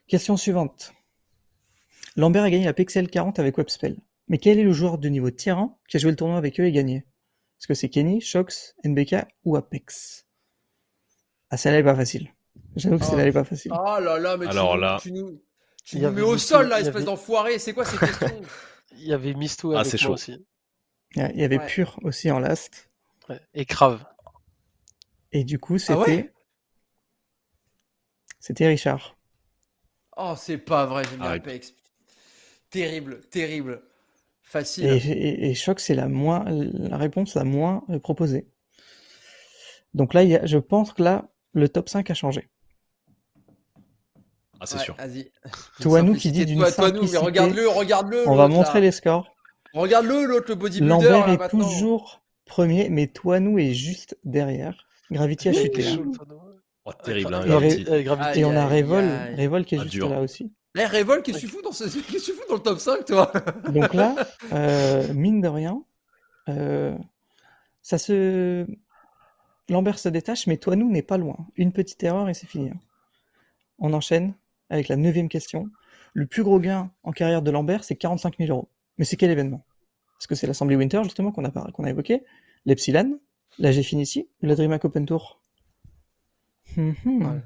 Question 0.08 0.36
suivante. 0.36 0.94
Lambert 2.16 2.44
a 2.44 2.50
gagné 2.50 2.66
la 2.66 2.74
Pixel 2.74 3.08
40 3.08 3.38
avec 3.38 3.56
Webspell. 3.60 3.98
Mais 4.28 4.40
quel 4.40 4.58
est 4.58 4.64
le 4.64 4.74
joueur 4.74 4.98
de 4.98 5.08
niveau 5.10 5.30
tier 5.30 5.52
1 5.52 5.76
qui 5.88 5.98
a 5.98 6.00
joué 6.00 6.10
le 6.10 6.18
tournoi 6.18 6.38
avec 6.38 6.60
eux 6.60 6.66
et 6.66 6.72
gagné? 6.72 6.96
Est-ce 6.96 7.68
que 7.68 7.76
c'est 7.76 7.90
Kenny, 7.90 8.20
Shox, 8.20 8.76
NBK 8.84 9.28
ou 9.46 9.56
Apex? 9.56 10.26
Ah, 11.52 11.58
celle-là 11.58 11.80
est 11.80 11.84
pas 11.84 11.96
facile. 11.96 12.30
J'avoue 12.76 12.98
que 12.98 13.06
celle-là 13.06 13.28
est 13.28 13.32
pas 13.32 13.44
facile. 13.44 13.72
Oh 13.72 14.00
là 14.00 14.18
là, 14.18 14.38
mais 14.38 14.48
Alors 14.48 14.74
tu, 14.74 14.80
là... 14.80 14.98
tu 15.00 15.12
nous, 15.12 15.40
tu 15.86 16.00
nous 16.00 16.10
mets 16.10 16.22
au 16.22 16.38
sol 16.40 16.68
là, 16.68 16.82
espèce 16.82 17.06
d'enfoiré. 17.06 17.60
C'est 17.60 17.74
quoi 17.74 17.86
ces 17.86 17.98
questions? 18.00 18.42
Il 18.94 19.08
y 19.08 19.14
avait 19.14 19.36
Misto 19.36 19.74
ah, 19.74 19.82
avec 19.82 20.02
moi 20.02 20.14
aussi. 20.14 20.44
Il 21.16 21.40
y 21.40 21.44
avait 21.44 21.60
Pure 21.60 22.00
aussi 22.02 22.32
en 22.32 22.40
last. 22.40 22.90
Et 23.54 23.66
Crave. 23.66 24.04
Et 25.32 25.44
du 25.44 25.60
coup, 25.60 25.76
ah 25.76 25.80
c'était. 25.80 26.32
c'était 28.40 28.68
Richard. 28.68 29.16
Oh, 30.18 30.34
c'est 30.38 30.58
pas 30.58 30.86
vrai, 30.86 31.04
j'ai 31.10 31.18
mis 31.18 31.26
Apex. 31.26 31.74
Terrible, 32.70 33.22
terrible. 33.30 33.82
Facile. 34.44 34.86
Et, 34.86 35.54
Choc, 35.56 35.80
c'est 35.80 35.96
la, 35.96 36.10
moins, 36.10 36.44
la 36.50 36.98
réponse 36.98 37.36
la 37.36 37.46
moins 37.46 37.84
euh, 37.90 38.00
proposée. 38.00 38.48
Donc 39.94 40.14
là, 40.14 40.46
je 40.46 40.58
pense 40.58 40.92
que 40.92 41.04
là, 41.04 41.30
le 41.54 41.70
top 41.70 41.88
5 41.88 42.10
a 42.10 42.14
changé. 42.14 42.50
Ah, 44.60 44.66
c'est 44.66 44.78
sûr. 44.80 44.96
Vas-y. 44.96 45.32
Toi, 45.80 46.02
nous 46.02 46.16
qui 46.16 46.32
dit 46.32 46.46
d'une 46.46 46.64
toi, 46.64 46.92
nous, 46.92 47.10
mais 47.10 47.18
regarde-le, 47.18 47.68
regarde-le. 47.68 48.28
On 48.28 48.36
va 48.36 48.48
montrer 48.48 48.82
les 48.82 48.92
scores. 48.92 49.34
Regarde-le, 49.74 50.26
l'autre, 50.26 50.50
le 50.50 50.56
bodybuilder. 50.56 50.90
Lambert 50.90 51.30
est 51.30 51.50
toujours 51.50 52.22
premier, 52.46 52.90
mais 52.90 53.08
toi, 53.08 53.40
nous 53.40 53.58
est 53.58 53.74
juste 53.74 54.18
derrière. 54.24 54.86
Gravity 55.12 55.50
a 55.50 55.54
chuté. 55.54 55.84
Oh, 56.86 56.92
terrible, 57.04 57.34
hein, 57.36 57.44
et, 57.62 58.40
et, 58.40 58.46
on 58.46 58.56
a 58.56 58.66
Revol, 58.66 59.06
Revol 59.38 59.66
qui 59.66 59.76
est 59.76 59.80
ah, 59.80 59.84
juste 59.84 60.10
là 60.10 60.20
aussi. 60.20 60.52
Eh, 60.76 60.86
Revol, 60.86 61.22
qu'est-ce 61.22 61.38
que 61.38 61.42
tu 61.42 61.48
fous 61.48 61.62
dans 61.62 61.72
ce... 61.72 61.84
Qu'est-ce 61.84 62.32
que 62.32 62.48
dans 62.48 62.56
le 62.56 62.62
top 62.62 62.80
5, 62.80 63.06
toi 63.06 63.32
Donc 63.72 63.94
là, 63.94 64.16
euh, 64.54 65.14
mine 65.14 65.42
de 65.42 65.48
rien, 65.48 65.84
euh, 66.50 66.98
ça 67.84 67.98
se... 67.98 68.66
Lambert 69.70 70.00
se 70.00 70.10
détache, 70.10 70.48
mais 70.48 70.58
toi, 70.58 70.76
nous, 70.76 70.90
n'est 70.90 71.04
pas 71.04 71.18
loin. 71.18 71.38
Une 71.56 71.72
petite 71.72 72.04
erreur 72.04 72.30
et 72.30 72.34
c'est 72.34 72.48
fini. 72.48 72.70
Hein. 72.70 72.80
On 73.78 73.94
enchaîne 73.94 74.34
avec 74.70 74.88
la 74.88 74.96
neuvième 74.96 75.30
question. 75.30 75.68
Le 76.14 76.26
plus 76.26 76.44
gros 76.44 76.60
gain 76.60 76.92
en 77.04 77.12
carrière 77.12 77.42
de 77.42 77.52
Lambert, 77.52 77.84
c'est 77.84 77.96
45 77.96 78.38
000 78.40 78.50
euros. 78.50 78.70
Mais 78.98 79.06
c'est 79.06 79.18
quel 79.18 79.30
événement? 79.30 79.64
Est-ce 80.20 80.28
que 80.28 80.36
c'est 80.36 80.48
l'Assemblée 80.48 80.76
Winter, 80.76 81.04
justement, 81.04 81.32
qu'on 81.32 81.46
a, 81.46 81.52
qu'on 81.72 81.84
a 81.84 81.90
évoqué 81.90 82.24
L'Epsilon 82.66 83.20
La 83.60 83.72
G-Finity 83.72 84.28
Ou 84.42 84.46
la 84.46 84.56
DreamHack 84.56 84.86
Open 84.86 85.06
Tour 85.06 85.42
hum, 86.78 86.96
hum. 87.06 87.42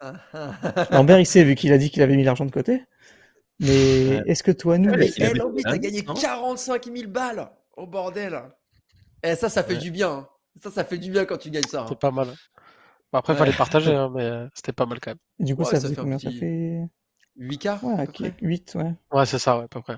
Lambert, 0.90 1.20
il 1.20 1.26
sait, 1.26 1.44
vu 1.44 1.54
qu'il 1.54 1.72
a 1.72 1.78
dit 1.78 1.90
qu'il 1.90 2.02
avait 2.02 2.16
mis 2.16 2.24
l'argent 2.24 2.44
de 2.44 2.50
côté. 2.50 2.82
Mais 3.60 4.22
est-ce 4.26 4.42
que 4.42 4.50
toi, 4.50 4.78
nous. 4.78 4.90
Mais 4.90 5.10
hey, 5.16 5.34
Lambert, 5.34 5.64
t'as 5.64 5.78
gagné 5.78 6.04
45 6.04 6.84
000 6.84 7.10
balles 7.10 7.48
au 7.76 7.86
bordel. 7.86 8.40
Et 9.22 9.30
eh, 9.30 9.36
ça, 9.36 9.48
ça 9.48 9.62
fait 9.62 9.76
du 9.76 9.90
bien. 9.90 10.10
Hein. 10.10 10.28
Ça, 10.62 10.70
ça 10.70 10.84
fait 10.84 10.98
du 10.98 11.10
bien 11.10 11.24
quand 11.24 11.38
tu 11.38 11.50
gagnes 11.50 11.62
ça. 11.62 11.86
C'est 11.88 11.94
hein. 11.94 11.98
pas 11.98 12.10
mal. 12.10 12.28
Bon, 13.12 13.18
après, 13.18 13.32
il 13.32 13.36
fallait 13.36 13.52
partager, 13.52 13.94
hein, 13.94 14.10
mais 14.14 14.24
euh, 14.24 14.46
c'était 14.54 14.72
pas 14.72 14.86
mal 14.86 15.00
quand 15.00 15.12
même. 15.12 15.46
du 15.46 15.56
coup, 15.56 15.64
ça, 15.64 15.80
faisait 15.80 15.94
combien? 15.94 16.18
Ça 16.18 16.30
fait. 16.30 16.80
8 17.36 17.58
quarts 17.58 17.84
Ouais, 17.84 18.06
8, 18.42 18.74
ouais. 18.76 18.94
Ouais, 19.12 19.26
c'est 19.26 19.38
ça, 19.38 19.58
ouais, 19.58 19.64
à 19.64 19.68
peu 19.68 19.80
près. 19.80 19.96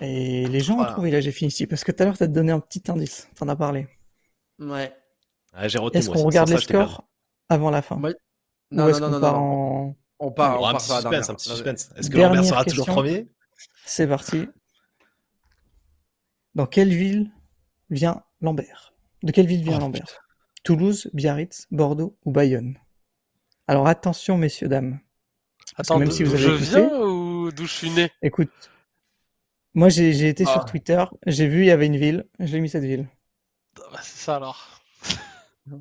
Et 0.00 0.46
les 0.48 0.60
gens 0.60 0.78
ont 0.78 0.84
trouvé 0.84 1.10
là, 1.10 1.20
j'ai 1.20 1.32
fini 1.32 1.48
ici. 1.48 1.66
Parce 1.66 1.84
que 1.84 1.92
tout 1.92 2.02
à 2.02 2.06
l'heure, 2.06 2.18
t'as 2.18 2.26
donné 2.26 2.52
un 2.52 2.60
petit 2.60 2.82
indice. 2.90 3.28
T'en 3.36 3.48
as 3.48 3.56
parlé. 3.56 3.86
Ouais. 4.64 4.92
Ah, 5.52 5.66
Est-ce 5.66 6.10
qu'on 6.10 6.24
regarde 6.24 6.50
les 6.50 6.58
scores 6.58 7.04
avant 7.48 7.70
la 7.70 7.82
fin 7.82 7.96
non, 8.70 8.90
non, 8.90 9.10
non, 9.10 9.20
non, 9.20 9.96
On 10.18 10.32
part, 10.32 10.60
on, 10.60 10.66
un, 10.66 10.74
petit 10.74 10.90
suspense, 10.90 11.30
un 11.30 11.34
petit 11.34 11.48
suspense. 11.48 11.90
Est-ce 11.96 12.10
que 12.10 12.18
Lambert 12.18 12.44
sera 12.44 12.64
toujours 12.64 12.86
premier 12.86 13.28
C'est 13.84 14.08
parti. 14.08 14.48
Dans 16.54 16.66
quelle 16.66 16.88
ville 16.88 17.30
vient 17.90 18.22
Lambert? 18.40 18.94
De 19.22 19.32
quelle 19.32 19.46
ville 19.46 19.62
vient 19.62 19.76
oh, 19.76 19.80
Lambert? 19.80 20.20
Toulouse, 20.64 21.10
Biarritz, 21.12 21.66
Bordeaux 21.70 22.16
ou 22.24 22.32
Bayonne? 22.32 22.78
Alors 23.66 23.86
attention, 23.86 24.36
messieurs, 24.38 24.68
dames. 24.68 24.98
Attends, 25.76 25.98
même 25.98 26.10
si 26.10 26.22
vous 26.22 26.34
avez 26.34 26.42
je 26.42 26.50
viens 26.50 27.00
ou 27.00 27.50
d'où 27.52 27.66
je 27.66 27.72
suis 27.72 27.90
né? 27.90 28.10
Écoute, 28.22 28.50
moi 29.74 29.88
j'ai 29.88 30.28
été 30.28 30.44
sur 30.44 30.60
ah. 30.62 30.64
Twitter, 30.64 31.04
j'ai 31.26 31.48
vu 31.48 31.60
il 31.60 31.66
y 31.66 31.70
avait 31.70 31.86
une 31.86 31.96
ville, 31.96 32.26
j'ai 32.38 32.60
mis 32.60 32.68
cette 32.68 32.84
ville. 32.84 33.08
Bah, 33.76 34.00
c'est 34.02 34.24
ça 34.24 34.36
alors. 34.36 34.80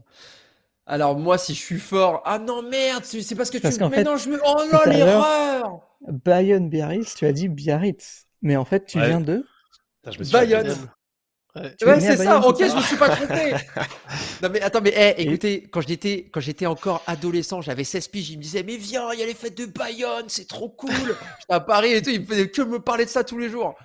Alors 0.86 1.18
moi, 1.18 1.38
si 1.38 1.54
je 1.54 1.60
suis 1.60 1.80
fort, 1.80 2.22
ah 2.26 2.40
non 2.40 2.62
merde, 2.62 3.06
c'est 3.06 3.36
parce 3.36 3.50
que 3.50 3.58
tu. 3.58 3.68
me... 3.68 3.90
mais 3.90 4.04
non, 4.04 4.18
je 4.18 4.30
me. 4.30 4.40
Oh 4.46 4.64
non, 4.72 4.80
l'erreur. 4.86 5.80
Bayonne 6.02 6.70
Biarritz, 6.70 7.16
tu 7.16 7.26
as 7.26 7.32
dit 7.32 7.48
Biarritz, 7.48 8.28
mais 8.42 8.58
en 8.58 8.66
fait, 8.66 8.86
tu 8.86 9.00
viens 9.00 9.22
de. 9.22 9.46
Bayonne. 10.32 10.76
Ouais, 11.56 12.00
c'est 12.00 12.18
ça. 12.18 12.40
Ok, 12.40 12.58
je 12.60 12.76
me 12.76 12.82
suis 12.82 12.98
pas 12.98 13.10
trompé. 13.10 13.54
non 14.42 14.50
mais 14.50 14.62
attends, 14.62 14.82
mais 14.82 14.94
hey, 14.94 15.14
écoutez, 15.18 15.70
quand 15.70 15.82
j'étais 15.82 16.28
quand 16.32 16.40
j'étais 16.40 16.66
encore 16.66 17.04
adolescent, 17.06 17.62
j'avais 17.62 17.84
16 17.84 18.08
piges, 18.08 18.32
il 18.32 18.38
me 18.38 18.42
disait 18.42 18.64
mais 18.64 18.76
viens, 18.76 19.14
il 19.14 19.20
y 19.20 19.24
a 19.24 19.28
les 19.28 19.36
fêtes 19.36 19.56
de 19.58 19.68
Bayonne, 19.68 20.26
c'est 20.30 20.48
trop 20.48 20.70
cool. 20.70 20.90
J'étais 21.40 21.54
à 21.54 21.60
Paris 21.60 21.94
et 21.94 22.02
tout, 22.02 22.10
il 22.10 22.22
me 22.22 22.26
faisait 22.26 22.50
que 22.50 22.64
me 22.64 22.80
parler 22.80 23.06
de 23.06 23.10
ça 23.10 23.24
tous 23.24 23.38
les 23.38 23.50
jours. 23.50 23.76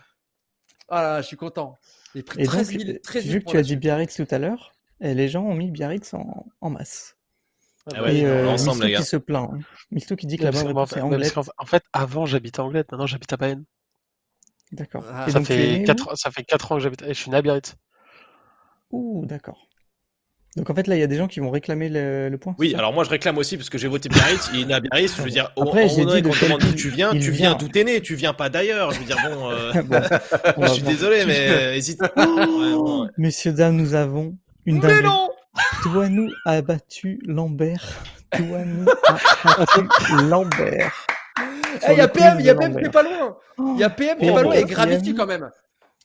Voilà, 0.89 1.21
je 1.21 1.27
suis 1.27 1.37
content. 1.37 1.77
Et, 2.15 2.23
13 2.23 2.79
000, 2.79 2.99
13 3.03 3.27
vu 3.27 3.41
que 3.41 3.51
tu 3.51 3.57
as 3.57 3.63
dit 3.63 3.77
Biarritz 3.77 4.15
tout 4.15 4.27
à 4.31 4.39
l'heure, 4.39 4.73
et 5.01 5.15
les 5.15 5.29
gens 5.29 5.45
ont 5.45 5.55
mis 5.55 5.71
Biarritz 5.71 6.15
en, 6.15 6.47
en 6.61 6.71
masse. 6.71 7.17
Ah 7.95 8.03
ouais, 8.03 8.17
et 8.17 8.27
euh, 8.27 8.49
ensemble, 8.49 8.85
Misto 8.85 9.01
qui 9.01 9.09
se 9.09 9.17
plaint. 9.17 9.51
Hein. 9.53 9.59
Misto 9.91 10.17
qui 10.17 10.27
dit 10.27 10.37
que 10.37 10.45
là-bas, 10.45 10.87
c'est 10.87 11.01
Anglette. 11.01 11.35
En 11.57 11.65
fait, 11.65 11.83
avant, 11.93 12.27
j'habitais 12.27 12.61
à 12.61 12.65
Anglette, 12.65 12.91
maintenant, 12.93 13.07
j'habite 13.07 13.33
à 13.33 13.37
Bayonne. 13.37 13.65
D'accord. 14.73 15.05
Ah, 15.11 15.31
ça, 15.31 15.43
fait 15.43 15.85
4, 15.87 16.17
ça 16.19 16.31
fait 16.31 16.45
4 16.45 16.73
ans 16.73 16.75
que 16.77 16.83
j'habite. 16.83 17.05
Je 17.07 17.13
suis 17.15 17.31
né 17.31 17.39
à 17.39 17.43
Biarritz. 17.43 17.77
Ouh, 18.91 19.25
d'accord. 19.25 19.68
Donc 20.59 20.69
en 20.71 20.75
fait 20.75 20.89
là 20.89 20.97
il 20.97 21.01
y 21.01 21.05
a 21.05 21.07
des 21.07 21.17
gens 21.17 21.29
qui 21.29 21.39
vont 21.39 21.51
réclamer 21.51 21.89
le, 21.89 22.29
le 22.29 22.39
point. 22.39 22.57
Oui, 22.59 22.75
alors 22.77 22.93
moi 22.93 23.05
je 23.05 23.11
réclame 23.11 23.39
aussi 23.39 23.57
parce 23.57 23.71
que 23.71 23.79
j'ai 23.79 23.87
voté 23.87 24.09
Biarritz, 24.09 24.51
il 24.53 24.63
est 24.63 24.65
né 24.65 24.75
à 24.75 24.81
Biarritz, 24.81 25.15
je 25.17 25.23
veux 25.23 25.31
dire 25.31 25.53
Après, 25.61 25.89
j'ai 25.89 26.05
dit 26.05 26.23
quand 26.23 26.31
on 26.31 26.45
demande 26.45 26.61
d'où 26.61 26.73
tu 26.73 26.91
viens, 26.91 27.13
tu 27.13 27.31
viens 27.31 27.55
d'où 27.55 27.69
t'es 27.69 27.85
né, 27.85 28.01
tu 28.01 28.17
viens 28.17 28.35
pas 28.35 28.49
d'ailleurs, 28.49 28.91
je 28.91 28.99
veux 28.99 29.05
dire 29.05 29.17
bon, 29.23 29.51
euh... 29.51 29.73
bon 30.57 30.67
je 30.67 30.73
suis 30.73 30.83
désolé 30.83 31.25
mais 31.27 31.77
hésite. 31.77 32.01
Oh, 32.81 33.07
Messieurs 33.17 33.53
dames, 33.53 33.77
nous 33.77 33.95
avons 33.95 34.37
une 34.67 34.81
Mais 34.81 35.03
non 35.03 35.29
Douanou 35.83 36.31
a 36.45 36.61
battu 36.63 37.21
Lambert. 37.25 38.03
Douanou 38.37 38.87
a 39.05 39.57
battu 39.57 39.89
Lambert. 40.29 41.07
Il 41.89 41.97
y 41.97 42.01
a 42.01 42.09
PM, 42.09 42.41
il 42.41 42.47
y 42.47 42.51
a 42.51 42.55
PM 42.55 42.77
qui 42.77 42.85
est 42.85 42.91
pas 42.91 43.03
loin. 43.03 43.37
Il 43.59 43.79
y 43.79 43.85
a 43.85 43.91
PM 43.91 44.19
qui 44.19 44.27
est 44.27 44.33
pas 44.33 44.43
loin 44.43 44.55
et 44.55 44.65
Gravity 44.65 45.15
quand 45.15 45.27
même. 45.27 45.51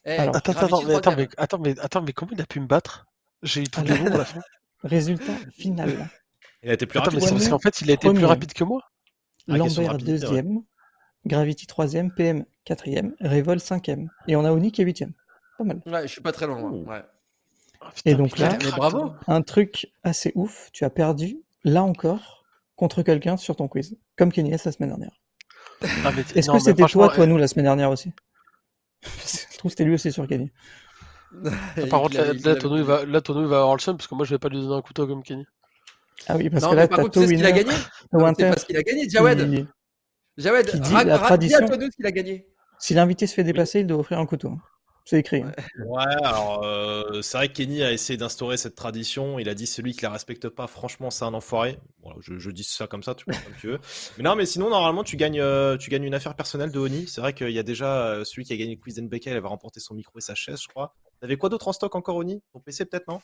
Eh, 0.06 0.18
attends, 0.18 0.52
attends, 0.52 0.82
mais, 0.86 0.94
attends, 1.36 1.58
mais, 1.58 1.74
attends, 1.80 2.02
mais 2.02 2.12
comment 2.12 2.32
il 2.34 2.40
a 2.40 2.46
pu 2.46 2.60
me 2.60 2.66
battre? 2.66 3.06
J'ai 3.44 3.60
eu 3.60 3.68
tout 3.68 3.82
le 3.82 3.94
monde 3.96 4.12
à 4.14 4.18
la 4.18 4.24
fin. 4.24 4.40
Résultat 4.82 5.34
final. 5.52 6.08
Il 6.62 6.70
a 6.70 6.72
été 6.72 6.86
plus 6.86 6.98
rapide. 6.98 7.20
parce 7.20 7.48
qu'en 7.48 7.58
fait, 7.58 7.80
il 7.82 7.90
a 7.90 7.94
été 7.94 8.12
plus 8.12 8.24
rapide 8.24 8.52
que 8.52 8.64
moi. 8.64 8.80
Ah, 9.48 9.58
Lambert 9.58 9.98
deuxième, 9.98 10.62
Gravity 11.26 11.66
troisième, 11.66 12.10
PM 12.10 12.44
quatrième, 12.64 13.14
Revol 13.20 13.60
cinquième. 13.60 14.10
Et 14.26 14.36
on 14.36 14.44
a 14.44 14.50
Oni 14.50 14.72
qui 14.72 14.80
est 14.80 14.84
huitième. 14.84 15.12
Pas 15.58 15.64
mal. 15.64 15.82
Ouais, 15.86 16.02
je 16.02 16.12
suis 16.12 16.22
pas 16.22 16.32
très 16.32 16.46
loin. 16.46 16.62
Ouais. 16.62 17.02
Et 18.06 18.14
donc 18.14 18.38
là, 18.38 18.56
un 19.28 19.42
truc 19.42 19.92
assez 20.02 20.32
ouf, 20.34 20.70
tu 20.72 20.84
as 20.84 20.90
perdu, 20.90 21.36
là 21.64 21.82
encore, 21.82 22.44
contre 22.76 23.02
quelqu'un 23.02 23.36
sur 23.36 23.56
ton 23.56 23.68
quiz, 23.68 23.98
comme 24.16 24.32
Kenny 24.32 24.50
la 24.50 24.58
semaine 24.58 24.88
dernière. 24.88 25.20
Ah, 25.82 26.12
Est-ce 26.34 26.50
que 26.50 26.58
c'était 26.58 26.86
toi, 26.86 27.10
toi, 27.10 27.26
nous, 27.26 27.36
la 27.36 27.48
semaine 27.48 27.66
dernière 27.66 27.90
aussi? 27.90 28.12
Je 29.02 29.58
trouve 29.58 29.70
que 29.70 29.76
c'était 29.76 29.84
lui 29.84 29.94
aussi 29.94 30.10
sur 30.10 30.26
Kenny. 30.26 30.50
Par 31.90 32.02
contre, 32.02 32.16
là, 32.16 32.32
là, 32.32 32.56
Tono, 32.56 32.76
il 32.76 32.82
va, 32.82 33.04
là, 33.04 33.20
Tono, 33.20 33.42
il 33.42 33.48
va 33.48 33.60
avoir 33.60 33.74
le 33.74 33.80
seum, 33.80 33.96
parce 33.96 34.06
que 34.06 34.14
moi, 34.14 34.24
je 34.24 34.30
vais 34.34 34.38
pas 34.38 34.48
lui 34.48 34.60
donner 34.60 34.74
un 34.74 34.82
couteau 34.82 35.06
comme 35.06 35.22
Kenny. 35.22 35.44
Ah 36.28 36.36
oui, 36.36 36.48
parce 36.48 36.66
que 36.66 36.74
là, 36.74 36.88
par 36.88 37.00
contre, 37.00 37.12
tu 37.12 37.20
sais 37.20 37.26
ce 37.26 37.32
qu'il 37.32 37.46
a 37.46 37.52
gagné 37.52 37.72
C'est 37.72 38.48
parce 38.48 38.64
qu'il 38.64 38.76
a 38.76 38.82
gagné, 38.82 39.08
Jawed. 39.08 39.66
Jawed, 40.36 40.66
qui 40.66 40.80
dit 40.80 40.92
la 40.92 41.18
tradition. 41.18 41.58
à 41.58 41.68
toi 41.68 41.76
ce 41.80 41.96
qu'il 41.96 42.06
a 42.06 42.10
gagné. 42.10 42.46
Si 42.78 42.94
l'invité 42.94 43.26
se 43.26 43.34
fait 43.34 43.44
dépasser, 43.44 43.80
il 43.80 43.86
doit 43.86 43.98
offrir 43.98 44.18
un 44.18 44.26
couteau. 44.26 44.52
C'est 45.04 45.18
écrit. 45.18 45.44
Ouais, 45.84 46.16
alors 46.22 46.64
euh, 46.64 47.20
c'est 47.20 47.36
vrai 47.36 47.48
que 47.48 47.52
Kenny 47.52 47.82
a 47.82 47.92
essayé 47.92 48.16
d'instaurer 48.16 48.56
cette 48.56 48.74
tradition. 48.74 49.38
Il 49.38 49.50
a 49.50 49.54
dit 49.54 49.66
celui 49.66 49.92
qui 49.92 50.02
la 50.02 50.10
respecte 50.10 50.48
pas, 50.48 50.66
franchement, 50.66 51.10
c'est 51.10 51.26
un 51.26 51.34
enfoiré. 51.34 51.78
je, 52.20 52.50
dis 52.50 52.64
ça 52.64 52.86
comme 52.86 53.02
ça, 53.02 53.14
tu 53.14 53.26
peux 53.26 53.32
comme 53.32 53.54
tu 53.60 53.66
veux. 53.66 53.80
Mais 54.16 54.24
non, 54.24 54.34
mais 54.34 54.46
sinon, 54.46 54.70
normalement, 54.70 55.04
tu 55.04 55.16
gagnes, 55.16 55.40
euh, 55.40 55.76
tu 55.76 55.90
gagnes 55.90 56.04
une 56.04 56.14
affaire 56.14 56.34
personnelle 56.34 56.72
de 56.72 56.78
Oni. 56.78 57.06
C'est 57.06 57.20
vrai 57.20 57.34
qu'il 57.34 57.50
y 57.50 57.58
a 57.58 57.62
déjà 57.62 58.06
euh, 58.06 58.24
celui 58.24 58.44
qui 58.44 58.54
a 58.54 58.56
gagné 58.56 58.76
le 58.76 58.80
quiz 58.80 58.94
d'NBK, 58.94 59.26
il 59.26 59.32
avait 59.32 59.46
remporté 59.46 59.78
son 59.78 59.94
micro 59.94 60.18
et 60.18 60.22
sa 60.22 60.34
chaise, 60.34 60.62
je 60.62 60.68
crois. 60.68 60.94
T'avais 61.20 61.36
quoi 61.36 61.50
d'autre 61.50 61.68
en 61.68 61.74
stock 61.74 61.94
encore, 61.94 62.16
Oni 62.16 62.42
Ton 62.54 62.60
PC, 62.60 62.86
peut-être, 62.86 63.08
non? 63.08 63.20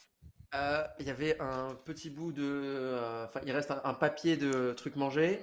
Il 0.99 1.07
y 1.07 1.11
avait 1.11 1.41
un 1.41 1.75
petit 1.87 2.11
bout 2.11 2.33
de. 2.33 3.25
Enfin, 3.25 3.41
il 3.47 3.53
reste 3.53 3.73
un, 3.85 3.95
papier 3.95 4.37
de 4.37 4.75
trucs 4.75 4.97
mangés. 4.97 5.41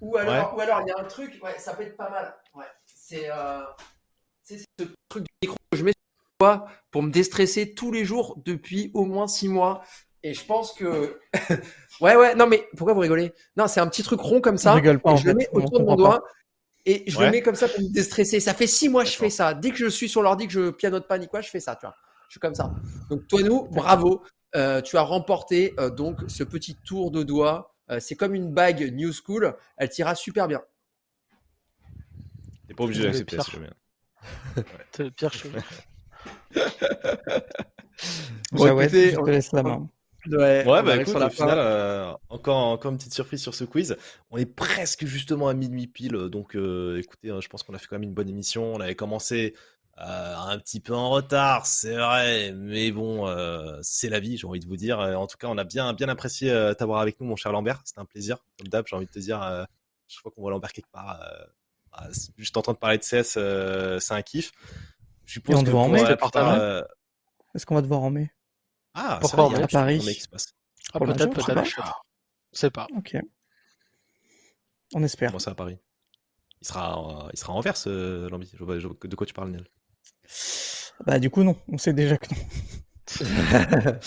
Ou 0.00 0.16
alors, 0.16 0.56
ou 0.56 0.60
alors, 0.60 0.80
il 0.80 0.88
y 0.88 0.92
a 0.92 0.98
un 0.98 1.04
truc, 1.04 1.38
ouais, 1.42 1.58
ça 1.58 1.74
peut 1.74 1.82
être 1.82 1.96
pas 1.96 2.08
mal. 2.08 2.34
Ouais, 2.54 2.64
c'est 2.86 3.28
c'est 4.44 4.58
ce 4.58 4.84
truc 5.08 5.24
pour 6.90 7.02
me 7.02 7.10
déstresser 7.10 7.74
tous 7.74 7.90
les 7.92 8.04
jours 8.04 8.40
depuis 8.44 8.90
au 8.94 9.04
moins 9.04 9.26
six 9.26 9.48
mois. 9.48 9.82
Et 10.22 10.32
je 10.32 10.44
pense 10.44 10.72
que. 10.72 11.18
ouais, 12.00 12.16
ouais, 12.16 12.34
non, 12.34 12.46
mais 12.46 12.66
pourquoi 12.76 12.94
vous 12.94 13.00
rigolez? 13.00 13.32
Non, 13.56 13.66
c'est 13.66 13.80
un 13.80 13.88
petit 13.88 14.02
truc 14.02 14.20
rond 14.20 14.40
comme 14.40 14.58
ça. 14.58 14.72
Je, 14.72 14.76
rigole 14.76 15.00
pas, 15.00 15.16
je 15.16 15.26
le 15.26 15.34
mets 15.34 15.48
autour 15.52 15.80
de 15.80 15.84
mon 15.84 15.96
doigt. 15.96 16.24
Et 16.86 17.04
je 17.06 17.18
le 17.18 17.30
mets 17.30 17.42
comme 17.42 17.54
ça 17.54 17.68
pour 17.68 17.80
me 17.80 17.92
déstresser. 17.92 18.40
Ça 18.40 18.54
fait 18.54 18.66
six 18.66 18.88
mois 18.88 19.04
que 19.04 19.10
je 19.10 19.16
fais 19.16 19.30
ça. 19.30 19.54
Dès 19.54 19.70
que 19.70 19.76
je 19.76 19.86
suis 19.86 20.08
sur 20.08 20.22
l'ordi, 20.22 20.46
que 20.46 20.52
je 20.52 20.70
pianote 20.70 21.08
pas 21.08 21.18
ni 21.18 21.28
quoi, 21.28 21.40
je 21.40 21.48
fais 21.48 21.60
ça, 21.60 21.76
tu 21.76 21.86
vois. 21.86 21.94
Je 22.28 22.34
suis 22.34 22.40
comme 22.40 22.54
ça. 22.54 22.72
Donc, 23.10 23.26
toi, 23.28 23.42
nous, 23.42 23.68
bravo. 23.70 24.22
Euh, 24.56 24.80
tu 24.80 24.96
as 24.96 25.02
remporté 25.02 25.74
euh, 25.80 25.90
donc 25.90 26.20
ce 26.28 26.44
petit 26.44 26.76
tour 26.76 27.10
de 27.10 27.22
doigt. 27.22 27.74
Euh, 27.90 27.98
c'est 28.00 28.14
comme 28.14 28.34
une 28.34 28.52
bague 28.52 28.92
New 28.94 29.12
School. 29.12 29.56
Elle 29.76 29.88
tira 29.88 30.14
super 30.14 30.46
bien. 30.46 30.62
T'es 32.68 32.74
pas 32.74 32.84
obligé 32.84 33.02
d'accepter, 33.02 33.38
c'est 34.92 35.02
le 35.02 35.10
pire 35.10 35.32
chose. 35.32 35.52
Bon, 38.52 38.80
écoutez, 38.80 39.12
je 39.12 39.16
te 39.16 39.30
laisse 39.30 39.52
la 39.52 39.62
main. 39.62 39.88
Ouais, 40.26 40.66
ouais 40.66 40.82
bah 40.82 40.96
écoute, 40.96 41.16
au 41.16 41.28
final, 41.28 41.58
euh, 41.58 42.12
encore, 42.30 42.56
encore 42.56 42.90
une 42.90 42.96
petite 42.96 43.12
surprise 43.12 43.42
sur 43.42 43.54
ce 43.54 43.64
quiz. 43.64 43.96
On 44.30 44.38
est 44.38 44.46
presque 44.46 45.04
justement 45.04 45.48
à 45.48 45.54
minuit 45.54 45.86
pile, 45.86 46.12
donc 46.30 46.56
euh, 46.56 46.98
écoutez, 46.98 47.30
hein, 47.30 47.40
je 47.42 47.48
pense 47.48 47.62
qu'on 47.62 47.74
a 47.74 47.78
fait 47.78 47.86
quand 47.88 47.96
même 47.96 48.04
une 48.04 48.14
bonne 48.14 48.30
émission. 48.30 48.72
On 48.74 48.80
avait 48.80 48.94
commencé 48.94 49.54
euh, 49.98 50.36
un 50.36 50.58
petit 50.58 50.80
peu 50.80 50.94
en 50.94 51.10
retard, 51.10 51.66
c'est 51.66 51.96
vrai, 51.96 52.52
mais 52.52 52.90
bon, 52.90 53.26
c'est 53.82 54.08
la 54.08 54.20
vie, 54.20 54.38
j'ai 54.38 54.46
envie 54.46 54.60
de 54.60 54.66
vous 54.66 54.78
dire. 54.78 54.98
En 54.98 55.26
tout 55.26 55.36
cas, 55.36 55.48
on 55.48 55.58
a 55.58 55.64
bien, 55.64 55.92
bien 55.92 56.08
apprécié 56.08 56.50
t'avoir 56.78 57.00
avec 57.00 57.20
nous, 57.20 57.26
mon 57.26 57.36
cher 57.36 57.52
Lambert. 57.52 57.82
C'était 57.84 58.00
un 58.00 58.06
plaisir, 58.06 58.38
comme 58.58 58.68
d'hab. 58.68 58.86
J'ai 58.88 58.96
envie 58.96 59.06
de 59.06 59.10
te 59.10 59.18
dire, 59.18 59.66
je 60.08 60.18
crois 60.20 60.32
qu'on 60.32 60.40
voit 60.40 60.50
Lambert 60.52 60.72
quelque 60.72 60.90
part 60.90 61.20
ah, 61.96 62.08
juste 62.36 62.56
en 62.56 62.62
train 62.62 62.72
de 62.72 62.78
parler 62.78 62.98
de 62.98 63.04
CS, 63.04 63.34
euh, 63.36 64.00
c'est 64.00 64.14
un 64.14 64.22
kiff. 64.22 64.52
Je 65.26 65.32
suppose 65.34 65.56
on 65.56 65.64
que 65.64 65.70
en 65.70 65.88
mai, 65.88 66.02
Est-ce 67.54 67.66
qu'on 67.66 67.74
va 67.74 67.82
te 67.82 67.86
voir 67.86 68.02
en 68.02 68.10
mai? 68.10 68.30
Ah, 68.94 69.18
Pourquoi 69.20 69.50
ça, 69.56 69.64
à 69.64 69.66
Paris 69.66 69.98
qui 70.00 70.20
se 70.20 70.28
passe. 70.28 70.54
Ah, 70.92 71.00
peut-être, 71.00 71.30
peut-être. 71.30 71.64
Je 71.64 72.58
sais 72.58 72.70
pas. 72.70 72.86
Ok. 72.96 73.16
On 74.94 75.02
espère. 75.02 75.30
Comment 75.30 75.38
ça 75.40 75.50
à 75.52 75.54
Paris? 75.54 75.78
Il 76.60 76.66
sera, 76.66 77.28
il 77.32 77.38
sera 77.38 77.52
en 77.52 77.60
verse, 77.60 77.86
euh, 77.88 78.28
Lambi. 78.28 78.50
De 78.52 79.16
quoi 79.16 79.26
tu 79.26 79.34
parles, 79.34 79.50
Nel 79.50 79.66
Bah, 81.04 81.18
du 81.18 81.30
coup, 81.30 81.42
non. 81.42 81.56
On 81.68 81.78
sait 81.78 81.92
déjà 81.92 82.16
que 82.16 82.28
non. 82.34 82.40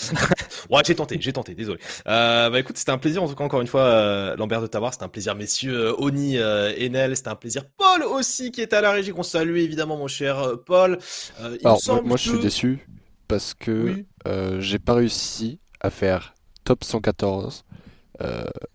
ouais, 0.70 0.82
j'ai 0.86 0.94
tenté, 0.94 1.18
j'ai 1.20 1.32
tenté, 1.32 1.54
désolé. 1.54 1.80
Euh, 2.06 2.50
bah 2.50 2.60
écoute, 2.60 2.76
c'était 2.76 2.92
un 2.92 2.98
plaisir 2.98 3.22
en 3.22 3.28
tout 3.28 3.34
cas 3.34 3.44
encore 3.44 3.60
une 3.60 3.66
fois, 3.66 3.82
euh, 3.82 4.36
Lambert 4.36 4.60
de 4.60 4.66
t'avoir, 4.66 4.92
c'était 4.92 5.04
un 5.04 5.08
plaisir, 5.08 5.34
messieurs, 5.34 5.88
euh, 5.88 5.94
Oni, 5.98 6.38
euh, 6.38 6.72
Enel, 6.78 7.16
c'était 7.16 7.28
un 7.28 7.34
plaisir. 7.34 7.64
Paul 7.76 8.02
aussi 8.02 8.50
qui 8.50 8.60
est 8.60 8.72
à 8.72 8.80
la 8.80 8.92
régie, 8.92 9.12
qu'on 9.12 9.22
salue 9.22 9.58
évidemment, 9.58 9.96
mon 9.96 10.08
cher 10.08 10.38
euh, 10.38 10.56
Paul. 10.56 10.98
il 11.40 11.58
Alors 11.64 11.80
moi, 12.04 12.16
je 12.16 12.30
suis 12.30 12.40
déçu 12.40 12.86
parce 13.26 13.54
que 13.54 14.04
j'ai 14.58 14.78
pas 14.78 14.94
réussi 14.94 15.60
à 15.80 15.90
faire 15.90 16.34
top 16.64 16.84
114. 16.84 17.64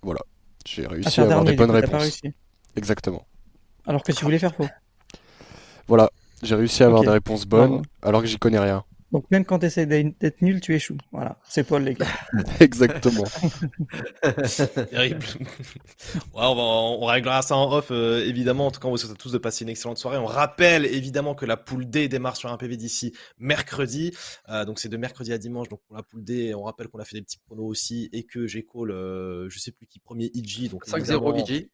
voilà, 0.01 0.21
j'ai 0.65 0.87
réussi 0.87 1.21
à, 1.21 1.23
avoir 1.23 1.43
des 1.43 1.53
bonnes 1.53 1.71
réponses. 1.71 2.21
Exactement. 2.75 3.25
Alors 3.85 4.01
que 4.03 4.11
tu 4.11 4.23
voulais 4.23 4.39
faire 4.39 4.55
faux. 4.55 4.67
Voilà, 5.87 6.09
j'ai 6.41 6.55
réussi 6.55 6.83
à 6.83 6.87
avoir 6.87 7.01
des 7.01 7.09
réponses 7.09 7.45
bonnes 7.45 7.83
alors 8.01 8.21
que 8.21 8.27
j'y 8.27 8.37
connais 8.37 8.59
rien. 8.59 8.83
Donc 9.13 9.29
même 9.29 9.45
quand 9.45 9.59
tu 9.59 9.67
essaies 9.67 9.85
d'être 9.85 10.41
nul, 10.41 10.59
tu 10.59 10.73
échoues. 10.73 10.97
Voilà, 11.11 11.37
c'est 11.47 11.63
Paul, 11.63 11.83
les 11.83 11.93
gars. 11.93 12.07
Exactement. 12.59 13.25
Terrible. 14.89 15.23
on, 16.33 17.05
réglera 17.05 17.43
ça 17.43 17.55
en 17.55 17.71
off, 17.71 17.89
euh, 17.91 18.25
évidemment. 18.25 18.65
En 18.65 18.71
tout 18.71 18.79
cas, 18.79 18.87
on 18.87 18.91
vous 18.91 18.97
souhaite 18.97 19.11
à 19.11 19.15
tous 19.15 19.31
de 19.31 19.37
passer 19.37 19.65
une 19.65 19.69
excellente 19.69 19.99
soirée. 19.99 20.17
On 20.17 20.25
rappelle 20.25 20.87
évidemment 20.87 21.35
que 21.35 21.45
la 21.45 21.57
poule 21.57 21.85
D 21.85 22.07
démarre 22.07 22.35
sur 22.35 22.51
un 22.51 22.57
PV 22.57 22.75
d'ici 22.75 23.13
mercredi. 23.37 24.17
Euh, 24.49 24.65
donc 24.65 24.79
c'est 24.79 24.89
de 24.89 24.97
mercredi 24.97 25.31
à 25.31 25.37
dimanche. 25.37 25.69
Donc 25.69 25.81
pour 25.85 25.95
la 25.95 26.01
poule 26.01 26.23
D, 26.23 26.55
on 26.55 26.63
rappelle 26.63 26.87
qu'on 26.87 26.99
a 26.99 27.05
fait 27.05 27.17
des 27.17 27.21
petits 27.21 27.39
pronos 27.45 27.67
aussi 27.67 28.09
et 28.13 28.23
que 28.23 28.47
j'ai 28.47 28.65
call, 28.65 28.89
euh, 28.89 29.47
je 29.47 29.59
sais 29.59 29.71
plus 29.71 29.85
qui, 29.85 29.99
premier 29.99 30.31
IG. 30.33 30.71
Donc 30.71 30.87
5-0 30.87 31.51
IG. 31.51 31.69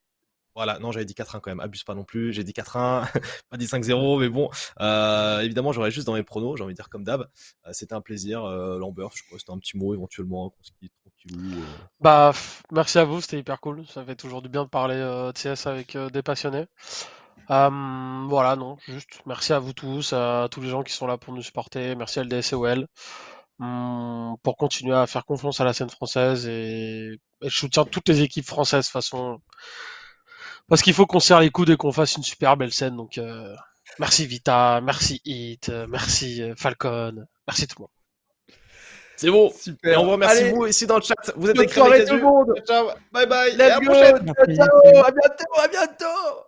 Voilà, 0.59 0.77
non, 0.77 0.91
j'avais 0.91 1.05
dit 1.05 1.13
4-1 1.13 1.39
quand 1.39 1.47
même, 1.47 1.61
abuse 1.61 1.85
pas 1.85 1.95
non 1.95 2.03
plus. 2.03 2.33
J'ai 2.33 2.43
dit 2.43 2.51
4-1, 2.51 3.07
pas 3.49 3.55
dit 3.55 3.65
5-0, 3.65 4.19
mais 4.19 4.27
bon, 4.27 4.49
euh, 4.81 5.39
évidemment, 5.39 5.71
j'aurais 5.71 5.89
juste 5.89 6.05
dans 6.05 6.15
mes 6.15 6.23
pronos, 6.23 6.57
j'ai 6.57 6.65
envie 6.65 6.73
de 6.73 6.75
dire 6.75 6.89
comme 6.89 7.05
d'hab. 7.05 7.29
Euh, 7.65 7.69
c'était 7.71 7.93
un 7.93 8.01
plaisir. 8.01 8.43
Euh, 8.43 8.77
Lambert, 8.77 9.11
je 9.15 9.23
crois 9.23 9.38
que 9.38 9.39
c'était 9.39 9.53
un 9.53 9.57
petit 9.57 9.77
mot 9.77 9.93
éventuellement, 9.93 10.53
tranquillou. 11.05 11.61
Bah, 12.01 12.33
merci 12.73 12.99
à 12.99 13.05
vous, 13.05 13.21
c'était 13.21 13.39
hyper 13.39 13.61
cool. 13.61 13.88
Ça 13.88 14.03
fait 14.03 14.17
toujours 14.17 14.41
du 14.41 14.49
bien 14.49 14.65
de 14.65 14.69
parler 14.69 14.97
de 14.97 15.31
CS 15.31 15.65
avec 15.65 15.95
des 15.95 16.23
passionnés. 16.23 16.65
voilà, 17.47 18.57
non, 18.57 18.75
juste 18.85 19.21
merci 19.25 19.53
à 19.53 19.59
vous 19.59 19.71
tous, 19.71 20.11
à 20.11 20.49
tous 20.51 20.59
les 20.59 20.67
gens 20.67 20.83
qui 20.83 20.91
sont 20.91 21.07
là 21.07 21.17
pour 21.17 21.33
nous 21.33 21.41
supporter. 21.41 21.95
Merci 21.95 22.19
à 22.19 22.25
LDSOL 22.25 22.85
hum, 23.59 24.35
pour 24.43 24.57
continuer 24.57 24.97
à 24.97 25.07
faire 25.07 25.23
confiance 25.23 25.61
à 25.61 25.63
la 25.63 25.71
scène 25.71 25.89
française 25.89 26.47
et, 26.47 27.13
et 27.41 27.49
je 27.49 27.57
soutiens 27.57 27.85
toutes 27.85 28.09
les 28.09 28.23
équipes 28.23 28.45
françaises 28.45 28.88
de 28.88 28.91
façon 28.91 29.39
parce 30.69 30.81
qu'il 30.81 30.93
faut 30.93 31.06
qu'on 31.06 31.19
serre 31.19 31.39
les 31.39 31.49
coudes 31.49 31.69
et 31.69 31.77
qu'on 31.77 31.91
fasse 31.91 32.15
une 32.15 32.23
super 32.23 32.57
belle 32.57 32.72
scène. 32.72 32.95
Donc, 32.95 33.17
euh, 33.17 33.56
merci 33.99 34.25
Vita, 34.25 34.81
merci 34.81 35.22
Hit, 35.25 35.69
euh, 35.69 35.88
merci 35.89 36.41
euh, 36.41 36.53
Falcon, 36.56 37.25
merci 37.48 37.67
tout 37.67 37.75
le 37.80 37.83
monde. 37.83 37.89
C'est 39.17 39.30
bon. 39.30 39.51
Super. 39.51 39.93
Et 39.93 39.98
on 39.98 40.06
vous 40.06 40.11
remercie 40.11 40.49
vous 40.51 40.65
ici 40.65 40.88
dans 40.88 40.95
le 40.95 41.01
chat. 41.01 41.14
Vous 41.35 41.49
êtes 41.49 41.59
avec 41.59 41.73
tout 42.07 42.15
le 42.15 42.22
monde. 42.22 42.53
Ciao. 42.65 42.88
Bye 43.11 43.27
bye. 43.27 43.53
et 43.53 43.61
à 43.61 43.67
la 43.67 43.81
prochaine. 43.81 44.33
Ciao. 44.56 45.03
À 45.03 45.11
bientôt. 45.11 45.61
À 45.61 45.67
bientôt. 45.67 46.45